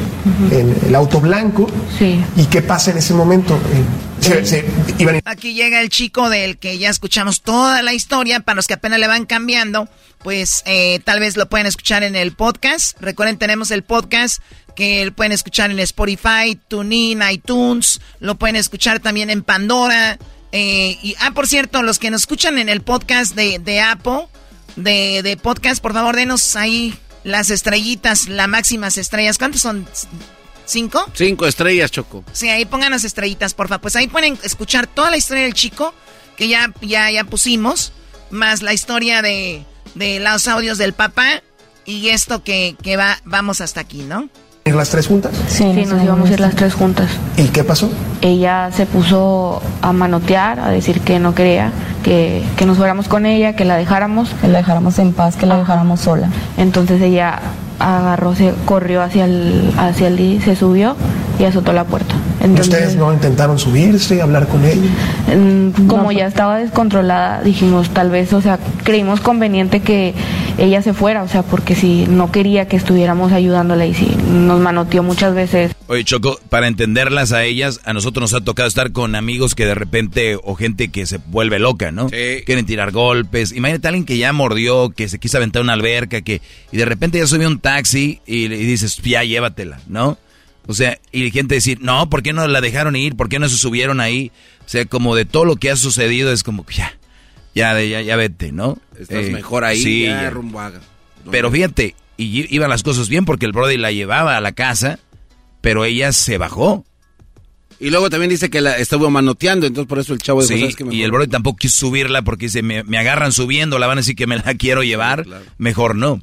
en 0.50 0.76
el 0.86 0.95
auto 0.96 1.20
blanco. 1.20 1.66
Sí. 1.98 2.20
¿Y 2.36 2.44
qué 2.46 2.62
pasa 2.62 2.90
en 2.90 2.98
ese 2.98 3.14
momento? 3.14 3.54
Eh, 3.72 3.84
se- 4.20 4.44
se- 4.46 4.64
iban- 4.98 5.20
Aquí 5.24 5.54
llega 5.54 5.80
el 5.80 5.88
chico 5.90 6.28
del 6.30 6.58
que 6.58 6.78
ya 6.78 6.90
escuchamos 6.90 7.42
toda 7.42 7.82
la 7.82 7.92
historia. 7.94 8.40
Para 8.40 8.56
los 8.56 8.66
que 8.66 8.74
apenas 8.74 8.98
le 8.98 9.06
van 9.06 9.26
cambiando, 9.26 9.88
pues 10.24 10.62
eh, 10.66 10.98
tal 11.04 11.20
vez 11.20 11.36
lo 11.36 11.48
pueden 11.48 11.66
escuchar 11.66 12.02
en 12.02 12.16
el 12.16 12.32
podcast. 12.32 12.96
Recuerden, 13.00 13.38
tenemos 13.38 13.70
el 13.70 13.82
podcast 13.84 14.42
que 14.74 15.10
pueden 15.14 15.32
escuchar 15.32 15.70
en 15.70 15.78
Spotify, 15.78 16.58
TuneIn, 16.68 17.20
iTunes. 17.30 18.00
Lo 18.20 18.34
pueden 18.36 18.56
escuchar 18.56 19.00
también 19.00 19.30
en 19.30 19.42
Pandora. 19.42 20.18
eh, 20.52 20.98
y, 21.02 21.14
ah, 21.20 21.32
por 21.32 21.46
cierto, 21.48 21.82
los 21.82 21.98
que 21.98 22.10
nos 22.10 22.22
escuchan 22.22 22.56
en 22.58 22.68
el 22.70 22.80
podcast 22.80 23.34
de, 23.34 23.58
de 23.58 23.80
Apple, 23.80 24.26
de, 24.76 25.20
de 25.22 25.36
podcast, 25.36 25.82
por 25.82 25.92
favor, 25.92 26.16
denos 26.16 26.56
ahí 26.56 26.94
las 27.24 27.50
estrellitas, 27.50 28.28
las 28.28 28.48
máximas 28.48 28.96
estrellas. 28.96 29.36
¿Cuántas 29.38 29.60
son? 29.60 29.86
¿Cinco? 30.66 31.04
Cinco 31.14 31.46
estrellas, 31.46 31.90
Choco. 31.90 32.24
Sí, 32.32 32.48
ahí 32.48 32.66
pongan 32.66 32.90
las 32.90 33.04
estrellitas, 33.04 33.54
porfa. 33.54 33.80
Pues 33.80 33.96
ahí 33.96 34.08
pueden 34.08 34.38
escuchar 34.42 34.86
toda 34.86 35.10
la 35.10 35.16
historia 35.16 35.44
del 35.44 35.54
chico 35.54 35.94
que 36.36 36.48
ya, 36.48 36.72
ya, 36.82 37.10
ya 37.10 37.24
pusimos, 37.24 37.92
más 38.30 38.62
la 38.62 38.74
historia 38.74 39.22
de, 39.22 39.64
de 39.94 40.20
los 40.20 40.46
audios 40.48 40.76
del 40.76 40.92
papá 40.92 41.42
y 41.86 42.08
esto 42.08 42.42
que, 42.44 42.76
que 42.82 42.96
va, 42.96 43.18
vamos 43.24 43.60
hasta 43.60 43.80
aquí, 43.80 44.02
¿no? 44.02 44.28
ir 44.66 44.74
las 44.74 44.90
tres 44.90 45.06
juntas. 45.06 45.32
Sí, 45.48 45.64
nos 45.64 46.02
íbamos 46.02 46.28
a 46.28 46.32
ir 46.32 46.40
las 46.40 46.54
tres 46.56 46.74
juntas. 46.74 47.08
¿Y 47.36 47.44
qué 47.48 47.62
pasó? 47.64 47.88
ella 48.20 48.70
se 48.72 48.86
puso 48.86 49.62
a 49.82 49.92
manotear, 49.92 50.58
a 50.58 50.70
decir 50.70 51.00
que 51.00 51.20
no 51.20 51.34
quería 51.34 51.70
que, 52.02 52.42
que 52.56 52.66
nos 52.66 52.76
fuéramos 52.76 53.06
con 53.06 53.26
ella, 53.26 53.54
que 53.54 53.64
la 53.64 53.76
dejáramos. 53.76 54.30
Que 54.40 54.48
la 54.48 54.58
dejáramos 54.58 54.98
en 54.98 55.12
paz, 55.12 55.36
que 55.36 55.46
la 55.46 55.58
dejáramos 55.58 56.00
sola. 56.00 56.30
Entonces 56.56 57.00
ella 57.00 57.40
agarró, 57.78 58.34
se 58.34 58.52
corrió 58.64 59.02
hacia 59.02 59.24
el, 59.24 59.72
hacia 59.76 60.08
el 60.08 60.16
Didi, 60.16 60.40
se 60.40 60.56
subió 60.56 60.96
y 61.38 61.44
azotó 61.44 61.72
la 61.72 61.84
puerta. 61.84 62.14
Entonces, 62.40 62.74
¿Ustedes 62.74 62.96
no 62.96 63.12
intentaron 63.12 63.58
subirse, 63.58 64.22
hablar 64.22 64.46
con 64.46 64.64
ella? 64.64 64.90
Mm, 65.34 65.86
como 65.86 66.12
ya 66.12 66.26
estaba 66.26 66.58
descontrolada, 66.58 67.42
dijimos 67.42 67.90
tal 67.90 68.10
vez, 68.10 68.32
o 68.32 68.40
sea, 68.40 68.58
creímos 68.84 69.20
conveniente 69.20 69.80
que 69.80 70.14
ella 70.58 70.80
se 70.82 70.94
fuera, 70.94 71.22
o 71.22 71.28
sea, 71.28 71.42
porque 71.42 71.74
si 71.74 72.06
no 72.06 72.30
quería 72.30 72.66
que 72.68 72.76
estuviéramos 72.76 73.32
ayudándola 73.32 73.86
y 73.86 73.94
si 73.94 74.06
nos 74.06 74.60
manoteó 74.60 75.02
muchas 75.02 75.34
veces. 75.34 75.72
Oye, 75.88 76.04
Choco, 76.04 76.38
para 76.48 76.66
entenderlas 76.66 77.32
a 77.32 77.44
ellas, 77.44 77.80
a 77.84 77.92
nosotros 77.92 78.22
nos 78.22 78.40
ha 78.40 78.44
tocado 78.44 78.68
estar 78.68 78.92
con 78.92 79.14
amigos 79.14 79.54
que 79.54 79.66
de 79.66 79.74
repente, 79.74 80.38
o 80.42 80.54
gente 80.54 80.88
que 80.88 81.06
se 81.06 81.18
vuelve 81.26 81.58
loca, 81.58 81.92
¿no? 81.92 82.08
Quieren 82.08 82.66
tirar 82.66 82.90
golpes. 82.90 83.52
Imagínate 83.52 83.86
a 83.86 83.90
alguien 83.90 84.04
que 84.04 84.18
ya 84.18 84.32
mordió, 84.32 84.90
que 84.90 85.08
se 85.08 85.18
quiso 85.18 85.36
aventar 85.36 85.62
una 85.62 85.74
alberca, 85.74 86.22
que 86.22 86.40
y 86.72 86.76
de 86.76 86.84
repente 86.84 87.18
ya 87.18 87.26
subió 87.26 87.48
un 87.48 87.58
taxi 87.70 88.20
y, 88.26 88.48
le- 88.48 88.56
y 88.60 88.64
dices, 88.64 88.96
ya 89.02 89.24
llévatela, 89.24 89.80
¿no? 89.88 90.18
O 90.68 90.74
sea, 90.74 90.98
y 91.12 91.30
gente 91.30 91.54
decir, 91.56 91.78
no, 91.80 92.08
¿por 92.10 92.22
qué 92.22 92.32
no 92.32 92.46
la 92.46 92.60
dejaron 92.60 92.94
ir? 92.96 93.16
¿Por 93.16 93.28
qué 93.28 93.38
no 93.38 93.48
se 93.48 93.56
subieron 93.56 94.00
ahí? 94.00 94.30
O 94.64 94.68
sea, 94.68 94.84
como 94.84 95.14
de 95.16 95.24
todo 95.24 95.44
lo 95.44 95.56
que 95.56 95.70
ha 95.70 95.76
sucedido 95.76 96.32
es 96.32 96.42
como 96.42 96.64
que 96.66 96.74
ya, 96.76 96.98
ya, 97.54 97.74
de- 97.74 97.88
ya, 97.88 98.02
ya 98.02 98.16
vete, 98.16 98.52
¿no? 98.52 98.78
Estás 98.98 99.26
Eh, 99.26 99.30
mejor 99.30 99.64
ahí, 99.64 99.80
sí, 99.82 100.02
ya, 100.04 100.22
ya. 100.22 100.30
rumbo 100.30 100.60
a- 100.60 100.72
Pero 101.30 101.50
fíjate, 101.50 101.94
y 102.16 102.54
iban 102.54 102.70
las 102.70 102.82
cosas 102.84 103.08
bien 103.08 103.24
porque 103.24 103.46
el 103.46 103.52
Brody 103.52 103.76
la 103.78 103.90
llevaba 103.92 104.36
a 104.36 104.40
la 104.40 104.52
casa, 104.52 104.98
pero 105.60 105.84
ella 105.84 106.12
se 106.12 106.38
bajó. 106.38 106.84
Y 107.78 107.90
luego 107.90 108.08
también 108.08 108.30
dice 108.30 108.48
que 108.48 108.60
la 108.60 108.78
estuvo 108.78 109.10
manoteando, 109.10 109.66
entonces 109.66 109.88
por 109.88 109.98
eso 109.98 110.14
el 110.14 110.18
chavo 110.20 110.40
dijo, 110.42 110.54
Sí, 110.54 110.60
"¿Sabes 110.60 110.76
qué? 110.76 110.82
y 110.84 110.86
Mejor 110.86 111.04
el 111.04 111.10
Brody 111.12 111.28
tampoco 111.28 111.58
quiso 111.58 111.86
subirla 111.88 112.22
porque 112.22 112.46
dice, 112.46 112.62
me, 112.62 112.82
me 112.84 112.96
agarran 112.98 113.32
subiendo, 113.32 113.78
la 113.78 113.86
van 113.86 113.98
a 113.98 114.00
decir 114.00 114.16
que 114.16 114.26
me 114.26 114.36
la 114.36 114.54
quiero 114.58 114.82
llevar, 114.82 115.26
mejor 115.58 115.94
no. 115.94 116.22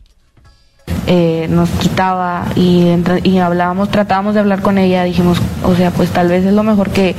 Eh, 1.07 1.47
nos 1.49 1.69
quitaba 1.69 2.45
y, 2.55 2.87
y 3.23 3.37
hablábamos, 3.39 3.89
tratábamos 3.89 4.33
de 4.33 4.39
hablar 4.39 4.61
con 4.61 4.77
ella, 4.77 5.03
dijimos, 5.03 5.39
o 5.63 5.75
sea, 5.75 5.91
pues 5.91 6.09
tal 6.11 6.29
vez 6.29 6.45
es 6.45 6.53
lo 6.53 6.63
mejor 6.63 6.89
que 6.89 7.15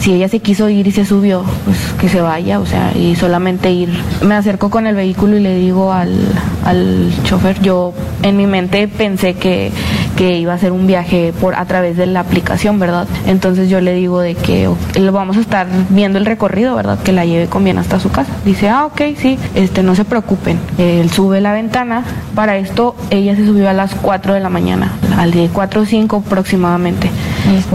si 0.00 0.14
ella 0.14 0.28
se 0.28 0.40
quiso 0.40 0.68
ir 0.68 0.86
y 0.86 0.92
se 0.92 1.04
subió, 1.04 1.44
pues 1.64 1.78
que 2.00 2.08
se 2.08 2.20
vaya, 2.20 2.60
o 2.60 2.66
sea, 2.66 2.92
y 2.96 3.16
solamente 3.16 3.70
ir. 3.70 3.90
Me 4.22 4.34
acerco 4.34 4.70
con 4.70 4.86
el 4.86 4.94
vehículo 4.94 5.36
y 5.36 5.40
le 5.40 5.56
digo 5.56 5.92
al, 5.92 6.16
al 6.64 7.10
chofer, 7.24 7.60
yo 7.60 7.92
en 8.22 8.36
mi 8.36 8.46
mente 8.46 8.88
pensé 8.88 9.34
que, 9.34 9.72
que 10.16 10.38
iba 10.38 10.54
a 10.54 10.58
ser 10.58 10.72
un 10.72 10.86
viaje 10.86 11.32
por 11.40 11.54
a 11.54 11.64
través 11.66 11.96
de 11.96 12.06
la 12.06 12.20
aplicación, 12.20 12.78
¿verdad? 12.78 13.06
Entonces 13.26 13.68
yo 13.68 13.80
le 13.80 13.92
digo 13.92 14.20
de 14.20 14.34
que 14.34 14.68
ok, 14.68 14.78
lo 14.98 15.12
vamos 15.12 15.36
a 15.36 15.40
estar 15.40 15.66
viendo 15.90 16.18
el 16.18 16.26
recorrido, 16.26 16.74
¿verdad? 16.74 16.98
Que 16.98 17.12
la 17.12 17.24
lleve 17.24 17.46
con 17.46 17.64
bien 17.64 17.78
hasta 17.78 18.00
su 18.00 18.10
casa. 18.10 18.32
Dice, 18.44 18.68
ah, 18.68 18.86
ok, 18.86 19.00
sí, 19.18 19.38
este, 19.54 19.82
no 19.82 19.94
se 19.94 20.04
preocupen. 20.04 20.58
Él 20.78 21.10
sube 21.10 21.40
la 21.40 21.52
ventana. 21.52 22.04
Para 22.34 22.56
esto, 22.56 22.96
ella 23.10 23.36
se 23.36 23.46
subió 23.46 23.68
a 23.68 23.72
las 23.72 23.94
4 23.94 24.34
de 24.34 24.40
la 24.40 24.48
mañana, 24.48 24.92
al 25.18 25.32
de 25.32 25.48
4 25.52 25.82
o 25.82 25.86
5 25.86 26.24
aproximadamente. 26.26 27.10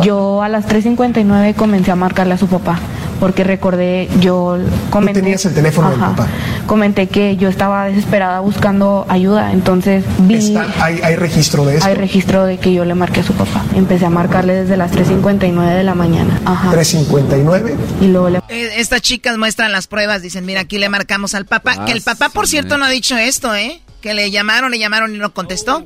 Yo 0.03 0.41
a 0.41 0.49
las 0.49 0.67
3.59 0.67 1.55
comencé 1.55 1.91
a 1.91 1.95
marcarle 1.95 2.33
a 2.33 2.37
su 2.37 2.47
papá, 2.47 2.79
porque 3.21 3.43
recordé, 3.43 4.09
yo 4.19 4.57
comenté... 4.89 5.21
tenías 5.21 5.45
el 5.45 5.53
teléfono 5.53 5.91
del 5.91 5.99
papá. 5.99 6.27
Comenté 6.65 7.05
que 7.07 7.37
yo 7.37 7.49
estaba 7.49 7.85
desesperada 7.85 8.39
buscando 8.39 9.05
ayuda, 9.09 9.51
entonces 9.53 10.03
vi... 10.21 10.35
Está- 10.35 10.65
hay, 10.83 10.99
hay 11.03 11.15
registro 11.17 11.63
de 11.63 11.75
esto. 11.75 11.85
Hay 11.87 11.93
registro 11.93 12.45
de 12.45 12.57
que 12.57 12.73
yo 12.73 12.83
le 12.83 12.95
marqué 12.95 13.19
a 13.19 13.23
su 13.23 13.33
papá. 13.33 13.63
Empecé 13.75 14.07
a 14.07 14.09
marcarle 14.09 14.55
desde 14.55 14.75
las 14.75 14.91
3.59 14.91 15.75
de 15.77 15.83
la 15.83 15.93
mañana. 15.93 16.41
Ajá. 16.45 16.71
359. 16.71 17.75
Y 18.01 18.07
luego 18.07 18.29
le... 18.31 18.39
Eh, 18.49 18.71
Estas 18.77 19.01
chicas 19.03 19.37
muestran 19.37 19.71
las 19.71 19.85
pruebas, 19.85 20.23
dicen, 20.23 20.43
mira, 20.43 20.61
aquí 20.61 20.79
le 20.79 20.89
marcamos 20.89 21.35
al 21.35 21.45
papá. 21.45 21.75
Ah, 21.77 21.85
que 21.85 21.91
el 21.91 22.01
papá, 22.01 22.29
por 22.29 22.47
sí, 22.47 22.51
cierto, 22.53 22.73
eh. 22.73 22.77
no 22.79 22.85
ha 22.85 22.89
dicho 22.89 23.15
esto, 23.17 23.53
¿eh? 23.53 23.81
Que 24.01 24.15
le 24.15 24.31
llamaron, 24.31 24.71
le 24.71 24.79
llamaron 24.79 25.13
y 25.13 25.19
no 25.19 25.31
contestó. 25.31 25.85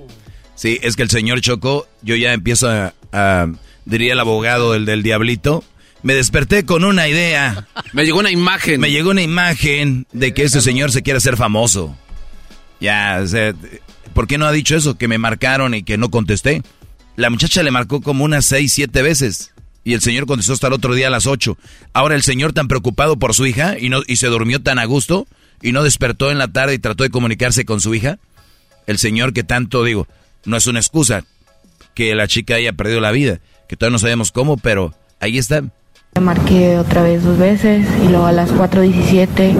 Sí, 0.55 0.79
es 0.81 0.95
que 0.95 1.03
el 1.03 1.09
señor 1.09 1.41
Choco, 1.41 1.85
yo 2.01 2.15
ya 2.15 2.31
empiezo 2.31 2.69
a, 2.69 2.93
a- 3.11 3.47
diría 3.83 4.13
el 4.13 4.19
abogado 4.21 4.71
del, 4.71 4.85
del 4.85 5.03
diablito, 5.03 5.65
me 6.05 6.13
desperté 6.13 6.65
con 6.65 6.83
una 6.83 7.07
idea. 7.07 7.67
Me 7.91 8.05
llegó 8.05 8.19
una 8.19 8.29
imagen. 8.29 8.79
Me 8.79 8.91
llegó 8.91 9.09
una 9.09 9.23
imagen 9.23 10.05
de 10.13 10.35
que 10.35 10.43
ese 10.43 10.61
señor 10.61 10.91
se 10.91 11.01
quiere 11.01 11.17
hacer 11.17 11.35
famoso. 11.35 11.97
Ya, 12.79 13.21
o 13.23 13.27
sea, 13.27 13.55
¿por 14.13 14.27
qué 14.27 14.37
no 14.37 14.45
ha 14.45 14.51
dicho 14.51 14.75
eso? 14.75 14.99
Que 14.99 15.07
me 15.07 15.17
marcaron 15.17 15.73
y 15.73 15.81
que 15.81 15.97
no 15.97 16.11
contesté. 16.11 16.61
La 17.15 17.31
muchacha 17.31 17.63
le 17.63 17.71
marcó 17.71 18.01
como 18.01 18.23
unas 18.23 18.45
seis, 18.45 18.71
siete 18.71 19.01
veces. 19.01 19.51
Y 19.83 19.93
el 19.93 20.01
señor 20.01 20.27
contestó 20.27 20.53
hasta 20.53 20.67
el 20.67 20.73
otro 20.73 20.93
día 20.93 21.07
a 21.07 21.09
las 21.09 21.25
ocho. 21.25 21.57
Ahora 21.91 22.13
el 22.13 22.21
señor 22.21 22.53
tan 22.53 22.67
preocupado 22.67 23.17
por 23.17 23.33
su 23.33 23.47
hija 23.47 23.75
y, 23.79 23.89
no, 23.89 24.03
y 24.05 24.17
se 24.17 24.27
durmió 24.27 24.61
tan 24.61 24.77
a 24.77 24.85
gusto 24.85 25.25
y 25.63 25.71
no 25.71 25.81
despertó 25.81 26.29
en 26.29 26.37
la 26.37 26.49
tarde 26.49 26.75
y 26.75 26.79
trató 26.79 27.03
de 27.03 27.09
comunicarse 27.09 27.65
con 27.65 27.81
su 27.81 27.95
hija. 27.95 28.19
El 28.85 28.99
señor 28.99 29.33
que 29.33 29.43
tanto 29.43 29.83
digo, 29.83 30.07
no 30.45 30.55
es 30.55 30.67
una 30.67 30.79
excusa 30.79 31.25
que 31.95 32.13
la 32.13 32.27
chica 32.27 32.53
haya 32.55 32.73
perdido 32.73 33.01
la 33.01 33.09
vida, 33.09 33.39
que 33.67 33.75
todavía 33.75 33.93
no 33.93 33.99
sabemos 33.99 34.31
cómo, 34.31 34.57
pero 34.57 34.93
ahí 35.19 35.39
está. 35.39 35.63
Le 36.17 36.21
marqué 36.21 36.77
otra 36.77 37.03
vez 37.03 37.25
dos 37.25 37.37
veces 37.37 37.85
y 38.01 38.07
luego 38.07 38.25
a 38.25 38.31
las 38.31 38.49
4.17 38.49 39.53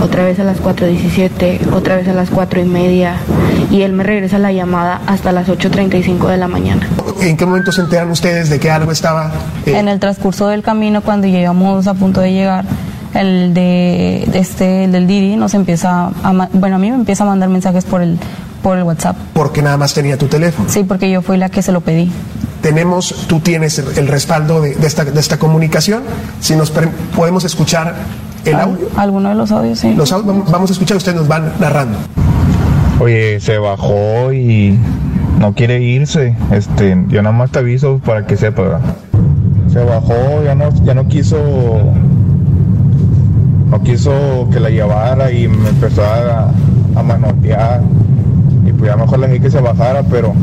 otra 0.00 0.22
vez 0.22 0.38
a 0.38 0.44
las 0.44 0.62
4.17, 0.62 1.72
otra 1.72 1.96
vez 1.96 2.06
a 2.06 2.12
las 2.12 2.30
4 2.30 2.60
y 2.60 2.64
media 2.66 3.16
y 3.68 3.82
él 3.82 3.92
me 3.94 4.04
regresa 4.04 4.38
la 4.38 4.52
llamada 4.52 5.00
hasta 5.08 5.32
las 5.32 5.48
8.35 5.48 6.28
de 6.28 6.36
la 6.36 6.46
mañana. 6.46 6.86
¿En 7.20 7.36
qué 7.36 7.44
momento 7.44 7.72
se 7.72 7.80
enteran 7.80 8.12
ustedes 8.12 8.48
de 8.48 8.60
que 8.60 8.70
algo 8.70 8.92
estaba... 8.92 9.32
Eh? 9.66 9.76
En 9.76 9.88
el 9.88 9.98
transcurso 9.98 10.46
del 10.46 10.62
camino, 10.62 11.02
cuando 11.02 11.26
llegamos 11.26 11.88
a 11.88 11.94
punto 11.94 12.20
de 12.20 12.32
llegar, 12.32 12.64
el 13.14 13.54
de, 13.54 14.28
este 14.34 14.84
el 14.84 14.92
del 14.92 15.06
Didi 15.06 15.36
nos 15.36 15.54
empieza 15.54 16.10
a, 16.22 16.48
bueno 16.52 16.76
a 16.76 16.78
mí 16.78 16.90
me 16.90 16.96
empieza 16.96 17.24
a 17.24 17.26
mandar 17.26 17.48
mensajes 17.48 17.84
por 17.84 18.02
el 18.02 18.18
por 18.62 18.76
el 18.76 18.84
WhatsApp. 18.84 19.16
Porque 19.34 19.62
nada 19.62 19.76
más 19.76 19.94
tenía 19.94 20.18
tu 20.18 20.26
teléfono. 20.26 20.68
Sí 20.68 20.84
porque 20.84 21.10
yo 21.10 21.22
fui 21.22 21.36
la 21.36 21.48
que 21.48 21.62
se 21.62 21.72
lo 21.72 21.80
pedí. 21.80 22.10
Tenemos 22.60 23.26
tú 23.28 23.40
tienes 23.40 23.78
el, 23.78 24.08
respaldo 24.08 24.60
de, 24.60 24.72
esta, 24.84 25.04
de 25.04 25.20
esta 25.20 25.38
comunicación. 25.38 26.02
Si 26.40 26.56
nos 26.56 26.72
podemos 27.14 27.44
escuchar 27.44 27.94
el 28.44 28.56
audio. 28.56 28.88
alguno 28.96 29.28
de 29.28 29.34
los 29.34 29.52
audios 29.52 29.78
sí. 29.78 29.94
Los 29.94 30.10
vamos 30.10 30.70
a 30.70 30.72
escuchar 30.72 30.96
ustedes 30.96 31.16
nos 31.16 31.28
van 31.28 31.52
narrando. 31.60 31.98
Oye 33.00 33.38
se 33.40 33.58
bajó 33.58 34.32
y 34.32 34.78
no 35.38 35.54
quiere 35.54 35.80
irse. 35.80 36.36
Este 36.50 36.96
yo 37.08 37.22
nada 37.22 37.34
más 37.34 37.50
te 37.50 37.60
aviso 37.60 38.00
para 38.04 38.26
que 38.26 38.36
sepa. 38.36 38.80
Se 39.72 39.78
bajó 39.84 40.42
ya 40.44 40.54
no 40.54 40.70
ya 40.84 40.94
no 40.94 41.06
quiso 41.06 41.38
no 43.70 43.82
quiso 43.82 44.48
que 44.52 44.60
la 44.60 44.70
llevara 44.70 45.30
y 45.30 45.48
me 45.48 45.68
empezó 45.68 46.02
a, 46.04 46.52
manotear. 47.02 47.82
Y 48.66 48.72
pues 48.72 48.90
a 48.90 48.96
lo 48.96 49.04
mejor 49.04 49.20
le 49.20 49.28
dije 49.28 49.42
que 49.42 49.50
se 49.50 49.60
bajara, 49.60 50.02
pero 50.02 50.34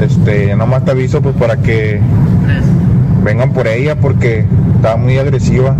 este, 0.00 0.56
nomás 0.56 0.84
te 0.84 0.90
aviso 0.90 1.22
pues 1.22 1.36
para 1.36 1.56
que 1.56 2.00
vengan 3.22 3.52
por 3.52 3.68
ella 3.68 4.00
porque 4.00 4.44
estaba 4.74 4.96
muy 4.96 5.18
agresiva. 5.18 5.76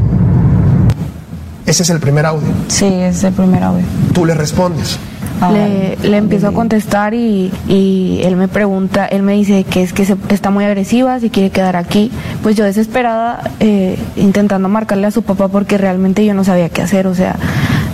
Ese 1.67 1.83
es 1.83 1.91
el 1.91 2.01
primer 2.01 2.27
audio. 2.27 2.49
Sí, 2.69 2.87
ese 2.87 3.09
es 3.09 3.25
el 3.25 3.33
primer 3.33 3.63
audio. 3.63 3.85
Tú 4.13 4.25
le 4.25 4.35
respondes. 4.35 4.99
Ah, 5.41 5.53
le, 5.53 5.97
le, 5.97 6.17
empiezo 6.19 6.49
a 6.49 6.53
contestar 6.53 7.15
y, 7.15 7.51
y, 7.67 8.21
él 8.25 8.37
me 8.37 8.47
pregunta, 8.47 9.07
él 9.07 9.23
me 9.23 9.33
dice 9.33 9.65
que 9.65 9.83
es 9.83 9.95
que 9.95 10.05
se, 10.05 10.17
está 10.29 10.51
muy 10.51 10.65
agresiva, 10.65 11.19
si 11.19 11.31
quiere 11.31 11.51
quedar 11.51 11.77
aquí. 11.77 12.11
Pues 12.43 12.57
yo 12.57 12.65
desesperada, 12.65 13.51
eh, 13.59 13.99
intentando 14.17 14.69
marcarle 14.69 15.07
a 15.07 15.11
su 15.11 15.23
papá 15.23 15.49
porque 15.49 15.79
realmente 15.79 16.27
yo 16.27 16.35
no 16.35 16.45
sabía 16.45 16.69
qué 16.69 16.83
hacer, 16.83 17.07
o 17.07 17.15
sea, 17.15 17.37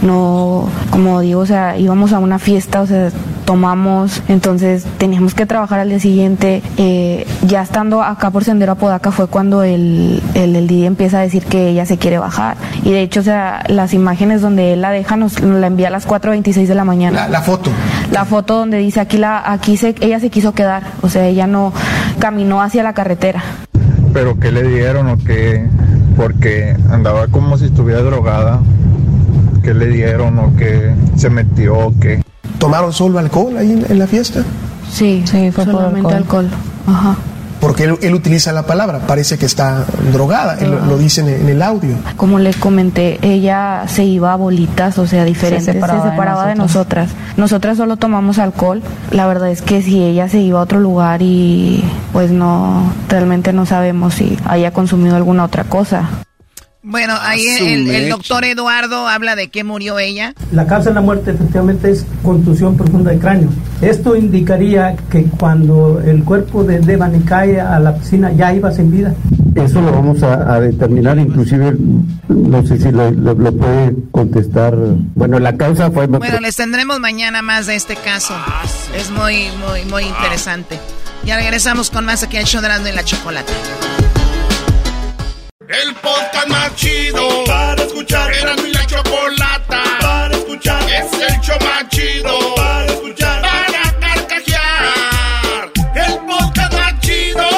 no, 0.03 0.69
como 0.91 1.21
digo, 1.21 1.41
o 1.41 1.47
sea, 1.47 1.77
íbamos 1.79 2.13
a 2.13 2.19
una 2.19 2.39
fiesta, 2.39 2.81
o 2.83 2.87
sea, 2.87 3.11
tomamos, 3.47 4.23
entonces 4.29 4.85
teníamos 4.99 5.35
que 5.35 5.47
trabajar 5.47 5.79
al 5.81 5.89
día 5.89 6.01
siguiente. 6.01 6.63
Eh, 6.77 7.27
ya 7.47 7.63
estando 7.63 8.03
acá 8.03 8.31
por 8.31 8.45
Sendero 8.45 8.73
Apodaca 8.73 9.13
fue 9.13 9.29
cuando 9.29 9.63
el, 9.63 10.23
el, 10.35 10.57
el 10.57 10.67
Didi 10.67 10.85
empieza 10.85 11.21
a 11.21 11.23
decir 11.23 11.45
que 11.45 11.69
ella 11.69 11.87
se 11.87 11.97
quiere 11.97 12.19
bajar. 12.19 12.57
Y 12.83 12.91
de 12.91 13.01
hecho, 13.03 13.21
o 13.21 13.23
sea, 13.23 13.65
las 13.69 13.95
imágenes 13.95 14.43
donde 14.43 14.75
él 14.75 14.83
la 14.83 14.91
deja 14.91 15.17
nos, 15.17 15.41
la 15.41 15.67
envía 15.67 15.89
a 15.89 15.91
las 15.91 16.07
4.26 16.07 16.67
de 16.67 16.75
la 16.75 16.85
mañana. 16.85 17.29
La, 17.29 17.41
foto. 17.41 17.71
La 18.11 18.25
foto 18.25 18.57
donde 18.57 18.79
dice 18.79 19.01
aquí, 19.01 19.17
la, 19.17 19.51
aquí 19.51 19.77
se, 19.77 19.95
ella 20.01 20.21
se 20.21 20.29
quiso 20.29 20.53
quedar, 20.53 20.83
o 21.03 21.09
sea, 21.09 21.27
ella 21.27 21.47
no 21.47 21.73
caminó 22.19 22.61
hacia 22.61 22.83
la 22.83 22.93
carretera. 22.93 23.43
¿Pero 24.13 24.39
qué 24.39 24.51
le 24.51 24.63
dieron 24.65 25.09
o 25.09 25.19
qué? 25.19 25.67
Porque 26.17 26.77
andaba 26.91 27.29
como 27.29 27.57
si 27.59 27.67
estuviera 27.67 28.01
drogada. 28.01 28.61
¿Qué 29.67 29.75
le 29.75 29.89
dieron 29.89 30.39
o 30.39 30.55
qué 30.57 30.95
se 31.17 31.29
metió 31.29 31.77
o 31.77 31.95
qué? 32.01 32.23
¿Tomaron 32.61 32.93
solo 32.93 33.19
alcohol 33.19 33.57
ahí 33.57 33.73
en, 33.73 33.99
la 33.99 34.07
fiesta? 34.07 34.45
Sí, 34.93 35.25
sí, 35.27 35.51
fue 35.51 35.65
solamente 35.65 36.15
alcohol. 36.15 36.49
Ajá. 36.87 37.17
Porque 37.61 37.83
él, 37.83 38.15
utiliza 38.15 38.53
la 38.53 38.65
palabra, 38.65 39.01
parece 39.09 39.39
que 39.39 39.47
está 39.47 39.85
drogada, 40.13 40.57
él 40.61 40.71
lo, 40.71 40.97
dice 40.99 41.23
en, 41.23 41.49
el 41.49 41.63
audio. 41.63 41.97
Como 42.17 42.39
le 42.39 42.55
comenté, 42.55 43.19
ella 43.23 43.87
se 43.89 44.05
iba 44.05 44.33
a 44.33 44.37
bolitas, 44.37 44.99
o 44.99 45.09
sea, 45.09 45.25
diferentes, 45.25 45.65
se 45.65 45.73
separaba, 45.73 46.47
de, 46.47 46.55
nosotras. 46.55 47.11
Nosotras 47.37 47.77
solo 47.77 47.97
tomamos 47.97 48.39
alcohol, 48.39 48.83
la 49.11 49.27
verdad 49.27 49.51
es 49.51 49.63
que 49.63 49.83
si 49.83 50.01
ella 50.01 50.29
se 50.29 50.39
iba 50.39 50.61
a 50.61 50.63
otro 50.63 50.79
lugar 50.79 51.23
y 51.23 51.83
pues 52.13 52.31
no, 52.31 52.93
realmente 53.09 53.53
no 53.53 53.67
sabemos 53.67 54.15
si 54.15 54.39
haya 54.45 54.71
consumido 54.71 55.17
alguna 55.17 55.43
otra 55.43 55.65
cosa. 55.65 56.09
Bueno, 56.89 57.15
ahí 57.21 57.45
el, 57.49 58.09
doctor 58.09 58.45
Eduardo 58.45 59.09
habla 59.09 59.35
de 59.35 59.49
qué 59.49 59.65
murió 59.65 59.99
ella. 59.99 60.35
La 60.53 60.69
causa 60.69 60.91
de 60.91 60.95
la 60.95 61.01
muerte 61.01 61.33
efectivamente 61.33 61.91
es 61.91 62.07
contusión 62.23 62.77
profunda 62.77 63.11
de 63.11 63.19
cráneo. 63.19 63.49
Esto 63.81 64.15
indicaría 64.15 64.95
que 65.11 65.25
cuando 65.25 66.01
el 66.01 66.23
cuerpo 66.23 66.63
de 66.63 66.79
Devani 66.79 67.25
cae 67.25 67.61
a 67.61 67.81
la 67.81 67.97
piscina 67.97 68.31
ya 68.31 68.55
iba 68.55 68.71
sin 68.71 68.93
vida. 68.93 69.17
Eso 69.57 69.81
lo 69.81 69.91
vamos 69.91 70.23
a, 70.23 70.61
determinar, 70.61 71.19
inclusive 71.19 71.75
no 72.29 72.65
sé 72.65 72.79
si 72.79 72.93
lo, 72.93 73.35
puede 73.35 73.93
contestar. 74.13 74.77
Bueno, 75.17 75.41
la 75.41 75.57
causa 75.57 75.91
fue... 75.91 76.07
Bueno, 76.07 76.39
les 76.39 76.55
tendremos 76.55 77.01
mañana 77.01 77.43
más 77.43 77.67
de 77.67 77.75
este 77.75 77.97
caso. 77.97 78.35
Es 78.97 79.11
muy, 79.11 79.49
muy, 79.67 79.85
muy 79.91 80.05
interesante. 80.05 80.79
Ya 81.25 81.35
regresamos 81.35 81.91
con 81.91 82.05
más 82.05 82.23
aquí 82.23 82.37
al 82.37 82.45
show 82.45 82.63
de 82.63 82.69
y 82.69 82.95
la 82.95 83.03
chocolate. 83.03 83.53
El 85.69 85.95
podcast 85.97 86.49
más 86.49 86.77
chido 86.77 87.45
para 87.45 87.83
escuchar. 87.83 88.33
Era 88.33 88.55
mi 88.57 88.73
la 88.73 88.87
chocolata 88.87 89.83
para 90.01 90.37
escuchar. 90.37 90.81
Es 90.89 91.13
el 91.13 91.41
show 91.41 91.59
más 91.61 91.89
chido 91.89 92.55
para 92.55 92.87
escuchar. 92.87 93.43
Para 93.43 93.99
carcajear. 93.99 95.73
El 95.97 96.19
podcast 96.21 96.73
más 96.73 97.01
chido. 97.01 97.49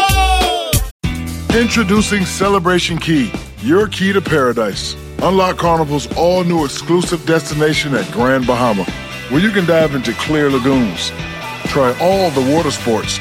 Introducing 1.61 2.25
Celebration 2.25 2.99
Key, 2.99 3.31
your 3.63 3.87
key 3.89 4.15
to 4.15 4.23
paradise. 4.23 4.97
Unlock 5.21 5.59
Carnival's 5.59 6.09
all 6.17 6.45
new 6.45 6.65
exclusive 6.65 7.27
destination 7.27 7.95
at 7.95 8.11
Grand 8.11 8.47
Bahama, 8.47 8.85
where 9.29 9.43
you 9.43 9.51
can 9.51 9.67
dive 9.67 9.95
into 9.95 10.13
clear 10.15 10.49
lagoons, 10.49 11.13
try 11.67 11.95
all 12.01 12.31
the 12.31 12.55
water 12.55 12.71
sports 12.71 13.21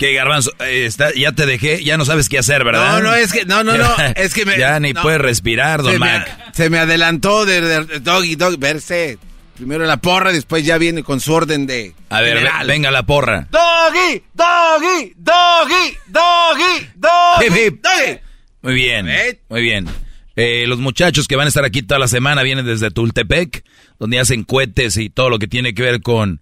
¿Qué, 0.00 0.14
Garbanzo? 0.14 0.50
Eh, 0.60 0.86
está, 0.86 1.12
ya 1.12 1.32
te 1.32 1.44
dejé, 1.44 1.84
ya 1.84 1.98
no 1.98 2.06
sabes 2.06 2.30
qué 2.30 2.38
hacer, 2.38 2.64
¿verdad? 2.64 3.02
No, 3.02 3.10
no, 3.10 3.14
es 3.14 3.34
que, 3.34 3.44
no, 3.44 3.62
no, 3.62 3.76
no, 3.76 3.86
es 4.16 4.32
que 4.32 4.46
me... 4.46 4.58
Ya 4.58 4.80
ni 4.80 4.94
puedes 4.94 5.20
respirar, 5.20 5.82
don 5.82 5.98
Mac. 5.98 6.54
se 6.54 6.70
me 6.70 6.78
adelantó 6.78 7.44
de, 7.44 7.60
doggy, 8.00 8.34
doggy, 8.34 8.56
verse. 8.56 9.18
Primero 9.56 9.84
la 9.84 9.98
porra, 9.98 10.32
después 10.32 10.64
ya 10.64 10.78
viene 10.78 11.02
con 11.02 11.20
su 11.20 11.34
orden 11.34 11.66
de... 11.66 11.92
A 12.08 12.22
ver, 12.22 12.48
venga 12.66 12.90
la 12.90 13.02
porra. 13.02 13.46
Doggy, 13.50 14.22
doggy, 14.32 15.12
doggy, 15.18 15.96
doggy, 16.06 16.88
doggy, 16.96 17.46
hip, 17.46 17.52
hip. 17.54 17.82
doggy. 17.82 18.18
Muy 18.62 18.74
bien, 18.74 19.06
muy 19.50 19.60
bien. 19.60 19.86
Eh, 20.34 20.64
los 20.66 20.78
muchachos 20.78 21.28
que 21.28 21.36
van 21.36 21.44
a 21.44 21.48
estar 21.48 21.66
aquí 21.66 21.82
toda 21.82 21.98
la 21.98 22.08
semana 22.08 22.42
vienen 22.42 22.64
desde 22.64 22.90
Tultepec, 22.90 23.66
donde 23.98 24.18
hacen 24.18 24.44
cohetes 24.44 24.96
y 24.96 25.10
todo 25.10 25.28
lo 25.28 25.38
que 25.38 25.46
tiene 25.46 25.74
que 25.74 25.82
ver 25.82 26.00
con 26.00 26.40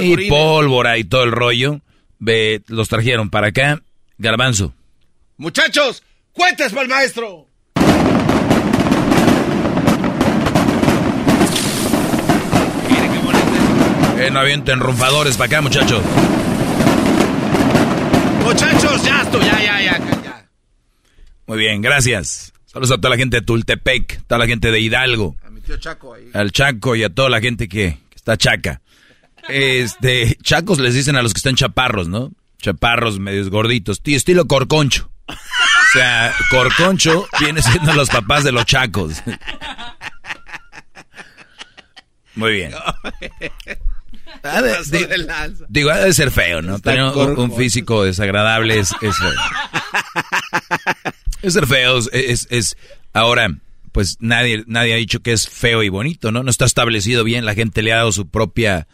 y 0.00 0.28
pólvora 0.28 0.98
y 0.98 1.04
todo 1.04 1.22
el 1.22 1.30
rollo. 1.30 1.82
Ve, 2.18 2.62
los 2.68 2.88
trajeron 2.88 3.30
para 3.30 3.48
acá. 3.48 3.80
Garbanzo. 4.18 4.74
Muchachos, 5.36 6.02
cuentes 6.32 6.72
para 6.72 6.82
el 6.82 6.88
maestro. 6.88 7.46
Eh, 14.18 14.30
no 14.30 14.40
avienten 14.40 14.80
rumfadores 14.80 15.36
para 15.36 15.46
acá, 15.46 15.60
muchachos. 15.60 16.02
Muchachos, 18.42 19.04
ya 19.04 19.22
estoy, 19.22 19.44
ya, 19.44 19.62
ya, 19.62 19.80
ya, 19.82 19.98
ya. 19.98 20.48
Muy 21.46 21.58
bien, 21.58 21.82
gracias. 21.82 22.52
Saludos 22.64 22.92
a 22.92 22.96
toda 22.96 23.10
la 23.10 23.16
gente 23.18 23.36
de 23.38 23.42
Tultepec, 23.42 24.20
a 24.20 24.22
toda 24.26 24.38
la 24.38 24.46
gente 24.46 24.70
de 24.70 24.80
Hidalgo. 24.80 25.36
A 25.44 25.50
mi 25.50 25.60
tío 25.60 25.76
Chaco 25.76 26.14
ahí. 26.14 26.30
Al 26.32 26.50
Chaco 26.50 26.96
y 26.96 27.04
a 27.04 27.10
toda 27.10 27.28
la 27.28 27.40
gente 27.40 27.68
que, 27.68 27.98
que 28.08 28.16
está 28.16 28.36
chaca. 28.36 28.80
Este, 29.48 30.36
chacos 30.42 30.78
les 30.80 30.94
dicen 30.94 31.16
a 31.16 31.22
los 31.22 31.32
que 31.34 31.38
están 31.38 31.54
chaparros, 31.56 32.08
¿no? 32.08 32.32
chaparros, 32.58 33.20
medios 33.20 33.48
gorditos, 33.50 34.02
tío, 34.02 34.16
estilo 34.16 34.46
corconcho. 34.46 35.08
O 35.28 35.34
sea, 35.92 36.34
corconcho 36.50 37.28
viene 37.38 37.62
siendo 37.62 37.92
los 37.92 38.08
papás 38.08 38.42
de 38.42 38.50
los 38.50 38.64
chacos. 38.66 39.22
Muy 42.34 42.52
bien. 42.52 42.72
Ha 44.42 44.62
de- 44.62 44.76
di- 44.90 45.06
digo, 45.68 45.90
ha 45.90 45.98
de 45.98 46.12
ser 46.12 46.30
feo, 46.30 46.60
¿no? 46.60 46.78
Tener 46.80 47.02
un, 47.04 47.54
físico 47.56 48.04
desagradable 48.04 48.78
es, 48.78 48.92
es 49.00 49.16
feo. 49.16 49.32
Es 51.42 51.52
ser 51.54 51.66
feo, 51.66 51.98
es, 51.98 52.10
es, 52.12 52.46
es- 52.50 52.76
ahora, 53.12 53.48
pues 53.92 54.16
nadie, 54.20 54.64
nadie 54.66 54.94
ha 54.94 54.96
dicho 54.96 55.20
que 55.20 55.32
es 55.32 55.48
feo 55.48 55.82
y 55.82 55.88
bonito, 55.88 56.32
¿no? 56.32 56.42
No 56.42 56.50
está 56.50 56.64
establecido 56.64 57.24
bien, 57.24 57.44
la 57.46 57.54
gente 57.54 57.82
le 57.82 57.92
ha 57.92 57.96
dado 57.96 58.12
su 58.12 58.28
propia 58.28 58.86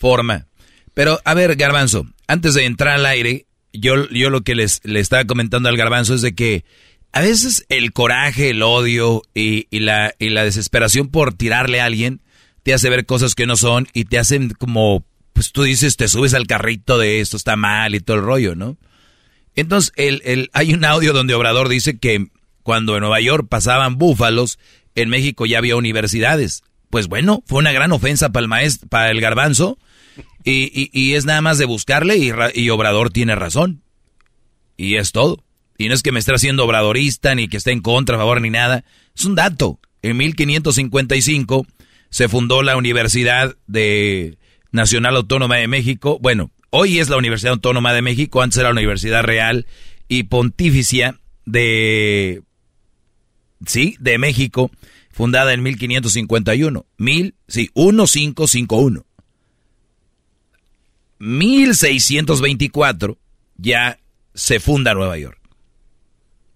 forma. 0.00 0.46
Pero, 0.94 1.20
a 1.24 1.34
ver, 1.34 1.54
Garbanzo, 1.56 2.06
antes 2.26 2.54
de 2.54 2.64
entrar 2.64 2.94
al 2.94 3.06
aire, 3.06 3.46
yo, 3.72 4.08
yo 4.08 4.30
lo 4.30 4.40
que 4.40 4.54
les, 4.54 4.80
le 4.82 4.98
estaba 4.98 5.24
comentando 5.26 5.68
al 5.68 5.76
Garbanzo 5.76 6.14
es 6.14 6.22
de 6.22 6.34
que 6.34 6.64
a 7.12 7.20
veces 7.20 7.66
el 7.68 7.92
coraje, 7.92 8.50
el 8.50 8.62
odio 8.62 9.22
y, 9.34 9.66
la, 9.78 10.14
y 10.18 10.30
la 10.30 10.44
desesperación 10.44 11.08
por 11.08 11.34
tirarle 11.34 11.80
a 11.80 11.84
alguien 11.84 12.22
te 12.62 12.74
hace 12.74 12.90
ver 12.90 13.06
cosas 13.06 13.34
que 13.34 13.46
no 13.46 13.56
son 13.56 13.88
y 13.92 14.04
te 14.04 14.18
hacen 14.18 14.50
como, 14.50 15.04
pues 15.32 15.52
tú 15.52 15.62
dices, 15.62 15.96
te 15.96 16.08
subes 16.08 16.34
al 16.34 16.46
carrito 16.46 16.98
de 16.98 17.20
esto 17.20 17.36
está 17.36 17.56
mal 17.56 17.94
y 17.94 18.00
todo 18.00 18.16
el 18.16 18.22
rollo, 18.22 18.54
¿no? 18.54 18.76
Entonces, 19.54 19.92
el, 19.96 20.22
el, 20.24 20.50
hay 20.52 20.72
un 20.72 20.84
audio 20.84 21.12
donde 21.12 21.34
Obrador 21.34 21.68
dice 21.68 21.98
que 21.98 22.28
cuando 22.62 22.94
en 22.94 23.00
Nueva 23.00 23.20
York 23.20 23.46
pasaban 23.48 23.98
búfalos, 23.98 24.58
en 24.94 25.08
México 25.08 25.46
ya 25.46 25.58
había 25.58 25.76
universidades. 25.76 26.62
Pues 26.90 27.08
bueno, 27.08 27.42
fue 27.46 27.58
una 27.58 27.72
gran 27.72 27.92
ofensa 27.92 28.30
para 28.30 28.62
el 28.62 28.72
para 28.88 29.10
el 29.10 29.20
garbanzo, 29.20 29.78
y, 30.44 30.90
y- 30.92 31.14
es 31.14 31.24
nada 31.24 31.40
más 31.40 31.58
de 31.58 31.64
buscarle 31.66 32.16
y, 32.16 32.32
y 32.54 32.70
Obrador 32.70 33.10
tiene 33.10 33.34
razón. 33.34 33.82
Y 34.76 34.96
es 34.96 35.12
todo. 35.12 35.44
Y 35.76 35.88
no 35.88 35.94
es 35.94 36.02
que 36.02 36.12
me 36.12 36.18
esté 36.20 36.34
haciendo 36.34 36.64
obradorista, 36.64 37.34
ni 37.34 37.48
que 37.48 37.56
esté 37.56 37.72
en 37.72 37.80
contra, 37.80 38.16
a 38.16 38.18
favor, 38.18 38.40
ni 38.40 38.50
nada. 38.50 38.84
Es 39.16 39.24
un 39.24 39.34
dato. 39.34 39.78
En 40.02 40.16
1555 40.16 41.66
se 42.10 42.28
fundó 42.28 42.62
la 42.62 42.76
Universidad 42.76 43.56
de 43.66 44.36
Nacional 44.72 45.16
Autónoma 45.16 45.56
de 45.56 45.68
México. 45.68 46.18
Bueno, 46.20 46.50
hoy 46.70 46.98
es 46.98 47.08
la 47.08 47.16
Universidad 47.16 47.52
Autónoma 47.54 47.92
de 47.92 48.02
México, 48.02 48.42
antes 48.42 48.58
era 48.58 48.68
la 48.68 48.74
Universidad 48.74 49.22
Real 49.22 49.66
y 50.08 50.24
Pontificia 50.24 51.18
de... 51.46 52.42
Sí, 53.66 53.96
de 54.00 54.16
México, 54.18 54.70
fundada 55.10 55.52
en 55.52 55.62
1551. 55.62 56.86
Mil, 56.96 57.34
sí, 57.46 57.70
1551. 57.74 59.04
1624 61.20 63.18
ya 63.56 64.00
se 64.34 64.58
funda 64.58 64.94
Nueva 64.94 65.18
York. 65.18 65.38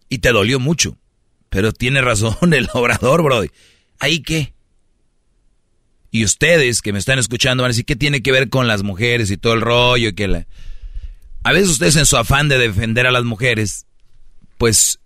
Y 0.09 0.19
te 0.19 0.33
dolió 0.33 0.59
mucho. 0.59 0.99
Pero 1.51 1.73
tiene 1.73 2.01
razón 2.03 2.53
el 2.53 2.69
obrador, 2.73 3.23
Brody. 3.23 3.51
¿Ahí 4.01 4.21
qué? 4.23 4.55
Y 6.11 6.25
ustedes 6.25 6.81
que 6.81 6.93
me 6.93 6.99
están 6.99 7.19
escuchando 7.19 7.63
van 7.63 7.69
a 7.69 7.73
decir, 7.73 7.85
¿qué 7.85 7.97
tiene 7.97 8.23
que 8.23 8.33
ver 8.33 8.49
con 8.49 8.67
las 8.67 8.83
mujeres 8.83 9.31
y 9.31 9.37
todo 9.37 9.53
el 9.53 9.61
rollo? 9.61 10.09
Y 10.09 10.15
que. 10.15 10.47
A 11.43 11.53
veces 11.53 11.69
ustedes 11.69 11.97
en 11.97 12.07
su 12.07 12.17
afán 12.17 12.49
de 12.49 12.57
defender 12.57 13.07
a 13.07 13.13
las 13.13 13.25
mujeres, 13.25 13.87
pues 14.57 14.99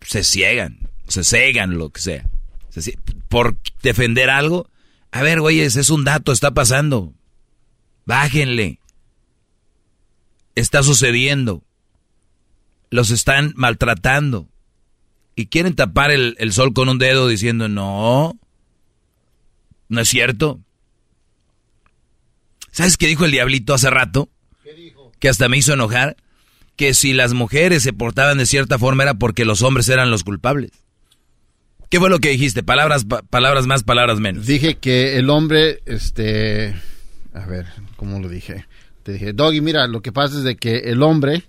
se 0.00 0.24
ciegan, 0.24 0.90
se 1.06 1.22
cegan, 1.22 1.78
lo 1.78 1.90
que 1.90 2.00
sea. 2.00 2.28
Por 3.28 3.56
defender 3.82 4.28
algo. 4.30 4.68
A 5.12 5.22
ver, 5.22 5.40
güeyes, 5.40 5.76
es 5.76 5.90
un 5.90 6.04
dato, 6.04 6.32
está 6.32 6.52
pasando. 6.52 7.14
Bájenle. 8.06 8.80
Está 10.54 10.82
sucediendo. 10.82 11.62
Los 12.90 13.10
están 13.10 13.52
maltratando. 13.56 14.48
Y 15.34 15.46
quieren 15.46 15.74
tapar 15.74 16.10
el, 16.10 16.34
el 16.38 16.52
sol 16.54 16.72
con 16.72 16.88
un 16.88 16.98
dedo 16.98 17.28
diciendo, 17.28 17.68
no, 17.68 18.38
no 19.88 20.00
es 20.00 20.08
cierto. 20.08 20.60
¿Sabes 22.70 22.96
qué 22.96 23.06
dijo 23.06 23.24
el 23.26 23.30
diablito 23.32 23.74
hace 23.74 23.90
rato? 23.90 24.30
Que 25.18 25.28
hasta 25.28 25.48
me 25.48 25.58
hizo 25.58 25.74
enojar. 25.74 26.16
Que 26.76 26.94
si 26.94 27.12
las 27.12 27.32
mujeres 27.32 27.82
se 27.82 27.92
portaban 27.92 28.38
de 28.38 28.46
cierta 28.46 28.78
forma 28.78 29.02
era 29.02 29.14
porque 29.14 29.44
los 29.44 29.62
hombres 29.62 29.88
eran 29.88 30.10
los 30.10 30.24
culpables. 30.24 30.70
¿Qué 31.90 31.98
fue 31.98 32.10
lo 32.10 32.18
que 32.18 32.30
dijiste? 32.30 32.62
Palabras, 32.62 33.04
pa- 33.04 33.22
palabras 33.22 33.66
más, 33.66 33.82
palabras 33.82 34.20
menos. 34.20 34.46
Dije 34.46 34.76
que 34.76 35.18
el 35.18 35.30
hombre, 35.30 35.80
este, 35.86 36.74
a 37.36 37.46
ver, 37.46 37.66
¿cómo 37.96 38.18
lo 38.20 38.28
dije? 38.28 38.66
Te 39.02 39.12
dije, 39.12 39.32
Doggy, 39.32 39.60
mira, 39.60 39.86
lo 39.86 40.02
que 40.02 40.10
pasa 40.12 40.36
es 40.38 40.42
de 40.44 40.56
que 40.56 40.78
el 40.90 41.02
hombre 41.02 41.44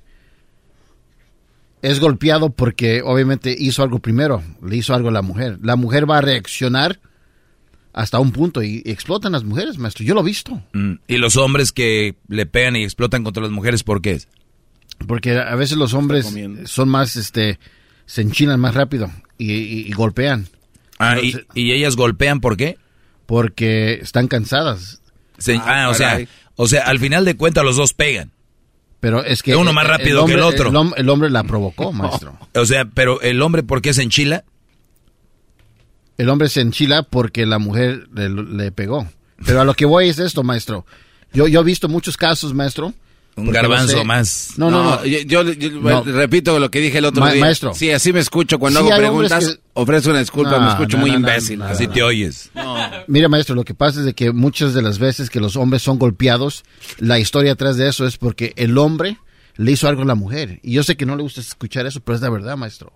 es 1.81 1.99
golpeado 1.99 2.49
porque 2.49 3.01
obviamente 3.03 3.55
hizo 3.57 3.83
algo 3.83 3.99
primero, 3.99 4.43
le 4.63 4.75
hizo 4.77 4.93
algo 4.93 5.09
a 5.09 5.11
la 5.11 5.21
mujer. 5.21 5.57
La 5.61 5.75
mujer 5.75 6.09
va 6.09 6.17
a 6.17 6.21
reaccionar 6.21 6.99
hasta 7.93 8.19
un 8.19 8.31
punto 8.31 8.61
y, 8.63 8.81
y 8.85 8.91
explotan 8.91 9.31
las 9.31 9.43
mujeres, 9.43 9.77
maestro. 9.77 10.03
Yo 10.05 10.13
lo 10.13 10.21
he 10.21 10.25
visto. 10.25 10.61
Mm, 10.73 10.93
Y 11.07 11.17
los 11.17 11.35
hombres 11.37 11.71
que 11.71 12.15
le 12.27 12.45
pegan 12.45 12.75
y 12.75 12.83
explotan 12.83 13.23
contra 13.23 13.41
las 13.43 13.51
mujeres, 13.51 13.83
¿por 13.83 14.01
qué 14.01 14.11
es? 14.11 14.27
Porque 15.07 15.37
a 15.37 15.55
veces 15.55 15.77
los 15.77 15.93
hombres 15.93 16.25
son 16.65 16.89
más, 16.89 17.15
este, 17.15 17.59
se 18.05 18.21
enchinan 18.21 18.59
más 18.59 18.73
rápido 18.75 19.09
y, 19.37 19.51
y- 19.53 19.87
y 19.87 19.91
golpean. 19.93 20.47
Ah, 20.99 21.17
y, 21.21 21.35
y 21.53 21.71
ellas 21.73 21.95
golpean, 21.95 22.39
¿por 22.39 22.57
qué? 22.57 22.77
Porque 23.27 23.93
están 24.01 24.27
cansadas. 24.27 25.01
Se- 25.37 25.59
ah, 25.63 25.89
o 25.89 25.93
sea, 25.93 26.19
o 26.55 26.67
sea, 26.67 26.83
al 26.87 26.99
final 26.99 27.25
de 27.25 27.35
cuentas 27.37 27.63
los 27.63 27.75
dos 27.75 27.93
pegan. 27.93 28.31
Pero 28.99 29.23
es 29.23 29.43
que 29.43 29.55
uno 29.55 29.73
más 29.73 29.85
el- 29.85 29.91
rápido 29.91 30.21
hombre- 30.23 30.35
que 30.35 30.39
el 30.41 30.45
otro. 30.45 30.69
El, 30.69 30.75
hom- 30.75 30.93
el 30.97 31.09
hombre 31.09 31.29
la 31.29 31.43
provocó, 31.43 31.91
maestro. 31.93 32.37
O 32.55 32.65
sea, 32.65 32.85
pero 32.85 33.21
el 33.21 33.41
hombre, 33.41 33.61
¿por 33.63 33.81
qué 33.81 33.93
se 33.93 34.01
enchila? 34.01 34.43
El 36.17 36.29
hombre 36.29 36.49
se 36.49 36.61
enchila 36.61 37.03
porque 37.03 37.45
la 37.45 37.59
mujer 37.59 38.07
le, 38.13 38.29
le 38.29 38.71
pegó. 38.71 39.07
Pero 39.45 39.61
a 39.61 39.65
lo 39.65 39.75
que 39.75 39.85
voy 39.85 40.09
es 40.09 40.17
esto, 40.17 40.41
maestro. 40.43 40.85
Yo, 41.31 41.47
yo 41.47 41.61
he 41.61 41.63
visto 41.63 41.87
muchos 41.89 42.17
casos, 42.17 42.53
maestro. 42.55 42.93
Un 43.37 43.51
garbanzo 43.51 43.99
sé. 43.99 44.03
más. 44.03 44.53
No, 44.57 44.69
no, 44.71 44.83
no. 44.83 45.05
Yo, 45.05 45.43
yo- 45.43 45.53
yo 45.53 45.69
No. 45.79 46.03
repito 46.03 46.59
lo 46.59 46.69
que 46.71 46.79
dije 46.81 46.97
el 46.97 47.05
otro 47.05 47.21
Ma- 47.23 47.31
día. 47.31 47.39
maestro. 47.41 47.73
Sí, 47.73 47.91
así 47.91 48.11
me 48.11 48.19
escucho 48.19 48.57
cuando 48.59 48.81
Sí, 48.81 48.87
hago 48.89 48.97
preguntas. 48.97 49.47
que- 49.47 49.59
Ofrezco 49.73 50.09
una 50.09 50.19
disculpa, 50.19 50.51
No, 50.57 50.61
me 50.61 50.69
escucho 50.71 50.97
muy 50.97 51.11
imbécil. 51.11 51.61
Así 51.61 51.87
te 51.87 52.01
oyes. 52.01 52.49
Mira, 53.07 53.29
maestro, 53.29 53.53
lo 53.55 53.63
que 53.63 53.75
pasa 53.75 53.99
es 53.99 54.05
de 54.05 54.13
que 54.15 54.31
muchas 54.31 54.73
de 54.73 54.81
las 54.81 54.97
veces 54.97 55.29
que 55.29 55.39
los 55.39 55.55
hombres 55.55 55.83
son 55.83 55.99
golpeados, 55.99 56.63
la 56.97 57.19
historia 57.19 57.51
atrás 57.53 57.77
de 57.77 57.87
eso 57.87 58.07
es 58.07 58.17
porque 58.17 58.53
el 58.55 58.75
hombre 58.79 59.17
le 59.55 59.71
hizo 59.71 59.87
algo 59.87 60.01
a 60.01 60.05
la 60.05 60.15
mujer. 60.15 60.59
Y 60.63 60.73
yo 60.73 60.81
sé 60.83 60.97
que 60.97 61.05
no 61.05 61.15
le 61.15 61.21
gusta 61.21 61.39
escuchar 61.41 61.85
eso, 61.85 61.99
pero 62.01 62.15
es 62.15 62.21
la 62.23 62.29
verdad, 62.31 62.57
maestro. 62.57 62.91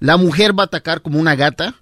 La 0.00 0.16
mujer 0.16 0.58
va 0.58 0.62
a 0.62 0.66
atacar 0.66 1.02
como 1.02 1.18
una 1.18 1.34
gata. 1.34 1.74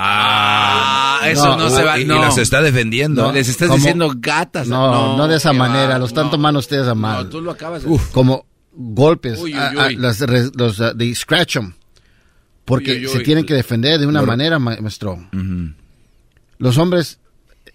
Ah, 0.00 1.20
eso 1.26 1.56
no, 1.56 1.68
se 1.70 1.82
va. 1.82 1.98
y, 1.98 2.02
y 2.02 2.04
no. 2.04 2.20
las 2.20 2.38
está 2.38 2.62
defendiendo. 2.62 3.22
No, 3.22 3.32
les 3.32 3.48
estás 3.48 3.68
¿Cómo? 3.68 3.78
diciendo 3.78 4.12
gatas. 4.16 4.68
No, 4.68 5.16
no, 5.16 5.28
de 5.28 5.36
esa 5.36 5.52
manera. 5.52 5.88
va, 5.94 5.98
Lo 5.98 6.06
están 6.06 6.30
tomando 6.30 6.60
ustedes 6.60 6.86
a 6.86 6.94
mal. 6.94 7.24
No, 7.24 7.30
tú 7.30 7.40
lo 7.40 7.50
acabas 7.50 7.82
de 7.82 7.88
Uf, 7.88 8.10
como 8.12 8.46
golpes. 8.72 9.38
Uy, 9.40 9.52
uy, 9.52 9.58
a- 9.58 9.70
a- 9.70 9.86
uy. 9.88 9.96
los, 9.96 10.20
uh, 10.20 10.92
de 10.94 11.14
scratch 11.14 11.56
'em. 11.56 11.72
Porque 12.64 13.08
se 13.08 13.20
tienen 13.20 13.44
que 13.46 13.54
defender 13.54 13.98
de 13.98 14.06
una 14.06 14.22
manera, 14.22 14.58
ma- 14.58 14.76
maestro. 14.80 15.18
Los 16.58 16.76
hombres, 16.78 17.18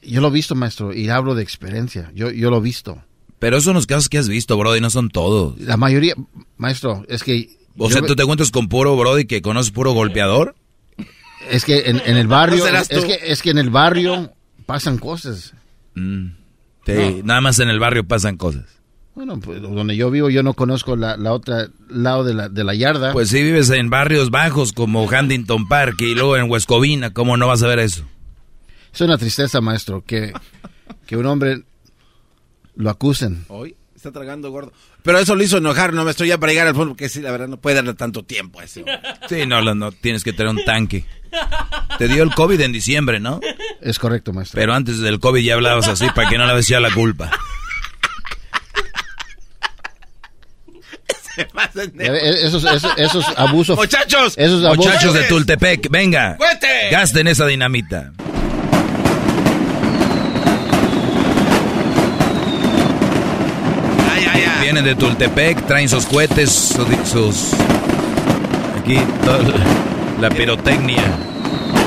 yo 0.01 0.21
lo 0.21 0.27
he 0.27 0.31
visto, 0.31 0.55
maestro, 0.55 0.93
y 0.93 1.09
hablo 1.09 1.35
de 1.35 1.43
experiencia. 1.43 2.11
Yo, 2.13 2.29
yo 2.31 2.49
lo 2.49 2.57
he 2.57 2.61
visto. 2.61 3.01
Pero 3.39 3.57
esos 3.57 3.65
son 3.65 3.73
los 3.75 3.87
casos 3.87 4.07
que 4.07 4.17
has 4.17 4.29
visto, 4.29 4.55
Brody, 4.57 4.79
no 4.81 4.89
son 4.89 5.09
todos. 5.09 5.59
La 5.59 5.77
mayoría, 5.77 6.13
maestro, 6.57 7.03
es 7.09 7.23
que... 7.23 7.49
O 7.77 7.89
sea, 7.89 8.01
¿tú 8.03 8.15
te 8.15 8.23
cuentas 8.23 8.51
con 8.51 8.67
puro 8.69 8.95
Brody 8.95 9.25
que 9.25 9.41
conoces 9.41 9.71
puro 9.71 9.93
golpeador? 9.93 10.55
Es 11.49 11.65
que 11.65 11.89
en, 11.89 12.01
en 12.05 12.17
el 12.17 12.27
barrio, 12.27 12.59
¿No 12.59 12.65
serás 12.65 12.89
es 12.89 13.05
que, 13.05 13.19
es 13.23 13.41
que 13.41 13.51
en 13.51 13.57
el 13.57 13.69
barrio 13.69 14.33
pasan 14.65 14.97
cosas. 14.97 15.53
Mm. 15.95 16.27
Sí, 16.85 17.21
nada 17.23 17.41
más 17.41 17.59
en 17.59 17.69
el 17.69 17.79
barrio 17.79 18.05
pasan 18.05 18.37
cosas. 18.37 18.65
Bueno, 19.15 19.39
pues 19.39 19.61
donde 19.61 19.95
yo 19.95 20.09
vivo, 20.09 20.29
yo 20.29 20.41
no 20.41 20.53
conozco 20.55 20.95
la, 20.95 21.17
la 21.17 21.33
otra 21.33 21.69
lado 21.87 22.23
de 22.23 22.33
la, 22.33 22.49
de 22.49 22.63
la 22.63 22.73
yarda. 22.73 23.13
Pues 23.13 23.29
si 23.29 23.43
vives 23.43 23.69
en 23.69 23.89
barrios 23.89 24.31
bajos 24.31 24.73
como 24.73 25.03
Huntington 25.03 25.67
Park 25.67 26.01
y 26.01 26.15
luego 26.15 26.35
en 26.35 26.49
Huescovina, 26.49 27.13
¿cómo 27.13 27.37
no 27.37 27.47
vas 27.47 27.61
a 27.61 27.67
ver 27.67 27.79
eso? 27.79 28.05
Es 28.91 29.01
una 29.01 29.17
tristeza, 29.17 29.61
maestro, 29.61 30.03
que, 30.03 30.33
que 31.05 31.15
un 31.15 31.27
hombre 31.27 31.63
lo 32.75 32.89
acusen. 32.89 33.45
Hoy 33.49 33.75
está 34.07 34.11
tragando 34.11 34.51
gordo. 34.51 34.73
Pero 35.01 35.17
eso 35.19 35.35
lo 35.35 35.43
hizo 35.43 35.57
enojar, 35.57 35.93
no 35.93 36.03
me 36.03 36.11
estoy 36.11 36.27
ya 36.27 36.37
para 36.37 36.51
llegar 36.51 36.67
al 36.67 36.75
fondo, 36.75 36.89
porque 36.93 37.07
sí, 37.07 37.21
la 37.21 37.31
verdad 37.31 37.47
no 37.47 37.57
puede 37.57 37.77
darle 37.77 37.93
tanto 37.93 38.23
tiempo 38.23 38.59
a 38.59 38.65
ese. 38.65 38.83
Sí, 39.29 39.45
no, 39.45 39.61
no, 39.61 39.73
no, 39.73 39.91
tienes 39.91 40.23
que 40.23 40.33
tener 40.33 40.49
un 40.49 40.63
tanque. 40.65 41.05
Te 41.97 42.07
dio 42.07 42.23
el 42.23 42.33
COVID 42.33 42.59
en 42.59 42.71
diciembre, 42.71 43.19
¿no? 43.19 43.39
Es 43.81 43.97
correcto, 43.99 44.33
maestro. 44.33 44.59
Pero 44.59 44.73
antes 44.73 44.99
del 44.99 45.19
COVID 45.19 45.41
ya 45.43 45.53
hablabas 45.55 45.87
así 45.87 46.05
para 46.13 46.29
que 46.29 46.37
no 46.37 46.45
le 46.45 46.53
decía 46.55 46.79
la 46.79 46.91
culpa. 46.91 47.31
Ve, 51.93 52.45
Esos, 52.45 52.63
esos, 52.63 52.91
esos 52.97 53.25
abusos. 53.37 53.75
Muchachos. 53.75 54.35
Esos 54.37 54.63
abusos. 54.63 54.85
Muchachos 54.85 55.13
de 55.13 55.23
Tultepec, 55.23 55.89
venga. 55.89 56.35
¡Fuerte! 56.37 56.89
Gasten 56.91 57.27
esa 57.27 57.47
dinamita. 57.47 58.13
De 64.81 64.95
Tultepec, 64.95 65.67
traen 65.67 65.87
sus 65.87 66.07
cohetes, 66.07 66.49
sus... 67.05 67.53
aquí, 68.75 68.97
toda 69.23 69.39
la, 70.19 70.29
pirotecnia. 70.31 71.03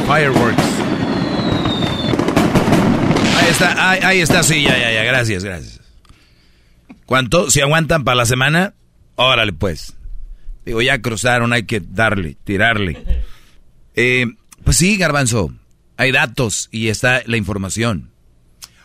Fireworks. 0.06 0.62
Ahí 3.36 3.48
está, 3.50 3.90
ahí, 3.90 4.20
está, 4.20 4.42
sí, 4.44 4.62
ya, 4.62 4.78
ya, 4.78 4.92
ya, 4.92 5.02
gracias, 5.02 5.42
gracias. 5.42 5.80
¿Cuánto? 7.06 7.50
Si 7.50 7.60
aguantan 7.60 8.04
para 8.04 8.14
la 8.14 8.24
semana, 8.24 8.74
órale 9.16 9.52
pues. 9.52 9.94
Digo, 10.64 10.80
ya 10.80 11.02
cruzaron, 11.02 11.52
hay 11.52 11.64
que 11.64 11.80
darle, 11.80 12.36
tirarle. 12.44 13.02
Eh, 13.96 14.26
pues 14.62 14.76
sí, 14.76 14.96
garbanzo, 14.96 15.52
hay 15.96 16.12
datos 16.12 16.68
y 16.70 16.88
está 16.88 17.22
la 17.26 17.36
información. 17.36 18.12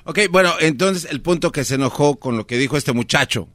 Ok, 0.06 0.22
bueno, 0.32 0.54
entonces 0.60 1.10
el 1.12 1.22
punto 1.22 1.52
que 1.52 1.64
se 1.64 1.76
enojó 1.76 2.16
con 2.16 2.36
lo 2.36 2.48
que 2.48 2.58
dijo 2.58 2.78
este 2.78 2.94
muchacho, 2.94 3.48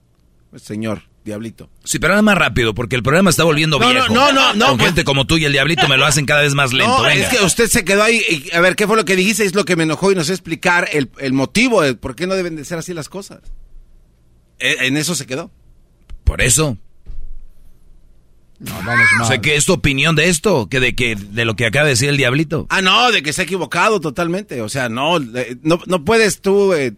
señor 0.60 1.02
Diablito. 1.24 1.68
Sí, 1.82 1.98
pero 1.98 2.12
nada 2.12 2.22
más 2.22 2.38
rápido, 2.38 2.72
porque 2.72 2.94
el 2.94 3.02
programa 3.02 3.30
está 3.30 3.42
volviendo 3.42 3.78
No, 3.80 3.86
no, 3.86 3.92
viejo. 3.92 4.14
no, 4.14 4.30
no, 4.32 4.54
no, 4.54 4.66
Con 4.68 4.76
pues- 4.78 4.86
gente 4.90 5.02
como 5.04 5.26
tú 5.26 5.36
y 5.38 5.44
el 5.44 5.52
diablito 5.52 5.88
me 5.88 5.96
lo 5.96 6.06
hacen 6.06 6.24
cada 6.24 6.42
vez 6.42 6.54
más 6.54 6.72
lento. 6.72 6.98
no, 6.98 7.02
venga. 7.02 7.14
es 7.28 7.36
que 7.38 7.44
usted 7.44 7.66
se 7.68 7.84
quedó 7.84 8.04
ahí. 8.04 8.48
a 8.52 8.60
ver, 8.60 8.76
¿qué 8.76 8.86
fue 8.86 8.96
lo 8.96 9.04
que 9.04 9.16
dijiste? 9.16 9.44
Es 9.44 9.54
lo 9.56 9.64
que 9.64 9.74
me 9.74 9.82
enojó 9.82 10.12
y 10.12 10.14
no 10.14 10.22
sé 10.22 10.32
explicar 10.32 10.88
el, 10.92 11.10
el 11.18 11.32
motivo 11.32 11.82
de 11.82 11.94
por 11.94 12.14
qué 12.14 12.26
no 12.28 12.34
deben 12.36 12.54
de 12.54 12.64
ser 12.64 12.78
así 12.78 12.94
las 12.94 13.08
cosas. 13.08 13.40
E- 14.60 14.86
En 14.86 14.96
eso 14.96 15.14
se 15.16 15.26
quedó. 15.26 15.50
Por 16.22 16.40
eso. 16.42 16.78
O 19.20 19.24
sea, 19.26 19.38
¿qué 19.42 19.54
es 19.56 19.66
tu 19.66 19.74
opinión 19.74 20.16
de 20.16 20.28
esto? 20.30 20.68
que 20.70 20.80
de, 20.80 20.94
que, 20.94 21.14
de 21.14 21.44
lo 21.44 21.56
que 21.56 21.66
acaba 21.66 21.84
de 21.84 21.90
decir 21.90 22.08
el 22.08 22.16
diablito? 22.16 22.66
Ah, 22.70 22.80
no, 22.80 23.12
de 23.12 23.22
que 23.22 23.32
se 23.34 23.42
ha 23.42 23.44
equivocado 23.44 24.00
totalmente. 24.00 24.62
O 24.62 24.68
sea, 24.70 24.88
no, 24.88 25.18
no, 25.18 25.80
no 25.86 26.04
puedes 26.04 26.40
tú 26.40 26.72
eh, 26.72 26.94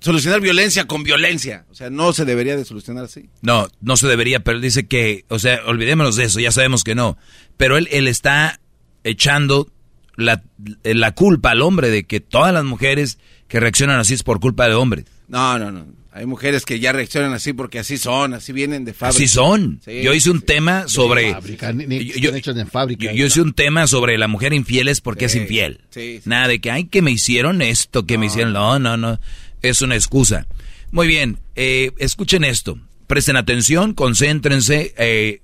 solucionar 0.00 0.40
violencia 0.40 0.86
con 0.86 1.02
violencia. 1.02 1.64
O 1.70 1.74
sea, 1.74 1.90
no 1.90 2.12
se 2.12 2.24
debería 2.24 2.56
de 2.56 2.64
solucionar 2.64 3.04
así. 3.04 3.28
No, 3.42 3.68
no 3.80 3.96
se 3.96 4.06
debería, 4.08 4.40
pero 4.40 4.56
él 4.56 4.62
dice 4.62 4.86
que, 4.86 5.24
o 5.28 5.38
sea, 5.38 5.60
olvidémonos 5.66 6.16
de 6.16 6.24
eso, 6.24 6.40
ya 6.40 6.52
sabemos 6.52 6.84
que 6.84 6.94
no. 6.94 7.16
Pero 7.56 7.76
él, 7.76 7.88
él 7.90 8.08
está 8.08 8.60
echando 9.04 9.68
la, 10.16 10.42
la 10.82 11.12
culpa 11.14 11.50
al 11.50 11.62
hombre 11.62 11.90
de 11.90 12.04
que 12.04 12.20
todas 12.20 12.52
las 12.52 12.64
mujeres 12.64 13.18
que 13.48 13.60
reaccionan 13.60 13.98
así 14.00 14.14
es 14.14 14.22
por 14.22 14.40
culpa 14.40 14.64
del 14.64 14.74
hombre. 14.74 15.04
No, 15.28 15.58
no, 15.58 15.70
no. 15.70 15.86
Hay 16.12 16.24
mujeres 16.24 16.64
que 16.64 16.80
ya 16.80 16.92
reaccionan 16.92 17.34
así 17.34 17.52
porque 17.52 17.78
así 17.78 17.98
son, 17.98 18.32
así 18.32 18.50
vienen 18.50 18.86
de 18.86 18.94
fábrica. 18.94 19.18
Así 19.18 19.28
son. 19.28 19.82
Sí, 19.84 20.00
yo 20.02 20.14
hice 20.14 20.30
un 20.30 20.40
tema 20.40 20.88
sobre... 20.88 21.30
fábrica, 21.34 21.72
ni- 21.74 21.84
ni- 21.86 22.06
yo, 22.06 22.30
en 22.34 22.66
fábrica. 22.68 23.04
yo- 23.04 23.12
yo 23.12 23.26
hice 23.26 23.42
un 23.42 23.52
tema 23.52 23.86
sobre 23.86 24.16
la 24.16 24.26
mujer 24.26 24.54
infiel 24.54 24.88
es 24.88 25.02
porque 25.02 25.28
Sí, 25.28 25.36
es 25.36 25.42
infiel. 25.42 25.80
sí. 25.90 26.22
Nada 26.24 26.48
de 26.48 26.58
que, 26.58 26.70
ay, 26.70 26.84
que 26.84 27.02
me 27.02 27.10
hicieron 27.10 27.60
esto, 27.60 28.06
que 28.06 28.16
me 28.16 28.26
hicieron... 28.26 28.54
No, 28.54 28.78
no, 28.78 28.96
no. 28.96 29.20
Es 29.68 29.82
una 29.82 29.96
excusa. 29.96 30.46
Muy 30.92 31.08
bien, 31.08 31.40
eh, 31.56 31.90
escuchen 31.98 32.44
esto. 32.44 32.78
Presten 33.08 33.36
atención, 33.36 33.94
concéntrense, 33.94 34.94
eh, 34.96 35.40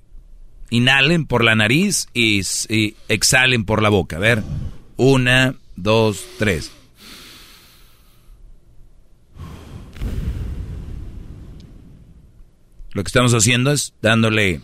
inhalen 0.70 1.26
por 1.26 1.42
la 1.42 1.56
nariz 1.56 2.06
y, 2.14 2.42
y 2.68 2.94
exhalen 3.08 3.64
por 3.64 3.82
la 3.82 3.88
boca. 3.88 4.16
A 4.16 4.20
ver, 4.20 4.44
una, 4.96 5.56
dos, 5.74 6.24
tres. 6.38 6.70
Lo 12.92 13.02
que 13.02 13.08
estamos 13.08 13.34
haciendo 13.34 13.72
es 13.72 13.92
dándole 14.02 14.60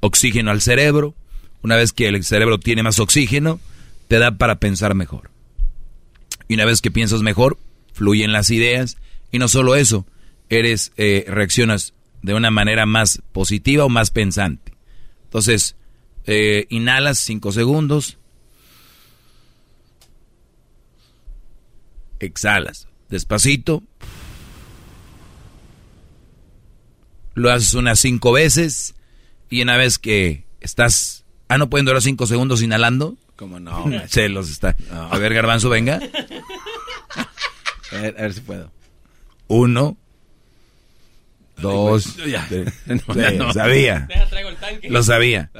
oxígeno 0.00 0.50
al 0.50 0.62
cerebro. 0.62 1.14
Una 1.62 1.76
vez 1.76 1.92
que 1.92 2.08
el 2.08 2.24
cerebro 2.24 2.58
tiene 2.58 2.82
más 2.82 2.98
oxígeno, 2.98 3.60
te 4.08 4.18
da 4.18 4.32
para 4.32 4.58
pensar 4.58 4.96
mejor. 4.96 5.30
Y 6.48 6.54
una 6.54 6.64
vez 6.64 6.80
que 6.80 6.90
piensas 6.90 7.22
mejor, 7.22 7.56
fluyen 7.94 8.32
las 8.32 8.50
ideas. 8.50 8.98
Y 9.32 9.38
no 9.38 9.48
solo 9.48 9.74
eso, 9.74 10.06
eres, 10.50 10.92
eh, 10.96 11.24
reaccionas 11.26 11.94
de 12.20 12.34
una 12.34 12.50
manera 12.50 12.84
más 12.84 13.22
positiva 13.32 13.84
o 13.84 13.88
más 13.88 14.10
pensante. 14.10 14.74
Entonces, 15.24 15.76
eh, 16.26 16.66
inhalas 16.68 17.18
cinco 17.18 17.50
segundos. 17.52 18.18
Exhalas 22.20 22.88
despacito. 23.14 23.82
Lo 27.34 27.50
haces 27.50 27.74
unas 27.74 27.98
cinco 28.00 28.32
veces. 28.32 28.94
Y 29.50 29.62
una 29.62 29.76
vez 29.76 29.98
que 29.98 30.44
estás... 30.60 31.24
Ah, 31.48 31.58
no 31.58 31.70
pueden 31.70 31.86
durar 31.86 32.02
cinco 32.02 32.26
segundos 32.26 32.62
inhalando. 32.62 33.16
¿Cómo 33.36 33.60
no? 33.60 33.86
Se 34.08 34.28
los 34.28 34.50
está. 34.50 34.76
A 34.90 35.18
ver, 35.18 35.34
Garbanzo, 35.34 35.68
venga. 35.68 36.00
A 37.96 38.00
ver, 38.00 38.14
a 38.18 38.22
ver 38.22 38.34
si 38.34 38.40
puedo. 38.40 38.70
Uno. 39.48 39.96
Dos. 41.58 42.16
Ya. 42.26 42.46
tres. 42.48 42.72
No, 42.86 43.14
Sí, 43.14 43.20
ya 43.20 43.30
no. 43.32 43.52
Sabía. 43.52 44.06
Deja, 44.08 44.26
traigo 44.26 44.48
el 44.50 44.56
tanque. 44.56 44.90
Lo 44.90 45.02
sabía. 45.02 45.50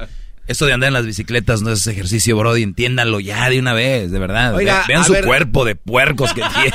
Esto 0.47 0.65
de 0.67 0.73
andar 0.73 0.89
en 0.89 0.93
las 0.93 1.05
bicicletas 1.05 1.61
no 1.61 1.71
es 1.71 1.87
ejercicio, 1.87 2.37
Brody. 2.37 2.61
Entiéndanlo 2.63 3.19
ya 3.19 3.49
de 3.49 3.59
una 3.59 3.73
vez, 3.73 4.11
de 4.11 4.19
verdad. 4.19 4.53
Oiga, 4.55 4.83
Vean 4.87 5.03
su 5.03 5.13
ver. 5.13 5.25
cuerpo 5.25 5.65
de 5.65 5.75
puercos 5.75 6.33
que 6.33 6.41
tienen. 6.53 6.73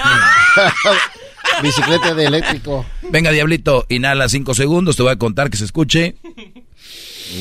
Bicicleta 1.62 2.14
de 2.14 2.24
eléctrico. 2.24 2.84
Venga, 3.10 3.30
Diablito, 3.30 3.86
inhala 3.88 4.28
cinco 4.28 4.54
segundos. 4.54 4.96
Te 4.96 5.02
voy 5.02 5.12
a 5.12 5.16
contar 5.16 5.50
que 5.50 5.56
se 5.56 5.64
escuche. 5.66 6.16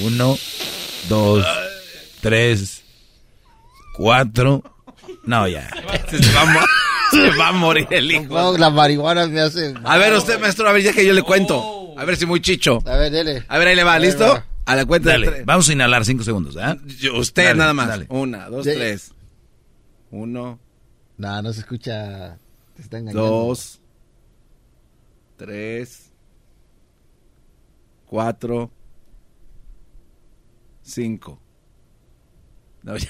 Uno, 0.04 0.38
dos, 1.08 1.46
tres, 2.22 2.84
cuatro. 3.96 4.64
No, 5.24 5.48
ya. 5.48 5.68
Se 6.10 6.32
va, 6.34 6.42
a 6.42 6.46
mo- 6.46 6.60
se 7.32 7.38
va 7.38 7.48
a 7.50 7.52
morir 7.52 7.88
el 7.92 8.12
hijo. 8.12 8.34
No, 8.34 8.58
la 8.58 8.70
marihuana 8.70 9.28
me 9.28 9.40
hace... 9.42 9.74
A 9.84 9.98
ver, 9.98 10.14
usted, 10.14 10.40
maestro, 10.40 10.68
a 10.68 10.72
ver, 10.72 10.82
ya 10.84 10.94
que 10.94 11.06
yo 11.06 11.14
le 11.14 11.24
cuento. 11.24 11.94
A 11.98 12.06
ver 12.06 12.16
si 12.18 12.26
muy 12.26 12.42
chicho. 12.42 12.80
A 12.86 12.96
ver, 12.98 13.12
dele. 13.12 13.44
A 13.48 13.58
ver, 13.58 13.68
ahí 13.70 13.76
le 13.76 13.84
va, 13.84 13.98
¿listo? 14.00 14.26
va. 14.26 14.46
A 14.66 14.76
la 14.76 14.86
cuenta 14.86 15.10
Dale, 15.10 15.26
de 15.26 15.32
tres. 15.34 15.46
vamos 15.46 15.68
a 15.68 15.74
inhalar 15.74 16.06
cinco 16.06 16.24
segundos, 16.24 16.56
¿ah? 16.58 16.78
Yo- 17.00 17.18
Usted 17.18 17.44
Dale, 17.46 17.58
nada 17.58 17.74
más. 17.74 17.88
dale. 17.88 18.06
Una, 18.10 18.50
dos, 18.50 18.64
tres. 18.64 19.12
Uno, 20.12 20.60
No, 21.18 21.42
no 21.42 21.52
se 21.54 21.62
escucha. 21.62 22.38
Te 22.76 22.82
está 22.84 23.00
engañando. 23.00 23.28
dos, 23.28 23.82
tres, 25.38 26.12
cuatro, 28.06 28.72
cinco. 30.84 31.42
No, 32.84 32.96
ya, 32.96 33.10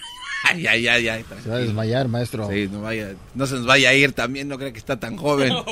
Se 0.55 1.49
va 1.49 1.55
a 1.55 1.59
desmayar, 1.59 2.07
maestro. 2.07 2.49
Sí, 2.49 2.67
no 2.71 2.81
vaya, 2.81 3.13
no 3.35 3.45
se 3.47 3.55
nos 3.55 3.65
vaya 3.65 3.89
a 3.89 3.93
ir 3.93 4.13
también, 4.13 4.47
no 4.47 4.57
cree 4.57 4.71
que 4.73 4.79
está 4.79 4.99
tan 4.99 5.17
joven. 5.17 5.53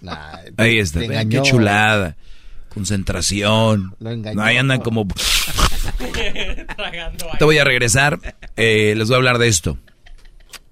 Nah, 0.00 0.38
Ahí 0.56 0.80
está, 0.80 0.98
te 0.98 1.06
vean 1.06 1.28
qué 1.28 1.40
chulada. 1.42 2.16
Concentración. 2.74 3.94
Lo 4.00 4.10
engañó. 4.10 4.34
No, 4.34 4.42
ahí 4.42 4.56
andan 4.56 4.80
como... 4.80 5.06
Te 7.38 7.44
voy 7.44 7.58
a 7.58 7.64
regresar. 7.64 8.18
eh, 8.56 8.94
les 8.96 9.06
voy 9.06 9.14
a 9.14 9.18
hablar 9.18 9.38
de 9.38 9.46
esto. 9.46 9.78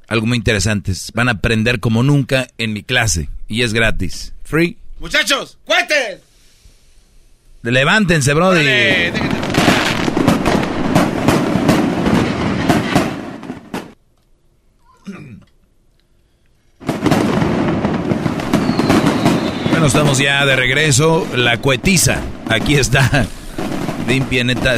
Algo 0.08 0.26
muy 0.26 0.36
interesante. 0.36 0.92
Van 1.14 1.28
a 1.28 1.32
aprender 1.32 1.78
como 1.78 2.02
nunca 2.02 2.48
en 2.58 2.72
mi 2.72 2.82
clase. 2.82 3.28
Y 3.46 3.62
es 3.62 3.72
gratis. 3.72 4.32
Free. 4.42 4.76
Muchachos, 4.98 5.58
cuenten. 5.64 6.18
Levántense, 7.62 8.34
brody. 8.34 8.62
Órale, 8.62 9.12
déjenme- 9.12 9.40
Bueno, 19.80 19.88
estamos 19.88 20.18
ya 20.18 20.44
de 20.44 20.56
regreso. 20.56 21.26
La 21.34 21.56
cuetiza. 21.56 22.20
Aquí 22.50 22.74
está. 22.74 23.26
Limpia, 24.06 24.44
neta. 24.44 24.76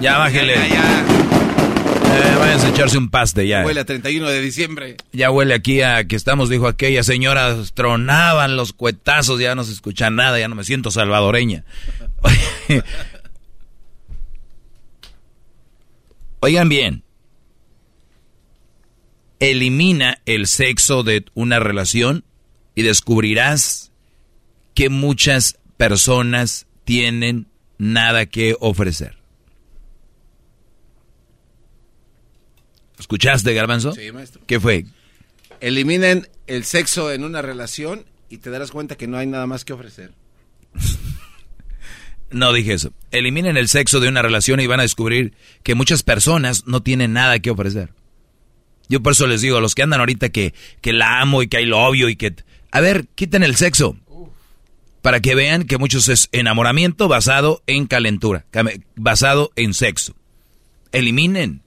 Ya 0.00 0.18
bájele. 0.18 0.54
Ya, 0.56 0.66
ya, 0.66 1.06
Eh, 2.12 2.36
váyanse 2.36 2.66
a 2.66 2.70
echarse 2.70 2.98
un 2.98 3.10
paste 3.10 3.46
ya. 3.46 3.64
Huele 3.64 3.78
a 3.78 3.84
31 3.84 4.28
de 4.28 4.40
diciembre. 4.40 4.96
Ya 5.12 5.30
huele 5.30 5.54
aquí 5.54 5.82
a 5.82 6.02
que 6.08 6.16
estamos, 6.16 6.48
dijo 6.48 6.66
aquella 6.66 7.04
señora, 7.04 7.54
tronaban 7.74 8.56
los 8.56 8.72
cuetazos, 8.72 9.38
ya 9.38 9.54
no 9.54 9.62
se 9.62 9.70
escucha 9.72 10.10
nada, 10.10 10.36
ya 10.40 10.48
no 10.48 10.56
me 10.56 10.64
siento 10.64 10.90
salvadoreña. 10.90 11.64
Oigan 16.40 16.68
bien, 16.68 17.04
elimina 19.38 20.18
el 20.26 20.48
sexo 20.48 21.04
de 21.04 21.24
una 21.34 21.60
relación 21.60 22.24
y 22.74 22.82
descubrirás 22.82 23.91
que 24.74 24.88
muchas 24.88 25.58
personas 25.76 26.66
tienen 26.84 27.46
nada 27.78 28.26
que 28.26 28.56
ofrecer. 28.60 29.16
¿Escuchaste, 32.98 33.52
Garbanzo? 33.54 33.92
Sí, 33.92 34.12
maestro. 34.12 34.42
¿Qué 34.46 34.60
fue? 34.60 34.86
Eliminen 35.60 36.28
el 36.46 36.64
sexo 36.64 37.12
en 37.12 37.24
una 37.24 37.42
relación 37.42 38.04
y 38.28 38.38
te 38.38 38.50
darás 38.50 38.70
cuenta 38.70 38.96
que 38.96 39.06
no 39.06 39.18
hay 39.18 39.26
nada 39.26 39.46
más 39.46 39.64
que 39.64 39.72
ofrecer. 39.72 40.12
No 42.32 42.52
dije 42.52 42.72
eso. 42.72 42.92
Eliminen 43.10 43.58
el 43.58 43.68
sexo 43.68 44.00
de 44.00 44.08
una 44.08 44.22
relación 44.22 44.58
y 44.60 44.66
van 44.66 44.80
a 44.80 44.84
descubrir 44.84 45.34
que 45.62 45.74
muchas 45.74 46.02
personas 46.02 46.66
no 46.66 46.82
tienen 46.82 47.12
nada 47.12 47.38
que 47.40 47.50
ofrecer. 47.50 47.92
Yo 48.88 49.02
por 49.02 49.12
eso 49.12 49.26
les 49.26 49.42
digo, 49.42 49.58
a 49.58 49.60
los 49.60 49.74
que 49.74 49.82
andan 49.82 50.00
ahorita 50.00 50.30
que, 50.30 50.54
que 50.80 50.92
la 50.92 51.20
amo 51.20 51.42
y 51.42 51.48
que 51.48 51.58
hay 51.58 51.66
lo 51.66 51.78
obvio 51.80 52.08
y 52.08 52.16
que 52.16 52.34
A 52.70 52.80
ver, 52.80 53.06
quiten 53.14 53.42
el 53.42 53.56
sexo. 53.56 53.96
Para 55.02 55.20
que 55.20 55.34
vean 55.34 55.64
que 55.64 55.78
muchos 55.78 56.08
es 56.08 56.28
enamoramiento 56.32 57.08
basado 57.08 57.62
en 57.66 57.86
calentura, 57.86 58.46
basado 58.96 59.50
en 59.56 59.74
sexo. 59.74 60.14
Eliminen 60.92 61.62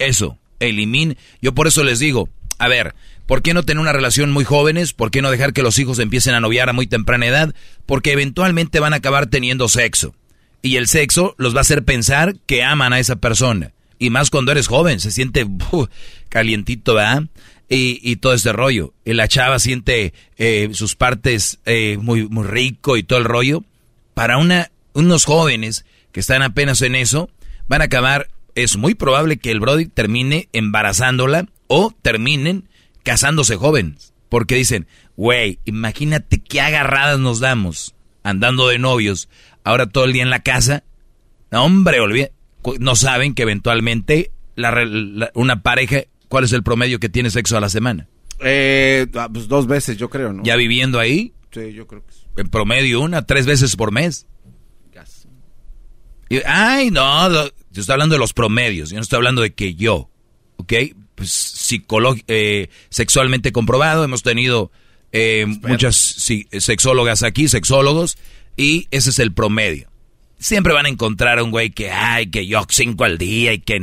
eso, 0.00 0.38
eliminen. 0.58 1.16
Yo 1.40 1.54
por 1.54 1.68
eso 1.68 1.84
les 1.84 2.00
digo, 2.00 2.28
a 2.58 2.66
ver, 2.66 2.94
¿por 3.26 3.42
qué 3.42 3.54
no 3.54 3.62
tener 3.62 3.80
una 3.80 3.92
relación 3.92 4.32
muy 4.32 4.44
jóvenes? 4.44 4.92
¿Por 4.92 5.12
qué 5.12 5.22
no 5.22 5.30
dejar 5.30 5.52
que 5.52 5.62
los 5.62 5.78
hijos 5.78 6.00
empiecen 6.00 6.34
a 6.34 6.40
noviar 6.40 6.68
a 6.68 6.72
muy 6.72 6.88
temprana 6.88 7.26
edad? 7.26 7.54
Porque 7.86 8.12
eventualmente 8.12 8.80
van 8.80 8.92
a 8.92 8.96
acabar 8.96 9.26
teniendo 9.26 9.68
sexo. 9.68 10.14
Y 10.62 10.76
el 10.76 10.88
sexo 10.88 11.34
los 11.38 11.54
va 11.54 11.58
a 11.58 11.60
hacer 11.62 11.84
pensar 11.84 12.36
que 12.46 12.64
aman 12.64 12.92
a 12.92 12.98
esa 12.98 13.16
persona. 13.16 13.72
Y 14.00 14.10
más 14.10 14.30
cuando 14.30 14.50
eres 14.50 14.66
joven, 14.66 14.98
se 14.98 15.12
siente 15.12 15.46
calientito, 16.28 16.94
¿verdad? 16.94 17.28
y, 17.70 18.16
todo 18.16 18.34
este 18.34 18.52
rollo. 18.52 18.92
Y 19.04 19.14
la 19.14 19.28
chava 19.28 19.58
siente 19.60 20.12
eh, 20.36 20.70
sus 20.72 20.96
partes 20.96 21.60
eh, 21.66 21.98
muy, 22.00 22.28
muy 22.28 22.44
rico 22.46 22.96
y 22.96 23.04
todo 23.04 23.18
el 23.20 23.24
rollo. 23.24 23.64
Para 24.14 24.38
una, 24.38 24.70
unos 24.92 25.24
jóvenes 25.24 25.84
que 26.10 26.20
están 26.20 26.42
apenas 26.42 26.82
en 26.82 26.96
eso, 26.96 27.30
van 27.68 27.80
a 27.80 27.84
acabar, 27.84 28.28
es 28.56 28.76
muy 28.76 28.94
probable 28.94 29.36
que 29.36 29.52
el 29.52 29.60
Brody 29.60 29.86
termine 29.86 30.48
embarazándola 30.52 31.46
o 31.68 31.94
terminen 32.02 32.68
casándose 33.04 33.56
jóvenes. 33.56 34.12
Porque 34.28 34.56
dicen, 34.56 34.88
güey, 35.16 35.60
imagínate 35.64 36.40
qué 36.40 36.60
agarradas 36.60 37.20
nos 37.20 37.38
damos 37.38 37.94
andando 38.22 38.68
de 38.68 38.78
novios, 38.78 39.28
ahora 39.64 39.86
todo 39.86 40.04
el 40.04 40.12
día 40.12 40.24
en 40.24 40.30
la 40.30 40.42
casa. 40.42 40.82
No, 41.52 41.64
hombre, 41.64 42.00
olvida, 42.00 42.30
no 42.78 42.96
saben 42.96 43.34
que 43.34 43.42
eventualmente 43.42 44.32
una 45.34 45.62
pareja 45.62 46.04
¿Cuál 46.30 46.44
es 46.44 46.52
el 46.52 46.62
promedio 46.62 47.00
que 47.00 47.08
tiene 47.08 47.28
sexo 47.28 47.56
a 47.56 47.60
la 47.60 47.68
semana? 47.68 48.06
Eh, 48.38 49.04
ah, 49.14 49.28
pues 49.30 49.48
dos 49.48 49.66
veces, 49.66 49.96
yo 49.96 50.08
creo, 50.08 50.32
¿no? 50.32 50.44
¿Ya 50.44 50.54
viviendo 50.54 51.00
ahí? 51.00 51.34
Sí, 51.50 51.72
yo 51.72 51.88
creo 51.88 52.06
que 52.06 52.12
sí. 52.12 52.20
En 52.36 52.48
promedio 52.48 53.00
una, 53.00 53.26
tres 53.26 53.46
veces 53.46 53.74
por 53.74 53.90
mes. 53.90 54.28
ay, 56.46 56.92
no, 56.92 57.32
yo 57.72 57.80
estoy 57.80 57.92
hablando 57.94 58.14
de 58.14 58.20
los 58.20 58.32
promedios, 58.32 58.90
yo 58.90 58.96
no 58.96 59.02
estoy 59.02 59.16
hablando 59.16 59.42
de 59.42 59.54
que 59.54 59.74
yo, 59.74 60.08
¿ok? 60.56 60.72
Pues 61.16 61.68
eh, 62.28 62.68
sexualmente 62.90 63.50
comprobado, 63.50 64.04
hemos 64.04 64.22
tenido 64.22 64.70
eh, 65.10 65.46
muchas 65.62 65.96
sexólogas 65.96 67.24
aquí, 67.24 67.48
sexólogos, 67.48 68.18
y 68.56 68.86
ese 68.92 69.10
es 69.10 69.18
el 69.18 69.32
promedio. 69.32 69.89
Siempre 70.40 70.72
van 70.72 70.86
a 70.86 70.88
encontrar 70.88 71.38
a 71.38 71.44
un 71.44 71.50
güey 71.50 71.68
que, 71.68 71.90
ay, 71.90 72.28
que 72.28 72.46
yo 72.46 72.64
cinco 72.68 73.04
al 73.04 73.18
día 73.18 73.52
y 73.52 73.60
que... 73.60 73.78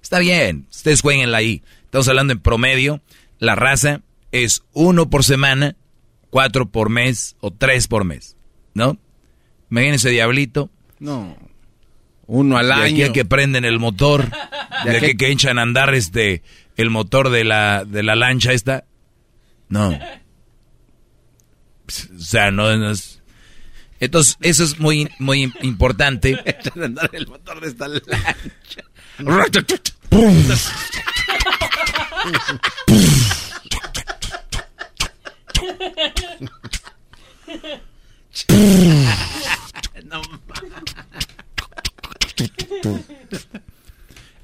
Está 0.00 0.20
bien, 0.20 0.68
ustedes 0.70 1.02
jueguenla 1.02 1.38
ahí. 1.38 1.62
Estamos 1.82 2.06
hablando 2.08 2.32
en 2.32 2.38
promedio. 2.38 3.02
La 3.40 3.56
raza 3.56 4.02
es 4.30 4.62
uno 4.72 5.10
por 5.10 5.24
semana, 5.24 5.74
cuatro 6.30 6.70
por 6.70 6.88
mes 6.88 7.34
o 7.40 7.50
tres 7.50 7.88
por 7.88 8.04
mes. 8.04 8.36
¿No? 8.74 8.96
Imagínense, 9.72 10.10
diablito. 10.10 10.70
No. 11.00 11.36
Uno 12.26 12.58
al 12.58 12.70
año. 12.70 12.96
De 12.96 13.04
aquí 13.04 13.12
que 13.12 13.24
prenden 13.24 13.64
el 13.64 13.80
motor. 13.80 14.30
de, 14.84 14.96
aquí 14.96 15.16
que 15.16 15.32
echan 15.32 15.58
a 15.58 15.62
andar 15.62 15.92
este, 15.94 16.44
el 16.76 16.90
motor 16.90 17.30
de 17.30 17.42
la, 17.42 17.84
de 17.84 18.04
la 18.04 18.14
lancha 18.14 18.52
esta. 18.52 18.84
No. 19.68 19.98
O 21.88 22.20
sea, 22.20 22.50
no, 22.50 22.90
es... 22.90 23.17
Entonces, 24.00 24.36
eso 24.40 24.64
es 24.64 24.78
muy, 24.78 25.08
muy 25.18 25.52
importante. 25.62 26.38
El 27.12 27.26
motor 27.26 27.60
de 27.60 27.68
esta 27.68 27.88
lancha. 27.88 28.34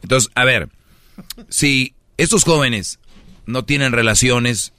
Entonces, 0.02 0.31
a 0.34 0.44
ver, 0.44 0.68
si 1.49 1.94
estos 2.16 2.44
jóvenes 2.44 2.99
no 3.47 3.65
tienen 3.65 3.92
relaciones 3.92 4.73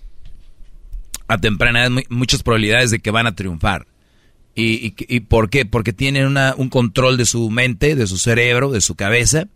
a 1.28 1.38
temprana 1.38 1.86
edad, 1.86 2.04
muchas 2.10 2.44
probabilidades 2.44 2.92
de 2.92 3.00
que 3.00 3.12
van 3.12 3.28
a 3.28 3.36
triunfar. 3.36 3.88
¿Y, 4.58 4.96
y, 4.98 5.20
por 5.20 5.50
qué? 5.50 5.66
Porque 5.66 5.92
tienen 5.92 6.26
una, 6.26 6.56
un 6.58 6.70
control 6.70 7.18
de 7.18 7.26
su 7.26 7.50
mente, 7.50 7.96
de 7.96 8.08
su 8.08 8.18
cerebro, 8.18 8.72
de 8.72 8.80
su 8.80 8.96
cabeza, 8.96 9.50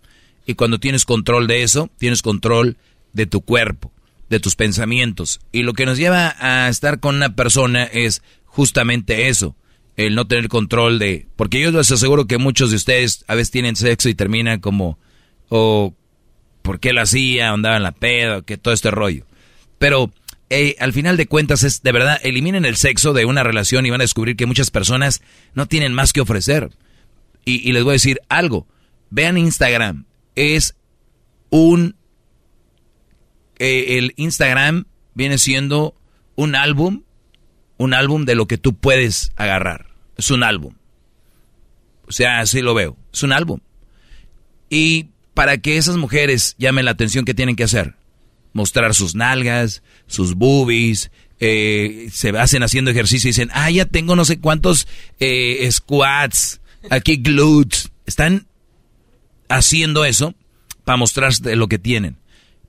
y 0.45 0.55
cuando 0.55 0.79
tienes 0.79 1.05
control 1.05 1.47
de 1.47 1.63
eso, 1.63 1.89
tienes 1.97 2.21
control 2.21 2.75
de 3.13 3.25
tu 3.25 3.39
cuerpo, 3.41 3.93
de 4.29 4.41
tus 4.41 4.55
pensamientos. 4.55 5.39
Y 5.53 5.63
lo 5.63 5.73
que 5.73 5.85
nos 5.85 5.97
lleva 5.97 6.35
a 6.39 6.67
estar 6.67 6.99
con 6.99 7.15
una 7.15 7.33
persona 7.35 7.85
es 7.85 8.21
justamente 8.45 9.29
eso, 9.29 9.55
el 9.95 10.15
no 10.15 10.27
tener 10.27 10.49
control 10.49 10.99
de... 10.99 11.27
Porque 11.37 11.61
yo 11.61 11.71
les 11.71 11.91
aseguro 11.91 12.25
que 12.25 12.37
muchos 12.37 12.71
de 12.71 12.75
ustedes 12.75 13.23
a 13.27 13.35
veces 13.35 13.51
tienen 13.51 13.75
sexo 13.77 14.09
y 14.09 14.15
terminan 14.15 14.59
como... 14.59 14.99
o 15.47 15.93
por 16.61 16.79
qué 16.79 16.93
lo 16.93 17.01
hacía, 17.01 17.49
andaba 17.49 17.77
en 17.77 17.83
la 17.83 17.93
pedo, 17.93 18.43
que 18.43 18.57
todo 18.57 18.73
este 18.73 18.91
rollo. 18.91 19.25
Pero 19.77 20.11
eh, 20.49 20.75
al 20.79 20.93
final 20.93 21.17
de 21.17 21.27
cuentas 21.27 21.63
es 21.63 21.81
de 21.83 21.91
verdad, 21.91 22.19
eliminen 22.23 22.65
el 22.65 22.75
sexo 22.75 23.13
de 23.13 23.25
una 23.25 23.43
relación 23.43 23.85
y 23.85 23.89
van 23.89 24.01
a 24.01 24.03
descubrir 24.03 24.35
que 24.35 24.45
muchas 24.45 24.71
personas 24.71 25.21
no 25.53 25.67
tienen 25.67 25.93
más 25.93 26.13
que 26.13 26.21
ofrecer. 26.21 26.71
Y, 27.45 27.67
y 27.67 27.71
les 27.71 27.83
voy 27.83 27.91
a 27.91 27.93
decir 27.93 28.19
algo, 28.29 28.67
vean 29.09 29.37
Instagram, 29.37 30.05
es 30.35 30.75
un... 31.49 31.95
Eh, 33.57 33.97
el 33.97 34.13
Instagram 34.15 34.85
viene 35.13 35.37
siendo 35.37 35.95
un 36.35 36.55
álbum, 36.55 37.03
un 37.77 37.93
álbum 37.93 38.25
de 38.25 38.35
lo 38.35 38.47
que 38.47 38.57
tú 38.57 38.75
puedes 38.75 39.31
agarrar. 39.35 39.87
Es 40.15 40.31
un 40.31 40.43
álbum. 40.43 40.75
O 42.07 42.11
sea, 42.11 42.39
así 42.39 42.61
lo 42.61 42.73
veo. 42.73 42.97
Es 43.13 43.21
un 43.23 43.33
álbum. 43.33 43.59
Y 44.69 45.09
para 45.33 45.57
que 45.57 45.77
esas 45.77 45.97
mujeres 45.97 46.55
llamen 46.57 46.85
la 46.85 46.91
atención, 46.91 47.25
¿qué 47.25 47.33
tienen 47.33 47.55
que 47.55 47.65
hacer? 47.65 47.95
Mostrar 48.59 48.93
sus 48.93 49.15
nalgas, 49.15 49.83
sus 50.05 50.35
boobies, 50.35 51.11
eh, 51.39 52.09
se 52.11 52.37
hacen 52.37 52.61
haciendo 52.61 52.91
ejercicio 52.91 53.29
y 53.29 53.31
dicen, 53.31 53.49
ah, 53.53 53.71
ya 53.71 53.85
tengo 53.85 54.17
no 54.17 54.25
sé 54.25 54.41
cuántos 54.41 54.85
eh, 55.21 55.65
squats, 55.71 56.59
aquí 56.89 57.15
glutes. 57.15 57.89
Están 58.05 58.47
haciendo 59.47 60.03
eso 60.03 60.35
para 60.83 60.97
mostrarse 60.97 61.55
lo 61.55 61.69
que 61.69 61.79
tienen. 61.79 62.17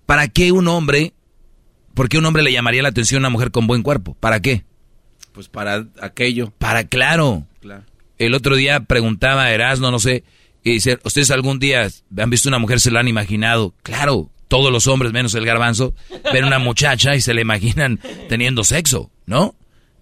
¿Para 0.07 0.28
qué 0.28 0.52
un 0.52 0.69
hombre, 0.69 1.12
por 1.94 2.09
qué 2.09 2.19
un 2.19 2.27
hombre 2.27 2.44
le 2.44 2.52
llamaría 2.52 2.83
la 2.85 2.91
atención 2.91 3.19
a 3.19 3.27
una 3.27 3.31
mujer 3.31 3.51
con 3.51 3.67
buen 3.67 3.83
cuerpo? 3.83 4.15
¿Para 4.20 4.39
qué? 4.39 4.62
Pues 5.33 5.49
para 5.49 5.89
aquello. 6.01 6.52
Para, 6.57 6.85
claro. 6.85 7.49
El 8.17 8.35
otro 8.35 8.55
día 8.55 8.78
preguntaba 8.85 9.44
a 9.44 9.52
Erasmo, 9.52 9.91
no 9.91 9.99
sé, 9.99 10.23
y 10.62 10.75
dice, 10.75 11.01
¿ustedes 11.02 11.33
algún 11.33 11.59
día 11.59 11.89
han 12.17 12.31
visto 12.31 12.49
una 12.49 12.59
mujer, 12.60 12.78
se 12.78 12.93
la 12.93 13.01
han 13.01 13.09
imaginado? 13.09 13.75
Claro, 13.83 14.31
todos 14.51 14.73
los 14.73 14.89
hombres, 14.89 15.12
menos 15.12 15.33
el 15.37 15.47
garbanzo, 15.47 15.95
ven 16.33 16.45
una 16.45 16.59
muchacha 16.59 17.15
y 17.15 17.20
se 17.20 17.35
le 17.35 17.43
imaginan 17.43 18.01
teniendo 18.29 18.65
sexo, 18.65 19.12
¿no? 19.25 19.55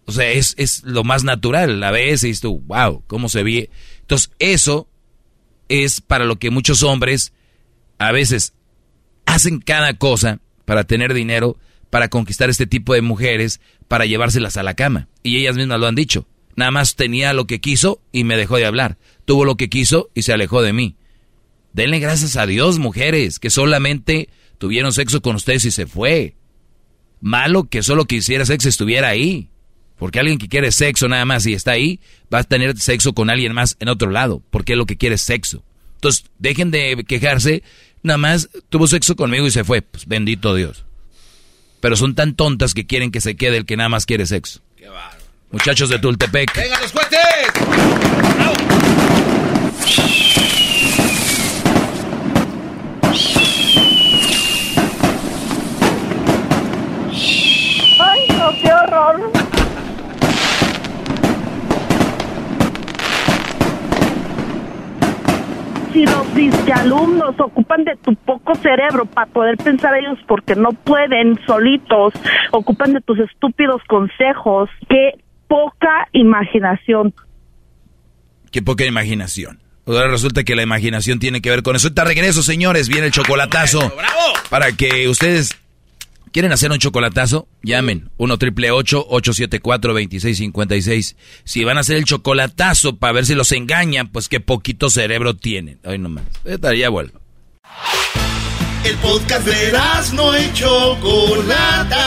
O 0.07 0.13
sea, 0.13 0.31
es, 0.31 0.55
es 0.57 0.83
lo 0.85 1.05
más 1.05 1.23
natural. 1.23 1.81
La 1.81 1.91
ves 1.91 2.25
y 2.25 2.29
dices 2.29 2.41
tú, 2.41 2.61
wow, 2.67 3.05
¿cómo 3.07 3.29
se 3.29 3.43
ve? 3.43 3.69
Entonces, 4.01 4.31
eso 4.39 4.89
es 5.69 6.01
para 6.01 6.25
lo 6.25 6.39
que 6.39 6.49
muchos 6.51 6.83
hombres 6.83 7.35
a 7.99 8.11
veces 8.11 8.55
hacen 9.27 9.61
cada 9.61 9.93
cosa 9.99 10.41
para 10.65 10.85
tener 10.85 11.13
dinero, 11.13 11.59
para 11.91 12.09
conquistar 12.09 12.49
este 12.49 12.67
tipo 12.67 12.95
de 12.95 13.03
mujeres, 13.03 13.61
para 13.87 14.07
llevárselas 14.07 14.57
a 14.57 14.63
la 14.63 14.73
cama. 14.73 15.09
Y 15.23 15.37
ellas 15.37 15.57
mismas 15.57 15.79
lo 15.79 15.89
han 15.89 15.95
dicho. 15.95 16.27
Nada 16.57 16.71
más 16.71 16.97
tenía 16.97 17.35
lo 17.35 17.47
que 17.47 17.61
quiso 17.61 18.01
y 18.13 18.25
me 18.25 18.39
dejó 18.39 18.57
de 18.57 18.65
hablar. 18.65 18.97
Tuvo 19.27 19.45
lo 19.45 19.59
que 19.59 19.69
quiso 19.69 20.09
y 20.15 20.23
se 20.23 20.33
alejó 20.33 20.63
de 20.63 20.73
mí. 20.73 20.97
Denle 21.75 21.99
gracias 21.99 22.37
a 22.37 22.47
Dios, 22.47 22.79
mujeres, 22.79 23.39
que 23.39 23.51
solamente 23.51 24.31
tuvieron 24.59 24.93
sexo 24.93 25.21
con 25.21 25.37
ustedes 25.37 25.65
y 25.65 25.71
se 25.71 25.87
fue. 25.87 26.35
Malo 27.21 27.65
que 27.65 27.83
solo 27.83 28.05
quisiera 28.05 28.45
sexo 28.45 28.69
estuviera 28.69 29.09
ahí. 29.09 29.49
Porque 29.97 30.21
alguien 30.21 30.39
que 30.39 30.49
quiere 30.49 30.71
sexo 30.71 31.09
nada 31.09 31.25
más 31.25 31.45
y 31.47 31.55
está 31.55 31.73
ahí, 31.73 31.99
va 32.33 32.39
a 32.39 32.45
tener 32.45 32.79
sexo 32.79 33.15
con 33.15 33.31
alguien 33.31 33.53
más 33.53 33.77
en 33.81 33.89
otro 33.89 34.11
lado. 34.11 34.43
Porque 34.51 34.77
lo 34.77 34.87
que 34.87 34.97
quiere 34.97 35.17
es 35.17 35.23
sexo. 35.23 35.65
Entonces, 35.97 36.25
dejen 36.39 36.71
de 36.71 37.05
quejarse. 37.07 37.65
Nada 38.03 38.19
más 38.19 38.49
tuvo 38.69 38.87
sexo 38.87 39.17
conmigo 39.17 39.47
y 39.47 39.51
se 39.51 39.65
fue. 39.65 39.83
Pues 39.83 40.07
bendito 40.07 40.55
Dios. 40.55 40.85
Pero 41.81 41.97
son 41.97 42.15
tan 42.15 42.35
tontas 42.35 42.75
que 42.75 42.87
quieren 42.87 43.11
que 43.11 43.21
se 43.21 43.37
quede 43.37 43.57
el 43.57 43.67
que 43.67 43.77
nada 43.77 43.89
más 43.89 44.07
quiere 44.07 44.27
sexo. 44.27 44.61
Qué 44.77 44.87
Muchachos 45.51 45.89
de 45.89 45.99
Tultepec. 45.99 46.55
¡Vengan 46.55 46.81
los! 46.81 46.93
¡Ay, 58.01 58.27
no, 58.29 58.48
qué 58.61 58.73
horror! 58.73 59.33
Si 65.93 66.05
los 66.05 66.35
disque 66.35 66.73
alumnos 66.73 67.35
ocupan 67.41 67.85
de 67.85 67.97
tu 67.97 68.15
poco 68.15 68.55
cerebro 68.57 69.07
para 69.07 69.27
poder 69.27 69.57
pensar 69.57 69.95
ellos 69.97 70.19
porque 70.27 70.55
no 70.55 70.71
pueden 70.73 71.39
solitos, 71.47 72.13
ocupan 72.53 72.93
de 72.93 73.01
tus 73.01 73.19
estúpidos 73.19 73.83
consejos. 73.89 74.69
Qué 74.89 75.13
poca 75.49 76.09
imaginación. 76.13 77.15
Qué 78.51 78.63
poca 78.63 78.85
imaginación. 78.85 79.61
Ahora 79.87 80.09
resulta 80.09 80.45
que 80.45 80.55
la 80.55 80.63
imaginación 80.63 81.19
tiene 81.19 81.41
que 81.41 81.49
ver 81.49 81.63
con 81.63 81.75
eso. 81.75 81.93
Te 81.93 82.05
regreso, 82.05 82.43
señores. 82.43 82.89
Viene 82.89 83.07
el 83.07 83.13
chocolatazo. 83.13 83.91
Para 84.51 84.73
que 84.73 85.09
ustedes 85.09 85.59
quieren 86.33 86.53
hacer 86.53 86.71
un 86.71 86.79
chocolatazo, 86.79 87.49
llamen 87.63 88.11
1 88.17 88.39
triple 88.39 88.71
874 88.71 89.93
2656. 89.93 91.17
Si 91.45 91.65
van 91.65 91.77
a 91.77 91.81
hacer 91.81 91.97
el 91.97 92.05
chocolatazo 92.05 92.97
para 92.97 93.13
ver 93.13 93.27
si 93.27 93.35
los 93.35 93.53
engañan, 93.53 94.09
pues 94.09 94.29
qué 94.29 94.41
poquito 94.41 94.91
cerebro 94.91 95.35
tienen. 95.35 95.79
Ay, 95.85 95.99
nomás. 95.99 96.25
Ya 96.77 96.89
vuelvo. 96.89 97.21
El 98.85 98.97
podcast 98.97 99.47
de 99.47 99.73
no 100.15 100.39
y 100.39 100.53
Chocolata. 100.53 102.07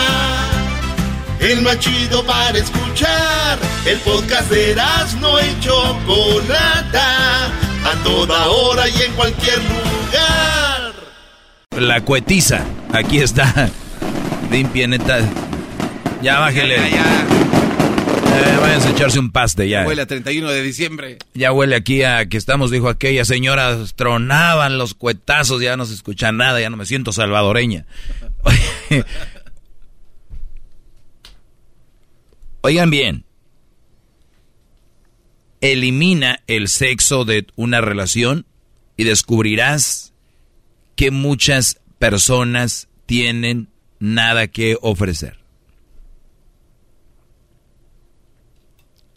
El 1.40 1.62
más 1.62 1.80
chido 1.80 2.26
para 2.26 2.58
escuchar. 2.58 3.60
El 3.86 3.98
podcast 4.00 4.50
de 4.50 4.76
no 5.20 5.40
y 5.40 5.60
Chocolata. 5.60 7.48
A 7.84 8.04
toda 8.04 8.48
hora 8.48 8.88
y 8.88 9.02
en 9.02 9.14
cualquier 9.14 9.58
lugar. 9.58 10.94
La 11.78 12.02
cuetiza. 12.02 12.66
Aquí 12.94 13.20
está. 13.20 13.70
Limpia, 14.52 14.88
neta. 14.88 15.20
Ya 16.22 16.40
bájele. 16.40 16.76
Ya, 16.76 16.90
ya. 16.90 17.28
Eh, 18.34 18.58
a 18.64 18.90
echarse 18.90 19.20
un 19.20 19.32
paste 19.32 19.68
ya. 19.68 19.86
Huele 19.86 20.02
a 20.04 20.06
31 20.06 20.50
de 20.50 20.64
diciembre. 20.64 21.18
Ya 21.34 21.52
huele 21.52 21.76
aquí 21.76 22.04
a 22.04 22.28
que 22.28 22.38
estamos, 22.38 22.72
dijo 22.72 22.88
aquella 22.88 23.26
señora, 23.26 23.78
tronaban 23.96 24.78
los 24.78 24.94
cuetazos, 24.94 25.62
ya 25.62 25.76
no 25.76 25.86
se 25.86 25.94
escucha 25.94 26.32
nada, 26.32 26.62
ya 26.62 26.70
no 26.70 26.78
me 26.78 26.86
siento 26.86 27.12
salvadoreña. 27.12 27.86
Oigan 32.62 32.90
bien, 32.90 33.26
elimina 35.62 36.42
el 36.48 36.68
sexo 36.68 37.26
de 37.26 37.48
una 37.56 37.82
relación 37.82 38.46
y 38.98 39.04
descubrirás 39.04 40.14
que 40.96 41.12
muchas 41.12 41.82
personas 41.98 42.88
tienen 43.06 43.70
nada 44.02 44.48
que 44.48 44.78
ofrecer. 44.82 45.38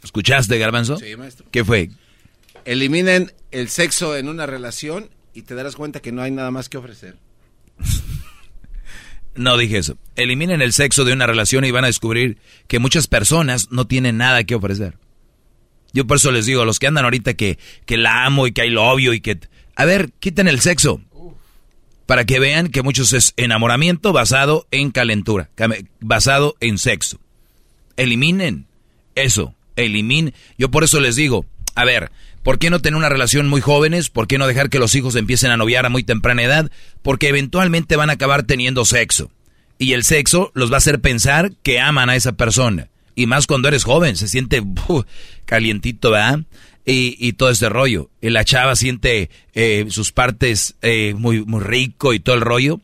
¿Escuchaste, 0.05 0.59
Garbanzo? 0.59 0.99
Sí, 0.99 1.17
maestro. 1.17 1.47
¿Qué 1.51 1.65
fue? 1.65 1.91
Eliminen 2.65 3.33
el 3.51 3.69
sexo 3.71 4.17
en 4.17 4.29
una 4.29 4.47
relación 4.47 5.11
y 5.33 5.43
te 5.43 5.55
darás 5.55 5.75
cuenta 5.75 6.01
que 6.01 6.13
no 6.13 6.23
hay 6.23 6.31
nada 6.31 6.51
más 6.51 6.69
que 6.69 6.77
ofrecer. 6.77 7.17
no 9.35 9.57
dije 9.57 9.79
eso. 9.79 9.97
Eliminen 10.15 10.61
el 10.61 10.75
sexo 10.75 11.05
de 11.05 11.15
una 11.15 11.27
relación 11.27 11.65
y 11.65 11.71
van 11.71 11.85
a 11.85 11.89
descubrir 11.89 12.39
que 12.69 12.79
muchas 12.79 13.07
personas 13.07 13.71
no 13.71 13.87
tienen 13.87 14.19
nada 14.19 14.45
que 14.45 14.55
ofrecer. 14.55 14.99
Yo 15.95 16.07
por 16.07 16.19
eso 16.19 16.31
les 16.31 16.45
digo 16.45 16.63
a 16.63 16.67
los 16.67 16.79
que 16.79 16.87
andan 16.87 17.05
ahorita 17.05 17.35
que, 17.35 17.59
que 17.87 17.97
la 17.97 18.27
amo 18.27 18.47
y 18.47 18.53
que 18.53 18.63
hay 18.63 18.71
lo 18.71 18.85
obvio 18.85 19.15
y 19.15 19.21
que... 19.21 19.39
A 19.77 19.87
ver, 19.87 20.13
quiten 20.21 20.47
el 20.47 20.61
sexo 20.61 21.01
para 22.07 22.25
que 22.25 22.39
vean 22.39 22.69
que 22.69 22.83
muchos 22.83 23.13
es 23.13 23.33
enamoramiento 23.37 24.13
basado 24.13 24.67
en 24.71 24.91
calentura, 24.91 25.51
basado 26.01 26.57
en 26.61 26.79
sexo. 26.79 27.19
Eliminen 27.97 28.67
eso, 29.15 29.55
eliminen. 29.77 30.35
Yo 30.59 30.71
por 30.71 30.85
eso 30.85 31.01
les 31.01 31.17
digo, 31.17 31.47
a 31.75 31.85
ver, 31.85 32.11
¿por 32.43 32.59
qué 32.59 32.71
no 32.71 32.81
tener 32.81 32.97
una 32.97 33.09
relación 33.09 33.49
muy 33.49 33.61
jóvenes? 33.61 34.11
¿Por 34.11 34.27
qué 34.27 34.39
no 34.39 34.47
dejar 34.47 34.71
que 34.71 34.79
los 34.79 34.95
hijos 34.95 35.17
empiecen 35.17 35.51
a 35.51 35.57
noviar 35.57 35.87
a 35.87 35.91
muy 35.91 36.03
temprana 36.03 36.43
edad? 36.43 36.71
Porque 37.03 37.29
eventualmente 37.29 37.97
van 37.97 38.11
a 38.11 38.15
acabar 38.15 38.45
teniendo 38.45 38.85
sexo. 38.85 39.31
Y 39.79 39.93
el 39.93 40.05
sexo 40.05 40.53
los 40.55 40.71
va 40.71 40.77
a 40.77 40.79
hacer 40.79 41.01
pensar 41.01 41.53
que 41.63 41.81
aman 41.81 42.11
a 42.11 42.17
esa 42.17 42.33
persona. 42.33 42.89
Y 43.17 43.27
más 43.27 43.47
cuando 43.47 43.69
eres 43.69 43.85
joven, 43.85 44.17
se 44.17 44.29
siente 44.29 44.63
calientito, 45.45 46.11
¿verdad? 46.11 46.41
Y, 46.85 47.33
todo 47.35 47.51
este 47.51 47.69
rollo. 47.69 48.11
Y 48.21 48.31
la 48.31 48.45
chava 48.45 48.77
siente 48.77 49.31
eh, 49.55 49.87
sus 49.89 50.13
partes 50.13 50.77
eh, 50.83 51.15
muy, 51.17 51.45
muy 51.45 51.61
rico 51.61 52.13
y 52.13 52.21
todo 52.21 52.35
el 52.35 52.43
rollo. 52.43 52.81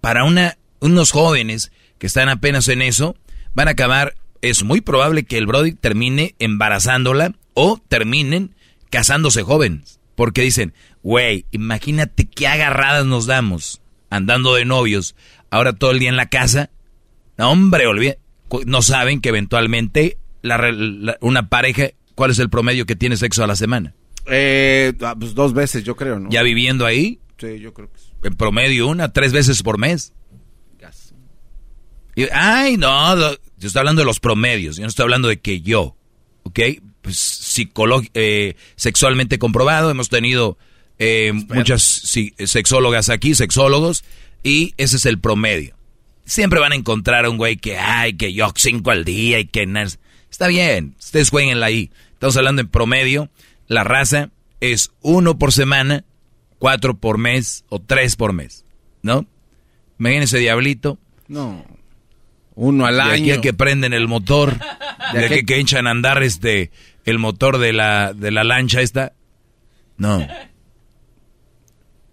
Para 0.00 0.24
una, 0.24 0.58
unos 0.80 1.12
jóvenes 1.12 1.72
que 1.98 2.06
están 2.06 2.28
apenas 2.28 2.68
en 2.68 2.82
eso, 2.82 3.16
van 3.54 3.68
a 3.68 3.72
acabar, 3.72 4.14
es 4.42 4.64
muy 4.64 4.80
probable 4.80 5.24
que 5.24 5.38
el 5.38 5.46
Brody 5.46 5.72
termine 5.72 6.34
embarazándola 6.38 7.34
o 7.54 7.80
terminen 7.88 8.54
casándose 8.90 9.42
jóvenes. 9.42 10.00
Porque 10.16 10.42
dicen, 10.42 10.74
güey, 11.02 11.46
imagínate 11.50 12.26
qué 12.26 12.46
agarradas 12.46 13.06
nos 13.06 13.26
damos 13.26 13.80
andando 14.10 14.54
de 14.54 14.64
novios, 14.64 15.16
ahora 15.50 15.72
todo 15.72 15.90
el 15.90 15.98
día 15.98 16.08
en 16.08 16.16
la 16.16 16.28
casa. 16.28 16.70
No, 17.36 17.50
hombre, 17.50 18.18
no 18.66 18.82
saben 18.82 19.20
que 19.20 19.30
eventualmente 19.30 20.18
la, 20.42 21.16
una 21.20 21.48
pareja 21.48 21.90
¿Cuál 22.14 22.30
es 22.30 22.38
el 22.38 22.50
promedio 22.50 22.86
que 22.86 22.96
tiene 22.96 23.16
sexo 23.16 23.44
a 23.44 23.46
la 23.46 23.56
semana? 23.56 23.94
Eh, 24.26 24.92
ah, 25.02 25.14
pues 25.18 25.34
dos 25.34 25.52
veces, 25.52 25.84
yo 25.84 25.96
creo, 25.96 26.18
¿no? 26.18 26.30
¿Ya 26.30 26.42
viviendo 26.42 26.86
ahí? 26.86 27.20
Sí, 27.38 27.58
yo 27.58 27.74
creo 27.74 27.92
que 27.92 27.98
sí. 27.98 28.12
En 28.22 28.36
promedio 28.36 28.86
una, 28.88 29.12
tres 29.12 29.32
veces 29.32 29.62
por 29.62 29.78
mes. 29.78 30.12
ay, 32.32 32.76
no, 32.76 33.16
yo 33.58 33.66
estoy 33.66 33.80
hablando 33.80 34.00
de 34.00 34.06
los 34.06 34.20
promedios, 34.20 34.76
yo 34.76 34.82
no 34.82 34.88
estoy 34.88 35.04
hablando 35.04 35.28
de 35.28 35.40
que 35.40 35.60
yo, 35.60 35.96
¿ok? 36.44 36.60
Pues 37.02 37.60
eh, 38.14 38.56
sexualmente 38.76 39.38
comprobado, 39.38 39.90
hemos 39.90 40.08
tenido 40.08 40.56
eh, 40.98 41.32
muchas 41.32 41.82
sexólogas 41.82 43.10
aquí, 43.10 43.34
sexólogos, 43.34 44.04
y 44.42 44.74
ese 44.76 44.96
es 44.96 45.06
el 45.06 45.18
promedio. 45.18 45.76
Siempre 46.24 46.60
van 46.60 46.72
a 46.72 46.76
encontrar 46.76 47.26
a 47.26 47.30
un 47.30 47.36
güey 47.36 47.56
que, 47.56 47.78
ay, 47.78 48.14
que 48.14 48.32
yo 48.32 48.50
cinco 48.56 48.90
al 48.90 49.04
día 49.04 49.38
y 49.40 49.46
que... 49.46 49.66
Está 50.30 50.48
bien, 50.48 50.96
ustedes 50.98 51.30
jueguenla 51.30 51.66
ahí. 51.66 51.90
Estamos 52.24 52.38
hablando 52.38 52.62
en 52.62 52.68
promedio. 52.68 53.28
La 53.66 53.84
raza 53.84 54.30
es 54.60 54.92
uno 55.02 55.38
por 55.38 55.52
semana, 55.52 56.06
cuatro 56.58 56.96
por 56.96 57.18
mes 57.18 57.66
o 57.68 57.82
tres 57.82 58.16
por 58.16 58.32
mes. 58.32 58.64
¿No? 59.02 59.26
Imagínense, 59.98 60.38
diablito. 60.38 60.98
No. 61.28 61.66
Uno 62.54 62.86
al 62.86 62.98
año. 62.98 63.26
De 63.26 63.32
aquí 63.32 63.40
que 63.42 63.52
prenden 63.52 63.92
el 63.92 64.08
motor. 64.08 64.58
De, 65.12 65.26
aquí 65.26 65.44
que 65.44 65.60
hinchan 65.60 65.86
a 65.86 65.90
andar 65.90 66.22
este, 66.22 66.70
el 67.04 67.18
motor 67.18 67.58
de 67.58 67.74
la, 67.74 68.14
de 68.14 68.30
la 68.30 68.42
lancha 68.42 68.80
esta. 68.80 69.12
No. 69.98 70.26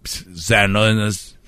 O 0.04 0.36
sea, 0.36 0.68
no, 0.68 1.06
es... 1.06 1.38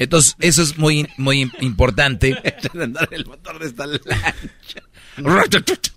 Entonces, 0.00 0.34
eso 0.40 0.62
es 0.62 0.78
muy, 0.78 1.08
muy 1.16 1.48
importante. 1.60 2.34
andar 2.74 3.08
el 3.12 3.24
motor 3.24 3.60
de 3.60 3.66
esta 3.66 3.86
lancha. 3.86 4.34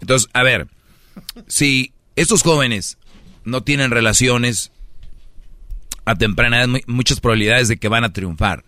Entonces, 0.00 0.28
a 0.32 0.42
ver, 0.42 0.66
si 1.46 1.92
estos 2.16 2.42
jóvenes 2.42 2.98
no 3.44 3.62
tienen 3.62 3.92
relaciones 3.92 4.72
a 6.04 6.16
temprana 6.16 6.64
edad, 6.64 6.80
muchas 6.86 7.20
probabilidades 7.20 7.68
de 7.68 7.76
que 7.76 7.88
van 7.88 8.02
a 8.04 8.12
triunfar. 8.12 8.64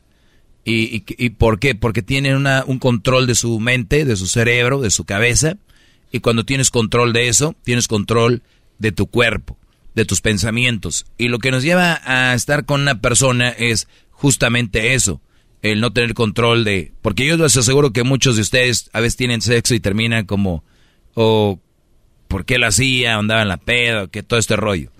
¿Y, 0.64 1.00
por 1.30 1.58
qué? 1.58 1.74
Porque 1.74 2.02
tienen 2.02 2.36
una, 2.36 2.62
un 2.64 2.78
control 2.78 3.26
de 3.26 3.34
su 3.34 3.58
mente, 3.58 4.04
de 4.04 4.14
su 4.14 4.28
cerebro, 4.28 4.80
de 4.80 4.92
su 4.92 5.04
cabeza, 5.04 5.56
y 6.12 6.20
cuando 6.20 6.44
tienes 6.44 6.70
control 6.70 7.12
de 7.14 7.28
eso, 7.28 7.56
tienes 7.64 7.88
control 7.88 8.42
de 8.78 8.92
tu 8.92 9.06
cuerpo, 9.06 9.56
de 9.94 10.04
tus 10.04 10.20
pensamientos. 10.20 11.06
Y 11.16 11.28
lo 11.28 11.38
que 11.38 11.50
nos 11.50 11.62
lleva 11.62 12.00
a 12.04 12.34
estar 12.34 12.66
con 12.66 12.82
una 12.82 13.00
persona 13.00 13.48
es 13.48 13.88
justamente 14.10 14.92
eso, 14.92 15.22
el 15.62 15.80
no 15.80 15.92
tener 15.92 16.12
control 16.12 16.64
de... 16.64 16.92
Porque 17.00 17.26
yo 17.26 17.36
les 17.38 17.56
aseguro 17.56 17.92
que 17.92 18.02
muchos 18.02 18.36
de 18.36 18.42
ustedes 18.42 18.90
a 18.92 19.00
veces 19.00 19.16
tienen 19.16 19.40
sexo 19.40 19.74
y 19.74 19.80
terminan 19.80 20.26
como... 20.26 20.62
o 21.14 21.58
por 22.28 22.44
qué 22.44 22.58
lo 22.58 22.66
hacía, 22.66 23.16
andaba 23.16 23.42
en 23.42 23.48
la 23.48 23.58
peda, 23.58 24.06
que 24.06 24.22
todo 24.22 24.38
este 24.38 24.56
rollo. 24.56 24.90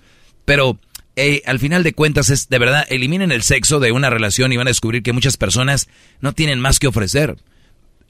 Pero 0.45 0.79
eh, 1.15 1.41
al 1.45 1.59
final 1.59 1.83
de 1.83 1.93
cuentas 1.93 2.29
es 2.29 2.47
de 2.47 2.59
verdad, 2.59 2.85
eliminen 2.89 3.31
el 3.31 3.41
sexo 3.41 3.79
de 3.79 3.91
una 3.91 4.11
relación 4.11 4.51
y 4.51 4.57
van 4.57 4.67
a 4.67 4.69
descubrir 4.69 5.01
que 5.01 5.13
muchas 5.13 5.37
personas 5.37 5.89
no 6.21 6.33
tienen 6.33 6.59
más 6.59 6.79
que 6.79 6.87
ofrecer. 6.87 7.37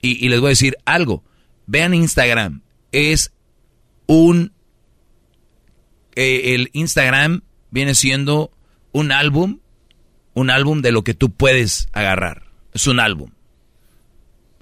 Y, 0.02 0.26
y 0.26 0.30
les 0.30 0.42
voy 0.42 0.50
a 0.50 0.50
decir 0.50 0.76
algo, 0.84 1.24
vean 1.68 1.94
Instagram, 1.94 2.63
es 2.94 3.34
un... 4.08 4.54
Eh, 6.16 6.54
el 6.56 6.70
Instagram 6.74 7.42
viene 7.72 7.96
siendo 7.96 8.52
un 8.92 9.12
álbum, 9.12 9.60
un 10.34 10.50
álbum 10.50 10.82
de 10.82 10.92
lo 10.92 11.04
que 11.04 11.14
tú 11.14 11.32
puedes 11.32 11.90
agarrar. 11.92 12.44
Es 12.72 12.88
un 12.88 13.00
álbum. 13.00 13.32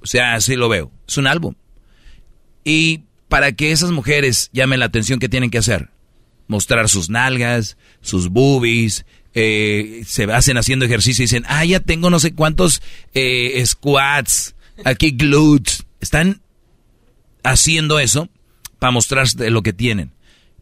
O 0.01 0.07
sea, 0.07 0.33
así 0.33 0.55
lo 0.55 0.69
veo. 0.69 0.91
Es 1.07 1.17
un 1.17 1.27
álbum. 1.27 1.55
Y 2.63 3.03
para 3.27 3.51
que 3.51 3.71
esas 3.71 3.91
mujeres 3.91 4.49
llamen 4.53 4.79
la 4.79 4.85
atención, 4.85 5.19
¿qué 5.19 5.29
tienen 5.29 5.51
que 5.51 5.57
hacer? 5.57 5.89
Mostrar 6.47 6.89
sus 6.89 7.09
nalgas, 7.09 7.77
sus 8.01 8.29
boobies, 8.29 9.05
eh, 9.33 10.03
se 10.05 10.23
hacen 10.25 10.57
haciendo 10.57 10.85
ejercicio 10.85 11.23
y 11.23 11.25
dicen, 11.25 11.45
ah, 11.47 11.63
ya 11.63 11.79
tengo 11.79 12.09
no 12.09 12.19
sé 12.19 12.33
cuántos 12.33 12.81
eh, 13.13 13.61
squats, 13.65 14.55
aquí 14.83 15.11
glutes. 15.11 15.85
Están 15.99 16.41
haciendo 17.43 17.99
eso 17.99 18.29
para 18.79 18.91
mostrarse 18.91 19.49
lo 19.49 19.61
que 19.61 19.73
tienen. 19.73 20.11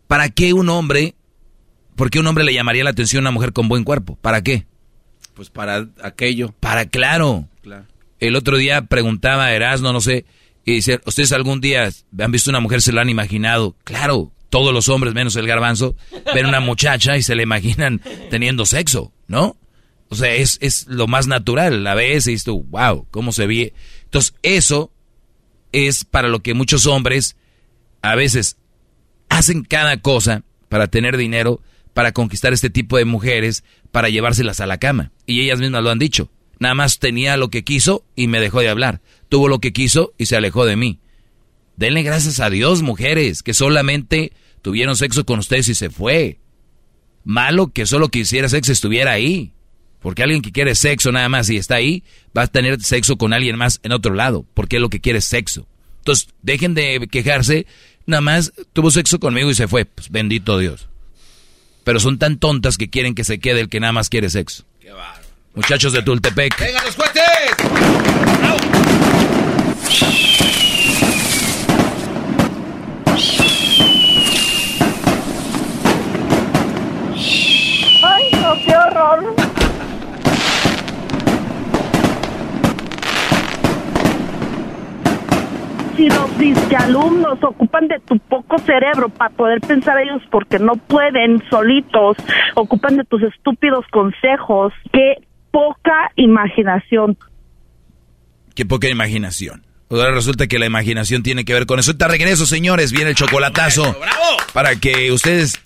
¿Para 0.08 0.30
qué 0.30 0.54
un 0.54 0.70
hombre, 0.70 1.16
por 1.96 2.10
qué 2.10 2.20
un 2.20 2.28
hombre 2.28 2.44
le 2.44 2.54
llamaría 2.54 2.84
la 2.84 2.90
atención 2.90 3.22
a 3.22 3.30
una 3.30 3.32
mujer 3.32 3.54
con 3.54 3.68
buen 3.68 3.84
cuerpo? 3.84 4.18
¿Para 4.22 4.42
qué? 4.42 4.66
Pues 5.34 5.50
para 5.50 5.88
aquello. 6.04 6.54
Para, 6.60 6.88
claro. 6.88 7.48
Claro. 7.62 7.86
El 8.20 8.36
otro 8.36 8.58
día 8.58 8.82
preguntaba 8.84 9.46
a 9.46 9.54
Erasmo, 9.54 9.94
no 9.94 10.02
sé, 10.02 10.26
y 10.66 10.74
dice, 10.74 11.00
¿ustedes 11.06 11.32
algún 11.32 11.62
día 11.62 11.90
han 12.20 12.32
visto 12.32 12.50
una 12.50 12.60
mujer, 12.60 12.82
se 12.82 12.92
la 12.92 13.02
han 13.02 13.10
imaginado? 13.10 13.76
Claro, 13.84 14.32
todos 14.50 14.74
los 14.74 14.90
hombres, 14.90 15.14
menos 15.14 15.36
el 15.36 15.48
garbanzo, 15.48 15.96
ven 16.34 16.46
una 16.46 16.60
muchacha 16.60 17.18
y 17.18 17.24
se 17.24 17.36
la 17.36 17.44
imaginan 17.44 18.02
teniendo 18.30 18.66
sexo, 18.66 19.14
¿no? 19.28 19.58
O 20.10 20.16
sea, 20.16 20.34
es, 20.34 20.58
es 20.62 20.88
lo 20.88 21.08
más 21.08 21.28
natural. 21.28 21.84
La 21.84 21.94
ves 21.94 22.28
y 22.28 22.32
dices 22.32 22.46
tú, 22.46 22.66
wow, 22.70 23.08
cómo 23.12 23.32
se 23.32 23.48
ve. 23.48 23.74
Entonces, 24.06 24.34
eso 24.42 24.92
es 25.72 26.06
para 26.06 26.28
lo 26.28 26.42
que 26.42 26.54
muchos 26.54 26.86
hombres 26.86 27.36
a 28.02 28.16
veces 28.16 28.58
hacen 29.30 29.64
cada 29.64 29.98
cosa 30.02 30.44
para 30.70 30.88
tener 30.88 31.18
dinero, 31.18 31.62
para 31.94 32.12
conquistar 32.12 32.54
este 32.54 32.70
tipo 32.70 32.98
de 32.98 33.06
mujeres, 33.06 33.64
para 33.92 34.10
llevárselas 34.10 34.60
a 34.60 34.68
la 34.68 34.78
cama. 34.78 35.12
Y 35.26 35.42
ellas 35.42 35.60
mismas 35.60 35.84
lo 35.84 35.90
han 35.90 36.00
dicho. 36.00 36.32
Nada 36.60 36.76
más 36.76 37.00
tenía 37.00 37.38
lo 37.38 37.50
que 37.50 37.64
quiso 37.64 38.06
y 38.16 38.28
me 38.28 38.40
dejó 38.40 38.60
de 38.60 38.70
hablar. 38.70 39.02
Tuvo 39.30 39.48
lo 39.48 39.60
que 39.60 39.74
quiso 39.74 40.14
y 40.18 40.26
se 40.26 40.36
alejó 40.36 40.66
de 40.66 40.76
mí. 40.76 41.00
Denle 41.78 42.04
gracias 42.04 42.40
a 42.42 42.50
Dios, 42.50 42.82
mujeres, 42.82 43.42
que 43.42 43.54
solamente 43.54 44.34
tuvieron 44.62 44.98
sexo 44.98 45.26
con 45.26 45.40
ustedes 45.40 45.70
y 45.70 45.76
se 45.76 45.90
fue. 45.90 46.40
Malo 47.24 47.72
que 47.72 47.86
solo 47.86 48.10
quisiera 48.10 48.50
sexo 48.50 48.74
estuviera 48.74 49.12
ahí. 49.12 49.54
Porque 50.02 50.24
alguien 50.24 50.42
que 50.42 50.52
quiere 50.52 50.76
sexo 50.76 51.12
nada 51.12 51.30
más 51.30 51.50
y 51.50 51.58
está 51.58 51.76
ahí, 51.76 52.04
va 52.38 52.44
a 52.44 52.48
tener 52.48 52.82
sexo 52.82 53.18
con 53.18 53.34
alguien 53.34 53.58
más 53.58 53.80
en 53.84 53.92
otro 53.92 54.14
lado. 54.14 54.46
Porque 54.54 54.80
lo 54.80 54.90
que 54.90 55.02
quiere 55.02 55.20
es 55.20 55.26
sexo. 55.26 55.68
Entonces, 56.00 56.30
dejen 56.42 56.74
de 56.74 57.08
quejarse. 57.12 57.68
Nada 58.06 58.22
más 58.22 58.54
tuvo 58.74 58.92
sexo 58.92 59.20
conmigo 59.20 59.52
y 59.52 59.56
se 59.56 59.68
fue. 59.68 59.86
Pues 59.86 60.10
bendito 60.10 60.58
Dios. 60.58 60.88
Pero 61.84 62.00
son 62.00 62.18
tan 62.18 62.38
tontas 62.38 62.78
que 62.78 62.90
quieren 62.90 63.16
que 63.16 63.24
se 63.24 63.40
quede 63.40 63.62
el 63.62 63.70
que 63.70 63.80
nada 63.80 63.94
más 63.94 64.10
quiere 64.10 64.30
sexo. 64.30 64.64
Qué 64.80 64.92
Muchachos 65.56 65.92
de 65.94 66.02
Tultepec. 66.02 66.58
¡Venga 66.60 66.84
los 66.86 66.96
cohetes! 66.96 67.24
Ay, 78.02 78.32
no, 78.32 78.56
qué 78.64 78.76
horror. 78.76 79.49
Si 86.00 86.08
los 86.08 86.30
alumnos 86.82 87.40
ocupan 87.44 87.90
de 87.90 88.00
tu 88.00 88.18
poco 88.20 88.58
cerebro 88.60 89.10
para 89.10 89.36
poder 89.36 89.60
pensar 89.60 89.98
ellos 90.00 90.22
porque 90.32 90.58
no 90.58 90.78
pueden 90.78 91.44
solitos, 91.50 92.16
ocupan 92.56 92.96
de 92.96 93.04
tus 93.04 93.22
estúpidos 93.22 93.84
consejos, 93.92 94.72
qué 94.94 95.16
poca 95.52 96.14
imaginación. 96.16 97.18
Qué 98.56 98.66
poca 98.66 98.88
imaginación. 98.88 99.66
Ahora 99.90 100.12
resulta 100.12 100.48
que 100.48 100.58
la 100.58 100.68
imaginación 100.68 101.22
tiene 101.22 101.44
que 101.44 101.52
ver 101.52 101.66
con 101.66 101.80
eso. 101.80 101.94
Te 101.98 102.08
regreso, 102.08 102.46
señores. 102.46 102.94
Viene 102.94 103.10
el 103.10 103.18
chocolatazo. 103.18 103.94
Para 104.54 104.78
que 104.78 105.12
ustedes 105.12 105.60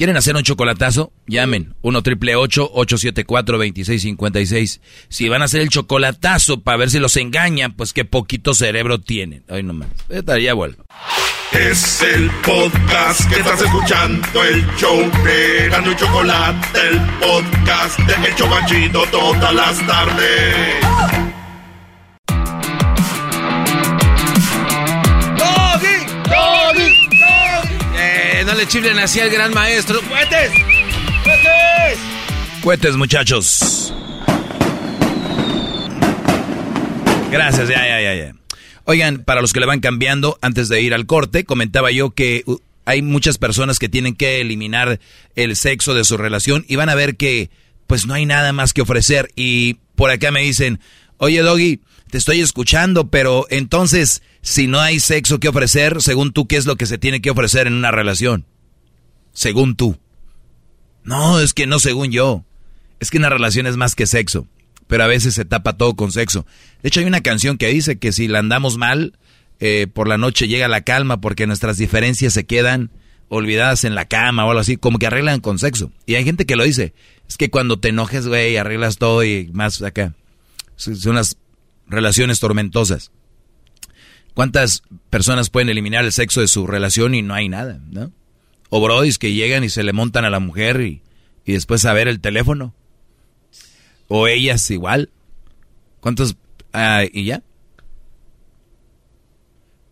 ¿Quieren 0.00 0.16
hacer 0.16 0.34
un 0.34 0.42
chocolatazo? 0.42 1.12
Llamen 1.26 1.74
1 1.82 2.02
triple 2.02 2.34
874 2.34 3.58
2656. 3.58 4.80
Si 5.10 5.28
van 5.28 5.42
a 5.42 5.44
hacer 5.44 5.60
el 5.60 5.68
chocolatazo 5.68 6.62
para 6.62 6.78
ver 6.78 6.90
si 6.90 6.98
los 6.98 7.18
engañan, 7.18 7.74
pues 7.74 7.92
qué 7.92 8.06
poquito 8.06 8.54
cerebro 8.54 8.98
tienen. 8.98 9.44
Ay, 9.50 9.62
no 9.62 9.74
más. 9.74 9.90
Ya 10.42 10.54
vuelvo. 10.54 10.86
Es 11.52 12.00
el 12.00 12.30
podcast 12.42 13.28
que 13.28 13.40
estás 13.40 13.60
escuchando, 13.60 14.42
el 14.42 14.66
show 14.78 15.02
de 15.22 15.68
y 15.68 15.94
Chocolate, 15.96 16.80
el 16.80 16.98
podcast 17.20 17.98
de 17.98 18.16
El 18.16 19.04
todas 19.10 19.54
las 19.54 19.86
tardes. 19.86 21.39
No 28.44 28.54
le 28.54 28.66
chiflen 28.66 28.98
así 28.98 29.20
al 29.20 29.30
gran 29.30 29.52
maestro. 29.52 30.00
¡Cuetes! 30.08 30.50
¡Cuetes! 31.24 31.98
Cuetes, 32.62 32.96
muchachos. 32.96 33.92
Gracias, 37.30 37.68
ya, 37.68 37.86
ya, 37.86 38.00
ya, 38.00 38.14
ya. 38.14 38.34
Oigan, 38.84 39.24
para 39.24 39.40
los 39.40 39.52
que 39.52 39.60
le 39.60 39.66
van 39.66 39.80
cambiando, 39.80 40.38
antes 40.40 40.68
de 40.68 40.80
ir 40.82 40.94
al 40.94 41.06
corte, 41.06 41.44
comentaba 41.44 41.90
yo 41.90 42.10
que 42.10 42.42
uh, 42.46 42.58
hay 42.86 43.02
muchas 43.02 43.38
personas 43.38 43.78
que 43.78 43.88
tienen 43.88 44.16
que 44.16 44.40
eliminar 44.40 45.00
el 45.36 45.54
sexo 45.54 45.94
de 45.94 46.04
su 46.04 46.16
relación 46.16 46.64
y 46.66 46.76
van 46.76 46.88
a 46.88 46.94
ver 46.94 47.16
que 47.16 47.50
pues 47.86 48.06
no 48.06 48.14
hay 48.14 48.26
nada 48.26 48.52
más 48.52 48.72
que 48.72 48.82
ofrecer. 48.82 49.30
Y 49.36 49.74
por 49.94 50.10
acá 50.10 50.30
me 50.30 50.40
dicen, 50.40 50.80
oye 51.18 51.40
Doggy, 51.42 51.80
te 52.10 52.18
estoy 52.18 52.40
escuchando, 52.40 53.08
pero 53.08 53.46
entonces 53.50 54.22
si 54.42 54.66
no 54.66 54.80
hay 54.80 55.00
sexo 55.00 55.40
que 55.40 55.48
ofrecer, 55.48 56.00
según 56.02 56.32
tú, 56.32 56.46
¿qué 56.46 56.56
es 56.56 56.66
lo 56.66 56.76
que 56.76 56.86
se 56.86 56.98
tiene 56.98 57.20
que 57.20 57.30
ofrecer 57.30 57.66
en 57.66 57.74
una 57.74 57.90
relación? 57.90 58.46
Según 59.32 59.76
tú. 59.76 59.98
No, 61.04 61.40
es 61.40 61.54
que 61.54 61.66
no 61.66 61.78
según 61.78 62.10
yo. 62.10 62.44
Es 62.98 63.10
que 63.10 63.18
una 63.18 63.30
relación 63.30 63.66
es 63.66 63.76
más 63.76 63.94
que 63.94 64.06
sexo, 64.06 64.46
pero 64.86 65.04
a 65.04 65.08
veces 65.08 65.34
se 65.34 65.44
tapa 65.44 65.76
todo 65.76 65.94
con 65.94 66.12
sexo. 66.12 66.46
De 66.82 66.88
hecho, 66.88 67.00
hay 67.00 67.06
una 67.06 67.22
canción 67.22 67.56
que 67.56 67.68
dice 67.68 67.98
que 67.98 68.12
si 68.12 68.28
la 68.28 68.40
andamos 68.40 68.76
mal, 68.76 69.18
eh, 69.58 69.86
por 69.92 70.08
la 70.08 70.18
noche 70.18 70.48
llega 70.48 70.68
la 70.68 70.82
calma 70.82 71.20
porque 71.20 71.46
nuestras 71.46 71.78
diferencias 71.78 72.32
se 72.32 72.44
quedan 72.44 72.90
olvidadas 73.28 73.84
en 73.84 73.94
la 73.94 74.06
cama 74.06 74.44
o 74.44 74.50
algo 74.50 74.60
así, 74.60 74.76
como 74.76 74.98
que 74.98 75.06
arreglan 75.06 75.40
con 75.40 75.58
sexo. 75.58 75.92
Y 76.04 76.16
hay 76.16 76.24
gente 76.24 76.46
que 76.46 76.56
lo 76.56 76.64
dice. 76.64 76.92
Es 77.28 77.36
que 77.36 77.48
cuando 77.48 77.78
te 77.78 77.88
enojes, 77.88 78.26
güey, 78.26 78.56
arreglas 78.56 78.98
todo 78.98 79.22
y 79.24 79.48
más 79.52 79.80
acá. 79.82 80.14
Son 80.76 80.96
unas 81.06 81.36
relaciones 81.90 82.40
tormentosas. 82.40 83.10
¿Cuántas 84.34 84.82
personas 85.10 85.50
pueden 85.50 85.68
eliminar 85.68 86.04
el 86.04 86.12
sexo 86.12 86.40
de 86.40 86.48
su 86.48 86.66
relación 86.66 87.14
y 87.14 87.22
no 87.22 87.34
hay 87.34 87.48
nada, 87.48 87.80
no? 87.90 88.12
O 88.68 88.80
brodis 88.80 89.18
que 89.18 89.32
llegan 89.32 89.64
y 89.64 89.68
se 89.68 89.82
le 89.82 89.92
montan 89.92 90.24
a 90.24 90.30
la 90.30 90.38
mujer 90.38 90.80
y, 90.80 91.02
y 91.44 91.52
después 91.52 91.84
a 91.84 91.92
ver 91.92 92.08
el 92.08 92.20
teléfono. 92.20 92.74
O 94.08 94.28
ellas 94.28 94.70
igual. 94.70 95.10
¿Cuántos? 96.00 96.36
Ah, 96.72 97.02
¿Y 97.12 97.24
ya? 97.24 97.42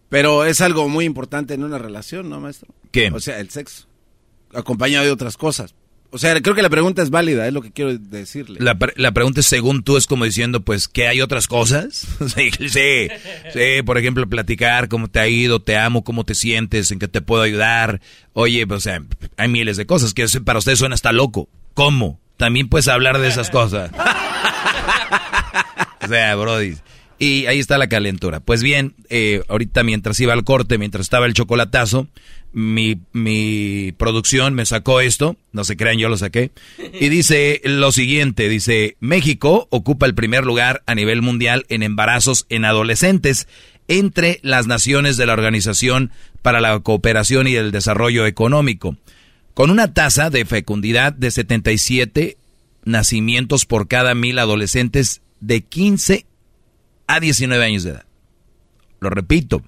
Pero 0.09 0.45
es 0.45 0.61
algo 0.61 0.89
muy 0.89 1.05
importante 1.05 1.55
en 1.55 1.65
una 1.65 1.79
relación, 1.79 2.31
¿no, 2.31 2.41
maestro? 2.41 2.75
¿Qué? 2.91 3.11
O 3.13 3.21
sea, 3.21 3.41
el 3.41 3.51
sexo. 3.51 3.87
Acompañado 4.55 5.05
de 5.05 5.13
otras 5.13 5.37
cosas. 5.37 5.75
O 6.11 6.17
sea, 6.17 6.41
creo 6.41 6.55
que 6.55 6.63
la 6.63 6.71
pregunta 6.71 7.03
es 7.03 7.11
válida, 7.11 7.47
es 7.47 7.53
lo 7.53 7.61
que 7.61 7.71
quiero 7.71 7.99
decirle. 7.99 8.59
La, 8.61 8.79
la 8.97 9.13
pregunta 9.13 9.41
es, 9.41 9.47
según 9.47 9.83
tú, 9.83 9.99
es 9.99 10.07
como 10.07 10.25
diciendo, 10.25 10.63
pues, 10.63 10.89
¿que 10.89 11.07
hay 11.07 11.21
otras 11.21 11.47
cosas? 11.47 12.07
sí, 12.35 12.51
sí, 12.69 13.09
sí, 13.53 13.83
por 13.85 13.99
ejemplo, 13.99 14.27
platicar 14.27 14.89
cómo 14.89 15.09
te 15.09 15.21
ha 15.21 15.29
ido, 15.29 15.61
te 15.61 15.77
amo, 15.77 16.05
cómo 16.05 16.25
te 16.25 16.35
sientes, 16.35 16.91
en 16.93 16.99
qué 16.99 17.09
te 17.09 17.21
puedo 17.21 17.43
ayudar. 17.43 18.01
Oye, 18.33 18.67
pues, 18.67 18.79
o 18.79 18.81
sea, 18.81 19.03
hay 19.37 19.49
miles 19.49 19.77
de 19.77 19.85
cosas 19.85 20.15
que 20.15 20.27
para 20.45 20.61
usted 20.61 20.77
suena 20.77 20.95
hasta 20.95 21.13
loco. 21.13 21.49
¿Cómo? 21.75 22.19
También 22.39 22.69
puedes 22.69 22.89
hablar 22.89 23.19
de 23.19 23.29
esas 23.29 23.51
cosas. 23.51 23.91
o 26.03 26.09
sea, 26.09 26.35
Brody. 26.37 26.77
Y 27.19 27.47
ahí 27.47 27.59
está 27.59 27.79
la 27.79 27.89
calentura. 27.89 28.41
Pues 28.41 28.63
bien, 28.63 28.95
eh, 29.11 29.43
ahorita 29.49 29.83
mientras 29.83 30.19
iba 30.21 30.33
al 30.33 30.45
corte, 30.45 30.79
mientras 30.79 31.07
estaba 31.07 31.27
el 31.27 31.35
chocolatazo, 31.35 32.07
mi, 32.53 33.01
mi 33.13 33.93
producción 33.97 34.55
me 34.55 34.67
sacó 34.67 35.01
esto, 35.01 35.37
no 35.53 35.65
se 35.65 35.77
crean, 35.77 35.99
yo 35.99 36.09
lo 36.09 36.17
saqué, 36.17 36.51
y 36.79 37.09
dice 37.09 37.61
lo 37.65 37.93
siguiente, 37.93 38.49
dice, 38.49 38.97
México 39.01 39.69
ocupa 39.71 40.07
el 40.07 40.15
primer 40.15 40.45
lugar 40.45 40.83
a 40.87 40.95
nivel 40.95 41.23
mundial 41.23 41.67
en 41.69 41.83
embarazos 41.83 42.47
en 42.49 42.65
adolescentes 42.65 43.49
entre 43.89 44.39
las 44.43 44.67
naciones 44.67 45.17
de 45.17 45.27
la 45.27 45.33
Organización 45.33 46.11
para 46.43 46.61
la 46.61 46.79
Cooperación 46.81 47.49
y 47.49 47.55
el 47.55 47.73
Desarrollo 47.73 48.27
Económico, 48.27 48.97
con 49.55 49.71
una 49.71 49.93
tasa 49.93 50.31
de 50.31 50.45
fecundidad 50.45 51.13
de 51.13 51.31
77 51.31 52.37
nacimientos 52.85 53.67
por 53.67 53.89
cada 53.89 54.15
mil 54.15 54.39
adolescentes 54.39 55.23
de 55.41 55.63
15 55.63 56.27
a 57.07 57.21
19 57.21 57.65
años 57.65 57.83
de 57.85 57.91
edad. 57.91 58.05
Lo 59.01 59.11
repito, 59.11 59.63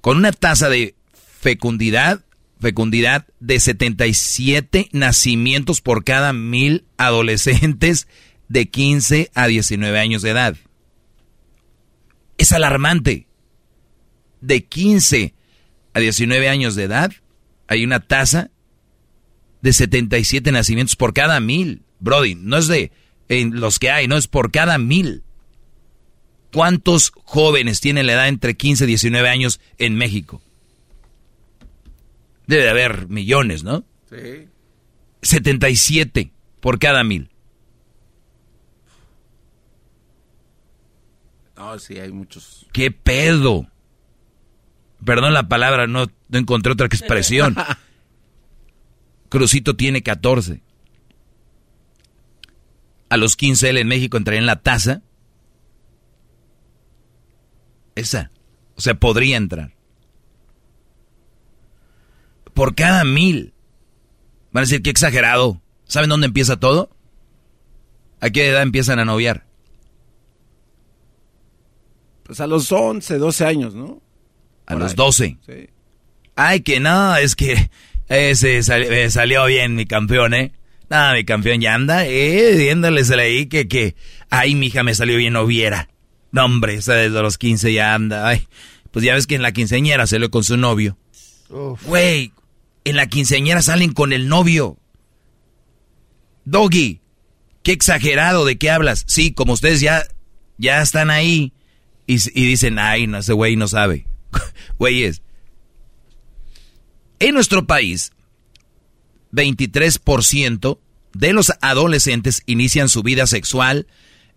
con 0.00 0.16
una 0.16 0.32
tasa 0.32 0.68
de 0.68 0.94
fecundidad, 1.40 2.22
fecundidad 2.60 3.26
de 3.40 3.58
77 3.58 4.90
nacimientos 4.92 5.80
por 5.80 6.04
cada 6.04 6.34
mil 6.34 6.84
adolescentes 6.98 8.06
de 8.48 8.68
15 8.68 9.30
a 9.34 9.46
19 9.46 9.98
años 9.98 10.22
de 10.22 10.30
edad. 10.30 10.56
Es 12.36 12.52
alarmante. 12.52 13.26
De 14.42 14.64
15 14.64 15.34
a 15.94 16.00
19 16.00 16.48
años 16.48 16.74
de 16.74 16.84
edad 16.84 17.12
hay 17.68 17.84
una 17.84 18.00
tasa 18.00 18.50
de 19.62 19.72
77 19.72 20.52
nacimientos 20.52 20.96
por 20.96 21.14
cada 21.14 21.40
mil. 21.40 21.82
Brody, 22.00 22.34
no 22.34 22.58
es 22.58 22.68
de 22.68 22.92
en 23.28 23.60
los 23.60 23.78
que 23.78 23.90
hay, 23.90 24.08
no 24.08 24.16
es 24.16 24.26
por 24.26 24.50
cada 24.50 24.76
mil. 24.78 25.22
¿Cuántos 26.52 27.12
jóvenes 27.24 27.80
tienen 27.80 28.06
la 28.06 28.14
edad 28.14 28.28
entre 28.28 28.56
15 28.56 28.84
y 28.84 28.86
19 28.88 29.28
años 29.28 29.60
en 29.78 29.94
México? 29.94 30.42
Debe 32.50 32.64
de 32.64 32.70
haber 32.70 33.06
millones, 33.06 33.62
¿no? 33.62 33.84
Sí. 34.10 34.48
77 35.22 36.32
por 36.58 36.80
cada 36.80 37.04
mil. 37.04 37.30
No, 41.56 41.78
sí, 41.78 42.00
hay 42.00 42.10
muchos. 42.10 42.66
¿Qué 42.72 42.90
pedo? 42.90 43.68
Perdón 45.04 45.32
la 45.32 45.46
palabra, 45.46 45.86
no, 45.86 46.06
no 46.28 46.38
encontré 46.40 46.72
otra 46.72 46.88
expresión. 46.88 47.54
Crucito 49.28 49.76
tiene 49.76 50.02
14. 50.02 50.60
A 53.10 53.16
los 53.16 53.36
15 53.36 53.70
él 53.70 53.76
en 53.76 53.86
México 53.86 54.16
entraría 54.16 54.40
en 54.40 54.46
la 54.46 54.60
tasa. 54.60 55.02
Esa. 57.94 58.32
O 58.74 58.80
sea, 58.80 58.98
podría 58.98 59.36
entrar. 59.36 59.72
Por 62.60 62.74
cada 62.74 63.04
mil. 63.04 63.54
Van 64.52 64.60
a 64.60 64.66
decir 64.66 64.82
que 64.82 64.90
exagerado. 64.90 65.62
¿Saben 65.86 66.10
dónde 66.10 66.26
empieza 66.26 66.60
todo? 66.60 66.90
¿A 68.20 68.28
qué 68.28 68.48
edad 68.48 68.60
empiezan 68.60 68.98
a 68.98 69.06
noviar? 69.06 69.46
Pues 72.22 72.38
a 72.38 72.46
los 72.46 72.70
11, 72.70 73.16
12 73.16 73.46
años, 73.46 73.74
¿no? 73.74 74.02
A 74.66 74.74
los 74.74 74.94
12. 74.94 75.38
Sí. 75.40 75.70
Ay, 76.36 76.60
que 76.60 76.80
no, 76.80 77.16
es 77.16 77.34
que 77.34 77.70
ese 78.08 78.62
salió 79.10 79.46
bien 79.46 79.74
mi 79.74 79.86
campeón, 79.86 80.34
¿eh? 80.34 80.52
Nada, 80.90 81.14
mi 81.14 81.24
campeón 81.24 81.62
ya 81.62 81.72
anda, 81.72 82.04
eh, 82.06 82.56
viéndoles 82.58 83.10
ahí 83.10 83.46
que, 83.46 83.68
que, 83.68 83.96
ay, 84.28 84.54
mi 84.54 84.66
hija 84.66 84.82
me 84.82 84.94
salió 84.94 85.16
bien 85.16 85.32
noviera. 85.32 85.88
No, 86.30 86.44
hombre, 86.44 86.74
esa 86.74 86.92
desde 86.92 87.22
los 87.22 87.38
15 87.38 87.72
ya 87.72 87.94
anda, 87.94 88.28
ay. 88.28 88.46
Pues 88.90 89.02
ya 89.02 89.14
ves 89.14 89.26
que 89.26 89.36
en 89.36 89.40
la 89.40 89.52
quinceañera 89.52 90.06
salió 90.06 90.30
con 90.30 90.44
su 90.44 90.58
novio. 90.58 90.98
Güey, 91.86 92.32
en 92.90 92.96
la 92.96 93.08
quinceañera 93.08 93.62
salen 93.62 93.92
con 93.92 94.12
el 94.12 94.28
novio. 94.28 94.76
Doggy, 96.44 97.00
qué 97.62 97.72
exagerado, 97.72 98.44
¿de 98.44 98.58
qué 98.58 98.70
hablas? 98.70 99.04
Sí, 99.06 99.32
como 99.32 99.52
ustedes 99.52 99.80
ya, 99.80 100.02
ya 100.58 100.82
están 100.82 101.10
ahí 101.10 101.52
y, 102.06 102.16
dicen, 102.16 102.78
ay, 102.78 103.06
no, 103.06 103.18
ese 103.18 103.32
güey 103.32 103.56
no 103.56 103.68
sabe. 103.68 104.06
Güeyes, 104.78 105.22
en 107.20 107.34
nuestro 107.34 107.66
país, 107.66 108.12
23% 109.32 110.78
de 111.12 111.32
los 111.32 111.52
adolescentes 111.60 112.42
inician 112.46 112.88
su 112.88 113.02
vida 113.02 113.26
sexual 113.26 113.86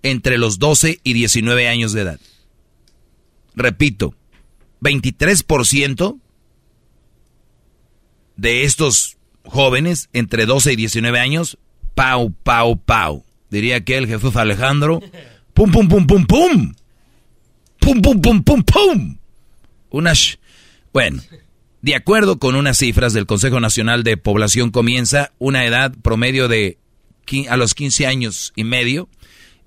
entre 0.04 0.38
los 0.38 0.60
12 0.60 1.00
y 1.04 1.14
19 1.14 1.68
años 1.68 1.94
de 1.94 2.02
edad. 2.02 2.20
Repito, 3.56 4.16
23% 4.82 6.20
de 8.36 8.64
estos 8.64 9.18
jóvenes 9.44 10.10
entre 10.14 10.46
12 10.46 10.74
y 10.74 10.76
19 10.76 11.20
años, 11.20 11.58
pau, 11.96 12.34
pau, 12.44 12.78
pau. 12.78 13.26
Diría 13.50 13.84
que 13.84 13.98
el 13.98 14.08
Jesús 14.08 14.36
Alejandro, 14.36 15.00
pum, 15.54 15.72
pum, 15.72 15.88
pum, 15.88 16.08
pum, 16.08 16.26
pum. 16.26 16.74
Pum, 17.80 18.02
pum, 18.02 18.22
pum, 18.22 18.44
pum, 18.44 18.64
pum. 18.64 19.18
Una... 19.90 20.14
Bueno, 20.94 21.22
de 21.82 21.96
acuerdo 21.96 22.40
con 22.40 22.56
unas 22.56 22.78
cifras 22.78 23.14
del 23.14 23.26
Consejo 23.26 23.60
Nacional 23.60 24.04
de 24.04 24.18
Población, 24.18 24.72
comienza 24.72 25.34
una 25.38 25.66
edad 25.66 25.94
promedio 26.02 26.48
de 26.48 26.78
a 27.50 27.58
los 27.58 27.74
15 27.74 28.08
años 28.08 28.54
y 28.56 28.64
medio 28.64 29.10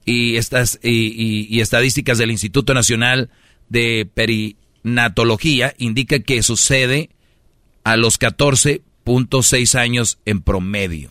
y, 0.04 0.36
estas, 0.36 0.78
y, 0.82 1.60
estadísticas 1.60 2.18
del 2.18 2.30
Instituto 2.30 2.74
Nacional 2.74 3.30
de 3.68 4.08
Perinatología 4.12 5.74
indica 5.78 6.20
que 6.20 6.42
sucede 6.42 7.10
a 7.86 7.96
los 7.96 8.18
14.6 8.18 9.78
años 9.78 10.18
en 10.24 10.42
promedio. 10.42 11.10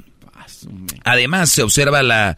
Además, 1.06 1.50
se 1.50 1.64
observa 1.64 2.04
la 2.04 2.38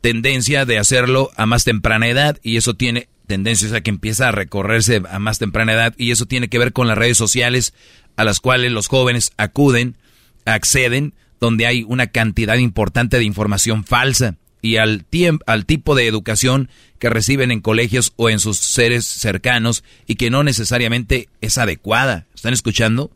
tendencia 0.00 0.64
de 0.64 0.78
hacerlo 0.78 1.30
a 1.36 1.46
más 1.46 1.62
temprana 1.62 2.08
edad 2.08 2.40
y 2.42 2.56
eso 2.56 2.74
tiene 2.74 3.08
tendencias 3.28 3.72
a 3.72 3.80
que 3.80 3.90
empieza 3.90 4.26
a 4.26 4.32
recorrerse 4.32 5.00
a 5.08 5.20
más 5.20 5.38
temprana 5.38 5.74
edad 5.74 5.94
y 5.96 6.10
eso 6.10 6.26
tiene 6.26 6.48
que 6.48 6.58
ver 6.58 6.72
con 6.72 6.88
las 6.88 6.98
redes 6.98 7.16
sociales 7.16 7.72
a 8.16 8.24
las 8.24 8.40
cuales 8.40 8.72
los 8.72 8.88
jóvenes 8.88 9.30
acuden, 9.36 9.96
acceden, 10.44 11.14
donde 11.38 11.68
hay 11.68 11.84
una 11.86 12.08
cantidad 12.08 12.56
importante 12.56 13.18
de 13.18 13.24
información 13.24 13.84
falsa 13.84 14.34
y 14.60 14.78
al, 14.78 15.06
al 15.46 15.66
tipo 15.66 15.94
de 15.94 16.08
educación 16.08 16.68
que 16.98 17.10
reciben 17.10 17.52
en 17.52 17.60
colegios 17.60 18.12
o 18.16 18.28
en 18.28 18.40
sus 18.40 18.58
seres 18.58 19.04
cercanos 19.04 19.84
y 20.08 20.16
que 20.16 20.30
no 20.30 20.42
necesariamente 20.42 21.28
es 21.40 21.58
adecuada. 21.58 22.26
¿Están 22.34 22.54
escuchando? 22.54 23.12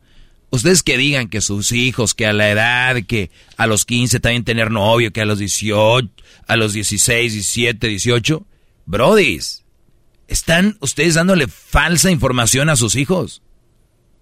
Ustedes 0.53 0.83
que 0.83 0.99
digan 0.99 1.29
que 1.29 1.41
sus 1.41 1.71
hijos, 1.71 2.13
que 2.13 2.27
a 2.27 2.31
la 2.31 2.47
edad, 2.47 2.97
que 3.07 3.31
a 3.57 3.65
los 3.65 3.85
15 3.85 4.19
también 4.19 4.43
tener 4.43 4.69
novio, 4.69 5.11
que 5.11 5.21
a 5.21 5.25
los 5.25 5.39
18, 5.39 6.07
a 6.45 6.55
los 6.55 6.73
16, 6.73 7.33
17, 7.33 7.87
18, 7.87 8.45
brodis, 8.85 9.63
están 10.27 10.77
ustedes 10.79 11.15
dándole 11.15 11.47
falsa 11.47 12.11
información 12.11 12.69
a 12.69 12.75
sus 12.75 12.95
hijos. 12.95 13.41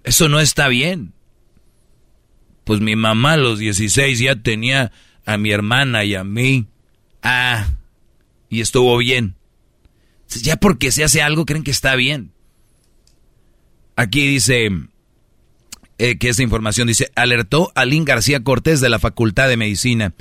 Eso 0.06 0.30
no 0.30 0.40
está 0.40 0.70
bien. 0.70 1.12
Pues 2.64 2.80
mi 2.80 2.96
mamá 2.96 3.34
a 3.34 3.38
los 3.38 3.60
16 3.60 4.18
ya 4.18 4.38
tenía 4.38 4.94
a 5.26 5.36
mi 5.36 5.52
hermana 5.52 6.06
y 6.06 6.16
a 6.16 6.24
mí. 6.24 6.66
Ah, 7.22 7.68
y 8.48 8.62
estuvo 8.62 8.96
bien. 8.96 9.36
Ya 10.44 10.56
porque 10.56 10.94
se 10.94 11.04
hace 11.04 11.22
algo 11.22 11.46
creen 11.46 11.66
que 11.66 11.72
está 11.72 11.98
bien. 11.98 12.32
Aquí 13.98 14.26
dice 14.26 14.70
eh, 16.04 16.18
que 16.18 16.30
esta 16.30 16.42
información 16.42 16.88
dice, 16.88 17.12
alertó 17.16 17.72
a 17.76 17.86
García 17.86 18.44
Cortés 18.44 18.82
de 18.82 18.90
la 18.90 18.98
Facultad 18.98 19.48
de 19.48 19.56
Medicina. 19.56 20.16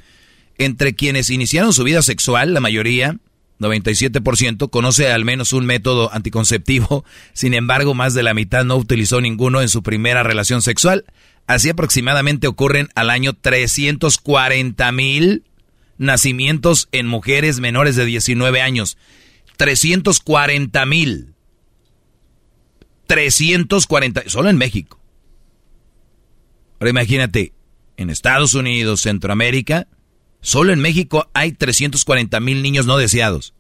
Entre 0.58 0.94
quienes 0.94 1.30
iniciaron 1.30 1.72
su 1.72 1.84
vida 1.84 2.02
sexual, 2.02 2.52
la 2.52 2.60
mayoría 2.60 3.16
97% 3.60 4.68
conoce 4.68 5.10
al 5.10 5.24
menos 5.24 5.54
un 5.54 5.64
método 5.64 6.12
anticonceptivo, 6.12 7.06
sin 7.32 7.54
embargo 7.54 7.94
más 7.94 8.12
de 8.12 8.22
la 8.22 8.34
mitad 8.34 8.62
no 8.66 8.76
utilizó 8.76 9.22
ninguno 9.22 9.62
en 9.62 9.70
su 9.70 9.82
primera 9.82 10.22
relación 10.22 10.60
sexual. 10.60 11.06
Así 11.46 11.70
aproximadamente 11.70 12.46
ocurren 12.46 12.88
al 12.94 13.08
año 13.08 13.32
340 13.32 14.92
mil 14.92 15.44
nacimientos 15.96 16.90
en 16.92 17.06
mujeres 17.06 17.58
menores 17.60 17.96
de 17.96 18.04
19 18.04 18.60
años. 18.60 18.98
340 19.56 20.84
mil. 20.84 21.32
340, 23.06 24.24
solo 24.26 24.50
en 24.50 24.58
México. 24.58 24.99
Ahora 26.80 26.90
imagínate, 26.90 27.52
en 27.96 28.10
Estados 28.10 28.54
Unidos, 28.54 29.02
Centroamérica, 29.02 29.86
Solo 30.40 30.72
en 30.72 30.80
México 30.80 31.28
hay 31.34 31.52
340 31.52 32.40
mil 32.40 32.62
niños 32.62 32.86
no 32.86 32.96
deseados. 32.96 33.52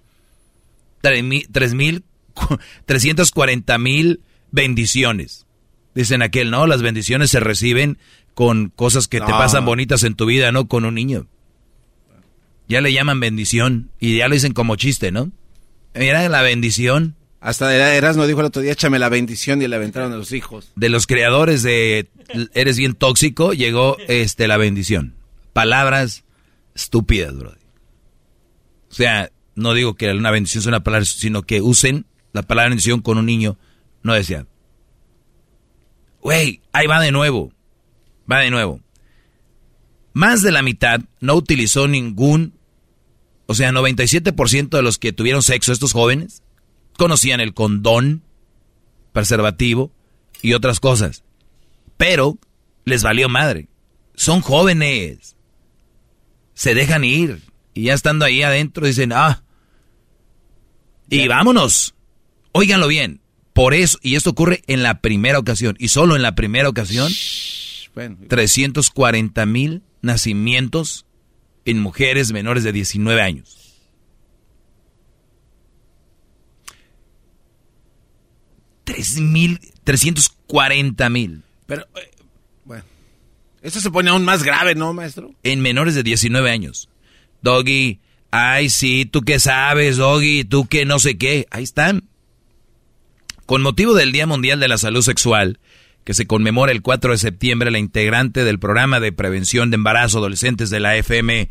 340 1.02 3.78
mil 3.78 4.20
bendiciones. 4.50 5.46
Dicen 5.94 6.22
aquel, 6.22 6.50
no, 6.50 6.66
las 6.66 6.82
bendiciones 6.82 7.30
se 7.30 7.38
reciben 7.40 7.98
con 8.34 8.70
cosas 8.70 9.08
que 9.08 9.20
te 9.20 9.26
pasan 9.26 9.64
bonitas 9.64 10.04
en 10.04 10.14
tu 10.14 10.26
vida, 10.26 10.52
no 10.52 10.68
con 10.68 10.84
un 10.84 10.94
niño. 10.94 11.26
Ya 12.68 12.80
le 12.80 12.92
llaman 12.92 13.18
bendición 13.20 13.90
y 13.98 14.18
ya 14.18 14.28
lo 14.28 14.34
dicen 14.34 14.52
como 14.52 14.76
chiste, 14.76 15.10
¿no? 15.10 15.32
Mira 15.94 16.28
la 16.28 16.42
bendición. 16.42 17.16
Hasta 17.40 17.74
Erasmo 17.96 18.26
dijo 18.26 18.40
el 18.40 18.46
otro 18.46 18.60
día, 18.60 18.72
échame 18.72 18.98
la 18.98 19.08
bendición 19.08 19.62
y 19.62 19.68
le 19.68 19.74
aventaron 19.74 20.12
a 20.12 20.16
los 20.16 20.32
hijos. 20.32 20.72
De 20.76 20.90
los 20.90 21.06
creadores 21.06 21.62
de 21.62 22.08
Eres 22.52 22.76
bien 22.76 22.94
tóxico, 22.94 23.54
llegó 23.54 23.96
este 24.08 24.46
la 24.46 24.58
bendición. 24.58 25.14
Palabras 25.54 26.24
estúpidas, 26.74 27.36
bro. 27.36 27.54
O 28.90 28.94
sea, 28.94 29.30
no 29.54 29.72
digo 29.72 29.94
que 29.94 30.12
una 30.12 30.30
bendición 30.30 30.62
sea 30.62 30.70
una 30.70 30.84
palabra, 30.84 31.06
sino 31.06 31.42
que 31.42 31.62
usen 31.62 32.04
la 32.32 32.42
palabra 32.42 32.68
bendición 32.68 33.00
con 33.00 33.16
un 33.16 33.26
niño 33.26 33.56
no 34.02 34.12
deseado. 34.12 34.46
Güey, 36.20 36.60
ahí 36.72 36.86
va 36.86 37.00
de 37.00 37.10
nuevo. 37.10 37.52
Va 38.30 38.40
de 38.40 38.50
nuevo. 38.50 38.80
Más 40.12 40.42
de 40.42 40.50
la 40.50 40.62
mitad 40.62 41.00
no 41.20 41.34
utilizó 41.34 41.88
ningún, 41.88 42.52
o 43.46 43.54
sea, 43.54 43.70
97% 43.70 44.68
de 44.68 44.82
los 44.82 44.98
que 44.98 45.12
tuvieron 45.12 45.42
sexo, 45.42 45.72
estos 45.72 45.92
jóvenes, 45.92 46.42
conocían 47.00 47.40
el 47.40 47.54
condón, 47.54 48.22
preservativo 49.12 49.90
y 50.42 50.52
otras 50.52 50.80
cosas. 50.80 51.24
Pero 51.96 52.38
les 52.84 53.02
valió 53.02 53.30
madre. 53.30 53.68
Son 54.14 54.42
jóvenes 54.42 55.34
se 56.60 56.74
dejan 56.74 57.04
ir. 57.04 57.40
Y 57.72 57.84
ya 57.84 57.94
estando 57.94 58.26
ahí 58.26 58.42
adentro 58.42 58.86
dicen, 58.86 59.14
ah, 59.14 59.42
y 61.08 61.26
vámonos. 61.26 61.94
Óiganlo 62.52 62.86
bien. 62.86 63.22
Por 63.54 63.72
eso, 63.72 63.98
y 64.02 64.14
esto 64.14 64.28
ocurre 64.28 64.62
en 64.66 64.82
la 64.82 65.00
primera 65.00 65.38
ocasión, 65.38 65.74
y 65.78 65.88
solo 65.88 66.16
en 66.16 66.22
la 66.22 66.34
primera 66.34 66.68
ocasión, 66.68 67.10
340 68.28 69.46
mil 69.46 69.82
nacimientos 70.02 71.06
en 71.64 71.80
mujeres 71.80 72.30
menores 72.30 72.62
de 72.62 72.72
19 72.72 73.22
años. 73.22 73.59
340 79.84 81.10
mil. 81.10 81.42
Pero, 81.66 81.82
eh, 81.96 82.10
bueno, 82.64 82.84
eso 83.62 83.80
se 83.80 83.90
pone 83.90 84.10
aún 84.10 84.24
más 84.24 84.42
grave, 84.42 84.74
¿no, 84.74 84.92
maestro? 84.92 85.34
En 85.42 85.60
menores 85.60 85.94
de 85.94 86.02
19 86.02 86.50
años. 86.50 86.88
Doggy, 87.42 88.00
ay, 88.30 88.70
sí, 88.70 89.06
tú 89.10 89.22
qué 89.22 89.38
sabes, 89.40 89.96
Doggy, 89.96 90.44
tú 90.44 90.66
qué 90.66 90.84
no 90.84 90.98
sé 90.98 91.16
qué. 91.18 91.46
Ahí 91.50 91.64
están. 91.64 92.04
Con 93.46 93.62
motivo 93.62 93.94
del 93.94 94.12
Día 94.12 94.26
Mundial 94.26 94.60
de 94.60 94.68
la 94.68 94.78
Salud 94.78 95.02
Sexual, 95.02 95.58
que 96.04 96.14
se 96.14 96.26
conmemora 96.26 96.72
el 96.72 96.82
4 96.82 97.12
de 97.12 97.18
septiembre, 97.18 97.70
la 97.70 97.78
integrante 97.78 98.44
del 98.44 98.58
programa 98.58 99.00
de 99.00 99.12
prevención 99.12 99.70
de 99.70 99.76
embarazo 99.76 100.18
adolescentes 100.18 100.70
de 100.70 100.80
la 100.80 100.96
FM, 100.96 101.48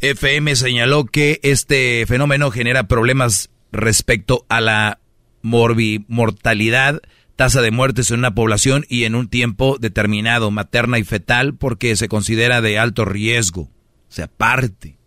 FM 0.00 0.56
señaló 0.56 1.06
que 1.06 1.40
este 1.42 2.04
fenómeno 2.06 2.50
genera 2.50 2.84
problemas 2.84 3.50
respecto 3.72 4.44
a 4.48 4.60
la 4.60 5.00
mortalidad, 5.42 7.00
tasa 7.36 7.62
de 7.62 7.70
muertes 7.70 8.10
en 8.10 8.18
una 8.18 8.34
población 8.34 8.84
y 8.88 9.04
en 9.04 9.14
un 9.14 9.28
tiempo 9.28 9.78
determinado, 9.78 10.50
materna 10.50 10.98
y 10.98 11.04
fetal, 11.04 11.54
porque 11.54 11.96
se 11.96 12.08
considera 12.08 12.60
de 12.60 12.78
alto 12.78 13.04
riesgo. 13.04 13.62
O 13.62 14.12
sea, 14.12 14.26
parte. 14.26 14.98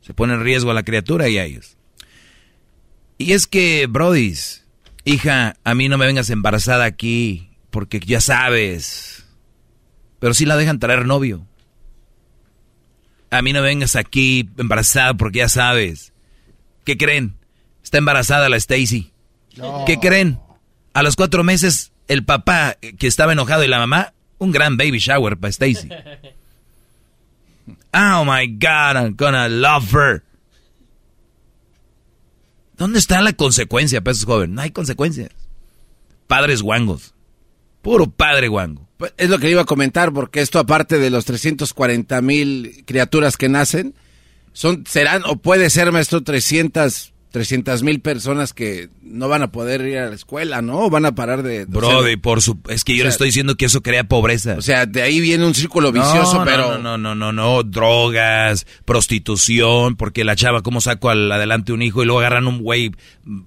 Se 0.00 0.14
pone 0.14 0.34
en 0.34 0.42
riesgo 0.42 0.70
a 0.70 0.74
la 0.74 0.84
criatura 0.84 1.28
y 1.28 1.38
a 1.38 1.44
ellos. 1.44 1.76
Y 3.18 3.32
es 3.32 3.46
que, 3.46 3.86
Brodis, 3.86 4.66
hija, 5.04 5.54
a 5.64 5.74
mí 5.74 5.88
no 5.88 5.98
me 5.98 6.06
vengas 6.06 6.30
embarazada 6.30 6.84
aquí, 6.84 7.50
porque 7.70 8.00
ya 8.00 8.20
sabes. 8.20 9.26
Pero 10.18 10.34
si 10.34 10.44
la 10.44 10.56
dejan 10.56 10.78
traer 10.78 11.06
novio. 11.06 11.46
A 13.30 13.42
mí 13.42 13.52
no 13.52 13.62
vengas 13.62 13.96
aquí 13.96 14.48
embarazada 14.58 15.14
porque 15.14 15.38
ya 15.38 15.48
sabes. 15.48 16.12
¿Qué 16.84 16.96
creen? 16.96 17.36
Está 17.82 17.98
embarazada 17.98 18.48
la 18.48 18.56
Stacy. 18.56 19.12
¿Qué 19.86 19.98
creen? 19.98 20.38
A 20.94 21.02
los 21.02 21.16
cuatro 21.16 21.44
meses, 21.44 21.92
el 22.08 22.24
papá 22.24 22.76
que 22.98 23.06
estaba 23.06 23.32
enojado 23.32 23.64
y 23.64 23.68
la 23.68 23.78
mamá, 23.78 24.14
un 24.38 24.52
gran 24.52 24.76
baby 24.76 24.98
shower 24.98 25.36
para 25.36 25.50
Stacy. 25.50 25.88
Oh 27.94 28.24
my 28.24 28.46
God, 28.46 28.96
I'm 28.96 29.14
gonna 29.14 29.48
love 29.48 29.94
her. 29.94 30.22
¿Dónde 32.76 32.98
está 32.98 33.20
la 33.20 33.34
consecuencia 33.34 34.00
para 34.00 34.12
esos 34.12 34.24
jóvenes? 34.24 34.56
No 34.56 34.62
hay 34.62 34.70
consecuencias. 34.70 35.30
Padres 36.26 36.62
guangos. 36.62 37.14
Puro 37.82 38.10
padre 38.10 38.48
guango. 38.48 38.88
Pues, 38.96 39.12
es 39.18 39.28
lo 39.28 39.38
que 39.38 39.50
iba 39.50 39.62
a 39.62 39.66
comentar, 39.66 40.12
porque 40.12 40.40
esto 40.40 40.58
aparte 40.58 40.98
de 40.98 41.10
los 41.10 41.26
340 41.26 42.22
mil 42.22 42.82
criaturas 42.86 43.36
que 43.36 43.48
nacen, 43.48 43.94
son, 44.52 44.84
serán 44.86 45.22
o 45.26 45.36
puede 45.36 45.68
ser, 45.68 45.92
maestro, 45.92 46.22
300 46.22 47.12
300 47.32 47.82
mil 47.82 48.00
personas 48.00 48.52
que 48.52 48.90
no 49.00 49.26
van 49.26 49.42
a 49.42 49.50
poder 49.50 49.80
ir 49.80 49.98
a 49.98 50.08
la 50.10 50.14
escuela, 50.14 50.60
¿no? 50.60 50.90
Van 50.90 51.06
a 51.06 51.14
parar 51.14 51.42
de... 51.42 51.64
Brody, 51.64 52.16
por 52.16 52.42
su... 52.42 52.58
Es 52.68 52.84
que 52.84 52.94
yo 52.94 53.04
le 53.04 53.10
estoy 53.10 53.28
diciendo 53.28 53.56
que 53.56 53.64
eso 53.64 53.80
crea 53.80 54.04
pobreza. 54.04 54.54
O 54.58 54.62
sea, 54.62 54.84
de 54.84 55.00
ahí 55.00 55.18
viene 55.18 55.46
un 55.46 55.54
círculo 55.54 55.92
vicioso, 55.92 56.42
pero... 56.44 56.78
No, 56.78 56.78
no, 56.78 56.98
no, 56.98 57.14
no, 57.14 57.32
no, 57.32 57.62
drogas, 57.62 58.66
prostitución, 58.84 59.96
porque 59.96 60.24
la 60.24 60.36
chava, 60.36 60.62
¿cómo 60.62 60.82
saco 60.82 61.08
al 61.08 61.32
adelante 61.32 61.72
un 61.72 61.80
hijo? 61.80 62.02
Y 62.02 62.06
luego 62.06 62.20
agarran 62.20 62.46
un 62.46 62.62
güey 62.62 62.92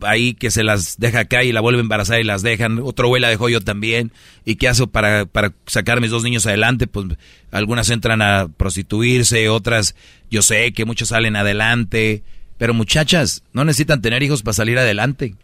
ahí 0.02 0.34
que 0.34 0.50
se 0.50 0.64
las 0.64 0.98
deja 0.98 1.20
acá 1.20 1.44
y 1.44 1.52
la 1.52 1.62
vuelve 1.62 1.80
a 1.80 1.84
embarazar 1.84 2.20
y 2.20 2.24
las 2.24 2.42
dejan. 2.42 2.80
Otro 2.80 3.08
güey 3.08 3.22
la 3.22 3.30
dejó 3.30 3.50
yo 3.50 3.62
también. 3.62 4.12
¿Y 4.46 4.56
qué 4.56 4.68
hago 4.68 4.88
para, 4.88 5.28
para 5.28 5.54
sacar 5.68 6.00
a 6.00 6.02
mis 6.02 6.10
dos 6.10 6.24
niños 6.24 6.48
adelante? 6.48 6.88
Pues 6.88 7.06
algunas 7.52 7.92
entran 7.92 8.24
a 8.24 8.48
prostituirse, 8.48 9.48
otras, 9.48 9.96
yo 10.32 10.42
sé 10.42 10.74
que 10.74 10.86
muchos 10.86 11.10
salen 11.10 11.36
adelante 11.36 12.24
pero 12.58 12.74
muchachas, 12.74 13.44
no 13.54 13.66
necesitan 13.66 14.02
tener 14.02 14.24
hijos 14.24 14.44
para 14.44 14.54
salir 14.54 14.78
adelante. 14.78 15.36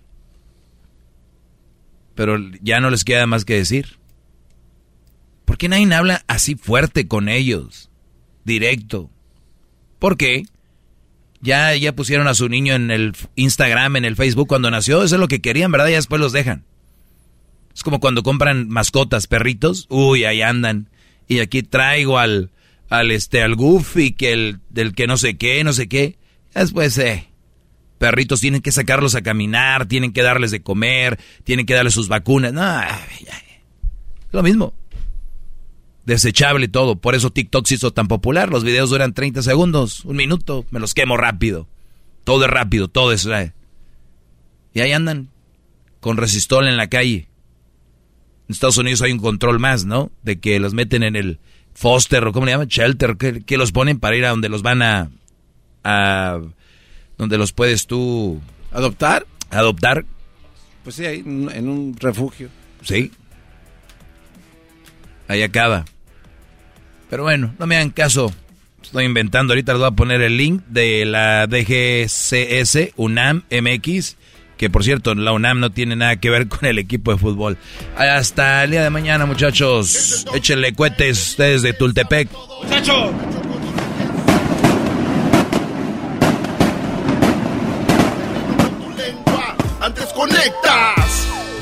Pero 2.16 2.38
ya 2.62 2.80
no 2.80 2.90
les 2.90 3.04
queda 3.04 3.26
más 3.26 3.46
que 3.46 3.56
decir. 3.56 3.98
¿Por 5.46 5.58
qué 5.58 5.68
nadie 5.68 5.94
habla 5.94 6.24
así 6.28 6.56
fuerte 6.56 7.08
con 7.08 7.28
ellos? 7.28 7.90
Directo. 8.46 9.10
¿Por 10.00 10.18
qué? 10.18 10.44
Ya, 11.42 11.76
ya 11.76 11.96
pusieron 11.96 12.28
a 12.28 12.36
su 12.36 12.48
niño 12.48 12.76
en 12.76 12.92
el 12.92 13.14
Instagram, 13.36 13.98
en 13.98 14.06
el 14.06 14.16
Facebook 14.16 14.48
cuando 14.48 14.72
nació. 14.72 15.04
Eso 15.04 15.16
es 15.16 15.20
lo 15.20 15.28
que 15.28 15.42
querían, 15.42 15.72
¿verdad? 15.72 15.90
Y 15.90 15.94
después 15.94 16.22
los 16.22 16.32
dejan. 16.32 16.64
Es 17.74 17.84
como 17.84 18.00
cuando 18.00 18.24
compran 18.24 18.70
mascotas, 18.70 19.28
perritos. 19.28 19.88
Uy, 19.90 20.24
ahí 20.24 20.42
andan. 20.42 20.90
Y 21.28 21.40
aquí 21.40 21.64
traigo 21.64 22.20
al, 22.20 22.52
al 22.90 23.12
este, 23.12 23.42
al 23.42 23.56
Goofy, 23.56 24.14
que 24.14 24.34
el, 24.34 24.60
del 24.70 24.94
que 24.94 25.08
no 25.08 25.18
sé 25.18 25.38
qué, 25.38 25.64
no 25.64 25.74
sé 25.74 25.90
qué. 25.90 26.18
Después, 26.54 26.98
eh, 26.98 27.28
perritos 27.98 28.42
tienen 28.42 28.62
que 28.62 28.72
sacarlos 28.72 29.16
a 29.16 29.22
caminar, 29.22 29.86
tienen 29.86 30.12
que 30.12 30.24
darles 30.24 30.52
de 30.52 30.62
comer, 30.62 31.20
tienen 31.44 31.66
que 31.66 31.74
darles 31.74 31.94
sus 31.94 32.08
vacunas. 32.08 32.52
No, 32.52 32.82
lo 34.32 34.44
mismo. 34.44 34.74
Desechable 36.06 36.68
todo. 36.68 36.96
Por 36.96 37.16
eso 37.16 37.30
TikTok 37.30 37.68
se 37.68 37.76
hizo 37.76 37.92
tan 37.92 38.08
popular. 38.08 38.50
Los 38.50 38.64
videos 38.64 38.90
duran 38.90 39.14
30 39.14 39.44
segundos, 39.44 40.04
un 40.04 40.16
minuto. 40.16 40.66
Me 40.72 40.80
los 40.80 40.94
quemo 40.94 41.16
rápido. 41.16 41.68
Todo 42.24 42.46
es 42.46 42.52
rápido, 42.52 42.88
todo 42.88 43.12
es... 43.12 43.26
Eh. 43.26 43.54
Y 44.74 44.80
ahí 44.80 44.92
andan, 44.92 45.30
con 46.00 46.18
resistol 46.18 46.68
en 46.68 46.78
la 46.78 46.88
calle. 46.88 47.28
En 48.48 48.54
Estados 48.54 48.78
Unidos 48.78 49.02
hay 49.02 49.12
un 49.12 49.20
control 49.20 49.60
más, 49.60 49.86
¿no? 49.86 50.12
De 50.24 50.40
que 50.40 50.60
los 50.60 50.74
meten 50.74 51.04
en 51.04 51.16
el 51.16 51.40
foster 51.74 52.26
o 52.26 52.34
cómo 52.34 52.46
le 52.46 52.54
llaman, 52.54 52.68
shelter, 52.68 53.18
que, 53.18 53.42
que 53.42 53.58
los 53.58 53.72
ponen 53.72 54.00
para 54.00 54.16
ir 54.16 54.26
a 54.26 54.30
donde 54.30 54.50
los 54.50 54.62
van 54.62 54.82
a 54.82 55.12
a 55.84 56.40
donde 57.18 57.38
los 57.38 57.52
puedes 57.52 57.88
tú 57.88 58.42
adoptar. 58.72 59.26
Adoptar. 59.50 60.06
Pues 60.84 60.96
sí, 60.96 61.06
ahí 61.06 61.20
en 61.20 61.70
un 61.70 61.96
refugio. 62.00 62.50
Sí. 62.84 63.12
Ahí 65.28 65.44
acaba. 65.44 65.86
Pero 67.10 67.24
bueno, 67.24 67.54
no 67.60 67.68
me 67.68 67.76
hagan 67.76 67.92
caso. 67.92 68.34
Estoy 68.82 69.06
inventando. 69.06 69.54
Ahorita 69.54 69.74
les 69.74 69.80
voy 69.80 69.88
a 69.90 69.92
poner 69.92 70.22
el 70.22 70.38
link 70.38 70.64
de 70.68 71.06
la 71.06 71.48
DGCS 71.48 72.94
UNAM 72.96 73.44
MX. 73.52 74.16
Que 74.58 74.70
por 74.70 74.84
cierto, 74.84 75.16
la 75.16 75.32
UNAM 75.32 75.60
no 75.60 75.72
tiene 75.72 75.96
nada 75.96 76.18
que 76.18 76.30
ver 76.30 76.48
con 76.48 76.66
el 76.66 76.80
equipo 76.80 77.12
de 77.12 77.18
fútbol. 77.18 77.58
Hasta 77.98 78.64
el 78.64 78.72
día 78.72 78.84
de 78.84 78.90
mañana, 78.90 79.26
muchachos. 79.26 80.26
Échenle 80.34 80.74
cohetes 80.74 81.32
ustedes 81.32 81.62
de 81.62 81.74
Tultepec. 81.74 82.30
¡Muchachos! 82.64 83.12